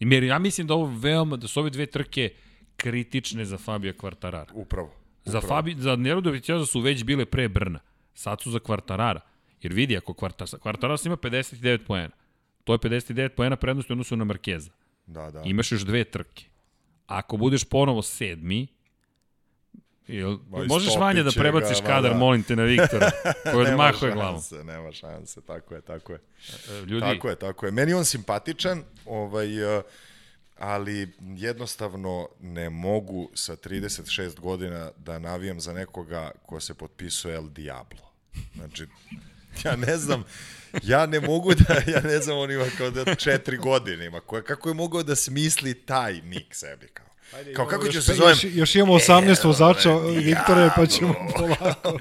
Jer 0.00 0.22
ja 0.22 0.38
mislim 0.38 0.66
da 0.66 0.74
ovo 0.74 0.98
veoma, 0.98 1.36
da 1.36 1.48
su 1.48 1.60
ove 1.60 1.70
dve 1.70 1.86
trke 1.86 2.30
kritične 2.76 3.44
za 3.44 3.58
Fabio 3.58 3.92
Quartarara. 3.92 4.50
Upravo. 4.54 4.90
Za, 5.24 5.40
Fabi, 5.40 5.74
za 5.78 5.96
Nerudo 5.96 6.30
Vicioza 6.30 6.66
su 6.66 6.80
već 6.80 7.04
bile 7.04 7.24
pre 7.24 7.48
Brna. 7.48 7.80
Sad 8.14 8.40
su 8.40 8.50
za 8.50 8.58
Kvartarara. 8.58 9.20
Jer 9.62 9.72
vidi, 9.72 9.96
ako 9.96 10.14
Kvartar, 10.14 10.48
Kvartaras 10.60 11.04
ima 11.04 11.16
59 11.16 11.78
poena, 11.86 12.10
to 12.64 12.72
je 12.72 12.78
59 12.78 13.28
poena 13.28 13.56
prednosti 13.56 13.92
u 13.92 13.94
odnosu 13.94 14.16
na 14.16 14.24
Markeza. 14.24 14.70
Da, 15.06 15.30
da. 15.30 15.42
Imaš 15.44 15.72
još 15.72 15.82
dve 15.82 16.04
trke. 16.04 16.44
Ako 17.06 17.36
budeš 17.36 17.64
ponovo 17.64 18.02
sedmi, 18.02 18.66
jel, 20.10 20.38
možeš 20.48 20.96
Vanja 20.96 21.22
da 21.22 21.30
prebaciš 21.32 21.80
ga, 21.80 21.86
kadar, 21.86 22.10
da. 22.10 22.16
molim 22.16 22.42
te, 22.42 22.56
na 22.56 22.62
Viktora, 22.62 23.10
koji 23.44 23.64
Nema 23.64 23.70
odmahuje 23.84 24.12
glavom. 24.12 24.34
šanse, 24.34 24.64
nema 24.64 24.92
šanse, 24.92 25.40
tako 25.40 25.74
je, 25.74 25.80
tako 25.80 26.12
je. 26.12 26.18
E, 26.70 26.80
Ljudi, 26.80 27.00
Tako 27.02 27.28
je, 27.28 27.36
tako 27.36 27.66
je. 27.66 27.72
Meni 27.72 27.94
on 27.94 28.04
simpatičan, 28.04 28.82
ovaj, 29.06 29.78
eh, 29.78 29.82
ali 30.56 31.08
jednostavno 31.20 32.28
ne 32.40 32.70
mogu 32.70 33.30
sa 33.34 33.56
36 33.56 34.00
godina 34.36 34.90
da 34.96 35.18
navijam 35.18 35.60
za 35.60 35.72
nekoga 35.72 36.30
ko 36.42 36.60
se 36.60 36.74
potpisuje 36.74 37.34
El 37.34 37.48
Diablo. 37.48 38.10
Znači, 38.54 38.86
ja 39.64 39.76
ne 39.76 39.96
znam, 39.96 40.24
ja 40.82 41.06
ne 41.06 41.20
mogu 41.20 41.54
da, 41.54 41.74
ja 41.86 42.00
ne 42.02 42.18
znam, 42.18 42.38
on 42.38 42.50
ima 42.50 42.64
kao 42.78 42.90
da 42.90 43.14
četiri 43.14 43.56
godine 43.58 44.06
ima. 44.06 44.20
Ko- 44.20 44.42
Kako 44.42 44.68
je 44.68 44.74
mogao 44.74 45.02
da 45.02 45.16
smisli 45.16 45.74
taj 45.76 46.14
nik 46.14 46.54
sebi 46.54 46.88
kao? 46.88 47.06
Kao 47.56 47.66
kako 47.66 47.88
ću 47.88 48.02
se 48.02 48.14
zovem? 48.14 48.30
još, 48.30 48.44
još 48.44 48.74
imamo 48.74 48.94
18 48.94 49.44
vozača, 49.44 49.96
Viktore, 49.96 50.70
pa 50.76 50.86
ćemo 50.86 51.14
polako. 51.36 51.98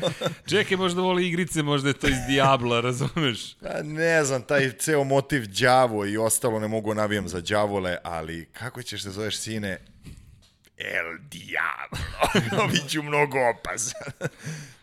čekaj, 0.50 0.78
možda 0.78 1.02
voli 1.02 1.28
igrice, 1.28 1.64
možda 1.64 1.90
je 1.90 1.94
to 1.94 2.08
iz 2.08 2.18
Diabla, 2.30 2.82
razumeš? 2.90 3.56
Pa 3.56 3.84
ne 3.84 4.24
znam, 4.24 4.42
taj 4.42 4.72
ceo 4.72 5.04
motiv 5.04 5.46
đavo 5.62 6.06
i 6.06 6.18
ostalo 6.18 6.60
ne 6.60 6.68
mogu 6.68 6.94
navijam 6.94 7.28
za 7.28 7.42
đavole, 7.42 7.98
ali 8.04 8.50
kako 8.54 8.84
ćeš 8.84 9.04
se 9.04 9.12
zoveš 9.12 9.38
sine? 9.38 9.78
El 10.78 11.18
Diablo. 11.32 12.68
Biću 12.72 13.04
mnogo 13.04 13.38
opasan. 13.50 14.02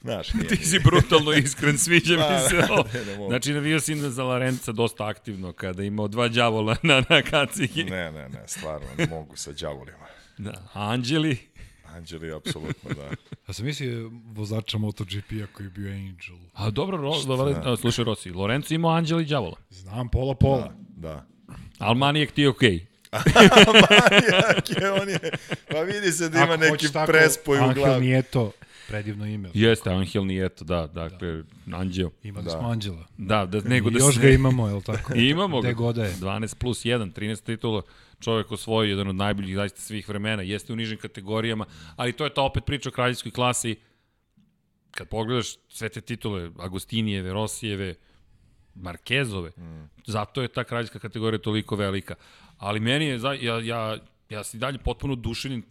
Znaš, 0.03 0.35
nije. 0.35 0.49
Ti 0.49 0.57
si 0.57 0.79
brutalno 0.79 1.33
iskren, 1.33 1.79
sviđa 1.79 2.17
mi 2.17 2.49
se 2.49 2.67
ovo. 2.71 2.85
ne, 2.95 3.05
ne 3.05 3.17
mogu. 3.17 3.31
Znači, 3.31 3.53
navio 3.53 3.81
si 3.81 3.95
za 4.11 4.25
Larenca 4.25 4.73
dosta 4.73 5.07
aktivno, 5.07 5.53
kada 5.53 5.83
je 5.83 5.87
imao 5.87 6.09
dva 6.09 6.29
đavola 6.29 6.77
na, 6.83 7.03
na 7.09 7.23
kacigi. 7.23 7.85
Ne, 7.85 8.13
ne, 8.13 8.29
ne, 8.29 8.43
stvarno, 8.47 8.87
ne 8.99 9.07
mogu 9.07 9.37
sa 9.37 9.53
đavolima. 9.53 10.07
Da. 10.39 10.51
A 10.73 10.91
Anđeli? 10.91 11.39
Anđeli, 11.95 12.33
apsolutno, 12.35 12.91
da. 12.95 13.11
Ja 13.49 13.55
sam 13.55 13.65
mislio 13.67 14.11
vozača 14.33 14.79
MotoGP-a 14.79 15.47
koji 15.53 15.67
je 15.67 15.71
bio 15.71 15.91
Angel. 15.93 16.37
A 16.55 16.71
dobro, 16.71 16.97
ro, 16.97 17.13
Loren, 17.27 17.57
a, 17.65 17.77
slušaj 17.77 18.05
Rossi, 18.05 18.31
Lorenzo 18.31 18.75
imao 18.75 18.91
Anđeli 18.97 19.23
i 19.23 19.27
đavola. 19.27 19.57
Znam, 19.71 20.09
pola 20.09 20.35
pola. 20.35 20.73
Da. 20.89 21.27
Ali 21.79 21.97
manijak 21.99 22.31
ti 22.31 22.43
je 22.43 22.49
okej. 22.49 22.87
Manijak 23.91 24.71
je, 24.81 24.91
on 24.93 25.09
je, 25.09 25.19
pa 25.71 25.81
vidi 25.81 26.13
se 26.13 26.29
da 26.29 26.39
ima 26.39 26.53
Ako 26.53 26.57
neki 26.57 26.93
tako, 26.93 27.13
prespoj 27.13 27.59
u 27.59 27.63
Angel 27.63 27.85
glavi. 27.85 28.07
Nieto, 28.07 28.53
predivno 28.89 29.27
ime. 29.27 29.51
Jeste, 29.55 29.91
Angel 29.91 30.27
Nijeto, 30.27 30.65
da, 30.65 30.87
dakle, 30.87 31.43
Anđeo. 31.73 32.11
Imali 32.23 32.45
Da. 32.45 32.51
smo 32.51 32.69
Anđela. 32.69 33.07
Da, 33.19 33.47
da, 33.47 33.61
nego 33.61 33.91
da 33.91 33.99
još 33.99 34.19
ga 34.19 34.29
imamo, 34.29 34.69
je 34.69 34.75
li 34.75 34.83
tako? 34.83 35.15
I 35.15 35.29
imamo 35.31 35.61
ga. 35.61 35.69
Gde 35.69 35.75
god 35.75 35.95
da 35.97 36.05
je. 36.05 36.15
12 36.15 36.55
plus 36.55 36.85
1, 36.85 37.13
13 37.13 37.43
titula. 37.45 37.83
Čovjek 38.21 38.53
osvojio 38.53 38.91
jedan 38.91 39.09
od 39.09 39.17
najboljih 39.17 39.55
zaista 39.55 39.81
svih 39.81 40.09
vremena. 40.09 40.43
Jeste 40.43 40.73
u 40.73 40.77
nižim 40.77 40.99
kategorijama, 40.99 41.67
ali 41.97 42.13
to 42.13 42.25
je 42.25 42.35
ta 42.35 42.43
opet 42.43 42.65
priča 42.65 42.89
o 42.89 42.93
kraljevskoj 42.93 43.33
klasi. 43.33 43.77
Kad 44.91 45.09
pogledaš 45.09 45.57
sve 45.69 45.89
te 45.89 46.01
titule, 46.01 46.51
Agostinijeve, 46.59 47.33
Rosijeve, 47.33 47.95
Markezove, 48.75 49.51
mm. 49.57 49.89
zato 50.07 50.43
je 50.43 50.49
ta 50.49 50.65
kraljevska 50.65 50.99
kategorija 50.99 51.41
toliko 51.41 51.77
velika. 51.77 52.15
Ali 52.59 52.81
meni 52.81 53.05
je, 53.05 53.21
ja, 53.41 53.61
ja, 53.61 53.99
ja 54.29 54.45
si 54.45 54.59
dalje 54.59 54.79
potpuno 54.79 55.15
duševljen, 55.15 55.63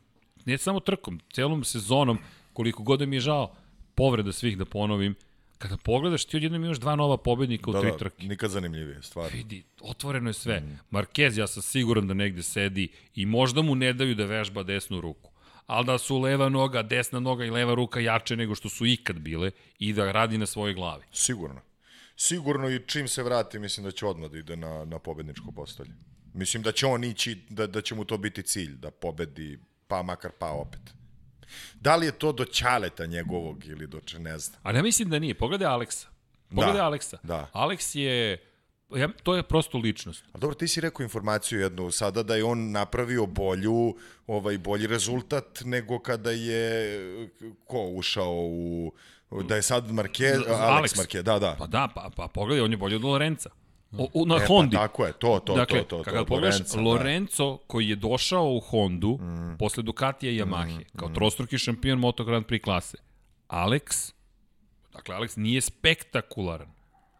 ne 0.45 0.57
samo 0.57 0.79
trkom, 0.79 1.19
celom 1.33 1.63
sezonom, 1.63 2.19
koliko 2.53 2.83
god 2.83 2.99
da 2.99 3.05
mi 3.05 3.15
je 3.15 3.19
žao, 3.19 3.55
povreda 3.95 4.31
svih 4.31 4.57
da 4.57 4.65
ponovim, 4.65 5.15
kada 5.57 5.77
pogledaš 5.77 6.25
ti 6.25 6.37
odjednom 6.37 6.63
imaš 6.63 6.77
dva 6.77 6.95
nova 6.95 7.17
pobednika 7.17 7.69
u 7.69 7.73
Da, 7.73 7.81
tri 7.81 7.91
da, 7.91 7.97
trke. 7.97 8.27
nikad 8.27 8.51
zanimljivije, 8.51 9.03
stvarno. 9.03 9.37
Vidi, 9.37 9.63
otvoreno 9.81 10.29
je 10.29 10.33
sve. 10.33 10.59
Mm. 10.59 10.79
Marquez, 10.91 11.39
ja 11.39 11.47
sam 11.47 11.63
siguran 11.63 12.07
da 12.07 12.13
negde 12.13 12.43
sedi 12.43 12.87
i 13.15 13.25
možda 13.25 13.61
mu 13.61 13.75
ne 13.75 13.93
daju 13.93 14.15
da 14.15 14.25
vežba 14.25 14.63
desnu 14.63 15.01
ruku. 15.01 15.31
Ali 15.67 15.85
da 15.85 15.97
su 15.97 16.19
leva 16.19 16.49
noga, 16.49 16.81
desna 16.81 17.19
noga 17.19 17.45
i 17.45 17.49
leva 17.49 17.73
ruka 17.73 17.99
jače 17.99 18.35
nego 18.35 18.55
što 18.55 18.69
su 18.69 18.85
ikad 18.85 19.19
bile 19.19 19.51
i 19.79 19.93
da 19.93 20.11
radi 20.11 20.37
na 20.37 20.45
svojoj 20.45 20.73
glavi. 20.73 21.03
Sigurno. 21.11 21.61
Sigurno 22.15 22.69
i 22.69 22.81
čim 22.87 23.07
se 23.07 23.23
vrati, 23.23 23.59
mislim 23.59 23.83
da 23.83 23.91
će 23.91 24.05
odmah 24.05 24.31
da 24.31 24.37
ide 24.37 24.55
na, 24.55 24.85
na 24.85 24.99
pobedničko 24.99 25.51
postolje. 25.51 25.91
Mislim 26.33 26.63
da 26.63 26.71
će 26.71 26.85
on 26.85 27.03
ići, 27.03 27.41
da, 27.49 27.67
da 27.67 27.81
će 27.81 27.95
mu 27.95 28.05
to 28.05 28.17
biti 28.17 28.43
cilj, 28.43 28.75
da 28.75 28.91
pobedi, 28.91 29.59
pa 29.87 30.03
makar 30.03 30.31
pa 30.39 30.47
opet. 30.49 30.81
Da 31.75 31.95
li 31.95 32.05
je 32.05 32.11
to 32.11 32.31
do 32.31 32.45
ćaleta 32.45 33.05
njegovog 33.05 33.65
ili 33.65 33.87
do 33.87 33.99
ne 34.15 34.37
znam. 34.37 34.59
Ali 34.63 34.77
ja 34.77 34.83
mislim 34.83 35.09
da 35.09 35.19
nije. 35.19 35.33
Pogledaj 35.33 35.67
Aleksa. 35.67 36.07
Pogledaj 36.49 36.73
Da, 36.73 36.85
Aleksa. 36.85 37.17
da. 37.23 37.49
Aleks 37.53 37.95
je, 37.95 38.43
ja, 38.91 39.09
to 39.23 39.35
je 39.35 39.43
prosto 39.43 39.77
ličnost. 39.77 40.23
A 40.33 40.37
dobro, 40.37 40.55
ti 40.55 40.67
si 40.67 40.81
rekao 40.81 41.03
informaciju 41.03 41.59
jednu 41.59 41.91
sada 41.91 42.23
da 42.23 42.35
je 42.35 42.43
on 42.43 42.71
napravio 42.71 43.25
bolju, 43.25 43.95
ovaj 44.27 44.57
bolji 44.57 44.87
rezultat 44.87 45.61
nego 45.61 45.99
kada 45.99 46.31
je 46.31 46.99
ko 47.65 47.81
ušao 47.81 48.31
u 48.31 48.93
da 49.31 49.55
je 49.55 49.61
sad 49.61 49.85
Marquez, 49.85 50.35
Z- 50.35 50.45
Alex, 50.45 50.79
Alex. 50.79 50.97
Marquez, 50.97 51.21
da, 51.21 51.39
da. 51.39 51.55
Pa 51.59 51.67
da, 51.67 51.89
pa, 51.95 52.09
pa 52.15 52.27
pogledaj, 52.27 52.61
on 52.61 52.71
je 52.71 52.77
bolji 52.77 52.95
od 52.95 53.03
Lorenca. 53.03 53.49
O, 53.97 54.09
u, 54.13 54.25
na 54.25 54.35
E, 54.35 54.45
Hondi. 54.47 54.75
Pa, 54.75 54.87
tako 54.87 55.05
je, 55.05 55.13
to, 55.13 55.39
to, 55.45 55.55
dakle, 55.55 55.79
to, 55.79 55.83
to, 55.83 55.97
to. 55.97 56.03
kada 56.03 56.25
pogledaš, 56.25 56.55
Lorenza, 56.59 56.77
da. 56.77 56.83
Lorenzo 56.83 57.57
koji 57.67 57.89
je 57.89 57.95
došao 57.95 58.53
u 58.53 58.59
Hondu 58.59 59.17
mm. 59.21 59.57
posle 59.59 59.83
Ducatija 59.83 60.31
i 60.31 60.41
Yamahe, 60.41 60.79
mm. 60.79 60.97
kao 60.97 61.09
trostruki 61.09 61.57
šampion 61.57 61.99
Moto 61.99 62.23
Grand 62.23 62.45
Prix 62.45 62.63
klase. 62.63 62.97
Alex, 63.47 64.13
dakle, 64.93 65.15
Alex 65.15 65.37
nije 65.37 65.61
spektakularan, 65.61 66.67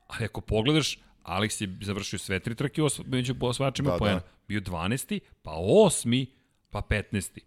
ali 0.08 0.26
ako 0.26 0.42
pogledaš, 0.42 1.00
Alex 1.24 1.62
je 1.62 1.78
završio 1.82 2.20
sve 2.20 2.40
tri 2.40 2.56
trke 2.56 2.84
os, 2.84 3.02
među 3.06 3.36
osvačima 3.42 3.92
Da, 3.92 3.98
poena. 3.98 4.20
da. 4.20 4.26
Bio 4.48 4.62
12. 4.62 5.20
pa 5.42 5.52
8. 5.52 6.26
pa 6.70 6.82
15. 6.82 7.40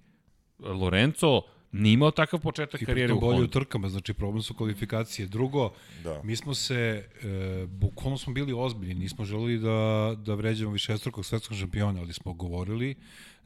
Lorenzo 0.59 1.43
nije 1.73 1.95
imao 1.95 2.11
takav 2.11 2.41
početak 2.41 2.83
I 2.83 2.85
karijere 2.85 3.13
u 3.13 3.17
pritom 3.17 3.29
bolje 3.29 3.37
u 3.37 3.41
Honda. 3.41 3.53
trkama, 3.53 3.89
znači 3.89 4.15
problem 4.15 4.43
su 4.43 4.55
kvalifikacije. 4.55 5.29
Drugo, 5.29 5.73
Da. 6.05 6.21
mi 6.25 6.37
smo 6.37 6.55
se, 6.55 7.09
e, 7.23 7.67
bukvalno 7.67 8.19
smo 8.19 8.33
bili 8.33 8.53
ozbiljni, 8.57 8.95
nismo 8.95 9.25
želeli 9.25 9.59
da, 9.59 10.15
da 10.25 10.35
vređamo 10.35 10.73
višestrukog 10.73 11.27
svetskog 11.27 11.57
šampiona, 11.57 12.01
ali 12.01 12.13
smo 12.13 12.33
govorili 12.33 12.95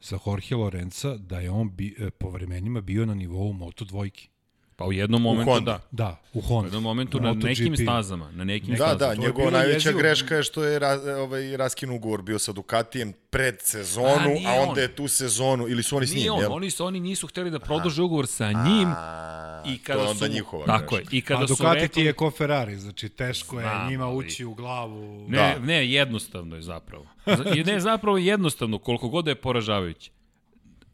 za 0.01 0.19
Jorge 0.25 0.55
Lorenza 0.55 1.17
da 1.17 1.39
je 1.39 1.51
on 1.51 1.75
bi, 1.75 1.95
e, 1.99 2.09
po 2.09 2.29
vremenima 2.29 2.81
bio 2.81 3.05
na 3.05 3.13
nivou 3.13 3.53
Moto 3.53 3.85
dvojki. 3.85 4.32
Pa 4.83 4.87
u 4.87 4.93
jednom 4.93 5.21
momentu 5.21 5.51
Honda. 5.51 5.71
da. 5.91 6.03
Da, 6.03 6.19
u 6.33 6.39
U 6.39 6.41
Honda. 6.41 6.67
jednom 6.67 6.83
momentu 6.83 7.19
na 7.19 7.27
MotoGP. 7.27 7.43
nekim 7.45 7.77
stazama, 7.77 8.31
na 8.31 8.43
nekim 8.43 8.69
Da, 8.69 8.75
stazama. 8.77 8.97
da, 8.99 9.05
to 9.07 9.11
je 9.13 9.17
njegova 9.19 9.51
najveća 9.51 9.73
jezivo. 9.79 9.99
greška 9.99 10.35
je 10.35 10.43
što 10.43 10.63
je 10.63 10.79
ra, 10.79 10.91
ovaj, 11.17 11.57
raskinu 11.57 11.95
ugovor 11.95 12.21
bio 12.21 12.39
sa 12.39 12.51
Ducatijem 12.51 13.13
pred 13.29 13.55
sezonu, 13.61 14.07
A, 14.09 14.21
a, 14.21 14.25
nije 14.25 14.49
onda 14.51 14.71
on. 14.71 14.79
je 14.79 14.87
tu 14.89 15.07
sezonu, 15.07 15.67
ili 15.67 15.83
su 15.83 15.97
oni 15.97 16.07
s 16.07 16.11
njim, 16.11 16.19
Nije 16.19 16.31
on, 16.31 16.39
jel? 16.39 16.53
oni, 16.53 16.71
su, 16.71 16.85
oni 16.85 16.99
nisu 16.99 17.27
hteli 17.27 17.51
da 17.51 17.59
produže 17.59 18.01
ugovor 18.01 18.27
sa 18.27 18.47
njim 18.47 18.87
A, 18.89 19.63
i 19.65 19.77
kada 19.77 19.99
to 19.99 20.05
je 20.05 20.09
onda 20.09 20.25
su, 20.25 20.31
njihova 20.31 20.65
Tako 20.67 20.95
je, 20.95 20.99
greška. 20.99 21.15
i 21.15 21.21
kada 21.21 21.43
A 21.43 21.47
su 21.47 21.53
Ducati 21.53 21.75
rekli, 21.75 21.89
ti 21.91 22.01
je 22.01 22.13
ko 22.13 22.31
Ferrari, 22.31 22.75
znači 22.77 23.09
teško 23.09 23.55
je 23.55 23.63
Znam, 23.63 23.89
njima 23.89 24.07
ući 24.09 24.45
u 24.45 24.53
glavu. 24.53 25.25
Ne, 25.29 25.37
Da. 25.37 25.59
ne, 25.59 25.87
jednostavno 25.87 26.55
je 26.55 26.61
zapravo. 26.63 27.05
Ne, 27.65 27.79
zapravo 27.79 28.17
je 28.17 28.25
jednostavno, 28.25 28.77
koliko 28.79 29.09
god 29.09 29.25
da 29.25 29.31
je 29.31 29.35
poražavajuće. 29.37 30.11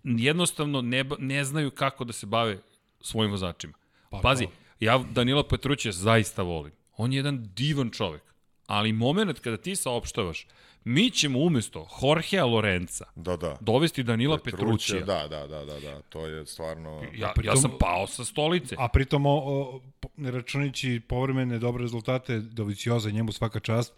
Jednostavno 0.03 0.81
ne, 0.81 1.05
ne 1.19 1.45
znaju 1.45 1.71
kako 1.71 2.03
da 2.03 2.13
se 2.13 2.25
bave 2.25 2.57
svojim 3.01 3.31
vozačima. 3.31 3.73
Pa 4.09 4.19
Pazi, 4.23 4.45
to. 4.45 4.51
ja 4.79 5.03
Danila 5.11 5.43
Petruća 5.47 5.91
zaista 5.91 6.41
volim. 6.41 6.71
On 6.97 7.13
je 7.13 7.17
jedan 7.17 7.47
divan 7.55 7.89
čovek. 7.89 8.21
Ali 8.67 8.93
moment 8.93 9.39
kada 9.39 9.57
ti 9.57 9.75
saopštavaš, 9.75 10.47
mi 10.83 11.11
ćemo 11.11 11.39
umesto 11.39 11.87
Jorgea 12.01 12.45
Lorenza 12.45 13.05
Da, 13.15 13.37
da. 13.37 13.57
dovesti 13.61 14.03
Danila 14.03 14.37
Petrućija, 14.37 14.99
Petrućija. 14.99 14.99
Da, 14.99 15.27
da, 15.27 15.47
da, 15.47 15.65
da, 15.65 15.79
da, 15.79 16.01
to 16.01 16.25
je 16.25 16.45
stvarno... 16.45 17.01
Ja, 17.13 17.27
ja 17.27 17.33
pritom- 17.35 17.57
sam 17.61 17.71
pao 17.79 18.07
sa 18.07 18.25
stolice. 18.25 18.75
A 18.79 18.87
pritom, 18.87 19.25
o, 19.25 19.31
o, 19.35 19.81
računajući 20.17 21.01
povremene 21.07 21.59
dobre 21.59 21.81
rezultate 21.81 22.39
Dovicioza, 22.39 23.09
njemu 23.11 23.31
svaka 23.31 23.59
čast, 23.59 23.93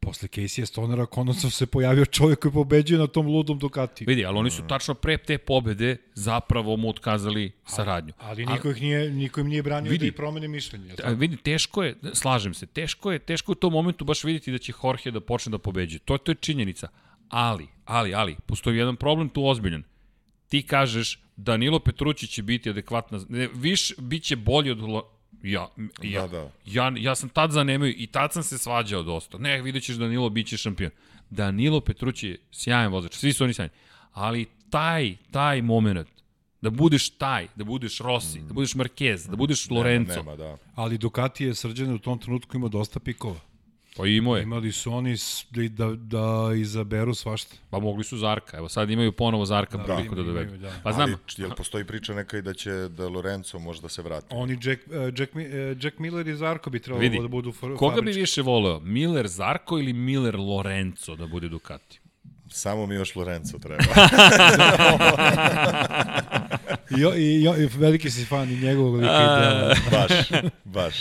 posle 0.00 0.28
Casey 0.28 0.66
Stonera 0.66 1.06
konačno 1.06 1.50
se 1.50 1.66
pojavio 1.66 2.04
čovjek 2.04 2.38
koji 2.38 2.52
pobeđuje 2.52 2.98
na 2.98 3.06
tom 3.06 3.26
ludom 3.26 3.58
Ducatiju. 3.58 4.06
Vidi, 4.08 4.24
ali 4.24 4.38
oni 4.38 4.50
su 4.50 4.62
tačno 4.68 4.94
pre 4.94 5.16
te 5.16 5.38
pobede 5.38 5.96
zapravo 6.14 6.76
mu 6.76 6.88
otkazali 6.88 7.52
saradnju. 7.66 8.12
Ali 8.18 8.46
niko, 8.46 8.70
ih 8.70 8.82
nije, 8.82 9.10
niko 9.10 9.40
im 9.40 9.48
nije 9.48 9.62
branio 9.62 9.90
Vidi. 9.90 10.04
da 10.04 10.08
i 10.08 10.12
promene 10.12 10.48
mišljenje. 10.48 10.86
jel 10.86 10.94
A, 10.94 11.02
tako? 11.02 11.14
vidi, 11.14 11.36
teško 11.36 11.82
je, 11.82 11.96
slažem 12.12 12.54
se, 12.54 12.66
teško 12.66 13.12
je, 13.12 13.18
teško 13.18 13.52
je 13.52 13.54
u 13.54 13.60
tom 13.60 13.72
momentu 13.72 14.04
baš 14.04 14.24
vidjeti 14.24 14.52
da 14.52 14.58
će 14.58 14.72
Jorge 14.84 15.10
da 15.10 15.20
počne 15.20 15.50
da 15.50 15.58
pobeđuje. 15.58 15.98
To, 15.98 16.18
to 16.18 16.32
je 16.32 16.36
činjenica. 16.36 16.88
Ali, 17.28 17.66
ali, 17.84 18.14
ali, 18.14 18.36
postoji 18.46 18.78
jedan 18.78 18.96
problem 18.96 19.28
tu 19.28 19.46
ozbiljan. 19.46 19.82
Ti 20.48 20.62
kažeš 20.62 21.20
Danilo 21.36 21.78
Petrući 21.78 22.26
će 22.26 22.42
biti 22.42 22.70
adekvatna, 22.70 23.20
ne, 23.28 23.48
viš, 23.54 23.92
bit 23.98 24.22
će 24.22 24.36
bolji 24.36 24.70
od 24.70 24.78
Ja, 25.44 25.68
ja, 26.02 26.20
Da, 26.20 26.28
da. 26.28 26.50
ja, 26.66 26.92
ja 26.96 27.14
sam 27.14 27.28
tad 27.28 27.50
zanemio 27.50 27.94
i 27.96 28.06
tad 28.06 28.32
sam 28.32 28.42
se 28.42 28.58
svađao 28.58 29.02
dosta. 29.02 29.38
Ne, 29.38 29.62
vidjet 29.62 29.84
ćeš 29.84 29.96
Danilo, 29.96 30.30
bit 30.30 30.46
će 30.46 30.56
šampion. 30.56 30.90
Danilo 31.30 31.80
Petrući 31.80 32.28
je 32.28 32.38
sjajan 32.52 32.92
vozač, 32.92 33.14
svi 33.14 33.32
su 33.32 33.44
oni 33.44 33.54
sjajni. 33.54 33.72
Ali 34.12 34.46
taj, 34.70 35.16
taj 35.30 35.62
moment, 35.62 36.08
da 36.60 36.70
budeš 36.70 37.10
taj, 37.10 37.48
da 37.56 37.64
budeš 37.64 37.98
Rossi, 37.98 38.40
da 38.40 38.52
budeš 38.54 38.74
Marquez, 38.74 39.30
da 39.30 39.36
budeš 39.36 39.70
Lorenzo, 39.70 40.16
Nema, 40.16 40.36
da. 40.36 40.56
Ali 40.74 40.98
Ducati 40.98 41.44
je 41.44 41.54
srđan 41.54 41.94
u 41.94 41.98
tom 41.98 42.18
trenutku 42.18 42.56
imao 42.56 42.68
dosta 42.68 43.00
pikova. 43.00 43.40
Pa 43.96 44.06
imao 44.06 44.36
je. 44.36 44.42
Imali 44.42 44.72
su 44.72 44.92
oni 44.92 45.16
da, 45.50 45.84
da, 45.84 45.94
da 45.96 46.54
izaberu 46.54 47.14
svašta. 47.14 47.56
Pa 47.70 47.78
mogli 47.78 48.04
su 48.04 48.16
Zarka. 48.16 48.56
Evo 48.56 48.68
sad 48.68 48.90
imaju 48.90 49.12
ponovo 49.12 49.46
Zarka 49.46 49.76
da, 49.76 49.84
priliku 49.84 50.14
da 50.14 50.20
imaju, 50.20 50.34
dovedu. 50.34 50.54
imaju, 50.54 50.62
da. 50.64 50.80
Pa 50.82 50.92
znam, 50.92 51.08
Ali, 51.08 51.16
jel 51.38 51.50
postoji 51.50 51.84
priča 51.84 52.14
neka 52.14 52.38
i 52.38 52.42
da 52.42 52.54
će 52.54 52.70
da 52.70 53.08
Lorenzo 53.08 53.58
možda 53.58 53.88
se 53.88 54.02
vrati? 54.02 54.26
Oni 54.30 54.52
Jack, 54.54 54.82
uh, 54.86 54.92
Jack, 55.18 55.34
uh, 55.34 55.40
Jack 55.80 55.98
Miller 55.98 56.28
i 56.28 56.34
Zarko 56.34 56.70
bi 56.70 56.80
trebalo 56.80 57.00
Vidi, 57.00 57.18
da 57.18 57.28
budu 57.28 57.52
for, 57.52 57.76
koga 57.76 57.92
bi 57.92 57.96
fabrički. 57.96 58.20
više 58.20 58.42
voleo? 58.42 58.80
Miller 58.80 59.28
Zarko 59.28 59.78
ili 59.78 59.92
Miller 59.92 60.36
Lorenzo 60.36 61.16
da 61.16 61.26
bude 61.26 61.48
Ducati? 61.48 62.00
Samo 62.48 62.86
mi 62.86 62.94
još 62.94 63.16
Lorenzo 63.16 63.58
treba. 63.58 63.84
I, 66.90 67.04
o- 67.04 67.14
i, 67.14 67.42
i 67.58 67.68
veliki 67.68 68.10
si 68.10 68.24
fan 68.24 68.50
i 68.50 68.56
njegovog 68.56 68.94
lika 68.94 69.06
i 69.14 69.40
dela. 69.40 69.74
baš, 69.92 70.12
baš. 70.64 70.94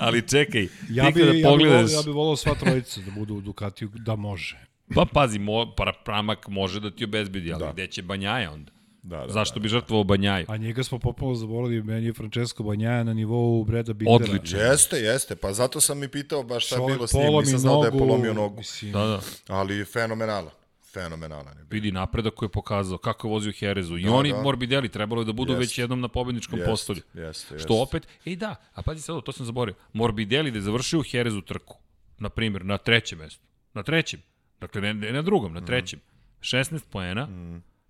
Ali 0.00 0.28
čekaj, 0.28 0.68
Ja 0.90 1.10
bi, 1.10 1.20
ja, 1.20 1.32
bi 1.32 1.42
pogledaš... 1.42 1.90
volao, 1.90 2.00
ja 2.00 2.02
bi 2.02 2.10
volao 2.10 2.36
sva 2.36 2.54
trojica 2.54 3.00
da 3.00 3.10
budu 3.10 3.34
u 3.34 3.40
Ducatiju, 3.40 3.90
da 3.94 4.16
može. 4.16 4.58
Pa 4.94 5.04
pazi, 5.12 5.38
mo, 5.38 5.74
para, 5.76 5.92
pramak 6.04 6.48
može 6.48 6.80
da 6.80 6.90
ti 6.90 7.04
obezbedi, 7.04 7.52
ali 7.52 7.60
Da. 7.64 7.72
gde 7.72 7.86
će 7.86 8.02
Banjaja 8.02 8.52
onda? 8.52 8.72
Da, 9.02 9.16
da, 9.16 9.32
Zašto 9.32 9.54
da, 9.58 9.62
bi 9.62 9.68
žrtvovao 9.68 10.04
Banjaju? 10.04 10.46
A 10.48 10.56
njega 10.56 10.82
smo 10.82 10.98
popolo 10.98 11.34
zaboravili, 11.34 11.82
meni 11.82 12.06
je 12.06 12.12
Francesco 12.12 12.62
Banjaja 12.62 13.04
na 13.04 13.14
nivou 13.14 13.64
Breda 13.64 13.92
Bindera. 13.92 14.14
Odlično. 14.14 14.58
Jeste, 14.58 14.96
jeste, 14.96 15.36
pa 15.36 15.52
zato 15.52 15.80
sam 15.80 16.02
i 16.02 16.08
pitao 16.08 16.42
baš 16.42 16.66
šta 16.66 16.74
je 16.74 16.78
Čovjek 16.78 16.96
bilo 16.96 17.06
s 17.06 17.12
njim, 17.12 17.32
nisam 17.40 17.58
znao 17.58 17.80
da 17.80 17.86
je 17.86 17.98
polomio 17.98 18.34
nogu. 18.34 18.56
Mislim, 18.56 18.92
Da, 18.92 19.04
da. 19.06 19.20
Ali 19.48 19.84
fenomenalan, 19.84 20.52
fenomenalan 20.92 21.58
je 21.58 21.64
bio. 21.64 21.66
Vidi 21.70 21.92
napredak 21.92 22.34
koji 22.34 22.46
je 22.46 22.52
pokazao, 22.52 22.98
kako 22.98 23.28
je 23.28 23.32
vozio 23.32 23.52
Herezu. 23.58 23.96
I 23.96 24.02
Da, 24.04 24.10
oni 24.12 24.32
da. 24.32 24.42
Morbidelli 24.42 24.88
trebalo 24.88 25.22
je 25.22 25.26
da 25.26 25.32
budu 25.32 25.52
Jest. 25.52 25.60
već 25.60 25.78
jednom 25.78 26.00
na 26.00 26.08
pobedničkom 26.08 26.58
Jest, 26.58 26.70
postolju. 26.70 27.02
jeste, 27.14 27.46
Što 27.46 27.54
jeste. 27.54 27.72
opet, 27.72 28.06
ej 28.26 28.36
da, 28.36 28.56
a 28.74 28.82
pazi 28.82 29.02
sad, 29.02 29.22
to 29.22 29.32
sam 29.32 29.46
zaboravio. 29.46 29.78
Morbidelli 29.92 30.50
da 30.50 30.58
je 30.58 30.62
završio 30.62 31.00
u 31.00 31.02
Herezu 31.02 31.40
trku, 31.40 31.76
na 32.18 32.28
primjer, 32.28 32.64
na 32.64 32.78
trećem 32.78 33.18
mestu. 33.18 33.40
Na 33.74 33.82
trećem. 33.82 34.20
Dakle, 34.60 34.80
ne, 34.80 34.94
ne 34.94 35.12
na 35.12 35.22
drugom, 35.22 35.52
na 35.52 35.60
trećem. 35.60 36.00
16 36.40 36.80
poena. 36.90 37.28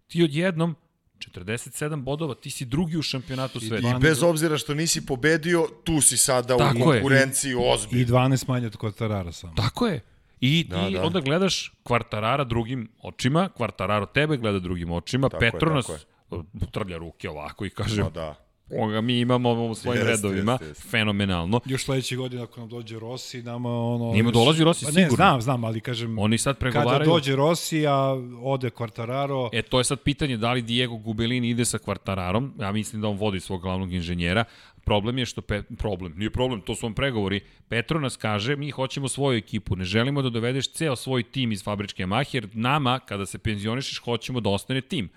Ti 0.07 0.23
odjednom 0.23 0.77
47 1.19 2.03
bodova, 2.03 2.35
ti 2.35 2.51
si 2.51 2.65
drugi 2.65 2.97
u 2.97 3.03
šampionatu 3.03 3.61
sveta. 3.61 3.89
I 3.89 4.01
bez 4.01 4.23
obzira 4.23 4.59
što 4.59 4.75
nisi 4.75 5.07
pobedio, 5.07 5.69
tu 5.85 6.01
si 6.01 6.17
sada 6.17 6.57
Tako 6.57 6.79
u 6.79 6.83
konkurenciji 6.83 7.51
I 7.51 7.57
ozbiljno. 7.59 8.07
12 8.07 8.49
manje 8.49 8.67
od 8.67 8.77
Quartarara 8.77 9.33
samo. 9.33 9.55
Tako 9.57 9.87
je. 9.87 10.01
I 10.41 10.63
ti 10.63 10.69
Da, 10.69 10.91
da. 10.91 11.03
onda 11.07 11.21
gledaš 11.21 11.73
Kvartarara 11.83 12.45
drugim 12.45 12.89
očima, 13.03 13.49
Kvartararo 13.57 14.07
tebe 14.07 14.37
gleda 14.37 14.59
drugim 14.59 14.91
očima, 14.91 15.29
Tako 15.29 15.45
je, 15.45 15.51
Petronas 15.51 15.87
tako 15.87 16.05
trlja 16.71 16.97
ruke 16.99 17.31
ovako 17.31 17.65
i 17.65 17.71
kaže, 17.71 18.03
Pa 18.03 18.11
da. 18.11 18.50
Ovoga 18.79 19.01
mi 19.01 19.21
imamo 19.21 19.53
u 19.65 19.75
svojim 19.75 20.07
Jeste, 20.07 20.11
redovima, 20.11 20.53
jeste, 20.53 20.67
jeste. 20.67 20.89
fenomenalno. 20.89 21.61
Još 21.65 21.85
sledeće 21.85 22.17
godine 22.17 22.43
ako 22.43 22.61
nam 22.61 22.69
dođe 22.69 22.99
Rossi, 22.99 23.43
nama 23.43 23.69
ono... 23.71 24.13
Njima 24.15 24.31
dolazi 24.31 24.65
Rossi 24.65 24.85
Pa 24.85 24.91
Ne, 24.91 24.95
sigurno. 24.95 25.17
znam, 25.17 25.41
znam, 25.41 25.65
ali 25.65 25.81
kažem, 25.81 26.19
Oni 26.19 26.39
sad 26.39 26.59
kada 26.59 26.71
pregovaraju... 26.71 27.11
dođe 27.11 27.37
Rossi, 27.37 27.87
a 27.87 28.17
ode 28.43 28.71
Quartararo, 28.71 29.49
E, 29.53 29.63
to 29.63 29.79
je 29.79 29.85
sad 29.85 30.01
pitanje 30.01 30.37
da 30.37 30.53
li 30.53 30.63
Diego 30.63 30.97
Gubelini 30.97 31.49
ide 31.49 31.65
sa 31.65 31.79
Kvartararom. 31.79 32.55
Ja 32.61 32.73
mislim 32.73 33.03
da 33.03 33.09
on 33.09 33.17
vodi 33.17 33.41
svog 33.41 33.61
glavnog 33.63 33.93
inženjera. 33.93 34.45
Problem 34.85 35.19
je 35.19 35.27
što... 35.27 35.41
Pe, 35.43 35.63
problem, 35.79 36.15
nije 36.17 36.31
problem, 36.31 36.61
to 36.61 36.75
su 36.75 36.87
vam 36.87 36.95
pregovori. 36.95 37.41
Petro 37.69 38.01
nas 38.01 38.17
kaže, 38.17 38.57
mi 38.57 38.71
hoćemo 38.71 39.09
svoju 39.09 39.39
ekipu, 39.39 39.77
ne 39.77 39.85
želimo 39.85 40.23
da 40.23 40.31
dovedeš 40.31 40.73
ceo 40.73 40.97
svoj 40.97 41.23
tim 41.23 41.53
iz 41.53 41.65
fabričke 41.65 42.03
Yamahe, 42.05 42.35
jer 42.35 42.49
nama, 42.53 42.99
kada 42.99 43.27
se 43.27 43.39
penzionišeš, 43.39 43.99
hoćemo 43.99 44.41
da 44.41 44.51
ostane 44.51 44.81
tim. 44.81 45.09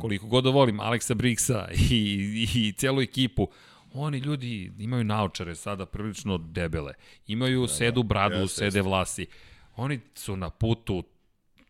Koliko 0.00 0.26
god 0.26 0.44
da 0.44 0.50
volim 0.50 0.80
Aleksa 0.80 1.14
Brixa 1.14 1.68
i, 1.90 1.94
i, 2.54 2.68
i 2.68 2.72
celu 2.72 3.02
ekipu, 3.02 3.48
oni 3.92 4.18
ljudi 4.18 4.72
imaju 4.78 5.04
naočare 5.04 5.54
sada 5.54 5.86
prilično 5.86 6.38
debele. 6.38 6.92
Imaju 7.26 7.68
sedu 7.68 8.02
bradu, 8.02 8.34
jeste, 8.34 8.56
sede 8.56 8.82
vlasi. 8.82 9.26
Oni 9.76 10.00
su 10.14 10.36
na 10.36 10.50
putu 10.50 11.04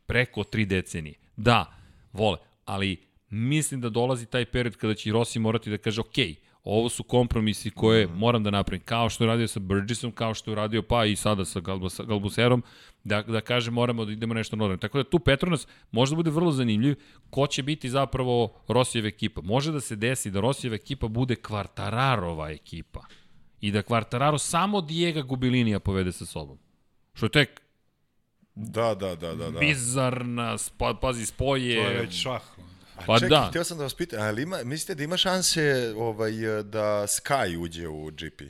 preko 0.06 0.44
tri 0.44 0.66
decenije. 0.66 1.14
Da, 1.36 1.72
vole, 2.12 2.38
ali 2.64 2.96
mislim 3.30 3.80
da 3.80 3.88
dolazi 3.88 4.26
taj 4.26 4.44
period 4.44 4.76
kada 4.76 4.94
će 4.94 5.12
Rossi 5.12 5.38
morati 5.38 5.70
da 5.70 5.78
kaže, 5.78 6.00
ok, 6.00 6.16
ovo 6.64 6.88
su 6.88 7.02
kompromisi 7.02 7.70
koje 7.70 8.06
Mhm. 8.06 8.16
moram 8.18 8.42
da 8.42 8.50
napravim, 8.50 8.82
kao 8.84 9.08
što 9.08 9.24
je 9.24 9.28
radio 9.28 9.48
sa 9.48 9.60
Burgessom, 9.60 10.12
kao 10.12 10.34
što 10.34 10.50
je 10.50 10.54
radio 10.54 10.82
pa 10.82 11.04
i 11.04 11.16
sada 11.16 11.44
sa 11.44 11.60
Galbus, 11.60 12.00
Galbuserom, 12.00 12.62
da, 13.04 13.22
da 13.22 13.40
kaže 13.40 13.70
moramo 13.70 14.04
da 14.04 14.12
idemo 14.12 14.34
nešto 14.34 14.56
normalno. 14.56 14.78
Tako 14.78 14.98
da 14.98 15.04
tu 15.04 15.18
Petronas 15.18 15.66
možda 15.90 16.16
bude 16.16 16.30
vrlo 16.30 16.52
zanimljiv 16.52 16.94
ko 17.30 17.46
će 17.46 17.62
biti 17.62 17.90
zapravo 17.90 18.54
Rosijeva 18.68 19.08
ekipa. 19.08 19.40
Može 19.40 19.72
da 19.72 19.80
se 19.80 19.96
desi 19.96 20.30
da 20.30 20.40
Rosijeva 20.40 20.74
ekipa 20.76 21.08
bude 21.08 21.34
Kvartararova 21.36 22.50
ekipa 22.50 23.00
i 23.60 23.70
da 23.70 23.82
Kvartararo 23.82 24.38
samo 24.38 24.80
Diego 24.80 25.22
Gubilinija 25.22 25.80
povede 25.80 26.12
sa 26.12 26.26
sobom. 26.26 26.58
Što 27.14 27.26
je 27.26 27.30
tek 27.30 27.62
Da, 28.54 28.94
da, 28.94 29.14
da, 29.14 29.34
da. 29.34 29.50
da. 29.50 29.58
bizarna, 29.60 30.58
spa, 30.58 30.94
pazi, 30.94 31.26
spoje. 31.26 31.84
to 31.84 31.90
je 31.90 32.00
već 32.00 32.22
šah. 32.22 32.42
A 33.00 33.06
Pa 33.06 33.18
čekaj, 33.18 33.28
da. 33.28 33.46
htio 33.48 33.64
sam 33.64 33.78
da 33.78 33.84
vas 33.84 33.94
pitam, 33.94 34.22
ali 34.22 34.42
ima, 34.42 34.58
mislite 34.64 34.94
da 34.94 35.04
ima 35.04 35.16
šanse 35.16 35.94
ovaj, 35.96 36.32
da 36.62 37.02
Sky 37.06 37.58
uđe 37.58 37.88
u 37.88 38.10
GP? 38.10 38.42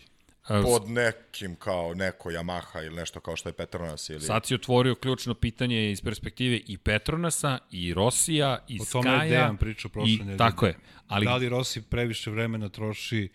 A, 0.45 0.63
Pod 0.63 0.91
nekim 0.91 1.57
kao 1.57 1.95
neko 1.95 2.31
Yamaha 2.31 2.87
ili 2.87 2.97
nešto 2.97 3.21
kao 3.21 3.37
što 3.37 3.49
je 3.49 3.53
Petronas 3.53 4.09
ili... 4.09 4.21
Sad 4.21 4.47
si 4.47 4.55
otvorio 4.55 4.95
ključno 4.95 5.35
pitanje 5.35 5.91
iz 5.91 6.03
perspektive 6.03 6.61
i 6.67 6.79
Petronasa, 6.79 7.59
i 7.71 7.95
Rosija, 7.95 8.59
i 8.69 8.79
O 8.81 8.85
tome 8.93 9.11
je 9.11 9.17
Skaja. 9.17 9.31
Dejan 9.31 9.57
pričao 9.57 9.91
prošle 9.91 10.15
i, 10.15 10.19
nedelje. 10.19 10.37
Tako 10.37 10.67
je. 10.67 10.75
Ali 11.09 11.27
Da 11.27 11.37
li 11.37 11.49
Rossi 11.49 11.83
previše 11.83 12.31
vremena 12.31 12.69
troši 12.69 13.29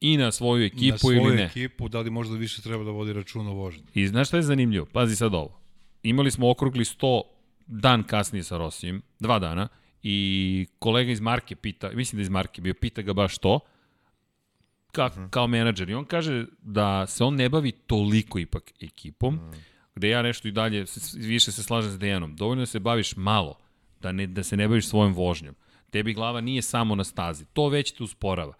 i 0.00 0.16
na 0.16 0.32
svoju 0.32 0.64
ekipu 0.64 0.92
na 0.92 0.98
svoju 0.98 1.16
ili 1.16 1.36
ne. 1.36 1.44
ekipu, 1.44 1.88
da 1.88 2.00
li 2.00 2.10
možda 2.10 2.36
više 2.36 2.62
treba 2.62 2.84
da 2.84 2.90
vodi 2.90 3.12
računa 3.12 3.50
o 3.50 3.54
vožnji. 3.54 3.84
I 3.94 4.06
znaš 4.08 4.28
šta 4.28 4.36
je 4.36 4.42
zanimljivo? 4.42 4.86
Pazi 4.92 5.16
sad 5.16 5.34
ovo. 5.34 5.60
Imali 6.02 6.30
smo 6.30 6.50
okrugli 6.50 6.84
100 6.84 7.22
dan 7.66 8.02
kasnije 8.02 8.42
sa 8.42 8.56
Rosijem, 8.56 9.02
dva 9.20 9.38
dana, 9.38 9.68
i 10.06 10.66
kolega 10.78 11.12
iz 11.12 11.20
Marke 11.20 11.56
pita, 11.56 11.90
mislim 11.94 12.18
da 12.18 12.22
iz 12.22 12.28
Marke 12.28 12.62
bio, 12.62 12.74
pita 12.74 13.02
ga 13.02 13.12
baš 13.12 13.38
to, 13.38 13.60
ka, 14.92 15.06
mm. 15.06 15.30
kao 15.30 15.46
menadžer. 15.46 15.90
I 15.90 15.94
on 15.94 16.04
kaže 16.04 16.46
da 16.62 17.06
se 17.06 17.24
on 17.24 17.34
ne 17.34 17.48
bavi 17.48 17.72
toliko 17.72 18.38
ipak 18.38 18.72
ekipom, 18.80 19.34
mm. 19.34 19.52
gde 19.94 20.08
ja 20.08 20.22
nešto 20.22 20.48
i 20.48 20.52
dalje 20.52 20.84
više 21.14 21.52
se 21.52 21.62
slažem 21.62 21.90
s 21.90 21.98
Dejanom. 21.98 22.36
Dovoljno 22.36 22.62
da 22.62 22.66
se 22.66 22.80
baviš 22.80 23.16
malo, 23.16 23.58
da, 24.00 24.12
ne, 24.12 24.26
da 24.26 24.42
se 24.42 24.56
ne 24.56 24.68
baviš 24.68 24.88
svojom 24.88 25.14
vožnjom. 25.14 25.54
Tebi 25.90 26.14
glava 26.14 26.40
nije 26.40 26.62
samo 26.62 26.94
na 26.94 27.04
stazi. 27.04 27.44
To 27.52 27.68
već 27.68 27.92
te 27.92 28.02
usporava. 28.02 28.54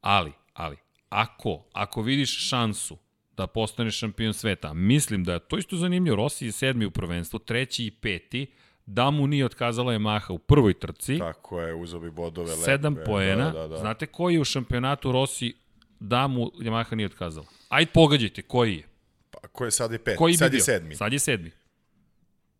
Ali, 0.00 0.32
ali, 0.52 0.76
ako, 1.08 1.64
ako 1.72 2.02
vidiš 2.02 2.48
šansu 2.48 2.98
da 3.36 3.46
postaneš 3.46 3.98
šampion 3.98 4.34
sveta, 4.34 4.74
mislim 4.74 5.24
da 5.24 5.32
je 5.32 5.48
to 5.48 5.58
isto 5.58 5.76
zanimljivo. 5.76 6.16
Rossi 6.16 6.46
je 6.46 6.52
sedmi 6.52 6.86
u 6.86 6.90
prvenstvu, 6.90 7.38
treći 7.38 7.86
i 7.86 7.90
peti, 7.90 8.46
da 8.86 9.10
mu 9.10 9.26
nije 9.26 9.44
otkazala 9.44 9.92
Yamaha 9.92 10.32
u 10.32 10.38
prvoj 10.38 10.74
trci. 10.74 11.18
Tako 11.18 11.60
je, 11.60 11.74
uzeo 11.74 12.00
bi 12.00 12.10
bodove. 12.10 12.56
Sedam 12.56 12.94
lepe. 12.94 13.04
poena. 13.04 13.50
Da, 13.50 13.60
da, 13.60 13.68
da. 13.68 13.76
Znate 13.76 14.06
koji 14.06 14.34
je 14.34 14.40
u 14.40 14.44
šampionatu 14.44 15.12
Rossi 15.12 15.54
da 16.00 16.26
mu 16.26 16.50
Yamaha 16.58 16.94
nije 16.94 17.06
otkazala? 17.06 17.46
Ajde 17.68 17.90
pogađajte, 17.94 18.42
koji 18.42 18.76
je? 18.76 18.88
Pa, 19.30 19.48
ko 19.48 19.64
je 19.64 19.70
sad 19.70 19.92
je 19.92 19.98
peti? 19.98 20.16
Koji 20.16 20.34
sad 20.34 20.50
bi 20.50 20.56
je 20.56 20.60
sedmi. 20.60 20.96
Sad 20.96 21.12
je 21.12 21.18
sedmi. 21.18 21.50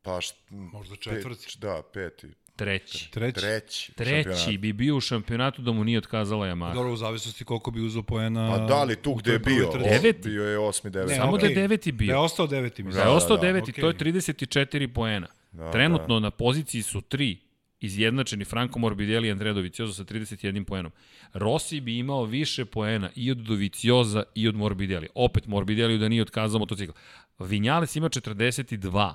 Pa 0.02 0.20
št, 0.20 0.36
Možda 0.50 0.96
četvrti. 0.96 1.44
Pet, 1.44 1.58
da, 1.60 1.82
peti. 1.92 2.28
Treći. 2.56 3.10
Treći. 3.10 3.40
Treći. 3.40 3.92
Treći 3.94 4.58
bi 4.58 4.72
bio 4.72 4.96
u 4.96 5.00
šampionatu 5.00 5.62
da 5.62 5.72
mu 5.72 5.84
nije 5.84 5.98
otkazala 5.98 6.46
Yamaha. 6.46 6.74
Dobro, 6.74 6.92
u 6.92 6.96
zavisnosti 6.96 7.44
koliko 7.44 7.70
bi 7.70 7.80
uzeo 7.80 8.02
poena... 8.02 8.50
Pa 8.50 8.58
da 8.58 8.84
li 8.84 8.96
tu 8.96 9.14
gde 9.14 9.32
je 9.32 9.38
bio? 9.38 9.70
Deveti. 9.84 10.28
Bio 10.28 10.44
je 10.44 10.58
osmi, 10.58 10.90
deveti. 10.90 11.12
Ne, 11.12 11.18
Samo 11.18 11.32
okay. 11.32 11.40
da 11.40 11.46
je 11.46 11.54
deveti 11.54 11.92
bio. 11.92 12.06
Da 12.06 12.12
je 12.12 12.18
ostao 12.18 12.46
deveti. 12.46 12.82
Da, 12.82 12.90
da 12.90 13.02
je 13.02 13.08
ostao 13.08 13.36
da, 13.36 13.40
da. 13.40 13.46
deveti, 13.46 13.72
okay. 13.72 13.80
to 13.80 13.88
je 13.88 13.94
34 13.94 14.94
poena. 14.94 15.26
Da, 15.54 15.70
Trenutno 15.70 16.14
da. 16.14 16.20
na 16.20 16.30
poziciji 16.30 16.82
su 16.82 17.00
tri 17.00 17.38
izjednačeni 17.80 18.44
Franco 18.44 18.78
Morbidelli 18.78 19.28
i 19.28 19.30
Andrea 19.30 19.52
Dovicioza 19.52 19.92
sa 19.92 20.04
31 20.04 20.64
poenom. 20.64 20.92
Rossi 21.32 21.80
bi 21.80 21.98
imao 21.98 22.24
više 22.24 22.64
poena 22.64 23.10
i 23.16 23.30
od 23.30 23.38
Dovicioza 23.38 24.22
i 24.34 24.48
od 24.48 24.54
Morbidelli. 24.54 25.08
Opet 25.14 25.46
Morbidelli 25.46 25.98
da 25.98 26.08
nije 26.08 26.22
otkazao 26.22 26.58
motocikl. 26.58 26.92
Vinjales 27.38 27.96
ima 27.96 28.08
42. 28.08 29.14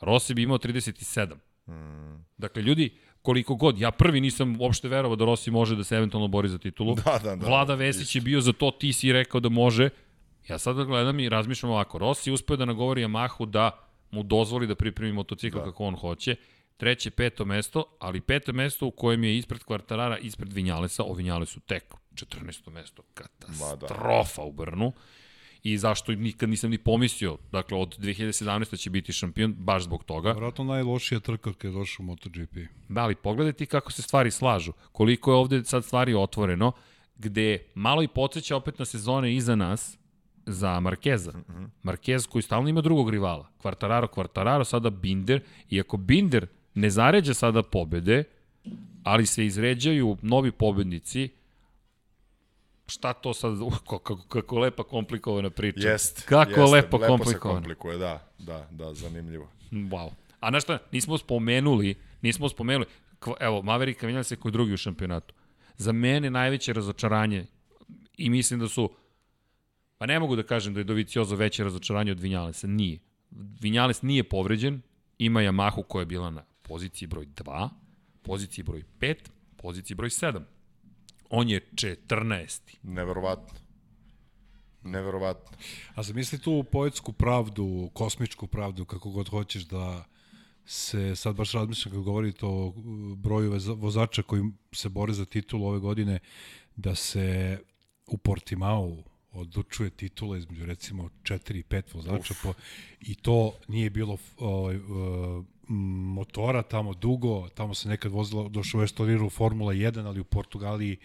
Rossi 0.00 0.34
bi 0.34 0.42
imao 0.42 0.58
37. 0.58 1.34
Hmm. 1.66 2.24
Dakle, 2.38 2.62
ljudi, 2.62 2.90
koliko 3.22 3.54
god, 3.54 3.78
ja 3.78 3.90
prvi 3.90 4.20
nisam 4.20 4.60
uopšte 4.60 4.88
verovao 4.88 5.16
da 5.16 5.24
Rossi 5.24 5.50
može 5.50 5.76
da 5.76 5.84
se 5.84 5.96
eventualno 5.96 6.28
bori 6.28 6.48
za 6.48 6.58
titulu. 6.58 6.94
Da, 6.94 7.18
da, 7.22 7.36
da. 7.36 7.46
Vlada 7.46 7.74
Vesić 7.74 8.14
je 8.14 8.20
bio 8.20 8.40
za 8.40 8.52
to, 8.52 8.70
ti 8.70 8.92
si 8.92 9.12
rekao 9.12 9.40
da 9.40 9.48
može. 9.48 9.88
Ja 10.48 10.58
sada 10.58 10.84
gledam 10.84 11.20
i 11.20 11.28
razmišljam 11.28 11.72
ovako. 11.72 11.98
Rossi 11.98 12.32
uspeo 12.32 12.56
da 12.56 12.64
nagovori 12.64 13.04
Yamahu 13.04 13.46
da 13.46 13.70
mu 14.10 14.22
dozvoli 14.22 14.66
da 14.66 14.74
pripremi 14.74 15.12
motocikl 15.12 15.58
da. 15.58 15.64
kako 15.64 15.84
on 15.84 15.96
hoće. 15.96 16.36
Treće, 16.76 17.10
peto 17.10 17.44
mesto, 17.44 17.84
ali 17.98 18.20
peto 18.20 18.52
mesto 18.52 18.86
u 18.86 18.90
kojem 18.90 19.24
je 19.24 19.38
ispred 19.38 19.64
Kvartarara, 19.64 20.18
ispred 20.18 20.52
Vinjalesa, 20.52 21.04
o 21.04 21.12
Vinjalesu 21.12 21.60
tek 21.60 21.94
14. 22.14 22.70
mesto. 22.70 23.02
Katastrofa 23.14 24.42
da. 24.42 24.46
u 24.46 24.52
Brnu 24.52 24.92
i 25.64 25.78
zašto 25.78 26.12
nikad 26.12 26.48
nisam 26.48 26.70
ni 26.70 26.78
pomislio, 26.78 27.38
dakle 27.52 27.78
od 27.78 27.98
2017. 27.98 28.78
će 28.78 28.90
biti 28.90 29.12
šampion, 29.12 29.54
baš 29.58 29.82
zbog 29.82 30.04
toga. 30.04 30.32
Vratno 30.32 30.64
najlošija 30.64 31.20
trka 31.20 31.52
kada 31.52 31.68
je 31.68 31.78
došao 31.78 32.04
u 32.04 32.06
MotoGP. 32.06 32.56
Da, 32.88 33.02
ali 33.02 33.14
pogledajte 33.14 33.66
kako 33.66 33.92
se 33.92 34.02
stvari 34.02 34.30
slažu, 34.30 34.72
koliko 34.92 35.30
je 35.30 35.36
ovde 35.36 35.64
sad 35.64 35.84
stvari 35.84 36.14
otvoreno, 36.14 36.72
gde 37.16 37.58
malo 37.74 38.02
i 38.02 38.08
podsjeća 38.08 38.56
opet 38.56 38.78
na 38.78 38.84
sezone 38.84 39.34
iza 39.34 39.54
nas, 39.54 39.98
za 40.46 40.80
Markeza. 40.80 41.32
Mm 41.32 41.44
-hmm. 41.48 41.68
Markez 41.82 42.26
koji 42.26 42.42
stalno 42.42 42.68
ima 42.68 42.80
drugog 42.80 43.10
rivala. 43.10 43.48
Kvartararo, 43.58 44.08
Kvartararo, 44.08 44.64
sada 44.64 44.90
Binder. 44.90 45.40
I 45.70 45.80
ako 45.80 45.96
Binder 45.96 46.46
ne 46.74 46.90
zaređa 46.90 47.34
sada 47.34 47.62
pobede, 47.62 48.24
ali 49.02 49.26
se 49.26 49.46
izređaju 49.46 50.16
novi 50.22 50.52
pobednici, 50.52 51.28
šta 52.86 53.12
to 53.12 53.34
sad, 53.34 53.52
kako, 53.88 54.16
kako 54.28 54.58
lepa 54.58 54.82
komplikovana 54.82 55.50
priča. 55.50 55.88
Jest, 55.88 56.28
kako 56.28 56.50
jeste, 56.50 56.62
lepo, 56.62 56.96
lepo 56.96 57.06
komplikovana. 57.06 57.60
se 57.60 57.62
komplikuje, 57.62 57.98
da, 57.98 58.28
da, 58.38 58.68
da, 58.70 58.94
zanimljivo. 58.94 59.48
Wow. 59.70 60.10
A 60.40 60.50
znaš 60.50 60.62
šta, 60.62 60.78
nismo 60.92 61.18
spomenuli, 61.18 61.94
nismo 62.22 62.48
spomenuli, 62.48 62.86
evo, 63.40 63.62
Maverika 63.62 64.06
Vinjala 64.06 64.24
se 64.24 64.36
koji 64.36 64.52
drugi 64.52 64.72
u 64.72 64.76
šampionatu. 64.76 65.34
Za 65.76 65.92
mene 65.92 66.30
najveće 66.30 66.72
razočaranje 66.72 67.46
i 68.16 68.30
mislim 68.30 68.60
da 68.60 68.68
su, 68.68 68.90
pa 69.98 70.06
ne 70.06 70.20
mogu 70.20 70.36
da 70.36 70.42
kažem 70.42 70.74
da 70.74 70.80
je 70.80 70.84
Doviciozo 70.84 71.36
veće 71.36 71.64
razočaranje 71.64 72.12
od 72.12 72.20
Vinjalesa, 72.20 72.66
nije. 72.66 72.98
Vinjales 73.60 74.02
nije 74.02 74.24
povređen, 74.24 74.82
ima 75.18 75.40
Yamahu 75.40 75.82
koja 75.88 76.02
je 76.02 76.06
bila 76.06 76.30
na 76.30 76.44
poziciji 76.62 77.08
broj 77.08 77.26
2, 77.26 77.68
poziciji 78.22 78.62
broj 78.62 78.82
5, 79.00 79.16
poziciji 79.56 79.94
broj 79.94 80.08
7. 80.08 80.42
On 81.30 81.48
je 81.48 81.60
14. 81.74 82.60
Neverovatno. 82.82 83.58
Neverovatno. 84.82 85.56
A 85.94 86.02
zamisli 86.02 86.38
tu 86.38 86.64
poetsku 86.72 87.12
pravdu, 87.12 87.90
kosmičku 87.92 88.46
pravdu, 88.46 88.84
kako 88.84 89.10
god 89.10 89.28
hoćeš 89.28 89.62
da 89.62 90.04
se 90.66 91.16
sad 91.16 91.36
baš 91.36 91.52
razmišljam 91.52 91.92
kako 91.92 92.02
govorite 92.02 92.46
o 92.46 92.72
broju 93.16 93.52
vozača 93.76 94.22
koji 94.22 94.42
se 94.72 94.88
bore 94.88 95.12
za 95.12 95.24
titul 95.24 95.64
ove 95.64 95.78
godine, 95.78 96.18
da 96.76 96.94
se 96.94 97.58
u 98.06 98.18
Portimao 98.18 98.96
odlučuje 99.34 99.90
titula 99.90 100.38
između 100.38 100.66
recimo 100.66 101.08
4 101.22 101.58
i 101.58 101.62
5 101.62 101.82
vozača 101.94 102.34
po, 102.42 102.54
i 103.00 103.14
to 103.14 103.52
nije 103.68 103.90
bilo 103.90 104.18
ovaj, 104.38 104.76
uh, 104.76 105.44
motora 105.68 106.62
tamo 106.62 106.94
dugo, 106.94 107.48
tamo 107.54 107.74
se 107.74 107.88
nekad 107.88 108.12
vozilo, 108.12 108.48
došao 108.48 108.80
je 108.80 108.88
stoliru 108.88 109.30
Formula 109.30 109.72
1, 109.72 110.06
ali 110.06 110.20
u 110.20 110.24
Portugaliji 110.24 110.96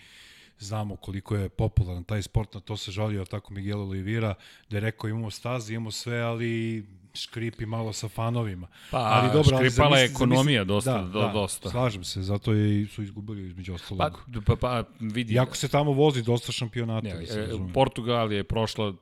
znamo 0.59 0.95
koliko 0.95 1.35
je 1.35 1.49
popularan 1.49 2.03
taj 2.03 2.21
sport, 2.21 2.53
na 2.53 2.59
to 2.59 2.77
se 2.77 2.91
žalio 2.91 3.25
tako 3.25 3.53
Miguel 3.53 3.81
Oliveira, 3.81 4.35
da 4.69 4.77
je 4.77 4.81
rekao 4.81 5.09
imamo 5.09 5.31
staze, 5.31 5.73
imamo 5.73 5.91
sve, 5.91 6.21
ali 6.21 6.85
škripi 7.13 7.65
malo 7.65 7.93
sa 7.93 8.07
fanovima. 8.07 8.67
Pa, 8.91 8.97
ali 8.97 9.29
dobro, 9.33 9.57
škripala 9.57 9.97
je 9.97 10.05
ekonomija 10.05 10.63
dosta, 10.63 10.97
da, 10.97 11.07
do, 11.07 11.19
da, 11.19 11.31
dosta. 11.33 11.69
Slažem 11.69 12.03
se, 12.03 12.21
zato 12.21 12.53
je, 12.53 12.87
su 12.87 13.03
izgubili 13.03 13.47
između 13.47 13.73
ostalog. 13.73 14.21
Pa, 14.45 14.55
pa, 14.55 14.55
pa 14.55 14.83
vidi. 14.99 15.33
Iako 15.33 15.55
se 15.55 15.67
tamo 15.67 15.91
vozi 15.91 16.23
dosta 16.23 16.51
šampionata. 16.51 17.07
Ne, 17.07 17.25
da 17.25 17.39
e, 17.39 17.49
Portugal 17.73 18.31
je 18.31 18.43
prošla 18.43 18.93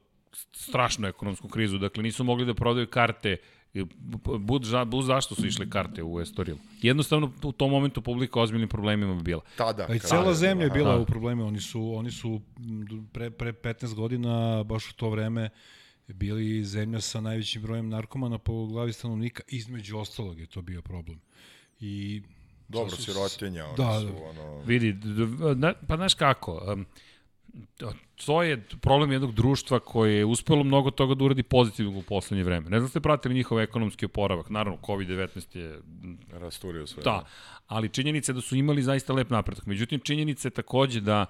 strašnu 0.51 1.07
ekonomsku 1.07 1.47
krizu, 1.47 1.77
dakle 1.77 2.03
nisu 2.03 2.23
mogli 2.23 2.45
da 2.45 2.53
prodaju 2.53 2.87
karte 2.87 3.37
Bud, 3.83 4.63
bud 4.85 5.03
zašto 5.03 5.35
su 5.35 5.47
išle 5.47 5.69
karte 5.69 6.03
u 6.03 6.21
Estoril? 6.21 6.55
Jednostavno 6.81 7.31
u 7.43 7.51
tom 7.51 7.71
momentu 7.71 8.01
publika 8.01 8.39
ozbiljnim 8.39 8.69
problemima 8.69 9.15
bi 9.15 9.23
bila. 9.23 9.41
Tada. 9.57 9.87
Pa 9.87 9.95
i 9.95 9.99
cela 9.99 10.33
zemlja 10.33 10.63
je 10.63 10.69
bila 10.69 10.97
u 10.97 11.05
problemu. 11.05 11.47
Oni 11.47 11.61
su, 11.61 11.93
oni 11.95 12.11
su 12.11 12.41
pre, 13.13 13.29
pre 13.29 13.53
15 13.53 13.95
godina, 13.95 14.63
baš 14.63 14.89
u 14.89 14.93
to 14.93 15.09
vreme, 15.09 15.49
bili 16.13 16.63
zemlja 16.63 17.01
sa 17.01 17.21
najvećim 17.21 17.61
brojem 17.61 17.89
narkomana 17.89 18.37
po 18.37 18.65
glavi 18.65 18.93
stanovnika. 18.93 19.43
Između 19.47 19.97
ostalog 19.97 20.39
je 20.39 20.45
to 20.47 20.61
bio 20.61 20.81
problem. 20.81 21.21
I 21.79 22.21
Dobro, 22.67 22.95
sirotinja. 22.95 23.65
Oni 23.65 23.77
da, 23.77 23.99
su, 23.99 24.23
ono... 24.29 24.59
Vidi, 24.59 24.95
pa 25.87 25.95
znaš 25.95 26.13
kako, 26.13 26.73
um, 26.73 26.85
to 28.25 28.43
je 28.43 28.63
problem 28.81 29.11
jednog 29.11 29.33
društva 29.33 29.79
koje 29.79 30.17
je 30.17 30.25
uspelo 30.25 30.63
mnogo 30.63 30.91
toga 30.91 31.15
da 31.15 31.23
uradi 31.23 31.43
pozitivno 31.43 31.99
u 31.99 32.01
poslednje 32.01 32.43
vreme. 32.43 32.69
Ne 32.69 32.79
znam 32.79 32.85
da 32.85 32.89
ste 32.89 32.99
pratili 32.99 33.35
njihov 33.35 33.59
ekonomski 33.59 34.05
oporavak. 34.05 34.49
Naravno, 34.49 34.79
COVID-19 34.81 35.57
je... 35.57 35.79
Rasturio 36.31 36.87
sve. 36.87 37.03
Da, 37.03 37.25
ali 37.67 37.89
činjenica 37.89 38.31
je 38.31 38.33
da 38.33 38.41
su 38.41 38.55
imali 38.55 38.83
zaista 38.83 39.13
lep 39.13 39.29
napredak. 39.29 39.65
Međutim, 39.65 39.99
činjenica 39.99 40.47
je 40.47 40.51
takođe 40.51 41.01
da 41.01 41.25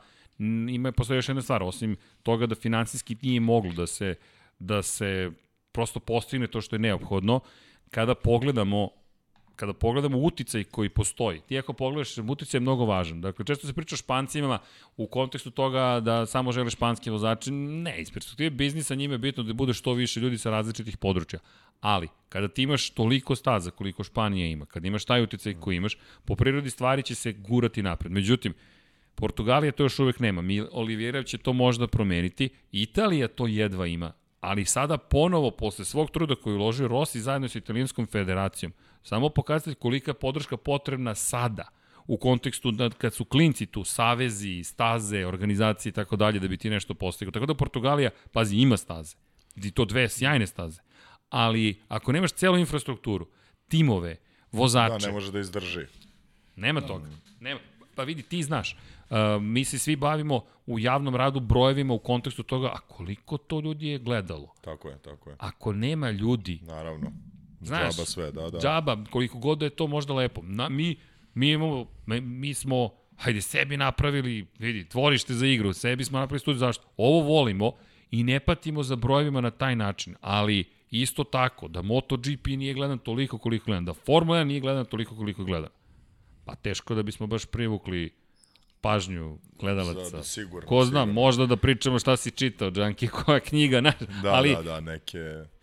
ima, 0.69 0.91
postoje 0.91 1.17
još 1.17 1.29
jedna 1.29 1.41
stvar, 1.41 1.63
osim 1.63 1.95
toga 2.23 2.45
da 2.45 2.55
finansijski 2.55 3.17
nije 3.21 3.39
moglo 3.39 3.71
da 3.73 3.87
se, 3.87 4.15
da 4.59 4.81
se 4.81 5.31
prosto 5.71 5.99
postigne 5.99 6.47
to 6.47 6.61
što 6.61 6.75
je 6.75 6.79
neophodno, 6.79 7.39
kada 7.91 8.15
pogledamo 8.15 8.89
kada 9.57 9.73
pogledamo 9.73 10.17
uticaj 10.17 10.63
koji 10.63 10.89
postoji, 10.89 11.41
ti 11.47 11.57
ako 11.57 11.73
pogledaš, 11.73 12.17
uticaj 12.17 12.57
je 12.57 12.61
mnogo 12.61 12.85
važan. 12.85 13.21
Dakle, 13.21 13.45
često 13.45 13.67
se 13.67 13.73
priča 13.73 13.95
o 13.95 13.97
špancima 13.97 14.59
u 14.97 15.07
kontekstu 15.07 15.51
toga 15.51 15.99
da 15.99 16.25
samo 16.25 16.51
žele 16.51 16.69
španski 16.69 17.09
vozači. 17.09 17.51
Ne, 17.51 18.01
iz 18.01 18.11
perspektive 18.11 18.49
biznisa 18.49 18.95
njima 18.95 19.13
je 19.13 19.17
bitno 19.17 19.43
da 19.43 19.53
bude 19.53 19.73
što 19.73 19.93
više 19.93 20.19
ljudi 20.19 20.37
sa 20.37 20.49
različitih 20.49 20.97
područja. 20.97 21.39
Ali, 21.81 22.07
kada 22.29 22.47
ti 22.47 22.63
imaš 22.63 22.89
toliko 22.89 23.35
staza 23.35 23.71
koliko 23.71 24.03
Španija 24.03 24.47
ima, 24.47 24.65
kada 24.65 24.87
imaš 24.87 25.05
taj 25.05 25.23
uticaj 25.23 25.53
koji 25.53 25.75
imaš, 25.75 25.97
po 26.25 26.35
prirodi 26.35 26.69
stvari 26.69 27.03
će 27.03 27.15
se 27.15 27.33
gurati 27.33 27.83
napred. 27.83 28.11
Međutim, 28.11 28.53
Portugalija 29.15 29.71
to 29.71 29.83
još 29.83 29.99
uvek 29.99 30.19
nema. 30.19 30.43
Oliviera 30.71 31.23
će 31.23 31.37
to 31.37 31.53
možda 31.53 31.87
promeniti. 31.87 32.49
Italija 32.71 33.27
to 33.27 33.47
jedva 33.47 33.87
ima. 33.87 34.13
Ali 34.47 34.65
sada 34.65 34.97
ponovo, 34.97 35.51
posle 35.51 35.85
svog 35.85 36.11
truda 36.11 36.35
koji 36.35 36.55
uložio 36.55 36.87
Rossi 36.87 37.21
zajedno 37.21 37.49
sa 37.49 37.57
italijanskom 37.57 38.05
federacijom, 38.05 38.73
Samo 39.07 39.29
pokazati 39.29 39.75
kolika 39.75 40.11
je 40.11 40.15
podrška 40.15 40.57
potrebna 40.57 41.15
sada 41.15 41.67
u 42.07 42.17
kontekstu 42.17 42.71
da 42.71 42.89
kad 42.89 43.13
su 43.13 43.25
klinci 43.25 43.65
tu, 43.65 43.83
savezi, 43.83 44.63
staze, 44.63 45.25
organizacije 45.25 45.89
i 45.89 45.93
tako 45.93 46.15
dalje, 46.15 46.39
da 46.39 46.47
bi 46.47 46.57
ti 46.57 46.69
nešto 46.69 46.93
postigao. 46.93 47.31
Tako 47.31 47.45
da 47.45 47.55
Portugalija, 47.55 48.09
pazi, 48.31 48.57
ima 48.57 48.77
staze. 48.77 49.15
I 49.55 49.71
to 49.71 49.85
dve 49.85 50.09
sjajne 50.09 50.47
staze. 50.47 50.81
Ali 51.29 51.81
ako 51.87 52.11
nemaš 52.11 52.31
celu 52.31 52.57
infrastrukturu, 52.57 53.27
timove, 53.67 54.15
vozače... 54.51 54.99
Da, 54.99 55.07
ne 55.07 55.13
može 55.13 55.31
da 55.31 55.39
izdrži. 55.39 55.85
Nema 56.55 56.81
toga. 56.81 57.07
Nema. 57.39 57.59
Pa 57.97 58.03
vidi, 58.03 58.21
ti 58.21 58.43
znaš, 58.43 58.77
uh, 59.09 59.17
mi 59.41 59.65
se 59.65 59.79
svi 59.79 59.95
bavimo 59.95 60.41
u 60.65 60.79
javnom 60.79 61.15
radu 61.15 61.39
brojevima 61.39 61.93
u 61.93 61.99
kontekstu 61.99 62.43
toga, 62.43 62.67
a 62.67 62.79
koliko 62.79 63.37
to 63.37 63.59
ljudi 63.59 63.87
je 63.87 63.99
gledalo? 63.99 64.53
Tako 64.61 64.89
je, 64.89 64.97
tako 64.97 65.29
je. 65.29 65.35
Ako 65.39 65.73
nema 65.73 66.11
ljudi, 66.11 66.59
Naravno. 66.63 67.11
Znaš, 67.61 67.95
Džaba 67.95 68.05
sve, 68.05 68.31
da, 68.31 68.49
da. 68.49 68.59
džaba, 68.59 68.97
koliko 69.11 69.37
god 69.37 69.57
da 69.57 69.65
je 69.65 69.69
to 69.69 69.87
možda 69.87 70.13
lepo. 70.13 70.41
Na, 70.43 70.69
mi, 70.69 70.95
mi, 71.33 71.51
imamo, 71.51 71.85
mi, 72.21 72.53
smo, 72.53 72.89
hajde, 73.17 73.41
sebi 73.41 73.77
napravili, 73.77 74.45
vidi, 74.59 74.89
tvorište 74.89 75.33
za 75.33 75.47
igru, 75.47 75.73
sebi 75.73 76.03
smo 76.03 76.19
napravili 76.19 76.39
studiju, 76.39 76.59
zašto? 76.59 76.87
Ovo 76.97 77.27
volimo 77.27 77.71
i 78.11 78.23
ne 78.23 78.39
patimo 78.39 78.83
za 78.83 78.95
brojevima 78.95 79.41
na 79.41 79.51
taj 79.51 79.75
način, 79.75 80.15
ali 80.21 80.63
isto 80.91 81.23
tako, 81.23 81.67
da 81.67 81.81
MotoGP 81.81 82.47
nije 82.47 82.73
gledan 82.73 82.97
toliko 82.97 83.37
koliko 83.37 83.65
gledan, 83.65 83.85
da 83.85 83.93
Formula 83.93 84.39
1 84.39 84.43
nije 84.43 84.59
gledan 84.59 84.85
toliko 84.85 85.15
koliko 85.15 85.43
gleda. 85.43 85.67
Pa 86.47 86.55
teško 86.55 86.95
da 86.95 87.03
bismo 87.03 87.27
baš 87.27 87.45
privukli 87.45 88.13
pažnju 88.81 89.37
gledalaca. 89.59 90.11
Da, 90.11 90.17
da, 90.17 90.23
sigurno, 90.23 90.67
Ko 90.69 90.85
zna, 90.85 91.01
sigurno. 91.01 91.13
možda 91.13 91.45
da 91.45 91.57
pričamo 91.57 91.99
šta 91.99 92.17
si 92.17 92.31
čitao, 92.31 92.71
Džanki, 92.71 93.07
koja 93.25 93.39
knjiga, 93.39 93.81
naš, 93.81 93.95
Da, 94.23 94.33
ali, 94.33 94.55
da, 94.55 94.61
da, 94.61 94.79
neke... 94.79 95.19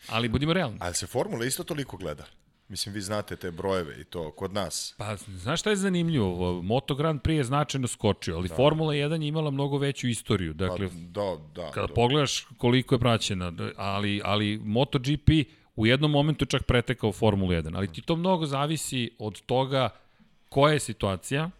ali 0.09 0.28
budimo 0.28 0.52
realni. 0.52 0.78
Ali 0.81 0.94
se 0.94 1.06
Formula 1.06 1.44
isto 1.44 1.65
toliko 1.65 1.97
gleda. 1.97 2.24
Mislim, 2.69 2.94
vi 2.94 3.01
znate 3.01 3.36
te 3.36 3.51
brojeve 3.51 4.01
i 4.01 4.05
to 4.05 4.31
kod 4.31 4.52
nas. 4.52 4.94
Pa, 4.98 5.16
znaš 5.16 5.61
šta 5.61 5.70
je 5.70 5.77
zanimljivo? 5.77 6.62
Moto 6.62 6.94
Grand 6.94 7.20
Prix 7.20 7.36
je 7.36 7.44
značajno 7.44 7.89
skočio, 7.89 8.36
ali 8.36 8.48
da. 8.48 8.55
Formula 8.55 8.93
1 8.94 9.23
je 9.23 9.28
imala 9.28 9.51
mnogo 9.51 9.78
veću 9.78 10.09
istoriju. 10.09 10.55
Dakle, 10.55 10.89
Pa, 10.89 10.94
da, 10.94 11.36
da. 11.55 11.70
kada 11.70 11.86
da. 11.86 11.94
pogledaš 11.94 12.47
koliko 12.59 12.94
je 12.94 12.98
praćena, 12.98 13.51
da, 13.51 13.70
ali, 13.77 14.20
ali 14.24 14.61
MotoGP 14.65 15.28
u 15.77 15.86
jednom 15.86 16.11
momentu 16.11 16.44
čak 16.44 16.62
pretekao 16.62 17.12
Formulu 17.12 17.51
1, 17.52 17.77
ali 17.77 17.93
ti 17.93 18.02
to 18.02 18.16
mnogo 18.16 18.47
zavisi 18.47 19.11
od 19.19 19.40
toga 19.40 19.89
koja 20.55 20.72
je 20.72 20.81
situacija, 20.81 21.51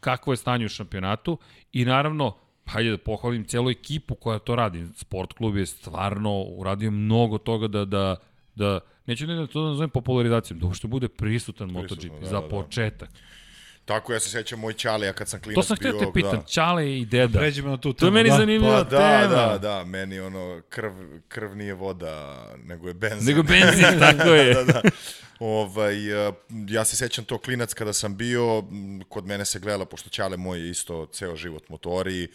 kakvo 0.00 0.32
je 0.32 0.36
stanje 0.36 0.66
u 0.66 0.68
šampionatu 0.68 1.38
i 1.72 1.84
naravno, 1.84 2.36
hajde 2.66 2.90
da 2.90 2.98
pohvalim 2.98 3.44
celu 3.44 3.70
ekipu 3.70 4.14
koja 4.14 4.38
to 4.38 4.56
radi. 4.56 4.86
Sport 4.94 5.32
klub 5.32 5.56
je 5.56 5.66
stvarno 5.66 6.42
uradio 6.42 6.90
mnogo 6.90 7.38
toga 7.38 7.68
da, 7.68 7.84
da, 7.84 8.16
da 8.54 8.80
neću 9.06 9.26
ne 9.26 9.34
da 9.34 9.46
to 9.46 9.62
nazovem 9.62 9.90
popularizacijom, 9.90 10.60
da 10.60 10.66
uopšte 10.66 10.88
bude 10.88 11.08
prisutan 11.08 11.70
MotoGP 11.70 12.20
da, 12.20 12.26
za 12.26 12.40
da, 12.40 12.48
da. 12.48 13.06
Tako 13.90 14.12
ja 14.12 14.20
se 14.20 14.30
sećam 14.30 14.60
moj 14.60 14.72
Ćale, 14.72 15.06
ja 15.06 15.12
kad 15.12 15.28
sam 15.28 15.40
klinac 15.40 15.54
To 15.54 15.62
sam 15.62 15.76
htio 15.76 15.92
bio... 15.92 16.00
te 16.00 16.06
pitan, 16.14 16.36
da. 16.36 16.42
Čale 16.46 16.98
i 16.98 17.04
Deda. 17.04 17.38
Pređemo 17.38 17.70
na 17.70 17.76
tu 17.76 17.92
To 17.92 17.98
temu. 17.98 18.08
je 18.08 18.12
meni 18.12 18.30
da. 18.30 18.36
zanimljiva 18.36 18.84
Pa 18.84 18.90
da, 18.90 19.20
tema. 19.20 19.34
da, 19.34 19.58
da, 19.58 19.84
meni 19.84 20.20
ono, 20.20 20.62
krv, 20.68 20.92
krv 21.28 21.56
nije 21.56 21.74
voda, 21.74 22.46
nego 22.64 22.88
je 22.88 22.94
benzin. 22.94 23.28
Nego 23.28 23.42
benzin, 23.42 23.98
tako 24.06 24.28
je. 24.28 24.54
da, 24.54 24.64
da. 24.64 24.82
Ovaj, 25.38 26.26
eh, 26.28 26.32
ja 26.68 26.84
se 26.84 26.96
sećam 26.96 27.24
to 27.24 27.38
klinac 27.38 27.74
kada 27.74 27.92
sam 27.92 28.16
bio, 28.16 28.62
kod 29.08 29.26
mene 29.26 29.44
se 29.44 29.58
gledala, 29.58 29.84
pošto 29.84 30.10
Ćale 30.10 30.36
moj 30.36 30.60
je 30.60 30.70
isto 30.70 31.06
ceo 31.06 31.36
život 31.36 31.68
motori, 31.68 32.24
eh, 32.24 32.28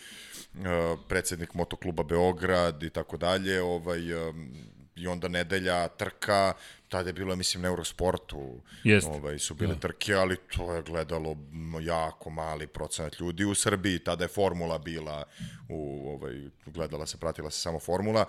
predsednik 1.07 1.53
motokluba 1.53 2.03
Beograd 2.03 2.83
i 2.83 2.89
tako 2.89 3.17
dalje, 3.17 3.61
ovaj, 3.61 4.29
em, 4.29 4.53
i 4.95 5.07
onda 5.07 5.27
nedelja, 5.27 5.87
trka, 5.87 6.53
tada 6.89 7.09
je 7.09 7.13
bilo, 7.13 7.35
mislim, 7.35 7.61
na 7.61 7.67
Eurosportu, 7.67 8.61
Jeste. 8.83 9.11
ovaj, 9.11 9.39
su 9.39 9.53
bile 9.53 9.73
da. 9.73 9.79
trke, 9.79 10.13
ali 10.13 10.37
to 10.57 10.73
je 10.73 10.83
gledalo 10.83 11.37
jako 11.81 12.29
mali 12.29 12.67
procenat 12.67 13.19
ljudi 13.19 13.45
u 13.45 13.55
Srbiji, 13.55 13.99
tada 13.99 14.23
je 14.23 14.27
formula 14.27 14.77
bila, 14.77 15.23
u, 15.69 16.09
ovaj, 16.09 16.41
gledala 16.65 17.05
se, 17.05 17.17
pratila 17.17 17.51
se 17.51 17.59
samo 17.59 17.79
formula, 17.79 18.25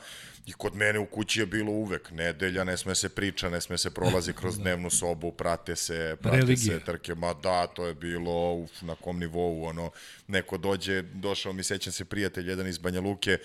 i 0.47 0.53
kod 0.53 0.75
mene 0.75 0.99
u 0.99 1.07
kući 1.07 1.41
je 1.41 1.47
bilo 1.47 1.73
uvek 1.73 2.11
nedelja, 2.11 2.65
ne 2.65 2.77
sme 2.77 2.95
se 2.95 3.09
priča, 3.09 3.51
ne 3.51 3.61
sme 3.61 3.79
se 3.79 3.91
prolazi 3.91 4.33
kroz 4.41 4.59
dnevnu 4.59 4.91
sobu, 4.91 5.33
prate 5.33 5.77
se, 5.77 6.17
prate 6.23 6.37
Religija. 6.37 6.79
se 6.79 6.85
trke, 6.85 7.15
ma 7.15 7.35
da, 7.35 7.67
to 7.67 7.87
je 7.87 7.95
bilo 7.95 8.55
uf, 8.55 8.83
na 8.83 8.95
kom 8.95 9.19
nivou, 9.19 9.65
ono, 9.65 9.91
neko 10.29 10.59
dođe, 10.59 11.03
došao 11.03 11.53
mi, 11.53 11.63
sećam 11.63 11.93
se 11.93 12.05
prijatelj, 12.05 12.49
jedan 12.49 12.67
iz 12.67 12.79
Banja 12.79 13.01
Luke, 13.01 13.39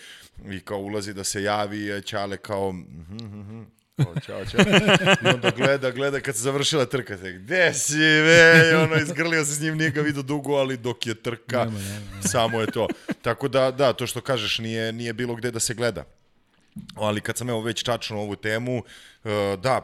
i 0.45 0.59
kao 0.59 0.79
ulazi 0.79 1.13
da 1.13 1.23
se 1.23 1.43
javi, 1.43 1.93
a 1.93 2.01
Ćale 2.01 2.37
kao, 2.37 2.71
mhm, 2.71 3.15
mhm, 3.15 3.61
Kao, 3.95 4.13
čao, 4.25 4.45
čao. 4.45 4.61
I 5.23 5.27
onda 5.33 5.51
gleda, 5.57 5.91
gleda 5.91 6.19
kad 6.19 6.35
se 6.35 6.41
završila 6.41 6.85
trka, 6.85 7.17
te, 7.17 7.31
gde 7.33 7.73
si, 7.73 7.97
ve, 7.97 8.69
I 8.71 8.75
ono, 8.75 8.95
izgrlio 8.95 9.45
se 9.45 9.55
s 9.55 9.59
njim, 9.61 9.77
nije 9.77 9.89
ga 9.89 10.01
vidio 10.01 10.21
dugo, 10.21 10.53
ali 10.53 10.77
dok 10.77 11.05
je 11.07 11.15
trka, 11.15 11.57
Nema, 11.65 11.79
nema, 11.79 11.99
nema. 12.11 12.21
samo 12.21 12.61
je 12.61 12.67
to. 12.67 12.87
Tako 13.21 13.47
da, 13.47 13.71
da, 13.71 13.93
to 13.93 14.07
što 14.07 14.21
kažeš, 14.21 14.59
nije, 14.59 14.93
nije 14.93 15.13
bilo 15.13 15.35
gde 15.35 15.51
da 15.51 15.59
se 15.59 15.73
gleda. 15.73 16.03
Ali 16.95 17.21
kad 17.21 17.37
sam 17.37 17.49
evo 17.49 17.61
već 17.61 17.83
čačno 17.83 18.19
ovu 18.21 18.35
temu, 18.35 18.77
uh, 18.77 19.31
da, 19.59 19.75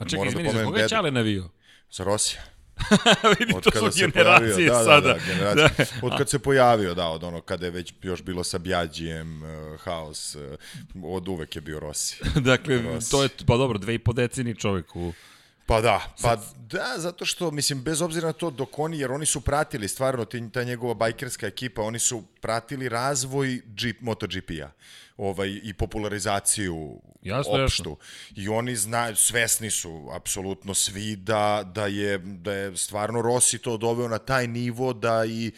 A 0.00 0.04
čekaj, 0.04 0.18
moram 0.18 0.34
da 0.34 0.40
izvini, 0.40 0.48
za 0.48 0.52
pomenem 0.52 0.64
koga 0.66 0.78
je 0.78 0.82
Deda. 0.82 0.88
Čale 0.88 1.10
navio? 1.10 1.48
Za 1.90 2.04
Rosija. 2.04 2.42
Vidi, 3.38 3.52
Od 3.54 3.62
to 3.62 3.70
kada 3.70 3.90
su 3.90 3.98
generacije 3.98 4.54
pojavio, 4.54 4.72
da, 4.72 4.84
sada. 4.84 5.08
Da, 5.08 5.14
da, 5.14 5.20
generacije. 5.26 5.86
Od 6.02 6.18
kad 6.18 6.28
se 6.28 6.38
pojavio, 6.38 6.94
da, 6.94 7.06
od 7.08 7.24
ono 7.24 7.40
kada 7.40 7.64
je 7.66 7.70
već 7.70 7.94
još 8.02 8.22
bilo 8.22 8.44
sa 8.44 8.58
Bjađijem, 8.58 9.42
uh, 9.42 9.80
Haos, 9.80 10.34
uh, 10.34 10.42
od 11.04 11.28
uvek 11.28 11.56
je 11.56 11.62
bio 11.62 11.80
Rossi. 11.80 12.16
dakle, 12.50 12.82
Rossi. 12.82 13.10
to 13.10 13.22
je, 13.22 13.28
pa 13.46 13.56
dobro, 13.56 13.78
dve 13.78 13.94
i 13.94 13.98
po 13.98 14.12
deceni 14.12 14.54
čovek 14.54 14.96
u... 14.96 15.12
Pa 15.68 15.80
da, 15.80 16.14
pa 16.22 16.36
da, 16.56 16.94
zato 16.96 17.24
što, 17.24 17.50
mislim, 17.50 17.82
bez 17.82 18.02
obzira 18.02 18.26
na 18.26 18.32
to 18.32 18.50
dok 18.50 18.78
oni, 18.78 18.98
jer 18.98 19.12
oni 19.12 19.26
su 19.26 19.40
pratili 19.40 19.88
stvarno, 19.88 20.24
ti, 20.24 20.50
ta 20.50 20.62
njegova 20.64 20.94
bajkerska 20.94 21.46
ekipa, 21.46 21.82
oni 21.82 21.98
su 21.98 22.22
pratili 22.40 22.88
razvoj 22.88 23.60
Jeep, 23.80 24.00
MotoGP-a 24.00 24.70
ovaj, 25.16 25.60
i 25.62 25.74
popularizaciju 25.74 27.00
Jasno, 27.22 27.64
opštu. 27.64 27.96
I 28.36 28.48
oni 28.48 28.76
znaju, 28.76 29.16
svesni 29.16 29.70
su 29.70 30.08
apsolutno 30.12 30.74
svi 30.74 31.16
da, 31.16 31.70
da, 31.74 31.86
je, 31.86 32.18
da 32.18 32.52
je 32.52 32.76
stvarno 32.76 33.22
Rossi 33.22 33.58
to 33.58 33.76
doveo 33.76 34.08
na 34.08 34.18
taj 34.18 34.46
nivo 34.46 34.92
da 34.92 35.24
i 35.24 35.52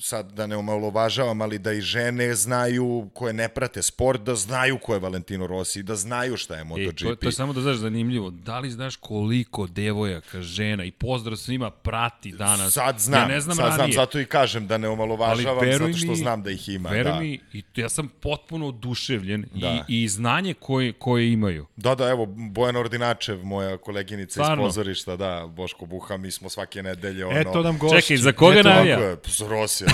sad 0.00 0.32
da 0.32 0.46
ne 0.46 0.56
omalovažavam, 0.56 1.40
ali 1.40 1.58
da 1.58 1.72
i 1.72 1.80
žene 1.80 2.34
znaju 2.34 3.08
koje 3.14 3.32
ne 3.32 3.48
prate 3.48 3.82
sport, 3.82 4.20
da 4.20 4.34
znaju 4.34 4.78
ko 4.78 4.94
je 4.94 5.00
Valentino 5.00 5.46
Rossi, 5.46 5.82
da 5.82 5.96
znaju 5.96 6.36
šta 6.36 6.54
je 6.54 6.60
E, 6.60 6.64
MotoGP. 6.64 6.98
to, 6.98 7.14
to 7.14 7.28
je 7.28 7.32
samo 7.32 7.52
da 7.52 7.60
znaš 7.60 7.76
zanimljivo. 7.76 8.30
Da 8.30 8.58
li 8.58 8.70
znaš 8.70 8.96
koliko 8.96 9.66
devojaka, 9.66 10.42
žena 10.42 10.84
i 10.84 10.90
pozdrav 10.90 11.36
svima 11.36 11.70
prati 11.72 12.32
danas? 12.32 12.72
Sad 12.72 12.98
znam, 12.98 13.20
ja 13.20 13.26
ne 13.26 13.40
znam 13.40 13.56
sad 13.56 13.66
znam, 13.66 13.78
ranije. 13.78 13.94
zato 13.94 14.20
i 14.20 14.26
kažem 14.26 14.66
da 14.66 14.78
ne 14.78 14.88
omalovažavam, 14.88 15.72
zato 15.72 15.92
što 15.94 16.06
mi- 16.06 16.16
znam 16.16 16.42
da 16.42 16.50
ih 16.50 16.68
ima. 16.68 16.88
Veruj 16.90 17.04
Da. 17.04 17.20
mi, 17.20 17.40
i 17.52 17.62
ja 17.76 17.88
sam 17.88 18.08
potpuno 18.10 18.66
oduševljen 18.68 19.46
Da. 19.54 19.84
i, 19.88 20.02
i 20.02 20.08
znanje 20.08 20.54
koje, 20.54 20.92
koje 20.92 21.32
imaju. 21.32 21.66
da, 21.76 21.94
da, 21.94 22.08
evo, 22.08 22.26
Bojana 22.26 22.80
Ordinačev, 22.80 23.38
moja 23.38 23.76
koleginica 23.78 24.32
Stvarno? 24.32 24.62
iz 24.62 24.68
pozorišta, 24.68 25.16
da, 25.16 25.46
Boško 25.48 25.86
Buha, 25.86 26.16
mi 26.16 26.30
smo 26.30 26.48
svake 26.48 26.82
nedelje, 26.82 27.24
ono... 27.26 27.38
Eto 27.38 27.62
nam 27.62 27.78
gošće. 27.78 28.00
Čekaj, 28.00 28.16
za 28.16 28.32
koga 28.32 28.62
navija? 28.64 28.98
Za 29.00 29.16
Rosija. 29.60 29.90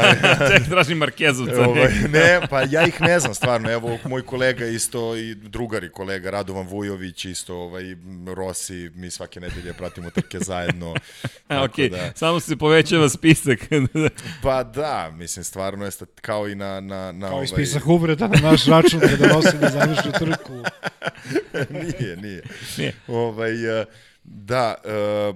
Ček, 0.52 0.68
tražim 0.68 0.98
Markezovca. 0.98 1.68
ovaj, 1.68 1.92
ne, 2.08 2.40
pa 2.50 2.62
ja 2.70 2.86
ih 2.86 3.00
ne 3.00 3.20
znam, 3.20 3.34
stvarno. 3.34 3.70
Evo, 3.70 3.98
moj 4.04 4.22
kolega 4.22 4.66
isto 4.66 5.16
i 5.16 5.34
drugari 5.34 5.90
kolega, 5.90 6.30
Radovan 6.30 6.66
Vujović, 6.66 7.24
isto 7.24 7.56
ovaj, 7.56 7.84
Rossi, 8.34 8.90
mi 8.94 9.10
svake 9.10 9.40
nedelje 9.40 9.72
pratimo 9.72 10.10
trke 10.10 10.38
zajedno. 10.38 10.94
Okay. 11.48 11.90
da- 11.90 12.12
samo 12.14 12.40
se 12.40 12.56
povećava 12.56 13.08
spisak. 13.08 13.58
Pa 14.42 14.62
da, 14.62 15.10
mislim, 15.16 15.44
stvarno 15.44 15.84
je 15.84 15.90
kao 16.20 16.48
i 16.48 16.54
na... 16.54 16.80
na, 16.80 17.12
na 17.12 17.26
Kao 17.26 17.34
ovaj, 17.34 17.44
i 17.44 17.48
spisak 17.48 17.86
uvreda 17.86 18.28
na 18.28 18.50
naš 18.50 18.66
račun 18.66 19.00
kada 19.00 19.26
nosi 19.34 19.58
da 19.58 19.68
završi 19.70 20.12
trku. 20.18 20.62
nije, 21.70 22.16
nije. 22.16 22.42
Nije. 22.78 22.94
Ovaj, 23.08 23.80
eh, 23.80 23.84
da, 24.24 24.74
eh, 24.84 25.34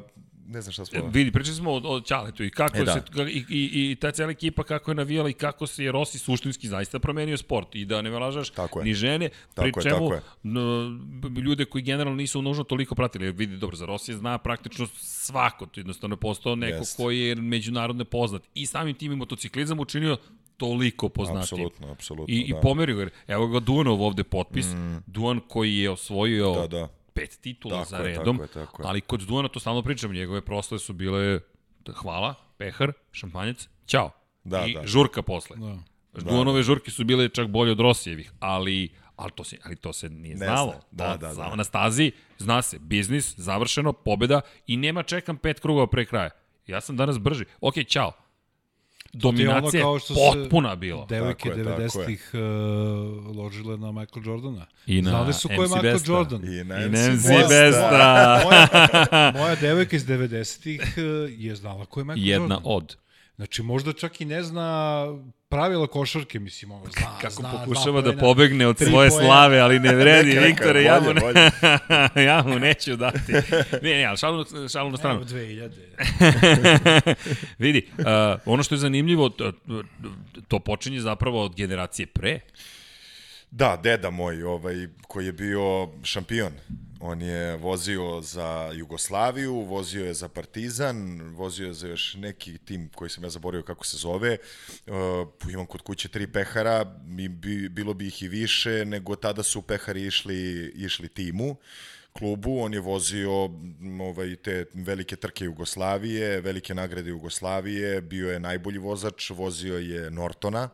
ne 0.52 0.60
znam 0.60 0.72
šta 0.72 0.84
smo... 0.84 1.08
Vidi, 1.08 1.32
pričali 1.32 1.56
smo 1.56 1.70
o, 1.70 1.80
o 1.86 2.00
Ćaletu 2.00 2.44
i 2.44 2.50
kako 2.50 2.76
E, 2.76 2.80
e, 2.80 2.84
da. 2.84 2.92
se, 2.92 3.00
i, 3.22 3.44
i, 3.48 3.90
i 3.90 3.96
ta 3.96 4.10
cijela 4.10 4.32
ekipa 4.32 4.62
kako 4.62 4.90
je 4.90 4.94
navijala 4.94 5.28
i 5.28 5.32
kako 5.32 5.66
se 5.66 5.84
je 5.84 5.92
Rossi 5.92 6.18
suštinski 6.18 6.68
zaista 6.68 6.98
promenio 6.98 7.36
sport 7.36 7.74
i 7.74 7.84
da 7.84 8.02
ne 8.02 8.10
je. 8.10 8.84
ni 8.84 8.94
žene, 8.94 9.28
Tako 9.54 9.68
pri 9.70 9.80
je, 9.80 9.90
čemu 9.90 10.10
n- 10.44 11.00
b- 11.24 11.40
ljude 11.40 11.64
koji 11.64 11.82
generalno 11.82 12.16
nisu 12.16 12.42
nužno 12.42 12.64
toliko 12.64 12.94
pratili, 12.94 13.24
jer 13.24 13.34
vidi, 13.34 13.56
dobro, 13.56 13.76
za 13.76 13.86
Rossi 13.86 14.14
zna 14.14 14.38
praktično 14.38 14.86
svako, 14.96 15.66
to 15.66 15.80
jednostavno 15.80 16.14
je 16.14 16.20
postao 16.20 16.56
neko 16.56 16.76
Jest. 16.76 16.96
koji 16.96 17.20
je 17.20 17.34
međunarodno 17.34 18.04
poznat 18.04 18.42
i 18.54 18.66
samim 18.66 18.94
tim 18.94 19.12
i 19.12 19.16
motociklizam 19.16 19.80
učinio 19.80 20.16
toliko 20.56 21.08
poznati. 21.08 21.38
Apsolutno, 21.40 21.88
apsolutno, 21.88 22.34
I, 22.34 22.38
i 22.38 22.52
da. 22.52 22.60
pomerio 22.60 22.96
ga. 22.96 23.08
Evo 23.28 23.46
ga 23.46 23.60
Duanov 23.60 24.02
ovde 24.02 24.24
potpis. 24.24 24.66
Mm. 24.66 24.96
Duan 25.06 25.40
koji 25.48 25.76
je 25.76 25.90
osvojio 25.90 26.52
Da, 26.52 26.66
da. 26.68 26.88
Pet 27.14 27.38
titula 27.40 27.74
Tako 27.74 27.90
za 27.90 27.96
je, 27.96 28.02
redom, 28.04 28.36
tako 28.36 28.42
je, 28.42 28.48
tako 28.56 28.82
je. 28.82 28.88
ali 28.88 29.00
kod 29.00 29.20
Duana 29.20 29.48
to 29.48 29.60
stalno 29.60 29.82
pričam, 29.82 30.12
njegove 30.12 30.40
proslave 30.40 30.78
su 30.78 30.92
bile 30.92 31.40
hvala, 31.92 32.34
pehar, 32.58 32.92
šampanjac, 33.12 33.68
ćao. 33.86 34.10
Da, 34.44 34.64
I 34.66 34.74
da. 34.74 34.86
žurka 34.86 35.22
posle. 35.22 35.56
Da. 35.56 35.78
Duanove 36.22 36.62
žurke 36.62 36.90
su 36.90 37.04
bile 37.04 37.28
čak 37.28 37.48
bolje 37.48 37.72
od 37.72 37.80
Rosijevih, 37.80 38.32
ali 38.40 38.88
ali 39.16 39.32
to 39.32 39.44
se, 39.44 39.58
ali 39.64 39.76
to 39.76 39.92
se 39.92 40.08
nije 40.08 40.34
Ne 40.34 40.46
znalo. 40.46 40.70
zna. 40.72 40.80
Da, 40.90 41.12
To 41.12 41.18
da, 41.18 41.26
da. 41.28 41.34
samo 41.34 41.56
Na 41.56 41.64
stazi 41.64 42.12
zna 42.38 42.62
se, 42.62 42.78
biznis, 42.78 43.34
završeno, 43.36 43.92
pobeda 43.92 44.40
i 44.66 44.76
nema 44.76 45.02
čekam 45.02 45.36
pet 45.36 45.60
krugova 45.60 45.86
pre 45.86 46.04
kraja. 46.04 46.30
Ja 46.66 46.80
sam 46.80 46.96
danas 46.96 47.18
brži. 47.18 47.44
Ok, 47.60 47.74
čao. 47.88 48.12
Dominacija 49.12 49.86
je 49.86 50.14
potpuna 50.14 50.76
bila. 50.76 51.06
Devojke 51.06 51.50
90-ih 51.50 52.30
uh, 52.34 53.36
ložile 53.36 53.78
na 53.78 53.92
Michael 53.92 54.22
Jordana. 54.26 54.66
I 54.86 55.02
na 55.02 55.10
Znali 55.10 55.32
su 55.32 55.48
ko 55.48 55.54
je 55.54 55.60
Michael 55.60 55.82
Besta. 55.82 56.12
Jordan. 56.12 56.44
I 56.44 56.64
na 56.64 56.84
I 56.84 56.88
MC 56.88 56.92
Nancy 56.92 57.28
Besta. 57.28 57.48
Besta. 57.48 58.40
moja, 58.44 59.32
moja 59.34 59.54
devojka 59.54 59.96
iz 59.96 60.06
90-ih 60.06 60.80
uh, 60.80 61.30
je 61.38 61.54
znala 61.54 61.84
ko 61.86 62.00
je 62.00 62.04
Michael 62.04 62.28
Jedna 62.28 62.54
Jordan. 62.54 62.72
od. 62.72 62.96
Znači, 63.36 63.62
možda 63.62 63.92
čak 63.92 64.20
i 64.20 64.24
ne 64.24 64.42
zna 64.42 65.06
pravila 65.52 65.86
košarke, 65.86 66.40
mislim, 66.40 66.70
ono, 66.70 66.84
zna, 66.84 67.18
Kako 67.20 67.32
zna, 67.34 67.50
pokušava 67.52 68.00
da 68.00 68.16
pobegne 68.16 68.66
od 68.66 68.78
svoje 68.78 69.10
poena. 69.10 69.24
slave, 69.24 69.58
ali 69.58 69.80
ne 69.80 69.94
vredi, 69.94 70.38
Viktore, 70.38 70.82
ja 70.82 71.00
mu, 71.00 71.12
ne, 71.14 71.50
ja 72.28 72.42
mu 72.46 72.58
neću 72.58 72.96
dati. 72.96 73.32
Ne, 73.82 73.94
ne, 73.94 74.04
ali 74.04 74.16
šalu, 74.16 74.44
šalu 74.72 74.90
na 74.90 74.96
stranu. 74.96 75.16
Evo 75.16 75.24
2000. 75.24 77.14
Vidi, 77.64 77.88
uh, 77.98 78.04
ono 78.46 78.62
što 78.62 78.74
je 78.74 78.78
zanimljivo, 78.78 79.28
to, 79.28 79.52
to 80.48 80.58
počinje 80.58 81.00
zapravo 81.00 81.44
od 81.44 81.54
generacije 81.56 82.06
pre. 82.06 82.40
Da, 83.52 83.80
deda 83.82 84.10
moj, 84.10 84.42
ovaj, 84.42 84.88
koji 85.08 85.26
je 85.26 85.32
bio 85.32 85.88
šampion. 86.02 86.52
On 87.00 87.22
je 87.22 87.56
vozio 87.56 88.20
za 88.20 88.70
Jugoslaviju, 88.74 89.54
vozio 89.54 90.06
je 90.06 90.14
za 90.14 90.28
Partizan, 90.28 91.20
vozio 91.20 91.66
je 91.66 91.72
za 91.72 91.88
još 91.88 92.14
neki 92.14 92.58
tim 92.58 92.88
koji 92.94 93.10
sam 93.10 93.24
ja 93.24 93.30
zaboravio 93.30 93.64
kako 93.64 93.86
se 93.86 93.96
zove. 93.96 94.38
Uh, 94.86 95.52
imam 95.52 95.66
kod 95.66 95.82
kuće 95.82 96.08
tri 96.08 96.26
pehara, 96.26 97.00
mi 97.06 97.28
bi, 97.28 97.68
bilo 97.68 97.94
bi 97.94 98.06
ih 98.06 98.22
i 98.22 98.28
više, 98.28 98.84
nego 98.84 99.16
tada 99.16 99.42
su 99.42 99.62
pehari 99.62 100.06
išli, 100.06 100.72
išli 100.76 101.08
timu 101.08 101.56
klubu, 102.12 102.60
on 102.60 102.74
je 102.74 102.80
vozio 102.80 103.32
ovaj, 104.00 104.36
te 104.36 104.64
velike 104.74 105.16
trke 105.16 105.44
Jugoslavije, 105.44 106.40
velike 106.40 106.74
nagrade 106.74 107.10
Jugoslavije, 107.10 108.00
bio 108.00 108.32
je 108.32 108.40
najbolji 108.40 108.78
vozač, 108.78 109.30
vozio 109.30 109.78
je 109.78 110.10
Nortona, 110.10 110.68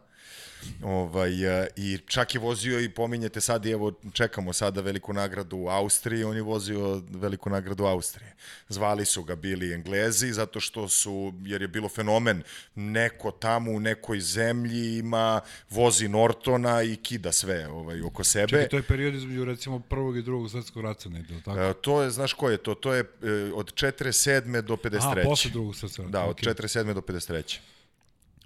Ovaj, 0.82 1.62
e, 1.62 1.68
I 1.76 1.98
čak 2.06 2.34
je 2.34 2.40
vozio 2.40 2.80
i 2.80 2.88
pominjete 2.88 3.40
sad 3.40 3.66
i 3.66 3.70
evo 3.70 3.92
čekamo 4.12 4.52
sada 4.52 4.80
veliku 4.80 5.12
nagradu 5.12 5.56
u 5.56 5.68
Austriji, 5.68 6.24
on 6.24 6.36
je 6.36 6.42
vozio 6.42 7.02
veliku 7.10 7.50
nagradu 7.50 7.84
Austrije. 7.84 8.34
Zvali 8.68 9.04
su 9.04 9.22
ga 9.22 9.36
bili 9.36 9.74
Englezi 9.74 10.32
zato 10.32 10.60
što 10.60 10.88
su, 10.88 11.32
jer 11.44 11.62
je 11.62 11.68
bilo 11.68 11.88
fenomen, 11.88 12.42
neko 12.74 13.30
tamo 13.30 13.70
u 13.72 13.80
nekoj 13.80 14.20
zemlji 14.20 14.98
ima, 14.98 15.40
vozi 15.70 16.08
Nortona 16.08 16.82
i 16.82 16.96
kida 16.96 17.32
sve 17.32 17.68
ovaj, 17.68 18.02
oko 18.02 18.24
sebe. 18.24 18.48
Čekaj, 18.48 18.68
to 18.68 18.76
je 18.76 18.82
period 18.82 19.14
između, 19.14 19.44
recimo, 19.44 19.80
prvog 19.80 20.16
i 20.16 20.22
drugog 20.22 20.50
svetskog 20.50 20.82
rata, 20.82 21.08
ne, 21.08 21.24
ili 21.30 21.42
tako? 21.42 21.60
E, 21.60 21.74
to 21.80 22.02
je, 22.02 22.10
znaš 22.10 22.32
ko 22.32 22.50
je 22.50 22.56
to? 22.56 22.74
To 22.74 22.94
je 22.94 23.00
e, 23.00 23.06
od 23.54 23.72
47. 23.74 24.60
do 24.60 24.76
53. 24.76 25.20
A, 25.20 25.24
posle 25.24 25.50
drugog 25.50 25.76
svetskog 25.76 26.04
rata. 26.04 26.18
Da, 26.18 26.24
od 26.24 26.30
okej. 26.30 26.52
47. 26.52 26.94
do 26.94 27.00
53. 27.00 27.58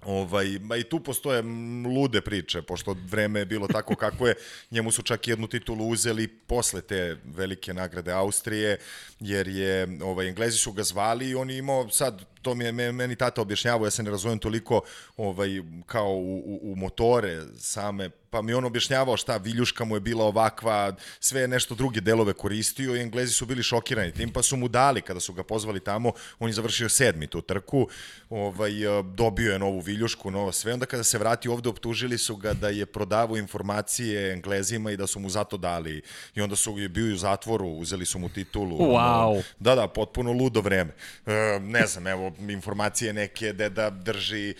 Ovaj, 0.05 0.59
ma 0.61 0.77
i 0.77 0.83
tu 0.83 0.99
postoje 0.99 1.41
lude 1.95 2.21
priče, 2.21 2.61
pošto 2.61 2.95
vreme 3.09 3.39
je 3.39 3.45
bilo 3.45 3.67
tako 3.67 3.95
kako 3.95 4.27
je, 4.27 4.35
njemu 4.71 4.91
su 4.91 5.01
čak 5.01 5.27
jednu 5.27 5.47
titulu 5.47 5.87
uzeli 5.87 6.27
posle 6.27 6.81
te 6.81 7.17
velike 7.23 7.73
nagrade 7.73 8.11
Austrije, 8.11 8.77
jer 9.19 9.47
je, 9.47 9.99
ovaj, 10.03 10.27
Englezi 10.27 10.57
su 10.57 10.71
ga 10.71 10.83
zvali 10.83 11.29
i 11.29 11.35
on 11.35 11.49
je 11.49 11.57
imao 11.57 11.89
sad, 11.89 12.32
to 12.43 12.55
mi 12.55 12.63
je 12.65 12.71
me- 12.71 12.91
meni 12.91 13.15
tata 13.15 13.41
objašnjavao, 13.41 13.85
ja 13.87 13.91
se 13.91 14.03
ne 14.03 14.11
razumem 14.11 14.39
toliko 14.39 14.81
ovaj, 15.17 15.49
kao 15.85 16.09
u, 16.09 16.37
u, 16.37 16.71
u 16.71 16.75
motore 16.75 17.41
same, 17.59 18.09
pa 18.29 18.41
mi 18.41 18.53
on 18.53 18.65
objašnjavao 18.65 19.17
šta, 19.17 19.37
viljuška 19.37 19.85
mu 19.85 19.95
je 19.95 19.99
bila 19.99 20.25
ovakva, 20.25 20.95
sve 21.19 21.41
je 21.41 21.47
nešto 21.47 21.75
druge 21.75 22.01
delove 22.01 22.33
koristio 22.33 22.95
i 22.95 23.01
Englezi 23.01 23.33
su 23.33 23.45
bili 23.45 23.63
šokirani 23.63 24.11
tim, 24.11 24.29
pa 24.33 24.41
su 24.43 24.57
mu 24.57 24.67
dali 24.67 25.01
kada 25.01 25.19
su 25.19 25.33
ga 25.33 25.43
pozvali 25.43 25.79
tamo, 25.79 26.11
on 26.39 26.49
je 26.49 26.53
završio 26.53 26.89
sedmi 26.89 27.27
tu 27.27 27.41
trku, 27.41 27.87
ovaj, 28.29 28.99
eh, 28.99 29.03
dobio 29.03 29.53
je 29.53 29.59
novu 29.59 29.79
viljušku, 29.79 30.31
novo 30.31 30.51
sve, 30.51 30.73
onda 30.73 30.85
kada 30.85 31.03
se 31.03 31.17
vrati 31.17 31.49
ovde 31.49 31.69
optužili 31.69 32.17
su 32.17 32.35
ga 32.35 32.53
da 32.53 32.69
je 32.69 32.85
prodavao 32.85 33.37
informacije 33.37 34.33
Englezima 34.33 34.91
i 34.91 34.97
da 34.97 35.07
su 35.07 35.19
mu 35.19 35.29
zato 35.29 35.57
dali 35.57 36.01
i 36.35 36.41
onda 36.41 36.55
su 36.55 36.79
je 36.79 36.89
bio 36.89 37.13
u 37.13 37.17
zatvoru, 37.17 37.67
uzeli 37.69 38.05
su 38.05 38.19
mu 38.19 38.29
titulu. 38.29 38.77
Wow. 38.77 39.31
Ono, 39.31 39.41
Da, 39.59 39.75
da, 39.75 39.87
potpuno 39.87 40.31
ludo 40.31 40.61
vreme. 40.61 40.93
E, 41.25 41.59
ne 41.61 41.85
znam, 41.87 42.07
evo, 42.07 42.32
informacije 42.39 43.13
neke 43.13 43.53
da 43.53 43.89
drži, 43.89 44.55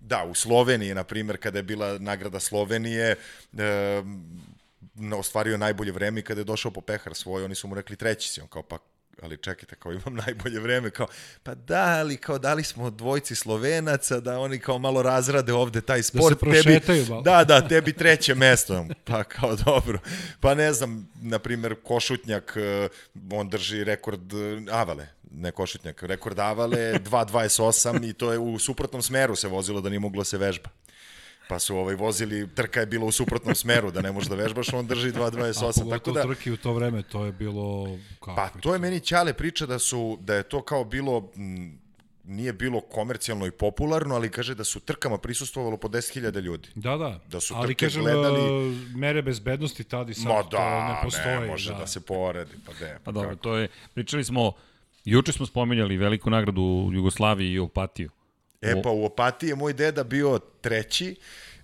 da, 0.00 0.24
u 0.24 0.34
Sloveniji, 0.34 0.94
na 0.94 1.04
primjer, 1.04 1.36
kada 1.36 1.58
je 1.58 1.62
bila 1.62 1.98
nagrada 1.98 2.40
Slovenije, 2.40 3.16
e, 3.58 4.02
ostvario 5.18 5.56
najbolje 5.56 5.92
vreme 5.92 6.20
i 6.20 6.22
kada 6.22 6.40
je 6.40 6.44
došao 6.44 6.70
po 6.70 6.80
pehar 6.80 7.14
svoj, 7.14 7.44
oni 7.44 7.54
su 7.54 7.68
mu 7.68 7.74
rekli 7.74 7.96
treći 7.96 8.28
si, 8.28 8.40
on 8.40 8.48
kao 8.48 8.62
pa 8.62 8.78
ali 9.22 9.36
čekajte, 9.36 9.76
kao 9.76 9.92
imam 9.92 10.14
najbolje 10.26 10.60
vreme, 10.60 10.90
kao, 10.90 11.06
pa 11.42 11.54
da, 11.54 11.98
ali 11.98 12.16
kao 12.16 12.38
dali 12.38 12.64
smo 12.64 12.90
dvojci 12.90 13.34
Slovenaca, 13.34 14.20
da 14.20 14.38
oni 14.38 14.58
kao 14.58 14.78
malo 14.78 15.02
razrade 15.02 15.52
ovde 15.52 15.80
taj 15.80 16.02
sport. 16.02 16.40
prošetaju 16.40 16.80
tebi, 16.80 17.10
malo. 17.10 17.22
Da, 17.22 17.44
da, 17.44 17.68
tebi 17.68 17.92
treće 17.92 18.34
mesto. 18.34 18.86
Pa 19.04 19.24
kao 19.24 19.56
dobro. 19.56 19.98
Pa 20.40 20.54
ne 20.54 20.72
znam, 20.72 21.08
na 21.22 21.38
primjer, 21.38 21.74
Košutnjak, 21.84 22.52
eh, 22.56 22.88
on 23.32 23.48
drži 23.48 23.84
rekord 23.84 24.32
eh, 24.32 24.72
Avale, 24.72 25.06
ne 25.36 25.50
Košutnjak, 25.50 26.02
rekord 26.02 26.38
Avale 26.38 26.78
2.28 26.94 28.10
i 28.10 28.12
to 28.12 28.32
je 28.32 28.38
u 28.38 28.58
suprotnom 28.58 29.02
smeru 29.02 29.36
se 29.36 29.48
vozilo 29.48 29.80
da 29.80 29.88
nije 29.88 30.00
moglo 30.00 30.20
da 30.20 30.24
se 30.24 30.38
vežba. 30.38 30.70
Pa 31.48 31.58
su 31.58 31.76
ovaj 31.76 31.94
vozili, 31.94 32.48
trka 32.54 32.80
je 32.80 32.86
bila 32.86 33.04
u 33.04 33.12
suprotnom 33.12 33.54
smeru, 33.54 33.90
da 33.90 34.02
ne 34.02 34.12
možeš 34.12 34.28
da 34.28 34.36
vežbaš, 34.36 34.72
on 34.72 34.86
drži 34.86 35.08
A 35.08 35.12
2.28. 35.12 35.62
Tako 35.62 35.80
pogotovo 35.80 36.14
da, 36.16 36.22
trke 36.22 36.52
u 36.52 36.56
to 36.56 36.72
vreme, 36.72 37.02
to 37.02 37.24
je 37.24 37.32
bilo... 37.32 37.86
Kako 38.18 38.34
Pa 38.36 38.48
to 38.60 38.72
je 38.72 38.78
meni 38.78 39.00
Ćale 39.00 39.32
priča 39.32 39.66
da 39.66 39.78
su 39.78 40.18
da 40.20 40.34
je 40.34 40.42
to 40.42 40.62
kao 40.62 40.84
bilo 40.84 41.30
m, 41.36 41.78
nije 42.24 42.52
bilo 42.52 42.80
komercijalno 42.80 43.46
i 43.46 43.50
popularno, 43.50 44.14
ali 44.14 44.30
kaže 44.30 44.54
da 44.54 44.64
su 44.64 44.80
trkama 44.80 45.18
prisustvovalo 45.18 45.76
po 45.76 45.88
10.000 45.88 46.40
ljudi. 46.40 46.68
Da, 46.74 46.96
da. 46.96 47.20
Da 47.28 47.40
su 47.40 47.54
Ali 47.54 47.66
trke 47.68 47.86
kažem, 47.86 48.02
gledali- 48.02 48.40
gledali... 48.40 48.76
mere 48.94 49.22
bezbednosti 49.22 49.84
tad 49.84 50.10
i 50.10 50.14
sad, 50.14 50.24
Ma 50.26 50.42
to 50.42 50.48
da, 50.48 50.88
ne 50.88 51.00
postoji. 51.02 51.40
ne 51.40 51.46
može 51.46 51.74
da. 51.74 51.86
se 51.86 52.00
poredi, 52.00 52.54
pa 52.66 52.72
de. 52.72 52.98
Pa 53.04 53.12
dobro, 53.12 53.36
to 53.36 53.56
je, 53.56 53.68
pričali 53.94 54.24
smo, 54.24 54.52
juče 55.10 55.32
smo 55.32 55.46
spomenjali 55.46 55.96
veliku 55.96 56.30
nagradu 56.30 56.62
u 56.62 56.92
Jugoslaviji 56.92 57.52
i 57.52 57.58
Opatiju. 57.58 58.10
E 58.62 58.82
pa 58.82 58.90
u 58.90 59.04
Opatiji 59.04 59.48
je 59.48 59.56
moj 59.56 59.72
deda 59.72 60.04
bio 60.04 60.40
treći, 60.60 61.16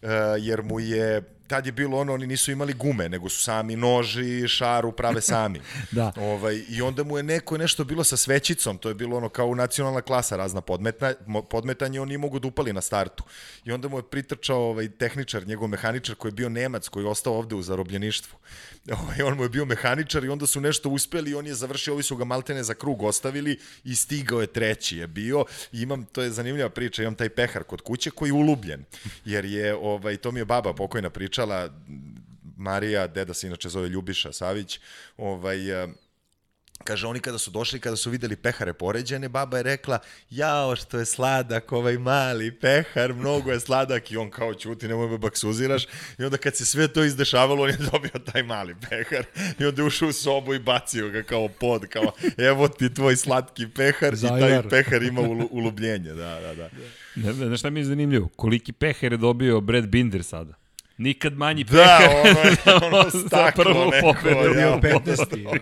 uh, 0.02 0.08
jer 0.38 0.62
mu 0.62 0.80
je 0.80 1.22
tad 1.46 1.66
je 1.66 1.72
bilo 1.72 1.98
ono, 1.98 2.14
oni 2.14 2.26
nisu 2.26 2.52
imali 2.52 2.72
gume, 2.72 3.08
nego 3.08 3.28
su 3.28 3.42
sami 3.42 3.76
noži, 3.76 4.48
šaru 4.48 4.92
prave 4.92 5.20
sami. 5.32 5.60
Da. 5.90 6.12
Ovaj, 6.16 6.64
I 6.68 6.82
onda 6.82 7.04
mu 7.04 7.16
je 7.16 7.22
neko 7.22 7.58
nešto 7.58 7.84
bilo 7.84 8.04
sa 8.04 8.16
svećicom, 8.16 8.78
to 8.78 8.88
je 8.88 8.94
bilo 8.94 9.16
ono 9.16 9.28
kao 9.28 9.54
nacionalna 9.54 10.00
klasa, 10.00 10.36
razna 10.36 10.60
podmetna, 10.60 11.14
podmetanje, 11.50 12.00
on 12.00 12.08
nije 12.08 12.18
mogu 12.18 12.38
da 12.38 12.48
upali 12.48 12.72
na 12.72 12.80
startu. 12.80 13.24
I 13.64 13.72
onda 13.72 13.88
mu 13.88 13.98
je 13.98 14.02
pritrčao 14.02 14.58
ovaj, 14.58 14.88
tehničar, 14.88 15.46
njegov 15.46 15.68
mehaničar 15.68 16.14
koji 16.14 16.30
je 16.30 16.34
bio 16.34 16.48
Nemac, 16.48 16.88
koji 16.88 17.04
je 17.04 17.08
ostao 17.08 17.34
ovde 17.34 17.54
u 17.54 17.62
zarobljeništvu. 17.62 18.38
Ovaj, 19.02 19.22
on 19.22 19.36
mu 19.36 19.42
je 19.42 19.48
bio 19.48 19.64
mehaničar 19.64 20.24
i 20.24 20.28
onda 20.28 20.46
su 20.46 20.60
nešto 20.60 20.88
uspeli 20.88 21.30
i 21.30 21.34
on 21.34 21.46
je 21.46 21.54
završio, 21.54 21.94
ovi 21.94 22.02
su 22.02 22.16
ga 22.16 22.24
maltene 22.24 22.62
za 22.62 22.74
krug 22.74 23.02
ostavili 23.02 23.58
i 23.84 23.96
stigao 23.96 24.40
je 24.40 24.46
treći 24.46 24.96
je 24.98 25.06
bio. 25.06 25.44
I 25.72 25.82
imam, 25.82 26.04
to 26.04 26.22
je 26.22 26.30
zanimljiva 26.30 26.68
priča, 26.68 27.02
imam 27.02 27.14
taj 27.14 27.28
pehar 27.28 27.64
kod 27.64 27.80
kuće 27.80 28.10
koji 28.10 28.28
je 28.28 28.32
ulubljen, 28.32 28.84
jer 29.24 29.44
je, 29.44 29.74
ovaj, 29.74 30.16
to 30.16 30.32
mi 30.32 30.40
je 30.40 30.44
baba 30.44 30.74
pokojna 30.74 31.10
pričala, 31.32 31.70
Marija, 32.56 33.06
deda 33.06 33.34
se 33.34 33.46
inače 33.46 33.68
zove 33.68 33.88
Ljubiša 33.88 34.32
Savić, 34.32 34.80
ovaj, 35.16 35.84
eh, 35.84 35.88
Kaže, 36.84 37.06
oni 37.06 37.20
kada 37.20 37.38
su 37.38 37.50
došli, 37.50 37.80
kada 37.80 37.96
su 37.96 38.10
videli 38.10 38.36
pehare 38.36 38.72
poređene, 38.72 39.28
baba 39.28 39.56
je 39.56 39.62
rekla, 39.62 39.98
jao 40.30 40.76
što 40.76 40.98
je 40.98 41.04
sladak 41.06 41.72
ovaj 41.72 41.98
mali 41.98 42.50
pehar, 42.50 43.14
mnogo 43.14 43.52
je 43.52 43.60
sladak 43.60 44.10
i 44.10 44.16
on 44.16 44.30
kao 44.30 44.54
ćuti, 44.54 44.88
nemoj 44.88 45.08
me 45.08 45.18
baksuziraš. 45.18 45.86
I 46.18 46.24
onda 46.24 46.36
kad 46.36 46.56
se 46.56 46.64
sve 46.64 46.88
to 46.88 47.04
izdešavalo, 47.04 47.62
on 47.62 47.70
je 47.70 47.76
dobio 47.92 48.32
taj 48.32 48.42
mali 48.42 48.74
pehar 48.90 49.24
i 49.60 49.64
onda 49.64 49.82
je 49.82 49.86
ušao 49.86 50.08
u 50.08 50.12
sobu 50.12 50.54
i 50.54 50.58
bacio 50.58 51.08
ga 51.08 51.22
kao 51.22 51.48
pod, 51.48 51.86
kao 51.86 52.12
evo 52.36 52.68
ti 52.68 52.94
tvoj 52.94 53.16
slatki 53.16 53.68
pehar 53.68 54.14
i 54.14 54.20
taj 54.20 54.40
Zajar. 54.40 54.68
pehar 54.68 55.02
ima 55.02 55.20
ulu, 55.20 55.48
ulubljenje, 55.50 56.12
da, 56.12 56.40
da, 56.40 56.54
da. 56.54 57.32
Znaš 57.32 57.58
šta 57.58 57.70
mi 57.70 57.80
je 57.80 57.84
zanimljivo? 57.84 58.28
Koliki 58.36 58.72
peher 58.72 59.12
je 59.12 59.18
dobio 59.18 59.60
Brad 59.60 59.86
Binder 59.86 60.24
sada? 60.24 60.61
Nikad 61.02 61.32
manji 61.34 61.64
Da, 61.64 61.98
peher. 61.98 62.10
ono 62.20 62.40
je 62.40 62.56
ono 62.88 63.10
Za 63.10 63.52
prvu 63.54 63.90
neko, 63.90 64.14
pobedu. 64.14 64.58
ja. 64.58 64.76
Bio 64.76 64.98
15. 65.00 65.58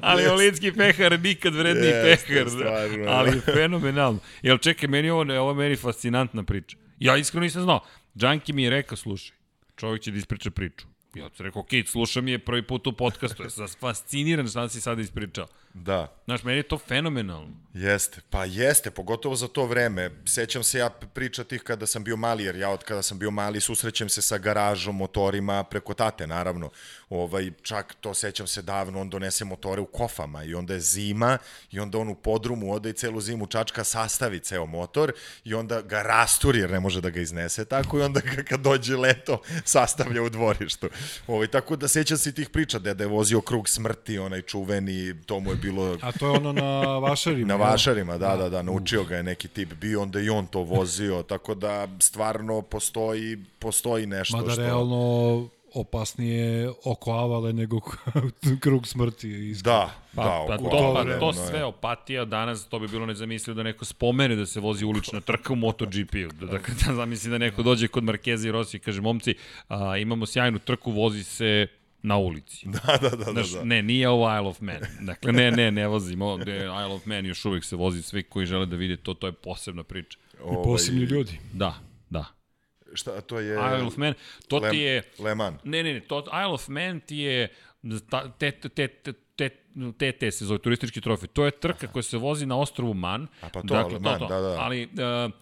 ali 0.00 0.26
olinski 0.26 0.72
pehar 0.72 1.20
nikad 1.20 1.54
vredniji 1.54 1.88
Jeste, 1.88 2.26
pehar. 2.28 2.50
stvarno, 2.50 3.04
da. 3.04 3.10
ali 3.10 3.40
fenomenalno. 3.42 4.18
Jel 4.42 4.58
čekaj, 4.58 4.88
meni 4.88 5.10
ovo, 5.10 5.24
ne- 5.24 5.38
ovo 5.38 5.50
je 5.50 5.56
meni 5.56 5.76
fascinantna 5.76 6.42
priča. 6.42 6.76
Ja 6.98 7.16
iskreno 7.16 7.42
nisam 7.42 7.62
znao. 7.62 7.80
Džanki 8.16 8.52
mi 8.52 8.62
je 8.62 8.70
rekao, 8.70 8.96
slušaj, 8.96 9.36
čovjek 9.76 10.02
će 10.02 10.10
da 10.10 10.18
ispriča 10.18 10.50
priču. 10.50 10.86
Ja 11.14 11.30
sam 11.36 11.46
rekao, 11.46 11.62
ok, 11.62 11.68
slušam 11.86 12.28
je 12.28 12.38
prvi 12.38 12.66
put 12.66 12.86
u 12.86 12.92
podcastu, 12.92 13.42
ja 13.42 13.50
sam 13.50 13.68
fasciniran 13.80 14.48
šta 14.48 14.68
si 14.68 14.80
sada 14.80 15.02
ispričao. 15.02 15.46
Da. 15.74 16.16
Znaš, 16.24 16.42
meni 16.42 16.58
je 16.58 16.62
to 16.62 16.78
fenomenalno. 16.78 17.54
Jeste, 17.74 18.20
pa 18.30 18.44
jeste, 18.44 18.90
pogotovo 18.90 19.36
za 19.36 19.48
to 19.48 19.66
vreme. 19.66 20.10
Sećam 20.24 20.62
se 20.62 20.78
ja 20.78 20.90
priča 20.90 21.44
tih 21.44 21.62
kada 21.62 21.86
sam 21.86 22.04
bio 22.04 22.16
mali, 22.16 22.44
jer 22.44 22.56
ja 22.56 22.70
od 22.70 22.84
kada 22.84 23.02
sam 23.02 23.18
bio 23.18 23.30
mali 23.30 23.60
susrećem 23.60 24.08
se 24.08 24.22
sa 24.22 24.38
garažom, 24.38 24.96
motorima, 24.96 25.64
preko 25.64 25.94
tate, 25.94 26.26
naravno. 26.26 26.70
Ovaj, 27.12 27.50
čak 27.62 27.94
to 28.00 28.14
sećam 28.14 28.46
se 28.46 28.62
davno, 28.62 29.00
on 29.00 29.10
donese 29.10 29.44
motore 29.44 29.80
u 29.80 29.86
kofama 29.86 30.44
i 30.44 30.54
onda 30.54 30.74
je 30.74 30.80
zima 30.80 31.38
i 31.70 31.80
onda 31.80 31.98
on 31.98 32.08
u 32.08 32.14
podrumu 32.14 32.72
ode 32.72 32.90
i 32.90 32.92
celu 32.92 33.20
zimu 33.20 33.46
čačka 33.46 33.84
sastavi 33.84 34.40
ceo 34.40 34.66
motor 34.66 35.12
i 35.44 35.54
onda 35.54 35.82
ga 35.82 36.02
rasturi 36.02 36.58
jer 36.58 36.70
ne 36.70 36.80
može 36.80 37.00
da 37.00 37.10
ga 37.10 37.20
iznese 37.20 37.64
tako 37.64 37.98
i 37.98 38.02
onda 38.02 38.20
ga 38.20 38.42
kad 38.42 38.60
dođe 38.60 38.96
leto 38.96 39.40
sastavlja 39.64 40.22
u 40.22 40.28
dvorištu. 40.28 40.88
Ovaj, 41.26 41.46
tako 41.46 41.76
da 41.76 41.88
sećam 41.88 42.18
se 42.18 42.32
tih 42.32 42.50
priča, 42.50 42.78
deda 42.78 43.04
je 43.04 43.08
vozio 43.08 43.40
krug 43.40 43.68
smrti, 43.68 44.18
onaj 44.18 44.42
čuveni, 44.42 45.14
to 45.26 45.40
mu 45.40 45.50
je 45.50 45.56
bilo... 45.56 45.98
A 46.02 46.12
to 46.12 46.26
je 46.26 46.32
ono 46.32 46.52
na 46.52 46.98
vašarima. 46.98 47.46
Na 47.46 47.56
vašarima, 47.56 48.18
da, 48.18 48.36
da, 48.36 48.48
da, 48.48 48.62
naučio 48.62 49.04
ga 49.04 49.16
je 49.16 49.22
neki 49.22 49.48
tip 49.48 49.72
bio, 49.74 50.02
onda 50.02 50.20
i 50.20 50.28
on 50.28 50.46
to 50.46 50.60
vozio, 50.60 51.22
tako 51.22 51.54
da 51.54 51.88
stvarno 51.98 52.62
postoji, 52.62 53.38
postoji 53.58 54.06
nešto 54.06 54.36
Mada 54.36 54.50
što... 54.50 54.62
realno 54.62 55.48
opasnije 55.74 56.70
oko 56.84 57.12
avale 57.12 57.52
nego 57.52 57.80
krug 58.60 58.86
smrti. 58.86 59.28
Iskreno. 59.28 59.76
Da, 59.76 59.94
Pa, 60.14 60.24
da, 60.24 60.44
pa 60.48 60.54
oko 60.54 60.70
to, 60.70 60.94
pa 60.94 61.18
to 61.18 61.32
sve 61.32 61.64
opatija 61.64 62.24
danas, 62.24 62.68
to 62.68 62.78
bi 62.78 62.88
bilo 62.88 63.06
nezamislivo 63.06 63.54
da 63.54 63.62
neko 63.62 63.84
spomene 63.84 64.36
da 64.36 64.46
se 64.46 64.60
vozi 64.60 64.84
ulična 64.84 65.20
trka 65.20 65.52
u 65.52 65.56
MotoGP-u. 65.56 66.28
Da, 66.40 66.46
da, 66.46 66.58
da 66.86 66.94
zamisli 66.94 67.30
da 67.30 67.38
neko 67.38 67.62
dođe 67.62 67.88
kod 67.88 68.04
Markeza 68.04 68.48
i 68.48 68.52
Rossi 68.52 68.76
i 68.76 68.80
kaže, 68.80 69.00
momci, 69.00 69.34
a, 69.68 69.96
imamo 69.96 70.26
sjajnu 70.26 70.58
trku, 70.58 70.90
vozi 70.92 71.24
se 71.24 71.66
na 72.02 72.16
ulici. 72.16 72.66
Da, 72.86 72.98
da, 73.02 73.08
da, 73.08 73.16
da, 73.16 73.32
Znaš, 73.32 73.50
da. 73.50 73.64
ne, 73.64 73.82
nije 73.82 74.08
ovo 74.08 74.36
Isle 74.36 74.48
of 74.48 74.60
Man. 74.60 74.80
Dakle, 75.00 75.32
ne, 75.32 75.50
ne, 75.50 75.70
ne 75.70 75.86
vozimo. 75.88 76.38
Isle 76.40 76.94
of 76.94 77.06
Man 77.06 77.26
još 77.26 77.44
uvek 77.44 77.64
se 77.64 77.76
vozi, 77.76 78.02
svi 78.02 78.22
koji 78.22 78.46
žele 78.46 78.66
da 78.66 78.76
vide 78.76 78.96
to, 78.96 79.14
to 79.14 79.26
je 79.26 79.32
posebna 79.32 79.82
priča. 79.82 80.18
I 80.34 80.64
posebni 80.64 81.00
ljudi. 81.04 81.38
Da, 81.52 81.74
da. 82.10 82.24
Šta, 82.94 83.20
to 83.20 83.40
je... 83.40 83.54
Isle 83.54 83.86
of 83.86 83.96
Man, 83.96 84.14
to 84.48 84.58
Lem, 84.58 84.70
ti 84.70 84.78
je... 84.78 85.02
Le 85.18 85.34
Mans. 85.34 85.60
Ne, 85.64 85.82
ne, 85.82 85.94
ne, 85.94 86.00
to 86.00 86.24
Isle 86.26 86.54
of 86.54 86.68
Man 86.68 87.00
ti 87.00 87.16
je 87.16 87.48
ta, 88.10 88.28
te, 88.38 88.50
te, 88.50 88.68
te, 88.68 88.88
te, 88.88 89.12
te, 89.36 89.48
TT 89.96 90.30
se 90.30 90.44
zove 90.44 90.58
turistički 90.58 91.00
trofej. 91.00 91.28
To 91.28 91.44
je 91.44 91.50
trka 91.50 91.86
koja 91.86 92.02
se 92.02 92.16
vozi 92.16 92.46
na 92.46 92.56
ostrovu 92.58 92.94
Man. 92.94 93.26
A 93.40 93.48
pa 93.48 93.62
to, 93.62 93.74
Le 93.74 93.98
Mans, 93.98 94.20
da, 94.28 94.40
da. 94.40 94.56
Ali 94.60 94.84
uh, 94.84 95.32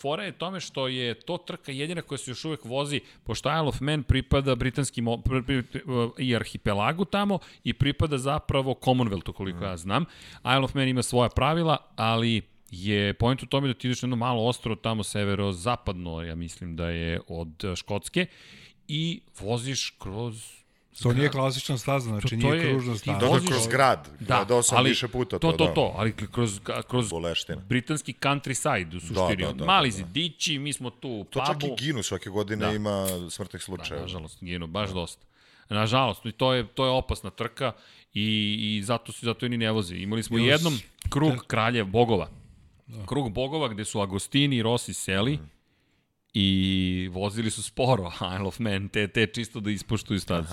fora 0.00 0.24
je 0.24 0.32
tome 0.32 0.60
što 0.60 0.88
je 0.88 1.14
to 1.14 1.38
trka 1.38 1.72
jedina 1.72 2.02
koja 2.02 2.18
se 2.18 2.30
još 2.30 2.44
uvek 2.44 2.64
vozi, 2.64 3.00
pošto 3.24 3.48
Isle 3.48 3.68
of 3.68 3.80
Man 3.80 4.02
pripada 4.02 4.54
britanskim 4.54 5.08
o- 5.08 5.16
pri, 5.18 5.42
pri, 5.42 5.62
pri, 5.62 5.82
uh, 5.86 6.12
i 6.18 6.36
arhipelagu 6.36 7.04
tamo 7.04 7.38
i 7.64 7.72
pripada 7.72 8.18
zapravo 8.18 8.74
Commonwealthu, 8.84 9.32
koliko 9.32 9.64
ja 9.64 9.76
znam. 9.76 10.04
Isle 10.40 10.64
of 10.64 10.74
Man 10.74 10.88
ima 10.88 11.02
svoja 11.02 11.28
pravila, 11.28 11.76
ali 11.96 12.42
je 12.70 13.14
point 13.14 13.42
u 13.42 13.46
tome 13.46 13.68
da 13.68 13.74
ti 13.74 13.86
ideš 13.86 14.02
na 14.02 14.06
jedno 14.06 14.16
malo 14.16 14.44
ostro 14.44 14.74
tamo 14.76 15.02
severo-zapadno, 15.02 16.22
ja 16.22 16.34
mislim 16.34 16.76
da 16.76 16.88
je 16.88 17.20
od 17.28 17.64
uh, 17.64 17.74
Škotske, 17.74 18.26
i 18.88 19.20
voziš 19.36 19.90
kroz 19.90 20.58
To 21.02 21.12
nije 21.12 21.28
klasična 21.28 21.78
staza, 21.78 22.10
znači 22.10 22.22
To- 22.24 22.28
to 22.30 22.36
nije 22.46 22.56
je- 22.56 22.62
kružna 22.64 22.96
staza. 22.96 23.18
Da, 23.18 23.26
da, 23.26 23.32
voziš- 23.32 23.46
kroz 23.46 23.66
grad. 23.68 24.08
Da, 24.20 24.36
Gledao 24.36 24.62
sam 24.62 24.78
ali 24.78 24.88
više 24.88 25.08
puta 25.08 25.38
to. 25.38 25.50
to, 25.50 25.56
To, 25.56 25.66
da. 25.66 25.74
to, 25.74 25.94
ali 25.96 26.12
kroz, 26.26 26.60
kroz 26.88 27.10
Boleština. 27.10 27.58
britanski 27.58 28.14
countryside 28.14 28.96
u 28.96 29.00
suštini. 29.00 29.36
da, 29.38 29.52
da, 29.52 29.64
Mali 29.64 29.90
da, 29.90 29.92
da. 29.92 29.96
zidići, 29.98 30.58
mi 30.58 30.72
smo 30.72 30.90
tu 30.90 31.08
u 31.10 31.24
To 31.24 31.40
čak 31.40 31.56
i 31.56 31.60
pubu. 31.60 31.76
ginu 31.76 32.02
svake 32.02 32.30
godine 32.30 32.66
Da. 32.66 32.72
ima 32.72 33.06
smrtnih 33.30 33.60
Da, 33.60 33.64
slučajeva. 33.64 34.02
nažalost, 34.02 34.38
ginu, 34.40 34.66
baš 34.66 34.90
dosta. 34.90 35.26
Nažalost, 35.70 36.26
i 36.26 36.32
to 36.32 36.52
je, 36.54 36.66
to 36.66 36.84
je 36.84 36.90
opasna 36.90 37.30
trka 37.30 37.72
i, 38.14 38.24
i 38.70 38.82
zato, 38.82 39.12
se 39.12 39.26
zato 39.26 39.46
i 39.46 39.48
ni 39.48 39.56
ne 39.56 39.70
vozi. 39.70 39.96
Imali 39.96 40.22
smo 40.22 40.38
Još- 40.38 40.46
jednom 40.48 40.78
krug 41.08 41.32
kralje 41.46 41.84
bogova. 41.84 42.28
Krug 43.06 43.30
bogova 43.30 43.68
gde 43.68 43.84
su 43.84 44.00
Agostini 44.00 44.56
i 44.56 44.62
Rossi 44.62 44.94
seli 44.94 45.32
Mhm. 45.32 45.44
i 46.34 46.48
vozili 47.12 47.50
su 47.50 47.62
sporo 47.62 48.10
Isle 48.34 48.46
of 48.46 48.58
Man, 48.58 48.88
te, 48.88 49.08
te 49.08 49.26
čisto 49.28 49.60
da 49.60 49.70
ispoštuju 49.70 50.20
stazu. 50.20 50.48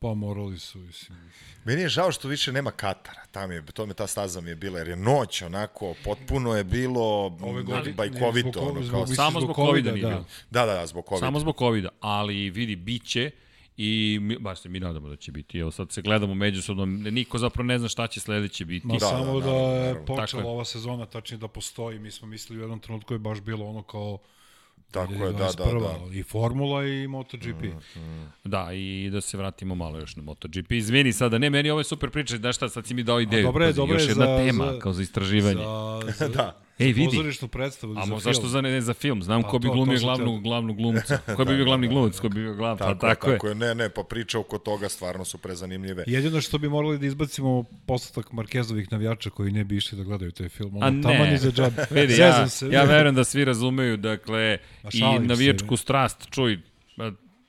Pa 0.00 0.14
morali 0.14 0.58
su, 0.58 0.78
mislim. 0.78 1.18
Meni 1.64 1.82
je 1.82 1.88
žao 1.88 2.12
što 2.12 2.28
više 2.28 2.52
nema 2.52 2.70
Katara. 2.70 3.20
Tam 3.26 3.52
je, 3.52 3.64
to 3.64 3.86
me 3.86 3.94
ta 3.94 4.06
staza 4.06 4.40
mi 4.40 4.50
je 4.50 4.56
bila, 4.56 4.78
jer 4.78 4.88
je 4.88 4.96
noć 4.96 5.42
onako, 5.42 5.94
potpuno 6.04 6.54
je 6.54 6.64
bilo 6.64 7.02
Ove 7.40 7.62
godine- 7.62 7.92
bajkovito. 7.92 8.50
zbog- 8.52 8.62
ono, 8.66 8.82
zbog- 8.82 8.90
kao, 8.90 9.00
mislim, 9.00 9.16
Samo 9.16 9.40
zbog 9.40 9.56
covida 9.56 9.92
nije 9.92 10.02
da. 10.02 10.08
bilo. 10.08 10.24
da, 10.50 10.66
da, 10.66 10.74
da, 10.74 10.86
zbog 10.86 11.04
COVID. 11.04 11.20
Samo 11.20 11.40
zbog 11.40 11.56
covida, 11.58 11.88
ali 12.00 12.50
vidi, 12.50 12.76
bit 12.76 13.04
će 13.04 13.30
i 13.76 14.18
mi, 14.20 14.38
baš 14.38 14.60
se 14.60 14.68
mi 14.68 14.80
nadamo 14.80 15.08
da 15.08 15.16
će 15.16 15.32
biti. 15.32 15.58
Evo 15.58 15.70
sad 15.70 15.92
se 15.92 16.02
gledamo 16.02 16.34
međusobno, 16.34 16.86
niko 16.86 17.38
zapravo 17.38 17.66
ne 17.66 17.78
zna 17.78 17.88
šta 17.88 18.06
će 18.06 18.20
sledeće 18.20 18.64
biti. 18.64 18.86
Ma 18.86 18.94
Da, 18.94 18.98
da, 19.00 19.06
da, 19.06 19.10
samo 19.18 19.40
da, 19.40 19.46
naravno, 19.46 19.68
je. 19.68 19.94
Tako 19.94 20.04
počela 20.06 20.42
je. 20.42 20.48
ova 20.48 20.64
sezona, 20.64 21.06
tačnije 21.06 21.38
da 21.38 21.48
postoji. 21.48 21.98
Mi 21.98 22.10
smo 22.10 22.28
mislili 22.28 22.58
u 22.58 22.62
jednom 22.62 22.80
trenutku 22.80 23.14
je 23.14 23.18
baš 23.18 23.40
bilo 23.40 23.66
ono 23.66 23.82
kao 23.82 24.18
Tako 24.90 25.12
je, 25.14 25.18
da, 25.18 25.32
da, 25.32 25.48
2021. 25.48 25.80
da. 26.10 26.14
I 26.14 26.22
Formula 26.22 26.84
i 26.84 27.08
MotoGP. 27.08 27.62
Da, 28.44 28.68
i 28.72 29.10
da 29.12 29.20
se 29.20 29.36
vratimo 29.36 29.74
malo 29.74 29.98
još 29.98 30.16
na 30.16 30.22
MotoGP. 30.22 30.72
Izvini 30.72 31.12
sada, 31.12 31.38
ne, 31.38 31.50
meni 31.50 31.70
ovo 31.70 31.80
je 31.80 31.84
super 31.84 32.10
priča, 32.10 32.36
znaš 32.36 32.56
šta, 32.56 32.68
sad 32.68 32.86
si 32.86 32.94
mi 32.94 33.02
dao 33.02 33.20
ideju. 33.20 33.42
dobro 33.44 33.64
je, 33.64 33.68
Pazi, 33.68 33.76
dobro 33.76 33.94
još 33.94 34.02
je 34.02 34.08
jedna 34.08 34.26
za- 34.26 34.36
tema, 34.38 34.64
za- 34.66 34.78
kao 34.78 34.92
za 34.92 35.02
istraživanje. 35.02 35.62
Za, 35.62 36.12
za, 36.18 36.28
Da. 36.36 36.63
Ej, 36.78 36.86
vidi. 36.88 37.04
pozorišnu 37.06 37.48
predstavu, 37.48 37.92
A 37.92 37.94
za 37.96 38.02
film. 38.04 38.20
zašto 38.20 38.46
za 38.48 38.60
ne, 38.60 38.70
ne 38.70 38.80
za 38.80 38.94
film? 38.94 39.22
Znam 39.22 39.42
Pa 39.42 39.48
ko 39.48 39.58
bi 39.58 39.62
to- 39.62 39.68
to 39.68 39.74
glumio 39.74 39.98
sam 39.98 40.04
glavnu, 40.04 40.26
teo. 40.26 40.38
glavnu 40.38 40.74
glumca. 40.74 41.18
Ko 41.36 41.44
bi 41.44 41.54
bio 41.54 41.64
glavni 41.64 41.88
glumac, 41.88 42.18
ko 42.18 42.28
bi 42.28 42.34
bio 42.36 42.54
glavni, 42.54 42.78
pa 42.78 42.84
Tako, 42.86 43.00
tako, 43.00 43.26
je, 43.26 43.34
tako 43.34 43.46
je. 43.46 43.50
je. 43.50 43.54
Ne, 43.56 43.74
ne, 43.74 43.88
pa 43.88 44.02
priče 44.02 44.38
oko 44.38 44.58
toga 44.58 44.88
stvarno 44.88 45.24
su 45.24 45.38
prezanimljive. 45.38 46.04
Jedino 46.06 46.40
što 46.40 46.58
bi 46.58 46.68
morali 46.68 46.98
da 46.98 47.06
izbacimo 47.06 47.64
postotak 47.86 48.32
Markezovih 48.32 48.92
navijača 48.92 49.30
koji 49.30 49.52
ne 49.52 49.64
bi 49.64 49.76
išli 49.76 49.98
da 49.98 50.04
gledaju 50.04 50.30
taj 50.32 50.48
film. 50.48 50.76
Ono, 50.76 50.86
A 50.86 50.90
ne. 50.90 51.02
Taman 51.02 51.34
i 51.34 51.38
za 51.38 51.50
džab. 51.52 51.72
Vidi, 51.90 52.16
ja, 52.16 52.48
se. 52.48 52.68
ja 52.68 52.84
verujem 52.84 53.14
da 53.14 53.24
svi 53.24 53.44
razumeju, 53.44 53.96
dakle, 53.96 54.58
i 54.84 54.98
se, 54.98 55.04
navijačku 55.20 55.70
ne. 55.70 55.76
strast, 55.76 56.26
čuj, 56.30 56.58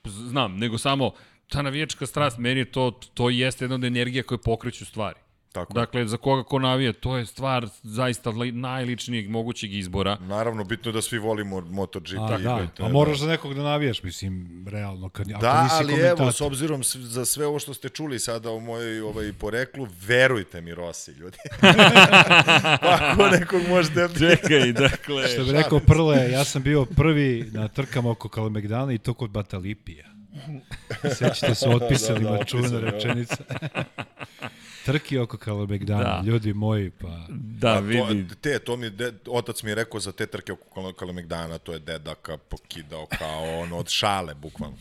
znam, 0.04 0.56
nego 0.56 0.78
samo 0.78 1.10
ta 1.48 1.62
navijačka 1.62 2.06
strast, 2.06 2.38
meni 2.38 2.60
je 2.60 2.64
to, 2.66 2.90
to 3.14 3.30
jeste 3.30 3.64
jedna 3.64 3.74
od 3.74 3.84
energija 3.84 4.22
koje 4.22 4.38
pokreću 4.38 4.84
stvari. 4.84 5.18
Tako. 5.56 5.72
Dakle, 5.72 6.06
za 6.06 6.16
koga 6.16 6.42
ko 6.42 6.58
navija, 6.58 6.92
to 6.92 7.16
je 7.16 7.26
stvar 7.26 7.66
zaista 7.82 8.30
li- 8.30 8.52
najličnijeg 8.52 9.30
mogućeg 9.30 9.74
izbora. 9.74 10.16
Naravno, 10.20 10.64
bitno 10.64 10.88
je 10.88 10.92
da 10.92 11.02
svi 11.02 11.18
volimo 11.18 11.60
MotoGP. 11.60 12.18
A, 12.18 12.38
da, 12.38 12.54
a 12.78 12.86
je 12.86 12.92
moraš 12.92 13.18
za 13.18 13.26
nekog 13.26 13.54
da 13.54 13.62
navijaš, 13.62 14.02
mislim, 14.02 14.64
realno. 14.68 15.08
Kad, 15.08 15.30
ako 15.30 15.40
Da, 15.40 15.62
nisi 15.62 15.74
ali 15.78 15.92
komentator. 15.92 16.22
evo, 16.22 16.32
s 16.32 16.40
obzirom 16.40 16.82
za 16.84 17.24
sve 17.24 17.46
ovo 17.46 17.58
što 17.58 17.74
ste 17.74 17.88
čuli 17.88 18.18
sada 18.18 18.50
o 18.50 18.60
mojoj 18.60 19.00
ovaj, 19.00 19.32
poreklu, 19.32 19.86
verujte 20.06 20.60
mi, 20.60 20.74
Rossi, 20.74 21.12
ljudi. 21.12 21.36
Ako 22.96 23.26
nekog 23.28 23.62
možete... 23.68 24.08
Čekaj, 24.18 24.72
dakle... 24.72 25.28
Što 25.28 25.44
bi 25.44 25.52
rekao 25.52 25.80
Prle, 25.80 26.30
ja 26.30 26.44
sam 26.44 26.62
bio 26.62 26.84
prvi 26.84 27.50
na 27.52 27.68
trkama 27.68 28.10
oko 28.10 28.28
Kalemegdana 28.28 28.92
i 28.92 28.98
to 28.98 29.14
kod 29.14 29.30
Batalipija. 29.30 30.15
Sećate 31.18 31.54
se 31.54 31.68
u 31.68 31.72
otpisima 31.72 32.18
da, 32.20 32.30
da, 32.30 32.44
čuvena 32.44 32.80
rečenica. 32.80 33.36
Trki 34.86 35.18
oko 35.18 35.36
Kalemegdana, 35.38 36.02
Da. 36.02 36.22
ljudi 36.26 36.52
moji, 36.52 36.90
pa... 36.90 37.26
Da, 37.30 37.68
A 37.68 37.78
vidi. 37.78 38.28
to, 38.28 38.34
te, 38.34 38.58
to 38.58 38.76
mi, 38.76 38.90
de, 38.90 39.12
otac 39.26 39.62
mi 39.62 39.70
je 39.70 39.74
rekao 39.74 40.00
za 40.00 40.12
te 40.12 40.26
trke 40.26 40.52
oko 40.52 40.80
Kal- 40.80 40.94
Kalemegdana, 40.94 41.58
to 41.58 41.72
je 41.72 41.78
dedaka 41.78 42.36
pokidao 42.38 43.06
kao 43.08 43.58
ono 43.58 43.76
od 43.78 43.88
šale, 43.88 44.34
bukvalno. 44.34 44.76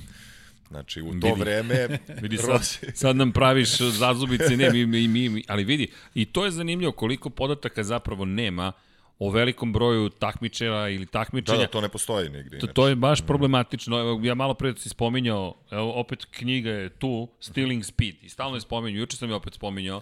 Znači, 0.68 1.02
u 1.02 1.12
to 1.12 1.28
Vidi. 1.28 1.40
vreme, 1.40 1.88
Vidi, 2.22 2.38
sad, 2.38 2.62
sad 2.94 3.16
nam 3.16 3.32
praviš 3.32 3.78
zazubice, 3.78 4.58
ne, 4.58 4.70
mi, 4.70 4.86
mi, 4.86 5.08
mi, 5.08 5.30
mi, 5.30 5.44
ali 5.48 5.64
vidi, 5.64 5.88
i 6.14 6.26
to 6.26 6.46
je 6.46 6.52
zanimljivo 6.52 6.92
koliko 6.92 7.30
podataka 7.30 7.84
zapravo 7.84 8.26
nema 8.26 8.72
o 9.20 9.30
velikom 9.30 9.74
broju 9.74 10.10
takmičara 10.10 10.90
ili 10.90 11.06
da, 11.06 11.12
takmičenja. 11.12 11.60
da, 11.60 11.68
to 11.68 11.82
ne 11.82 11.90
postoji 11.90 12.30
nigde. 12.30 12.60
To, 12.60 12.68
to 12.68 12.88
je 12.88 12.96
baš 12.96 13.22
problematično. 13.22 14.00
Evo, 14.00 14.20
ja 14.24 14.36
malo 14.36 14.54
pre 14.54 14.74
si 14.78 14.90
spominjao, 14.90 15.54
evo, 15.72 15.94
opet 15.94 16.26
knjiga 16.32 16.70
je 16.70 16.90
tu, 16.90 17.28
Stealing 17.40 17.86
Speed, 17.86 18.16
i 18.22 18.30
stalno 18.30 18.58
je 18.58 18.62
spominjao, 18.62 19.00
juče 19.00 19.18
sam 19.18 19.30
je 19.30 19.36
opet 19.36 19.54
spominjao. 19.54 20.02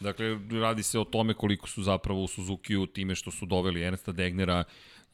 Dakle, 0.00 0.38
radi 0.60 0.82
se 0.82 0.98
o 0.98 1.04
tome 1.04 1.34
koliko 1.34 1.68
su 1.68 1.82
zapravo 1.82 2.22
u 2.22 2.28
Suzuki-u 2.28 2.86
time 2.86 3.14
što 3.14 3.30
su 3.30 3.46
doveli 3.46 3.82
Ernsta 3.82 4.12
Degnera 4.12 4.64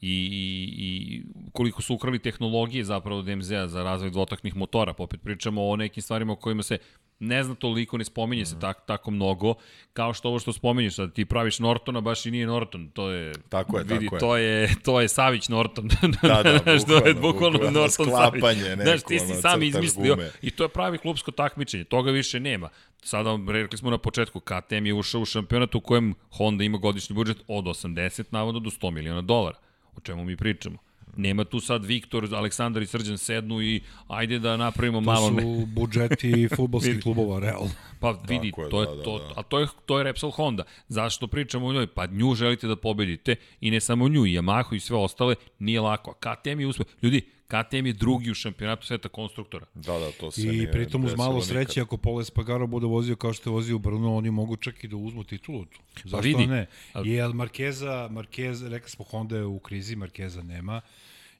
i, 0.01 0.11
i, 0.11 0.85
i 0.85 1.23
koliko 1.53 1.81
su 1.81 1.95
ukrali 1.95 2.19
tehnologije 2.19 2.83
zapravo 2.83 3.21
DMZ-a 3.21 3.67
za 3.67 3.83
razvoj 3.83 4.09
dvotaknih 4.09 4.55
motora. 4.55 4.93
Pa 4.93 5.03
opet 5.03 5.21
pričamo 5.21 5.67
o 5.67 5.75
nekim 5.75 6.03
stvarima 6.03 6.33
o 6.33 6.35
kojima 6.35 6.63
se 6.63 6.77
ne 7.19 7.43
zna 7.43 7.55
toliko, 7.55 7.97
ne 7.97 8.05
spominje 8.05 8.45
se 8.45 8.59
tak, 8.59 8.85
tako 8.85 9.11
mnogo, 9.11 9.53
kao 9.93 10.13
što 10.13 10.29
ovo 10.29 10.39
što 10.39 10.53
spominješ, 10.53 10.95
da 10.95 11.07
ti 11.07 11.25
praviš 11.25 11.59
Nortona, 11.59 12.01
baš 12.01 12.25
i 12.25 12.31
nije 12.31 12.47
Norton, 12.47 12.89
to 12.89 13.09
je, 13.09 13.33
Tako 13.49 13.77
je, 13.77 13.83
vidi, 13.83 14.05
tako 14.05 14.15
je. 14.15 14.19
to 14.19 14.37
je, 14.37 14.75
to 14.83 15.01
je 15.01 15.07
Savić 15.07 15.49
Norton. 15.49 15.89
Da, 16.21 16.43
da, 16.43 16.59
to 16.87 17.07
je 17.07 17.13
bukvalno, 17.13 17.21
bukvalno 17.21 17.51
bukvalno, 17.51 17.79
Norton 17.79 18.05
Savić. 18.05 18.43
neko, 18.57 18.83
Znaš, 18.83 19.03
ti 19.03 19.19
si 19.19 19.31
ono, 19.31 19.41
sam 19.41 19.63
izmislio 19.63 20.15
gume. 20.15 20.31
i 20.41 20.51
to 20.51 20.63
je 20.63 20.69
pravi 20.69 20.97
klubsko 20.97 21.31
takmičenje, 21.31 21.83
toga 21.83 22.11
više 22.11 22.39
nema. 22.39 22.69
Sada 23.03 23.39
rekli 23.47 23.77
smo 23.77 23.89
na 23.89 23.97
početku, 23.97 24.39
KTM 24.39 24.85
je 24.85 24.93
ušao 24.93 25.21
u 25.21 25.25
šampionat 25.25 25.75
u 25.75 25.81
kojem 25.81 26.13
Honda 26.31 26.63
ima 26.63 26.77
godišnji 26.77 27.13
budžet 27.13 27.37
od 27.47 27.65
80 27.65 28.23
navodno 28.31 28.59
do 28.59 28.69
100 28.69 28.91
miliona 28.91 29.21
dolara. 29.21 29.57
O 29.99 30.01
čemu 30.01 30.23
mi 30.23 30.37
pričamo? 30.37 30.77
Nema 31.17 31.43
tu 31.43 31.59
sad 31.59 31.85
Viktor, 31.85 32.27
Aleksandar 32.35 32.83
i 32.83 32.87
Srđan 32.87 33.17
sednu 33.17 33.61
i 33.61 33.81
ajde 34.07 34.39
da 34.39 34.57
napravimo 34.57 35.01
malo... 35.01 35.29
To 35.29 35.41
su 35.41 35.65
budžeti 35.65 36.47
futbolskih 36.55 37.03
klubova, 37.03 37.39
realno. 37.39 37.71
Pa 37.99 38.11
vidi, 38.27 38.47
je, 38.47 38.69
to 38.69 38.81
je, 38.81 38.87
da, 38.87 38.95
da, 38.95 39.03
to, 39.03 39.17
da. 39.17 39.33
a 39.35 39.43
to 39.43 39.59
je, 39.59 39.67
to 39.85 39.97
je 39.97 40.03
Repsol 40.03 40.31
Honda. 40.31 40.63
Zašto 40.87 41.27
pričamo 41.27 41.67
o 41.67 41.73
njoj? 41.73 41.87
Pa 41.87 42.05
nju 42.05 42.35
želite 42.35 42.67
da 42.67 42.75
pobedite 42.75 43.35
i 43.61 43.71
ne 43.71 43.79
samo 43.79 44.07
nju, 44.07 44.25
i 44.25 44.39
Yamahu 44.39 44.75
i 44.75 44.79
sve 44.79 44.97
ostale, 44.97 45.35
nije 45.59 45.81
lako. 45.81 46.11
A 46.11 46.35
KTM 46.35 46.59
je 46.59 46.67
uspeh. 46.67 46.87
Ljudi, 47.01 47.21
KTM 47.49 47.85
je 47.85 47.93
drugi 47.93 48.31
u 48.31 48.33
šampionatu 48.33 48.85
sveta 48.85 49.09
konstruktora. 49.09 49.65
Da, 49.75 49.99
da, 49.99 50.11
to 50.11 50.31
se 50.31 50.41
I 50.41 50.71
pritom 50.71 51.05
uz 51.05 51.15
malo 51.17 51.41
sreće, 51.41 51.81
ako 51.81 51.97
Pole 51.97 52.25
Spagaro 52.25 52.67
bude 52.67 52.85
vozio 52.85 53.15
kao 53.15 53.33
što 53.33 53.49
je 53.49 53.53
vozio 53.53 53.75
u 53.75 53.79
Brno, 53.79 54.15
oni 54.15 54.31
mogu 54.31 54.55
čak 54.55 54.83
i 54.83 54.87
da 54.87 54.95
uzmu 54.95 55.23
titulu 55.23 55.65
tu. 55.65 55.79
Pa 55.93 56.01
Zašto 56.03 56.17
pa 56.17 56.21
vidi, 56.21 56.47
ne? 56.47 56.67
Jer 57.03 57.33
Markeza, 57.33 58.07
Markeza, 58.11 58.69
rekli 58.69 58.89
smo 58.89 59.05
Honda 59.05 59.37
je 59.37 59.45
u 59.45 59.59
krizi, 59.59 59.95
Markeza 59.95 60.43
nema. 60.43 60.81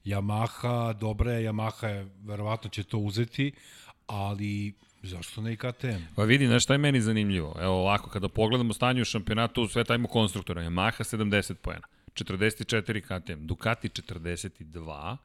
Yamaha, 0.04 0.92
dobra 0.98 1.32
je, 1.32 1.50
Yamaha 1.52 1.86
je, 1.86 2.08
verovatno 2.24 2.70
će 2.70 2.84
to 2.84 2.98
uzeti, 2.98 3.52
ali 4.06 4.72
Zašto 5.02 5.40
ne 5.40 5.52
i 5.52 5.56
KTM? 5.56 6.02
Pa 6.16 6.24
vidi, 6.24 6.46
znaš 6.46 6.62
šta 6.62 6.74
je 6.74 6.78
meni 6.78 7.00
zanimljivo? 7.00 7.56
Evo 7.60 7.74
ovako, 7.74 8.10
kada 8.10 8.28
pogledamo 8.28 8.72
stanje 8.72 9.02
u 9.02 9.04
šampionatu, 9.04 9.68
sve 9.68 9.84
tajmo 9.84 10.08
konstruktora. 10.08 10.62
Yamaha 10.62 11.16
70 11.16 11.54
poena, 11.54 11.86
44 12.14 13.00
KTM, 13.00 13.46
Ducati 13.46 13.88
42, 13.88 15.16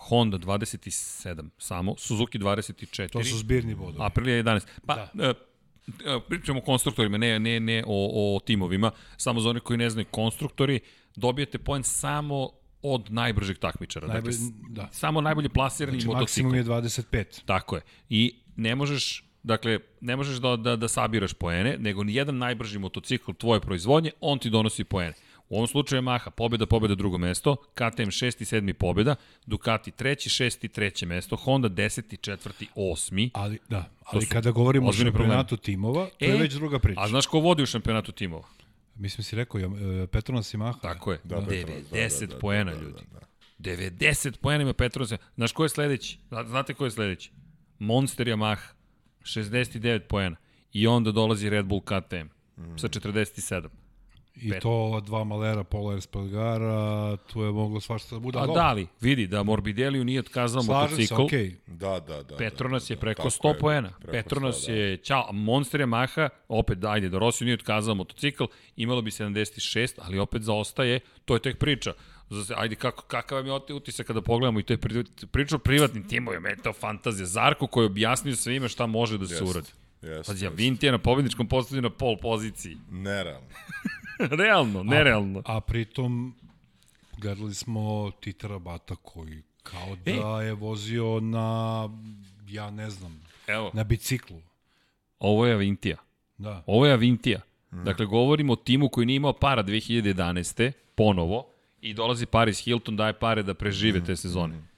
Honda 0.00 0.38
27 0.38 1.48
samo, 1.58 1.94
Suzuki 1.98 2.38
24. 2.38 3.08
To 3.08 3.24
su 3.24 3.38
zbirni 3.38 3.74
bodovi. 3.74 4.04
Aprilia 4.04 4.42
11. 4.42 4.66
Pa, 4.86 5.08
da. 5.14 5.24
E, 5.24 5.28
e, 5.28 6.20
pričamo 6.28 6.58
o 6.58 6.62
konstruktorima, 6.62 7.18
ne, 7.18 7.38
ne, 7.38 7.60
ne 7.60 7.84
o, 7.86 8.36
o 8.36 8.40
timovima, 8.40 8.90
samo 9.16 9.40
za 9.40 9.50
one 9.50 9.60
koji 9.60 9.76
ne 9.76 9.90
znaju 9.90 10.06
konstruktori, 10.10 10.80
dobijete 11.16 11.58
poen 11.58 11.82
samo 11.82 12.50
od 12.82 13.10
najbržeg 13.10 13.58
takmičara. 13.58 14.06
Najbolj, 14.06 14.32
dakle, 14.32 14.46
da. 14.68 14.88
Samo 14.92 15.20
najbolje 15.20 15.48
plasirani 15.48 16.00
znači, 16.00 16.06
motocikl. 16.06 16.48
maksimum 16.48 16.54
je 16.54 16.64
25. 16.64 17.44
Tako 17.44 17.76
je. 17.76 17.82
I 18.08 18.34
ne 18.56 18.74
možeš 18.74 19.30
Dakle, 19.42 19.78
ne 20.00 20.16
možeš 20.16 20.36
da, 20.36 20.56
da, 20.56 20.76
da 20.76 20.88
sabiraš 20.88 21.32
poene, 21.32 21.76
nego 21.78 22.04
ni 22.04 22.14
jedan 22.14 22.38
najbrži 22.38 22.78
motocikl 22.78 23.32
tvoje 23.32 23.60
proizvodnje, 23.60 24.10
on 24.20 24.38
ti 24.38 24.50
donosi 24.50 24.84
poene. 24.84 25.14
U 25.50 25.56
ovom 25.56 25.66
slučaju 25.66 26.02
Maha, 26.02 26.30
pobjeda, 26.30 26.66
pobjeda, 26.66 26.94
drugo 26.94 27.18
mesto, 27.18 27.56
KTM 27.56 28.08
6. 28.08 28.42
i 28.42 28.44
7. 28.44 28.72
pobjeda, 28.72 29.14
Ducati 29.46 29.90
3. 29.90 30.44
6. 30.44 30.64
i 30.64 30.68
3. 30.68 31.06
mesto, 31.06 31.36
Honda 31.36 31.68
10. 31.68 32.30
4. 32.30 32.66
8. 32.76 33.30
Ali, 33.34 33.58
da, 33.68 33.90
ali 34.04 34.26
kada 34.26 34.50
govorimo 34.50 34.88
o 34.88 34.92
šampionatu 34.92 35.48
problem. 35.48 35.64
timova, 35.64 36.06
to 36.06 36.24
e, 36.24 36.28
je 36.28 36.36
već 36.36 36.54
druga 36.54 36.78
priča. 36.78 37.00
A 37.00 37.08
znaš 37.08 37.26
ko 37.26 37.40
vodi 37.40 37.62
u 37.62 37.66
šampionatu 37.66 38.12
timova? 38.12 38.48
Mislim 38.94 39.24
si 39.24 39.36
rekao, 39.36 39.60
e, 39.60 40.06
Petronas 40.06 40.54
i 40.54 40.56
Maha. 40.56 40.78
Tako 40.82 41.12
je, 41.12 41.20
da, 41.24 41.36
90 41.36 42.20
da, 42.20 42.26
da, 42.26 42.26
da, 42.26 42.38
poena, 42.38 42.74
da, 42.74 42.80
ljudi. 42.80 43.02
Da, 43.12 43.18
da, 43.18 43.26
da. 43.58 43.90
90 43.90 44.36
poena 44.36 44.62
ima 44.62 44.72
Petronas. 44.72 45.12
Znaš 45.34 45.52
ko 45.52 45.62
je 45.62 45.68
sledeći? 45.68 46.18
Znate 46.46 46.74
ko 46.74 46.84
je 46.84 46.90
sledeći? 46.90 47.30
Monster 47.78 48.26
Yamaha, 48.26 48.72
69 49.22 49.98
poena. 49.98 50.36
I 50.72 50.86
onda 50.86 51.12
dolazi 51.12 51.50
Red 51.50 51.66
Bull 51.66 51.80
KTM 51.80 52.26
mm. 52.56 52.78
sa 52.78 52.88
47. 52.88 53.68
I 54.36 54.50
Pet. 54.50 54.62
to 54.62 55.00
dva 55.06 55.24
malera 55.24 55.64
Pola 55.64 55.96
Espargara, 55.96 57.16
tu 57.16 57.42
je 57.42 57.52
moglo 57.52 57.80
svašta 57.80 58.14
da 58.16 58.20
bude. 58.20 58.38
A 58.38 58.46
da 58.46 58.72
li, 58.72 58.86
vidi 59.00 59.26
da 59.26 59.42
Morbideliju 59.42 60.04
nije 60.04 60.20
otkazao 60.20 60.62
Slažem 60.62 60.90
motocikl. 60.90 61.14
Se, 61.14 61.36
okay. 61.36 61.54
Da, 61.66 62.00
da, 62.00 62.22
da. 62.22 62.36
Petronas 62.36 62.88
da, 62.88 62.94
je 62.94 63.00
preko 63.00 63.30
100 63.30 63.54
poena. 63.60 63.92
Petronas 64.10 64.66
da. 64.66 64.72
je, 64.72 64.96
čao, 64.96 65.32
Monster 65.32 65.80
Yamaha, 65.80 66.28
opet 66.48 66.78
da, 66.78 66.90
ajde, 66.90 67.08
da 67.08 67.18
Rossi 67.18 67.44
nije 67.44 67.54
otkazao 67.54 67.94
motocikl, 67.94 68.44
imalo 68.76 69.02
bi 69.02 69.10
76, 69.10 69.92
ali 69.98 70.18
opet 70.18 70.42
zaostaje, 70.42 71.00
to 71.24 71.34
je 71.34 71.42
tek 71.42 71.58
priča. 71.58 71.92
Ajde, 72.56 72.74
kako, 72.74 73.02
kakav 73.02 73.38
vam 73.38 73.46
je 73.46 73.74
utisak 73.74 74.06
kada 74.06 74.22
pogledamo 74.22 74.60
i 74.60 74.62
to 74.62 74.72
je 74.72 74.78
priča 75.32 75.56
o 75.56 75.58
privatnim 75.58 76.08
timovima, 76.08 76.48
je 76.48 76.56
to 76.56 76.72
fantazija. 76.72 77.26
Zarko 77.26 77.66
koji 77.66 77.84
je 77.84 77.86
objasnio 77.86 78.36
svima 78.36 78.68
šta 78.68 78.86
može 78.86 79.18
da 79.18 79.26
se 79.26 79.44
yes. 79.44 79.50
uradi. 79.50 79.68
Yes, 80.02 80.26
Pazi, 80.26 80.46
yes. 80.46 80.56
Vinti 80.56 80.86
je 80.86 80.92
na 80.92 80.98
pobedničkom 80.98 81.48
postavlju 81.48 81.82
na 81.82 81.90
pol 81.90 82.16
poziciji. 82.16 82.76
Nerealno. 82.90 83.46
Realno, 84.42 84.82
nerealno. 84.82 85.42
A, 85.44 85.56
a 85.56 85.60
pritom 85.60 86.34
gledali 87.18 87.54
smo 87.54 88.10
Titara 88.20 88.58
Bata 88.58 88.96
koji 88.96 89.42
kao 89.62 89.96
e. 90.06 90.12
da 90.12 90.42
e. 90.42 90.46
je 90.46 90.54
vozio 90.54 91.20
na, 91.20 91.88
ja 92.48 92.70
ne 92.70 92.90
znam, 92.90 93.22
Evo. 93.46 93.70
na 93.74 93.84
biciklu. 93.84 94.40
Ovo 95.18 95.46
je 95.46 95.54
Avintija. 95.54 95.96
Da. 96.38 96.62
Ovo 96.66 96.86
je 96.86 96.92
Avintija. 96.92 97.40
Mm. 97.72 97.84
Dakle, 97.84 98.06
govorimo 98.06 98.52
o 98.52 98.56
timu 98.56 98.88
koji 98.88 99.06
nije 99.06 99.16
imao 99.16 99.32
para 99.32 99.62
2011. 99.64 100.72
ponovo 100.94 101.46
i 101.80 101.94
dolazi 101.94 102.26
Paris 102.26 102.64
Hilton, 102.64 102.96
daje 102.96 103.12
pare 103.12 103.42
da 103.42 103.54
prežive 103.54 103.98
mm. 103.98 104.04
te 104.04 104.16
sezone. 104.16 104.54
Mm. 104.54 104.68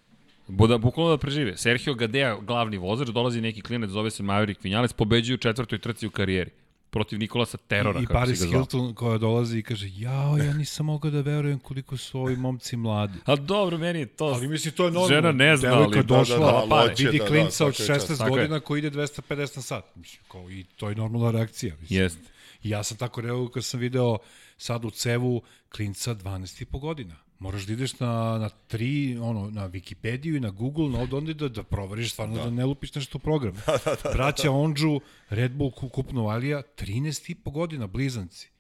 Buda, 0.49 0.79
bukvalno 0.79 1.11
da 1.11 1.19
prežive. 1.19 1.57
Sergio 1.57 1.95
Gadea, 1.95 2.37
glavni 2.41 2.77
vozač, 2.77 3.09
dolazi 3.09 3.41
neki 3.41 3.61
klinac, 3.61 3.91
zove 3.91 4.11
se 4.11 4.23
Maverick 4.23 4.65
Vinales, 4.65 4.93
pobeđuju 4.93 5.35
u 5.35 5.39
četvrtoj 5.39 5.79
trci 5.79 6.07
u 6.07 6.11
karijeri 6.11 6.51
protiv 6.93 7.19
Nikolasa 7.19 7.59
Terora. 7.59 8.01
I, 8.01 8.03
i 8.03 8.07
Paris 8.07 8.43
Hilton 8.51 8.95
koja 8.95 9.19
dolazi 9.19 9.59
i 9.59 9.63
kaže, 9.63 9.89
jao, 9.93 10.37
ja 10.37 10.53
nisam 10.53 10.87
mogao 10.87 11.11
da 11.11 11.21
verujem 11.21 11.59
koliko 11.59 11.97
su 11.97 12.21
ovi 12.21 12.37
momci 12.37 12.77
mladi. 12.77 13.19
A 13.25 13.37
dobro, 13.37 13.79
meni 13.79 13.99
je 13.99 14.07
to... 14.07 14.25
Ali 14.25 14.49
misli, 14.49 14.71
to 14.71 14.85
je 14.85 14.91
normalno. 14.91 15.15
Žena 15.15 15.33
ne 15.33 15.57
zna, 15.57 15.69
ali... 15.69 15.79
Devojka 15.79 16.03
došla, 16.03 16.39
da, 16.39 16.77
da, 16.77 16.87
da, 16.87 16.93
vidi 16.99 17.19
da, 17.19 17.27
klinca 17.27 17.65
da, 17.65 17.69
od 17.69 17.75
16 17.75 18.29
godina 18.29 18.61
koji 18.61 18.79
ide 18.79 18.91
250 18.91 19.57
na 19.57 19.63
sat. 19.63 19.97
Mislim, 19.97 20.23
kao, 20.29 20.51
I 20.51 20.65
to 20.65 20.89
je 20.89 20.95
normalna 20.95 21.31
reakcija. 21.31 21.75
Mislim. 21.81 22.01
Jest. 22.01 22.19
I 22.63 22.71
ja 22.71 22.83
sam 22.83 22.97
tako 22.97 23.21
reagovao 23.21 23.49
kad 23.49 23.65
sam 23.65 23.81
video 23.81 24.19
sad 24.57 24.85
u 24.85 24.91
cevu 24.91 25.43
klinca 25.69 26.15
12,5 26.15 26.81
godina. 26.81 27.15
Moraš 27.43 27.67
da 27.67 27.73
ideš 27.73 28.01
na, 28.01 28.39
na 28.39 28.49
tri, 28.49 29.19
ono, 29.19 29.51
na 29.51 29.69
Wikipediju 29.69 30.37
i 30.37 30.41
na 30.41 30.51
Google, 30.51 30.89
na 30.89 30.99
ovde, 30.99 31.17
onda 31.17 31.33
da, 31.33 31.49
da 31.49 31.63
proveriš 31.63 32.13
stvarno 32.13 32.37
da. 32.37 32.45
da 32.45 32.51
ne 32.51 32.65
lupiš 32.65 32.95
nešto 32.95 33.19
u 33.19 33.21
program. 33.21 33.55
da, 33.67 33.79
da, 33.85 33.97
da, 34.05 34.11
Braća 34.13 34.43
da. 34.43 34.51
Ondžu, 34.51 35.01
Red 35.29 35.53
Bull 35.53 35.71
kupno 35.71 36.27
Alija, 36.27 36.63
13 36.79 37.31
i 37.31 37.35
po 37.35 37.51
godina, 37.51 37.87
blizanci. 37.87 38.51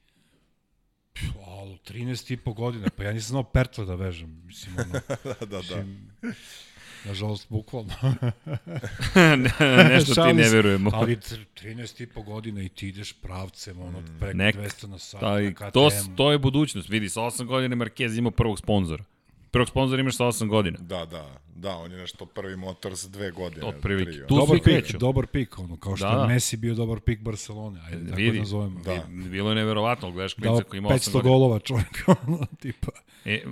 Alo, 1.46 1.78
13 1.88 2.32
i 2.32 2.36
po 2.36 2.52
godina, 2.52 2.88
pa 2.96 3.04
ja 3.04 3.12
nisam 3.12 3.28
znao 3.28 3.42
pertla 3.42 3.84
da 3.84 3.94
vežem. 3.94 4.42
Mislim, 4.46 4.74
ono, 4.84 5.00
da, 5.24 5.34
da, 5.40 5.46
da. 5.46 5.58
Mislim, 5.58 6.10
Nažalost, 7.04 7.46
bukvalno. 7.48 7.92
ne, 9.14 9.84
nešto 9.90 10.14
ti 10.14 10.32
ne 10.32 10.48
verujemo. 10.48 10.90
Ali 10.94 11.16
13 11.16 12.02
i 12.02 12.06
po 12.06 12.22
godina 12.22 12.62
i 12.62 12.68
ti 12.68 12.88
ideš 12.88 13.12
pravcem, 13.12 13.80
ono, 13.80 14.02
preko 14.20 14.36
Nek, 14.36 14.56
200 14.56 14.86
na 14.86 14.98
sat, 14.98 15.20
taj, 15.20 15.44
na 15.44 15.52
KTM. 15.52 15.72
To, 15.72 15.90
to 16.16 16.32
je 16.32 16.38
budućnost. 16.38 16.88
Vidi, 16.88 17.08
sa 17.08 17.20
8 17.20 17.44
godina 17.44 17.76
Marquez 17.76 18.18
ima 18.18 18.30
prvog 18.30 18.58
sponzora. 18.58 19.04
Prvog 19.52 19.68
sponzora 19.68 20.00
imaš 20.00 20.16
sa 20.16 20.24
8 20.24 20.48
godina. 20.48 20.78
Da, 20.80 21.04
da, 21.04 21.36
da, 21.54 21.76
on 21.76 21.92
je 21.92 21.98
nešto 21.98 22.26
prvi 22.26 22.56
motor 22.56 22.96
sa 22.96 23.08
dve 23.08 23.30
godine. 23.30 23.66
Od 23.66 23.74
prilike. 23.82 24.26
Tu 24.26 24.34
dobar 24.36 24.56
pik, 24.56 24.64
kreću. 24.64 24.98
dobar 24.98 25.26
pik, 25.26 25.58
ono, 25.58 25.76
kao 25.76 25.96
što 25.96 26.10
da, 26.10 26.16
da. 26.16 26.26
Messi 26.26 26.56
bio 26.56 26.74
dobar 26.74 27.00
pik 27.00 27.20
Barcelone, 27.20 27.80
ajde, 27.86 28.04
tako 28.04 28.16
Vidi, 28.16 28.32
da 28.32 28.38
nazovemo. 28.38 28.80
Da. 28.80 29.04
Bilo 29.08 29.48
je 29.48 29.54
neverovatno, 29.54 30.10
gledaš 30.10 30.34
klinca 30.34 30.62
koji 30.62 30.78
ima 30.78 30.88
8 30.88 31.12
godina. 31.12 31.20
500 31.20 31.22
golova 31.22 31.58
čovjek, 31.58 32.04
ono, 32.26 32.46
tipa. 32.60 32.92
E, 33.24 33.44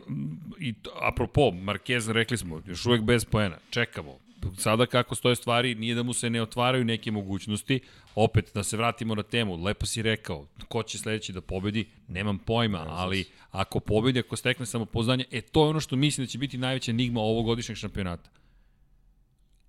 i 0.59 0.74
to, 0.74 0.90
apropo, 1.02 1.40
Marquez, 1.40 2.12
rekli 2.12 2.39
smo, 2.39 2.62
još 2.66 2.86
uvek 2.86 3.02
bez 3.02 3.24
poena, 3.24 3.56
čekamo. 3.70 4.18
Sada 4.57 4.87
kako 4.87 5.15
stoje 5.15 5.37
stvari, 5.37 5.75
nije 5.75 5.95
da 5.95 6.03
mu 6.03 6.12
se 6.12 6.31
ne 6.31 6.43
otvaraju 6.43 6.85
neke 6.85 7.11
mogućnosti. 7.11 7.81
Opet, 8.15 8.51
da 8.55 8.62
se 8.62 8.77
vratimo 8.77 9.15
na 9.15 9.23
temu, 9.23 9.57
lepo 9.65 9.87
si 9.87 10.03
rekao, 10.03 10.47
ko 10.69 10.83
će 10.83 10.99
sledeći 10.99 11.33
da 11.33 11.41
pobedi, 11.41 11.89
nemam 12.09 12.39
pojma, 12.39 12.85
ali 12.89 13.25
ako 13.51 13.81
pobedi, 13.81 14.19
ako 14.19 14.37
stekne 14.37 14.67
samopoznanje, 14.67 15.25
e 15.31 15.41
to 15.41 15.65
je 15.65 15.71
ono 15.71 15.81
što 15.81 15.97
mislim 15.97 16.27
da 16.27 16.31
će 16.31 16.39
biti 16.39 16.59
najveća 16.59 16.91
enigma 16.91 17.21
ovogodišnjeg 17.21 17.79
šampionata. 17.79 18.31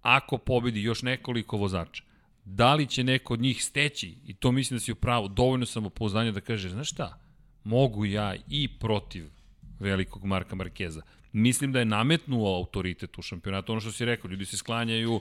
Ako 0.01 0.37
pobedi 0.37 0.81
još 0.81 1.01
nekoliko 1.01 1.57
vozača, 1.57 2.03
da 2.45 2.73
li 2.75 2.87
će 2.87 3.03
neko 3.03 3.33
od 3.33 3.39
njih 3.39 3.63
steći, 3.63 4.15
i 4.25 4.33
to 4.33 4.51
mislim 4.51 4.75
da 4.75 4.81
si 4.81 4.91
u 4.91 4.95
pravu, 4.95 5.27
dovoljno 5.27 5.65
samopouzdanja 5.65 6.31
da 6.31 6.41
kaže, 6.41 6.69
znaš 6.69 6.89
šta, 6.89 7.19
mogu 7.63 8.05
ja 8.05 8.35
i 8.49 8.67
protiv 8.79 9.29
velikog 9.79 10.25
Marka 10.25 10.55
Markeza. 10.55 11.01
Mislim 11.33 11.71
da 11.71 11.79
je 11.79 11.85
nametnuo 11.85 12.57
autoritet 12.57 13.17
u 13.17 13.21
šampionatu, 13.21 13.71
ono 13.71 13.81
što 13.81 13.91
si 13.91 14.05
rekao, 14.05 14.29
ljudi 14.29 14.45
se 14.45 14.57
sklanjaju, 14.57 15.19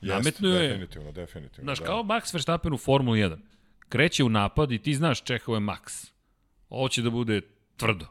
Jest, 0.00 0.14
nametnuo 0.14 0.52
je... 0.52 0.68
Definitivno, 0.68 1.12
definitivno. 1.12 1.66
Znaš, 1.66 1.78
da. 1.78 1.84
kao 1.84 2.02
Max 2.02 2.34
Verstappen 2.34 2.72
u 2.72 2.78
Formuli 2.78 3.20
1. 3.20 3.36
Kreće 3.88 4.24
u 4.24 4.28
napad 4.28 4.72
i 4.72 4.78
ti 4.78 4.94
znaš 4.94 5.22
čekao 5.22 5.54
je 5.54 5.60
Max. 5.60 6.10
Ovo 6.68 6.88
će 6.88 7.02
da 7.02 7.10
bude 7.10 7.40
tvrdo. 7.76 8.06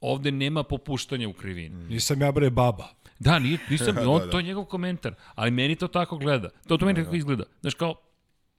Ovde 0.00 0.32
nema 0.32 0.62
popuštanja 0.62 1.28
u 1.28 1.32
krivini. 1.32 1.76
Mm. 1.76 1.88
Nisam 1.88 2.20
ja 2.20 2.32
bre 2.32 2.50
baba. 2.50 2.88
Da, 3.18 3.38
nisam, 3.38 3.94
da, 3.94 4.10
on, 4.10 4.18
da, 4.18 4.24
da. 4.24 4.30
to 4.30 4.38
je 4.38 4.42
njegov 4.42 4.64
komentar, 4.64 5.14
ali 5.34 5.50
meni 5.50 5.76
to 5.76 5.88
tako 5.88 6.16
gleda. 6.18 6.48
To, 6.68 6.76
to 6.76 6.86
meni 6.86 6.98
da, 6.98 7.02
tako 7.02 7.10
da. 7.12 7.16
izgleda. 7.16 7.44
Znaš, 7.60 7.74
kao, 7.74 7.94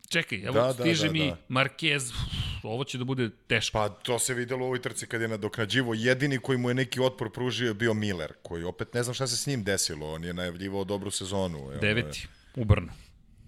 čekaj, 0.09 0.41
evo 0.43 0.53
da, 0.53 0.73
stiže 0.73 1.01
da, 1.01 1.07
da, 1.07 1.13
mi 1.13 1.27
da. 1.27 1.37
Marquez, 1.49 2.13
ovo 2.63 2.83
će 2.83 2.97
da 2.97 3.03
bude 3.03 3.29
teško. 3.47 3.77
Pa 3.77 3.89
to 3.89 4.19
se 4.19 4.33
videlo 4.33 4.63
u 4.63 4.65
ovoj 4.65 4.81
trci 4.81 5.07
kad 5.07 5.21
je 5.21 5.27
nadoknađivo. 5.27 5.93
Jedini 5.93 6.39
koji 6.39 6.57
mu 6.57 6.69
je 6.69 6.73
neki 6.73 6.99
otpor 6.99 7.31
pružio 7.31 7.67
je 7.67 7.73
bio 7.73 7.93
Miller, 7.93 8.33
koji 8.41 8.63
opet 8.63 8.93
ne 8.93 9.03
znam 9.03 9.13
šta 9.13 9.27
se 9.27 9.37
s 9.37 9.47
njim 9.47 9.63
desilo. 9.63 10.13
On 10.13 10.23
je 10.23 10.33
najavljivao 10.33 10.83
dobru 10.83 11.11
sezonu. 11.11 11.57
Evo, 11.57 11.79
Deveti, 11.81 12.27
u 12.55 12.65
Brnu. 12.65 12.91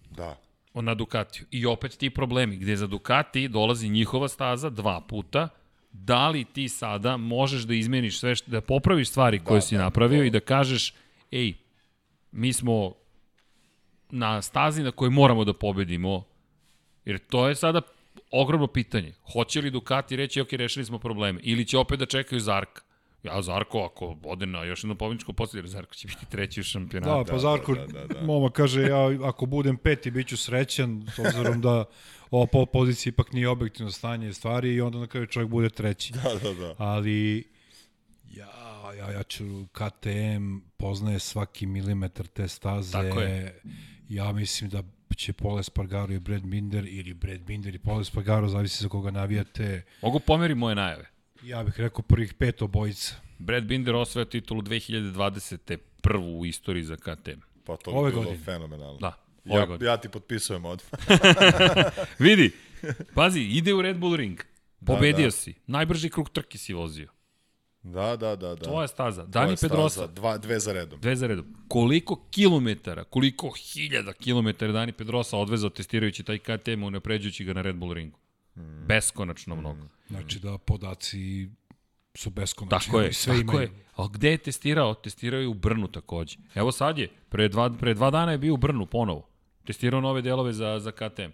Da. 0.10 0.36
On 0.74 0.86
na 0.86 0.96
Ducatiju. 0.96 1.46
I 1.52 1.66
opet 1.66 1.98
ti 1.98 2.10
problemi, 2.10 2.58
gde 2.58 2.76
za 2.76 2.88
Ducati 2.88 3.48
dolazi 3.48 3.90
njihova 3.90 4.28
staza 4.28 4.70
dva 4.70 5.02
puta, 5.02 5.50
da 5.92 6.30
li 6.30 6.46
ti 6.46 6.70
sada 6.70 7.18
možeš 7.18 7.62
da 7.62 7.74
izmeniš 7.74 8.20
sve, 8.20 8.36
što, 8.36 8.52
da 8.52 8.62
popraviš 8.62 9.10
stvari 9.10 9.40
koje 9.40 9.58
da, 9.58 9.62
si 9.62 9.76
da, 9.76 9.84
napravio 9.84 10.20
da. 10.20 10.26
i 10.26 10.30
da 10.30 10.40
kažeš, 10.40 10.94
ej, 11.32 11.54
mi 12.32 12.54
smo 12.54 12.94
na 14.10 14.42
stazi 14.42 14.84
na 14.84 14.92
kojoj 14.92 15.10
moramo 15.10 15.46
da 15.46 15.54
pobedimo, 15.54 16.24
jer 17.10 17.20
to 17.20 17.48
je 17.48 17.56
sada 17.56 17.82
ogromno 18.32 18.68
pitanje. 18.68 19.14
Hoće 19.34 19.62
li 19.62 19.72
Ducati 19.72 20.16
reći, 20.16 20.42
ok, 20.42 20.54
rešili 20.54 20.86
smo 20.86 21.00
probleme, 21.00 21.40
ili 21.44 21.66
će 21.66 21.78
opet 21.78 22.00
da 22.00 22.06
čekaju 22.06 22.40
Zarka? 22.40 22.82
Ja 23.24 23.42
Zarko, 23.42 23.80
ako 23.80 24.18
ode 24.24 24.46
na 24.46 24.64
još 24.64 24.84
jedno 24.84 24.96
pobedničko 24.96 25.34
posljedje, 25.34 25.70
Zarko 25.70 25.96
će 25.96 26.08
biti 26.08 26.26
treći 26.26 26.60
u 26.60 26.64
šampionatu. 26.64 27.18
Da, 27.18 27.24
pa 27.24 27.32
da, 27.32 27.40
Zarko, 27.40 27.76
da, 27.76 27.86
da, 27.86 28.06
da, 28.06 28.14
da. 28.14 28.22
moma 28.26 28.50
kaže, 28.50 28.82
ja 28.82 29.28
ako 29.28 29.46
budem 29.46 29.78
peti, 29.78 30.12
bit 30.12 30.28
ću 30.28 30.38
srećan, 30.38 31.08
s 31.16 31.20
obzirom 31.20 31.62
da 31.62 31.86
ova 32.32 32.46
pol 32.46 32.66
pozicija 32.66 33.12
ipak 33.12 33.34
nije 33.34 33.50
objektivno 33.50 33.92
stanje 33.92 34.34
stvari 34.34 34.74
i 34.74 34.82
onda 34.82 35.00
na 35.00 35.08
kraju 35.08 35.28
čovjek 35.28 35.50
bude 35.50 35.70
treći. 35.70 36.14
Da, 36.14 36.36
da, 36.44 36.54
da. 36.54 36.76
Ali 36.78 37.48
ja, 38.32 38.94
ja, 38.98 39.12
ja 39.12 39.24
ću 39.24 39.66
KTM 39.72 40.58
poznaje 40.78 41.20
svaki 41.20 41.66
milimetar 41.66 42.28
te 42.28 42.48
staze. 42.48 42.92
Tako 42.92 43.22
je. 43.22 43.62
Ja 44.10 44.32
mislim 44.32 44.70
da 44.70 44.84
će 45.16 45.34
Pole 45.34 45.64
Spargaro 45.64 46.14
i 46.14 46.20
Brad 46.20 46.42
Binder 46.42 46.86
ili 46.86 47.14
Brad 47.14 47.40
Binder 47.40 47.76
i 47.76 47.80
Pole 47.80 48.06
Spargaro, 48.06 48.48
zavisi 48.48 48.84
za 48.84 48.90
koga 48.90 49.12
navijate. 49.12 49.84
Mogu 50.02 50.20
pomeri 50.20 50.56
moje 50.56 50.76
najave. 50.76 51.06
Ja 51.44 51.64
bih 51.64 51.74
rekao 51.80 52.02
prvih 52.02 52.34
pet 52.34 52.62
obojica. 52.62 53.16
Brad 53.38 53.64
Binder 53.64 53.96
osvaja 53.96 54.26
titulu 54.26 54.62
2020. 54.62 55.78
prvu 56.02 56.40
u 56.40 56.46
istoriji 56.46 56.84
za 56.84 56.96
KTM. 56.96 57.40
Pa 57.66 57.78
to 57.78 57.92
Ove 57.92 58.12
bilo 58.12 58.24
godine. 58.24 58.44
fenomenalno. 58.44 58.98
Da. 59.00 59.14
Ja, 59.46 59.66
godine. 59.66 59.90
ja 59.90 59.98
ti 59.98 60.10
potpisujem 60.10 60.66
od. 60.66 60.84
Vidi, 62.20 62.52
pazi, 63.16 63.40
ide 63.40 63.74
u 63.74 63.82
Red 63.82 63.98
Bull 63.98 64.16
ring. 64.16 64.40
Pobedio 64.86 65.18
da, 65.18 65.28
da. 65.28 65.32
si. 65.32 65.54
Najbrži 65.68 66.10
krug 66.10 66.30
trke 66.30 66.58
si 66.58 66.74
vozio. 66.74 67.10
Da, 67.84 68.16
da, 68.16 68.36
da. 68.36 68.56
da. 68.56 68.64
Tvoja 68.64 68.88
staza. 68.88 69.26
Dani 69.26 69.56
Pedrosa. 69.62 69.90
Staza. 69.90 70.14
Dva, 70.14 70.38
dve 70.38 70.60
za 70.60 70.74
redom. 70.74 71.00
Dve 71.00 71.16
za 71.16 71.28
redom. 71.28 71.46
Koliko 71.68 72.26
kilometara, 72.32 73.04
koliko 73.04 73.50
hiljada 73.50 74.14
kilometara 74.14 74.72
Dani 74.72 74.92
Pedrosa 74.92 75.38
odvezao 75.38 75.70
testirajući 75.70 76.24
taj 76.24 76.38
KTM, 76.38 76.84
unapređujući 76.84 77.44
ga 77.44 77.54
na 77.54 77.62
Red 77.62 77.76
Bull 77.76 77.94
ringu. 77.94 78.20
Mm. 78.56 78.86
Beskonačno 78.88 79.56
mm. 79.56 79.60
mnogo. 79.60 79.88
Znači 80.10 80.40
da 80.40 80.58
podaci 80.58 81.50
su 82.16 82.30
beskonačni. 82.30 82.80
Tako 82.80 83.02
je, 83.02 83.14
sve 83.14 83.34
tako 83.34 83.52
imaju. 83.52 83.62
je. 83.62 83.72
A 83.96 84.08
gde 84.08 84.32
je 84.32 84.38
testirao? 84.38 84.94
Testirao 84.94 85.40
je 85.40 85.48
u 85.48 85.54
Brnu 85.54 85.88
takođe. 85.88 86.38
Evo 86.56 86.72
sad 86.72 86.98
je, 86.98 87.10
pre 87.30 87.48
dva, 87.48 87.70
pre 87.80 87.94
dva 87.94 88.12
dana 88.12 88.32
je 88.32 88.38
bio 88.38 88.54
u 88.54 88.58
Brnu 88.58 88.86
ponovo. 88.86 89.30
Testirao 89.66 90.02
nove 90.02 90.22
delove 90.22 90.54
za, 90.54 90.80
za 90.80 90.92
KTM. 90.92 91.32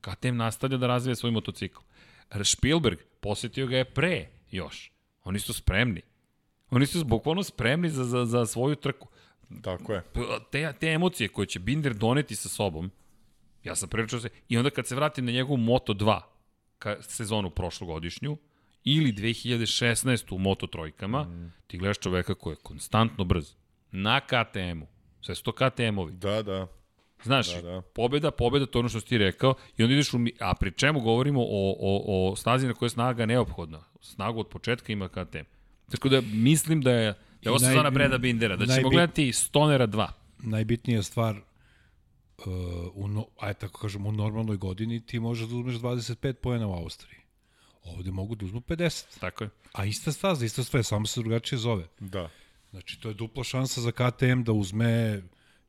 KTM 0.00 0.36
nastavlja 0.36 0.76
da 0.76 0.86
razvije 0.86 1.16
svoj 1.16 1.32
motocikl. 1.32 1.80
Spielberg 2.44 2.98
posetio 3.20 3.66
ga 3.66 3.76
je 3.76 3.84
pre 3.84 4.28
još. 4.50 4.93
Oni 5.24 5.38
su 5.38 5.52
spremni. 5.52 6.02
Oni 6.70 6.86
su 6.86 7.04
bukvalno 7.04 7.42
spremni 7.42 7.90
za, 7.90 8.04
za, 8.04 8.24
za 8.24 8.46
svoju 8.46 8.76
trku. 8.76 9.08
Tako 9.62 9.92
je. 9.92 10.02
Te, 10.50 10.72
te 10.80 10.88
emocije 10.88 11.28
koje 11.28 11.46
će 11.46 11.58
Binder 11.58 11.94
doneti 11.94 12.36
sa 12.36 12.48
sobom, 12.48 12.90
ja 13.64 13.76
sam 13.76 13.88
pričao 13.88 14.20
se, 14.20 14.28
i 14.48 14.58
onda 14.58 14.70
kad 14.70 14.86
se 14.86 14.94
vratim 14.94 15.24
na 15.24 15.32
njegovu 15.32 15.56
Moto 15.56 15.94
2, 15.94 16.20
ka, 16.78 17.02
sezonu 17.02 17.50
prošlogodišnju, 17.50 18.36
ili 18.84 19.12
2016. 19.12 20.34
u 20.34 20.38
Moto 20.38 20.66
trojkama, 20.66 21.22
mm. 21.22 21.52
ti 21.66 21.78
gledaš 21.78 21.98
čoveka 21.98 22.34
koji 22.34 22.52
je 22.52 22.58
konstantno 22.62 23.24
brz. 23.24 23.54
Na 23.90 24.20
KTM-u. 24.20 24.86
Sve 25.20 25.34
su 25.34 25.42
to 25.42 25.52
KTM-ovi. 25.52 26.12
Da, 26.12 26.42
da. 26.42 26.66
Znaš, 27.24 27.54
da, 27.54 27.62
da. 27.62 27.80
pobeda, 27.80 28.30
pobeda, 28.30 28.66
to 28.66 28.78
je 28.78 28.80
ono 28.80 28.88
što 28.88 29.00
si 29.00 29.06
ti 29.06 29.18
rekao, 29.18 29.54
i 29.76 29.82
onda 29.82 29.94
ideš 29.94 30.14
u, 30.14 30.18
a 30.40 30.54
pri 30.54 30.72
čemu 30.72 31.00
govorimo 31.00 31.40
o, 31.42 31.74
o, 31.80 32.30
o 32.30 32.36
snazi 32.36 32.66
na 32.66 32.74
kojoj 32.74 32.86
je 32.86 32.90
snaga 32.90 33.26
neophodna. 33.26 33.84
Snagu 34.00 34.40
od 34.40 34.48
početka 34.48 34.92
ima 34.92 35.08
KTM. 35.08 35.46
Tako 35.90 36.08
da 36.08 36.20
mislim 36.20 36.80
da 36.82 36.92
je, 36.92 37.12
da 37.12 37.18
je 37.42 37.50
ovo 37.50 37.58
sezona 37.58 37.90
Breda 37.90 38.18
Bindera, 38.18 38.56
da 38.56 38.64
ćemo 38.64 38.74
najbit, 38.74 38.92
gledati 38.92 39.32
Stonera 39.32 39.86
2. 39.86 40.08
Najbitnija 40.38 41.02
stvar, 41.02 41.36
uh, 41.36 42.44
u, 42.94 43.08
no, 43.08 43.26
aj 43.40 43.54
tako 43.54 43.80
kažem, 43.80 44.06
u 44.06 44.12
normalnoj 44.12 44.56
godini 44.56 45.06
ti 45.06 45.20
možeš 45.20 45.48
da 45.48 45.56
uzmeš 45.56 45.74
25 45.74 46.32
pojena 46.32 46.66
u 46.66 46.72
Austriji. 46.72 47.18
Ovde 47.84 48.10
mogu 48.10 48.34
da 48.34 48.44
uzmu 48.44 48.60
50. 48.60 49.20
Tako 49.20 49.44
je. 49.44 49.50
A 49.72 49.84
ista 49.84 50.12
staza, 50.12 50.44
ista 50.44 50.64
sve, 50.64 50.82
samo 50.82 51.06
se 51.06 51.20
drugačije 51.20 51.58
zove. 51.58 51.86
Da. 52.00 52.28
Znači, 52.70 53.00
to 53.00 53.08
je 53.08 53.14
dupla 53.14 53.44
šansa 53.44 53.80
za 53.80 53.92
KTM 53.92 54.42
da 54.42 54.52
uzme 54.52 55.22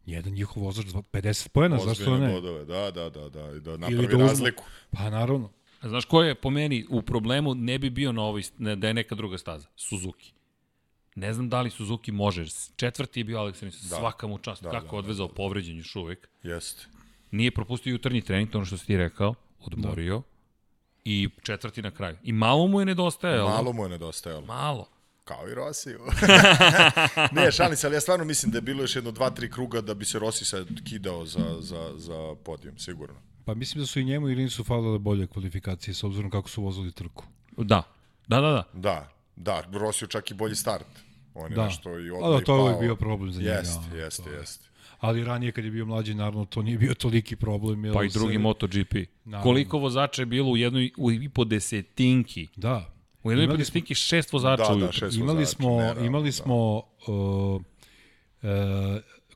jedan 0.05 0.33
njihov 0.33 0.63
vozač 0.63 0.85
50 0.85 1.47
pojena, 1.47 1.77
zašto 1.79 2.17
ne? 2.17 2.31
Bodove, 2.31 2.65
da, 2.65 2.91
da, 2.91 3.09
da, 3.09 3.29
da, 3.29 3.59
da 3.59 3.77
napravi 3.77 4.07
da 4.07 4.17
razliku. 4.17 4.63
Pa 4.91 5.09
naravno. 5.09 5.49
A 5.81 5.89
znaš 5.89 6.05
ko 6.05 6.23
je 6.23 6.35
po 6.35 6.49
meni 6.49 6.85
u 6.89 7.01
problemu 7.01 7.55
ne 7.55 7.79
bi 7.79 7.89
bio 7.89 8.11
na 8.11 8.21
ovoj, 8.21 8.43
ne, 8.57 8.75
da 8.75 8.87
je 8.87 8.93
neka 8.93 9.15
druga 9.15 9.37
staza? 9.37 9.67
Suzuki. 9.75 10.31
Ne 11.15 11.33
znam 11.33 11.49
da 11.49 11.61
li 11.61 11.69
Suzuki 11.69 12.11
može. 12.11 12.45
Četvrti 12.75 13.19
je 13.19 13.23
bio 13.23 13.37
Alex 13.37 13.61
Rins, 13.61 13.81
da. 13.81 13.95
svaka 13.95 14.27
mu 14.27 14.37
čast. 14.37 14.63
Da, 14.63 14.71
Kako 14.71 14.95
da, 14.95 14.97
odvezao 14.97 15.27
da, 15.27 15.31
da. 15.31 15.35
povređen 15.35 15.77
još 15.77 15.95
uvek. 15.95 16.29
Jeste. 16.43 16.85
Nije 17.31 17.51
propustio 17.51 17.91
jutarnji 17.91 18.21
trening, 18.21 18.49
to 18.49 18.57
ono 18.57 18.65
što 18.65 18.77
si 18.77 18.85
ti 18.85 18.97
rekao, 18.97 19.35
odmorio. 19.59 20.17
Da. 20.17 20.23
I 21.05 21.29
četvrti 21.43 21.81
na 21.81 21.91
kraju. 21.91 22.17
I 22.23 22.31
malo 22.31 22.67
mu 22.67 22.79
je 22.79 22.85
nedostajalo. 22.85 23.49
Malo 23.49 23.73
mu 23.73 23.83
je 23.83 23.89
nedostajalo. 23.89 24.45
Malo. 24.45 24.87
Kao 25.25 25.49
i 25.51 25.55
Rosiju. 25.55 25.99
ne, 27.35 27.51
šalim 27.51 27.77
se, 27.77 27.87
ali 27.87 27.95
ja 27.95 28.01
stvarno 28.01 28.25
mislim 28.25 28.51
da 28.51 28.57
je 28.57 28.61
bilo 28.61 28.83
još 28.83 28.95
jedno 28.95 29.11
dva, 29.11 29.29
tri 29.29 29.51
kruga 29.51 29.81
da 29.81 29.93
bi 29.93 30.05
se 30.05 30.19
Rossi 30.19 30.45
sad 30.45 30.67
kidao 30.89 31.25
za, 31.25 31.57
za, 31.59 31.93
za 31.97 32.35
podijum, 32.43 32.77
sigurno. 32.77 33.15
Pa 33.45 33.53
mislim 33.53 33.81
da 33.81 33.87
su 33.87 33.99
i 33.99 34.03
njemu 34.03 34.29
i 34.29 34.35
nisu 34.35 34.63
falile 34.63 34.99
bolje 34.99 35.27
kvalifikacije 35.27 35.93
s 35.93 36.03
obzirom 36.03 36.31
kako 36.31 36.49
su 36.49 36.63
vozili 36.63 36.91
trku. 36.91 37.25
Da, 37.57 37.83
da, 38.27 38.41
da. 38.41 38.63
Da, 38.73 39.09
da, 39.35 39.63
da 39.67 39.77
Rosiju 39.77 40.07
čak 40.07 40.31
i 40.31 40.33
bolji 40.33 40.55
start. 40.55 40.87
On 41.33 41.51
je 41.51 41.55
da. 41.55 41.65
nešto 41.65 41.99
i 41.99 42.11
odmah 42.11 42.39
da, 42.39 42.45
to 42.45 42.55
je 42.55 42.61
uvijek 42.61 42.79
bio 42.79 42.95
problem 42.95 43.31
za 43.31 43.41
njega. 43.41 43.51
Jeste, 43.51 43.97
jeste, 43.97 44.29
jeste. 44.29 44.65
Ali 44.99 45.23
ranije 45.23 45.51
kad 45.51 45.65
je 45.65 45.71
bio 45.71 45.85
mlađi, 45.85 46.13
naravno, 46.13 46.45
to 46.45 46.61
nije 46.61 46.77
bio 46.77 46.93
toliki 46.93 47.35
problem. 47.35 47.93
Pa 47.93 48.03
i 48.03 48.09
drugi 48.09 48.33
se... 48.33 48.39
MotoGP. 48.39 48.93
Naravno. 49.25 49.43
Koliko 49.43 49.77
vozača 49.77 50.21
je 50.21 50.25
bilo 50.25 50.51
u 50.51 50.57
jednoj, 50.57 50.91
u 50.97 51.11
i 51.11 51.29
po 51.29 51.45
desetinki? 51.45 52.47
Da, 52.55 52.94
U 53.25 53.31
jednoj 53.31 53.45
imali 53.45 53.65
smo, 53.65 53.81
šest 53.95 54.33
vozača 54.33 54.75
da, 54.75 54.85
da, 54.85 54.91
šest 54.91 55.17
imali 55.17 55.39
vozača, 55.39 55.55
smo, 55.55 55.79
ne, 55.79 56.05
imali 56.05 56.27
da. 56.27 56.31
smo 56.31 56.77
uh, 56.77 56.85
uh, 57.07 57.61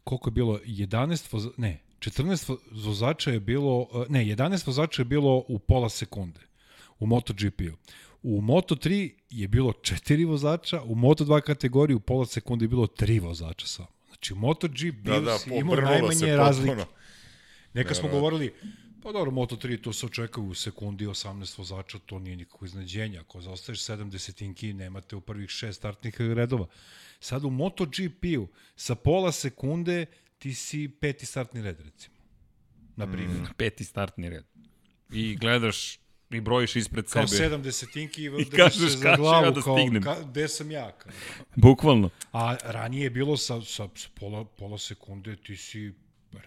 koliko 0.04 0.30
je 0.30 0.32
bilo 0.32 0.60
11 0.66 1.34
vozača, 1.34 1.56
ne, 1.58 1.82
14 2.00 2.58
vozača 2.72 3.32
je 3.32 3.40
bilo, 3.40 3.80
uh, 3.80 4.10
ne, 4.10 4.26
11 4.26 4.68
vozača 4.68 5.02
je 5.02 5.06
bilo 5.06 5.44
u 5.48 5.60
pola 5.60 5.90
sekunde 5.90 6.42
u 7.00 7.08
MotoGP-u. 7.08 7.76
U 8.24 8.42
Moto3 8.42 9.12
je 9.30 9.48
bilo 9.48 9.72
4 9.72 10.28
vozača, 10.28 10.82
u 10.82 10.96
Moto2 10.96 11.42
kategoriji 11.42 11.96
u 11.96 12.00
pola 12.00 12.26
sekunde 12.26 12.66
je 12.66 12.70
bilo 12.70 12.88
3 12.88 13.22
vozača 13.22 13.68
samo. 13.68 13.88
Znači, 14.08 14.34
MotoGP 14.34 14.96
da, 15.04 15.20
da, 15.20 15.38
imao 15.56 15.76
najmanje 15.76 16.36
razlike. 16.36 16.86
Neka 17.74 17.94
smo 17.96 18.10
govorili, 18.10 18.54
Pa 19.04 19.12
dobro, 19.12 19.32
Moto3 19.32 19.82
to 19.82 19.94
se 19.94 20.06
očekuje 20.06 20.48
u 20.48 20.54
sekundi 20.54 21.08
18 21.08 21.58
vozača, 21.58 22.00
to 22.00 22.20
nije 22.20 22.36
nikako 22.36 22.66
iznadženje. 22.66 23.20
Ako 23.20 23.42
zaostaješ 23.42 23.80
7 23.80 24.10
desetinki, 24.10 24.74
nemate 24.74 25.16
u 25.16 25.22
prvih 25.22 25.50
šest 25.50 25.80
startnih 25.80 26.16
redova. 26.22 26.68
Sad 27.20 27.46
u 27.46 27.50
MotoGP-u 27.50 28.48
sa 28.76 28.96
pola 28.96 29.32
sekunde 29.32 30.06
ti 30.40 30.54
si 30.54 30.90
peti 31.02 31.26
startni 31.26 31.62
red, 31.62 31.80
recimo. 31.80 32.16
Na 32.96 33.12
primjer. 33.12 33.42
Mm, 33.42 33.48
peti 33.58 33.84
startni 33.84 34.30
red. 34.30 34.46
I 35.12 35.36
gledaš 35.36 36.00
i 36.30 36.42
brojiš 36.42 36.76
ispred 36.76 37.06
kao 37.06 37.28
sebe. 37.28 37.50
Kao 37.50 37.58
7 37.58 37.62
desetinki 37.62 38.24
i, 38.24 38.32
I 38.40 38.46
kažeš, 38.46 38.92
za 38.92 39.16
glavu, 39.16 39.46
ja 39.46 39.52
da 39.52 39.62
kao, 39.62 39.78
ka, 40.04 40.16
gde 40.30 40.48
sam 40.48 40.72
ja? 40.72 40.92
Kao. 40.92 41.12
Bukvalno. 41.56 42.10
A 42.34 42.56
ranije 42.64 43.04
je 43.04 43.10
bilo 43.10 43.38
sa, 43.38 43.62
sa, 43.62 43.90
sa 43.96 44.10
pola, 44.20 44.46
pola 44.46 44.78
sekunde, 44.78 45.36
ti 45.36 45.58
si 45.58 45.94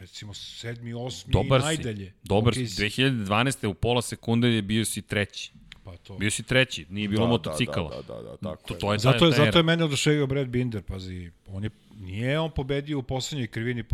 recimo 0.01 0.35
sedmi, 0.35 0.93
osmi 0.95 1.33
dobar 1.33 1.61
i 1.61 1.65
najdalje. 1.65 2.07
Si, 2.07 2.29
dobar 2.29 2.55
okay. 2.55 2.67
si. 2.67 3.03
2012. 3.03 3.67
u 3.67 3.75
pola 3.75 4.03
sekunde 4.03 4.49
je 4.49 4.63
bio 4.63 4.85
si 4.85 5.03
treći. 5.03 5.53
Pa 5.85 5.97
to. 5.97 6.19
Bio 6.19 6.31
si 6.31 6.43
treći, 6.43 6.87
nije 6.91 7.09
bilo 7.09 7.27
da, 7.27 7.31
motocikala. 7.31 7.91
Da, 7.91 8.03
da, 8.15 8.23
da, 8.23 8.31
da, 8.31 8.37
tako 8.37 8.69
to, 8.69 8.75
to 8.75 8.93
je. 8.93 8.99
Zato, 8.99 9.27
je, 9.27 9.33
zato 9.33 9.59
je 9.59 9.63
mene 9.63 9.85
oduševio 9.85 10.27
Brad 10.27 10.49
Binder, 10.49 10.83
pazi, 10.83 11.31
on 11.47 11.65
je, 11.65 11.71
nije 12.01 12.41
on 12.41 12.51
pobedio 12.51 12.99
u 12.99 13.03
poslednjoj 13.03 13.47
krivini, 13.47 13.85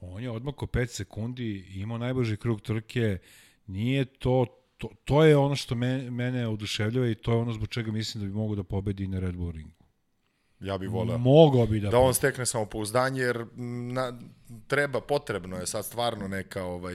on 0.00 0.22
je 0.22 0.30
odmako 0.30 0.66
5 0.66 0.86
sekundi, 0.86 1.64
imao 1.74 1.98
najbrži 1.98 2.36
krug 2.36 2.60
trke, 2.60 3.18
nije 3.66 4.04
to, 4.04 4.46
to, 4.78 4.90
to 5.04 5.24
je 5.24 5.36
ono 5.36 5.56
što 5.56 5.74
mene, 5.74 6.10
mene 6.10 6.48
oduševljava 6.48 7.08
i 7.08 7.14
to 7.14 7.32
je 7.32 7.38
ono 7.38 7.52
zbog 7.52 7.68
čega 7.68 7.92
mislim 7.92 8.24
da 8.24 8.28
bi 8.28 8.34
mogu 8.34 8.54
da 8.54 8.62
pobedi 8.62 9.06
na 9.06 9.20
Red 9.20 9.36
Bull 9.36 9.50
ringu. 9.50 9.77
Ja 10.60 10.78
bih 10.78 10.90
voleo. 10.90 11.18
Mogao 11.18 11.66
bi 11.66 11.80
da. 11.80 11.90
Da 11.90 11.98
on 11.98 12.14
stekne 12.14 12.46
samopouzdanje, 12.46 13.22
jer 13.22 13.44
na, 13.92 14.18
treba, 14.66 15.00
potrebno 15.00 15.56
je 15.56 15.66
sad 15.66 15.84
stvarno 15.84 16.28
neka 16.28 16.64
ovaj, 16.64 16.94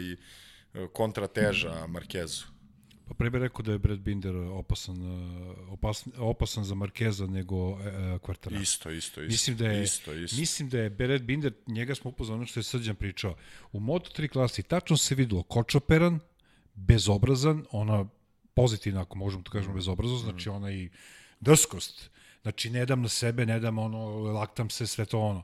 kontrateža 0.93 1.87
Markezu. 1.87 2.45
Pa 3.07 3.13
pre 3.13 3.29
bih 3.29 3.41
rekao 3.41 3.63
da 3.63 3.71
je 3.71 3.77
Brad 3.77 3.99
Binder 3.99 4.35
opasan, 4.35 4.97
opasan, 5.69 6.13
opasan 6.17 6.63
za 6.63 6.75
Markeza 6.75 7.27
nego 7.27 7.79
e, 7.79 8.19
Kvartara. 8.21 8.59
Isto, 8.59 8.91
isto, 8.91 9.21
isto. 9.21 9.31
Mislim 9.31 9.57
da 9.57 9.67
je, 9.67 9.83
isto, 9.83 10.13
isto. 10.13 10.39
Mislim 10.39 10.69
da 10.69 10.79
je 10.79 10.89
Brad 10.89 11.21
Binder, 11.21 11.53
njega 11.67 11.95
smo 11.95 12.09
upoznali 12.09 12.37
ono 12.37 12.45
što 12.45 12.59
je 12.59 12.63
Srđan 12.63 12.95
pričao. 12.95 13.35
U 13.71 13.79
Moto3 13.79 14.27
klasi 14.27 14.63
tačno 14.63 14.97
se 14.97 15.15
videlo 15.15 15.43
kočoperan, 15.43 16.19
bezobrazan, 16.73 17.65
ona 17.71 18.05
pozitivna, 18.53 19.01
ako 19.01 19.17
možemo 19.17 19.43
to 19.43 19.51
kažemo, 19.51 19.73
bezobraznost, 19.73 20.23
znači 20.23 20.49
ona 20.49 20.71
i 20.71 20.89
drskost. 21.39 22.09
Znači, 22.43 22.69
ne 22.69 22.85
dam 22.85 23.01
na 23.01 23.09
sebe, 23.09 23.45
ne 23.45 23.59
dam 23.59 23.77
ono, 23.77 24.07
laktam 24.09 24.69
se, 24.69 24.87
sve 24.87 25.05
to 25.05 25.19
ono. 25.19 25.43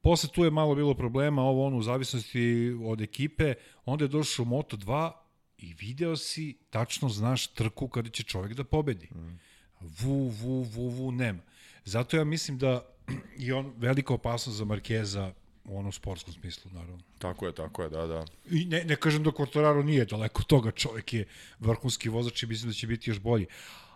Posle 0.00 0.28
tu 0.28 0.44
je 0.44 0.50
malo 0.50 0.74
bilo 0.74 0.94
problema, 0.94 1.42
ovo 1.42 1.66
ono, 1.66 1.76
u 1.76 1.82
zavisnosti 1.82 2.76
od 2.84 3.00
ekipe, 3.00 3.54
onda 3.84 4.04
je 4.04 4.08
došao 4.08 4.44
Moto 4.44 4.76
2 4.76 5.12
i 5.58 5.74
video 5.74 6.16
si, 6.16 6.58
tačno 6.70 7.08
znaš 7.08 7.46
trku 7.46 7.88
kada 7.88 8.08
će 8.08 8.22
čovjek 8.22 8.54
da 8.54 8.64
pobedi. 8.64 9.08
Mm. 9.14 9.38
Vu, 9.80 10.28
vu, 10.28 10.62
vu, 10.62 10.88
vu, 10.88 11.12
nema. 11.12 11.42
Zato 11.84 12.16
ja 12.16 12.24
mislim 12.24 12.58
da 12.58 12.84
i 13.44 13.52
on 13.52 13.72
velika 13.76 14.14
opasnost 14.14 14.58
za 14.58 14.64
Markeza 14.64 15.32
u 15.64 15.78
onom 15.78 15.92
sportskom 15.92 16.32
smislu, 16.32 16.70
naravno. 16.74 16.98
Tako 17.18 17.46
je, 17.46 17.54
tako 17.54 17.82
je, 17.82 17.88
da, 17.88 18.06
da. 18.06 18.24
I 18.50 18.64
ne, 18.64 18.84
ne 18.84 18.96
kažem 18.96 19.22
da 19.22 19.30
Quartararo 19.30 19.82
nije 19.82 20.04
daleko 20.04 20.42
toga, 20.42 20.70
čovjek 20.70 21.12
je 21.12 21.26
vrhunski 21.58 22.08
vozač 22.08 22.42
i 22.42 22.46
mislim 22.46 22.70
da 22.70 22.74
će 22.74 22.86
biti 22.86 23.10
još 23.10 23.20
bolji. 23.20 23.46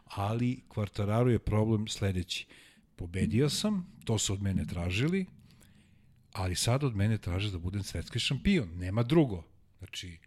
Ali 0.07 0.63
Quartararo 0.69 1.29
je 1.29 1.39
problem 1.39 1.89
sledeći. 1.89 2.47
Pobedio 2.97 3.51
sam, 3.51 3.87
to 4.05 4.19
su 4.19 4.33
od 4.33 4.43
mene 4.43 4.67
tražili, 4.67 5.27
ali 6.33 6.55
sad 6.55 6.85
od 6.85 6.97
mene 6.97 7.19
traže 7.19 7.51
da 7.51 7.59
budem 7.59 7.83
svetski 7.83 8.19
šampion. 8.19 8.69
Nema 8.75 9.03
drugo. 9.03 9.45
Znači, 9.79 10.19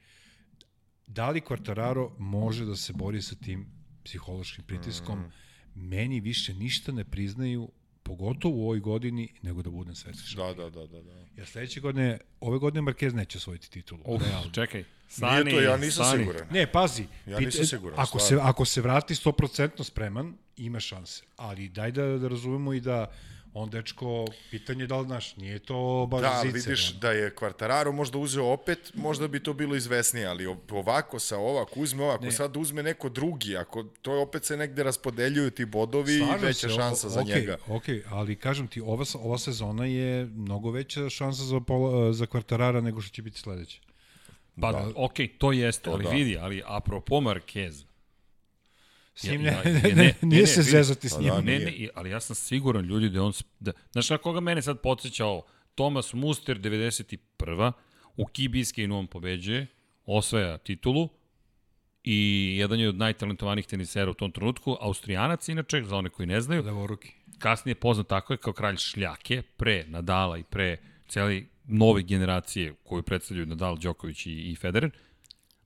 da 1.07 1.29
li 1.29 1.41
Quartararo 1.41 2.11
može 2.19 2.65
da 2.65 2.75
se 2.75 2.93
bori 2.93 3.21
sa 3.21 3.35
tim 3.35 3.67
psihološkim 4.03 4.63
pritiskom? 4.65 5.19
Mm. 5.19 5.31
Meni 5.75 6.19
više 6.19 6.53
ništa 6.53 6.91
ne 6.91 7.05
priznaju 7.05 7.71
pogotovo 8.09 8.55
u 8.57 8.63
ovoj 8.63 8.79
godini, 8.79 9.27
nego 9.41 9.61
da 9.61 9.69
budem 9.69 9.95
svetski 9.95 10.27
šampion. 10.27 10.55
Da, 10.57 10.79
da, 10.79 10.87
da, 10.87 10.87
da. 10.87 11.01
da. 11.01 11.41
Ja 11.41 11.45
sledeće 11.45 11.79
godine, 11.79 12.17
ove 12.39 12.57
godine 12.57 12.81
Marquez 12.81 13.13
neće 13.13 13.37
osvojiti 13.37 13.71
titulu. 13.71 14.01
Uf, 14.05 14.21
realno. 14.21 14.51
čekaj. 14.51 14.83
Stani, 15.07 15.43
Nije 15.43 15.55
to, 15.55 15.61
ja 15.61 15.77
nisam 15.77 16.05
stani. 16.05 16.19
siguran. 16.23 16.47
Ne, 16.51 16.71
pazi. 16.71 17.03
Ja 17.25 17.39
nisam 17.39 17.65
siguran, 17.65 17.99
Ako 17.99 18.19
se, 18.19 18.39
ako 18.41 18.65
se 18.65 18.81
vrati 18.81 19.13
100% 19.15 19.83
spreman, 19.83 20.33
ima 20.57 20.79
šanse. 20.79 21.23
Ali 21.37 21.69
daj 21.69 21.91
da, 21.91 22.03
da 22.17 22.27
razumemo 22.27 22.73
i 22.73 22.79
da 22.79 23.11
on 23.53 23.69
dečko, 23.69 24.25
pitanje 24.51 24.83
je 24.83 24.87
da 24.87 24.97
li 24.97 25.05
znaš, 25.05 25.35
nije 25.35 25.59
to 25.59 26.07
baš 26.07 26.21
Da, 26.21 26.41
zicer. 26.43 26.53
vidiš 26.61 26.89
ono. 26.91 26.99
da 26.99 27.11
je 27.11 27.31
Quartararo 27.31 27.91
možda 27.91 28.17
uzeo 28.17 28.45
opet, 28.45 28.91
možda 28.95 29.27
bi 29.27 29.39
to 29.39 29.53
bilo 29.53 29.75
izvesnije, 29.75 30.25
ali 30.25 30.45
ovako 30.71 31.19
sa 31.19 31.37
ovako 31.37 31.79
uzme 31.79 32.03
ovako, 32.03 32.25
Ne. 32.25 32.31
sad 32.31 32.57
uzme 32.57 32.83
neko 32.83 33.09
drugi, 33.09 33.57
ako 33.57 33.83
to 33.83 34.13
je 34.13 34.19
opet 34.19 34.45
se 34.45 34.57
negde 34.57 34.83
raspodeljuju 34.83 35.51
ti 35.51 35.65
bodovi 35.65 36.13
i 36.13 36.23
veća 36.37 36.53
se, 36.59 36.69
šansa 36.69 37.07
o- 37.07 37.09
za 37.09 37.21
okej, 37.21 37.35
njega. 37.35 37.57
Okej, 37.67 38.03
ali 38.07 38.35
kažem 38.35 38.67
ti, 38.67 38.81
ova, 38.81 39.05
ova 39.15 39.37
sezona 39.37 39.85
je 39.85 40.25
mnogo 40.25 40.71
veća 40.71 41.09
šansa 41.09 41.43
za, 41.43 41.59
pola, 41.59 42.13
za 42.13 42.25
Quartarara 42.25 42.81
nego 42.81 43.01
što 43.01 43.11
će 43.11 43.21
biti 43.21 43.39
sledeća. 43.39 43.79
Pa, 44.61 44.71
Da. 44.71 44.79
da. 44.79 44.91
okej, 44.97 45.27
to 45.29 45.51
jeste, 45.51 45.89
ali 45.89 46.03
da. 46.03 46.09
vidi, 46.09 46.37
ali 46.37 46.63
apropo 46.65 47.15
Marquez, 47.15 47.83
S 49.19 49.23
njim 49.23 49.45
Ja- 49.45 49.61
ne, 49.65 49.73
ne, 49.73 49.93
ne, 49.93 50.13
nije 50.21 50.41
ne, 50.41 50.47
se 50.47 50.61
zezati 50.63 51.09
s 51.09 51.13
Pa 51.13 51.21
njim. 51.21 51.29
da, 51.29 51.41
ne, 51.41 51.59
ne, 51.59 51.71
i- 51.71 51.89
ali 51.95 52.09
ja 52.09 52.19
sam 52.19 52.35
siguran 52.35 52.85
ljudi 52.85 53.09
da 53.09 53.23
on... 53.23 53.33
Da, 53.59 53.71
znaš 53.91 54.09
na 54.09 54.17
koga 54.17 54.39
mene 54.39 54.61
sad 54.61 54.81
podsjeća 54.81 55.25
ovo? 55.25 55.45
Thomas 55.75 56.13
Muster, 56.13 56.59
91. 56.59 57.71
U 58.15 58.25
Kibiskeinu 58.25 58.99
on 58.99 59.07
pobeđuje, 59.07 59.67
osvaja 60.05 60.57
titulu 60.57 61.09
i 62.03 62.17
jedan 62.57 62.79
je 62.79 62.89
od 62.89 62.95
najtalentovanijih 62.97 63.67
tenisera 63.67 64.11
u 64.11 64.13
tom 64.13 64.31
trenutku, 64.31 64.77
Austrijanac 64.81 65.47
inače, 65.49 65.83
za 65.83 65.95
one 65.95 66.09
koji 66.09 66.27
ne 66.27 66.41
znaju, 66.41 66.63
Levoruki. 66.63 67.11
kasnije 67.39 67.75
poznat 67.75 68.07
tako 68.07 68.33
je 68.33 68.37
kao 68.37 68.53
kralj 68.53 68.77
šljake, 68.77 69.41
pre 69.41 69.85
Nadala 69.87 70.37
i 70.37 70.43
pre 70.43 70.77
celi 71.07 71.47
nove 71.63 72.03
generacije 72.03 72.73
koju 72.83 73.03
predstavljaju 73.03 73.45
Nadal, 73.45 73.77
Đoković 73.77 74.25
i, 74.25 74.31
i 74.31 74.55
Federer. 74.55 74.91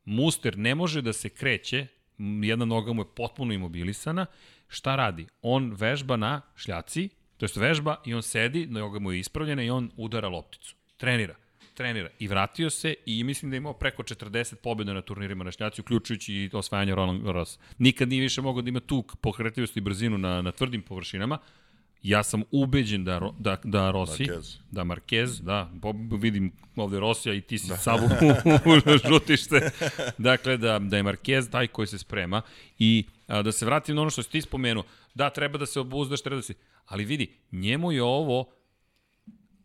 Muster 0.06 0.58
ne 0.58 0.76
može 0.76 1.02
da 1.02 1.14
se 1.14 1.30
kreće, 1.30 1.88
jedna 2.18 2.66
noga 2.66 2.94
mu 2.94 3.02
je 3.02 3.16
potpuno 3.16 3.54
imobilisana. 3.54 4.26
Šta 4.68 4.96
radi? 4.96 5.28
On 5.42 5.74
vežba 5.74 6.16
na 6.18 6.42
šljaci, 6.56 7.10
to 7.38 7.46
jest 7.46 7.58
vežba 7.58 8.02
i 8.06 8.14
on 8.14 8.22
sedi, 8.22 8.66
noga 8.68 9.00
mu 9.00 9.12
je 9.12 9.20
ispravljena 9.20 9.64
i 9.64 9.70
on 9.70 9.92
udara 9.98 10.28
lopticu. 10.28 10.76
Trenira 10.98 11.36
trenira 11.74 12.10
i 12.20 12.28
vratio 12.28 12.70
se 12.70 12.96
i 13.06 13.24
mislim 13.24 13.52
da 13.52 13.56
je 13.56 13.58
imao 13.58 13.74
preko 13.74 14.04
40 14.04 14.56
pobjeda 14.56 14.94
na 14.94 15.02
turnirima 15.02 15.44
na 15.44 15.52
šljaci, 15.52 15.82
uključujući 15.82 16.34
i 16.34 16.50
osvajanje 16.54 16.96
Roland 16.96 17.24
Garros. 17.24 17.60
Nikad 17.78 18.10
nije 18.10 18.22
više 18.22 18.42
mogao 18.42 18.62
da 18.62 18.70
ima 18.70 18.80
tu 18.80 19.04
pokretljivost 19.22 19.78
i 19.78 19.82
brzinu 19.82 20.18
na, 20.18 20.42
na 20.42 20.52
tvrdim 20.52 20.82
površinama. 20.82 21.38
Ja 22.04 22.24
sam 22.24 22.44
ubeđen 22.52 23.06
da, 23.06 23.32
da, 23.40 23.58
da 23.64 23.92
Rossi, 23.92 24.24
Marquez. 24.24 24.58
da 24.72 24.84
Marquez, 24.84 25.42
da, 25.42 25.72
vidim 26.20 26.52
ovde 26.76 27.00
Rosija 27.00 27.36
i 27.36 27.42
ti 27.42 27.58
si 27.58 27.68
da. 27.68 27.78
savu 27.78 28.10
žutište. 29.10 29.70
Dakle, 30.18 30.58
da, 30.58 30.80
da 30.80 30.98
je 30.98 31.04
Marquez 31.04 31.52
taj 31.52 31.68
koji 31.68 31.88
se 31.88 31.98
sprema 31.98 32.42
i 32.80 33.06
a, 33.28 33.42
da 33.42 33.52
se 33.52 33.66
vratim 33.66 33.96
na 33.96 34.02
ono 34.02 34.10
što 34.10 34.24
si 34.24 34.30
ti 34.30 34.42
spomenuo. 34.42 34.84
Da, 35.14 35.30
treba 35.30 35.58
da 35.58 35.66
se 35.66 35.80
obuzdaš, 35.80 36.22
treba 36.22 36.36
da 36.36 36.42
se... 36.42 36.54
Ali 36.86 37.06
vidi, 37.06 37.34
njemu 37.52 37.92
je 37.92 38.04
ovo 38.04 38.46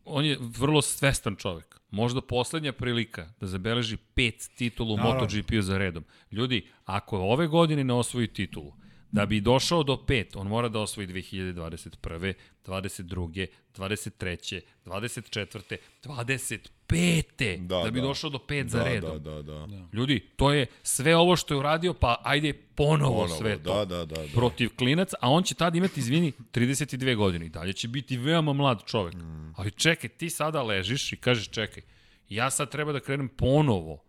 on 0.09 0.25
je 0.25 0.39
vrlo 0.41 0.83
svestan 0.83 1.37
čovek. 1.37 1.81
Možda 1.91 2.21
poslednja 2.21 2.73
prilika 2.73 3.29
da 3.41 3.47
zabeleži 3.47 3.97
pet 4.15 4.51
titula 4.57 4.95
u 4.95 4.97
Naravno. 4.97 5.21
MotoGP-u 5.21 5.63
za 5.63 5.79
redom. 5.79 6.05
Ljudi, 6.31 6.67
ako 6.85 7.19
ove 7.19 7.47
godine 7.47 7.85
ne 7.85 7.95
osvoji 7.95 8.27
titulu, 8.27 8.73
da 9.13 9.27
bi 9.27 9.41
došao 9.41 9.83
do 9.83 9.97
pet, 9.97 10.37
on 10.37 10.47
mora 10.47 10.69
da 10.69 10.79
osvoji 10.81 11.07
2021. 11.09 12.35
22. 12.67 13.47
23. 13.77 14.61
24. 14.85 15.77
25. 16.05 17.59
Da, 17.61 17.77
Da, 17.77 17.85
da 17.85 17.91
bi 17.91 18.01
da. 18.01 18.07
došao 18.07 18.31
do 18.31 18.39
pet 18.39 18.69
za 18.69 18.79
Da, 18.79 18.85
redom. 18.85 19.23
da, 19.23 19.43
da, 19.43 19.67
da. 19.67 19.89
Ljudi, 19.93 20.21
to 20.37 20.53
je 20.53 20.67
sve 20.83 21.17
ovo 21.17 21.37
što 21.37 21.55
je 21.55 21.59
uradio, 21.59 21.95
pa 21.95 22.21
ajde 22.25 22.53
ponovo, 22.53 23.21
Ponovo, 23.23 23.39
sve 23.39 23.63
to 23.63 23.75
da, 23.75 23.97
da, 23.97 24.05
da, 24.05 24.23
da. 24.23 24.29
protiv 24.35 24.71
klinac, 24.77 25.11
a 25.21 25.31
on 25.31 25.43
će 25.43 25.55
tad 25.55 25.77
imati, 25.77 26.01
izvini, 26.01 26.33
32 26.53 27.17
godine 27.17 27.47
i 27.47 27.49
dalje 27.49 27.73
će 27.73 27.89
biti 27.89 28.17
veoma 28.17 28.53
mlad 28.53 28.83
čovek. 28.87 29.15
Mm. 29.15 29.53
Ali 29.57 29.71
čekaj, 29.71 30.11
ti 30.11 30.31
sada 30.31 30.63
ležiš 30.63 31.13
i 31.13 31.17
kažeš 31.17 31.49
čekaj, 31.49 31.83
ja 32.29 32.51
sad 32.51 32.71
treba 32.71 32.93
da 32.93 33.01
krenem 33.01 33.29
ponovo 33.29 34.03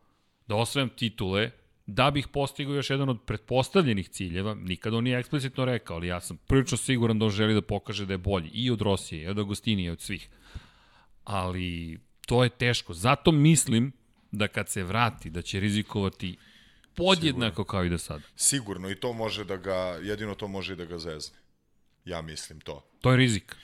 da 0.47 0.55
osvajam 0.55 0.89
titule, 0.89 1.51
da 1.93 2.11
bih 2.11 2.27
postigao 2.27 2.75
još 2.75 2.89
jedan 2.89 3.09
od 3.09 3.21
pretpostavljenih 3.25 4.09
ciljeva, 4.09 4.53
nikada 4.55 4.97
on 4.97 5.03
nije 5.03 5.19
eksplicitno 5.19 5.65
rekao, 5.65 5.95
ali 5.95 6.07
ja 6.07 6.21
sam 6.21 6.37
prilično 6.37 6.77
siguran 6.77 7.19
da 7.19 7.25
on 7.25 7.31
želi 7.31 7.53
da 7.53 7.61
pokaže 7.61 8.05
da 8.05 8.13
je 8.13 8.17
bolji 8.17 8.49
i 8.53 8.71
od 8.71 8.81
Rosije, 8.81 9.23
i 9.23 9.27
od 9.27 9.39
Agostini, 9.39 9.83
i 9.83 9.89
od 9.89 10.01
svih. 10.01 10.29
Ali 11.23 11.99
to 12.25 12.43
je 12.43 12.49
teško. 12.49 12.93
Zato 12.93 13.31
mislim 13.31 13.91
da 14.31 14.47
kad 14.47 14.69
se 14.69 14.83
vrati, 14.83 15.29
da 15.29 15.41
će 15.41 15.59
rizikovati 15.59 16.37
podjednako 16.95 17.63
kao 17.63 17.85
i 17.85 17.89
do 17.89 17.97
sada. 17.97 18.23
Sigurno 18.35 18.89
i 18.89 18.95
to 18.95 19.13
može 19.13 19.43
da 19.43 19.57
ga, 19.57 19.99
jedino 20.01 20.35
to 20.35 20.47
može 20.47 20.75
da 20.75 20.85
ga 20.85 20.97
zezne. 20.97 21.37
Ja 22.05 22.21
mislim 22.21 22.59
to. 22.59 22.85
To 23.01 23.11
je 23.11 23.17
rizik. 23.17 23.55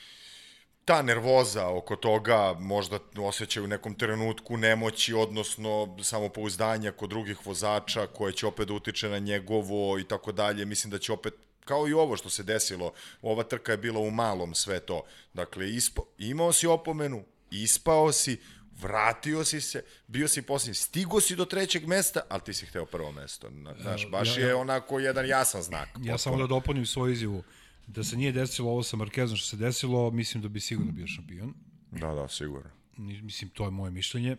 Ta 0.85 1.01
nervoza 1.01 1.67
oko 1.67 1.95
toga 1.95 2.55
možda 2.55 2.99
osjećaju 3.17 3.63
u 3.63 3.69
nekom 3.69 3.95
trenutku 3.95 4.57
nemoći, 4.57 5.13
odnosno 5.13 5.97
samopouzdanja 6.01 6.91
kod 6.91 7.09
drugih 7.09 7.45
vozača 7.45 8.07
koje 8.07 8.33
će 8.33 8.47
opet 8.47 8.67
da 8.67 8.73
utiče 8.73 9.09
na 9.09 9.19
njegovo 9.19 9.99
i 9.99 10.03
tako 10.03 10.31
dalje. 10.31 10.65
Mislim 10.65 10.91
da 10.91 10.99
će 10.99 11.13
opet 11.13 11.33
kao 11.61 11.87
i 11.87 11.93
ovo 11.93 12.17
što 12.17 12.29
se 12.29 12.43
desilo, 12.43 12.91
ova 13.21 13.43
trka 13.43 13.71
je 13.71 13.77
bila 13.77 13.99
u 13.99 14.11
malom 14.11 14.55
sve 14.55 14.79
to. 14.79 15.01
Dakle, 15.33 15.69
ispo, 15.69 16.03
imao 16.19 16.53
si 16.53 16.67
opomenu, 16.67 17.23
ispao 17.51 18.11
si, 18.11 18.39
vratio 18.73 19.43
si 19.43 19.61
se, 19.61 19.83
bio 20.07 20.27
si 20.27 20.41
posljednji, 20.41 20.73
stigo 20.75 21.21
si 21.21 21.35
do 21.35 21.45
trećeg 21.45 21.87
mesta, 21.87 22.21
ali 22.29 22.41
ti 22.41 22.53
si 22.53 22.65
hteo 22.65 22.85
prvo 22.85 23.11
mesto. 23.11 23.49
Na- 23.49 23.73
Znaš, 23.75 24.07
baš 24.07 24.27
ja- 24.29 24.33
ja- 24.35 24.47
je 24.47 24.55
onako 24.55 24.99
jedan 24.99 25.27
jasan 25.27 25.61
znak. 25.61 25.89
Ja 25.99 26.17
samo 26.17 26.37
da 26.37 26.47
dopunim 26.47 26.85
svoju 26.85 27.13
izjavu. 27.13 27.43
Da 27.87 28.03
se 28.03 28.17
nije 28.17 28.31
desilo 28.31 28.71
ovo 28.71 28.83
sa 28.83 28.97
Markezom 28.97 29.37
što 29.37 29.47
se 29.47 29.57
desilo, 29.57 30.11
mislim 30.11 30.43
da 30.43 30.49
bi 30.49 30.59
sigurno 30.59 30.91
bio 30.91 31.07
šampion. 31.07 31.53
Da, 31.91 32.13
da, 32.13 32.27
sigurno. 32.27 32.69
Mislim, 32.97 33.49
to 33.49 33.65
je 33.65 33.71
moje 33.71 33.91
mišljenje. 33.91 34.37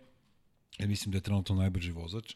Ja 0.79 0.87
mislim 0.87 1.13
da 1.13 1.19
je 1.19 1.23
trenutno 1.23 1.55
najbrži 1.55 1.93
vozač. 1.93 2.35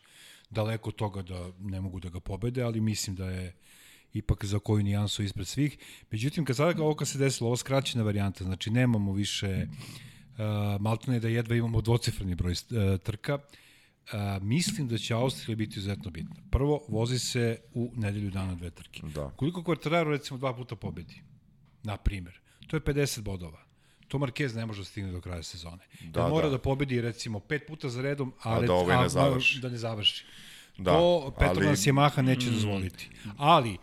Daleko 0.50 0.90
toga 0.90 1.22
da 1.22 1.52
ne 1.58 1.80
mogu 1.80 2.00
da 2.00 2.08
ga 2.08 2.20
pobede, 2.20 2.62
ali 2.62 2.80
mislim 2.80 3.16
da 3.16 3.30
je 3.30 3.56
ipak 4.12 4.44
za 4.44 4.58
koju 4.58 4.82
nijansu 4.82 5.22
ispred 5.22 5.46
svih. 5.46 5.78
Međutim, 6.10 6.44
kad 6.44 6.56
sada 6.56 6.82
ovo 6.82 6.94
kad 6.94 7.08
se 7.08 7.18
desilo, 7.18 7.46
ovo 7.48 7.56
skraćena 7.56 8.04
varijanta, 8.04 8.44
znači 8.44 8.70
nemamo 8.70 9.12
više 9.12 9.66
uh, 9.66 10.80
maltene 10.80 11.20
da 11.20 11.28
jedva 11.28 11.56
imamo 11.56 11.80
dvocifreni 11.80 12.34
broj 12.34 12.52
uh, 12.52 13.00
trka, 13.00 13.34
uh, 13.34 13.40
mislim 14.40 14.88
da 14.88 14.98
će 14.98 15.14
Austrija 15.14 15.56
biti 15.56 15.78
izuzetno 15.78 16.10
bitna. 16.10 16.36
Prvo, 16.50 16.84
vozi 16.88 17.18
se 17.18 17.58
u 17.74 17.92
nedelju 17.94 18.30
dana 18.30 18.54
dve 18.54 18.70
trke. 18.70 19.00
Da. 19.04 19.30
Koliko 19.30 19.62
Quartararo 19.62 20.10
recimo 20.10 20.38
dva 20.38 20.56
puta 20.56 20.76
pobedi, 20.76 21.22
na 21.82 21.96
primer, 21.96 22.40
to 22.66 22.76
je 22.76 22.80
50 22.80 23.20
bodova. 23.20 23.64
To 24.08 24.18
Marquez 24.18 24.54
ne 24.54 24.66
može 24.66 24.80
da 24.80 24.84
stigne 24.84 25.12
do 25.12 25.20
kraja 25.20 25.42
sezone. 25.42 25.86
Da, 26.02 26.10
Da, 26.12 26.28
mora 26.28 26.46
da. 26.46 26.52
da. 26.52 26.58
pobedi 26.58 27.00
recimo 27.00 27.40
pet 27.40 27.62
puta 27.66 27.88
za 27.88 28.02
redom, 28.02 28.32
a, 28.42 28.52
A 28.52 28.60
da 28.60 28.72
ovaj 28.74 28.96
ne 28.96 29.04
a- 29.04 29.08
završi. 29.08 29.60
Da 29.60 29.68
ne 29.68 29.78
završi. 29.78 30.24
Da, 30.78 30.90
to 30.90 31.34
Petronas 31.38 31.58
ali- 31.58 31.68
ali... 31.68 31.76
Yamaha 32.08 32.22
neće 32.22 32.50
dozvoliti. 32.50 33.08
Ali, 33.36 33.76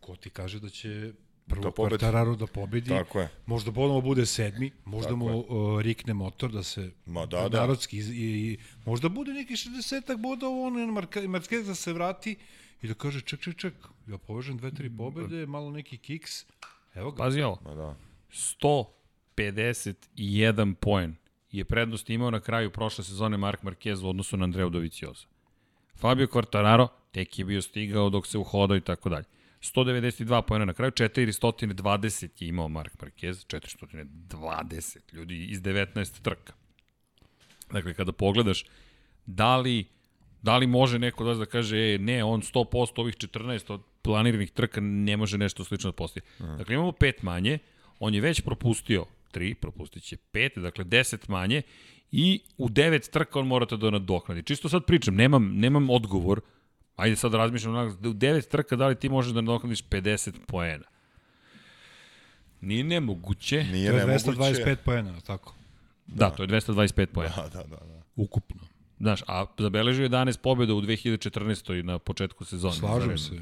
ko 0.00 0.16
ti 0.16 0.30
kaže 0.30 0.60
da 0.60 0.68
će 0.68 1.12
prvo 1.46 1.62
Da 1.62 1.68
da 1.68 1.74
pobedi. 1.74 2.04
Quartararo 2.04 2.36
da 2.36 2.46
pobedi, 2.46 2.88
Tako 2.88 3.20
je. 3.20 3.28
možda 3.46 3.72
ponovo 3.72 4.00
bude 4.00 4.26
sedmi, 4.26 4.70
možda 4.84 5.08
Tako 5.08 5.16
mu 5.16 5.38
uh, 5.38 5.80
rikne 5.80 6.14
motor 6.14 6.50
da 6.52 6.62
se 6.62 6.90
Ma 7.06 7.26
da, 7.26 7.48
da. 7.48 7.60
narodski 7.60 7.98
i, 7.98 8.00
i 8.12 8.58
možda 8.84 9.08
bude 9.08 9.32
neki 9.32 9.54
60 9.54 10.16
bodova 10.16 10.66
on 10.66 10.74
Marquez 11.28 11.66
da 11.66 11.74
se 11.74 11.92
vrati 11.92 12.36
i 12.82 12.88
da 12.88 12.94
kaže 12.94 13.20
ček, 13.20 13.40
ček, 13.40 13.56
ček, 13.56 13.74
ja 14.06 14.18
povežem 14.18 14.58
dve, 14.58 14.70
tri 14.70 14.96
pobede, 14.96 15.46
malo 15.46 15.70
neki 15.70 15.98
kiks, 15.98 16.44
evo 16.94 17.10
ga. 17.10 17.16
Pazi 17.16 17.42
ovo, 17.42 17.58
Ma 17.64 17.74
da. 17.74 17.96
151 19.36 20.74
poen 20.74 21.14
je 21.52 21.64
prednost 21.64 22.10
imao 22.10 22.30
na 22.30 22.40
kraju 22.40 22.70
prošle 22.70 23.04
sezone 23.04 23.36
Mark 23.36 23.62
Marquez 23.62 24.04
u 24.04 24.08
odnosu 24.08 24.36
na 24.36 24.44
Andreu 24.44 24.70
Dovicioza. 24.70 25.26
Fabio 25.94 26.26
Quartararo 26.26 26.88
tek 27.12 27.38
je 27.38 27.44
bio 27.44 27.62
stigao 27.62 28.10
dok 28.10 28.26
se 28.26 28.38
uhodao 28.38 28.76
i 28.76 28.80
tako 28.80 29.08
dalje. 29.08 29.24
192 29.62 30.42
pojena 30.42 30.64
na 30.64 30.72
kraju, 30.72 30.92
420 30.92 32.42
je 32.42 32.48
imao 32.48 32.68
Mark 32.68 32.92
Marquez, 32.98 33.46
420 33.46 34.98
ljudi 35.12 35.44
iz 35.44 35.62
19 35.62 36.22
trka. 36.22 36.52
Dakle, 37.72 37.94
kada 37.94 38.12
pogledaš, 38.12 38.64
da 39.26 39.56
li, 39.56 39.84
da 40.42 40.56
li 40.56 40.66
može 40.66 40.98
neko 40.98 41.24
da 41.24 41.34
da 41.34 41.46
kaže, 41.46 41.94
e, 41.94 41.98
ne, 41.98 42.24
on 42.24 42.42
100% 42.42 43.00
ovih 43.00 43.14
14 43.16 43.72
od 43.72 43.82
planiranih 44.02 44.50
trka 44.50 44.80
ne 44.80 45.16
može 45.16 45.38
nešto 45.38 45.64
slično 45.64 45.90
da 45.90 45.96
postoji. 45.96 46.22
Dakle, 46.38 46.74
imamo 46.74 46.92
pet 46.92 47.22
manje, 47.22 47.58
on 47.98 48.14
je 48.14 48.20
već 48.20 48.40
propustio 48.40 49.04
3, 49.32 49.54
propustit 49.54 50.02
će 50.02 50.16
5, 50.32 50.60
dakle 50.60 50.84
10 50.84 51.30
manje 51.30 51.62
i 52.12 52.40
u 52.58 52.68
9 52.68 53.10
trka 53.10 53.38
on 53.38 53.46
morate 53.46 53.76
da 53.76 53.90
nadoknadi. 53.90 54.42
Čisto 54.42 54.68
sad 54.68 54.84
pričam, 54.84 55.14
nemam, 55.14 55.52
nemam 55.54 55.90
odgovor, 55.90 56.40
ajde 56.96 57.16
sad 57.16 57.34
razmišljam, 57.34 57.74
onak, 57.74 58.00
da 58.00 58.08
u 58.08 58.14
9 58.14 58.48
trka 58.48 58.76
da 58.76 58.86
li 58.86 58.94
ti 58.94 59.08
možeš 59.08 59.32
da 59.32 59.40
nadoknadiš 59.40 59.84
50 59.84 60.32
poena. 60.46 60.84
Nije 62.60 62.84
nemoguće. 62.84 63.64
Nije 63.64 63.90
To 63.90 63.96
je 63.96 64.06
nemoguće. 64.06 64.30
225 64.30 64.76
poena, 64.84 65.20
tako, 65.20 65.54
Da, 66.06 66.30
to 66.30 66.42
je 66.42 66.48
225 66.48 67.06
poena. 67.06 67.34
Da, 67.36 67.48
da, 67.48 67.62
da. 67.62 67.76
da. 67.76 68.02
ukupno. 68.16 68.60
Znaš, 68.98 69.22
a 69.26 69.46
zabeležio 69.58 70.08
11 70.08 70.38
pobjeda 70.38 70.74
u 70.74 70.80
2014. 70.80 71.82
na 71.82 71.98
početku 71.98 72.44
sezone. 72.44 72.74
Slažem 72.74 73.18
se. 73.18 73.40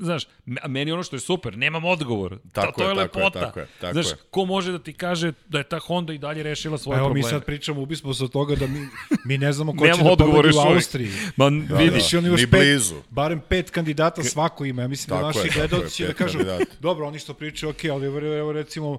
Znaš, 0.00 0.26
a 0.62 0.68
meni 0.68 0.92
ono 0.92 1.02
što 1.02 1.16
je 1.16 1.20
super, 1.20 1.58
nemam 1.58 1.84
odgovor. 1.84 2.38
Tako 2.52 2.66
to, 2.68 2.72
to 2.74 2.82
je, 2.82 2.90
je, 2.90 2.96
tako 2.96 3.18
je, 3.20 3.30
tako 3.32 3.60
je, 3.60 3.66
tako 3.80 3.92
Znaš, 3.92 4.06
je. 4.06 4.12
ko 4.30 4.44
može 4.44 4.72
da 4.72 4.78
ti 4.78 4.92
kaže 4.92 5.32
da 5.48 5.58
je 5.58 5.64
ta 5.64 5.78
Honda 5.78 6.12
i 6.12 6.18
dalje 6.18 6.42
rešila 6.42 6.78
svoje 6.78 6.96
evo 6.98 7.06
probleme? 7.06 7.26
mi 7.26 7.30
sad 7.30 7.44
pričamo, 7.44 7.80
ubismo 7.80 8.14
se 8.14 8.24
od 8.24 8.30
toga 8.30 8.54
da 8.56 8.66
mi, 8.66 8.88
mi 9.24 9.38
ne 9.38 9.52
znamo 9.52 9.72
ko 9.76 9.86
će 9.86 9.92
da 9.92 10.16
pobedi 10.16 10.56
u. 10.56 10.60
Austriji. 10.60 11.08
Ma, 11.36 11.50
Da, 11.50 11.76
vidi. 11.76 11.90
da. 11.90 11.98
Znači, 11.98 12.16
oni 12.16 12.28
još 12.28 12.40
Ni 12.40 12.46
pet, 12.46 12.60
blizu. 12.60 12.94
barem 13.10 13.40
pet 13.40 13.70
kandidata 13.70 14.22
svako 14.24 14.64
ima. 14.64 14.82
Ja 14.82 14.88
mislim 14.88 15.08
da 15.08 15.14
Tako 15.16 15.26
naši 15.28 15.38
tako 15.38 15.60
je, 15.60 15.68
gledalci 15.68 15.96
će 15.96 16.02
da 16.02 16.08
pet 16.08 16.18
kažu, 16.18 16.38
kandidata. 16.38 16.64
dobro, 16.80 17.06
oni 17.06 17.18
što 17.18 17.34
pričaju, 17.34 17.70
ok, 17.70 17.84
ali 17.84 18.06
evo, 18.06 18.18
evo 18.34 18.52
recimo, 18.52 18.98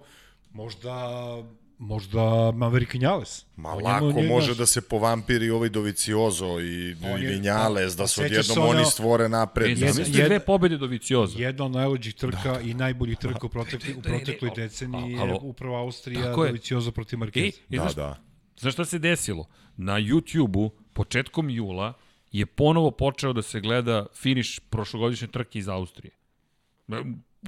možda, 0.53 0.91
možda 1.77 2.21
Maverick 2.51 2.93
Vinales. 2.93 3.45
Ma 3.55 3.69
On 3.69 3.83
lako 3.83 4.09
je, 4.11 4.27
može 4.27 4.45
znaš, 4.45 4.57
da 4.57 4.65
se 4.65 4.81
povampirio 4.83 5.55
ovaj 5.55 5.69
Doviciozo 5.69 6.59
i, 6.59 6.95
On 7.03 7.21
i 7.21 7.23
je- 7.23 7.29
Vinjales, 7.29 7.95
pa 7.95 8.03
da 8.03 8.07
su 8.07 8.21
odjednom 8.21 8.57
ono- 8.59 8.67
oni 8.69 8.85
stvore 8.85 9.29
napred. 9.29 9.67
E, 9.67 9.71
Mislim, 9.71 9.93
zamisli 9.93 10.13
jed- 10.15 10.25
dve 10.25 10.39
pobjede 10.41 10.77
do 10.77 10.85
Vicioza. 10.85 11.39
Jedna 11.39 11.65
od 11.65 11.71
najluđih 11.71 12.15
trka 12.15 12.61
i 12.61 12.73
najboljih 12.73 13.17
trka 13.17 13.45
u, 13.45 13.49
protekli, 13.49 13.93
u 13.93 13.97
Ne, 13.97 14.01
ne, 14.03 14.17
protekloj 14.17 14.51
deceniji 14.55 15.11
je 15.11 15.37
upravo 15.41 15.77
Austrija. 15.77 16.31
Doviciozo 16.31 16.91
protiv 16.91 17.17
E, 17.17 17.19
Marquez. 17.19 17.53
i 17.69 17.77
Da, 17.77 17.81
znaš, 17.81 17.95
da. 17.95 18.21
znaš 18.57 18.73
šta 18.73 18.85
se 18.85 18.99
desilo? 18.99 19.45
Na 19.77 19.93
YouTube-u, 19.93 20.71
početkom 20.93 21.49
jula, 21.49 21.93
je 22.31 22.45
ponovo 22.45 22.91
počeo 22.91 23.33
da 23.33 23.41
se 23.41 23.59
gleda 23.59 24.05
finiš 24.13 24.59
prošlogodišnje 24.61 25.27
trke 25.27 25.59
iz 25.59 25.67
Austrije. 25.69 26.11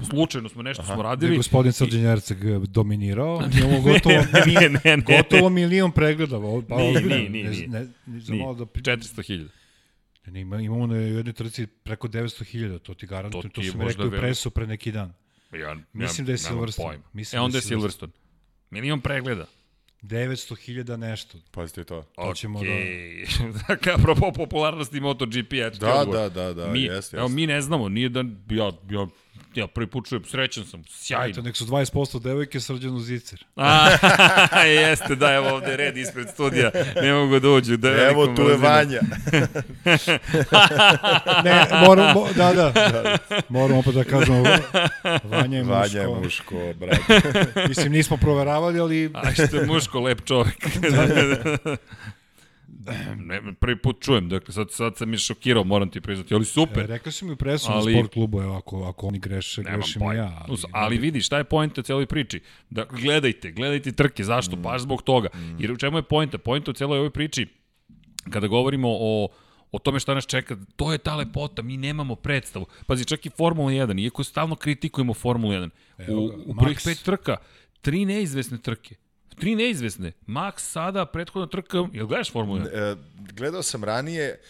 E, 0.00 0.04
Slučajno 0.04 0.48
smo 0.48 0.62
nešto 0.62 0.82
smo 0.82 0.94
Gde 0.94 1.00
je 1.00 1.02
radili. 1.04 1.36
gospodin 1.36 1.72
Srđan 1.72 2.00
Jerceg 2.00 2.38
dominirao, 2.60 3.42
imamo 3.58 3.80
gotovo, 3.80 4.14
ne, 4.14 4.68
ne, 4.84 4.96
ne. 4.96 4.96
gotovo 4.98 5.50
milion 5.50 5.92
pregleda. 5.92 6.36
Pa, 6.68 6.76
Nije, 6.76 7.00
nije, 7.00 7.28
nije, 7.30 7.44
ne. 7.44 7.66
Ne, 7.68 7.80
ne, 8.06 8.20
Nije. 8.28 8.54
da, 8.54 8.66
pri- 8.66 8.82
400.000. 8.82 9.48
ne, 10.26 10.40
ima, 10.40 10.60
imamo 10.60 10.86
na 10.86 10.96
jednoj 10.96 11.32
trci 11.32 11.66
preko 11.66 12.08
900.000, 12.08 12.78
to 12.78 12.94
ti 12.94 13.06
garantujem, 13.06 13.42
To 13.42 13.60
to, 13.60 13.62
su 13.62 13.78
mi 13.78 13.84
rekli 13.84 14.06
u 14.06 14.10
presu 14.10 14.50
pre 14.50 14.66
neki 14.66 14.92
dan. 14.92 15.12
Ja, 15.52 15.76
Mislim 15.92 16.24
ja, 16.24 16.26
da 16.26 16.32
je 16.32 16.38
Silverstone. 16.38 16.98
Mislim 17.12 17.36
e, 17.36 17.38
da 17.38 17.42
je 17.42 17.44
onda 17.44 17.58
je 17.58 17.62
Silverstone. 17.62 18.12
Silverstone. 18.12 18.12
Milion 18.72 19.00
pregleda. 19.00 19.46
900.000 20.02 20.96
nešto. 20.96 21.38
Pazite 21.50 21.84
to. 21.84 22.02
To 22.14 22.34
ćemo 22.34 22.58
Okej. 22.60 23.24
dakle, 23.68 23.92
apropo 23.92 24.32
popularnosti 24.32 25.00
MotoGP, 25.00 25.52
ja 25.52 25.70
Da, 25.70 26.04
da, 26.12 26.28
da, 26.28 26.54
da, 26.54 26.68
mi, 26.68 26.82
jeste, 26.82 27.16
Evo, 27.16 27.24
jeste. 27.24 27.34
mi 27.36 27.46
ne 27.46 27.60
znamo, 27.60 27.88
nije 27.88 28.08
da, 28.08 28.20
ja, 28.50 28.72
ja, 28.90 29.06
ja 29.54 29.66
prvi 29.66 29.86
put 29.86 30.08
čujem, 30.08 30.24
srećan 30.24 30.64
sam, 30.64 30.84
sjajno. 30.88 31.30
Eto, 31.30 31.42
nek 31.42 31.56
su 31.56 31.66
20% 31.66 32.20
devojke 32.22 32.60
srđanu 32.60 33.00
zicer. 33.00 33.44
A, 34.52 34.62
jeste, 34.62 35.16
da, 35.16 35.34
evo 35.34 35.48
ovde 35.48 35.76
red 35.76 35.96
ispred 35.96 36.28
studija, 36.28 36.70
ne 37.02 37.12
mogu 37.12 37.38
da 37.40 37.48
uđu. 37.50 37.76
Da 37.76 37.88
Evo 38.10 38.26
tu 38.26 38.42
je. 38.42 38.56
Vanja. 38.56 39.00
Ne, 41.44 41.66
moramo, 41.86 42.26
da, 42.36 42.52
da, 42.52 43.18
moramo 43.48 43.82
pa 43.82 43.90
da 43.90 44.04
kažemo, 44.04 44.42
Vanja 45.24 45.56
je 45.56 45.64
muško. 45.64 45.74
Vanja 45.74 46.00
je 46.00 46.08
muško, 46.08 46.54
brate. 46.80 47.20
Mislim, 47.68 47.92
nismo 47.92 48.16
proveravali, 48.16 48.80
ali 48.80 49.10
A 49.14 49.32
što 49.32 49.56
je 49.56 49.66
muško, 49.66 50.00
lep 50.00 50.24
čovek. 50.24 50.56
ne, 53.18 53.54
prvi 53.54 53.78
put 53.78 54.00
čujem, 54.00 54.28
dakle 54.28 54.54
sad, 54.54 54.70
sad 54.70 54.96
sam 54.96 55.12
je 55.12 55.18
šokirao, 55.18 55.64
moram 55.64 55.90
ti 55.90 56.00
priznati, 56.00 56.34
ali 56.34 56.42
E, 56.42 56.44
super. 56.44 56.86
rekli 56.86 57.12
su 57.12 57.26
mi 57.26 57.32
u 57.32 57.36
presu 57.36 57.68
Ali- 57.70 57.92
sport 57.92 58.12
klubu, 58.12 58.40
evo, 58.42 58.56
ako, 58.56 58.84
ako 58.84 59.06
oni 59.06 59.18
greše, 59.18 59.62
grešim 59.62 60.02
ja. 60.02 60.44
Ali, 60.48 60.58
ali 60.72 60.98
vidi, 60.98 61.20
šta 61.20 61.38
je 61.38 61.44
pojenta 61.44 61.82
celoj 61.82 62.06
priči? 62.06 62.40
Da, 62.70 62.84
gledajte, 62.84 63.52
gledajte 63.52 63.92
trke, 63.92 64.24
zašto? 64.24 64.56
Mm. 64.56 64.62
Baš 64.62 64.82
zbog 64.82 65.02
toga. 65.02 65.28
Mm. 65.34 65.56
Jer 65.58 65.72
u 65.72 65.76
čemu 65.76 65.98
je 65.98 66.02
pojenta? 66.02 66.38
Pojenta 66.38 66.70
u 66.70 66.74
celoj 66.74 66.98
ovoj 66.98 67.10
priči, 67.10 67.46
kada 68.30 68.46
govorimo 68.46 68.88
o 68.90 69.28
o 69.72 69.78
tome 69.78 70.00
šta 70.00 70.14
nas 70.14 70.26
čeka, 70.26 70.56
to 70.76 70.92
je 70.92 70.98
ta 70.98 71.16
lepota, 71.16 71.62
mi 71.62 71.76
nemamo 71.76 72.14
predstavu. 72.14 72.66
Pazi, 72.86 73.04
čak 73.04 73.26
i 73.26 73.30
Formula 73.30 73.70
1, 73.70 74.00
iako 74.00 74.24
stalno 74.24 74.56
kritikujemo 74.56 75.14
Formulu 75.14 75.52
1, 75.52 75.70
Evo 75.98 76.20
u, 76.20 76.24
u 76.46 76.54
prvih 76.54 76.80
pet 76.84 77.02
trka, 77.02 77.36
tri 77.80 78.04
neizvesne 78.04 78.58
trke. 78.58 78.94
Tri 79.38 79.54
neizvesne. 79.54 80.12
Max 80.26 80.62
sada, 80.72 81.06
prethodna 81.06 81.46
trka, 81.46 81.84
jel 81.92 82.06
gledaš 82.06 82.32
Formulu 82.32 82.60
1? 82.60 82.92
E, 82.92 82.96
gledao 83.32 83.62
sam 83.62 83.84
ranije, 83.84 84.40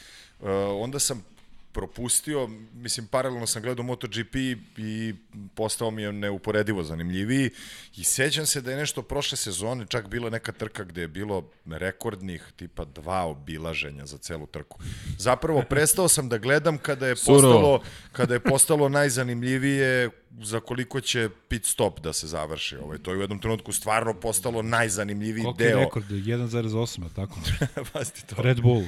e, 0.42 0.50
onda 0.52 0.98
sam 0.98 1.24
propustio, 1.72 2.48
mislim, 2.74 3.06
paralelno 3.06 3.46
sam 3.46 3.62
gledao 3.62 3.84
MotoGP 3.84 4.34
i 4.76 5.14
postao 5.54 5.90
mi 5.90 6.02
je 6.02 6.12
neuporedivo 6.12 6.82
zanimljiviji 6.82 7.50
i 7.96 8.04
sećam 8.04 8.46
se 8.46 8.60
da 8.60 8.70
je 8.70 8.76
nešto 8.76 9.02
prošle 9.02 9.36
sezone 9.36 9.86
čak 9.88 10.08
bila 10.08 10.30
neka 10.30 10.52
trka 10.52 10.84
gde 10.84 11.00
je 11.00 11.08
bilo 11.08 11.50
rekordnih 11.66 12.52
tipa 12.56 12.84
dva 12.84 13.24
obilaženja 13.24 14.06
za 14.06 14.18
celu 14.18 14.46
trku. 14.46 14.78
Zapravo 15.18 15.62
prestao 15.62 16.08
sam 16.08 16.28
da 16.28 16.38
gledam 16.38 16.78
kada 16.78 17.06
je 17.06 17.16
Surovo. 17.16 17.42
postalo, 17.42 17.80
kada 18.12 18.34
je 18.34 18.40
postalo 18.40 18.88
najzanimljivije 18.88 20.10
za 20.42 20.60
koliko 20.60 21.00
će 21.00 21.28
pit 21.48 21.64
stop 21.66 22.00
da 22.00 22.12
se 22.12 22.26
završi. 22.26 22.76
Ovaj, 22.76 22.98
to 22.98 23.10
je 23.12 23.18
u 23.18 23.20
jednom 23.20 23.38
trenutku 23.38 23.72
stvarno 23.72 24.14
postalo 24.14 24.62
najzanimljiviji 24.62 25.44
Koliko 25.44 25.62
je 25.62 25.68
deo. 25.68 25.80
rekord? 25.80 26.06
1,8, 26.10 27.02
je 27.02 27.08
tako? 27.14 27.40
Pazite 27.92 28.34
to. 28.34 28.42
Red 28.42 28.60
Bull. 28.60 28.84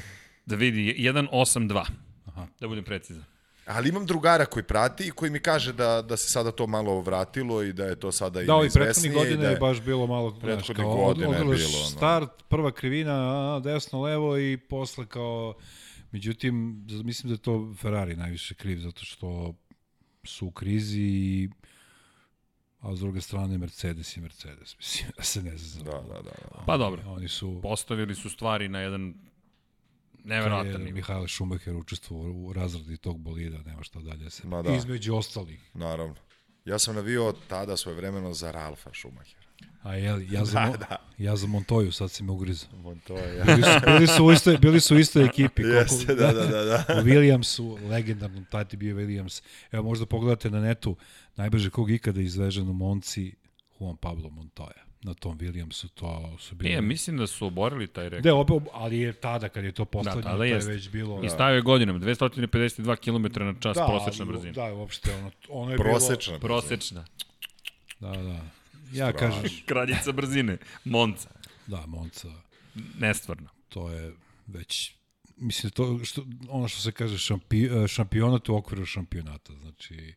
Da 0.47 0.57
vidi, 0.57 0.95
1.8.2. 0.99 1.85
Da 2.61 2.69
budem 2.69 2.85
precizan. 2.85 3.25
Ali 3.67 3.89
imam 3.89 4.07
drugara 4.07 4.47
koji 4.47 4.63
prati 4.63 5.07
i 5.07 5.11
koji 5.11 5.31
mi 5.31 5.41
kaže 5.41 5.73
da, 5.73 6.03
da 6.03 6.17
se 6.17 6.31
sada 6.31 6.51
to 6.53 6.67
malo 6.67 7.01
vratilo 7.01 7.63
i 7.63 7.73
da 7.73 7.85
je 7.85 7.97
to 7.97 8.13
sada 8.13 8.41
Da, 8.41 8.45
i 8.45 8.51
ovi 8.51 8.71
prethodni 8.75 9.11
godine 9.11 9.37
da 9.37 9.51
je 9.51 9.57
baš 9.57 9.81
bilo 9.81 10.07
malo, 10.07 10.39
znaš, 10.41 10.67
kao 10.77 10.97
godina 10.97 11.27
je 11.27 11.41
odgledaš 11.41 11.67
bilo, 11.67 11.79
ono. 11.79 11.89
start, 11.89 12.31
prva 12.49 12.73
krivina, 12.73 13.13
a, 13.57 13.61
desno, 13.61 14.03
levo 14.03 14.39
i 14.39 14.57
posle 14.57 15.07
kao, 15.07 15.55
međutim, 16.11 16.87
mislim 17.05 17.29
da 17.29 17.35
je 17.35 17.39
to 17.39 17.75
Ferrari 17.81 18.17
najviše 18.17 18.55
kriv, 18.55 18.79
zato 18.79 19.05
što 19.05 19.55
su 20.25 20.47
u 20.47 20.51
krizi 20.51 21.01
i 21.01 21.51
a 22.81 22.97
s 22.97 23.01
druge 23.01 23.21
strane 23.21 23.59
Mercedes 23.59 24.17
i 24.17 24.21
Mercedes, 24.21 24.77
mislim, 24.79 25.11
da 25.17 25.23
se 25.23 25.43
ne 25.43 25.57
znam. 25.57 25.85
Da, 25.85 25.93
da, 25.93 26.15
da. 26.15 26.23
da. 26.23 26.65
Pa 26.67 26.77
dobro, 26.77 27.03
Oni 27.07 27.29
su, 27.29 27.61
postavili 27.63 28.15
su 28.15 28.31
stvari 28.31 28.69
na 28.69 28.81
jedan 28.81 29.15
kad 30.23 30.27
neverovatan 30.27 30.73
je 30.73 30.79
nivo. 30.79 30.95
Mihael 30.95 31.27
Schumacher 31.29 31.77
učestvovao 31.77 32.33
u 32.33 32.53
razradi 32.53 32.97
tog 32.97 33.19
bolida, 33.19 33.59
nema 33.59 33.83
šta 33.83 34.01
dalje 34.01 34.31
se. 34.31 34.47
Ma 34.47 34.63
da. 34.63 34.75
Između 34.75 35.15
ostalih. 35.15 35.71
Naravno. 35.75 36.15
Ja 36.65 36.79
sam 36.79 36.95
navio 36.95 37.35
tada 37.49 37.77
svoje 37.77 37.97
vremeno 37.97 38.33
za 38.33 38.51
Ralfa 38.51 38.91
Schumachera. 38.95 39.41
A 39.83 39.95
jel, 39.95 40.33
ja 40.33 40.45
za, 40.45 40.61
da, 40.71 40.77
da. 40.79 40.97
ja 41.19 41.37
za 41.37 41.47
Montoju, 41.47 41.93
sad 41.93 42.11
si 42.11 42.23
me 42.23 42.33
ugrizao. 42.33 42.69
To 43.07 43.17
je, 43.17 43.37
ja. 43.37 43.45
Bili 43.45 43.63
su, 43.63 43.69
bili 43.87 44.07
su 44.07 44.25
u 44.25 44.33
istoj, 44.33 44.57
bili 44.59 44.81
su 44.81 44.97
u 44.97 44.99
istoj 44.99 45.25
ekipi. 45.25 45.63
koliko- 45.63 45.79
Jeste, 45.79 46.15
da, 46.15 46.33
da, 46.33 46.47
da. 46.47 46.65
da. 46.65 46.85
U 47.01 47.05
Williamsu, 47.05 47.89
legendarnom 47.91 48.45
tati 48.45 48.77
bio 48.77 48.97
Williams. 48.97 49.43
Evo, 49.73 49.83
možda 49.83 50.07
pogledate 50.07 50.51
na 50.51 50.61
netu, 50.61 50.97
najbrže 51.37 51.71
kog 51.71 51.91
ikada 51.91 52.21
izvežen 52.21 52.69
u 52.69 52.73
Monci, 52.73 53.35
Juan 53.79 53.97
Pablo 53.97 54.31
Montoya. 54.31 54.90
Na 55.03 55.15
tom 55.15 55.39
Williamsu 55.39 55.89
to 55.89 56.37
su 56.39 56.55
bili... 56.55 56.69
Nije, 56.69 56.81
mislim 56.81 57.17
da 57.17 57.27
su 57.27 57.47
oborili 57.47 57.87
taj 57.87 58.05
rekord. 58.09 58.23
De, 58.23 58.33
obe, 58.33 58.55
ali 58.73 58.99
je 58.99 59.13
tada 59.13 59.49
kad 59.49 59.65
je 59.65 59.73
to 59.73 59.85
postavljeno, 59.85 60.23
tada 60.23 60.37
to 60.37 60.45
je 60.45 60.51
jeste. 60.51 60.71
već 60.73 60.89
bilo... 60.91 61.25
I 61.25 61.29
stavio 61.29 61.57
je 61.57 61.63
godinama, 61.63 61.99
252 61.99 62.97
km 62.97 63.45
na 63.45 63.55
čas 63.61 63.77
da, 63.77 63.87
prosečna 63.87 64.25
brzina. 64.25 64.53
Da, 64.53 64.75
uopšte, 64.75 65.15
ono, 65.15 65.31
ono 65.49 65.73
je 65.73 65.79
Prosečna. 65.79 66.39
Prosečna. 66.39 67.05
bilo... 68.01 68.13
Da, 68.15 68.23
da. 68.23 68.41
Ja 68.93 69.13
kažem, 69.13 69.43
Kraljica 69.69 70.13
brzine. 70.13 70.57
Monca. 70.85 71.29
da, 71.67 71.87
Monca, 71.87 72.29
Nestvarno. 72.99 73.49
to 73.69 73.91
je 73.91 74.13
već 74.47 75.01
mislim, 75.41 75.71
to, 75.71 76.05
što, 76.05 76.27
ono 76.49 76.69
što 76.69 76.81
se 76.81 76.93
kaže 76.93 77.19
šampi, 77.19 77.69
šampionat 77.89 78.49
u 78.49 78.55
okviru 78.55 78.87
šampionata, 78.87 79.53
znači, 79.53 80.15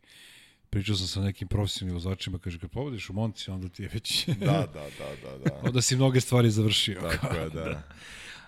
pričao 0.74 0.96
sam 0.96 1.08
sa 1.08 1.22
nekim 1.22 1.48
profesionalnim 1.48 1.94
vozačima, 1.94 2.38
kaže, 2.38 2.60
kad 2.60 2.70
pobediš 2.70 3.10
u 3.10 3.14
Monci, 3.14 3.52
onda 3.52 3.70
ti 3.70 3.84
je 3.84 3.90
već... 3.94 4.28
da, 4.28 4.36
da, 4.46 4.66
da, 4.74 5.10
da, 5.24 5.38
da. 5.38 5.60
onda 5.68 5.82
si 5.82 5.96
mnoge 5.96 6.22
stvari 6.22 6.50
završio. 6.50 7.02
Tako 7.02 7.36
je, 7.36 7.50
da. 7.50 7.64
da. 7.70 7.82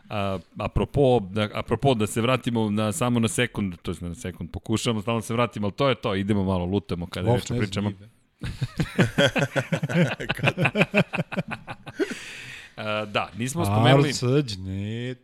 A, 0.09 0.39
apropo, 0.57 1.19
da, 1.19 1.49
apropo 1.53 1.93
da 1.93 2.07
se 2.07 2.21
vratimo 2.21 2.69
na, 2.69 2.91
samo 2.91 3.19
na 3.19 3.27
sekund, 3.27 3.75
to 3.81 3.91
je 3.91 3.97
na 4.01 4.15
sekund, 4.15 4.51
pokušamo 4.51 5.01
stalno 5.01 5.19
da 5.19 5.25
se 5.25 5.33
vratimo, 5.33 5.67
ali 5.67 5.73
to 5.73 5.89
je 5.89 5.95
to, 5.95 6.15
idemo 6.15 6.43
malo, 6.43 6.65
lutamo 6.65 7.07
kada 7.07 7.35
reče 7.35 7.57
pričamo. 7.57 7.91
A, 12.75 13.05
da, 13.05 13.29
nismo 13.37 13.65
spomenuli... 13.65 14.09
Arsađnit. 14.09 15.19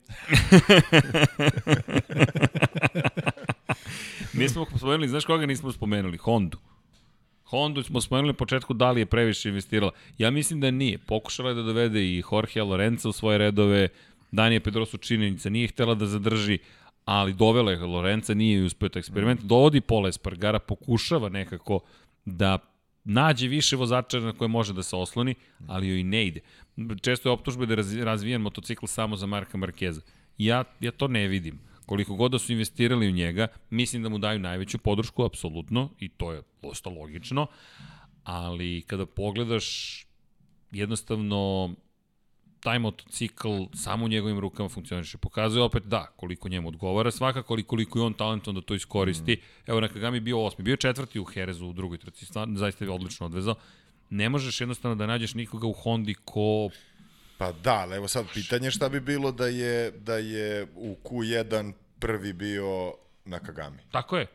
nismo 4.39 4.65
spomenuli, 4.77 5.07
znaš 5.07 5.25
koga 5.25 5.45
nismo 5.45 5.71
spomenuli? 5.71 6.17
Hondu. 6.17 6.57
Hondu 7.51 7.83
smo 7.83 8.01
spomenuli 8.01 8.33
na 8.33 8.37
početku 8.37 8.73
da 8.73 8.91
li 8.91 9.01
je 9.01 9.05
previše 9.05 9.49
investirala. 9.49 9.91
Ja 10.17 10.31
mislim 10.31 10.61
da 10.61 10.71
nije. 10.71 10.97
Pokušala 10.97 11.49
je 11.49 11.55
da 11.55 11.61
dovede 11.61 12.01
i 12.01 12.23
Jorge 12.31 12.61
Lorenza 12.63 13.09
u 13.09 13.11
svoje 13.11 13.37
redove, 13.37 13.87
Danije 14.31 14.59
Pedrosu 14.59 14.97
činjenica, 14.97 15.49
nije 15.49 15.67
htela 15.67 15.95
da 15.95 16.05
zadrži, 16.05 16.57
ali 17.05 17.33
dovela 17.33 17.71
je 17.71 17.79
Lorenza, 17.79 18.33
nije 18.33 18.63
uspio 18.63 18.89
taj 18.89 18.99
eksperiment, 18.99 19.41
dovodi 19.41 19.81
Pola 19.81 20.09
Espargara, 20.09 20.59
pokušava 20.59 21.29
nekako 21.29 21.79
da 22.25 22.57
nađe 23.03 23.47
više 23.47 23.75
vozača 23.75 24.19
na 24.19 24.33
koje 24.33 24.47
može 24.47 24.73
da 24.73 24.83
se 24.83 24.95
osloni, 24.95 25.35
ali 25.67 25.87
joj 25.87 26.03
ne 26.03 26.27
ide. 26.27 26.39
Često 27.01 27.29
je 27.29 27.33
optužbe 27.33 27.65
da 27.65 27.73
je 27.73 28.05
razvijen 28.05 28.41
motocikl 28.41 28.85
samo 28.85 29.15
za 29.15 29.25
Marka 29.25 29.57
Markeza. 29.57 30.01
Ja, 30.37 30.63
ja 30.79 30.91
to 30.91 31.07
ne 31.07 31.27
vidim. 31.27 31.59
Koliko 31.85 32.15
god 32.15 32.31
da 32.31 32.39
su 32.39 32.51
investirali 32.51 33.07
u 33.07 33.11
njega, 33.11 33.47
mislim 33.69 34.03
da 34.03 34.09
mu 34.09 34.17
daju 34.17 34.39
najveću 34.39 34.77
podršku, 34.77 35.23
apsolutno, 35.23 35.89
i 35.99 36.09
to 36.09 36.31
je 36.31 36.41
dosta 36.61 36.89
logično, 36.89 37.47
ali 38.23 38.81
kada 38.87 39.05
pogledaš 39.05 40.05
jednostavno 40.71 41.73
taj 42.61 42.79
motocikl 42.79 43.49
samo 43.73 44.05
u 44.05 44.07
njegovim 44.07 44.39
rukama 44.39 44.69
funkcioniše. 44.69 45.17
Pokazuje 45.17 45.63
opet 45.63 45.83
da, 45.83 46.05
koliko 46.15 46.49
njemu 46.49 46.67
odgovara 46.67 47.11
svakako, 47.11 47.53
ali 47.53 47.63
koliko 47.63 47.99
je 47.99 48.05
on 48.05 48.13
talentom 48.13 48.55
da 48.55 48.61
to 48.61 48.75
iskoristi. 48.75 49.33
Mm. 49.33 49.71
Evo, 49.71 49.81
Nakagami 49.81 50.19
bio 50.19 50.45
osmi, 50.45 50.63
bio 50.63 50.73
je 50.73 50.77
četvrti 50.77 51.19
u 51.19 51.23
Herezu 51.23 51.67
u 51.67 51.73
drugoj 51.73 51.97
trci, 51.97 52.25
zaista 52.55 52.85
je 52.85 52.91
odlično 52.91 53.25
odvezao. 53.25 53.55
Ne 54.09 54.29
možeš 54.29 54.61
jednostavno 54.61 54.95
da 54.95 55.05
nađeš 55.05 55.33
nikoga 55.33 55.67
u 55.67 55.73
Hondi 55.73 56.13
ko 56.25 56.69
Pa 57.41 57.51
da, 57.51 57.73
ali 57.73 57.95
evo 57.95 58.07
sad 58.07 58.25
pitanje 58.33 58.71
šta 58.71 58.89
bi 58.89 58.99
bilo 58.99 59.31
da 59.31 59.47
je, 59.47 59.91
da 59.91 60.17
je 60.17 60.67
u 60.75 60.97
Q1 61.03 61.73
prvi 61.99 62.33
bio 62.33 62.93
Nakagami. 63.25 63.77
Tako 63.91 64.17
je. 64.17 64.27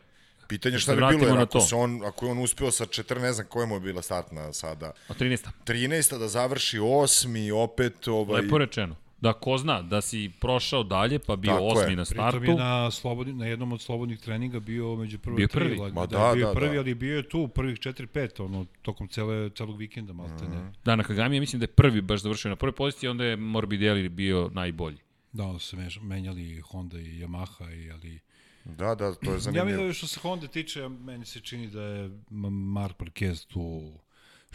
Pitanje 0.47 0.79
šta 0.79 0.95
bi 0.95 1.01
bilo, 1.09 1.27
jer 1.27 1.37
ako, 1.37 1.59
se 1.59 1.75
on, 1.75 2.01
ako 2.05 2.25
je 2.25 2.31
on 2.31 2.39
uspeo 2.39 2.71
sa 2.71 2.85
14, 2.85 3.21
ne 3.21 3.33
znam 3.33 3.47
koja 3.47 3.65
mu 3.65 3.75
je 3.75 3.79
bila 3.79 4.01
startna 4.01 4.53
sada. 4.53 4.91
A 5.07 5.13
13. 5.13 5.47
13. 5.65 6.19
da 6.19 6.27
završi 6.27 6.79
osmi, 6.79 7.51
opet... 7.51 8.07
Ovaj... 8.07 8.41
Lepo 8.41 8.57
rečeno. 8.57 8.95
Da, 9.21 9.33
ko 9.33 9.57
zna, 9.57 9.81
da 9.81 10.01
si 10.01 10.31
prošao 10.41 10.83
dalje, 10.83 11.19
pa 11.19 11.35
bio 11.35 11.51
Tako 11.51 11.65
osmi 11.65 11.91
je. 11.91 11.95
na 11.95 12.05
startu. 12.05 12.39
Pritom 12.39 12.55
je 12.55 12.63
na, 12.63 12.91
slobodni, 12.91 13.33
na 13.33 13.45
jednom 13.45 13.71
od 13.71 13.81
slobodnih 13.81 14.19
treninga 14.19 14.59
bio 14.59 14.95
među 14.95 15.19
prve 15.19 15.35
bio 15.35 15.47
prvi. 15.47 15.77
Ma 15.93 16.05
da, 16.05 16.17
da, 16.17 16.31
bio 16.33 16.47
da, 16.47 16.53
prvi, 16.53 16.73
da. 16.73 16.79
ali 16.79 16.95
bio 16.95 17.17
je 17.17 17.29
tu 17.29 17.47
prvih 17.47 17.77
4-5, 17.77 18.43
ono, 18.43 18.65
tokom 18.81 19.07
cele, 19.07 19.49
celog 19.49 19.77
vikenda, 19.77 20.13
malte 20.13 20.45
mm 20.45 20.47
-hmm. 20.47 20.63
ne. 20.63 20.71
Da, 20.85 20.95
na 20.95 21.03
Kagami 21.03 21.35
ja 21.35 21.39
mislim 21.39 21.59
da 21.59 21.63
je 21.63 21.67
prvi 21.67 22.01
baš 22.01 22.21
završio 22.21 22.49
na 22.49 22.55
prvoj 22.55 22.75
poziciji, 22.75 23.09
onda 23.09 23.25
je 23.25 23.35
Morbidelli 23.35 24.09
bio 24.09 24.49
najbolji. 24.53 24.97
Da, 25.31 25.43
onda 25.43 25.59
su 25.59 25.67
se 25.67 25.99
menjali 26.01 26.61
Honda 26.61 26.99
i 26.99 27.23
Yamaha, 27.23 27.85
i, 27.85 27.91
ali 27.91 28.19
Da, 28.65 28.95
da, 28.95 29.15
to 29.15 29.33
je 29.33 29.39
zanimljivo. 29.39 29.57
Ja 29.57 29.65
mislim 29.65 29.87
da 29.87 29.93
što 29.93 30.07
se 30.07 30.19
Honda 30.19 30.47
tiče, 30.47 30.87
meni 30.87 31.25
se 31.25 31.39
čini 31.39 31.67
da 31.67 31.81
je 31.81 32.09
Mark 32.29 32.97
Marquez 32.99 33.47
tu 33.47 33.93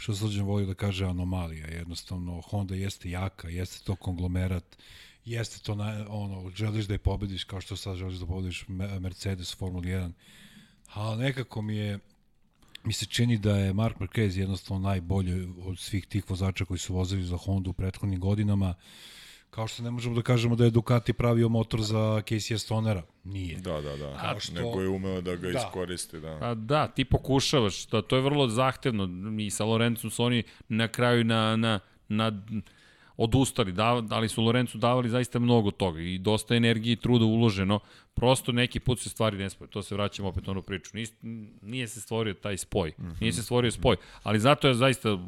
što 0.03 0.15
Srđan 0.15 0.45
voli 0.45 0.65
da 0.65 0.73
kaže 0.73 1.05
anomalija. 1.05 1.67
Jednostavno, 1.67 2.41
Honda 2.41 2.75
jeste 2.75 3.09
jaka, 3.09 3.49
jeste 3.49 3.85
to 3.85 3.95
konglomerat, 3.95 4.77
jeste 5.25 5.59
to, 5.59 5.75
na, 5.75 6.05
ono, 6.09 6.51
želiš 6.55 6.85
da 6.85 6.93
je 6.93 6.97
pobediš 6.97 7.43
kao 7.43 7.61
što 7.61 7.75
sad 7.75 7.95
želiš 7.95 8.19
da 8.19 8.25
pobediš 8.25 8.65
Mercedes 8.99 9.55
Formula 9.55 9.83
1. 9.83 10.11
Ali 10.93 11.23
nekako 11.23 11.61
mi 11.61 11.75
je, 11.75 11.99
mi 12.83 12.93
se 12.93 13.05
čini 13.05 13.37
da 13.37 13.57
je 13.57 13.73
Mark 13.73 13.97
Marquez 13.99 14.39
jednostavno 14.39 14.89
najbolji 14.89 15.47
od 15.61 15.79
svih 15.79 16.05
tih 16.05 16.29
vozača 16.29 16.65
koji 16.65 16.77
su 16.77 16.93
vozili 16.93 17.23
za 17.23 17.37
Honda 17.37 17.69
u 17.69 17.73
prethodnim 17.73 18.19
godinama. 18.19 18.69
Uh, 18.69 19.22
Kao 19.55 19.67
što 19.67 19.83
ne 19.83 19.91
možemo 19.91 20.15
da 20.15 20.21
kažemo 20.21 20.55
da 20.55 20.63
je 20.63 20.69
Ducati 20.69 21.13
pravio 21.13 21.49
motor 21.49 21.81
za 21.81 21.97
Casey 21.97 22.57
Stonera. 22.57 23.03
Nije. 23.23 23.57
Da, 23.57 23.81
da, 23.81 23.97
da. 23.97 24.17
Kao 24.17 24.39
što... 24.39 24.53
Neko 24.53 24.81
je 24.81 24.87
umeo 24.87 25.21
da 25.21 25.35
ga 25.35 25.51
da. 25.51 25.59
iskoristi, 25.59 26.19
da. 26.19 26.37
Pa 26.39 26.53
da, 26.53 26.87
ti 26.87 27.05
pokušavaš, 27.05 27.85
to, 27.85 28.01
to 28.01 28.15
je 28.15 28.21
vrlo 28.21 28.47
zahtevno. 28.47 29.09
I 29.39 29.49
sa 29.49 29.65
Lorencom 29.65 30.09
su 30.09 30.23
oni 30.23 30.43
na 30.69 30.87
kraju 30.87 31.23
na, 31.23 31.55
na, 31.55 31.79
na 32.07 32.43
odustali, 33.17 33.71
da, 33.71 34.03
ali 34.09 34.29
su 34.29 34.43
Lorencu 34.43 34.77
davali 34.77 35.09
zaista 35.09 35.39
mnogo 35.39 35.71
toga 35.71 36.01
i 36.01 36.17
dosta 36.17 36.55
energije 36.55 36.93
i 36.93 36.95
truda 36.95 37.25
uloženo. 37.25 37.79
Prosto 38.13 38.51
neki 38.51 38.79
put 38.79 38.99
se 38.99 39.09
stvari 39.09 39.37
ne 39.37 39.49
spoje. 39.49 39.69
To 39.69 39.83
se 39.83 39.95
vraćamo 39.95 40.29
opet 40.29 40.47
na 40.47 40.51
onu 40.51 40.61
priču. 40.61 40.91
Nije, 40.93 41.07
nije 41.61 41.87
se 41.87 42.01
stvorio 42.01 42.33
taj 42.33 42.57
spoj. 42.57 42.93
Mm 42.99 43.03
-hmm. 43.03 43.21
Nije 43.21 43.33
se 43.33 43.43
stvorio 43.43 43.71
spoj. 43.71 43.95
Ali 44.23 44.39
zato 44.39 44.67
ja 44.67 44.73
zaista 44.73 45.19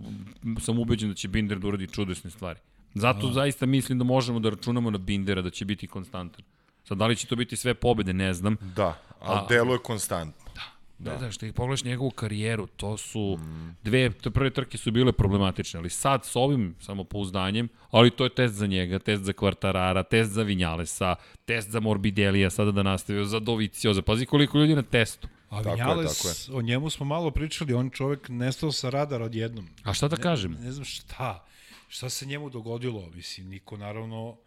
sam 0.60 0.80
ubeđen 0.80 1.10
da 1.10 1.16
će 1.16 1.28
Binder 1.28 1.60
da 1.60 1.68
uradi 1.68 1.88
čudesne 1.88 2.30
stvari. 2.30 2.60
Zato 2.96 3.28
A. 3.28 3.34
zaista 3.34 3.66
mislim 3.66 3.98
da 3.98 4.04
možemo 4.04 4.40
da 4.40 4.50
računamo 4.50 4.92
na 4.92 4.98
Bindera 4.98 5.42
da 5.42 5.50
će 5.50 5.66
biti 5.66 5.88
konstantan. 5.88 6.46
Sad, 6.84 6.98
da 6.98 7.08
li 7.08 7.16
će 7.16 7.28
to 7.28 7.36
biti 7.36 7.56
sve 7.56 7.74
pobede, 7.74 8.14
ne 8.14 8.34
znam. 8.34 8.58
Da, 8.76 8.98
ali 9.20 9.40
A, 9.40 9.46
delo 9.50 9.74
je 9.74 9.80
konstantno. 9.80 10.46
Da. 10.56 10.62
Da. 10.98 11.12
Ne 11.12 11.18
znaš, 11.18 11.38
ti 11.38 11.52
pogledaš 11.52 11.84
njegovu 11.84 12.10
karijeru, 12.10 12.68
to 12.68 12.98
su, 12.98 13.38
mm. 13.40 13.76
dve, 13.84 14.10
te 14.10 14.30
prve 14.30 14.50
trke 14.50 14.78
su 14.78 14.92
bile 14.92 15.12
problematične, 15.12 15.80
ali 15.80 15.90
sad 15.90 16.26
s 16.26 16.36
ovim 16.36 16.76
samopouzdanjem, 16.80 17.70
ali 17.92 18.12
to 18.12 18.24
je 18.24 18.30
test 18.30 18.54
za 18.54 18.68
njega, 18.68 19.00
test 19.00 19.24
za 19.24 19.34
Kvartarara, 19.34 20.04
test 20.04 20.32
za 20.32 20.44
Vinjalesa, 20.44 21.16
test 21.46 21.70
za 21.70 21.80
Morbidelija, 21.80 22.50
sada 22.50 22.72
da 22.72 22.84
nastavio, 22.84 23.26
za 23.26 23.40
Dovicioza, 23.40 24.02
pazi 24.02 24.26
koliko 24.26 24.58
ljudi 24.58 24.76
na 24.76 24.82
testu. 24.82 25.28
A 25.50 25.64
tako 25.64 25.76
Vinjales, 25.76 26.12
je, 26.12 26.18
tako 26.18 26.28
je. 26.28 26.58
o 26.58 26.62
njemu 26.62 26.90
smo 26.90 27.06
malo 27.06 27.32
pričali, 27.32 27.74
on 27.74 27.90
čovek 27.90 28.30
nestao 28.30 28.72
sa 28.72 28.90
radara 28.90 29.26
odjednom. 29.26 29.68
A 29.84 29.94
šta 29.94 30.08
da 30.08 30.16
kažem? 30.16 30.52
Ne, 30.52 30.60
ne 30.60 30.72
znam 30.72 30.86
šta 30.86 31.46
šta 31.88 32.10
se 32.10 32.26
njemu 32.26 32.50
dogodilo? 32.50 33.10
Mislim, 33.10 33.50
niko 33.50 33.78
naravno 33.78 34.38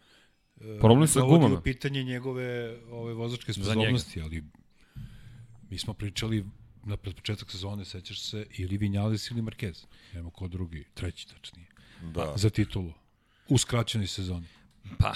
e, 0.61 0.79
Problem 0.79 1.09
sa 1.09 1.21
gumama. 1.21 1.61
pitanje 1.61 2.05
njegove 2.05 2.79
ove 2.91 3.15
vozačke 3.15 3.53
sposobnosti, 3.53 4.21
ali 4.21 4.45
mi 5.71 5.79
smo 5.79 5.95
pričali 5.95 6.45
na 6.85 6.97
pred 6.97 7.15
početak 7.15 7.51
sezone, 7.51 7.85
sećaš 7.85 8.21
se, 8.21 8.47
ili 8.51 8.77
Vinjales 8.77 9.31
ili 9.31 9.43
Marquez. 9.43 9.87
Nemo 10.15 10.31
ko 10.31 10.49
drugi, 10.49 10.85
treći 10.95 11.29
tačnije. 11.29 11.67
Da. 12.03 12.33
Za 12.37 12.51
titulu. 12.51 12.93
U 13.49 13.59
skraćenoj 13.59 14.07
sezoni. 14.07 14.47
Pa... 14.99 15.13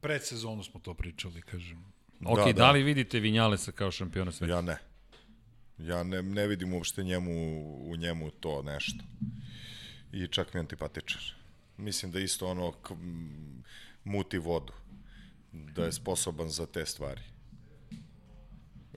Pred 0.00 0.24
sezonu 0.24 0.62
smo 0.62 0.80
to 0.80 0.94
pričali, 0.94 1.42
kažem. 1.42 1.84
Ok, 2.24 2.38
da, 2.38 2.44
da. 2.44 2.52
da 2.52 2.70
li 2.70 2.82
vidite 2.82 3.20
Vinjalesa 3.20 3.72
kao 3.72 3.90
šampiona 3.90 4.32
sveta? 4.32 4.54
Ja 4.54 4.60
ne. 4.62 4.78
Ja 5.78 6.02
ne, 6.02 6.22
ne 6.22 6.46
vidim 6.46 6.72
uopšte 6.72 7.04
njemu, 7.04 7.32
u 7.90 7.96
njemu 7.96 8.30
to 8.30 8.62
nešto 8.62 9.04
i 10.12 10.28
čak 10.28 10.54
mi 10.54 10.60
antipatičan. 10.60 11.20
Mislim 11.76 12.12
da 12.12 12.20
isto 12.20 12.46
ono 12.46 12.72
k, 12.72 12.94
muti 14.04 14.38
vodu, 14.38 14.72
da 15.52 15.84
je 15.84 15.92
sposoban 15.92 16.48
za 16.48 16.66
te 16.66 16.86
stvari. 16.86 17.20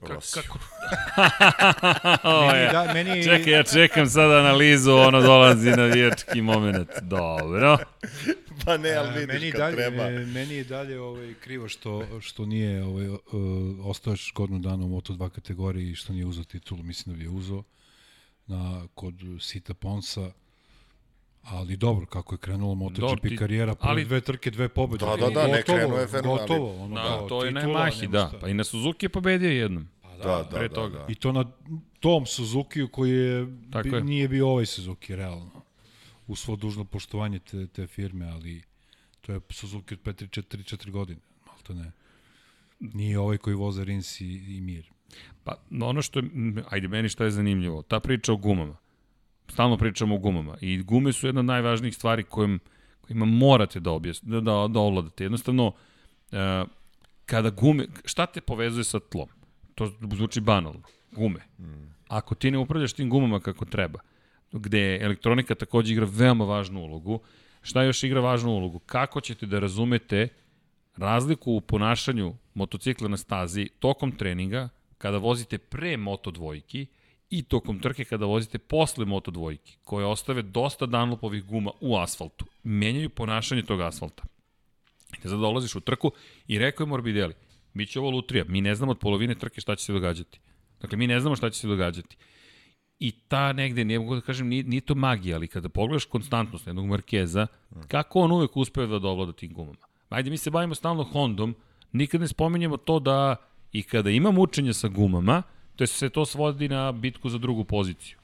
Rosiju. 0.02 0.42
Kako? 0.42 0.58
meni, 2.52 2.72
da, 2.72 2.90
meni... 2.94 3.24
Čekaj, 3.24 3.52
ja 3.52 3.62
čekam 3.62 4.06
sad 4.06 4.30
analizu, 4.30 4.92
ono 4.92 5.20
dolazi 5.20 5.70
na 5.70 5.84
vječki 5.84 6.42
moment. 6.42 6.88
Dobro. 7.02 7.78
pa 8.64 8.76
ne, 8.76 8.94
ali 8.94 9.20
vidiš 9.20 9.40
meni 9.40 9.52
kad 9.52 9.60
dalje, 9.60 9.76
treba. 9.76 10.08
Meni 10.10 10.54
je 10.54 10.64
dalje 10.64 11.00
ovaj, 11.00 11.34
krivo 11.34 11.68
što, 11.68 12.20
što 12.20 12.46
nije 12.46 12.84
ovaj, 12.84 13.08
uh, 13.08 13.20
ostao 13.82 14.12
još 14.12 14.32
godinu 14.34 14.58
dana 14.58 14.84
u 14.84 14.88
Moto2 14.88 15.30
kategoriji 15.30 15.90
i 15.90 15.94
što 15.94 16.12
nije 16.12 16.26
uzao 16.26 16.44
titulu. 16.44 16.82
Mislim 16.82 17.14
da 17.14 17.18
bi 17.18 17.24
je 17.24 17.30
uzao 17.30 17.62
na, 18.46 18.86
kod 18.94 19.14
Sita 19.40 19.74
Ponsa 19.74 20.32
Ali 21.42 21.76
dobro, 21.76 22.06
kako 22.06 22.34
je 22.34 22.38
krenula 22.38 22.74
MotoGP 22.74 23.22
ti, 23.22 23.36
karijera, 23.36 23.74
prve 23.74 23.90
ali, 23.90 24.04
dve 24.04 24.20
trke, 24.20 24.50
dve 24.50 24.68
pobede. 24.68 25.06
Da, 25.06 25.16
da, 25.16 25.30
da, 25.30 25.46
ne 25.46 25.62
krenuo 25.62 25.98
je 25.98 26.06
fenomenalno. 26.06 26.40
Gotovo, 26.40 26.84
ono, 26.84 26.94
da, 26.94 27.02
kao, 27.02 27.28
to 27.28 27.44
je 27.44 27.52
na 27.52 27.60
Yamahi, 27.60 28.10
da. 28.10 28.32
Pa 28.40 28.48
i 28.48 28.54
na 28.54 28.64
Suzuki 28.64 29.06
je 29.06 29.10
pobedio 29.10 29.50
jednom. 29.50 29.88
Pa 30.02 30.08
da, 30.08 30.16
da, 30.16 30.42
da, 30.42 30.56
pre 30.56 30.68
da, 30.68 30.74
toga. 30.74 30.98
Da, 30.98 31.06
I 31.08 31.14
to 31.14 31.32
na 31.32 31.44
tom 32.00 32.26
Suzuki 32.26 32.86
koji 32.92 33.10
je, 33.10 33.46
Tako 33.70 33.88
bi, 33.88 33.96
je. 33.96 34.04
nije 34.04 34.28
bio 34.28 34.48
ovaj 34.48 34.66
Suzuki, 34.66 35.16
realno. 35.16 35.50
U 36.26 36.36
svo 36.36 36.56
dužno 36.56 36.84
poštovanje 36.84 37.38
te, 37.38 37.66
te 37.66 37.86
firme, 37.86 38.28
ali 38.28 38.62
to 39.20 39.32
je 39.32 39.40
Suzuki 39.50 39.94
od 39.94 40.00
4-4 40.00 40.90
godine, 40.90 41.20
malo 41.46 41.58
to 41.62 41.74
ne. 41.74 41.92
Nije 42.80 43.18
ovaj 43.18 43.38
koji 43.38 43.56
voze 43.56 43.84
Rins 43.84 44.20
i, 44.20 44.56
i 44.56 44.60
Mir. 44.60 44.90
Pa 45.44 45.54
ono 45.80 46.02
što 46.02 46.18
je, 46.18 46.24
ajde 46.70 46.88
meni 46.88 47.08
što 47.08 47.24
je 47.24 47.30
zanimljivo, 47.30 47.82
ta 47.82 48.00
priča 48.00 48.32
o 48.32 48.36
gumama 48.36 48.76
stalno 49.52 49.76
pričamo 49.76 50.14
o 50.14 50.18
gumama 50.18 50.56
i 50.60 50.82
gume 50.82 51.12
su 51.12 51.26
jedna 51.26 51.38
od 51.38 51.44
najvažnijih 51.44 51.94
stvari 51.94 52.22
kojim, 52.22 52.60
kojima 53.00 53.24
morate 53.24 53.80
da, 53.80 53.90
objasn, 53.90 54.30
da, 54.30 54.40
da, 54.40 54.66
da 54.68 54.80
ovladate. 54.80 55.24
Jednostavno, 55.24 55.66
uh, 55.66 56.38
kada 57.26 57.50
gume, 57.50 57.86
šta 58.04 58.26
te 58.26 58.40
povezuje 58.40 58.84
sa 58.84 59.00
tlom? 59.00 59.28
To 59.74 59.90
zvuči 60.12 60.40
banalno. 60.40 60.82
Gume. 61.10 61.40
Ako 62.08 62.34
ti 62.34 62.50
ne 62.50 62.58
upravljaš 62.58 62.92
tim 62.92 63.10
gumama 63.10 63.40
kako 63.40 63.64
treba, 63.64 63.98
gde 64.52 64.98
elektronika 65.02 65.54
takođe 65.54 65.92
igra 65.92 66.06
veoma 66.10 66.44
važnu 66.44 66.80
ulogu, 66.80 67.20
šta 67.62 67.82
još 67.82 68.02
igra 68.02 68.20
važnu 68.20 68.50
ulogu? 68.50 68.78
Kako 68.78 69.20
ćete 69.20 69.46
da 69.46 69.58
razumete 69.58 70.28
razliku 70.96 71.52
u 71.52 71.60
ponašanju 71.60 72.34
motocikla 72.54 73.08
na 73.08 73.16
stazi 73.16 73.68
tokom 73.78 74.12
treninga, 74.12 74.68
kada 74.98 75.18
vozite 75.18 75.58
pre 75.58 75.96
moto 75.96 76.30
dvojki 76.30 76.86
i 77.32 77.42
tokom 77.42 77.78
trke 77.80 78.04
kada 78.04 78.26
vozite 78.26 78.58
posle 78.58 79.04
moto 79.04 79.30
dvojki, 79.30 79.76
koje 79.84 80.06
ostave 80.06 80.42
dosta 80.42 80.86
danlopovih 80.86 81.44
guma 81.44 81.70
u 81.80 81.96
asfaltu. 81.96 82.44
Menjaju 82.62 83.10
ponašanje 83.10 83.62
tog 83.62 83.80
asfalta. 83.80 84.22
I 85.18 85.20
te 85.20 85.28
sad 85.28 85.40
dolaziš 85.40 85.74
u 85.74 85.80
trku 85.80 86.10
i 86.46 86.58
rekao 86.58 86.84
je 86.84 86.88
Morbidelli, 86.88 87.34
bit 87.74 87.90
će 87.90 88.00
ovo 88.00 88.10
lutrija, 88.10 88.44
mi 88.48 88.60
ne 88.60 88.74
znamo 88.74 88.92
od 88.92 88.98
polovine 88.98 89.34
trke 89.34 89.60
šta 89.60 89.76
će 89.76 89.84
se 89.84 89.92
događati. 89.92 90.40
Dakle, 90.80 90.98
mi 90.98 91.06
ne 91.06 91.20
znamo 91.20 91.36
šta 91.36 91.50
će 91.50 91.60
se 91.60 91.68
događati. 91.68 92.16
I 92.98 93.10
ta 93.10 93.52
negde, 93.52 93.84
ne 93.84 93.98
mogu 93.98 94.14
da 94.14 94.20
kažem, 94.20 94.48
nije, 94.48 94.64
nije 94.64 94.80
to 94.80 94.94
magija, 94.94 95.36
ali 95.36 95.48
kada 95.48 95.68
pogledaš 95.68 96.04
konstantnost 96.04 96.66
jednog 96.66 96.86
Markeza, 96.86 97.46
kako 97.88 98.20
on 98.20 98.32
uvek 98.32 98.56
uspeva 98.56 98.86
da 98.86 98.98
dovlada 98.98 99.32
tim 99.32 99.52
gumama. 99.52 99.86
Ajde, 100.08 100.30
mi 100.30 100.36
se 100.36 100.50
bavimo 100.50 100.74
stalno 100.74 101.04
Hondom, 101.04 101.54
nikad 101.92 102.20
ne 102.20 102.28
spominjemo 102.28 102.76
to 102.76 102.98
da 102.98 103.36
i 103.72 103.82
kada 103.82 104.10
ima 104.10 104.30
mučenja 104.30 104.72
sa 104.72 104.88
gumama, 104.88 105.42
to 105.76 105.86
se 105.86 106.10
to 106.10 106.26
svodi 106.26 106.68
na 106.68 106.92
bitku 106.92 107.28
za 107.28 107.38
drugu 107.38 107.64
poziciju. 107.64 108.16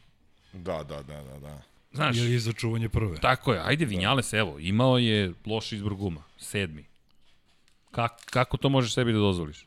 Da, 0.52 0.82
da, 0.82 1.02
da, 1.02 1.22
da, 1.22 1.38
da. 1.38 1.62
Znaš, 1.92 2.16
ili 2.16 2.38
za 2.38 2.52
čuvanje 2.52 2.88
prve. 2.88 3.20
Tako 3.20 3.52
je, 3.52 3.60
ajde 3.64 3.84
Vinjales, 3.84 4.32
evo, 4.32 4.58
imao 4.58 4.98
je 4.98 5.32
loš 5.46 5.72
izbor 5.72 5.94
guma, 5.94 6.22
sedmi. 6.38 6.84
Kak, 7.90 8.12
kako 8.30 8.56
to 8.56 8.68
možeš 8.68 8.94
sebi 8.94 9.12
da 9.12 9.18
dozvoliš? 9.18 9.66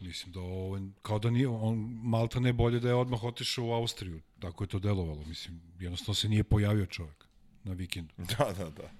Mislim 0.00 0.32
da 0.32 0.40
ovo, 0.40 0.78
kao 1.02 1.18
da 1.18 1.30
nije, 1.30 1.48
on 1.48 1.78
Malta 2.02 2.40
ne 2.40 2.52
bolje 2.52 2.80
da 2.80 2.88
je 2.88 2.94
odmah 2.94 3.24
otišao 3.24 3.64
u 3.64 3.72
Austriju. 3.72 4.20
Tako 4.38 4.64
je 4.64 4.68
to 4.68 4.78
delovalo. 4.78 5.24
Mislim, 5.26 5.60
jednostavno 5.80 6.14
se 6.14 6.28
nije 6.28 6.44
pojavio 6.44 6.86
čovjek 6.86 7.24
na 7.64 7.72
vikendu. 7.72 8.14
Da, 8.38 8.52
da, 8.58 8.70
da. 8.70 8.90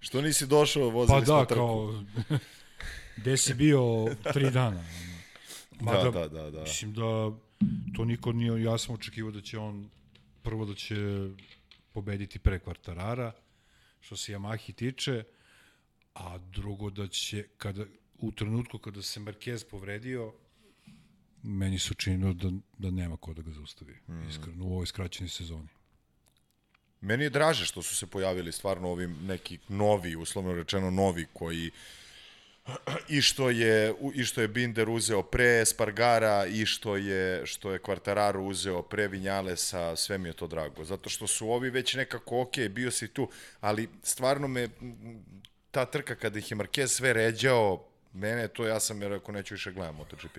Što 0.00 0.22
nisi 0.22 0.46
došao, 0.46 0.90
vozili 0.90 1.20
Pa 1.20 1.26
smo 1.26 1.36
da, 1.36 1.44
trku. 1.44 1.60
kao, 1.60 2.04
gde 3.16 3.36
si 3.36 3.54
bio 3.54 4.06
tri 4.32 4.50
dana. 4.50 4.84
Mada, 5.80 6.10
da, 6.10 6.28
da, 6.28 6.50
da. 6.50 6.62
Mislim 6.62 6.92
da 6.94 7.30
to 7.96 8.04
niko 8.04 8.32
nije, 8.32 8.62
ja 8.62 8.78
sam 8.78 8.94
očekivao 8.94 9.32
da 9.32 9.40
će 9.40 9.58
on 9.58 9.90
prvo 10.42 10.64
da 10.64 10.74
će 10.74 10.96
pobediti 11.92 12.38
pre 12.38 12.58
kvartarara, 12.58 13.32
što 14.00 14.16
se 14.16 14.32
Yamahi 14.32 14.74
tiče, 14.74 15.24
a 16.14 16.38
drugo 16.38 16.90
da 16.90 17.08
će, 17.08 17.46
kada, 17.56 17.84
u 18.18 18.32
trenutku 18.32 18.78
kada 18.78 19.02
se 19.02 19.20
Marquez 19.20 19.64
povredio, 19.70 20.32
meni 21.42 21.78
se 21.78 21.88
učinilo 21.92 22.32
da, 22.32 22.50
da 22.78 22.90
nema 22.90 23.16
ko 23.16 23.34
da 23.34 23.42
ga 23.42 23.52
zaustavi, 23.52 23.96
mm. 24.08 24.28
iskreno, 24.28 24.64
u 24.64 24.72
ovoj 24.72 24.86
skraćenoj 24.86 25.28
sezoni. 25.28 25.68
Meni 27.00 27.24
je 27.24 27.30
draže 27.30 27.66
što 27.66 27.82
su 27.82 27.96
se 27.96 28.06
pojavili 28.06 28.52
stvarno 28.52 28.88
ovi 28.88 29.06
neki 29.06 29.58
novi, 29.68 30.16
uslovno 30.16 30.54
rečeno 30.54 30.90
novi, 30.90 31.26
koji 31.32 31.70
i 33.08 33.22
što 33.22 33.50
je 33.50 33.94
i 34.14 34.24
što 34.24 34.40
je 34.40 34.48
Binder 34.48 34.88
uzeo 34.88 35.22
pre 35.22 35.64
Spargara 35.64 36.46
i 36.46 36.66
što 36.66 36.96
je 36.96 37.46
što 37.46 37.72
je 37.72 37.78
Quartararo 37.78 38.38
uzeo 38.38 38.82
pre 38.82 39.08
Vinjalesa, 39.08 39.96
sve 39.96 40.18
mi 40.18 40.28
je 40.28 40.32
to 40.32 40.46
drago. 40.46 40.84
Zato 40.84 41.10
što 41.10 41.26
su 41.26 41.50
ovi 41.50 41.70
već 41.70 41.94
nekako 41.94 42.40
ok, 42.40 42.58
bio 42.70 42.90
si 42.90 43.08
tu, 43.08 43.28
ali 43.60 43.88
stvarno 44.02 44.48
me 44.48 44.68
ta 45.70 45.86
trka 45.86 46.14
kada 46.14 46.38
ih 46.38 46.50
je 46.50 46.56
Marquez 46.56 46.86
sve 46.86 47.12
ređao, 47.12 47.84
mene 48.12 48.48
to 48.48 48.66
ja 48.66 48.80
sam 48.80 49.02
je 49.02 49.08
rekao 49.08 49.34
neću 49.34 49.54
više 49.54 49.72
gledam 49.72 49.96
MotoGP. 49.96 50.38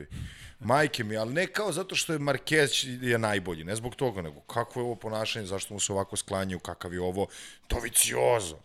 Majke 0.59 1.03
mi, 1.03 1.17
ali 1.17 1.33
ne 1.33 1.47
kao 1.47 1.71
zato 1.71 1.95
što 1.95 2.13
je 2.13 2.19
Marquez 2.19 2.87
je 3.09 3.17
najbolji, 3.17 3.63
ne 3.63 3.75
zbog 3.75 3.95
toga, 3.95 4.21
nego 4.21 4.39
kako 4.39 4.79
je 4.79 4.83
ovo 4.83 4.95
ponašanje, 4.95 5.45
zašto 5.45 5.73
mu 5.73 5.79
se 5.79 5.93
ovako 5.93 6.15
sklanjaju, 6.15 6.59
kakav 6.59 6.93
je 6.93 7.01
ovo, 7.01 7.27
to 7.67 7.79
viciozo. 7.79 8.57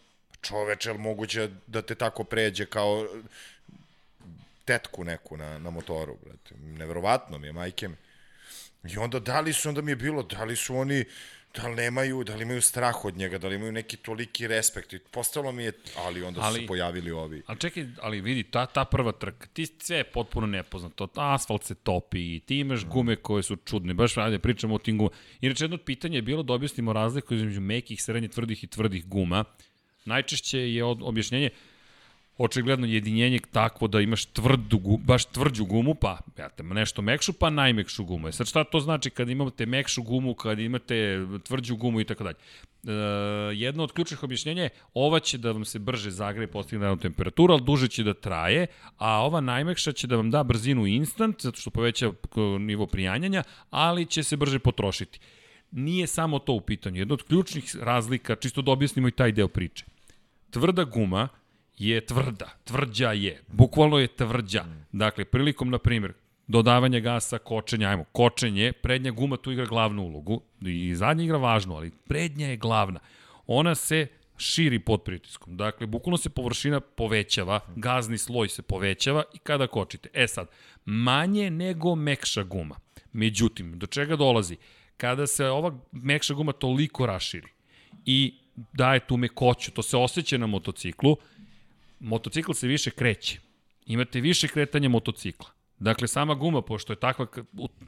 Čoveče, 0.43 0.91
je 0.91 0.99
moguće 0.99 1.49
da 1.67 1.83
te 1.83 1.95
tako 1.95 2.25
pređe 2.25 2.67
kao 2.67 3.07
tetku 4.65 5.05
neku 5.05 5.37
na, 5.37 5.59
na 5.59 5.71
motoru, 5.71 6.17
brate. 6.25 6.55
Neverovatno 6.55 7.39
mi 7.39 7.47
je, 7.47 7.53
majke 7.53 7.89
mi. 7.89 7.97
I 8.91 8.99
onda 8.99 9.19
da 9.21 9.41
li 9.41 9.53
su, 9.53 9.69
onda 9.69 9.83
mi 9.83 9.93
je 9.93 9.97
bilo, 9.97 10.23
da 10.23 10.45
li 10.45 10.57
su 10.57 10.77
oni, 10.77 11.05
da 11.57 11.69
li 11.69 11.75
nemaju, 11.75 12.25
da 12.25 12.35
li 12.35 12.43
imaju 12.43 12.63
strah 12.63 13.05
od 13.05 13.17
njega, 13.17 13.39
da 13.39 13.49
li 13.49 13.57
imaju 13.57 13.73
neki 13.73 13.97
toliki 13.97 14.47
respekt. 14.47 14.93
I 14.93 14.99
postalo 14.99 15.53
mi 15.53 15.65
je, 15.65 15.73
ali 15.97 16.23
onda 16.23 16.41
ali, 16.41 16.55
su 16.55 16.61
se 16.61 16.67
pojavili 16.67 17.11
ovi. 17.11 17.43
Ali 17.47 17.59
čekaj, 17.59 17.87
ali 18.01 18.21
vidi, 18.21 18.43
ta, 18.43 18.67
ta 18.67 18.85
prva 18.85 19.13
trka, 19.13 19.47
ti 19.47 19.67
sve 19.67 19.97
je 19.97 20.05
potpuno 20.05 20.47
nepoznato. 20.47 21.09
Asfalt 21.15 21.65
se 21.65 21.75
topi, 21.75 22.41
ti 22.41 22.59
imaš 22.59 22.85
gume 22.85 23.17
koje 23.17 23.43
su 23.43 23.57
čudne. 23.57 23.95
Baš, 23.95 24.17
ajde, 24.17 24.39
pričamo 24.39 24.75
o 24.75 24.79
tim 24.79 24.99
gumama. 24.99 25.17
Inače, 25.41 25.65
jedno 25.65 25.75
od 25.75 25.83
pitanja 25.83 26.17
je 26.17 26.23
bilo 26.23 26.43
da 26.43 26.53
objasnimo 26.53 26.93
razliku 26.93 27.35
između 27.35 27.61
mekih, 27.61 28.03
srednje, 28.03 28.29
tvrdih 28.29 28.65
i 28.65 28.67
tvrdih 28.67 29.09
guma. 29.09 29.45
Najčešće 30.05 30.59
je 30.59 30.85
objašnjenje, 30.85 31.51
očigledno 32.39 32.87
jedinjenje 32.87 33.39
takvo 33.53 33.89
da 33.89 34.01
imaš 34.01 34.25
tvrdu, 34.25 34.81
baš 35.05 35.25
tvrđu 35.25 35.65
gumu, 35.65 35.95
pa 35.95 36.19
ja 36.39 36.49
te 36.49 36.63
nešto 36.63 37.03
mekšu, 37.03 37.33
pa 37.33 37.51
najmekšu 37.51 38.05
gumu. 38.05 38.29
E 38.29 38.33
sad 38.33 38.47
šta 38.47 38.65
to 38.65 38.81
znači 38.81 39.11
kad 39.11 39.29
imate 39.29 39.67
mekšu 39.67 40.03
gumu, 40.03 40.35
kad 40.35 40.59
imate 40.59 41.27
tvrđu 41.45 41.77
gumu 41.77 42.01
i 42.01 42.05
tako 42.05 42.25
dalje? 42.25 42.37
E, 42.37 42.93
jedno 43.55 43.83
od 43.83 43.93
ključnih 43.93 44.23
objašnjenja 44.23 44.63
je 44.63 44.71
ova 44.95 45.21
će 45.21 45.39
da 45.39 45.53
vam 45.53 45.65
se 45.65 45.79
brže 45.79 46.11
zagreje 46.11 46.47
postigne 46.47 46.97
temperaturu, 46.97 47.53
ali 47.53 47.63
duže 47.63 47.89
će 47.89 48.03
da 48.03 48.15
traje, 48.15 48.67
a 48.97 49.25
ova 49.25 49.41
najmekša 49.41 49.93
će 49.93 50.07
da 50.07 50.17
vam 50.17 50.31
da 50.31 50.43
brzinu 50.43 50.87
instant, 50.87 51.43
zato 51.43 51.61
što 51.61 51.71
poveća 51.71 52.13
nivo 52.61 52.87
prijanjanja, 52.87 53.43
ali 53.71 54.07
će 54.07 54.23
se 54.23 54.37
brže 54.37 54.59
potrošiti. 54.59 55.21
Nije 55.71 56.07
samo 56.07 56.39
to 56.39 56.53
u 56.53 56.61
pitanju. 56.61 56.99
Jedno 56.99 57.15
od 57.15 57.23
ključnih 57.23 57.77
razlika, 57.81 58.37
čisto 58.37 58.63
da 58.63 58.73
objasnimo 58.73 59.09
i 59.09 59.11
taj 59.11 59.33
deo 59.33 59.49
priče. 59.49 59.85
Tvrda 60.51 60.85
guma 60.85 61.29
je 61.89 62.01
tvrda, 62.07 62.49
tvrđa 62.65 63.13
je, 63.13 63.43
bukvalno 63.49 63.99
je 63.99 64.07
tvrđa. 64.07 64.65
Dakle, 64.93 65.25
prilikom, 65.25 65.71
na 65.71 65.79
primjer, 65.79 66.13
dodavanja 66.47 67.01
gasa, 67.01 67.39
kočenja, 67.39 67.89
ajmo, 67.89 68.05
kočenje, 68.05 68.73
prednja 68.73 69.11
guma 69.11 69.37
tu 69.37 69.53
igra 69.53 69.67
glavnu 69.67 70.03
ulogu, 70.03 70.43
i 70.61 70.95
zadnja 70.95 71.25
igra 71.25 71.37
važnu, 71.37 71.75
ali 71.77 71.91
prednja 72.09 72.49
je 72.49 72.57
glavna. 72.57 73.01
Ona 73.47 73.75
se 73.75 74.07
širi 74.37 74.79
pod 74.79 75.03
pritiskom. 75.03 75.57
Dakle, 75.57 75.87
bukvalno 75.87 76.17
se 76.17 76.31
površina 76.31 76.81
povećava, 76.81 77.61
gazni 77.77 78.19
sloj 78.19 78.49
se 78.49 78.63
povećava 78.63 79.23
i 79.35 79.39
kada 79.39 79.67
kočite. 79.67 80.09
E 80.15 80.29
sad, 80.29 80.49
manje 80.85 81.51
nego 81.51 81.95
mekša 81.95 82.43
guma. 82.43 82.77
Međutim, 83.13 83.79
do 83.79 83.87
čega 83.87 84.17
dolazi? 84.17 84.57
Kada 84.97 85.27
se 85.27 85.47
ova 85.47 85.79
mekša 85.93 86.35
guma 86.35 86.53
toliko 86.53 87.07
raširi 87.07 87.49
i 88.05 88.35
daje 88.73 89.07
tu 89.07 89.17
mekoću, 89.17 89.71
to 89.71 89.83
se 89.83 89.97
osjeća 89.97 90.39
na 90.39 90.47
motociklu, 90.47 91.17
motocikl 92.03 92.53
se 92.53 92.67
više 92.67 92.91
kreće. 92.91 93.41
Imate 93.87 94.21
više 94.21 94.49
kretanja 94.49 94.89
motocikla. 94.89 95.51
Dakle, 95.79 96.09
sama 96.09 96.35
guma, 96.35 96.63
pošto 96.63 96.93
je 96.93 96.97
takva, 96.97 97.27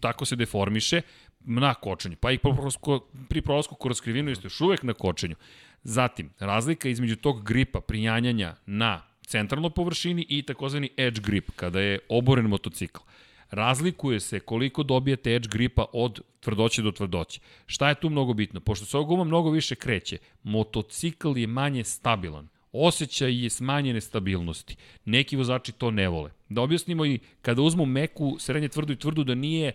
tako 0.01 0.25
se 0.25 0.37
deformiše, 0.37 1.01
na 1.41 1.75
kočenju. 1.75 2.17
Pa 2.21 2.33
i 2.33 2.39
pri 3.29 3.43
prolasku 3.43 3.75
kroz 3.75 4.01
krivinu 4.01 4.31
jeste 4.31 4.47
još 4.47 4.61
uvek 4.61 4.83
na 4.83 4.93
kočenju. 4.95 5.37
Zatim, 5.83 6.31
razlika 6.39 6.89
između 6.89 7.17
tog 7.17 7.45
gripa, 7.45 7.81
prijanjanja 7.81 8.55
na 8.67 9.03
centralnoj 9.27 9.71
površini 9.71 10.27
i 10.29 10.43
takozvani 10.43 10.91
edge 10.97 11.21
grip, 11.21 11.51
kada 11.57 11.81
je 11.81 11.99
oboren 12.09 12.47
motocikl. 12.47 13.01
Razlikuje 13.51 14.21
se 14.21 14.41
koliko 14.41 14.83
dobijete 14.83 15.35
edge 15.35 15.49
gripa 15.53 15.87
od 15.93 16.21
tvrdoće 16.41 16.83
do 16.83 16.93
tvrdoće. 16.93 17.41
Šta 17.67 17.89
je 17.89 18.01
tu 18.01 18.11
mnogo 18.11 18.35
bitno? 18.35 18.61
Pošto 18.61 18.87
se 18.87 18.97
ova 18.97 19.07
guma 19.07 19.25
mnogo 19.25 19.51
više 19.51 19.75
kreće, 19.75 20.19
motocikl 20.43 21.39
je 21.39 21.47
manje 21.47 21.85
stabilan 21.85 22.49
osjećaj 22.75 23.43
je 23.45 23.51
smanjene 23.51 24.01
stabilnosti. 24.01 24.77
Neki 25.05 25.37
vozači 25.37 25.73
to 25.73 25.91
ne 25.91 26.09
vole. 26.09 26.31
Da 26.49 26.63
objasnimo 26.63 27.07
i 27.07 27.19
kada 27.43 27.63
uzmu 27.63 27.87
meku, 27.87 28.37
srednje 28.39 28.69
tvrdu 28.69 28.93
i 28.93 28.97
tvrdu 28.97 29.25
da 29.25 29.35
nije 29.35 29.73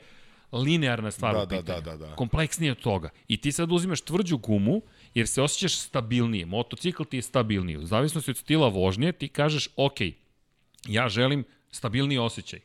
linearna 0.52 1.12
stvar 1.12 1.34
da, 1.36 1.44
u 1.44 1.48
pitanju. 1.48 1.82
Da, 1.82 1.92
da, 1.92 1.98
da, 1.98 2.06
da. 2.06 2.16
Kompleksnije 2.16 2.72
od 2.72 2.80
toga. 2.80 3.10
I 3.28 3.38
ti 3.38 3.52
sad 3.52 3.72
uzimaš 3.72 4.02
tvrđu 4.02 4.38
gumu, 4.38 4.82
jer 5.14 5.28
se 5.28 5.42
osjećaš 5.42 5.80
stabilnije. 5.80 6.46
Motocikl 6.46 7.04
ti 7.04 7.18
je 7.18 7.22
stabilniji. 7.22 7.78
U 7.78 7.86
zavisnosti 7.86 8.32
od 8.32 8.38
stila 8.38 8.68
vožnje 8.68 9.12
ti 9.12 9.28
kažeš, 9.28 9.70
ok, 9.76 9.98
ja 10.88 11.10
želim 11.10 11.44
stabilniji 11.72 12.18
osjećaj. 12.18 12.60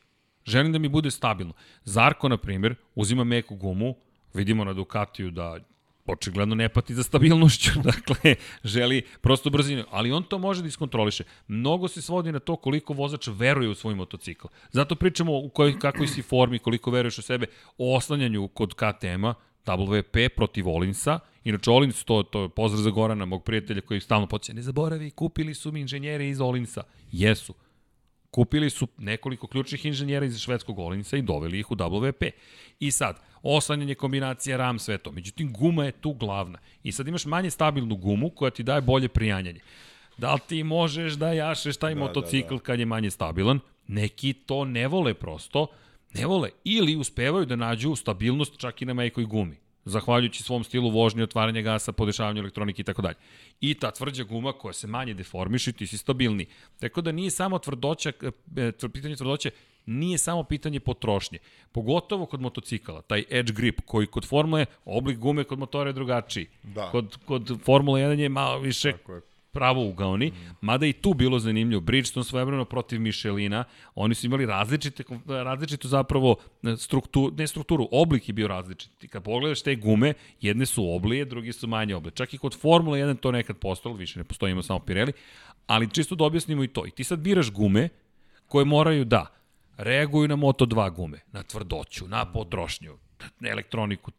Želim 0.45 0.71
da 0.71 0.79
mi 0.79 0.89
bude 0.89 1.11
stabilno. 1.11 1.53
Zarko, 1.83 2.29
na 2.29 2.37
primjer, 2.37 2.75
uzima 2.95 3.23
meku 3.23 3.55
gumu, 3.55 3.95
vidimo 4.33 4.63
na 4.63 4.73
Ducatiju 4.73 5.31
da 5.31 5.59
očigledno 6.05 6.55
ne 6.55 6.69
pati 6.69 6.95
za 6.95 7.03
stabilnošću, 7.03 7.69
dakle, 7.91 8.35
želi 8.63 9.01
prosto 9.21 9.49
brzinu, 9.49 9.83
ali 9.91 10.11
on 10.11 10.23
to 10.23 10.39
može 10.39 10.61
da 10.61 10.67
iskontroliše. 10.67 11.23
Mnogo 11.47 11.87
se 11.87 12.01
svodi 12.01 12.31
na 12.31 12.39
to 12.39 12.55
koliko 12.55 12.93
vozač 12.93 13.27
veruje 13.27 13.69
u 13.69 13.75
svoj 13.75 13.95
motocikl. 13.95 14.47
Zato 14.71 14.95
pričamo 14.95 15.37
u 15.37 15.49
kojoj, 15.49 15.79
kakvoj 15.79 16.07
si 16.07 16.21
formi, 16.21 16.59
koliko 16.59 16.91
veruješ 16.91 17.17
u 17.17 17.21
sebe, 17.21 17.45
o 17.77 17.97
oslanjanju 17.97 18.47
kod 18.47 18.73
KTM-a, 18.73 19.33
WP 19.65 20.29
protiv 20.29 20.69
Olinsa, 20.69 21.19
Inače, 21.45 21.71
Olins, 21.71 22.03
to, 22.03 22.23
to 22.23 22.41
je 22.41 22.49
pozdrav 22.49 22.81
za 22.81 22.89
Gorana, 22.89 23.25
mog 23.25 23.43
prijatelja 23.43 23.81
koji 23.81 24.01
stalno 24.01 24.27
podsjeća, 24.27 24.55
ne 24.55 24.61
zaboravi, 24.61 25.11
kupili 25.11 25.53
su 25.53 25.71
mi 25.71 25.79
inženjere 25.79 26.29
iz 26.29 26.41
Olinsa. 26.41 26.83
Jesu. 27.11 27.53
Kupili 28.35 28.69
su 28.69 28.87
nekoliko 28.97 29.47
ključnih 29.47 29.85
inženjera 29.85 30.25
iz 30.25 30.39
švedskog 30.39 30.79
Olinca 30.79 31.17
i 31.17 31.21
doveli 31.21 31.59
ih 31.59 31.71
u 31.71 31.75
WP. 31.75 32.31
I 32.79 32.91
sad, 32.91 33.19
oslanjanje 33.43 33.95
kombinacija 33.95 34.57
RAM, 34.57 34.79
sve 34.79 34.97
to. 34.97 35.11
Međutim, 35.11 35.53
guma 35.53 35.85
je 35.85 35.91
tu 35.91 36.13
glavna. 36.13 36.59
I 36.83 36.91
sad 36.91 37.07
imaš 37.07 37.25
manje 37.25 37.51
stabilnu 37.51 37.95
gumu 37.95 38.29
koja 38.29 38.51
ti 38.51 38.63
daje 38.63 38.81
bolje 38.81 39.07
prijanjanje. 39.07 39.59
Da 40.17 40.33
li 40.33 40.39
ti 40.47 40.63
možeš 40.63 41.13
da 41.13 41.33
jašeš 41.33 41.77
taj 41.77 41.93
da, 41.93 41.99
motocikl 41.99 42.53
da, 42.53 42.55
da. 42.55 42.63
kad 42.63 42.79
je 42.79 42.85
manje 42.85 43.11
stabilan? 43.11 43.59
Neki 43.87 44.33
to 44.33 44.65
ne 44.65 44.87
vole 44.87 45.13
prosto, 45.13 45.67
ne 46.13 46.25
vole. 46.25 46.49
Ili 46.63 46.95
uspevaju 46.95 47.45
da 47.45 47.55
nađu 47.55 47.95
stabilnost 47.95 48.57
čak 48.57 48.81
i 48.81 48.85
na 48.85 48.93
mejkoj 48.93 49.25
gumi 49.25 49.64
zahvaljujući 49.85 50.43
svom 50.43 50.63
stilu 50.63 50.89
vožnje, 50.89 51.23
otvaranja 51.23 51.61
gasa, 51.61 51.91
podešavanja 51.91 52.39
elektronike 52.39 52.81
i 52.81 52.85
tako 52.85 53.01
dalje. 53.01 53.15
I 53.61 53.73
ta 53.73 53.91
tvrđa 53.91 54.23
guma 54.23 54.53
koja 54.53 54.73
se 54.73 54.87
manje 54.87 55.13
deformiše, 55.13 55.71
ti 55.71 55.87
si 55.87 55.97
stabilni. 55.97 56.45
Tako 56.79 57.01
da 57.01 57.11
nije 57.11 57.31
samo 57.31 57.59
tvrdoća, 57.59 58.11
e, 58.57 58.71
pitanje 58.93 59.15
tvrdoće, 59.15 59.51
nije 59.85 60.17
samo 60.17 60.43
pitanje 60.43 60.79
potrošnje. 60.79 61.39
Pogotovo 61.71 62.25
kod 62.25 62.41
motocikala, 62.41 63.01
taj 63.01 63.23
edge 63.29 63.53
grip 63.53 63.81
koji 63.85 64.07
kod 64.07 64.25
Formule, 64.27 64.65
oblik 64.85 65.17
gume 65.17 65.43
kod 65.43 65.59
motora 65.59 65.89
je 65.89 65.93
drugačiji. 65.93 66.47
Da. 66.63 66.89
Kod, 66.91 67.17
kod 67.25 67.59
Formule 67.63 68.01
1 68.01 68.19
je 68.19 68.29
malo 68.29 68.59
više 68.59 68.93
pravo 69.55 69.85
ugaoni, 69.87 70.31
mada 70.61 70.85
i 70.85 70.93
tu 70.93 71.13
bilo 71.13 71.39
zanimljivo. 71.39 71.81
Bridgestone 71.81 72.23
svojevremeno 72.23 72.65
protiv 72.65 73.01
Michelina, 73.01 73.63
oni 73.95 74.15
su 74.15 74.25
imali 74.25 74.45
različite, 74.45 75.03
različitu 75.27 75.87
zapravo 75.87 76.35
e, 76.63 76.75
strukturu, 76.77 77.35
ne 77.37 77.47
strukturu, 77.47 77.87
oblik 77.91 78.29
je 78.29 78.33
bio 78.33 78.47
različit. 78.47 78.91
Kad 79.09 79.23
pogledaš 79.23 79.61
te 79.61 79.75
gume, 79.75 80.13
jedne 80.41 80.65
su 80.65 80.89
oblije, 80.95 81.25
drugi 81.25 81.53
su 81.53 81.67
manje 81.67 81.95
oblije. 81.95 82.11
Čak 82.11 82.33
i 82.33 82.37
kod 82.37 82.59
Formula 82.59 82.97
1 82.97 83.19
to 83.19 83.31
nekad 83.31 83.57
postalo, 83.57 83.95
više 83.95 84.19
ne 84.19 84.23
postoji, 84.23 84.63
samo 84.63 84.79
Pirelli, 84.79 85.13
ali 85.67 85.89
čisto 85.89 86.15
da 86.15 86.23
objasnimo 86.23 86.63
i 86.63 86.67
to. 86.67 86.85
I 86.85 86.91
ti 86.91 87.03
sad 87.03 87.19
biraš 87.19 87.51
gume 87.51 87.89
koje 88.47 88.65
moraju 88.65 89.05
da 89.05 89.25
reaguju 89.77 90.27
na 90.27 90.35
Moto2 90.35 90.95
gume, 90.95 91.19
na 91.31 91.43
tvrdoću, 91.43 92.07
na 92.07 92.25
potrošnju, 92.25 92.97
elektroniku, 93.45 94.11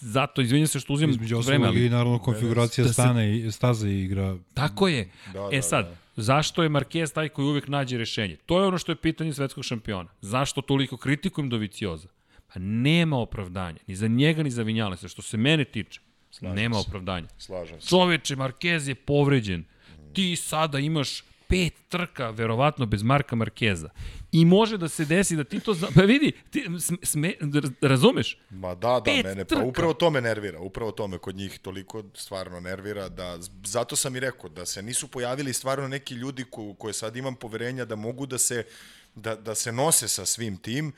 zato, 0.00 0.42
izvinjam 0.42 0.66
se 0.66 0.80
što 0.80 0.92
uzimam 0.92 1.10
Između 1.10 1.38
vreme. 1.38 1.66
Ali, 1.66 1.86
i 1.86 1.90
naravno 1.90 2.18
konfiguracija 2.18 2.86
da 2.86 2.92
stane 2.92 3.38
i 3.38 3.52
staze 3.52 3.90
igra. 3.90 4.36
Tako 4.54 4.88
je. 4.88 5.10
Da, 5.32 5.48
e 5.52 5.56
da, 5.56 5.62
sad, 5.62 5.86
da. 5.86 5.96
zašto 6.22 6.62
je 6.62 6.68
Marquez 6.68 7.14
taj 7.14 7.28
koji 7.28 7.46
uvek 7.46 7.68
nađe 7.68 7.98
rešenje? 7.98 8.36
To 8.46 8.60
je 8.60 8.66
ono 8.66 8.78
što 8.78 8.92
je 8.92 8.96
pitanje 8.96 9.32
svetskog 9.32 9.64
šampiona. 9.64 10.08
Zašto 10.20 10.60
toliko 10.60 10.96
kritikujem 10.96 11.48
Dovicioza? 11.48 12.08
Pa 12.54 12.60
nema 12.60 13.16
opravdanja. 13.18 13.78
Ni 13.86 13.96
za 13.96 14.08
njega, 14.08 14.42
ni 14.42 14.50
za 14.50 14.62
Vinjalesa. 14.62 15.08
Što 15.08 15.22
se 15.22 15.36
mene 15.36 15.64
tiče, 15.64 16.00
Slažem 16.30 16.56
nema 16.56 16.74
se. 16.82 16.84
opravdanja. 16.88 17.28
Slažem 17.38 17.80
se. 17.80 17.88
Čoveče, 17.88 18.36
Marquez 18.36 18.88
je 18.88 18.94
povređen. 18.94 19.64
Ti 20.12 20.36
sada 20.36 20.78
imaš 20.78 21.22
pet 21.48 21.72
trka, 21.88 22.30
verovatno, 22.30 22.86
bez 22.86 23.02
Marka 23.02 23.36
Markeza. 23.36 23.88
I 24.32 24.44
može 24.44 24.76
da 24.78 24.88
se 24.88 25.04
desi 25.04 25.36
da 25.36 25.44
ti 25.44 25.60
to... 25.60 25.74
Zna... 25.74 25.88
Pa 25.94 26.02
vidi, 26.02 26.32
ti 26.50 26.66
sme, 27.02 27.34
razumeš? 27.80 28.38
Ma 28.50 28.74
da, 28.74 28.88
da, 28.88 29.02
pet 29.04 29.24
mene, 29.24 29.44
pa 29.44 29.48
trka. 29.48 29.62
pa 29.62 29.68
upravo 29.68 29.94
to 29.94 30.10
me 30.10 30.20
nervira. 30.20 30.60
Upravo 30.60 30.90
to 30.90 31.08
me 31.08 31.18
kod 31.18 31.36
njih 31.36 31.58
toliko 31.58 32.04
stvarno 32.14 32.60
nervira 32.60 33.08
da... 33.08 33.38
Zato 33.64 33.96
sam 33.96 34.16
i 34.16 34.20
rekao 34.20 34.50
da 34.50 34.66
se 34.66 34.82
nisu 34.82 35.08
pojavili 35.08 35.52
stvarno 35.52 35.88
neki 35.88 36.14
ljudi 36.14 36.44
ko, 36.44 36.74
koje 36.74 36.92
sad 36.92 37.16
imam 37.16 37.34
poverenja 37.34 37.84
da 37.84 37.96
mogu 37.96 38.26
da 38.26 38.38
se, 38.38 38.64
da, 39.14 39.36
da 39.36 39.54
se 39.54 39.72
nose 39.72 40.08
sa 40.08 40.26
svim 40.26 40.56
tim. 40.56 40.92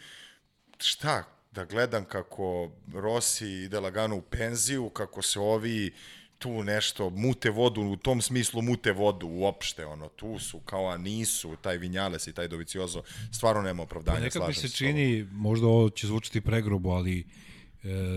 Šta? 0.79 1.25
Da 1.53 1.65
gledam 1.65 2.05
kako 2.05 2.71
Rossi 2.95 3.47
ide 3.47 3.81
lagano 3.81 4.17
u 4.17 4.23
penziju, 4.23 4.89
kako 4.89 5.23
se 5.23 5.41
ovi 5.41 5.93
tu 6.41 6.63
nešto, 6.65 7.11
mute 7.11 7.51
vodu, 7.51 7.83
u 7.83 7.97
tom 7.97 8.23
smislu 8.23 8.63
mute 8.63 8.93
vodu 8.93 9.27
uopšte, 9.27 9.87
ono, 9.87 10.09
tu 10.09 10.39
su, 10.39 10.61
kao 10.61 10.89
a 10.89 10.97
nisu, 10.97 11.57
taj 11.63 11.79
Vinjales 11.79 12.27
i 12.27 12.33
taj 12.33 12.49
Doviciozo, 12.49 13.03
stvarno 13.33 13.63
nema 13.63 13.83
opravdanja, 13.83 14.19
pa 14.19 14.25
nekako 14.25 14.47
mi 14.47 14.55
se 14.55 14.69
čini, 14.69 15.27
možda 15.33 15.67
ovo 15.67 15.91
će 15.91 16.07
zvučiti 16.07 16.41
pregrobo, 16.41 16.91
ali 16.91 17.19
e, 17.21 17.25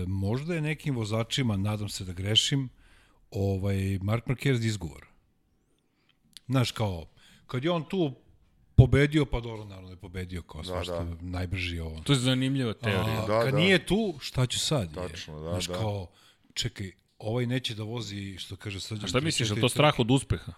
možda 0.06 0.54
je 0.54 0.60
nekim 0.60 0.96
vozačima, 0.96 1.56
nadam 1.56 1.88
se 1.88 2.04
da 2.04 2.12
grešim, 2.12 2.68
ovaj, 3.30 3.98
Mark 4.02 4.26
Marquez 4.26 4.66
izgovor. 4.66 5.06
Znaš, 6.46 6.72
kao, 6.72 7.06
kad 7.46 7.64
je 7.64 7.70
on 7.70 7.84
tu 7.88 8.14
pobedio, 8.74 9.24
pa 9.24 9.40
dobro, 9.40 9.64
naravno 9.64 9.90
je 9.90 9.96
pobedio 9.96 10.42
kao 10.42 10.62
da, 10.62 10.68
svašta, 10.68 11.04
da. 11.04 11.16
najbrži 11.20 11.80
ovo. 11.80 12.00
To 12.00 12.12
je 12.12 12.18
zanimljiva 12.18 12.72
teorija. 12.72 13.22
A, 13.22 13.26
da, 13.26 13.42
kad 13.42 13.52
da. 13.52 13.58
nije 13.58 13.86
tu, 13.86 14.14
šta 14.20 14.46
ću 14.46 14.58
sad? 14.58 14.94
Tačno, 14.94 15.40
da, 15.40 15.50
Znaš, 15.50 15.66
da. 15.66 15.74
kao, 15.74 16.06
čekaj, 16.54 16.92
ovaj 17.24 17.46
neće 17.46 17.74
da 17.74 17.82
vozi, 17.82 18.36
što 18.38 18.56
kaže 18.56 18.80
Srđan. 18.80 19.04
A 19.04 19.08
šta 19.08 19.20
misliš, 19.20 19.50
je 19.50 19.60
to 19.60 19.68
strah 19.68 19.98
od 19.98 20.10
uspeha? 20.10 20.52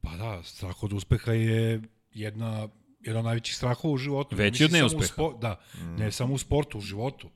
Pa 0.00 0.16
da, 0.16 0.42
strah 0.42 0.82
od 0.82 0.92
uspeha 0.92 1.32
je 1.32 1.82
jedna, 2.12 2.68
jedan 3.00 3.18
od 3.18 3.24
najvećih 3.24 3.56
strahova 3.56 3.94
u 3.94 3.96
životu. 3.96 4.36
Veći 4.36 4.64
od 4.64 4.72
neuspeha. 4.72 5.06
Spo, 5.06 5.38
da, 5.40 5.60
mm. 5.74 5.96
ne 5.96 6.12
samo 6.12 6.34
u 6.34 6.38
sportu, 6.38 6.78
u 6.78 6.80
životu. 6.80 7.30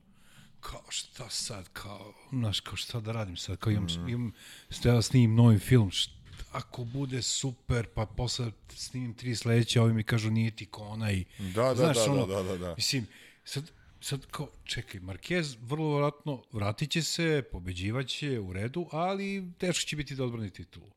Kao 0.61 0.83
šta 0.89 1.31
sad, 1.31 1.69
kao, 1.73 2.15
znaš, 2.33 2.61
kao 2.61 2.77
šta 2.77 3.01
da 3.01 3.13
radim 3.13 3.37
sad, 3.37 3.57
kao 3.57 3.73
imam, 3.73 3.85
mm. 3.85 4.09
imam, 4.09 4.33
da 4.85 5.03
snimim 5.03 5.35
novi 5.35 5.59
film, 5.59 5.91
šta, 5.91 6.13
ako 6.53 6.85
bude 6.85 7.23
super, 7.23 7.87
pa 7.95 8.07
posle 8.07 8.53
snimim 8.69 9.15
tri 9.15 9.37
sledeće, 9.37 9.81
ovi 9.81 9.93
mi 9.93 10.03
kažu 10.03 10.31
nije 10.31 10.51
ti 10.51 10.67
ko 10.67 10.83
onaj. 10.83 11.25
Da, 11.39 11.63
da, 11.63 11.75
znaš, 11.75 11.97
da, 11.97 12.13
ono, 12.13 12.27
da, 12.27 12.35
da, 12.35 12.43
da, 12.43 12.57
da. 12.59 12.75
Mislim, 12.75 13.07
sad, 13.45 13.71
sad 14.01 14.27
kao, 14.27 14.49
čekaj, 14.65 15.01
Marquez 15.01 15.57
vrlo 15.61 15.97
vratno 15.97 16.43
vratit 16.53 16.91
će 16.91 17.03
se, 17.03 17.43
pobeđivaće 17.53 18.39
u 18.39 18.53
redu, 18.53 18.89
ali 18.93 19.53
teško 19.59 19.89
će 19.89 19.97
biti 19.97 20.15
da 20.15 20.25
odbrani 20.25 20.51
titulu. 20.51 20.91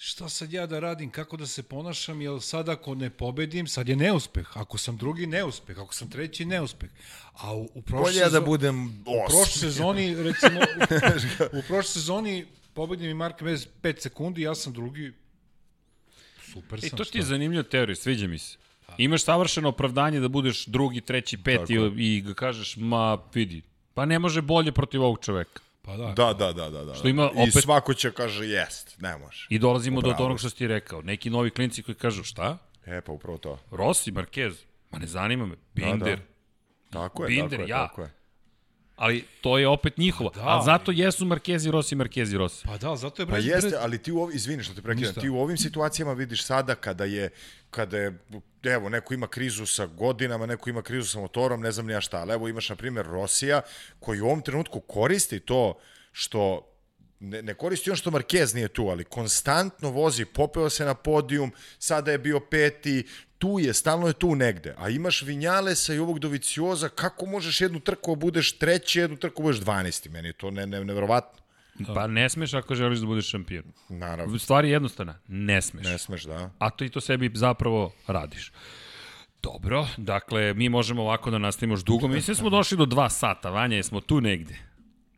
Šta 0.00 0.28
sad 0.28 0.52
ja 0.52 0.66
da 0.66 0.80
radim, 0.80 1.10
kako 1.10 1.36
da 1.36 1.46
se 1.46 1.62
ponašam, 1.62 2.20
jer 2.20 2.42
sad 2.42 2.68
ako 2.68 2.94
ne 2.94 3.10
pobedim, 3.10 3.66
sad 3.66 3.88
je 3.88 3.96
neuspeh. 3.96 4.56
Ako 4.56 4.78
sam 4.78 4.96
drugi, 4.96 5.26
neuspeh. 5.26 5.78
Ako 5.78 5.94
sam 5.94 6.10
treći, 6.10 6.44
neuspeh. 6.44 6.90
A 7.32 7.54
u, 7.54 7.68
u 7.74 7.82
prošle 7.82 8.12
Bolje 8.12 8.30
da 8.30 8.40
budem 8.40 9.04
os. 9.06 9.32
U 9.32 9.36
prošle 9.36 9.60
sezoni, 9.60 10.14
recimo, 10.22 10.60
u, 11.52 11.58
u 11.58 11.62
prošle 11.62 11.92
sezoni 11.92 12.46
pobedim 12.74 13.10
i 13.10 13.14
Mark 13.14 13.40
Mez 13.40 13.66
5 13.82 14.00
sekundi, 14.00 14.42
ja 14.42 14.54
sam 14.54 14.72
drugi, 14.72 15.12
super 16.52 16.78
e, 16.78 16.80
sam. 16.80 16.86
I 16.86 16.96
to 16.96 17.04
ti 17.04 17.18
je 17.18 17.24
zanimljiva 17.24 17.62
teorija, 17.62 17.96
sviđa 17.96 18.26
mi 18.26 18.38
se. 18.38 18.56
Imaš 18.98 19.24
savršeno 19.24 19.68
opravdanje 19.68 20.20
da 20.20 20.28
budeš 20.28 20.66
drugi, 20.66 21.00
treći, 21.00 21.38
peti 21.42 21.74
i, 21.74 22.16
i 22.16 22.20
ga 22.20 22.34
kažeš, 22.34 22.76
ma 22.76 23.18
vidi, 23.34 23.62
pa 23.94 24.04
ne 24.04 24.18
može 24.18 24.42
bolje 24.42 24.72
protiv 24.72 25.02
ovog 25.02 25.18
čoveka. 25.20 25.60
Pa 25.82 25.96
da. 25.96 26.12
Da, 26.16 26.32
da, 26.32 26.52
da, 26.52 26.70
da, 26.70 26.84
da. 26.84 26.94
Što 26.94 27.08
ima 27.08 27.30
opet... 27.30 27.46
I 27.46 27.50
svako 27.60 27.94
će 27.94 28.12
kaže 28.12 28.46
jest, 28.46 29.00
ne 29.00 29.18
može. 29.18 29.46
I 29.50 29.58
dolazimo 29.58 29.98
upravo. 29.98 30.16
do 30.18 30.24
onog 30.24 30.38
što 30.38 30.50
si 30.50 30.56
ti 30.56 30.66
rekao. 30.66 31.02
Neki 31.02 31.30
novi 31.30 31.50
klinci 31.50 31.82
koji 31.82 31.94
kažu 31.94 32.24
šta? 32.24 32.58
E, 32.86 33.00
pa 33.00 33.12
upravo 33.12 33.38
to. 33.38 33.58
Rossi, 33.70 34.12
Marquez, 34.12 34.54
ma 34.90 34.98
ne 34.98 35.06
zanima 35.06 35.46
me. 35.46 35.54
Binder. 35.74 36.18
Da, 36.18 36.24
da. 36.90 37.02
Tako 37.08 37.24
je, 37.24 37.28
Binder, 37.28 37.50
tako 37.50 37.62
je, 37.62 37.68
ja. 37.68 37.86
tako 37.88 38.02
je 38.02 38.17
ali 38.98 39.24
to 39.40 39.58
je 39.58 39.68
opet 39.68 39.96
njihova. 39.96 40.30
Pa 40.30 40.40
da, 40.40 40.58
a 40.58 40.62
zato 40.64 40.92
jesu 40.92 41.24
Markezi 41.24 41.70
Rossi, 41.70 41.94
Markezi 41.94 42.36
Rossi. 42.36 42.66
Pa 42.66 42.78
da, 42.78 42.96
zato 42.96 43.22
je 43.22 43.26
Pa 43.26 43.38
jeste, 43.38 43.76
ali 43.80 44.02
ti 44.02 44.12
u 44.12 44.20
ovim, 44.20 44.36
izvini 44.36 44.62
što 44.62 44.74
te 44.74 44.82
prekidam, 44.82 45.14
ti 45.14 45.28
u 45.28 45.38
ovim 45.38 45.56
situacijama 45.56 46.12
vidiš 46.12 46.44
sada 46.44 46.74
kada 46.74 47.04
je, 47.04 47.30
kada 47.70 47.96
je, 47.96 48.18
evo, 48.62 48.88
neko 48.88 49.14
ima 49.14 49.26
krizu 49.26 49.66
sa 49.66 49.86
godinama, 49.86 50.46
neko 50.46 50.70
ima 50.70 50.82
krizu 50.82 51.08
sa 51.08 51.20
motorom, 51.20 51.60
ne 51.60 51.72
znam 51.72 51.86
ni 51.86 51.92
ja 51.92 52.00
šta, 52.00 52.18
ali 52.18 52.32
evo 52.32 52.48
imaš, 52.48 52.68
na 52.68 52.76
primjer, 52.76 53.06
Rosija, 53.06 53.60
koji 54.00 54.20
u 54.20 54.26
ovom 54.26 54.42
trenutku 54.42 54.80
koristi 54.80 55.40
to 55.40 55.78
što 56.12 56.74
ne, 57.20 57.42
ne 57.42 57.54
koristi 57.54 57.90
on 57.90 57.96
što 57.96 58.10
Marquez 58.10 58.54
nije 58.54 58.68
tu, 58.68 58.88
ali 58.88 59.04
konstantno 59.04 59.90
vozi, 59.90 60.24
popeo 60.24 60.70
se 60.70 60.84
na 60.84 60.94
podijum, 60.94 61.52
sada 61.78 62.12
je 62.12 62.18
bio 62.18 62.40
peti, 62.40 63.06
tu 63.38 63.58
je, 63.58 63.74
stalno 63.74 64.06
je 64.06 64.12
tu 64.12 64.34
negde. 64.34 64.74
A 64.78 64.88
imaš 64.88 65.22
Vinjalesa 65.22 65.94
i 65.94 65.98
ovog 65.98 66.18
Dovicioza, 66.18 66.88
kako 66.88 67.26
možeš 67.26 67.60
jednu 67.60 67.80
trku 67.80 68.14
da 68.14 68.20
budeš 68.20 68.58
treći, 68.58 68.98
jednu 68.98 69.16
trku 69.16 69.42
da 69.42 69.46
budeš 69.46 69.60
12. 69.60 70.10
Meni 70.10 70.28
je 70.28 70.32
to 70.32 70.50
ne, 70.50 70.66
ne, 70.66 70.84
nevjerovatno. 70.84 71.38
Pa 71.94 72.06
ne 72.06 72.28
smeš 72.28 72.54
ako 72.54 72.74
želiš 72.74 72.98
da 72.98 73.06
budeš 73.06 73.30
šampion. 73.30 73.64
Naravno. 73.88 74.38
Stvar 74.38 74.64
je 74.64 74.70
jednostavna. 74.70 75.18
Ne 75.28 75.62
smeš. 75.62 75.84
Ne 75.84 75.98
smeš, 75.98 76.22
da. 76.22 76.50
A 76.58 76.70
to 76.70 76.84
i 76.84 76.88
to 76.88 77.00
sebi 77.00 77.30
zapravo 77.34 77.92
radiš. 78.06 78.52
Dobro, 79.42 79.86
dakle, 79.96 80.54
mi 80.54 80.68
možemo 80.68 81.02
ovako 81.02 81.30
da 81.30 81.38
nastavimo 81.38 81.72
još 81.72 81.84
dugo. 81.84 82.08
Mislim 82.08 82.34
da 82.34 82.38
smo 82.38 82.50
došli 82.50 82.76
do 82.76 82.86
dva 82.86 83.08
sata, 83.10 83.50
Vanja, 83.50 83.76
jesmo 83.76 84.00
tu 84.00 84.20
negde. 84.20 84.58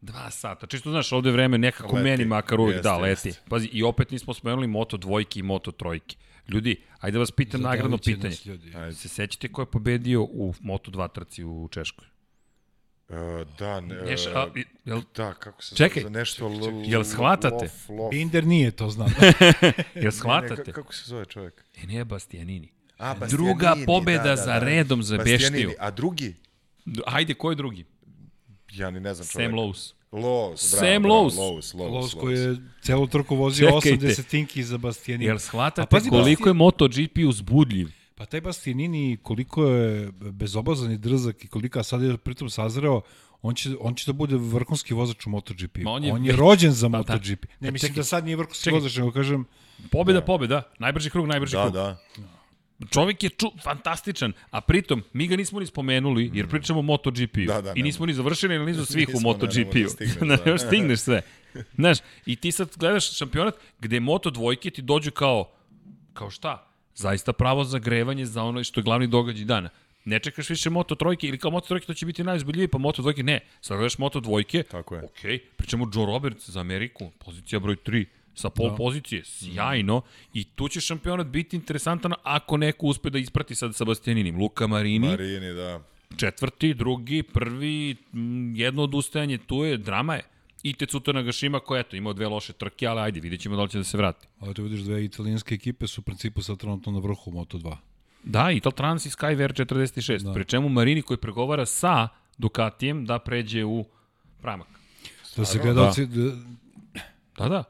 Dva 0.00 0.30
sata. 0.30 0.66
Čisto 0.66 0.90
znaš, 0.90 1.12
ovde 1.12 1.30
vreme 1.30 1.58
nekako 1.58 1.96
leti. 1.96 2.08
meni 2.08 2.24
makar 2.24 2.60
uvijek 2.60 2.82
da 2.82 2.96
leti. 2.96 3.28
Jest. 3.28 3.42
Pazi, 3.48 3.68
i 3.72 3.82
opet 3.82 4.10
nismo 4.10 4.34
spomenuli 4.34 4.66
moto 4.66 4.96
dvojke 4.96 5.40
i 5.40 5.42
moto 5.42 5.72
trojke. 5.72 6.16
Ljudi, 6.48 6.82
ajde 6.98 7.12
da 7.12 7.18
vas 7.18 7.30
pitam 7.30 7.60
nagradno 7.60 7.98
pitanje. 7.98 8.36
Ajde. 8.74 8.92
Se 8.92 9.08
sećate 9.08 9.48
ko 9.48 9.62
je 9.62 9.66
pobedio 9.66 10.22
u 10.22 10.52
Moto2 10.52 11.12
trci 11.12 11.44
u 11.44 11.68
Češkoj? 11.70 12.06
Uh, 13.08 13.16
da, 13.58 13.80
ne, 13.80 13.94
Neš, 13.94 14.26
a, 14.26 14.46
jel, 14.84 15.02
da, 15.16 15.34
kako 15.34 15.62
se 15.62 15.76
čekaj, 15.76 16.02
zove, 16.02 16.10
nešto 16.10 16.50
čekaj, 16.54 16.64
čekaj. 16.64 16.90
Jel 16.90 17.04
shvatate? 17.04 17.64
Lof, 17.64 17.88
lof. 17.88 18.10
Binder 18.10 18.46
nije, 18.46 18.70
to 18.70 18.90
znam. 18.90 19.08
jel 20.02 20.12
shvatate? 20.12 20.62
Ne, 20.66 20.72
kako 20.72 20.94
se 20.94 21.04
zove 21.06 21.24
čovjek? 21.24 21.64
E, 21.82 21.86
nije 21.86 22.04
Bastianini. 22.04 22.72
A, 22.98 23.14
Bastianini, 23.14 23.48
Druga 23.48 23.76
pobeda 23.86 24.22
da, 24.22 24.22
da, 24.22 24.28
da, 24.28 24.36
za 24.36 24.58
redom 24.58 25.02
za 25.02 25.18
Beštiju. 25.18 25.72
A 25.78 25.90
drugi? 25.90 26.34
Ajde, 27.06 27.34
ko 27.34 27.50
je 27.50 27.56
drugi? 27.56 27.84
Ja 28.72 28.90
ni 28.90 29.00
ne 29.00 29.14
znam 29.14 29.28
čovjek. 29.28 29.50
Sam 29.50 29.58
Lowe's. 29.58 29.92
Lowe's, 30.12 30.56
Sam 30.56 31.02
Lowe's. 31.02 31.30
Lowe's, 31.30 31.74
Lowe's, 31.74 32.14
koji 32.14 32.38
je 32.38 32.56
celu 32.82 33.06
trku 33.06 33.36
vozio 33.36 33.68
8 33.68 33.98
desetinki 33.98 34.62
za 34.62 34.78
Bastianini. 34.78 35.24
Jel 35.24 35.38
shvatate 35.38 36.08
koliko 36.08 36.48
je 36.48 36.54
MotoGP 36.54 37.18
uzbudljiv? 37.28 37.88
Pa 38.14 38.26
taj 38.26 38.40
Bastianini, 38.40 39.16
koliko 39.16 39.64
je 39.64 40.10
bezobazan 40.12 40.92
i 40.92 40.98
drzak 40.98 41.44
i 41.44 41.48
koliko 41.48 41.82
sad 41.82 42.02
je 42.02 42.16
pritom 42.16 42.50
sazreo, 42.50 43.00
on 43.42 43.54
će, 43.54 43.70
on 43.80 43.94
će 43.94 44.06
da 44.06 44.12
bude 44.12 44.36
vrhunski 44.36 44.94
vozač 44.94 45.26
u 45.26 45.30
MotoGP. 45.30 45.76
Ma 45.76 45.90
On 45.90 46.04
je, 46.04 46.12
on 46.12 46.24
je 46.24 46.36
rođen 46.36 46.72
za 46.72 46.88
Pa 46.88 46.90
da. 46.92 46.98
MotoGP. 46.98 47.44
Ne, 47.44 47.48
Pa 47.60 47.70
mislim 47.70 47.90
čekaj, 47.90 47.96
da 47.96 48.04
sad 48.04 48.24
nije 48.24 48.36
vrhunski 48.36 48.64
čekaj. 48.64 48.78
vozač, 48.78 48.96
nego 48.96 49.12
kažem, 49.12 49.44
Pobjeda, 49.90 50.20
pobjeda. 50.20 50.62
Najbrži 50.78 51.10
krug, 51.10 51.26
najbrži 51.26 51.56
Da, 51.56 51.62
krug. 51.62 51.74
da. 51.74 51.96
Čovjek 52.90 53.22
je 53.22 53.30
ču, 53.30 53.46
fantastičan, 53.62 54.32
a 54.50 54.60
pritom 54.60 55.02
mi 55.12 55.26
ga 55.26 55.36
nismo 55.36 55.60
ni 55.60 55.66
spomenuli 55.66 56.30
jer 56.34 56.48
pričamo 56.48 56.78
o 56.78 56.82
MotoGP-u. 56.82 57.46
Da, 57.46 57.60
da, 57.60 57.72
I 57.76 57.82
nismo 57.82 58.06
ni 58.06 58.12
završili 58.14 58.54
analizu 58.54 58.84
svih 58.86 59.08
u 59.08 59.12
Nismo, 59.12 59.32
ne, 59.32 59.38
ne 59.38 59.46
MotoGP-u. 59.46 60.24
Da, 60.26 60.36
da. 60.36 60.50
još 60.50 60.60
stigneš 60.60 61.00
sve. 61.00 61.22
Znaš, 61.74 61.98
i 62.26 62.36
ti 62.36 62.52
sad 62.52 62.70
gledaš 62.76 63.18
šampionat 63.18 63.54
gde 63.80 64.00
Moto 64.00 64.30
dvojke 64.30 64.70
ti 64.70 64.82
dođu 64.82 65.10
kao, 65.10 65.50
kao 66.12 66.30
šta? 66.30 66.66
Zaista 66.94 67.32
pravo 67.32 67.64
zagrevanje 67.64 68.26
za 68.26 68.42
ono 68.42 68.64
što 68.64 68.80
je 68.80 68.84
glavni 68.84 69.06
događaj 69.06 69.44
dana. 69.44 69.68
Ne 70.04 70.18
čekaš 70.18 70.50
više 70.50 70.70
Moto 70.70 70.94
trojke 70.94 71.26
ili 71.26 71.38
kao 71.38 71.50
Moto 71.50 71.66
trojke 71.66 71.86
to 71.86 71.94
će 71.94 72.06
biti 72.06 72.24
najuzbiljiviji, 72.24 72.68
pa 72.68 72.78
Moto 72.78 73.02
dvojke 73.02 73.22
ne. 73.22 73.40
Sad 73.60 73.76
gledaš 73.76 73.98
Moto 73.98 74.20
dvojke, 74.20 74.62
Tako 74.62 74.94
je. 74.94 75.02
ok, 75.02 75.20
pričamo 75.56 75.90
Joe 75.94 76.06
Roberts 76.06 76.50
za 76.50 76.60
Ameriku, 76.60 77.10
pozicija 77.18 77.58
broj 77.58 77.76
3, 77.76 78.06
sa 78.34 78.50
pol 78.50 78.70
da. 78.70 78.76
pozicije, 78.76 79.24
sjajno, 79.24 80.02
i 80.34 80.44
tu 80.44 80.68
će 80.68 80.80
šampionat 80.80 81.26
biti 81.26 81.56
interesantan 81.56 82.12
ako 82.22 82.56
neko 82.56 82.86
uspe 82.86 83.10
da 83.10 83.18
isprati 83.18 83.54
sad 83.54 83.74
sa 83.74 83.84
Bastianinim. 83.84 84.38
Luka 84.38 84.66
Marini, 84.66 85.08
Mar 85.08 85.10
Marini, 85.10 85.54
da. 85.54 85.80
četvrti, 86.16 86.74
drugi, 86.74 87.22
prvi, 87.22 87.96
jedno 88.54 88.82
odustajanje, 88.82 89.38
tu 89.38 89.64
je, 89.64 89.76
drama 89.76 90.14
je. 90.14 90.22
I 90.62 90.72
Tecuta 90.72 91.12
Nagashima 91.12 91.60
koja, 91.60 91.80
eto, 91.80 91.96
imao 91.96 92.12
dve 92.12 92.28
loše 92.28 92.52
trke, 92.52 92.86
ali 92.86 93.00
ajde, 93.00 93.20
vidjet 93.20 93.40
ćemo 93.40 93.56
da 93.56 93.62
li 93.62 93.68
će 93.68 93.78
da 93.78 93.84
se 93.84 93.96
vrati. 93.96 94.26
ali 94.40 94.54
tu 94.54 94.62
vidiš 94.62 94.80
dve 94.80 95.04
italijanske 95.04 95.54
ekipe 95.54 95.86
su 95.86 96.00
u 96.00 96.04
principu 96.04 96.42
sad 96.42 96.58
trenutno 96.58 96.92
na 96.92 96.98
vrhu 96.98 97.30
Moto2. 97.30 97.76
Da, 98.24 98.50
Ital 98.50 98.72
Trans 98.72 99.06
i 99.06 99.10
Skyver 99.10 99.64
46, 99.64 100.22
da. 100.22 100.32
pri 100.32 100.44
čemu 100.44 100.68
Marini 100.68 101.02
koji 101.02 101.18
pregovara 101.18 101.66
sa 101.66 102.08
Ducatijem 102.38 103.06
da 103.06 103.18
pređe 103.18 103.64
u 103.64 103.84
pramak. 104.40 104.66
Da 105.36 105.44
se 105.44 105.58
gledalci, 105.58 106.06
da. 106.06 106.30
Da, 107.38 107.48
da. 107.48 107.64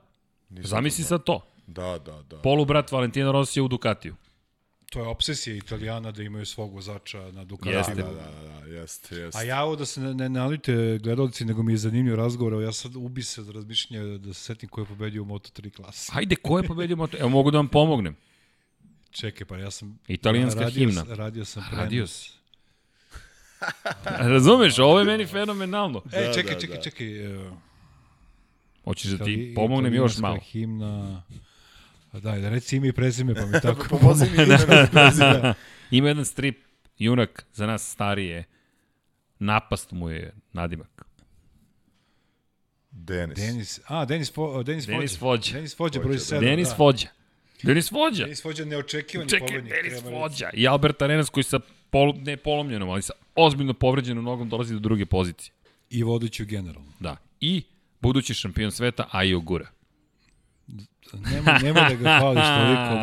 Zamisli 0.51 1.05
sad 1.05 1.25
to. 1.25 1.47
Da, 1.67 1.99
da, 1.99 2.23
da. 2.23 2.37
Polubrat 2.37 2.93
Valentina 2.93 3.33
Rosija 3.33 3.63
u 3.65 3.69
Ducatiju. 3.69 4.17
to 4.91 5.01
je 5.01 5.07
obsesija 5.07 5.57
italijana 5.57 6.11
da 6.13 6.23
imaju 6.23 6.47
svog 6.47 6.75
vozača 6.75 7.31
na 7.33 7.45
Ducatiju. 7.45 7.77
Jeste. 7.79 7.95
Da, 7.95 8.03
da, 8.03 8.31
da, 8.43 8.67
jeste, 8.67 9.17
jeste. 9.17 9.39
A 9.39 9.43
ja 9.43 9.65
ovo 9.65 9.77
da 9.77 9.87
se 9.87 10.01
ne, 10.01 10.15
ne 10.15 10.29
nalite 10.29 10.99
gledalci, 11.03 11.45
nego 11.45 11.63
mi 11.63 11.73
je 11.73 11.77
zanimljiv 11.77 12.15
razgovor, 12.15 12.63
ja 12.63 12.73
sad 12.73 12.97
ubi 12.97 13.23
se 13.23 13.41
od 13.41 13.51
razmišljanja 13.51 14.19
da 14.19 14.35
se 14.35 14.41
setim 14.43 14.69
ko 14.69 14.81
je 14.81 14.87
pobedio 14.87 15.23
u 15.23 15.27
Moto3 15.27 15.71
klasi. 15.77 16.13
Hajde, 16.15 16.37
ko 16.37 16.59
je 16.59 16.67
pobedio 16.67 16.97
Moto? 16.97 17.17
Evo 17.21 17.29
mogu 17.29 17.51
da 17.51 17.59
vam 17.59 17.69
pomognem. 17.69 18.17
Čekaj, 19.11 19.47
pa 19.47 19.57
ja 19.57 19.71
sam... 19.71 19.99
Italijanska 20.09 20.61
radio, 20.61 20.79
himna. 20.79 21.05
Radio 21.09 21.45
sam 21.45 21.63
Radio 21.73 21.89
prenos. 21.89 22.11
si. 22.11 22.41
Razumeš, 24.35 24.79
ovo 24.79 24.99
je 24.99 25.05
meni 25.05 25.27
fenomenalno. 25.27 26.03
E, 26.13 26.27
Da, 26.27 26.33
čekaj, 26.35 26.55
da, 26.55 26.61
čekaj, 26.61 26.77
da. 26.77 26.83
čekaj. 26.83 27.37
Uh, 27.37 27.53
Hoćeš 28.85 29.11
da 29.11 29.25
ti 29.25 29.53
pomognem 29.57 29.95
još 29.95 30.13
italijanska 30.13 30.23
malo. 30.23 30.41
himna... 30.41 31.23
A 32.13 32.21
daj, 32.21 32.41
da 32.41 32.49
reci 32.49 32.77
ime 32.77 32.89
i 32.89 32.93
prezime, 32.93 33.35
pa 33.35 33.47
mi 33.47 33.61
tako... 33.63 33.87
Pomozi 33.89 34.25
mi 34.25 34.43
ime 34.43 34.47
na 34.47 34.87
prezime. 34.93 35.55
Ima 35.91 36.09
jedan 36.09 36.25
strip, 36.25 36.59
junak, 36.99 37.47
za 37.53 37.67
nas 37.67 37.93
starije, 37.93 38.45
napast 39.39 39.93
mu 39.93 40.11
je 40.11 40.33
nadimak. 40.53 41.07
Denis. 42.91 43.39
Denis, 43.39 43.81
a, 43.87 44.05
Denis, 44.05 44.33
Fo, 44.33 44.63
Denis, 44.63 44.87
Denis 44.87 45.19
Fođa. 45.19 45.43
Fođa. 45.43 45.53
Denis 45.53 45.77
Fođa, 45.77 46.01
broj 46.01 46.17
7. 46.17 46.41
Denis 46.41 46.69
da. 46.69 46.75
Fođa. 46.75 47.09
Denis 47.63 47.91
Fođa. 47.91 48.25
Denis 48.25 48.43
Fođa, 48.43 48.65
neočekivani 48.65 49.31
Čekaj, 49.31 49.49
pobednik. 49.49 49.73
Denis. 49.73 50.03
Fođa. 50.03 50.51
I 50.55 50.69
Albert 50.69 51.03
Arenas 51.03 51.31
koji 51.31 51.45
sa 51.45 51.61
pol, 51.91 52.15
ne 52.17 52.37
polomljenom, 52.37 52.91
ali 52.91 53.03
sa 53.03 53.13
ozbiljno 53.35 53.75
povređenom 53.75 54.25
nogom 54.25 54.49
dolazi 54.49 54.75
do 54.75 54.81
druge 54.81 55.07
pozicije. 55.07 55.53
I 55.91 56.03
vodeći 56.03 56.43
u 56.43 56.47
generalno. 56.47 56.93
Da. 57.01 57.17
I 57.41 57.63
budući 58.01 58.35
šampion 58.35 58.71
sveta, 58.71 59.07
Ajo 59.11 59.41
Gura. 59.41 59.67
Nemoj, 61.15 61.55
nemoj 61.63 61.83
da 61.83 61.95
ga 61.95 62.19
hvališ 62.19 62.45
toliko. 62.47 62.95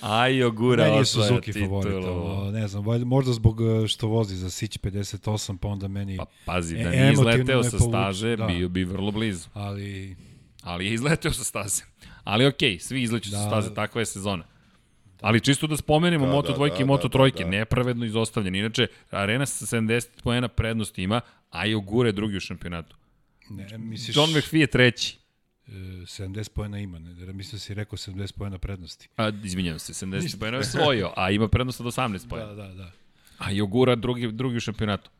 Ajo 0.02 0.50
Gura 0.50 0.84
Meni 0.84 0.96
je 0.96 1.00
osvaja 1.00 1.28
Suzuki 1.28 1.52
favorit, 1.54 1.94
ali 2.06 2.52
ne 2.52 2.68
znam, 2.68 2.84
valjda- 2.84 3.04
možda 3.04 3.32
zbog 3.32 3.60
uh, 3.60 3.86
što 3.86 4.06
vozi 4.08 4.36
za 4.36 4.50
Sić 4.50 4.78
58, 4.78 5.56
pa 5.56 5.68
onda 5.68 5.88
meni, 5.88 6.16
Pa 6.16 6.24
pazi, 6.46 6.74
da 6.74 6.80
E, 6.82 6.90
nije 6.90 7.12
izleteo 7.12 7.62
sa 7.62 7.78
staže, 7.78 8.36
da. 8.36 8.46
bio 8.46 8.68
bi 8.68 8.84
vrlo 8.84 9.10
blizu. 9.10 9.48
ali 9.54 10.16
Ali 10.62 10.86
je 10.86 10.94
izleteo 10.94 11.32
sa 11.32 11.44
staze. 11.44 11.82
Ali 12.24 12.46
okej, 12.46 12.78
svi 12.78 13.02
izleću 13.02 13.30
sa 13.30 13.36
Da. 13.36 13.42
staze, 13.42 13.74
takva 13.74 14.00
je 14.00 14.06
sezona. 14.06 14.44
Ali 15.20 15.40
čisto 15.40 15.66
da 15.66 15.76
spomenemo 15.76 16.26
Da, 16.26 16.32
Moto 16.32 16.48
da, 16.48 16.54
dvojke 16.54 16.76
da, 16.76 16.82
i 16.82 16.86
Moto 16.86 17.02
da, 17.02 17.12
trojke, 17.12 17.44
da. 17.44 17.50
nepravedno 17.50 18.04
izostavljen. 18.04 18.54
Inače, 18.54 18.86
Arena 19.10 19.46
sa 19.46 19.66
70 19.68 20.06
poena 20.22 20.48
prednost 20.48 20.98
ima, 20.98 21.20
a 21.50 21.66
i 21.66 21.74
Ogure 21.74 22.12
drugi 22.12 22.36
u 22.36 22.40
šampionatu. 22.40 22.96
ne, 23.50 23.78
misliš, 23.78 24.16
John 24.16 24.30
McPhee 24.30 24.60
je 24.60 24.66
treći. 24.66 25.16
uh, 25.66 25.72
70 25.72 26.48
pojena 26.48 26.78
ima, 26.78 26.98
ne, 26.98 27.14
da 27.16 27.32
mislim 27.32 27.52
da 27.52 27.58
si 27.58 27.74
rekao 27.74 27.96
70 27.96 28.32
pojena 28.32 28.58
prednosti. 28.58 29.08
A, 29.16 29.32
izvinjam 29.44 29.78
se, 29.78 30.06
70 30.06 30.38
poena 30.38 30.56
je 30.56 30.60
osvojio, 30.60 31.12
a 31.16 31.30
ima 31.30 31.48
prednost 31.48 31.80
od 31.80 31.86
18 31.86 32.28
poena. 32.28 32.46
Da, 32.46 32.54
da, 32.56 32.74
da. 32.74 32.92
A 33.38 33.50
i 33.52 33.60
Ogura 33.60 33.94
drugi, 33.96 34.32
drugi 34.32 34.56
u 34.56 34.60
šampionatu. 34.60 35.10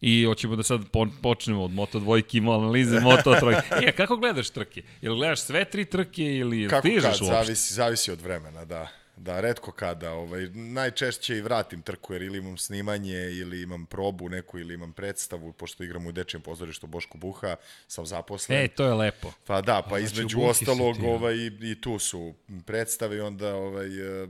I 0.00 0.24
hoćemo 0.24 0.56
da 0.56 0.62
sad 0.62 0.90
po, 0.90 1.06
počnemo 1.22 1.62
od 1.62 1.70
Moto 1.70 1.98
dvojke, 1.98 2.38
imamo 2.38 2.52
analize 2.54 3.00
Moto 3.00 3.34
trojke. 3.34 3.60
E, 3.86 3.92
kako 3.92 4.16
gledaš 4.16 4.50
trke? 4.50 4.82
Jel 5.02 5.14
gledaš 5.14 5.40
sve 5.40 5.64
tri 5.64 5.84
trke 5.84 6.36
ili 6.36 6.68
Kako 6.68 6.88
stižeš 6.88 7.02
kad, 7.02 7.10
uopšte? 7.12 7.24
zavisi, 7.26 7.74
zavisi 7.74 8.10
od 8.10 8.20
vremena, 8.20 8.64
da. 8.64 8.88
Da, 9.16 9.40
redko 9.40 9.72
kada, 9.72 10.12
ovaj, 10.12 10.48
najčešće 10.54 11.36
i 11.36 11.40
vratim 11.40 11.82
trku 11.82 12.12
jer 12.12 12.22
ili 12.22 12.38
imam 12.38 12.58
snimanje 12.58 13.30
ili 13.30 13.62
imam 13.62 13.86
probu 13.86 14.28
neku 14.28 14.58
ili 14.58 14.74
imam 14.74 14.92
predstavu, 14.92 15.52
pošto 15.52 15.84
igram 15.84 16.06
u 16.06 16.12
Dečijem 16.12 16.42
pozorištu 16.42 16.86
Boško 16.86 17.18
Buha, 17.18 17.56
sam 17.88 18.06
zaposlen. 18.06 18.58
E, 18.58 18.68
to 18.68 18.84
je 18.84 18.94
lepo. 18.94 19.32
Pa 19.46 19.60
da, 19.60 19.82
pa 19.82 19.88
znači, 19.88 20.04
između 20.04 20.40
ostalog 20.40 20.96
ti, 20.96 21.02
ja. 21.02 21.10
ovaj, 21.10 21.34
i, 21.60 21.80
tu 21.80 21.98
su 21.98 22.34
predstave 22.66 23.16
i 23.16 23.20
onda 23.20 23.54
ovaj, 23.54 23.86
eh, 23.86 24.28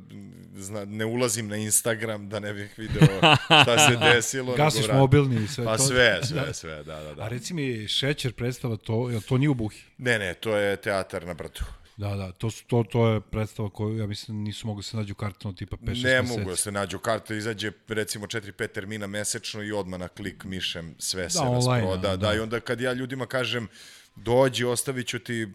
zna, 0.55 0.85
ne 0.85 1.05
ulazim 1.05 1.49
na 1.49 1.57
Instagram 1.57 2.29
da 2.29 2.41
ne 2.41 2.53
bih 2.53 2.79
video 2.79 3.37
šta 3.63 3.79
se 3.79 3.97
desilo. 4.13 4.55
Gasiš 4.55 4.89
mobilni 4.93 5.45
i 5.45 5.49
sve 5.49 5.65
Pa 5.65 5.77
to. 5.77 5.83
sve, 5.83 6.21
sve, 6.23 6.55
sve, 6.55 6.77
da, 6.77 7.01
da, 7.03 7.11
A 7.11 7.15
da. 7.15 7.29
reci 7.29 7.55
mi, 7.55 7.89
šećer 7.89 8.33
predstava, 8.33 8.77
to, 8.77 9.11
to 9.29 9.39
nije 9.39 9.49
u 9.49 9.55
Buhi? 9.55 9.81
Ne, 9.99 10.19
ne, 10.19 10.35
to 10.35 10.57
je 10.57 10.77
teatar 10.77 11.27
na 11.27 11.35
brdu. 11.35 11.61
Da, 11.97 12.09
da, 12.11 12.33
to, 12.33 12.51
su, 12.51 12.65
to, 12.65 12.83
to 12.83 13.09
je 13.09 13.21
predstava 13.21 13.71
koju, 13.71 13.99
ja 13.99 14.07
mislim, 14.07 14.37
nisu 14.37 14.67
mogli 14.67 14.83
se 14.83 14.97
nađu 14.97 15.15
kartama 15.15 15.55
tipa 15.55 15.77
5-6 15.77 15.87
Ne 16.05 16.23
meseci. 16.23 16.29
mogu 16.31 16.51
da 16.51 16.57
se 16.57 16.73
nađu 16.73 16.99
karte, 16.99 17.37
izađe 17.37 17.73
recimo 17.89 18.27
4-5 18.27 18.69
termina 18.69 19.07
mesečno 19.07 19.63
i 19.63 19.73
odmah 19.73 20.01
na 20.01 20.09
klik 20.09 20.45
mišem 20.45 20.95
sve 20.99 21.31
se 21.31 21.39
online, 21.39 21.63
rasproda. 21.85 22.09
da. 22.09 22.17
Da, 22.19 22.35
i 22.35 22.39
onda 22.39 22.61
kad 22.61 22.81
ja 22.81 22.93
ljudima 22.93 23.27
kažem 23.27 23.69
dođi, 24.17 24.65
ostavit 24.65 25.07
ću 25.07 25.19
ti 25.19 25.47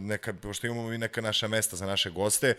neka, 0.00 0.32
pošto 0.32 0.66
imamo 0.66 0.92
i 0.92 0.98
neka 0.98 1.20
naša 1.20 1.48
mesta 1.48 1.76
za 1.76 1.86
naše 1.86 2.10
goste, 2.10 2.54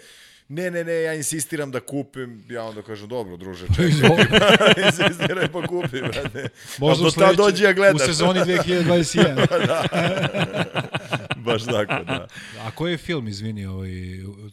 ne, 0.47 0.71
ne, 0.71 0.83
ne, 0.83 0.93
ja 0.93 1.13
insistiram 1.13 1.71
da 1.71 1.79
kupim, 1.79 2.43
ja 2.49 2.63
onda 2.63 2.81
kažem, 2.81 3.07
dobro, 3.07 3.37
druže, 3.37 3.65
čekaj, 3.67 3.85
insistiraj 4.85 5.47
pa 5.47 5.61
kupi, 5.61 6.01
brate. 6.01 6.47
Možda 6.77 7.01
u 7.01 7.05
do 7.05 7.11
sledećoj- 7.11 7.35
dođi 7.35 7.63
ja 7.63 7.73
gledam. 7.73 7.95
U 7.95 7.99
sezoni 7.99 8.39
2021. 8.39 11.18
Baš 11.45 11.65
tako, 11.65 12.03
da. 12.03 12.27
A 12.59 12.71
koji 12.71 12.91
je 12.91 12.97
film, 12.97 13.27
izvini, 13.27 13.65
ovaj, 13.65 13.89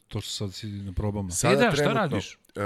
to 0.09 0.21
što 0.21 0.31
sad 0.31 0.55
si 0.55 0.67
na 0.67 0.93
probama? 0.93 1.31
Sada 1.31 1.57
da, 1.57 1.73
šta 1.73 1.93
radiš? 1.93 2.39
Uh, 2.57 2.63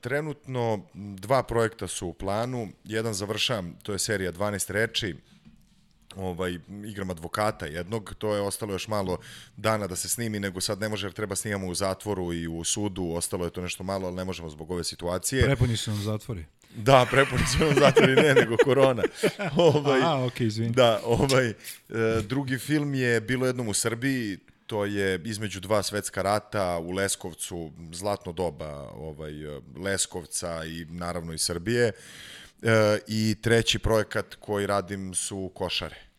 trenutno 0.00 0.86
dva 0.94 1.42
projekta 1.42 1.86
su 1.86 2.06
u 2.06 2.12
planu. 2.12 2.68
Jedan 2.84 3.14
završavam, 3.14 3.78
to 3.82 3.92
je 3.92 3.98
serija 3.98 4.32
12 4.32 4.72
reči. 4.72 5.16
Ovaj, 6.20 6.58
igram 6.84 7.10
advokata 7.10 7.66
jednog, 7.66 8.14
to 8.18 8.34
je 8.34 8.40
ostalo 8.40 8.72
još 8.72 8.88
malo 8.88 9.18
dana 9.56 9.86
da 9.86 9.96
se 9.96 10.08
snimi, 10.08 10.40
nego 10.40 10.60
sad 10.60 10.80
ne 10.80 10.88
može 10.88 11.06
jer 11.06 11.12
treba 11.12 11.36
snimamo 11.36 11.66
u 11.66 11.74
zatvoru 11.74 12.32
i 12.32 12.46
u 12.46 12.64
sudu, 12.64 13.12
ostalo 13.14 13.44
je 13.44 13.50
to 13.50 13.60
nešto 13.60 13.84
malo, 13.84 14.06
ali 14.06 14.16
ne 14.16 14.24
možemo 14.24 14.48
zbog 14.48 14.70
ove 14.70 14.84
situacije. 14.84 15.44
Prepuni 15.44 15.76
su 15.76 15.90
nam 15.90 16.02
zatvori. 16.02 16.44
Da, 16.74 17.06
prepuni 17.10 17.42
su 17.46 17.64
nam 17.64 17.74
zatvori, 17.74 18.14
ne, 18.14 18.34
nego 18.34 18.56
korona. 18.64 19.02
ovaj, 19.56 20.00
A, 20.02 20.24
okej, 20.24 20.46
izvini. 20.46 20.72
Da, 20.72 21.00
ovaj, 21.04 21.48
e, 21.48 21.54
drugi 22.22 22.58
film 22.58 22.94
je 22.94 23.20
bilo 23.20 23.46
jednom 23.46 23.68
u 23.68 23.74
Srbiji, 23.74 24.38
to 24.66 24.84
je 24.84 25.20
između 25.24 25.60
dva 25.60 25.82
svetska 25.82 26.22
rata 26.22 26.78
u 26.78 26.90
Leskovcu, 26.90 27.70
zlatno 27.92 28.32
doba 28.32 28.90
ovaj, 28.94 29.56
e, 29.56 29.60
Leskovca 29.76 30.64
i 30.64 30.86
naravno 30.90 31.32
i 31.32 31.38
Srbije. 31.38 31.92
E, 32.62 32.98
I 33.06 33.36
treći 33.42 33.78
projekat 33.78 34.34
koji 34.34 34.66
radim 34.66 35.14
su 35.14 35.50
košare. 35.54 36.09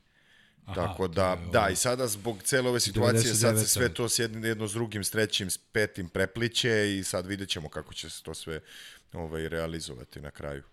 Aha, 0.66 0.76
Tako 0.76 1.08
da, 1.08 1.38
da, 1.52 1.70
i 1.70 1.76
sada 1.76 2.08
zbog 2.08 2.44
cele 2.44 2.70
ove 2.70 2.80
situacije, 2.80 3.34
sad 3.34 3.60
se 3.60 3.66
99. 3.66 3.68
sve 3.68 3.94
to 3.94 4.10
s 4.10 4.20
jedno, 4.20 4.48
jedno 4.48 4.68
s 4.68 4.74
drugim, 4.74 5.04
s 5.04 5.12
trećim, 5.12 5.50
s 5.50 5.58
petim 5.58 6.10
prepliće 6.10 6.98
i 6.98 7.04
sad 7.04 7.26
vidjet 7.26 7.50
ćemo 7.50 7.70
kako 7.70 7.94
će 7.94 8.10
se 8.10 8.24
to 8.24 8.34
sve 8.34 8.60
ovaj, 9.14 9.50
realizovati 9.50 10.22
na 10.22 10.32
kraju. 10.32 10.64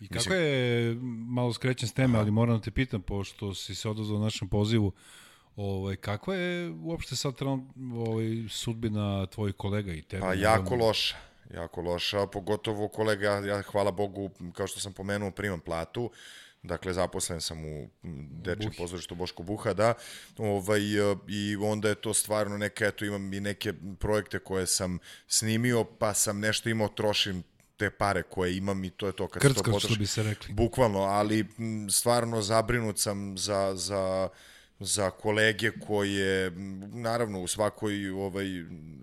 I 0.00 0.08
kako 0.08 0.34
je, 0.34 0.94
malo 1.28 1.52
skrećem 1.52 1.88
s 1.88 1.92
teme, 1.92 2.18
ali 2.18 2.30
moram 2.30 2.56
da 2.56 2.62
te 2.62 2.70
pitam, 2.70 3.02
pošto 3.02 3.54
si 3.54 3.74
se 3.74 3.88
odazvao 3.88 4.18
našem 4.18 4.48
pozivu, 4.48 4.92
Ovaj, 5.56 5.96
kakva 5.96 6.34
je 6.34 6.70
uopšte 6.70 7.16
sad 7.16 7.34
ovaj, 7.42 8.24
sudbina 8.48 9.26
tvojih 9.26 9.54
kolega 9.54 9.92
i 9.92 10.02
tebe? 10.02 10.20
Pa 10.20 10.34
jako 10.34 10.74
loša 10.74 11.16
jako 11.54 11.80
loša, 11.80 12.26
pogotovo 12.26 12.88
kolega, 12.88 13.30
ja 13.30 13.62
hvala 13.62 13.90
Bogu, 13.90 14.30
kao 14.52 14.66
što 14.66 14.80
sam 14.80 14.92
pomenuo, 14.92 15.30
primam 15.30 15.60
platu, 15.60 16.10
dakle 16.62 16.92
zaposlen 16.92 17.40
sam 17.40 17.64
u 17.64 17.88
dečjem 18.42 18.72
pozorištu 18.78 19.14
Boško 19.14 19.42
Buha, 19.42 19.72
da, 19.72 19.94
ovaj, 20.38 20.80
i 21.28 21.56
onda 21.56 21.88
je 21.88 21.94
to 21.94 22.14
stvarno 22.14 22.58
neka, 22.58 22.86
eto 22.86 23.04
imam 23.04 23.32
i 23.32 23.40
neke 23.40 23.72
projekte 23.98 24.38
koje 24.38 24.66
sam 24.66 24.98
snimio, 25.26 25.84
pa 25.84 26.14
sam 26.14 26.40
nešto 26.40 26.68
imao, 26.68 26.88
trošim 26.88 27.42
te 27.76 27.90
pare 27.90 28.22
koje 28.22 28.56
imam 28.56 28.84
i 28.84 28.90
to 28.90 29.06
je 29.06 29.12
to 29.12 29.28
kad 29.28 29.42
se 29.42 29.48
to 29.48 29.62
potroši. 29.62 29.86
što 29.86 29.98
bi 29.98 30.06
se 30.06 30.22
rekli. 30.22 30.54
Bukvalno, 30.54 30.98
ali 31.00 31.46
stvarno 31.90 32.42
zabrinut 32.42 32.98
sam 32.98 33.38
za, 33.38 33.72
za 33.74 34.28
za 34.84 35.10
kolege 35.10 35.70
koje 35.86 36.50
naravno 36.92 37.40
u 37.40 37.46
svakoj 37.46 38.10
ovaj 38.10 38.46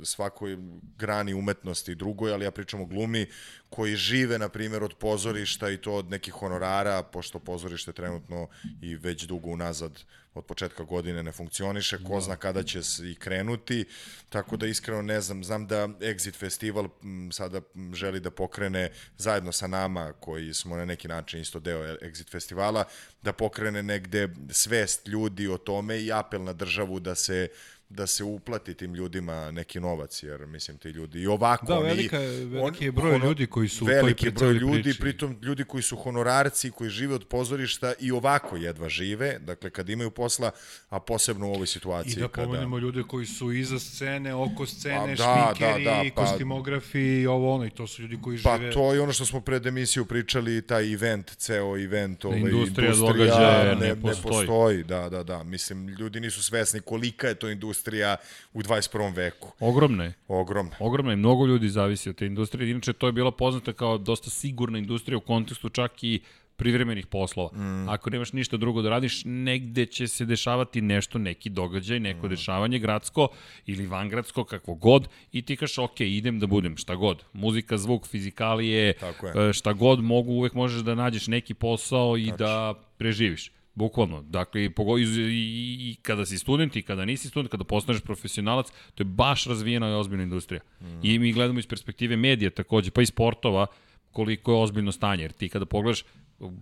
svakoj 0.03 0.57
grani 0.97 1.33
umetnosti 1.33 1.95
drugoj, 1.95 2.33
ali 2.33 2.45
ja 2.45 2.51
pričam 2.51 2.81
o 2.81 2.85
glumi 2.85 3.27
koji 3.69 3.95
žive 3.95 4.39
na 4.39 4.49
primjer 4.49 4.83
od 4.83 4.93
pozorišta 4.93 5.69
i 5.69 5.77
to 5.77 5.93
od 5.93 6.09
nekih 6.09 6.33
honorara, 6.33 7.03
pošto 7.03 7.39
pozorište 7.39 7.93
trenutno 7.93 8.47
i 8.81 8.95
već 8.95 9.23
dugo 9.23 9.49
unazad 9.49 10.03
od 10.33 10.45
početka 10.45 10.83
godine 10.83 11.23
ne 11.23 11.31
funkcioniše, 11.31 12.03
ko 12.03 12.13
da. 12.13 12.21
zna 12.21 12.35
kada 12.35 12.63
će 12.63 12.83
se 12.83 13.11
i 13.11 13.15
krenuti, 13.15 13.85
tako 14.29 14.57
da 14.57 14.67
iskreno 14.67 15.01
ne 15.01 15.21
znam, 15.21 15.43
znam 15.43 15.67
da 15.67 15.87
Exit 15.87 16.35
Festival 16.35 16.87
sada 17.31 17.61
želi 17.93 18.19
da 18.19 18.31
pokrene 18.31 18.91
zajedno 19.17 19.51
sa 19.51 19.67
nama, 19.67 20.13
koji 20.19 20.53
smo 20.53 20.77
na 20.77 20.85
neki 20.85 21.07
način 21.07 21.41
isto 21.41 21.59
deo 21.59 21.83
Exit 21.95 22.31
Festivala, 22.31 22.83
da 23.21 23.33
pokrene 23.33 23.83
negde 23.83 24.29
svest 24.49 25.07
ljudi 25.07 25.47
o 25.47 25.57
tome 25.57 25.99
i 26.01 26.11
apel 26.11 26.43
na 26.43 26.53
državu 26.53 26.99
da 26.99 27.15
se 27.15 27.47
da 27.89 28.07
se 28.07 28.23
uplati 28.23 28.73
tim 28.73 28.93
ljudima 28.93 29.51
neki 29.51 29.79
novac, 29.79 30.23
jer 30.23 30.47
mislim 30.47 30.77
ti 30.77 30.89
ljudi 30.89 31.21
i 31.21 31.27
ovako... 31.27 31.65
Da, 31.65 31.79
velika, 31.79 32.17
veliki 32.19 32.85
je 32.85 32.91
broj 32.91 33.15
ono, 33.15 33.25
ljudi 33.25 33.47
koji 33.47 33.69
su 33.69 33.85
veliki 33.85 34.27
u 34.27 34.31
toj 34.31 34.53
broj 34.53 34.59
ljudi, 34.59 34.83
priči. 34.83 34.99
pritom 34.99 35.37
ljudi 35.41 35.63
koji 35.63 35.83
su 35.83 35.95
honorarci, 35.95 36.71
koji 36.71 36.89
žive 36.89 37.15
od 37.15 37.25
pozorišta 37.25 37.93
i 37.99 38.11
ovako 38.11 38.57
jedva 38.57 38.89
žive, 38.89 39.39
dakle 39.39 39.69
kad 39.69 39.89
imaju 39.89 40.11
posla, 40.11 40.51
a 40.89 40.99
posebno 40.99 41.47
u 41.47 41.53
ovoj 41.53 41.67
situaciji. 41.67 42.13
I 42.13 42.19
da 42.19 42.27
pomenemo 42.27 42.75
kada... 42.75 42.85
ljude 42.85 43.03
koji 43.03 43.25
su 43.25 43.51
iza 43.51 43.79
scene, 43.79 44.33
oko 44.33 44.65
scene, 44.65 45.15
pa, 45.17 45.23
da, 45.23 45.53
šminkeri, 45.55 45.83
da, 45.83 45.91
da, 45.91 46.03
pa, 46.15 46.25
kostimografi, 46.25 47.27
ovo 47.27 47.55
ono, 47.55 47.65
i 47.65 47.69
to 47.69 47.87
su 47.87 48.01
ljudi 48.01 48.19
koji 48.21 48.39
pa, 48.43 48.57
žive... 48.57 48.69
Pa 48.69 48.73
to 48.73 48.93
je 48.93 49.01
ono 49.01 49.13
što 49.13 49.25
smo 49.25 49.41
pred 49.41 49.65
emisiju 49.65 50.05
pričali, 50.05 50.61
taj 50.61 50.93
event, 50.93 51.31
ceo 51.37 51.77
event, 51.77 52.25
ovaj, 52.25 52.39
industrija, 52.39 52.91
industrija 52.91 53.75
ne, 53.79 53.87
ne, 53.87 54.01
postoji. 54.01 54.15
ne 54.15 54.21
postoji. 54.23 54.83
Da, 54.83 55.09
da, 55.09 55.23
da, 55.23 55.43
mislim, 55.43 55.87
ljudi 55.87 56.19
nisu 56.19 56.43
svesni 56.43 56.79
kolika 56.79 57.27
je 57.27 57.35
to 57.35 57.49
industrija 57.49 57.78
industrija 57.79 58.17
u 58.53 58.61
21. 58.61 59.15
veku. 59.15 59.51
Ogromna 59.59 60.03
je. 60.03 60.13
Ogromna. 60.27 60.75
Ogromna 60.79 61.11
je, 61.11 61.15
mnogo 61.15 61.45
ljudi 61.45 61.69
zavisi 61.69 62.09
od 62.09 62.15
te 62.15 62.25
industrije. 62.25 62.71
Inače, 62.71 62.93
to 62.93 63.07
je 63.07 63.13
bila 63.13 63.31
poznata 63.31 63.73
kao 63.73 63.97
dosta 63.97 64.29
sigurna 64.29 64.77
industrija 64.77 65.17
u 65.17 65.21
kontekstu 65.21 65.69
čak 65.69 66.03
i 66.03 66.21
privremenih 66.55 67.07
poslova. 67.07 67.49
Mm. 67.53 67.89
Ako 67.89 68.09
nemaš 68.09 68.33
ništa 68.33 68.57
drugo 68.57 68.81
da 68.81 68.89
radiš, 68.89 69.21
negde 69.25 69.85
će 69.85 70.07
se 70.07 70.25
dešavati 70.25 70.81
nešto, 70.81 71.17
neki 71.17 71.49
događaj, 71.49 71.99
neko 71.99 72.27
mm. 72.27 72.29
dešavanje 72.29 72.79
gradsko 72.79 73.29
ili 73.65 73.87
vangradsko, 73.87 74.43
kakvo 74.43 74.75
god, 74.75 75.07
i 75.31 75.41
ti 75.41 75.55
kaš, 75.55 75.77
ok, 75.77 76.01
idem 76.01 76.39
da 76.39 76.47
budem, 76.47 76.77
šta 76.77 76.95
god. 76.95 77.23
Muzika, 77.33 77.77
zvuk, 77.77 78.07
fizikalije, 78.07 78.89
e, 78.89 79.53
šta 79.53 79.73
god 79.73 80.03
mogu, 80.03 80.33
uvek 80.33 80.53
možeš 80.53 80.81
da 80.81 80.95
nađeš 80.95 81.27
neki 81.27 81.53
posao 81.53 82.17
i 82.17 82.27
Tači. 82.27 82.37
da 82.37 82.73
preživiš. 82.97 83.51
Bukvalno. 83.79 84.21
Dakle, 84.21 84.61
i, 84.61 84.67
i, 84.67 85.91
i 85.91 85.95
kada 86.01 86.25
si 86.25 86.37
student 86.37 86.75
i 86.75 86.81
kada 86.81 87.05
nisi 87.05 87.29
student, 87.29 87.51
kada 87.51 87.63
postaneš 87.63 88.01
profesionalac, 88.01 88.71
to 88.95 89.03
je 89.03 89.05
baš 89.05 89.45
razvijena 89.45 89.89
i 89.89 89.93
ozbiljna 89.93 90.23
industrija. 90.23 90.61
Mm. 90.81 90.99
I 91.03 91.19
mi 91.19 91.33
gledamo 91.33 91.59
iz 91.59 91.67
perspektive 91.67 92.17
medija 92.17 92.49
takođe, 92.49 92.91
pa 92.91 93.01
i 93.01 93.05
sportova, 93.05 93.67
koliko 94.11 94.51
je 94.51 94.63
ozbiljno 94.63 94.91
stanje. 94.91 95.23
Jer 95.23 95.31
ti 95.31 95.49
kada 95.49 95.65
pogledaš, 95.65 96.03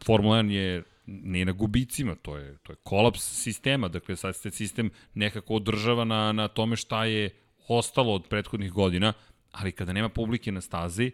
Formula 0.06 0.38
1 0.44 0.50
je 0.50 0.84
nije 1.08 1.46
na 1.46 1.52
gubicima, 1.52 2.16
to 2.16 2.38
je, 2.38 2.58
to 2.64 2.74
je 2.74 2.76
kolaps 2.84 3.22
sistema, 3.44 3.88
dakle 3.88 4.16
sad 4.16 4.36
se 4.36 4.52
sistem 4.52 4.90
nekako 5.14 5.56
održava 5.56 6.06
na, 6.06 6.32
na 6.32 6.48
tome 6.48 6.76
šta 6.76 7.06
je 7.06 7.30
ostalo 7.68 8.14
od 8.14 8.28
prethodnih 8.28 8.72
godina, 8.72 9.14
ali 9.52 9.72
kada 9.72 9.94
nema 9.94 10.10
publike 10.10 10.52
na 10.52 10.62
stazi, 10.62 11.12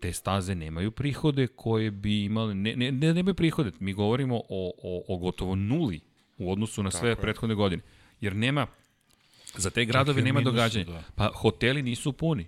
te 0.00 0.12
staze 0.12 0.54
nemaju 0.54 0.90
prihode 0.90 1.46
koje 1.46 1.90
bi 1.90 2.24
imali, 2.24 2.54
ne, 2.54 2.76
ne, 2.76 2.92
ne 2.92 3.14
nemaju 3.14 3.34
prihode, 3.34 3.70
mi 3.80 3.92
govorimo 3.92 4.36
o, 4.36 4.72
o, 4.82 5.04
o 5.08 5.16
gotovo 5.16 5.54
nuli 5.54 6.00
u 6.38 6.52
odnosu 6.52 6.82
na 6.82 6.90
sve 6.90 7.10
Tako 7.10 7.22
prethodne 7.22 7.52
je. 7.52 7.56
godine. 7.56 7.82
Jer 8.20 8.36
nema, 8.36 8.66
za 9.56 9.70
te 9.70 9.84
gradove 9.84 10.22
nema 10.22 10.40
minusu, 10.40 10.54
događanja. 10.56 10.84
Da. 10.84 11.02
Pa 11.14 11.30
hoteli 11.34 11.82
nisu 11.82 12.12
puni. 12.12 12.46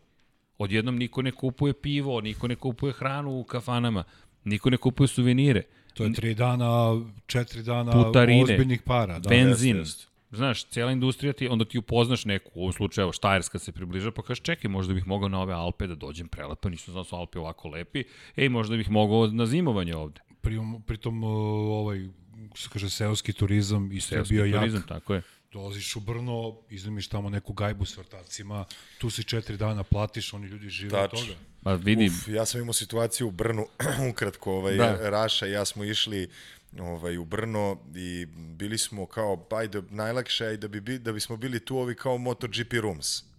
Odjednom 0.59 0.97
niko 0.97 1.23
ne 1.23 1.33
kupuje 1.33 1.73
pivo, 1.73 2.21
niko 2.21 2.49
ne 2.49 2.57
kupuje 2.57 2.93
hranu 2.93 3.41
u 3.41 3.45
kafanama, 3.45 4.05
niko 4.45 4.71
ne 4.71 4.77
kupuje 4.77 5.09
suvenire. 5.09 5.63
To 5.95 6.05
je 6.05 6.13
tri 6.13 6.35
dana, 6.35 7.01
četiri 7.27 7.63
dana 7.63 7.93
Putarine, 7.93 8.43
ozbiljnih 8.43 8.83
para. 8.83 9.19
Da. 9.19 9.29
Benzin, 9.29 9.77
jest, 9.77 9.99
jest 9.99 10.10
znaš, 10.31 10.65
cijela 10.65 10.93
industrija 10.93 11.33
ti, 11.33 11.49
onda 11.49 11.65
ti 11.65 11.79
upoznaš 11.79 12.25
neku, 12.25 12.51
u 12.55 12.61
ovom 12.61 12.73
slučaju, 12.73 13.03
evo, 13.03 13.13
Štajerska 13.13 13.59
se 13.59 13.73
približa, 13.73 14.11
pa 14.11 14.23
kažeš, 14.23 14.43
čekaj, 14.43 14.71
možda 14.71 14.95
bih 14.95 15.07
mogao 15.07 15.29
na 15.29 15.41
ove 15.41 15.55
Alpe 15.55 15.87
da 15.87 15.95
dođem 15.95 16.29
prelepo, 16.29 16.69
nisam 16.69 16.93
znao 16.93 17.05
da 17.05 17.09
su 17.09 17.17
Alpe 17.17 17.39
ovako 17.39 17.69
lepi, 17.69 18.05
ej, 18.37 18.49
možda 18.49 18.77
bih 18.77 18.91
mogao 18.91 19.27
na 19.27 19.47
zimovanje 19.47 19.97
ovde. 19.97 20.21
Pri, 20.41 20.59
pritom, 20.87 21.25
ovaj, 21.25 22.09
se 22.57 22.69
kaže, 22.73 22.91
seoski 22.91 23.33
turizam 23.33 23.93
isto 23.93 24.15
je 24.15 24.23
bio 24.29 24.59
turizam, 24.59 24.81
jak. 24.81 24.89
tako 24.89 25.15
je. 25.15 25.23
Dolaziš 25.53 25.97
u 25.97 26.01
Brno, 26.01 26.57
iznimiš 26.71 27.09
tamo 27.09 27.31
neku 27.31 27.53
gajbu 27.53 27.85
s 27.85 27.97
vrtacima, 27.97 28.65
tu 28.99 29.11
si 29.11 29.25
četiri 29.25 29.57
dana 29.57 29.83
platiš, 29.83 30.33
oni 30.35 30.47
ljudi 30.47 30.69
žive 30.69 30.91
Tač. 30.91 31.13
od 31.13 31.21
toga. 31.21 31.39
Pa 31.63 31.75
vidi. 31.75 32.07
Uf, 32.07 32.29
ja 32.29 32.47
sam 32.47 32.61
imao 32.61 32.73
situaciju 32.73 33.29
u 33.29 33.31
Brnu, 33.31 33.67
ukratko, 34.11 34.53
ovaj, 34.53 34.77
da. 34.77 35.11
Raša 35.11 35.47
i 35.47 35.53
ja 35.53 35.65
smo 35.65 35.85
išli 35.85 36.31
ovaj, 36.79 37.19
u 37.19 37.25
Brno 37.25 37.79
i 37.95 38.27
bili 38.57 38.79
smo 38.79 39.07
kao, 39.07 39.47
ajde, 39.51 39.83
najlakše 39.91 40.45
je 40.45 40.57
da, 40.57 40.69
bi, 40.69 40.99
da 40.99 41.13
bismo 41.13 41.37
bili 41.37 41.65
tu 41.65 41.79
ovi 41.79 41.95
kao 41.95 42.19
MotoGP 42.19 42.73
Rooms 42.73 43.30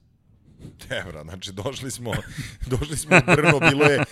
evra. 1.01 1.23
Znači, 1.23 1.51
došli 1.51 1.91
smo, 1.91 2.13
došli 2.79 2.97
smo 2.97 3.17
u 3.17 3.35
Brno, 3.35 3.59
bilo 3.59 3.85
je 3.85 4.03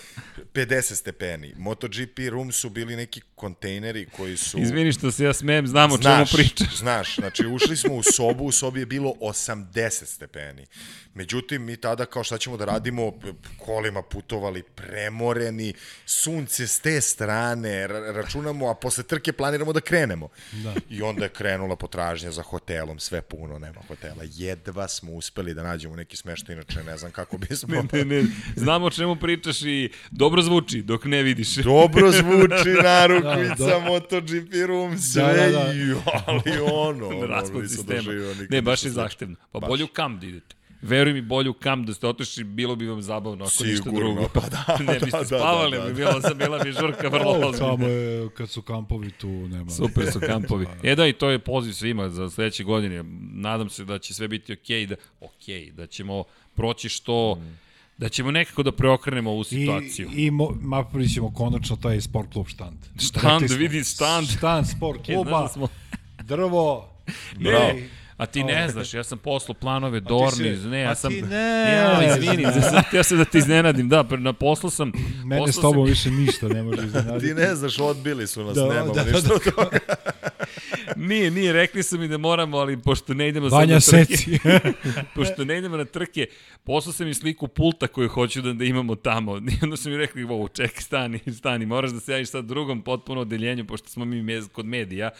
50 0.54 0.94
stepeni. 0.94 1.54
MotoGP 1.56 2.18
room 2.30 2.52
su 2.52 2.70
bili 2.70 2.96
neki 2.96 3.20
kontejneri 3.34 4.06
koji 4.16 4.36
su... 4.36 4.58
Izvini 4.58 4.92
što 4.92 5.10
se 5.10 5.24
ja 5.24 5.32
smem, 5.32 5.66
znam 5.66 5.92
o 5.92 5.98
čemu 5.98 6.24
pričaš. 6.32 6.76
Znaš, 6.82 7.16
znači, 7.16 7.46
ušli 7.46 7.76
smo 7.76 7.94
u 7.94 8.02
sobu, 8.02 8.44
u 8.44 8.52
sobi 8.52 8.80
je 8.80 8.86
bilo 8.86 9.14
80 9.20 10.04
stepeni. 10.04 10.66
Međutim, 11.14 11.64
mi 11.64 11.76
tada 11.76 12.06
kao 12.06 12.24
šta 12.24 12.38
ćemo 12.38 12.56
da 12.56 12.64
radimo, 12.64 13.12
kolima 13.58 14.02
putovali 14.02 14.62
premoreni, 14.62 15.74
sunce 16.06 16.66
s 16.66 16.80
te 16.80 17.00
strane, 17.00 17.86
računamo, 17.86 18.70
a 18.70 18.74
posle 18.74 19.04
trke 19.04 19.32
planiramo 19.32 19.72
da 19.72 19.80
krenemo. 19.80 20.28
Da. 20.52 20.74
I 20.88 21.02
onda 21.02 21.24
je 21.24 21.28
krenula 21.28 21.76
potražnja 21.76 22.30
za 22.30 22.42
hotelom, 22.42 22.98
sve 22.98 23.22
puno, 23.22 23.58
nema 23.58 23.80
hotela. 23.88 24.22
Jedva 24.24 24.88
smo 24.88 25.12
uspeli 25.12 25.54
da 25.54 25.62
nađemo 25.62 25.96
neki 25.96 26.16
smešta, 26.40 26.52
inače 26.52 26.90
ne 26.90 26.96
znam 26.96 27.12
kako 27.12 27.38
bismo... 27.38 27.74
ne, 27.92 28.04
ne, 28.04 28.22
ne, 28.22 28.28
znamo 28.56 28.86
o 28.86 28.90
čemu 28.90 29.16
pričaš 29.16 29.62
i 29.62 29.90
dobro 30.10 30.42
zvuči 30.42 30.82
dok 30.82 31.04
ne 31.04 31.22
vidiš. 31.22 31.54
dobro 31.64 32.10
zvuči 32.12 32.70
narukvica, 32.82 33.54
da, 33.54 33.66
da. 33.66 33.78
MotoGP 33.78 34.52
room, 34.66 34.98
sve, 34.98 35.22
da, 35.22 35.32
da, 35.32 35.64
da. 35.64 36.22
ali 36.26 36.60
ono, 36.72 37.08
ono, 37.18 37.26
Raspad 37.26 37.70
sistema. 37.70 38.12
Ne, 38.50 38.62
baš 38.62 38.84
je 38.84 38.90
zahtevno. 38.90 39.36
Pa 39.52 39.60
baš. 39.60 39.68
bolje 39.68 39.84
u 39.84 39.88
kamp 39.88 40.20
da 40.20 40.26
idete. 40.26 40.59
Veruj 40.82 41.12
mi, 41.12 41.22
bolju 41.22 41.52
kam 41.52 41.86
da 41.86 41.94
ste 41.94 42.06
otišli, 42.06 42.44
bilo 42.44 42.76
bi 42.76 42.86
vam 42.86 43.02
zabavno 43.02 43.44
ako 43.44 43.50
Sigurno, 43.50 43.72
ništa 43.72 43.90
drugo. 43.90 44.28
pa 44.34 44.40
da. 44.40 44.78
ne 44.92 44.98
biste 45.00 45.18
da, 45.18 45.24
spavali, 45.24 45.76
da, 45.76 45.82
da, 45.82 45.84
da. 45.84 45.92
bi 45.92 45.96
bila, 45.96 46.22
sam 46.22 46.38
bila 46.38 46.58
bi 46.58 46.72
žurka 46.72 47.08
vrlo 47.18 47.30
ozbiljna. 47.30 47.52
Samo 47.52 47.86
je, 47.86 48.28
kad 48.30 48.50
su 48.50 48.62
kampovi 48.62 49.10
tu, 49.10 49.28
nema. 49.28 49.70
Super 49.70 50.12
su 50.12 50.20
kampovi. 50.32 50.66
E 50.82 50.94
da, 50.94 51.06
i 51.06 51.12
to 51.12 51.30
je 51.30 51.38
poziv 51.38 51.72
svima 51.72 52.08
za 52.08 52.30
sledeće 52.30 52.64
godine. 52.64 53.04
Nadam 53.32 53.70
se 53.70 53.84
da 53.84 53.98
će 53.98 54.14
sve 54.14 54.28
biti 54.28 54.52
okej, 54.52 54.86
okay, 54.86 54.88
da, 54.88 54.96
okay, 55.20 55.72
da 55.72 55.86
ćemo 55.86 56.24
proći 56.54 56.88
što... 56.88 57.34
Mm 57.34 57.70
da 58.00 58.08
ćemo 58.08 58.30
nekako 58.30 58.62
da 58.62 58.72
preokrenemo 58.72 59.30
ovu 59.30 59.44
situaciju. 59.44 60.08
I, 60.14 60.26
i 60.26 60.30
napravit 60.60 61.14
ćemo 61.14 61.34
konačno 61.34 61.76
taj 61.76 62.00
sport 62.00 62.32
klub 62.32 62.46
štand. 62.46 62.78
Štand, 63.00 63.50
vidi 63.58 63.84
štand. 63.84 64.28
Štand 64.28 64.66
sport 64.66 65.04
kluba, 65.04 65.48
smo... 65.48 65.68
drvo, 66.22 66.88
Bravo. 67.38 67.72
A 68.20 68.26
ti 68.26 68.44
ne 68.44 68.68
znaš, 68.68 68.94
ja 68.94 69.04
sam 69.04 69.18
poslao 69.18 69.54
planove 69.54 70.00
Dorni, 70.00 70.56
ne, 70.56 70.80
ja 70.80 70.94
sam... 70.94 71.12
A 71.12 71.14
ti 71.14 71.22
ne, 71.22 71.72
ja, 71.72 72.16
izvini, 72.16 72.42
ja 72.92 73.02
sam 73.02 73.18
da 73.18 73.24
te 73.24 73.38
iznenadim, 73.38 73.88
da, 73.88 74.04
na 74.18 74.32
poslu 74.32 74.70
sam... 74.70 74.92
Mene 75.24 75.52
s 75.52 75.56
tobom 75.56 75.86
sam... 75.86 75.90
više 75.90 76.10
ništa 76.10 76.48
ne 76.48 76.62
može 76.62 76.86
iznenaditi. 76.86 77.26
ti 77.26 77.34
ne 77.34 77.54
znaš, 77.54 77.78
odbili 77.78 78.26
su 78.26 78.44
nas, 78.44 78.54
da, 78.54 78.68
nemamo 78.68 78.92
da, 78.92 79.04
ništa 79.04 79.20
da, 79.20 79.34
od 79.34 79.54
toga. 79.54 79.78
nije, 81.08 81.30
nije, 81.30 81.52
rekli 81.52 81.82
su 81.82 81.98
mi 81.98 82.08
da 82.08 82.18
moramo, 82.18 82.58
ali 82.58 82.82
pošto 82.82 83.14
ne 83.14 83.28
idemo 83.28 83.48
Vanja 83.48 83.80
sad 83.80 83.98
na 83.98 84.04
trke... 84.04 84.16
Seci. 84.16 84.38
pošto 85.14 85.44
ne 85.44 85.58
idemo 85.58 85.76
na 85.76 85.84
trke, 85.84 86.26
poslao 86.64 86.92
sam 86.92 87.06
im 87.06 87.14
sliku 87.14 87.48
pulta 87.48 87.86
koju 87.86 88.08
hoću 88.08 88.42
da, 88.42 88.52
da 88.52 88.64
imamo 88.64 88.94
tamo. 88.94 89.36
I 89.36 89.58
onda 89.62 89.76
su 89.76 89.90
mi 89.90 89.96
rekli, 89.96 90.24
wow, 90.24 90.52
čekaj, 90.52 90.82
stani, 90.82 91.20
stani, 91.38 91.66
moraš 91.66 91.90
da 91.90 92.00
se 92.00 92.12
javiš 92.12 92.30
sad 92.30 92.44
drugom 92.44 92.82
potpuno 92.82 93.20
odeljenju, 93.20 93.64
pošto 93.64 93.88
smo 93.88 94.04
mi 94.04 94.40
kod 94.52 94.66
medija, 94.66 95.10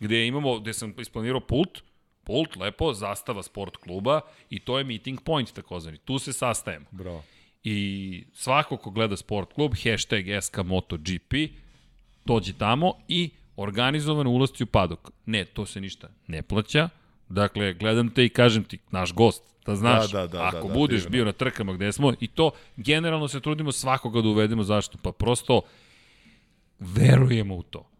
gde 0.00 0.26
imamo, 0.26 0.60
gde 0.60 0.72
sam 0.72 0.94
isplanirao 0.98 1.40
pult, 1.40 1.87
Pult, 2.28 2.56
lepo, 2.56 2.92
zastava 2.92 3.42
sport 3.42 3.76
kluba 3.76 4.20
i 4.50 4.60
to 4.60 4.78
je 4.78 4.84
meeting 4.84 5.20
point 5.24 5.52
takozvani. 5.52 5.98
Tu 5.98 6.18
se 6.18 6.32
sastajemo. 6.32 6.86
Bravo. 6.90 7.24
I 7.64 8.24
svako 8.34 8.76
ko 8.76 8.90
gleda 8.90 9.16
sport 9.16 9.52
klub, 9.52 9.74
hashtag 9.74 10.24
SKMotoGP, 10.42 11.34
dođi 12.24 12.52
tamo 12.52 12.92
i 13.08 13.30
organizovano 13.56 14.30
ulasci 14.30 14.62
u 14.62 14.66
padok. 14.66 15.10
Ne, 15.26 15.44
to 15.44 15.66
se 15.66 15.80
ništa 15.80 16.08
ne 16.26 16.42
plaća. 16.42 16.88
Dakle, 17.28 17.74
gledam 17.74 18.10
te 18.10 18.24
i 18.24 18.28
kažem 18.28 18.64
ti, 18.64 18.78
naš 18.90 19.12
gost, 19.12 19.42
da 19.66 19.76
znaš, 19.76 20.10
Da, 20.10 20.20
da, 20.20 20.26
da, 20.26 20.44
ako 20.44 20.68
da, 20.68 20.68
da, 20.68 20.74
budeš 20.74 21.00
divno. 21.00 21.10
bio 21.10 21.24
na 21.24 21.32
trkama 21.32 21.72
gde 21.72 21.92
smo, 21.92 22.12
i 22.20 22.26
to 22.26 22.50
generalno 22.76 23.28
se 23.28 23.40
trudimo 23.40 23.72
svakoga 23.72 24.20
da 24.20 24.28
uvedemo, 24.28 24.62
zašto? 24.62 24.98
Pa 25.02 25.12
prosto 25.12 25.62
verujemo 26.78 27.56
u 27.56 27.62
to. 27.62 27.90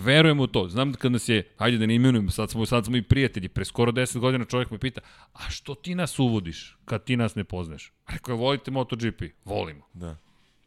Verujemo 0.00 0.42
u 0.42 0.46
to. 0.46 0.68
Znam 0.68 0.92
da 0.92 0.98
kad 0.98 1.12
nas 1.12 1.28
je, 1.28 1.48
hajde 1.56 1.78
da 1.78 1.86
ne 1.86 1.94
imenujem, 1.94 2.30
sad 2.30 2.50
smo, 2.50 2.66
sad 2.66 2.84
smo 2.84 2.96
i 2.96 3.02
prijatelji, 3.02 3.48
pre 3.48 3.64
skoro 3.64 3.92
10 3.92 4.18
godina 4.18 4.44
čovjek 4.44 4.70
me 4.70 4.78
pita, 4.78 5.00
a 5.32 5.50
što 5.50 5.74
ti 5.74 5.94
nas 5.94 6.18
uvodiš 6.18 6.76
kad 6.84 7.04
ti 7.04 7.16
nas 7.16 7.34
ne 7.34 7.44
poznaš? 7.44 7.92
Rekao 8.08 8.32
je, 8.32 8.38
volite 8.38 8.70
MotoGP? 8.70 9.22
Volimo. 9.44 9.86
Da. 9.92 10.16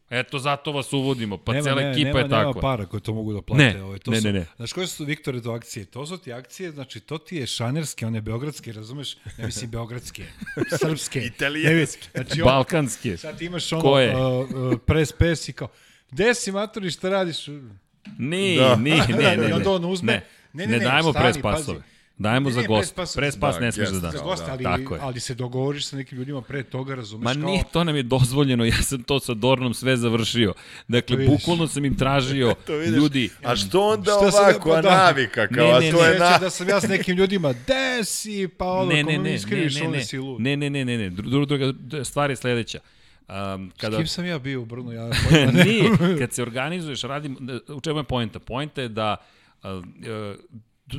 Eto, 0.09 0.39
zato 0.39 0.71
vas 0.71 0.93
uvodimo, 0.93 1.37
pa 1.37 1.53
nema, 1.53 1.63
cela 1.63 1.81
nema, 1.81 1.91
ekipa 1.91 2.07
nema, 2.07 2.19
je 2.19 2.29
takva. 2.29 2.39
Nema 2.39 2.61
para 2.61 2.85
koje 2.85 3.01
to 3.01 3.13
mogu 3.13 3.33
da 3.33 3.41
plate. 3.41 3.63
Ne, 3.63 3.83
ovaj, 3.83 3.99
to 3.99 4.11
ne, 4.11 4.21
su, 4.21 4.27
ne, 4.27 4.33
ne. 4.33 4.45
Znaš 4.55 4.73
koje 4.73 4.87
su, 4.87 5.05
Viktore, 5.05 5.41
to 5.41 5.51
akcije? 5.51 5.85
To 5.85 6.05
su 6.05 6.17
ti 6.17 6.33
akcije, 6.33 6.71
znači 6.71 6.99
to 6.99 7.17
ti 7.17 7.35
je 7.35 7.47
šanerske, 7.47 8.07
one 8.07 8.21
beogradske, 8.21 8.71
razumeš? 8.71 9.17
Ne 9.37 9.45
mislim 9.45 9.71
beogradske, 9.71 10.25
srpske. 10.81 11.19
Italijanske. 11.19 12.07
Ne, 12.15 12.23
znači, 12.23 12.41
on, 12.41 12.45
Balkanske. 12.45 13.17
sad 13.17 13.37
ti 13.37 13.45
imaš 13.45 13.73
ono, 13.73 13.81
Koje? 13.81 14.15
uh, 14.15 14.49
uh, 14.49 14.79
pres 14.85 15.11
pes 15.11 15.49
i 15.49 15.53
kao, 15.53 15.67
gde 16.11 16.33
si 16.33 16.51
matori, 16.51 16.91
šta 16.91 17.09
radiš? 17.09 17.47
Ni, 18.17 18.57
Da. 18.57 18.75
ni, 18.75 18.89
ne, 18.89 19.05
ne, 19.09 19.37
ne. 19.37 19.49
I 19.49 19.53
onda 19.53 19.71
on 19.71 19.83
uzme- 19.83 20.05
Ne, 20.05 20.23
Ne, 20.55 20.65
ne, 20.65 20.71
ne, 20.71 20.77
ne, 20.77 20.85
dajemo 20.85 21.11
stani, 21.11 21.23
pres 21.25 21.37
pazi. 21.37 21.57
pasove. 21.57 21.81
Dajemo 22.17 22.49
Ne, 22.49 22.53
za 22.53 22.61
gost. 22.63 22.95
pres 22.95 23.07
pas- 23.07 23.15
Pres 23.15 23.35
pas 23.37 23.55
da, 23.55 23.61
ne 23.61 23.71
smiješ 23.71 23.89
da 23.89 23.99
daš. 23.99 24.11
Za 24.11 24.19
gosta, 24.19 24.45
ali, 24.49 24.63
Tako 24.63 24.95
je. 24.95 25.01
ali 25.03 25.19
se 25.19 25.33
dogovoriš 25.35 25.85
sa 25.85 25.95
nekim 25.95 26.17
ljudima 26.17 26.41
pre 26.41 26.63
toga, 26.63 26.95
razumeš 26.95 27.23
Ma 27.25 27.33
kao... 27.33 27.41
nije, 27.43 27.63
to 27.73 27.83
nam 27.83 27.95
je 27.95 28.03
dozvoljeno, 28.03 28.65
ja 28.65 28.81
sam 28.81 29.03
to 29.03 29.19
sa 29.19 29.33
Dornom 29.33 29.73
sve 29.73 29.97
završio. 29.97 30.53
Dakle, 30.87 31.17
bukvalno 31.19 31.67
sam 31.67 31.85
im 31.85 31.97
tražio, 31.97 32.55
ljudi, 32.95 33.29
A 33.43 33.55
što 33.55 33.81
onda 33.83 34.11
Šta 34.11 34.25
ja 34.37 34.43
ovako, 34.43 34.71
a 34.71 34.75
podao? 34.75 34.91
navika, 34.93 35.47
kao, 35.47 35.65
Ne, 35.79 35.87
a 35.87 35.91
to 35.91 36.01
ne. 36.01 36.07
je 36.07 36.19
na... 36.19 36.37
da 36.37 36.49
sam 36.49 36.69
ja 36.69 36.81
s 36.81 36.87
nekim 36.87 37.17
ljudima, 37.17 37.53
de 37.53 38.03
si, 38.03 38.47
pa 38.49 38.65
ono, 38.67 38.85
ne, 38.85 39.03
ne, 39.03 39.11
ne, 39.13 39.19
ne, 39.19 39.39
ne, 39.49 39.87
ne, 40.39 40.57
ne, 40.57 40.69
ne, 40.69 40.69
ne, 40.69 40.85
ne, 40.87 40.97
ne, 40.99 41.11
Dru- 41.11 41.45
druga 41.45 41.73
stvar 42.03 42.29
je 42.29 42.35
sledeća. 42.35 42.79
Um, 43.29 43.71
S 43.75 43.81
kada, 43.81 43.97
kim 43.97 44.07
sam 44.07 44.25
ja 44.25 44.39
bio 44.39 44.61
u 44.61 44.65
Brnu? 44.65 44.91
Ja 44.91 45.09
Nije, 45.65 46.17
kad 46.19 46.33
se 46.33 46.41
organizuješ, 46.41 47.01
radim, 47.01 47.37
u 47.67 47.81
čemu 47.81 47.99
je 47.99 48.03
poenta? 48.03 48.39
Poenta 48.39 48.81
je 48.81 48.89
da 48.89 49.15
uh, 49.63 49.69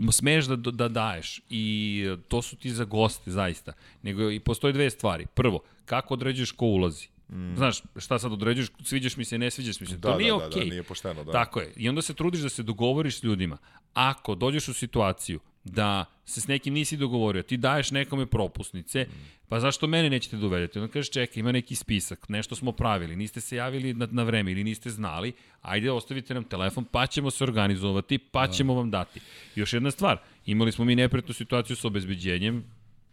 uh, 0.03 0.13
smeš 0.13 0.45
da, 0.45 0.57
da 0.57 0.89
daješ 0.89 1.41
i 1.51 2.07
uh, 2.13 2.19
to 2.29 2.43
su 2.43 2.57
ti 2.57 2.71
za 2.71 2.85
goste, 2.85 3.31
zaista. 3.31 3.73
Nego 4.03 4.31
i 4.31 4.41
postoje 4.41 4.73
dve 4.73 4.91
stvari. 4.91 5.27
Prvo, 5.35 5.61
kako 5.85 6.15
određuješ 6.15 6.53
ko 6.53 6.67
ulazi? 6.67 7.09
Mm. 7.29 7.57
Znaš, 7.57 7.83
šta 7.97 8.19
sad 8.19 8.33
određuješ, 8.33 8.69
sviđaš 8.85 9.17
mi 9.17 9.25
se, 9.25 9.39
ne 9.39 9.51
sviđaš 9.51 9.81
mi 9.81 9.87
se, 9.87 9.97
Da, 9.97 10.13
to 10.13 10.19
nije 10.19 10.33
da, 10.33 10.39
da, 10.39 10.47
okej. 10.47 10.65
da, 10.65 10.71
nije 10.71 10.83
pošteno, 10.83 11.25
da. 11.25 11.33
Tako 11.33 11.61
je. 11.61 11.73
I 11.77 11.89
onda 11.89 12.03
se 12.03 12.15
trudiš 12.15 12.41
da 12.41 12.49
se 12.49 12.63
dogovoriš 12.63 13.19
s 13.19 13.23
ljudima. 13.23 13.59
Ako 13.95 14.35
dođeš 14.35 14.69
u 14.69 14.75
situaciju 14.75 15.41
da 15.65 16.05
se 16.25 16.41
s 16.41 16.47
nekim 16.47 16.75
nisi 16.75 16.97
dogovorio, 16.97 17.43
ti 17.43 17.57
daješ 17.57 17.91
nekome 17.91 18.27
propusnice, 18.27 19.07
pa 19.49 19.61
zašto 19.61 19.87
mene 19.87 20.11
nećete 20.11 20.37
dovedeti? 20.37 20.79
Onda 20.79 20.93
kažeš, 20.93 21.11
čekaj, 21.11 21.41
ima 21.41 21.53
neki 21.53 21.75
spisak, 21.75 22.29
nešto 22.29 22.57
smo 22.57 22.73
pravili, 22.73 23.17
niste 23.17 23.41
se 23.41 23.57
javili 23.57 23.95
na, 23.95 24.09
na 24.11 24.23
vreme 24.23 24.53
ili 24.53 24.65
niste 24.65 24.91
znali, 24.91 25.33
ajde 25.63 25.91
ostavite 25.91 26.35
nam 26.35 26.45
telefon, 26.45 26.85
pa 26.85 27.07
ćemo 27.07 27.31
se 27.31 27.45
organizovati, 27.45 28.19
pa 28.19 28.49
ćemo 28.49 28.75
vam 28.75 28.91
dati. 28.91 29.21
Još 29.55 29.73
jedna 29.73 29.91
stvar, 29.91 30.19
imali 30.47 30.73
smo 30.73 30.85
mi 30.85 30.95
nepretnu 30.95 31.35
situaciju 31.35 31.77
sa 31.77 31.89
obezbeđenjem, 31.89 32.65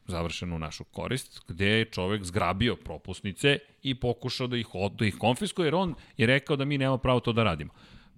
završeno 0.08 0.56
u 0.56 0.60
našu 0.60 0.84
korist, 0.84 1.42
gde 1.48 1.68
je 1.68 1.86
čovek 1.86 2.24
zgrabio 2.24 2.76
propusnice 2.76 3.60
i 3.84 3.96
pokušao 3.96 4.48
da 4.48 4.58
ih, 4.58 4.68
da 5.00 5.06
ih 5.06 5.16
konfiskuje, 5.16 5.68
jer 5.68 5.76
on 5.76 5.96
je 6.18 6.28
rekao 6.28 6.56
da 6.56 6.66
mi 6.66 6.78
nemamo 6.78 6.98
pravo 6.98 7.20
to 7.20 7.34
da 7.34 7.44
radimo. 7.44 7.74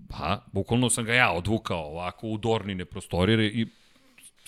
Pa, 0.10 0.46
bukvalno 0.52 0.90
sam 0.90 1.06
ga 1.06 1.14
ja 1.14 1.32
odvukao 1.32 1.86
ovako 1.86 2.28
u 2.28 2.38
dornine 2.38 2.86
prostorije 2.86 3.52
i 3.52 3.68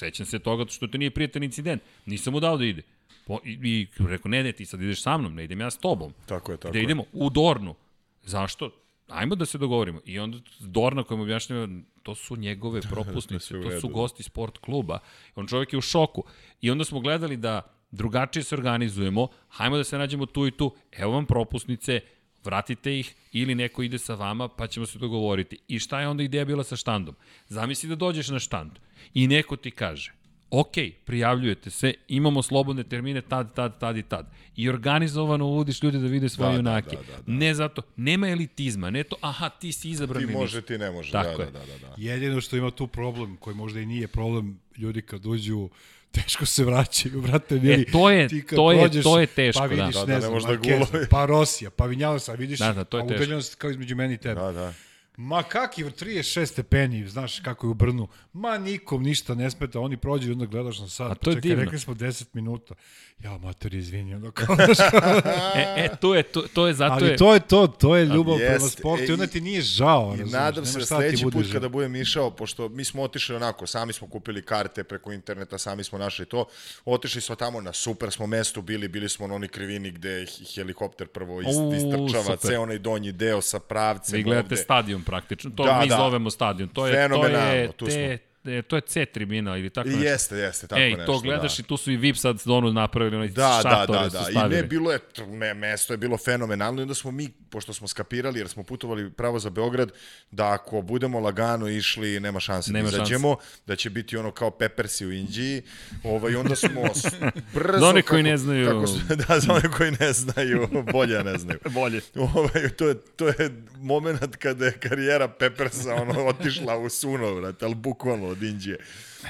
sećam 0.02 0.26
se 0.26 0.40
toga 0.40 0.66
što 0.70 0.88
to 0.88 0.98
nije 0.98 1.12
prijatan 1.12 1.44
incident. 1.44 1.82
Nisam 2.06 2.34
mu 2.34 2.40
dao 2.40 2.58
da 2.58 2.66
ide. 2.66 2.82
Po, 3.28 3.40
i, 3.46 3.54
I 3.64 3.88
rekao, 4.00 4.30
ne, 4.30 4.44
ne, 4.44 4.52
ti 4.52 4.66
sad 4.66 4.82
ideš 4.82 5.02
sa 5.02 5.18
mnom, 5.18 5.36
ne 5.36 5.44
idem 5.44 5.62
ja 5.62 5.70
s 5.72 5.78
tobom. 5.78 6.14
Tako 6.26 6.52
je, 6.52 6.58
tako 6.58 6.72
Gde 6.72 6.80
je. 6.80 6.84
idemo? 6.84 7.04
U 7.14 7.30
Dornu. 7.30 7.76
Zašto? 8.24 8.72
Ajmo 9.08 9.36
da 9.36 9.46
se 9.46 9.58
dogovorimo. 9.58 10.02
I 10.06 10.20
onda 10.20 10.38
Dorna 10.60 11.04
koja 11.04 11.18
mu 11.18 11.24
objašnjava, 11.24 11.68
to 12.04 12.16
su 12.16 12.36
njegove 12.36 12.82
propusnice, 12.94 13.46
sve 13.46 13.60
u 13.60 13.64
to 13.64 13.80
su 13.80 13.90
gosti 13.90 14.24
sport 14.24 14.58
kluba. 14.58 15.00
On 15.36 15.48
čovjek 15.48 15.74
je 15.74 15.80
u 15.80 15.82
šoku. 15.82 16.24
I 16.62 16.72
onda 16.72 16.84
smo 16.84 17.00
gledali 17.00 17.38
da 17.38 17.62
drugačije 17.92 18.44
se 18.44 18.56
organizujemo, 18.56 19.28
hajmo 19.50 19.78
da 19.78 19.84
se 19.84 19.98
nađemo 19.98 20.26
tu 20.26 20.48
i 20.48 20.52
tu, 20.52 20.76
evo 20.92 21.12
vam 21.12 21.26
propusnice, 21.26 22.00
vratite 22.44 23.00
ih 23.00 23.16
ili 23.32 23.56
neko 23.56 23.84
ide 23.84 23.98
sa 23.98 24.16
vama 24.16 24.48
pa 24.48 24.68
ćemo 24.68 24.86
se 24.86 25.00
dogovoriti. 25.00 25.58
I 25.68 25.80
šta 25.80 26.02
je 26.02 26.08
onda 26.08 26.24
ideja 26.24 26.46
bila 26.46 26.64
sa 26.64 26.76
štandom? 26.76 27.16
Zamisli 27.48 27.90
da 27.90 27.96
dođeš 27.96 28.30
na 28.30 28.40
štand 28.40 28.72
i 29.14 29.28
neko 29.28 29.56
ti 29.56 29.72
kaže, 29.72 30.14
ok, 30.52 30.74
prijavljujete 31.06 31.70
se, 31.70 31.94
imamo 32.08 32.42
slobodne 32.42 32.84
termine 32.84 33.22
tad, 33.22 33.54
tad, 33.54 33.80
tad 33.80 33.98
i 33.98 34.04
tad. 34.04 34.32
I 34.56 34.70
organizovano 34.70 35.46
uvodiš 35.46 35.84
ljude 35.84 36.00
da 36.00 36.08
vide 36.08 36.30
svoje 36.30 36.48
Da, 36.48 36.52
da, 36.52 36.58
junake. 36.58 36.96
da, 36.96 37.02
da, 37.02 37.22
da. 37.22 37.32
Ne 37.32 37.54
zato, 37.54 37.82
nema 37.96 38.30
elitizma, 38.30 38.90
ne 38.90 39.04
to, 39.04 39.16
aha, 39.22 39.50
ti 39.50 39.72
si 39.72 39.90
izabran. 39.90 40.28
Ti 40.28 40.34
može, 40.34 40.62
ti 40.62 40.78
ne 40.78 40.92
može. 40.92 41.12
Tako 41.12 41.38
da, 41.38 41.44
je. 41.44 41.52
da, 41.52 41.60
da, 41.60 41.66
da, 41.66 41.78
da. 41.78 41.94
Jedino 41.98 42.42
što 42.42 42.58
ima 42.58 42.72
tu 42.72 42.88
problem, 42.88 43.38
koji 43.38 43.56
možda 43.56 43.80
i 43.80 43.86
nije 43.86 44.08
problem, 44.08 44.60
ljudi 44.78 45.02
kad 45.02 45.26
uđu, 45.26 45.70
teško 46.14 46.46
se 46.46 46.64
vraćaju, 46.64 47.22
brate, 47.22 47.56
mili. 47.56 47.82
E, 47.82 47.86
to 47.88 48.10
je- 48.10 48.28
ti 48.28 48.42
kad 48.42 48.56
to 48.56 48.72
je- 48.72 48.80
prođeš, 48.80 49.04
to 49.04 49.20
je 49.20 49.28
teško, 49.28 49.60
pa 49.60 49.68
da. 49.68 49.76
vidiš, 49.76 49.96
Da, 49.96 50.00
da, 50.00 50.08
ne 50.08 50.14
ne 50.14 50.22
znam, 50.22 50.34
da 50.34 50.48
Markeza, 50.48 50.78
gulovi. 50.86 51.08
pa 51.10 51.26
Rosija, 51.26 51.70
pa 51.72 51.86
Vinjalsa, 51.86 52.34
vidiš, 52.34 52.60
Da, 52.60 52.74
da, 52.74 52.84
to 52.84 52.98
je 52.98 53.02
a 53.02 53.06
udaljenost 53.06 53.56
kao 53.56 53.70
između 53.70 53.96
meni 53.96 54.14
i 54.14 54.18
tebe. 54.18 54.36
Da, 54.36 54.52
da. 54.52 54.74
Ma 55.22 55.44
kaki 55.44 55.84
36 55.84 56.46
stepeni, 56.46 57.08
znaš 57.08 57.40
kako 57.40 57.68
je 57.68 57.72
u 57.72 57.74
Brnu. 57.74 58.08
Ma 58.34 58.58
nikom 58.58 59.04
ništa 59.04 59.36
ne 59.36 59.52
smeta, 59.52 59.80
oni 59.80 59.98
prođu 59.98 60.30
i 60.30 60.32
onda 60.32 60.46
gledaš 60.46 60.80
na 60.80 60.88
sat. 60.90 61.12
A 61.12 61.16
to 61.16 61.30
je 61.30 61.36
Čekaj, 61.36 61.50
divno. 61.50 61.64
rekli 61.64 61.80
smo 61.80 61.94
10 61.94 62.26
minuta. 62.34 62.76
Ja, 63.20 63.38
mater, 63.38 63.74
izvini, 63.74 64.16
ono 64.16 64.32
kao, 64.32 64.56
E, 65.56 65.74
e, 65.78 65.90
to 66.02 66.16
je, 66.16 66.24
to, 66.24 66.42
to 66.54 66.68
je 66.68 66.74
zato 66.74 66.94
ali 66.94 67.08
je... 67.08 67.18
to 67.18 67.34
je 67.34 67.40
to, 67.40 67.68
to 67.68 67.96
je 67.96 68.06
ljubav 68.06 68.40
jest, 68.40 68.48
prema 68.50 68.70
sportu 68.70 69.04
e, 69.04 69.08
i 69.08 69.12
onda 69.12 69.28
ti 69.28 69.42
nije 69.42 69.62
žao, 69.62 70.06
I 70.06 70.10
razumeš, 70.12 70.32
nadam 70.32 70.66
se 70.66 70.74
da 70.74 70.80
ti 70.80 70.86
sledeći 70.88 71.24
put 71.24 71.46
žao. 71.46 71.54
kada 71.54 71.70
budem 71.70 71.96
išao, 71.96 72.32
pošto 72.32 72.70
mi 72.70 72.86
smo 72.86 73.04
otišli 73.04 73.36
onako, 73.36 73.68
sami 73.68 73.94
smo 73.94 74.08
kupili 74.08 74.42
karte 74.42 74.84
preko 74.84 75.12
interneta, 75.12 75.58
sami 75.58 75.84
smo 75.84 75.98
našli 75.98 76.26
to, 76.26 76.46
otišli 76.86 77.22
smo 77.22 77.36
tamo 77.36 77.62
na 77.62 77.74
super 77.74 78.12
smo 78.12 78.28
mestu 78.28 78.62
bili, 78.62 78.88
bili 78.88 79.10
smo 79.10 79.28
na 79.28 79.36
onoj 79.36 79.48
krivini 79.48 79.92
gde 79.92 80.26
helikopter 80.56 81.08
prvo 81.08 81.42
ist, 81.42 81.60
U, 81.60 81.74
istrčava, 81.74 82.24
super. 82.24 82.52
ceo 82.52 82.62
onaj 82.62 82.80
donji 82.80 83.12
deo 83.12 83.42
sa 83.42 83.60
pravcem 83.60 84.18
Vi 84.18 84.24
gledate 84.24 84.46
ovde. 84.46 84.58
stadion 84.58 85.04
praktično, 85.12 85.52
to 85.52 85.64
Da, 85.64 85.80
mi 85.82 85.90
da. 85.90 85.96
zovemo 85.98 86.30
stadion. 86.30 86.70
To 86.70 86.88
je, 86.88 87.10
to 87.10 87.28
je, 87.28 87.72
te, 87.78 88.18
te, 88.44 88.62
to 88.62 88.76
je 88.76 88.82
C 88.82 89.06
tribina 89.06 89.58
ili 89.58 89.70
tako 89.70 89.90
I 89.90 89.92
nešto. 89.92 90.04
jeste, 90.04 90.36
jeste, 90.38 90.68
tako 90.68 90.82
Ej, 90.82 90.90
nešto. 90.90 91.06
to 91.06 91.20
gledaš 91.20 91.58
da. 91.58 91.62
i 91.62 91.66
tu 91.66 91.78
su 91.78 91.92
i 91.92 91.98
VIP 91.98 92.18
sad 92.18 92.42
donu 92.46 92.74
napravili 92.74 93.16
onaj 93.16 93.28
Da, 93.28 93.34
da, 93.64 93.70
šatore 93.70 94.00
da, 94.00 94.10
su 94.10 94.16
da. 94.16 94.30
I 94.30 94.32
stavili. 94.32 94.56
ne, 94.56 94.64
bilo 94.64 94.92
je, 94.92 95.00
me, 95.28 95.54
mesto 95.54 95.94
je 95.94 95.98
bilo 95.98 96.18
fenomenalno 96.18 96.82
i 96.82 96.84
onda 96.84 96.94
smo 96.94 97.12
mi, 97.12 97.30
pošto 97.50 97.74
smo 97.74 97.88
skapirali, 97.88 98.40
jer 98.40 98.50
smo 98.50 98.64
putovali 98.64 99.12
pravo 99.12 99.40
za 99.40 99.50
Beograd, 99.50 99.92
da 100.32 100.52
ako 100.52 100.82
budemo 100.82 101.20
lagano 101.20 101.68
išli, 101.68 102.20
nema 102.20 102.40
šanse 102.40 102.72
Nema 102.72 102.90
da 102.90 102.96
izađemo, 102.96 103.36
da 103.68 103.76
će 103.76 103.90
biti 103.90 104.18
ono 104.18 104.32
kao 104.32 104.52
Peppersi 104.52 105.06
u 105.06 105.12
Indiji. 105.12 105.62
Ovaj, 106.04 106.36
onda 106.36 106.56
smo 106.56 106.82
brzo... 107.54 107.80
Za 107.80 107.88
one 107.88 108.02
koji 108.02 108.24
ne 108.24 108.38
znaju- 108.38 108.66
Kako, 108.68 108.86
da, 109.28 109.40
za 109.40 109.54
one 109.54 109.72
koji 109.72 109.92
ne 109.92 110.14
znaju, 110.14 110.68
bolje 110.92 111.24
ne 111.24 111.38
znaju. 111.38 111.60
Bolje. 111.72 112.02
Ovaj, 112.16 112.70
to, 112.70 112.88
je, 112.88 112.96
to 113.16 113.28
je 113.28 113.50
moment 113.76 114.36
kada 114.36 114.66
je 114.66 114.72
karijera 114.72 115.28
Peppersa 115.30 115.94
ono, 115.94 116.26
otišla 116.26 116.78
u 116.78 116.90
suno, 116.90 117.34
vrate, 117.34 117.66
ali 117.66 117.76
bukvalno 117.76 118.31
od 118.32 118.44
Indije. 118.44 118.78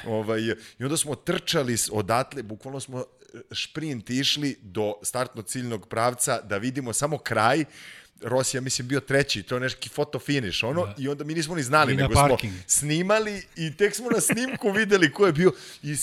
Ovaj, 0.05 0.41
I 0.79 0.83
onda 0.83 0.97
smo 0.97 1.15
trčali 1.15 1.77
odatle, 1.91 2.43
bukvalno 2.43 2.79
smo 2.79 2.99
e, 2.99 3.03
šprint 3.51 4.09
išli 4.09 4.57
do 4.61 4.93
startno 5.03 5.41
ciljnog 5.41 5.87
pravca 5.87 6.41
da 6.41 6.57
vidimo 6.57 6.93
samo 6.93 7.17
kraj, 7.17 7.65
Rossi, 8.23 8.57
ja 8.57 8.61
mislim, 8.61 8.87
bio 8.87 8.99
treći, 8.99 9.43
to 9.43 9.55
je 9.55 9.61
neki 9.61 9.89
foto 9.89 10.19
finish, 10.19 10.63
ono, 10.63 10.85
da. 10.85 10.95
i 10.97 11.07
onda 11.07 11.23
mi 11.23 11.33
nismo 11.33 11.55
ni 11.55 11.63
znali, 11.63 11.95
nego 11.95 12.13
smo 12.13 12.27
parking. 12.27 12.53
snimali 12.67 13.43
i 13.55 13.77
tek 13.77 13.95
smo 13.95 14.09
na 14.09 14.21
snimku 14.21 14.71
videli 14.79 15.13
ko 15.13 15.25
je 15.25 15.31
bio 15.31 15.51
i 15.83 15.95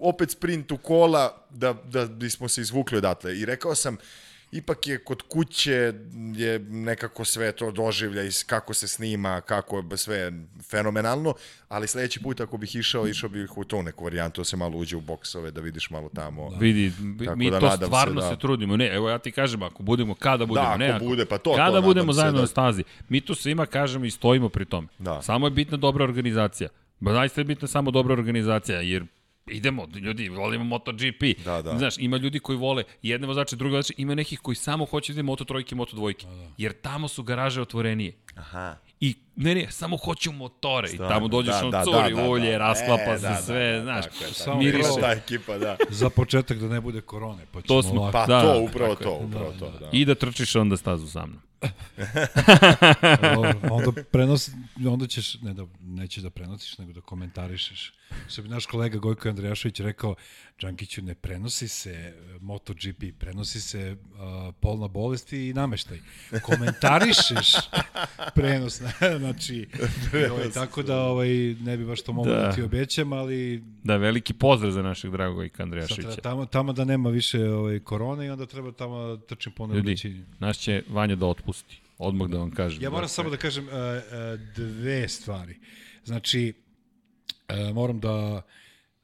opet 0.00 0.30
sprint 0.30 0.72
u 0.72 0.76
kola 0.78 1.46
da, 1.50 1.72
da 1.72 2.06
bismo 2.06 2.48
se 2.48 2.60
izvukli 2.60 2.98
odatle. 2.98 3.38
I 3.38 3.44
rekao 3.44 3.74
sam, 3.74 3.96
ipak 4.52 4.86
je 4.86 4.98
kod 4.98 5.22
kuće 5.22 5.92
je 6.34 6.58
nekako 6.58 7.24
sve 7.24 7.52
to 7.52 7.70
doživlja 7.70 8.22
i 8.24 8.30
kako 8.46 8.74
se 8.74 8.88
snima, 8.88 9.40
kako 9.40 9.84
je 9.90 9.96
sve 9.96 10.32
fenomenalno, 10.70 11.34
ali 11.68 11.86
sledeći 11.88 12.22
put 12.22 12.40
ako 12.40 12.56
bih 12.56 12.76
išao, 12.76 13.08
išao 13.08 13.28
bih 13.28 13.58
u 13.58 13.64
to 13.64 13.82
neku 13.82 14.04
varijantu, 14.04 14.40
da 14.40 14.44
se 14.44 14.56
malo 14.56 14.78
uđe 14.78 14.96
u 14.96 15.00
boksove, 15.00 15.50
da 15.50 15.60
vidiš 15.60 15.90
malo 15.90 16.08
tamo. 16.14 16.50
Da. 16.50 16.56
Vidi, 16.56 16.92
Tako 17.24 17.36
mi 17.36 17.50
da 17.50 17.60
to 17.60 17.70
se 17.70 17.76
stvarno 17.76 18.20
se, 18.20 18.28
da- 18.28 18.36
trudimo. 18.36 18.76
Ne, 18.76 18.94
evo 18.94 19.10
ja 19.10 19.18
ti 19.18 19.32
kažem, 19.32 19.62
ako 19.62 19.82
budemo, 19.82 20.14
kada 20.14 20.46
budemo, 20.46 20.66
ako 20.66 20.78
ne, 20.78 20.88
ako, 20.88 21.04
bude, 21.04 21.24
pa 21.24 21.38
to, 21.38 21.50
to 21.50 21.56
kada 21.56 21.64
nadam 21.64 21.84
budemo 21.84 22.12
se 22.12 22.16
zajedno 22.16 22.38
da- 22.38 22.42
na 22.42 22.46
stazi, 22.46 22.84
mi 23.08 23.20
to 23.20 23.34
svima 23.34 23.66
kažemo 23.66 24.04
i 24.04 24.10
stojimo 24.10 24.48
pri 24.48 24.64
tome. 24.64 24.88
Da. 24.98 25.22
Samo 25.22 25.46
je 25.46 25.50
bitna 25.50 25.76
dobra 25.76 26.04
organizacija. 26.04 26.68
Ba 27.00 27.12
zaista 27.12 27.40
je 27.40 27.44
bitna 27.44 27.68
samo 27.68 27.90
dobra 27.90 28.14
organizacija, 28.14 28.80
jer 28.80 29.04
idemo, 29.50 29.86
ljudi, 29.94 30.28
volimo 30.28 30.64
MotoGP. 30.64 31.44
Da, 31.44 31.62
da. 31.62 31.78
Znaš, 31.78 31.94
ima 31.98 32.16
ljudi 32.16 32.38
koji 32.38 32.58
vole 32.58 32.84
jedne 33.02 33.26
vozače, 33.26 33.56
druge 33.56 33.76
vozače, 33.76 33.94
ima 33.96 34.14
nekih 34.14 34.40
koji 34.40 34.54
samo 34.54 34.84
hoće 34.84 35.12
da 35.12 35.14
ide 35.14 35.22
Moto 35.22 35.44
trojke, 35.44 35.74
Moto 35.74 35.96
dvojke. 35.96 36.26
Da, 36.26 36.34
da. 36.34 36.48
Jer 36.58 36.72
tamo 36.72 37.08
su 37.08 37.22
garaže 37.22 37.60
otvorenije. 37.60 38.16
Aha. 38.34 38.76
I 39.00 39.14
ne, 39.36 39.54
ne, 39.54 39.66
samo 39.70 39.96
hoću 39.96 40.32
motore. 40.32 40.88
Stvarno, 40.88 41.14
I 41.14 41.14
tamo 41.14 41.28
dođeš 41.28 41.54
da, 41.54 41.60
da, 41.62 41.70
da, 41.70 41.84
curi 41.84 42.14
da, 42.14 42.22
da, 42.22 42.28
ulje, 42.28 42.50
da. 42.52 42.58
rasklapa 42.58 43.12
E, 43.12 43.16
se 43.16 43.22
da, 43.22 43.28
da, 43.28 43.36
sve, 43.36 43.72
da, 43.72 43.82
znaš, 43.82 44.04
tako 44.04 44.16
tako 44.18 44.34
Samo 44.34 44.58
miriše. 44.58 44.88
Ta 45.00 45.12
ekipa, 45.12 45.58
da. 45.58 45.76
Za 45.88 46.10
početak 46.10 46.58
da 46.58 46.68
ne 46.68 46.80
bude 46.80 47.00
korone, 47.00 47.42
pa 47.52 47.60
ćemo 47.60 47.66
To 47.68 47.82
smo- 47.82 48.00
lako. 48.00 48.12
Pa 48.12 48.26
Da, 48.26 48.42
to, 48.42 48.60
upravo 48.60 48.94
tako 48.94 49.04
to, 49.04 49.16
upravo 49.16 49.52
to, 49.58 49.70
da. 49.80 49.88
I 49.92 50.04
da 50.04 50.14
trčiš 50.14 50.56
onda 50.56 50.76
stazu 50.76 51.06
sa 51.08 51.26
mnom. 51.26 51.40
Onda 53.70 54.02
prenos, 54.12 54.50
onda 54.86 55.06
ćeš, 55.06 55.40
ne 55.42 55.54
da, 55.54 55.66
nećeš 55.80 56.22
da 56.22 56.30
prenosiš, 56.30 56.78
nego 56.78 56.92
da 56.92 57.00
komentarišeš. 57.00 57.92
Što 58.28 58.42
bi 58.42 58.48
naš 58.48 58.66
kolega 58.66 58.98
Gojko 58.98 59.28
Andrejašović 59.28 59.80
rekao, 59.80 60.14
Đankiću, 60.60 61.02
ne 61.02 61.14
prenosi 61.14 61.68
se 61.68 61.90
e, 61.92 62.12
MotoGP, 62.40 63.18
prenosi 63.18 63.60
se 63.60 63.96
uh, 64.02 64.54
polna 64.60 64.88
bolest 64.88 65.32
i 65.32 65.52
nameštaj. 65.54 65.98
Komentarišeš 66.42 67.52
prenos, 68.34 68.80
znači, 69.26 69.66
ovaj, 70.32 70.50
tako 70.50 70.82
da 70.82 71.00
ovaj, 71.02 71.28
ne 71.54 71.76
bi 71.76 71.84
baš 71.84 72.02
to 72.02 72.12
mogu 72.12 72.28
da. 72.28 72.34
Da. 72.36 72.42
da 72.42 72.52
ti 72.52 72.62
obećam, 72.62 73.12
ali 73.12 73.64
Da, 73.84 73.96
veliki 73.96 74.32
pozdrav 74.34 74.72
za 74.72 74.82
našeg 74.82 75.10
dragog 75.10 75.44
Ika 75.44 75.56
sad 75.56 75.62
Andrejašića. 75.62 76.02
treba 76.02 76.16
tamo, 76.16 76.46
tamo 76.46 76.72
da 76.72 76.84
nema 76.84 77.10
više 77.10 77.44
ovaj, 77.44 77.80
korone 77.80 78.26
i 78.26 78.30
onda 78.30 78.46
treba 78.46 78.72
tamo 78.72 78.98
da 79.06 79.26
trčim 79.26 79.52
po 79.52 79.64
Ljudi, 79.64 79.76
nebudećini. 79.76 80.24
naš 80.38 80.58
će 80.58 80.82
Vanja 80.88 81.14
da 81.16 81.26
otpusti. 81.26 81.80
Odmah 81.98 82.28
da 82.28 82.38
vam 82.38 82.50
kažem. 82.50 82.82
Ja 82.82 82.90
moram 82.90 83.02
Dakle, 83.02 83.14
samo 83.14 83.30
da 83.30 83.36
kažem 83.36 83.64
uh, 83.64 83.70
uh, 83.72 84.40
dve 84.56 85.08
stvari. 85.08 85.56
Znači, 86.04 86.52
uh, 87.48 87.74
moram 87.74 88.00
da 88.00 88.42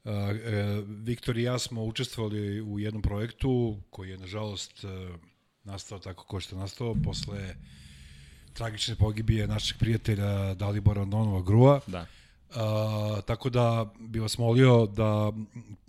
uh, 0.03 0.11
uh, 0.11 0.15
Viktor 0.87 1.37
i 1.37 1.43
ja 1.43 1.59
smo 1.59 1.83
učestvovali 1.83 2.61
u 2.61 2.79
jednom 2.79 3.01
projektu 3.01 3.77
koji 3.89 4.09
je 4.09 4.17
nažalost 4.17 4.83
uh, 4.83 4.89
nastao 5.63 5.99
tako 5.99 6.25
kao 6.27 6.39
što 6.39 6.55
je 6.55 6.59
nastao 6.59 6.95
posle 7.03 7.55
tragične 8.53 8.95
pogibije 8.95 9.47
našeg 9.47 9.77
prijatelja 9.77 10.53
Dalibora 10.53 11.05
Nonova 11.05 11.41
Grua. 11.41 11.79
Da. 11.87 12.05
Uh, 12.49 12.59
tako 13.21 13.49
da 13.49 13.65
bi 13.99 14.19
vas 14.19 14.37
molio 14.37 14.85
da 14.87 15.31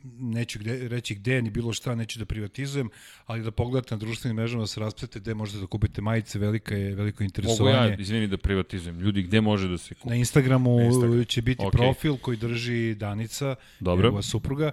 neću 0.05 0.59
gde, 0.59 0.89
reći 0.89 1.15
gde 1.15 1.43
ni 1.43 1.51
bilo 1.51 1.73
šta 1.73 1.95
neću 1.95 2.19
da 2.19 2.25
privatizujem, 2.25 2.89
ali 3.27 3.43
da 3.43 3.51
pogledate 3.51 3.95
na 3.95 3.99
društvenim 3.99 4.37
mrežama 4.37 4.63
da 4.63 4.67
se 4.67 4.81
rasprete 4.81 5.21
gde 5.21 5.35
možete 5.35 5.59
da 5.59 5.67
kupite 5.67 6.03
majice, 6.03 6.39
velika 6.39 6.75
je 6.75 6.95
veliko 6.95 7.17
Mogu 7.17 7.25
interesovanje. 7.25 7.77
ja, 7.89 7.97
izvini 7.97 8.27
da 8.27 8.37
privatizujem. 8.37 9.01
Ljudi, 9.01 9.23
gde 9.23 9.41
može 9.41 9.69
da 9.69 9.79
se 9.79 9.95
kupi? 9.95 10.09
Na 10.09 10.17
Instagramu 10.17 10.79
Na 10.79 10.85
Instagram. 10.85 11.25
će 11.25 11.43
biti 11.43 11.63
Ok. 11.63 11.67
okay. 11.67 11.77
profil 11.77 12.17
koji 12.17 12.37
drži 12.37 12.95
Danica, 12.95 13.55
Dobro. 13.81 14.05
njegova 14.05 14.23
supruga. 14.23 14.71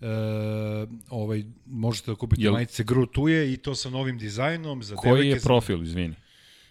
E, 0.00 0.06
ovaj, 1.10 1.44
možete 1.66 2.10
da 2.10 2.16
kupite 2.16 2.42
Jel- 2.42 2.52
majice 2.52 2.84
Gru 2.84 3.06
tuje 3.06 3.52
i 3.52 3.56
to 3.56 3.74
sa 3.74 3.90
novim 3.90 4.18
dizajnom. 4.18 4.82
Za 4.82 4.96
Koji 4.96 5.10
je 5.10 5.16
devojke, 5.16 5.40
za- 5.40 5.44
profil, 5.44 5.82
izvini? 5.82 6.14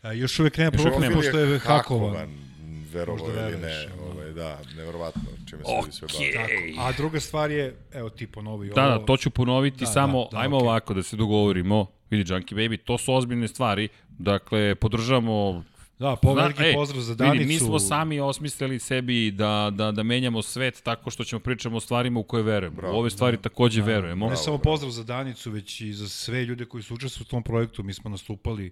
A, 0.01 0.13
još 0.13 0.39
uvek 0.39 0.57
nema 0.57 0.71
profil, 0.71 1.13
pošto 1.13 1.39
je 1.39 1.59
hakovan. 1.59 2.27
verovo 2.93 3.17
Možda 3.19 3.49
ili 3.49 3.57
ne, 3.57 3.87
ovaj, 4.03 4.31
da, 4.31 4.59
neverovatno 4.77 5.21
čime 5.49 5.61
se 5.63 5.71
ljudi 5.75 5.91
sve 5.91 6.07
bave. 6.09 6.31
Tako. 6.33 6.81
A 6.81 6.91
druga 6.91 7.19
stvar 7.19 7.51
je, 7.51 7.75
evo 7.93 8.09
ti 8.09 8.27
ponovi 8.27 8.69
Da, 8.69 8.85
ovo. 8.85 8.99
da, 8.99 9.05
to 9.05 9.17
ću 9.17 9.29
ponoviti, 9.29 9.77
Da, 9.77 9.85
da, 9.85 9.91
samo 9.91 10.23
da, 10.23 10.29
da, 10.31 10.41
ajmo 10.41 10.57
okej. 10.57 10.67
ovako 10.67 10.93
da 10.93 11.03
se 11.03 11.15
dogovorimo. 11.15 11.85
Vidi, 12.09 12.33
Junkie 12.33 12.57
Baby, 12.57 12.77
to 12.77 12.97
su 12.97 13.13
ozbiljne 13.13 13.47
stvari. 13.47 13.87
Dakle, 14.09 14.75
podržamo 14.75 15.63
Da, 15.99 16.15
po 16.15 16.29
Zna- 16.29 16.41
veliki 16.41 16.63
ej, 16.63 16.73
pozdrav 16.73 17.01
za 17.01 17.15
Danicu. 17.15 17.33
Vidi, 17.33 17.45
mi 17.45 17.59
smo 17.59 17.79
sami 17.79 18.19
osmislili 18.19 18.79
sebi 18.79 19.31
da, 19.31 19.71
da, 19.73 19.91
da 19.91 20.03
menjamo 20.03 20.41
svet 20.41 20.81
tako 20.83 21.11
što 21.11 21.23
ćemo 21.23 21.39
pričamo 21.39 21.77
o 21.77 21.79
stvarima 21.79 22.19
u 22.19 22.23
koje 22.23 22.43
verujemo. 22.43 22.75
Bravo. 22.75 22.95
u 22.95 22.99
ove 22.99 23.09
stvari 23.09 23.37
da, 23.37 23.43
takođe 23.43 23.81
verujemo. 23.81 24.29
Ne 24.29 24.35
samo 24.35 24.57
pozdrav 24.57 24.91
za 24.91 25.03
Danicu, 25.03 25.51
već 25.51 25.81
i 25.81 25.93
za 25.93 26.09
sve 26.09 26.45
ljude 26.45 26.65
koji 26.65 26.83
su 26.83 26.93
učestvovali 26.93 27.27
u 27.27 27.31
tom 27.31 27.43
projektu. 27.43 27.83
Mi 27.83 27.93
smo 27.93 28.09
nastupali 28.09 28.71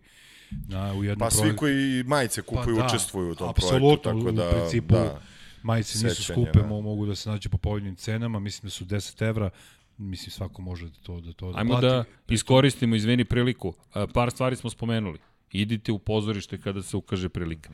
na, 0.68 0.94
u 0.94 1.04
jednom 1.04 1.20
Pa 1.20 1.32
svi 1.32 1.56
koji 1.56 2.04
majice 2.04 2.42
kupuju 2.42 2.76
Pa 2.76 2.82
da, 2.82 2.88
učestvuju 2.88 3.32
u 3.32 3.36
tom 3.36 3.50
apsolutno, 3.50 3.80
projektu, 4.04 4.26
tako 4.26 4.32
da, 4.34 4.50
u 4.50 4.52
principu 4.52 4.94
da. 4.94 5.20
majice 5.64 5.98
nisu 5.98 6.16
sećanje, 6.16 6.36
skupe, 6.36 6.60
da. 6.60 6.66
mo- 6.66 6.82
mogu 6.82 7.06
da 7.06 7.16
se 7.16 7.30
nađe 7.30 7.50
po 7.50 7.58
povoljnim 7.58 7.96
cenama, 7.96 8.40
mislim 8.40 8.68
da 8.68 8.72
su 8.72 8.86
10 8.86 9.22
evra, 9.22 9.50
mislim 9.98 10.32
svako 10.32 10.62
može 10.62 10.86
da 10.86 10.96
to 11.04 11.22
da 11.22 11.34
to 11.34 11.52
da 11.52 11.58
Ajmo 11.58 11.70
plati. 11.72 11.86
da 11.88 12.04
iskoristimo, 12.30 12.96
izvini, 12.96 13.26
priliku. 13.26 13.74
A, 13.94 14.08
Par 14.08 14.32
stvari 14.32 14.56
smo 14.56 14.70
spomenuli. 14.70 15.20
Idite 15.52 15.92
u 15.92 16.00
pozorište 16.00 16.58
kada 16.58 16.82
se 16.82 16.98
ukaže 16.98 17.30
prilika. 17.30 17.70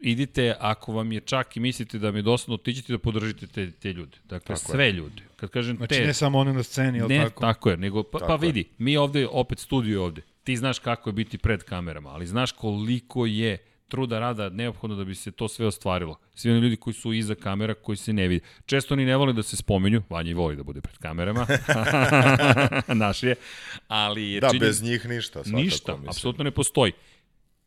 Idite, 0.00 0.54
ako 0.60 0.92
vam 0.92 1.12
je 1.12 1.20
čak 1.20 1.56
i 1.56 1.60
mislite 1.60 1.98
da 1.98 2.12
mi 2.12 2.18
je 2.18 2.22
dosadno, 2.22 2.54
otiđite 2.54 2.92
da 2.92 2.98
podržite 2.98 3.46
te, 3.46 3.70
te 3.72 3.92
ljude. 3.92 4.16
Dakle, 4.24 4.38
Tako 4.46 4.72
je. 4.72 4.74
sve 4.74 4.92
ljude. 4.92 5.22
Kad 5.36 5.50
kažem 5.50 5.76
Znači 5.76 5.94
te, 5.94 6.06
ne 6.06 6.14
samo 6.14 6.38
one 6.38 6.52
na 6.52 6.62
sceni, 6.62 7.00
ali 7.00 7.18
ne, 7.18 7.24
tako? 7.24 7.40
tako 7.40 7.70
je, 7.70 7.76
nego, 7.76 8.02
pa, 8.02 8.08
pa 8.10 8.18
Tako 8.18 8.32
je. 8.34 8.38
vidi, 8.38 8.64
mi 8.78 8.96
ovde, 8.96 9.26
opet 9.28 9.58
studio 9.58 9.92
je 9.92 10.00
ovde, 10.00 10.22
ti 10.44 10.56
znaš 10.56 10.78
kako 10.78 11.08
je 11.08 11.14
biti 11.14 11.38
pred 11.38 11.62
kamerama, 11.62 12.10
ali 12.10 12.26
znaš 12.26 12.52
koliko 12.52 13.26
je 13.26 13.58
truda 13.88 14.18
rada 14.18 14.48
neophodno 14.48 14.96
da 14.96 15.04
bi 15.04 15.14
se 15.14 15.30
to 15.30 15.48
sve 15.48 15.66
ostvarilo. 15.66 16.18
Svi 16.34 16.50
oni 16.50 16.60
ljudi 16.60 16.76
koji 16.76 16.94
su 16.94 17.12
iza 17.12 17.34
kamera, 17.34 17.74
koji 17.74 17.96
se 17.96 18.12
ne 18.12 18.28
vide. 18.28 18.44
Često 18.66 18.94
oni 18.94 19.04
ne 19.04 19.16
vole 19.16 19.32
da 19.32 19.42
se 19.42 19.56
spomenju, 19.56 20.02
Vanja 20.10 20.30
i 20.30 20.34
voli 20.34 20.56
da 20.56 20.62
bude 20.62 20.80
pred 20.80 20.96
kamerama, 20.98 21.46
naš 22.94 23.22
je, 23.22 23.34
ali 23.88 24.30
je 24.30 24.40
Da, 24.40 24.48
činjen- 24.48 24.60
bez 24.60 24.82
njih 24.82 25.06
ništa. 25.06 25.42
Ništa, 25.46 25.92
mislim. 25.92 26.08
apsolutno 26.08 26.44
ne 26.44 26.50
postoji. 26.50 26.92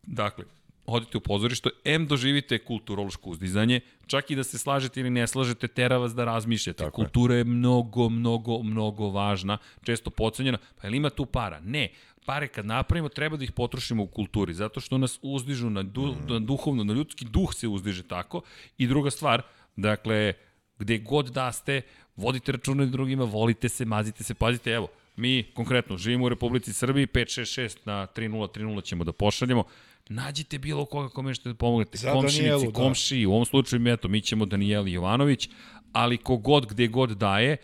Dakle, 0.03 0.45
odite 0.86 1.18
u 1.18 1.22
pozorište, 1.22 1.70
M 1.86 2.08
doživite 2.08 2.60
kulturološko 2.60 3.30
uzdizanje, 3.30 3.82
čak 4.08 4.32
i 4.32 4.36
da 4.36 4.44
se 4.44 4.58
slažete 4.58 5.00
ili 5.00 5.10
ne 5.10 5.28
slažete, 5.28 5.68
tera 5.68 5.98
vas 5.98 6.16
da 6.16 6.26
razmišljate. 6.26 6.84
Tako 6.84 7.02
je. 7.02 7.06
Kultura 7.06 7.36
je 7.36 7.44
mnogo, 7.44 8.10
mnogo, 8.10 8.64
mnogo 8.64 9.10
važna, 9.10 9.58
često 9.84 10.10
pocenjena. 10.10 10.58
Pa 10.82 10.88
ili 10.88 10.98
ima 10.98 11.10
tu 11.10 11.26
para? 11.26 11.60
Ne. 11.60 11.90
Pare 12.26 12.48
kad 12.48 12.66
napravimo, 12.66 13.10
treba 13.10 13.38
da 13.38 13.44
ih 13.44 13.52
potrošimo 13.52 14.03
u 14.03 14.08
kulturi, 14.08 14.53
zato 14.53 14.80
što 14.80 14.98
nas 14.98 15.20
uzdižu 15.22 15.70
na, 15.70 15.84
du, 15.84 16.02
Mm. 16.06 16.34
na 16.34 16.40
duhovno, 16.40 16.84
na 16.84 16.94
ljudski 16.94 17.26
duh 17.26 17.53
se 17.53 17.68
uzdiže 17.68 18.03
tako. 18.03 18.42
I 18.78 18.88
druga 18.88 19.12
stvar, 19.12 19.42
dakle, 19.76 20.34
gde 20.80 20.98
god 20.98 21.26
da 21.30 21.52
ste, 21.52 21.82
vodite 22.16 22.52
računa 22.52 22.86
drugima, 22.86 23.24
volite 23.24 23.70
se, 23.70 23.86
mazite 23.86 24.24
se, 24.24 24.34
pazite, 24.34 24.72
evo, 24.72 24.88
mi 25.16 25.44
konkretno 25.53 25.98
živimo 25.98 26.26
u 26.26 26.30
Republici 26.30 26.74
Srbiji, 26.74 27.08
566 27.08 27.78
na 27.86 28.08
3030 28.08 28.84
ćemo 28.84 29.03
da 29.03 29.12
pošaljemo, 29.12 29.64
nađite 30.10 30.58
bilo 30.58 30.86
koga 30.86 31.10
kome 31.10 31.28
možete 31.28 31.50
da 31.50 31.56
pomognete, 31.56 31.98
Za 31.98 32.12
komšinici, 32.12 32.38
Danijelu, 32.40 32.64
da. 32.64 32.72
komšiji, 32.74 33.26
u 33.26 33.32
ovom 33.32 33.46
slučaju 33.46 33.88
eto, 33.88 34.08
mi 34.08 34.22
ćemo 34.22 34.46
Danijeli 34.46 34.92
Jovanović, 34.92 35.50
ali 35.92 36.18
kogod, 36.18 36.66
gde 36.66 36.88
god 36.88 37.10
daje, 37.10 37.58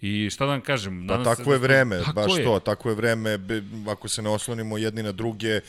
I 0.00 0.30
šta 0.30 0.44
da 0.44 0.50
vam 0.50 0.60
kažem? 0.60 1.06
Pa 1.08 1.18
se 1.18 1.24
tako 1.26 1.52
je 1.52 1.58
da- 1.58 1.62
vreme, 1.62 1.98
Tako 1.98 2.12
baš 2.12 2.38
je. 2.38 2.44
to, 2.44 2.60
tako 2.60 2.88
je 2.88 2.94
vreme, 2.94 3.38
ako 3.88 4.08
se 4.08 4.22
ne 4.22 4.28
oslonimo 4.30 4.78
jedni 4.78 5.02
na 5.02 5.12
druge, 5.12 5.60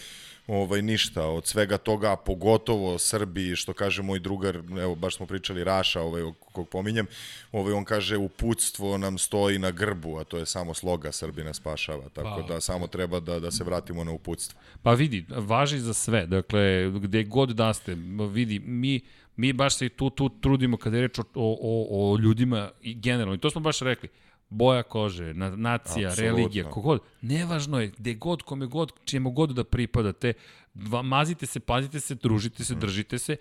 ovaj 0.48 0.82
ništa 0.82 1.26
od 1.27 1.45
svega 1.45 1.77
toga, 1.77 2.16
pogotovo 2.16 2.98
Srbiji, 2.98 3.56
što 3.56 3.74
kaže 3.74 4.01
moj 4.01 4.19
drugar, 4.19 4.59
evo 4.80 4.95
baš 4.95 5.16
smo 5.16 5.26
pričali 5.26 5.64
Raša, 5.64 6.01
ovaj 6.01 6.22
kog 6.51 6.69
pominjem, 6.69 7.08
ovaj 7.51 7.74
on 7.74 7.85
kaže 7.85 8.17
uputstvo 8.17 8.98
nam 8.98 9.17
stoji 9.17 9.59
na 9.59 9.72
grbu, 9.72 10.17
a 10.17 10.24
to 10.24 10.38
je 10.38 10.45
samo 10.45 10.74
sloga 10.74 11.11
Srbina 11.11 11.53
spašava, 11.53 12.09
tako 12.09 12.42
Pa. 12.42 12.53
da 12.53 12.61
samo 12.61 12.88
treba 12.88 13.19
da 13.19 13.40
da 13.40 13.51
se 13.51 13.64
vratimo 13.64 14.03
na 14.03 14.11
uputstvo. 14.11 14.59
Pa 14.84 14.93
vidi, 14.93 15.26
važi 15.30 15.80
za 15.80 15.93
sve. 15.93 16.26
Dakle, 16.26 16.92
gde 16.92 17.24
god 17.24 17.50
da 17.50 17.74
ste, 17.74 17.95
vidi, 18.32 18.59
mi, 18.59 19.01
mi 19.35 19.53
baš 19.53 19.77
se 19.77 19.90
tu, 19.90 20.09
tu 20.09 20.30
trudimo 20.30 20.77
kada 20.77 20.98
je 20.98 21.01
reč 21.01 21.19
o, 21.19 21.26
o, 21.35 21.88
o 21.92 22.17
ljudima 22.17 22.69
i 22.82 22.95
generalno. 22.95 23.35
I 23.35 23.38
to 23.38 23.50
smo 23.50 23.61
baš 23.61 23.80
rekli. 23.80 24.09
Boja 24.50 24.84
kože, 24.84 25.34
na, 25.34 25.50
nacija, 25.51 26.09
Apsolutno. 26.09 26.38
religija, 26.38 26.64
kogod. 26.66 27.00
Nevažno 27.22 27.80
je 27.80 27.88
gde 27.90 28.14
god, 28.16 28.42
kome 28.42 28.66
god, 28.66 28.92
čemu 29.06 29.32
god 29.32 29.50
da 29.51 29.64
pripadate. 29.64 30.34
Va- 30.74 31.01
Mazite 31.01 31.45
se, 31.45 31.59
pazite 31.59 32.00
se, 32.00 32.16
družite 32.16 32.64
se, 32.64 32.76
držite 32.76 33.19
se. 33.19 33.35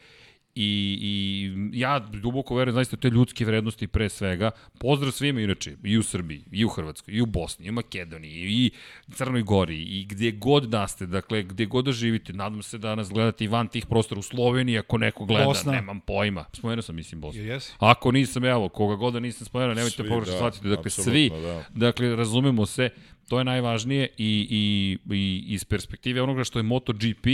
I, 0.56 0.98
I 1.02 1.80
ja 1.80 1.98
duboko 1.98 2.54
verujem 2.54 2.74
zaista 2.74 2.96
te 2.96 3.10
ljudske 3.10 3.44
vrednosti 3.44 3.86
pre 3.86 4.08
svega. 4.08 4.50
Pozdrav 4.78 5.12
svima 5.12 5.40
inače, 5.40 5.76
i 5.84 5.98
u 5.98 6.02
Srbiji, 6.02 6.44
i 6.52 6.64
u 6.64 6.68
Hrvatskoj, 6.68 7.14
i 7.14 7.20
u 7.20 7.26
Bosni, 7.26 7.66
i 7.66 7.70
u 7.70 7.72
Makedoniji, 7.72 8.32
i 8.32 8.70
Crnoj 9.12 9.42
Gori, 9.42 9.82
i 9.82 10.04
gde 10.04 10.30
god 10.30 10.68
da 10.68 10.86
ste, 10.88 11.06
dakle, 11.06 11.42
gde 11.42 11.66
god 11.66 11.84
da 11.84 11.92
živite. 11.92 12.32
Nadam 12.32 12.62
se 12.62 12.78
da 12.78 12.94
nas 12.94 13.10
gledate 13.10 13.44
i 13.44 13.48
van 13.48 13.68
tih 13.68 13.86
prostora 13.86 14.18
u 14.18 14.22
Sloveniji, 14.22 14.78
ako 14.78 14.98
neko 14.98 15.24
gleda, 15.24 15.44
Bosna. 15.44 15.72
nemam 15.72 16.00
pojma. 16.00 16.44
Spomenuo 16.52 16.82
sam, 16.82 16.96
mislim, 16.96 17.20
Bosnu. 17.20 17.42
Jesi? 17.42 17.72
Ako 17.78 18.12
nisam, 18.12 18.44
evo, 18.44 18.68
koga 18.68 18.94
god 18.94 19.12
da 19.12 19.20
nisam 19.20 19.46
spomenuo, 19.46 19.74
nemojte 19.74 20.08
pogrešno 20.08 20.32
da, 20.32 20.38
shvatiti. 20.38 20.68
Dakle, 20.68 20.90
svi, 20.90 21.30
da. 21.30 21.64
dakle, 21.74 22.16
razumemo 22.16 22.66
se, 22.66 22.90
to 23.28 23.38
je 23.38 23.44
najvažnije 23.44 24.08
i, 24.18 24.46
i, 24.50 25.14
i 25.14 25.44
iz 25.46 25.64
perspektive 25.64 26.22
onoga 26.22 26.44
što 26.44 26.58
je 26.58 26.62
MotoGP, 26.62 27.26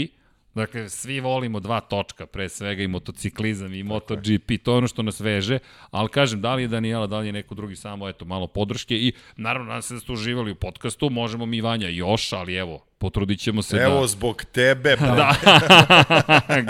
Dakle, 0.55 0.89
svi 0.89 1.19
volimo 1.19 1.59
dva 1.59 1.79
točka, 1.81 2.25
pre 2.25 2.49
svega 2.49 2.83
i 2.83 2.87
motociklizam 2.87 3.73
i 3.73 3.83
MotoGP, 3.83 4.63
to 4.63 4.71
je 4.71 4.77
ono 4.77 4.87
što 4.87 5.03
nas 5.03 5.19
veže, 5.19 5.59
ali 5.91 6.09
kažem, 6.09 6.41
da 6.41 6.55
li 6.55 6.61
je 6.61 6.67
Daniela, 6.67 7.07
da 7.07 7.19
li 7.19 7.27
je 7.27 7.33
neko 7.33 7.55
drugi, 7.55 7.75
samo 7.75 8.09
eto, 8.09 8.25
malo 8.25 8.47
podrške 8.47 8.95
i 8.95 9.13
naravno, 9.35 9.67
nadam 9.67 9.81
se 9.81 9.93
da 9.93 9.99
ste 9.99 10.11
uživali 10.11 10.51
u 10.51 10.55
podcastu, 10.55 11.09
možemo 11.09 11.45
mi 11.45 11.61
Vanja 11.61 11.89
još, 11.89 12.33
ali 12.33 12.55
evo, 12.55 12.85
potrudit 13.03 13.39
ćemo 13.39 13.61
se 13.61 13.77
Evo, 13.77 14.01
da... 14.01 14.07
zbog 14.07 14.43
tebe, 14.51 14.97
pa 14.99 15.05
Da, 15.05 15.35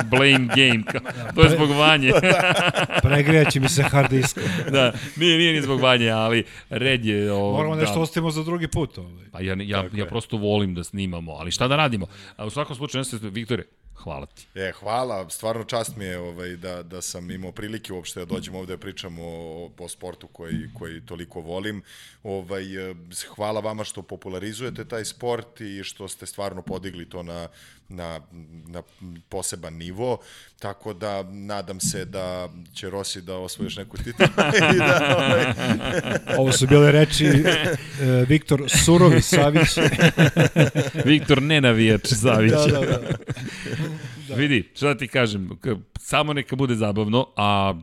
blame 0.12 0.48
game, 0.56 0.84
to 1.36 1.42
je 1.44 1.50
zbog 1.50 1.70
vanje. 1.70 2.12
Pregrijaće 3.04 3.60
mi 3.60 3.70
se 3.70 3.84
hard 3.84 4.10
disk. 4.10 4.40
da, 4.72 4.94
nije, 5.16 5.38
nije 5.38 5.54
ni 5.54 5.62
zbog 5.62 5.80
vanje, 5.80 6.10
ali 6.10 6.44
red 6.70 7.06
je... 7.06 7.32
O, 7.32 7.52
Moramo 7.52 7.76
nešto 7.76 7.96
da. 7.96 8.02
ostavimo 8.02 8.32
za 8.32 8.44
drugi 8.44 8.68
put. 8.68 8.98
Ovaj. 8.98 9.26
Pa 9.32 9.42
ja, 9.42 9.56
ja, 9.60 9.84
ja 9.94 10.06
prosto 10.06 10.38
volim 10.38 10.74
da 10.74 10.84
snimamo, 10.84 11.32
ali 11.32 11.52
šta 11.52 11.68
da 11.68 11.76
radimo? 11.76 12.06
A 12.36 12.46
u 12.46 12.50
svakom 12.50 12.76
slučaju, 12.76 13.00
ne 13.00 13.06
se, 13.06 13.18
Viktore, 13.22 13.64
hvala 13.96 14.26
ti. 14.26 14.48
E, 14.56 14.72
hvala, 14.80 15.30
stvarno 15.30 15.64
čast 15.64 15.96
mi 15.96 16.06
je 16.06 16.20
ovaj, 16.20 16.56
da, 16.56 16.84
da 16.84 17.02
sam 17.02 17.32
imao 17.32 17.52
prilike 17.52 17.94
uopšte 17.94 18.20
da 18.20 18.26
dođem 18.26 18.56
ovde 18.56 18.74
da 18.74 18.78
pričam 18.78 19.20
o, 19.20 19.72
o 19.80 19.90
sportu 19.90 20.28
koji, 20.28 20.70
koji 20.74 21.06
toliko 21.06 21.42
volim. 21.42 21.84
Ovaj, 22.24 22.90
eh, 22.92 22.96
hvala 23.36 23.60
vama 23.60 23.84
što 23.84 24.02
popularizujete 24.02 24.86
taj 24.86 25.06
sport 25.06 25.62
i 25.62 25.84
što 25.84 26.08
ste 26.08 26.26
stvarno 26.26 26.62
podigli 26.62 27.10
to 27.10 27.24
na, 27.24 27.48
na, 27.90 28.22
na 28.68 28.82
poseban 29.30 29.74
nivo, 29.74 30.18
tako 30.60 30.94
da 30.94 31.24
nadam 31.24 31.80
se 31.80 32.06
da 32.06 32.50
će 32.74 32.90
Rossi 32.90 33.22
da 33.22 33.38
osvoji 33.38 33.66
još 33.66 33.78
neku 33.78 33.98
titulu 33.98 34.30
i 34.76 34.78
da, 34.78 35.16
ovaj, 35.18 35.46
Ovo 36.40 36.52
su 36.52 36.68
bile 36.68 36.92
reči 36.92 37.26
e, 37.26 37.76
Viktor 38.28 38.64
Surovi 38.86 39.22
Savić. 39.22 39.70
Viktor 41.06 41.42
nenavijač 41.42 42.08
Savić. 42.08 42.52
da, 42.52 42.68
da, 42.68 42.80
da. 42.80 43.00
Da. 44.28 44.36
Vidi, 44.36 44.70
šta 44.76 44.88
da 44.88 44.98
ti 44.98 45.08
kažem, 45.08 45.50
samo 46.00 46.34
neka 46.34 46.56
bude 46.56 46.76
zabavno, 46.76 47.28
a 47.36 47.74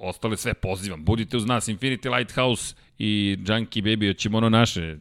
ostale 0.00 0.36
sve 0.36 0.54
pozivam. 0.54 1.04
Budite 1.04 1.36
uz 1.36 1.46
nas, 1.46 1.68
Infinity 1.68 2.16
Lighthouse 2.16 2.74
i 2.98 3.38
Junkie 3.46 3.82
Baby, 3.82 4.08
hoćemo 4.08 4.38
ono 4.38 4.48
naše. 4.48 4.98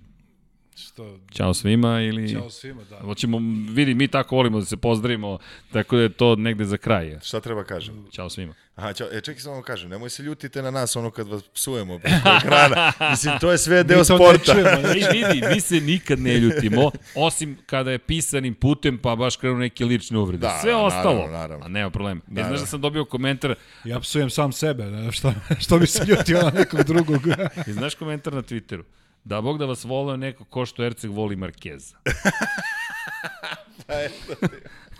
Što, 0.79 1.19
Ćao 1.31 1.53
svima 1.53 2.01
ili... 2.01 2.31
Ćao 2.31 2.49
svima, 2.49 2.81
da. 2.83 2.99
Hoćemo, 2.99 3.37
vidi, 3.69 3.93
mi 3.93 4.07
tako 4.07 4.35
volimo 4.35 4.59
da 4.59 4.65
se 4.65 4.77
pozdravimo, 4.77 5.37
tako 5.71 5.95
da 5.95 6.01
je 6.01 6.09
to 6.09 6.35
negde 6.35 6.65
za 6.65 6.77
kraj. 6.77 7.19
šta 7.23 7.39
treba 7.39 7.63
kažem? 7.63 8.05
Ćao 8.11 8.29
svima. 8.29 8.53
Aha, 8.75 8.93
čao, 8.93 9.07
e, 9.11 9.21
čekaj 9.21 9.39
samo 9.39 9.55
vam 9.55 9.63
kažem, 9.63 9.89
nemoj 9.89 10.09
se 10.09 10.23
ljutite 10.23 10.61
na 10.61 10.71
nas 10.71 10.95
ono 10.95 11.11
kad 11.11 11.27
vas 11.27 11.43
psujemo 11.43 11.99
preko 11.99 12.29
ekrana. 12.37 12.91
Mislim, 13.11 13.39
to 13.39 13.51
je 13.51 13.57
sve 13.57 13.83
deo 13.83 13.99
Mi 13.99 14.07
to 14.07 14.13
ne 14.13 14.17
sporta. 14.17 14.53
čujemo, 14.53 14.81
ne? 14.83 14.93
Mi, 14.93 15.01
vidi, 15.13 15.47
mi 15.47 15.61
se 15.61 15.75
nikad 15.75 16.19
ne 16.19 16.37
ljutimo, 16.37 16.91
osim 17.15 17.57
kada 17.65 17.91
je 17.91 17.97
pisanim 17.99 18.53
putem, 18.55 18.97
pa 18.97 19.15
baš 19.15 19.35
krenu 19.35 19.57
neke 19.57 19.85
lične 19.85 20.17
uvrede. 20.17 20.41
Da, 20.41 20.59
Sve 20.61 20.71
da, 20.71 20.77
ostalo, 20.77 21.13
naravno, 21.15 21.37
naravno. 21.37 21.65
a 21.65 21.69
nema 21.69 21.89
problema. 21.89 22.21
Ne 22.27 22.41
Da, 22.41 22.47
znaš 22.47 22.59
da. 22.59 22.63
da 22.63 22.67
sam 22.67 22.81
dobio 22.81 23.05
komentar, 23.05 23.55
Ja 23.83 23.99
psujem 23.99 24.29
sam 24.29 24.51
sebe, 24.51 24.83
ne? 24.83 25.11
što, 25.11 25.33
što 25.59 25.79
bi 25.79 25.87
se 25.87 26.05
ljutio 26.05 26.41
na 26.41 26.51
nekog 26.51 26.83
drugog. 26.83 27.21
i 27.67 27.73
znaš 27.79 27.95
komentar 27.95 28.33
na 28.33 28.41
Twitteru? 28.41 28.83
Da 29.23 29.41
Bog 29.41 29.57
da 29.57 29.65
vas 29.65 29.83
voleo 29.83 30.17
neko 30.17 30.43
ko 30.45 30.65
što 30.65 30.83
Erceg 30.83 31.11
voli 31.11 31.35
Markeza. 31.35 31.97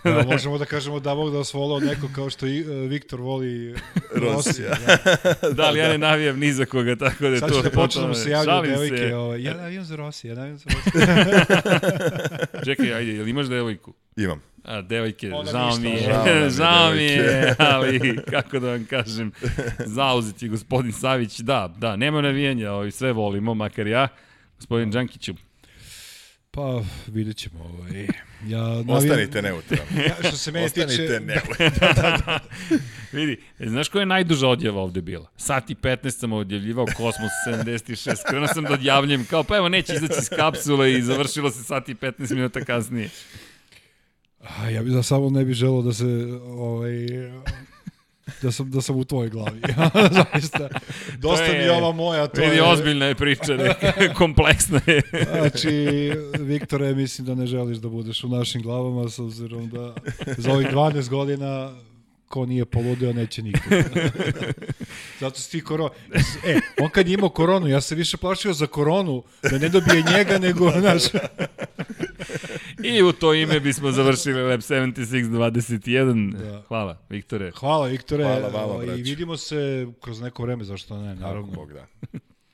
Da, 0.04 0.22
možemo 0.26 0.58
da 0.58 0.64
kažemo 0.64 1.00
da 1.00 1.14
Bog 1.14 1.32
da 1.32 1.38
vas 1.38 1.54
volao 1.54 1.80
neko 1.80 2.08
kao 2.14 2.30
što 2.30 2.46
i, 2.46 2.60
uh, 2.60 2.90
Viktor 2.90 3.20
voli. 3.20 3.74
Rosija. 4.14 4.76
Da. 4.86 4.96
Da, 5.56 5.62
ali 5.62 5.78
ja 5.78 5.88
ne 5.88 5.98
navijam 5.98 6.38
ni 6.38 6.52
za 6.52 6.64
koga, 6.64 6.96
tako 6.96 7.24
da 7.24 7.28
je 7.28 7.38
Sad 7.38 7.48
to... 7.48 7.54
ćete 7.54 7.70
početi 7.70 8.06
da 8.06 8.14
se 8.14 8.30
javljaju 8.30 8.62
devojke. 8.62 8.96
se. 8.96 9.14
Ovaj, 9.14 9.42
ja 9.46 9.54
navijam 9.54 9.84
za 9.84 9.96
Rossi, 9.96 10.28
ja 10.28 10.34
navijam 10.34 10.58
za 10.58 10.70
Rossi. 10.74 10.90
Čekaj, 12.64 12.94
ajde, 12.94 13.12
jel 13.12 13.28
imaš 13.28 13.46
devojku? 13.46 13.94
Imam. 14.22 14.42
A, 14.64 14.82
devojke, 14.82 15.30
žao 15.52 15.76
mi 15.76 15.90
je, 15.90 16.50
žao 16.50 16.92
mi 16.92 17.02
je, 17.02 17.54
ali 17.58 18.18
kako 18.30 18.58
da 18.58 18.70
vam 18.70 18.84
kažem, 18.84 19.32
zauzeti 19.86 20.48
gospodin 20.48 20.92
Savić, 20.92 21.38
da, 21.38 21.74
da, 21.78 21.96
nema 21.96 22.20
navijanja, 22.20 22.72
ovaj, 22.72 22.90
sve 22.90 23.12
volimo, 23.12 23.54
makar 23.54 23.86
ja, 23.86 24.08
gospodin 24.58 24.90
Đankiću, 24.90 25.34
Pa, 26.52 26.82
vidjet 27.06 27.36
ćemo. 27.36 27.64
Ovaj. 27.64 28.06
Ja 28.46 28.58
navijam, 28.58 28.90
Ostanite 28.90 29.42
neutralni. 29.42 30.02
Ja, 30.08 30.14
što 30.28 30.36
se 30.36 30.52
mene 30.52 30.66
Ostanite 30.66 30.96
tiče... 30.96 31.20
neutralni. 31.20 32.40
vidi, 33.12 33.42
znaš 33.60 33.88
koja 33.88 34.00
je 34.02 34.06
najduža 34.06 34.48
odjava 34.48 34.82
ovde 34.82 35.00
bila? 35.00 35.30
Sat 35.36 35.70
i 35.70 35.74
15 35.74 36.10
sam 36.10 36.32
odjavljivao 36.32 36.86
Kosmos 36.86 37.30
76, 37.46 38.16
krenuo 38.28 38.48
sam 38.48 38.64
da 38.64 38.72
odjavljam, 38.72 39.24
kao 39.30 39.44
pa 39.44 39.56
evo 39.56 39.68
neće 39.68 39.94
izaći 39.94 40.14
iz 40.18 40.28
kapsule 40.28 40.92
i 40.92 41.02
završilo 41.02 41.50
se 41.50 41.64
sat 41.64 41.88
i 41.88 41.94
15 41.94 42.34
minuta 42.34 42.64
kasnije. 42.64 43.08
A, 44.40 44.68
ja 44.68 44.82
bih 44.82 44.92
da 44.92 45.02
samo 45.02 45.30
ne 45.30 45.44
bih 45.44 45.54
želeo 45.54 45.82
da 45.82 45.92
se 45.92 46.04
ovaj, 46.48 46.92
da 48.42 48.52
sam, 48.52 48.70
da 48.70 48.80
sam 48.80 48.96
u 48.96 49.04
tvojoj 49.04 49.30
glavi. 49.30 49.60
Zaista. 50.32 50.68
Dosta 51.18 51.46
To 51.46 51.52
mi 51.52 51.58
je- 51.58 51.64
je 51.64 51.72
ova 51.72 51.92
moja. 51.92 52.26
To 52.26 52.40
Vidi, 52.40 52.56
je, 52.56 52.62
ozbiljna 52.62 53.06
je 53.06 53.14
priča, 53.14 53.56
neka, 53.56 53.92
kompleksna 54.14 54.80
je. 54.86 55.02
Znači, 55.30 55.70
Viktore, 56.38 56.94
mislim 56.94 57.26
da 57.26 57.34
ne 57.34 57.46
želiš 57.46 57.78
da 57.78 57.88
budeš 57.88 58.24
u 58.24 58.28
našim 58.28 58.62
glavama, 58.62 59.08
s 59.08 59.18
obzirom 59.18 59.68
da 59.68 59.94
za 60.28 60.52
ovih 60.52 60.66
12 60.68 61.08
godina 61.08 61.72
ko 62.30 62.46
nije 62.46 62.64
poludio, 62.64 63.12
neće 63.12 63.42
nikad. 63.42 63.62
Zato 65.20 65.40
si 65.40 65.50
ti 65.50 65.64
korona. 65.64 65.90
E, 66.46 66.60
on 66.80 66.90
kad 66.90 67.08
je 67.08 67.14
imao 67.14 67.28
koronu, 67.28 67.68
ja 67.68 67.80
se 67.80 67.94
više 67.94 68.16
plašio 68.16 68.52
za 68.52 68.66
koronu, 68.66 69.22
da 69.42 69.58
ne 69.58 69.68
dobije 69.68 70.02
njega, 70.02 70.38
nego, 70.38 70.70
znaš, 70.80 71.02
I 72.82 73.02
u 73.02 73.12
to 73.12 73.34
ime 73.34 73.60
bismo 73.60 73.92
završili 73.92 74.42
Lab 74.42 74.60
7621. 74.60 76.32
Da. 76.32 76.62
Hvala, 76.68 76.98
Viktore. 77.08 77.50
Hvala 77.54 77.86
Viktore, 77.86 78.24
Hvala 78.24 78.48
vama, 78.48 78.58
ovaj, 78.58 78.86
braćo. 78.86 79.00
i 79.00 79.02
vidimo 79.02 79.36
se 79.36 79.86
kroz 80.00 80.20
neko 80.20 80.42
vreme, 80.42 80.64
zašto 80.64 81.02
ne, 81.02 81.14
naravno. 81.14 81.52
Bog 81.52 81.72
da. 81.72 81.86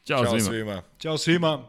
Ćao, 0.05 0.25
Ćao 0.25 0.27
svima. 0.27 0.45
svima. 0.45 0.83
Ćao 0.99 1.19
svima. 1.19 1.63